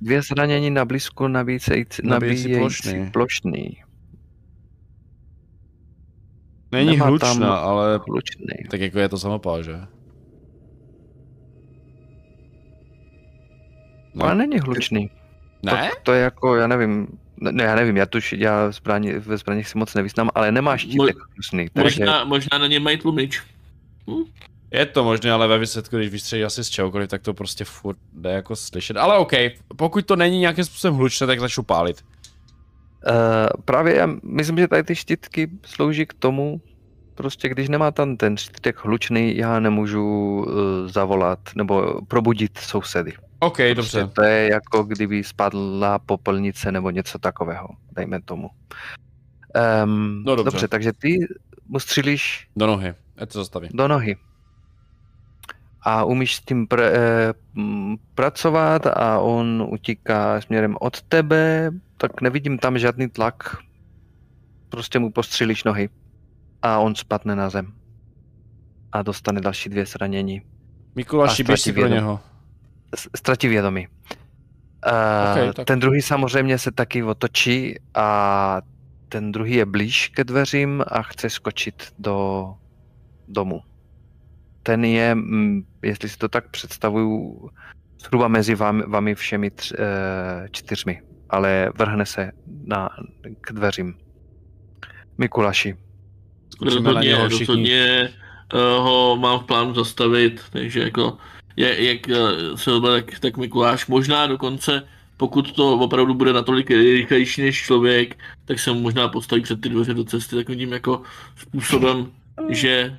Dvě 0.00 0.22
zranění 0.22 0.70
na 0.70 0.84
blízku 0.84 1.28
nabíjející, 1.28 1.70
Nabíjející 2.02 2.54
plošný. 2.58 3.10
plošný. 3.10 3.76
Není 6.72 6.90
Nemá 6.90 7.06
hlučná, 7.06 7.28
tam- 7.34 7.42
ale 7.42 8.00
Hlučný. 8.08 8.46
tak 8.70 8.80
jako 8.80 8.98
je 8.98 9.08
to 9.08 9.18
samopal, 9.18 9.62
že? 9.62 9.80
No. 14.14 14.24
Ale 14.24 14.34
není 14.34 14.58
hlučný. 14.58 15.10
Ne? 15.62 15.90
To, 15.90 15.96
to 16.02 16.12
je 16.12 16.20
jako, 16.22 16.56
já 16.56 16.66
nevím, 16.66 17.08
ne, 17.40 17.64
já 17.64 17.74
nevím, 17.74 17.96
já 17.96 18.06
tuž, 18.06 18.32
já 18.32 18.70
zbraně, 18.70 19.18
ve 19.18 19.36
zbraních 19.36 19.68
si 19.68 19.78
moc 19.78 19.94
nevyznám, 19.94 20.30
ale 20.34 20.52
nemá 20.52 20.76
štítek 20.76 21.16
hlučný, 21.34 21.68
takže 21.74 22.04
Možná, 22.04 22.24
možná 22.24 22.58
na 22.58 22.66
ně 22.66 22.80
mají 22.80 22.96
tlumič. 22.98 23.42
Je 24.70 24.86
to 24.86 25.04
možné, 25.04 25.32
ale 25.32 25.48
ve 25.48 25.58
výsledku, 25.58 25.96
když 25.96 26.10
vystřelí 26.10 26.44
asi 26.44 26.64
z 26.64 26.68
čehokoliv, 26.68 27.08
tak 27.08 27.22
to 27.22 27.34
prostě 27.34 27.64
furt 27.64 27.98
jde 28.12 28.30
jako 28.30 28.56
slyšet. 28.56 28.96
Ale 28.96 29.18
OK, 29.18 29.32
pokud 29.76 30.06
to 30.06 30.16
není 30.16 30.38
nějakým 30.38 30.64
způsobem 30.64 30.94
hlučné, 30.96 31.26
tak 31.26 31.40
začnu 31.40 31.62
pálit. 31.62 32.04
Uh, 33.08 33.12
právě 33.64 33.96
já 33.96 34.08
myslím, 34.22 34.58
že 34.58 34.68
tady 34.68 34.82
ty 34.82 34.96
štítky 34.96 35.50
slouží 35.66 36.06
k 36.06 36.14
tomu, 36.14 36.60
prostě 37.14 37.48
když 37.48 37.68
nemá 37.68 37.90
tam 37.90 38.16
ten 38.16 38.36
štítek 38.36 38.84
hlučný, 38.84 39.36
já 39.36 39.60
nemůžu 39.60 40.04
uh, 40.38 40.52
zavolat 40.86 41.38
nebo 41.54 42.00
probudit 42.08 42.58
sousedy. 42.58 43.12
OK, 43.38 43.56
Prostě 43.74 43.74
dobře. 43.74 44.12
to 44.14 44.22
je 44.22 44.48
jako 44.50 44.82
kdyby 44.82 45.24
spadla 45.24 45.98
popelnice 45.98 46.72
nebo 46.72 46.90
něco 46.90 47.18
takového, 47.18 47.68
dejme 47.92 48.20
tomu. 48.22 48.50
Um, 49.84 50.22
No 50.26 50.36
dobře. 50.36 50.44
dobře, 50.50 50.68
takže 50.68 50.92
ty 50.92 51.18
mu 51.68 51.78
střílíš 51.78 52.48
Do 52.56 52.66
nohy. 52.66 52.94
Ať 53.20 53.32
to 53.32 53.38
zastaví. 53.38 53.68
do 53.72 53.88
nohy. 53.88 54.16
A 55.82 56.04
umíš 56.04 56.36
s 56.36 56.40
tím 56.40 56.66
pr- 56.66 56.90
eh, 56.92 57.32
m, 57.56 57.96
pracovat 58.14 58.86
a 58.86 59.18
on 59.18 59.66
utíká 59.72 60.40
směrem 60.40 60.76
od 60.80 61.02
tebe, 61.02 61.70
tak 61.96 62.20
nevidím 62.20 62.58
tam 62.58 62.78
žádný 62.78 63.08
tlak. 63.08 63.56
Prostě 64.68 64.98
mu 64.98 65.10
postřílíš 65.12 65.64
nohy 65.64 65.88
a 66.62 66.78
on 66.78 66.94
spadne 66.94 67.36
na 67.36 67.50
zem. 67.50 67.72
A 68.92 69.02
dostane 69.02 69.40
další 69.40 69.68
dvě 69.68 69.86
zranění. 69.86 70.42
Mikuláši, 70.94 71.42
běž 71.44 71.60
si 71.60 71.72
pro 71.72 71.86
něho. 71.88 72.20
Ztratí 73.16 73.48
vědomí. 73.48 73.88
Uh, 74.86 75.48
Ok, 75.48 75.54
tak- 75.54 75.66
Ten 75.66 75.80
druhý 75.80 76.02
samozřejmě 76.02 76.58
se 76.58 76.70
taky 76.72 77.02
otočí 77.02 77.74
a 77.94 78.60
ten 79.08 79.32
druhý 79.32 79.54
je 79.54 79.66
blíž 79.66 80.08
ke 80.08 80.24
dveřím 80.24 80.84
a 80.86 81.02
chce 81.02 81.30
skočit 81.30 81.92
do 81.98 82.54
domu. 83.30 83.60
Ten 84.62 84.84
je, 84.84 85.14
mm, 85.14 85.62
jestli 85.82 86.08
si 86.08 86.18
to 86.18 86.28
tak 86.28 86.50
představuju, 86.50 87.50
zhruba 88.00 88.28
mezi 88.28 88.54
vámi, 88.54 88.82
vámi 88.86 89.14
všemi 89.14 89.50
tř, 89.50 89.72
eh, 89.72 90.48
čtyřmi, 90.50 91.02
ale 91.30 91.72
vrhne 91.78 92.06
se 92.06 92.32
na, 92.64 92.88
k 93.40 93.52
dveřím. 93.52 93.94
Na 95.18 95.28
Rozhodně, 96.60 97.16
rozhodně 97.28 98.10
uh, 98.54 98.60
ho 98.60 99.16
mám 99.20 99.40
v 99.40 99.44
plánu 99.44 99.74
zastavit, 99.74 100.42
takže 100.50 100.80
jako, 100.80 101.16
je, 101.56 101.84
jak 101.84 102.00
uh, 102.08 102.56
se 102.56 102.70
tak, 102.80 103.18
tak 103.20 103.36
Mikuláš 103.36 103.86
možná 103.86 104.26
dokonce, 104.26 104.82
pokud 105.16 105.52
to 105.52 105.78
opravdu 105.78 106.14
bude 106.14 106.32
natolik 106.32 106.70
rychlejší 106.70 107.42
než 107.42 107.62
člověk, 107.62 108.18
tak 108.44 108.58
se 108.58 108.72
mu 108.72 108.80
možná 108.80 109.08
postaví 109.08 109.42
před 109.42 109.60
ty 109.60 109.68
dveře 109.68 109.94
do 109.94 110.04
cesty 110.04 110.36
takovým 110.36 110.72
jako 110.72 111.02
způsobem, 111.36 112.12
že 112.48 112.98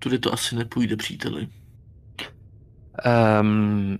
tudy 0.00 0.18
to 0.18 0.32
asi 0.32 0.56
nepůjde, 0.56 0.96
příteli. 0.96 1.48
Um, 3.40 3.98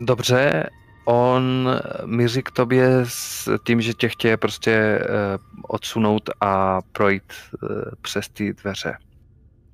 dobře, 0.00 0.70
on 1.04 1.70
míří 2.04 2.42
k 2.42 2.50
tobě 2.50 2.88
s 3.04 3.58
tím, 3.66 3.80
že 3.80 3.94
tě 3.94 4.08
chtěje 4.08 4.36
prostě 4.36 5.00
uh, 5.00 5.62
odsunout 5.68 6.30
a 6.40 6.82
projít 6.82 7.32
uh, 7.62 7.68
přes 8.02 8.28
ty 8.28 8.52
dveře. 8.52 8.94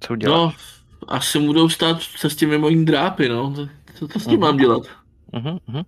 Co 0.01 0.13
uděláš? 0.13 0.39
No, 0.39 0.53
asi 1.09 1.39
mu 1.39 1.47
budou 1.47 1.69
stát 1.69 1.99
v 2.01 2.19
cestě 2.19 2.47
mimo 2.47 2.69
jiný 2.69 2.85
drápy, 2.85 3.29
no. 3.29 3.55
Co 3.95 4.09
to 4.09 4.21
s 4.21 4.27
tím 4.27 4.41
mám 4.41 4.57
dělat? 4.57 4.83
Uh-huh, 5.33 5.59
uh-huh. 5.69 5.85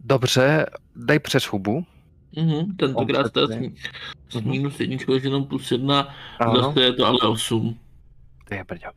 Dobře, 0.00 0.66
dej 0.96 1.18
přes 1.18 1.44
hubu. 1.44 1.86
Mhm, 2.36 2.76
tentokrát 2.76 3.32
to 3.32 3.40
je 3.40 3.46
s, 4.28 4.36
s 4.36 4.40
minus 4.40 4.80
jedničkou, 4.80 5.12
takže 5.12 5.28
jenom 5.28 5.44
plus 5.44 5.70
jedna, 5.70 6.08
Ano, 6.40 6.62
zase 6.62 6.80
je 6.80 6.92
to 6.92 7.06
ale 7.06 7.18
osm. 7.20 7.78
to 8.48 8.54
je 8.54 8.64
brďo. 8.64 8.90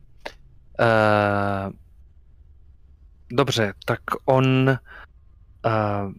Uh, 0.80 1.72
dobře, 3.32 3.72
tak 3.84 4.00
on 4.24 4.68
uh, 4.68 6.12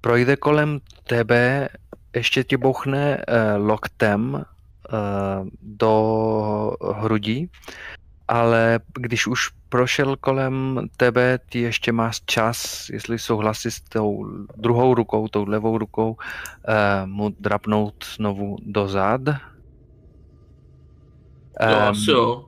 projde 0.00 0.36
kolem 0.36 0.80
tebe, 1.04 1.68
ještě 2.14 2.44
ti 2.44 2.56
bouchne 2.56 3.16
uh, 3.16 3.66
loktem 3.66 4.34
uh, 4.34 5.48
do 5.62 6.72
hrudí, 6.94 7.50
ale 8.28 8.80
když 8.98 9.26
už 9.26 9.50
prošel 9.68 10.16
kolem 10.16 10.80
tebe, 10.96 11.38
ty 11.38 11.58
ještě 11.58 11.92
máš 11.92 12.20
čas, 12.26 12.88
jestli 12.92 13.18
souhlasí 13.18 13.70
s 13.70 13.80
tou 13.80 14.26
druhou 14.56 14.94
rukou, 14.94 15.28
tou 15.28 15.44
levou 15.44 15.78
rukou, 15.78 16.10
uh, 16.10 17.06
mu 17.06 17.34
drapnout 17.40 18.04
znovu 18.16 18.56
do 18.66 18.88
zad. 18.88 19.20
Asi 21.60 22.10
jo. 22.10 22.44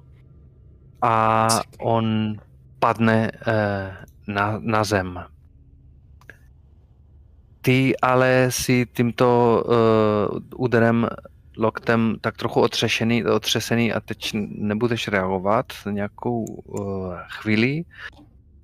a 1.02 1.48
on 1.78 2.36
padne 2.78 3.30
eh, 3.46 3.88
na, 4.26 4.58
na 4.60 4.84
zem. 4.84 5.18
Ty 7.60 7.98
ale 8.02 8.50
si 8.50 8.86
tímto 8.86 9.26
uh, 9.66 10.38
úderem 10.54 11.02
loktem 11.58 12.16
tak 12.20 12.36
trochu 12.36 12.60
otřešený, 12.60 13.24
otřesený 13.24 13.92
a 13.92 14.00
teď 14.00 14.30
nebudeš 14.48 15.08
reagovat 15.08 15.66
nějakou 15.90 16.44
uh, 16.44 17.14
chvíli. 17.28 17.84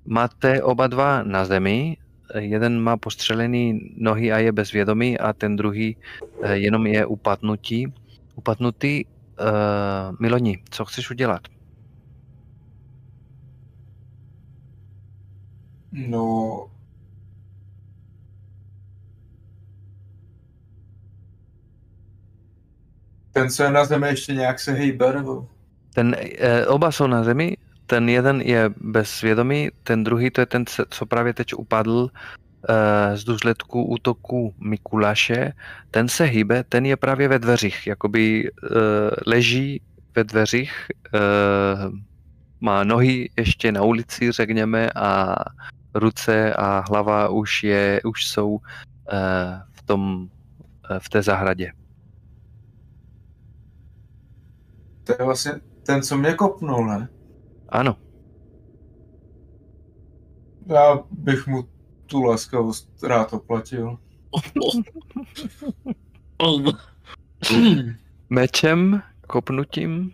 Máte 0.05 0.63
oba 0.63 0.87
dva 0.87 1.23
na 1.23 1.45
zemi, 1.45 1.97
jeden 2.39 2.81
má 2.81 2.97
postřelený 2.97 3.93
nohy 3.97 4.31
a 4.31 4.37
je 4.37 4.51
bezvědomý 4.51 5.19
a 5.19 5.33
ten 5.33 5.55
druhý 5.55 5.97
eh, 6.43 6.57
jenom 6.57 6.87
je 6.87 7.05
upadnutí. 7.05 7.93
Upadnutý. 8.35 9.05
Uh, 9.05 10.15
Miloni, 10.19 10.63
co 10.69 10.85
chceš 10.85 11.11
udělat? 11.11 11.41
No... 15.91 16.72
Ten, 23.33 23.49
co 23.49 23.63
je 23.63 23.71
na 23.71 23.85
zemi, 23.85 24.07
ještě 24.07 24.33
nějak 24.33 24.59
se 24.59 24.71
hejbe, 24.71 25.13
nebo? 25.13 25.47
Ten, 25.93 26.15
eh, 26.39 26.65
oba 26.65 26.91
jsou 26.91 27.07
na 27.07 27.23
zemi, 27.23 27.57
ten 27.85 28.09
jeden 28.09 28.41
je 28.41 28.69
bez 28.77 29.09
svědomí, 29.09 29.69
ten 29.83 30.03
druhý 30.03 30.29
to 30.29 30.41
je 30.41 30.45
ten, 30.45 30.65
co 30.89 31.05
právě 31.05 31.33
teď 31.33 31.53
upadl 31.53 32.09
eh, 32.69 33.17
z 33.17 33.23
důsledku 33.23 33.83
útoku 33.83 34.53
Mikuláše, 34.59 35.53
ten 35.91 36.09
se 36.09 36.23
hýbe, 36.23 36.63
ten 36.63 36.85
je 36.85 36.97
právě 36.97 37.27
ve 37.27 37.39
dveřích, 37.39 37.87
jakoby 37.87 38.49
eh, 38.49 38.69
leží 39.27 39.81
ve 40.15 40.23
dveřích, 40.23 40.73
eh, 41.13 41.19
má 42.61 42.83
nohy 42.83 43.29
ještě 43.37 43.71
na 43.71 43.81
ulici, 43.81 44.31
řekněme, 44.31 44.89
a 44.95 45.35
ruce 45.93 46.53
a 46.53 46.83
hlava 46.87 47.29
už, 47.29 47.63
je, 47.63 48.01
už 48.05 48.27
jsou 48.27 48.59
eh, 49.11 49.61
v, 49.71 49.81
tom, 49.81 50.27
eh, 50.91 50.99
v 50.99 51.09
té 51.09 51.21
zahradě. 51.21 51.71
To 55.03 55.13
je 55.19 55.25
vlastně 55.25 55.51
ten, 55.85 56.01
co 56.01 56.17
mě 56.17 56.33
kopnul, 56.33 56.87
ne? 56.87 57.09
Ano, 57.69 57.97
Já 60.65 60.99
bych 61.11 61.47
mu 61.47 61.63
tu 62.05 62.23
laskavost 62.23 63.03
rád 63.03 63.33
oplatil. 63.33 63.97
Mečem, 68.29 69.01
kopnutím, 69.27 70.11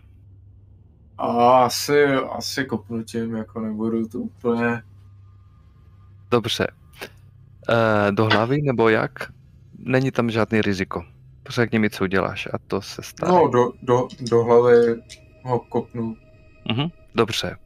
A 1.17 1.63
asi, 1.65 2.03
asi 2.13 2.65
kopnutím, 2.65 3.35
jako 3.35 3.59
nebudu 3.59 4.07
to 4.07 4.19
úplně... 4.19 4.83
dobře. 6.31 6.67
Eh, 7.69 8.11
do 8.11 8.25
hlavy 8.25 8.61
nebo 8.61 8.89
jak? 8.89 9.11
Není 9.77 10.11
tam 10.11 10.29
žádný 10.31 10.61
riziko. 10.61 11.05
Řekni 11.49 11.79
mi, 11.79 11.89
co 11.89 12.03
uděláš 12.03 12.47
a 12.53 12.57
to 12.67 12.81
se 12.81 13.01
stane. 13.03 13.31
No, 13.31 13.47
do, 13.47 13.71
do, 13.81 14.07
do 14.31 14.43
hlavy 14.43 15.01
ho 15.43 15.59
kopnu. 15.59 16.15
Mhm, 16.69 16.87
dobře. 17.15 17.57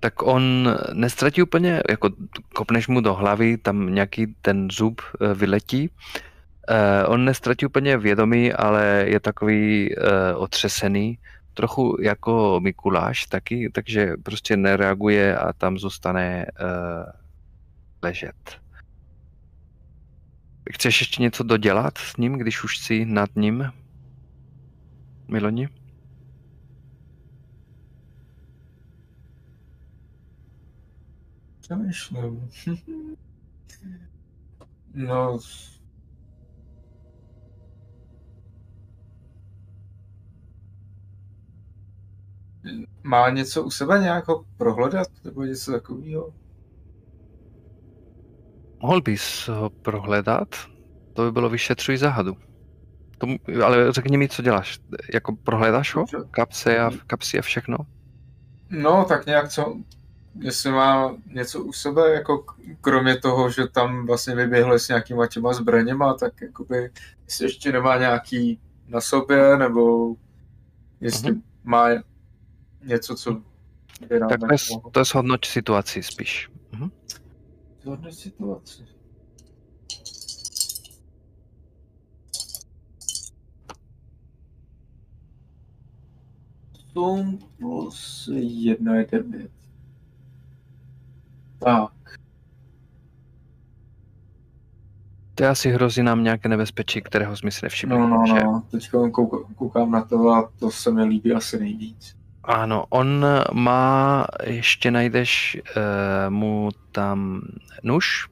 Tak 0.00 0.22
on 0.22 0.74
nestratí 0.92 1.42
úplně, 1.42 1.82
jako 1.90 2.10
kopneš 2.54 2.88
mu 2.88 3.00
do 3.00 3.14
hlavy, 3.14 3.56
tam 3.56 3.94
nějaký 3.94 4.34
ten 4.42 4.68
zub 4.70 5.00
eh, 5.00 5.34
vyletí. 5.34 5.90
Eh, 6.68 7.06
on 7.06 7.24
nestratí 7.24 7.66
úplně 7.66 7.96
vědomí, 7.96 8.52
ale 8.52 9.04
je 9.06 9.20
takový 9.20 9.94
eh, 9.96 10.34
otřesený, 10.34 11.18
trochu 11.54 11.96
jako 12.00 12.60
Mikuláš 12.62 13.26
taky, 13.26 13.70
takže 13.74 14.12
prostě 14.22 14.56
nereaguje 14.56 15.36
a 15.36 15.52
tam 15.52 15.78
zůstane 15.78 16.46
eh, 16.46 17.12
ležet. 18.02 18.63
Chceš 20.72 21.00
ještě 21.00 21.22
něco 21.22 21.42
dodělat 21.42 21.98
s 21.98 22.16
ním, 22.16 22.32
když 22.32 22.64
už 22.64 22.78
jsi 22.78 23.04
nad 23.04 23.36
ním? 23.36 23.72
Miloni? 25.28 25.68
Přemýšlím. 31.60 32.48
no... 34.94 35.38
Má 43.02 43.30
něco 43.30 43.64
u 43.64 43.70
sebe 43.70 43.98
nějako 43.98 44.44
prohledat, 44.56 45.08
nebo 45.24 45.44
něco 45.44 45.72
takového? 45.72 46.43
Mohl 48.84 49.00
bys 49.00 49.48
ho 49.48 49.70
prohledat? 49.70 50.48
To 51.12 51.22
by 51.22 51.32
bylo 51.32 51.48
vyšetřuj 51.50 51.96
záhadu. 51.96 52.36
Tomu, 53.18 53.38
ale 53.64 53.92
řekni 53.92 54.16
mi, 54.16 54.28
co 54.28 54.42
děláš. 54.42 54.78
Jako 55.14 55.36
prohledáš 55.36 55.94
ho? 55.94 56.04
Kapsy 56.30 56.78
a, 56.78 56.90
kapsy 57.06 57.38
a 57.38 57.42
všechno? 57.42 57.76
No, 58.70 59.04
tak 59.08 59.26
nějak 59.26 59.48
co, 59.48 59.76
jestli 60.40 60.70
má 60.70 61.16
něco 61.26 61.64
u 61.64 61.72
sebe, 61.72 62.10
jako 62.14 62.44
kromě 62.80 63.16
toho, 63.16 63.50
že 63.50 63.66
tam 63.68 64.06
vlastně 64.06 64.34
vyběhli 64.34 64.80
s 64.80 64.88
nějakýma 64.88 65.26
těma 65.26 65.52
zbraněma, 65.52 66.14
tak 66.14 66.40
jakoby, 66.42 66.90
jestli 67.24 67.44
ještě 67.44 67.72
nemá 67.72 67.98
nějaký 67.98 68.60
na 68.88 69.00
sobě, 69.00 69.56
nebo 69.56 70.14
jestli 71.00 71.30
Mhm. 71.32 71.42
má 71.64 71.88
něco, 72.84 73.14
co 73.14 73.40
Tak 74.28 74.40
to 74.40 74.52
je, 74.52 74.58
to 74.92 75.00
je 75.00 75.04
shodnoť 75.04 75.44
situaci 75.46 76.02
spíš. 76.02 76.48
Mhm. 76.72 76.90
Zhodnoť 77.84 78.14
situaci. 78.14 78.82
Plus 87.58 88.28
jedna 88.40 88.94
je 88.94 89.06
devět. 89.12 89.50
Tak, 91.58 91.92
To 95.34 95.46
asi 95.46 95.70
hrozí 95.70 96.02
nám 96.02 96.24
nějaké 96.24 96.48
nebezpečí, 96.48 97.02
kterého 97.02 97.36
jsme 97.36 97.50
si 97.50 97.60
nevšimli. 97.62 97.98
no, 97.98 98.08
no, 98.08 98.22
že? 98.26 98.44
no, 98.44 98.62
teďka 98.70 98.98
kouk- 98.98 99.54
koukám 99.54 99.90
na 99.90 100.04
to 100.04 100.28
a 100.28 100.50
to 100.58 100.70
se 100.70 100.90
mi 100.90 101.04
líbí 101.04 101.32
asi 101.32 101.58
nejvíc. 101.58 102.16
Ano, 102.46 102.84
on 102.88 103.26
má, 103.52 104.26
ještě 104.42 104.90
najdeš 104.90 105.60
uh, 105.76 106.32
mu 106.32 106.70
tam 106.92 107.42
nůž 107.82 108.28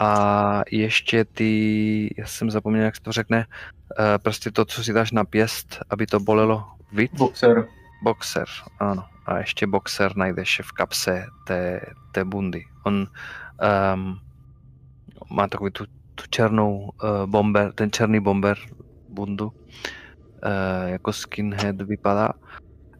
a 0.00 0.62
ještě 0.70 1.24
ty, 1.24 2.14
já 2.18 2.26
jsem 2.26 2.50
zapomněl, 2.50 2.84
jak 2.84 2.96
se 2.96 3.02
to 3.02 3.12
řekne, 3.12 3.46
uh, 3.46 4.04
prostě 4.22 4.50
to, 4.50 4.64
co 4.64 4.84
si 4.84 4.92
dáš 4.92 5.12
na 5.12 5.24
pěst, 5.24 5.78
aby 5.90 6.06
to 6.06 6.20
bolelo 6.20 6.64
víc. 6.92 7.12
Boxer. 7.18 7.66
Boxer, 8.02 8.46
ano. 8.80 9.04
A 9.26 9.38
ještě 9.38 9.66
boxer 9.66 10.16
najdeš 10.16 10.60
v 10.64 10.72
kapse 10.72 11.26
té, 11.46 11.80
té 12.12 12.24
bundy. 12.24 12.64
On 12.84 13.06
um, 13.94 14.20
má 15.30 15.48
takový 15.48 15.70
tu, 15.70 15.84
tu 16.14 16.24
černou 16.30 16.76
uh, 16.76 16.90
bomber, 17.26 17.72
ten 17.72 17.90
černý 17.90 18.20
bomber 18.20 18.56
bundu. 19.08 19.46
Uh, 19.46 20.88
jako 20.88 21.12
skinhead 21.12 21.82
vypadá. 21.82 22.28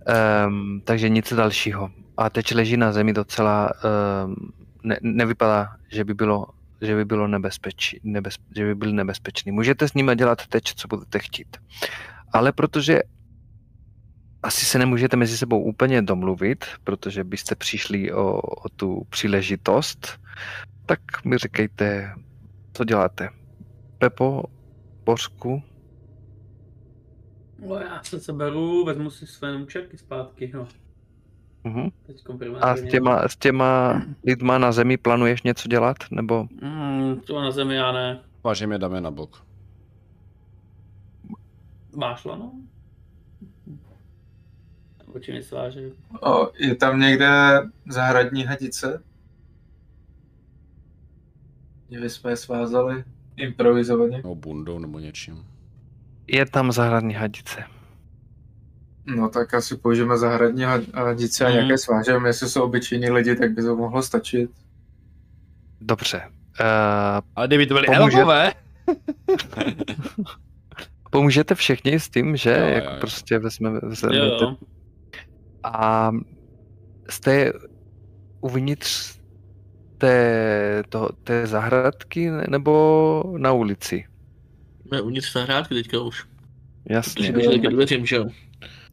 Um, 0.04 0.80
takže 0.84 1.08
nic 1.08 1.32
dalšího. 1.32 1.90
A 2.16 2.30
teď 2.30 2.54
leží 2.54 2.76
na 2.76 2.92
zemi 2.92 3.12
docela, 3.12 3.70
um, 4.24 4.36
ne, 4.82 4.98
nevypadá, 5.02 5.76
že 5.90 6.04
by 6.04 6.14
bylo 6.14 6.46
že 6.80 6.94
by 6.94 7.04
bylo 7.04 7.28
nebezpečí, 7.28 8.00
nebez, 8.04 8.34
že 8.56 8.64
by 8.64 8.74
byl 8.74 8.92
nebezpečný. 8.92 9.52
Můžete 9.52 9.88
s 9.88 9.94
nimi 9.94 10.16
dělat 10.16 10.46
teď, 10.46 10.64
co 10.64 10.88
budete 10.88 11.18
chtít. 11.18 11.56
Ale 12.32 12.52
protože 12.52 13.00
asi 14.42 14.64
se 14.64 14.78
nemůžete 14.78 15.16
mezi 15.16 15.38
sebou 15.38 15.62
úplně 15.62 16.02
domluvit, 16.02 16.64
protože 16.84 17.24
byste 17.24 17.54
přišli 17.54 18.12
o, 18.12 18.40
o 18.40 18.68
tu 18.68 19.06
příležitost, 19.10 20.20
tak 20.86 21.24
mi 21.24 21.38
říkejte, 21.38 22.14
co 22.72 22.84
děláte. 22.84 23.28
Pepo, 23.98 24.42
Bořku, 25.04 25.62
No 27.68 27.74
já 27.74 28.02
se 28.02 28.20
seberu, 28.20 28.84
vezmu 28.84 29.10
si 29.10 29.26
své 29.26 29.58
nůčerky 29.58 29.98
zpátky, 29.98 30.50
no. 30.54 30.68
uh-huh. 31.64 31.92
Teď 32.06 32.24
a 32.60 32.76
s 32.76 32.82
těma, 32.82 33.28
s 33.28 33.36
těma 33.36 34.02
lidma 34.24 34.58
na 34.58 34.72
zemi 34.72 34.96
plánuješ 34.96 35.42
něco 35.42 35.68
dělat? 35.68 35.96
Nebo 36.10 36.48
Mm, 36.62 37.20
to 37.20 37.40
na 37.40 37.50
zemi 37.50 37.74
já 37.74 37.92
ne. 37.92 38.20
Vážím 38.44 38.72
je 38.72 38.78
dáme 38.78 39.00
na 39.00 39.10
bok. 39.10 39.44
Máš 41.96 42.24
lano? 42.24 42.52
Oči 45.14 45.32
mi 45.32 45.42
sváže. 45.42 45.90
O, 46.20 46.52
je 46.58 46.74
tam 46.74 47.00
někde 47.00 47.28
zahradní 47.88 48.44
hadice? 48.44 49.02
Kdyby 51.88 52.10
jsme 52.10 52.30
je 52.30 52.36
svázali 52.36 53.04
improvizovaně. 53.36 54.16
Nebo 54.16 54.34
bundou, 54.34 54.78
nebo 54.78 54.98
něčím. 54.98 55.53
Je 56.26 56.46
tam 56.46 56.72
zahradní 56.72 57.14
hadice? 57.14 57.64
No 59.06 59.28
tak 59.28 59.54
asi 59.54 59.76
použijeme 59.76 60.18
zahradní 60.18 60.62
had- 60.64 60.94
hadice 60.94 61.44
a 61.44 61.48
Mhm. 61.48 61.56
nějaké 61.56 61.78
svážeme. 61.78 62.28
Jestli 62.28 62.48
jsou 62.48 62.62
obyčejní 62.62 63.10
lidi, 63.10 63.36
tak 63.36 63.50
by 63.52 63.62
to 63.62 63.76
mohlo 63.76 64.02
stačit. 64.02 64.50
Dobře. 65.80 66.22
Uh, 66.60 66.66
Ale 67.36 67.46
kdyby 67.46 67.66
to 67.66 67.74
byly 67.74 67.86
Pomůže- 67.86 68.18
elfové, 68.18 68.52
pomůžete 71.10 71.54
všichni 71.54 72.00
s 72.00 72.08
tím, 72.08 72.36
že? 72.36 72.50
Jo, 72.50 72.66
jo, 72.66 72.74
jako 72.74 72.90
jo. 72.90 72.96
prostě 73.00 73.38
vezmeme, 73.38 73.80
vezmeme 73.82 74.16
Jo, 74.16 74.24
jo. 74.24 74.56
A 75.62 76.10
jste 77.10 77.52
uvnitř 78.40 79.18
té, 79.98 80.82
to, 80.88 81.08
té 81.24 81.46
zahradky 81.46 82.30
nebo 82.48 83.22
na 83.36 83.52
ulici? 83.52 84.04
Jsme 84.86 85.00
uvnitř 85.00 85.32
zahrádky 85.32 85.74
teďka 85.74 86.00
už. 86.00 86.24
Jasně. 86.84 87.32
Protože 87.32 87.58
ke 87.58 87.68
dveřím, 87.68 88.06
že 88.06 88.16
jo? 88.16 88.26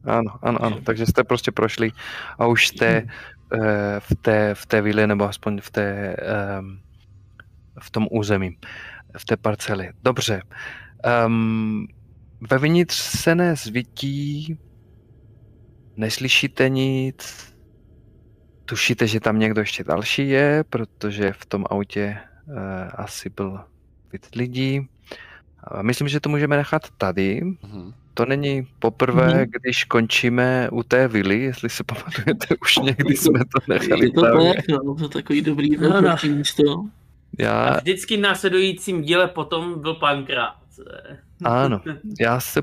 Ano, 0.04 0.32
ano, 0.42 0.64
ano. 0.64 0.80
Takže 0.84 1.06
jste 1.06 1.24
prostě 1.24 1.52
prošli 1.52 1.90
a 2.38 2.46
už 2.46 2.68
jste 2.68 2.86
eh, 2.86 4.00
v 4.00 4.14
té, 4.22 4.54
v 4.54 4.66
té 4.66 4.82
vile, 4.82 5.06
nebo 5.06 5.24
aspoň 5.24 5.60
v 5.60 5.70
té, 5.70 6.16
ehm, 6.18 6.80
v 7.80 7.90
tom 7.90 8.08
území, 8.10 8.58
v 9.18 9.24
té 9.24 9.36
parceli. 9.36 9.90
Dobře. 10.02 10.42
Um, 11.26 11.86
vevnitř 12.50 12.94
se 12.94 13.34
nezvítí, 13.34 14.58
neslyšíte 15.96 16.68
nic, 16.68 17.52
tušíte, 18.64 19.06
že 19.06 19.20
tam 19.20 19.38
někdo 19.38 19.60
ještě 19.60 19.84
další 19.84 20.28
je, 20.28 20.64
protože 20.70 21.32
v 21.32 21.46
tom 21.46 21.64
autě 21.70 22.16
eh, 22.18 22.88
asi 22.94 23.30
byl 23.30 23.60
víc 24.12 24.28
lidí. 24.34 24.88
A 25.64 25.82
myslím, 25.82 26.08
že 26.08 26.20
to 26.20 26.28
můžeme 26.28 26.56
nechat 26.56 26.82
tady. 26.98 27.40
Mhm. 27.62 27.92
To 28.14 28.26
není 28.26 28.66
poprvé, 28.78 29.34
Mhm. 29.34 29.50
když 29.60 29.84
končíme 29.84 30.68
u 30.72 30.82
té 30.82 31.08
vily, 31.08 31.40
jestli 31.40 31.68
si 31.70 31.84
pamatujete, 31.84 32.54
už 32.62 32.76
někdy 32.78 33.16
jsme 33.16 33.38
to 33.38 33.58
nechali 33.68 34.06
Je 34.06 34.12
to 34.12 34.20
tak. 34.20 34.32
tak, 34.56 34.64
no, 34.84 34.94
to 34.94 35.02
je 35.04 35.08
takový 35.08 35.42
dobrý 35.42 35.76
No, 35.76 36.00
no. 36.00 36.16
místo. 36.36 36.62
A 37.38 37.42
Já, 37.42 37.76
vždycky 37.80 38.16
v 38.16 38.20
následujícím 38.20 39.02
díle 39.02 39.28
potom 39.28 39.80
byl 39.82 39.94
pankrát. 39.94 40.54
ano, 41.44 41.80
já 42.20 42.40
se 42.40 42.60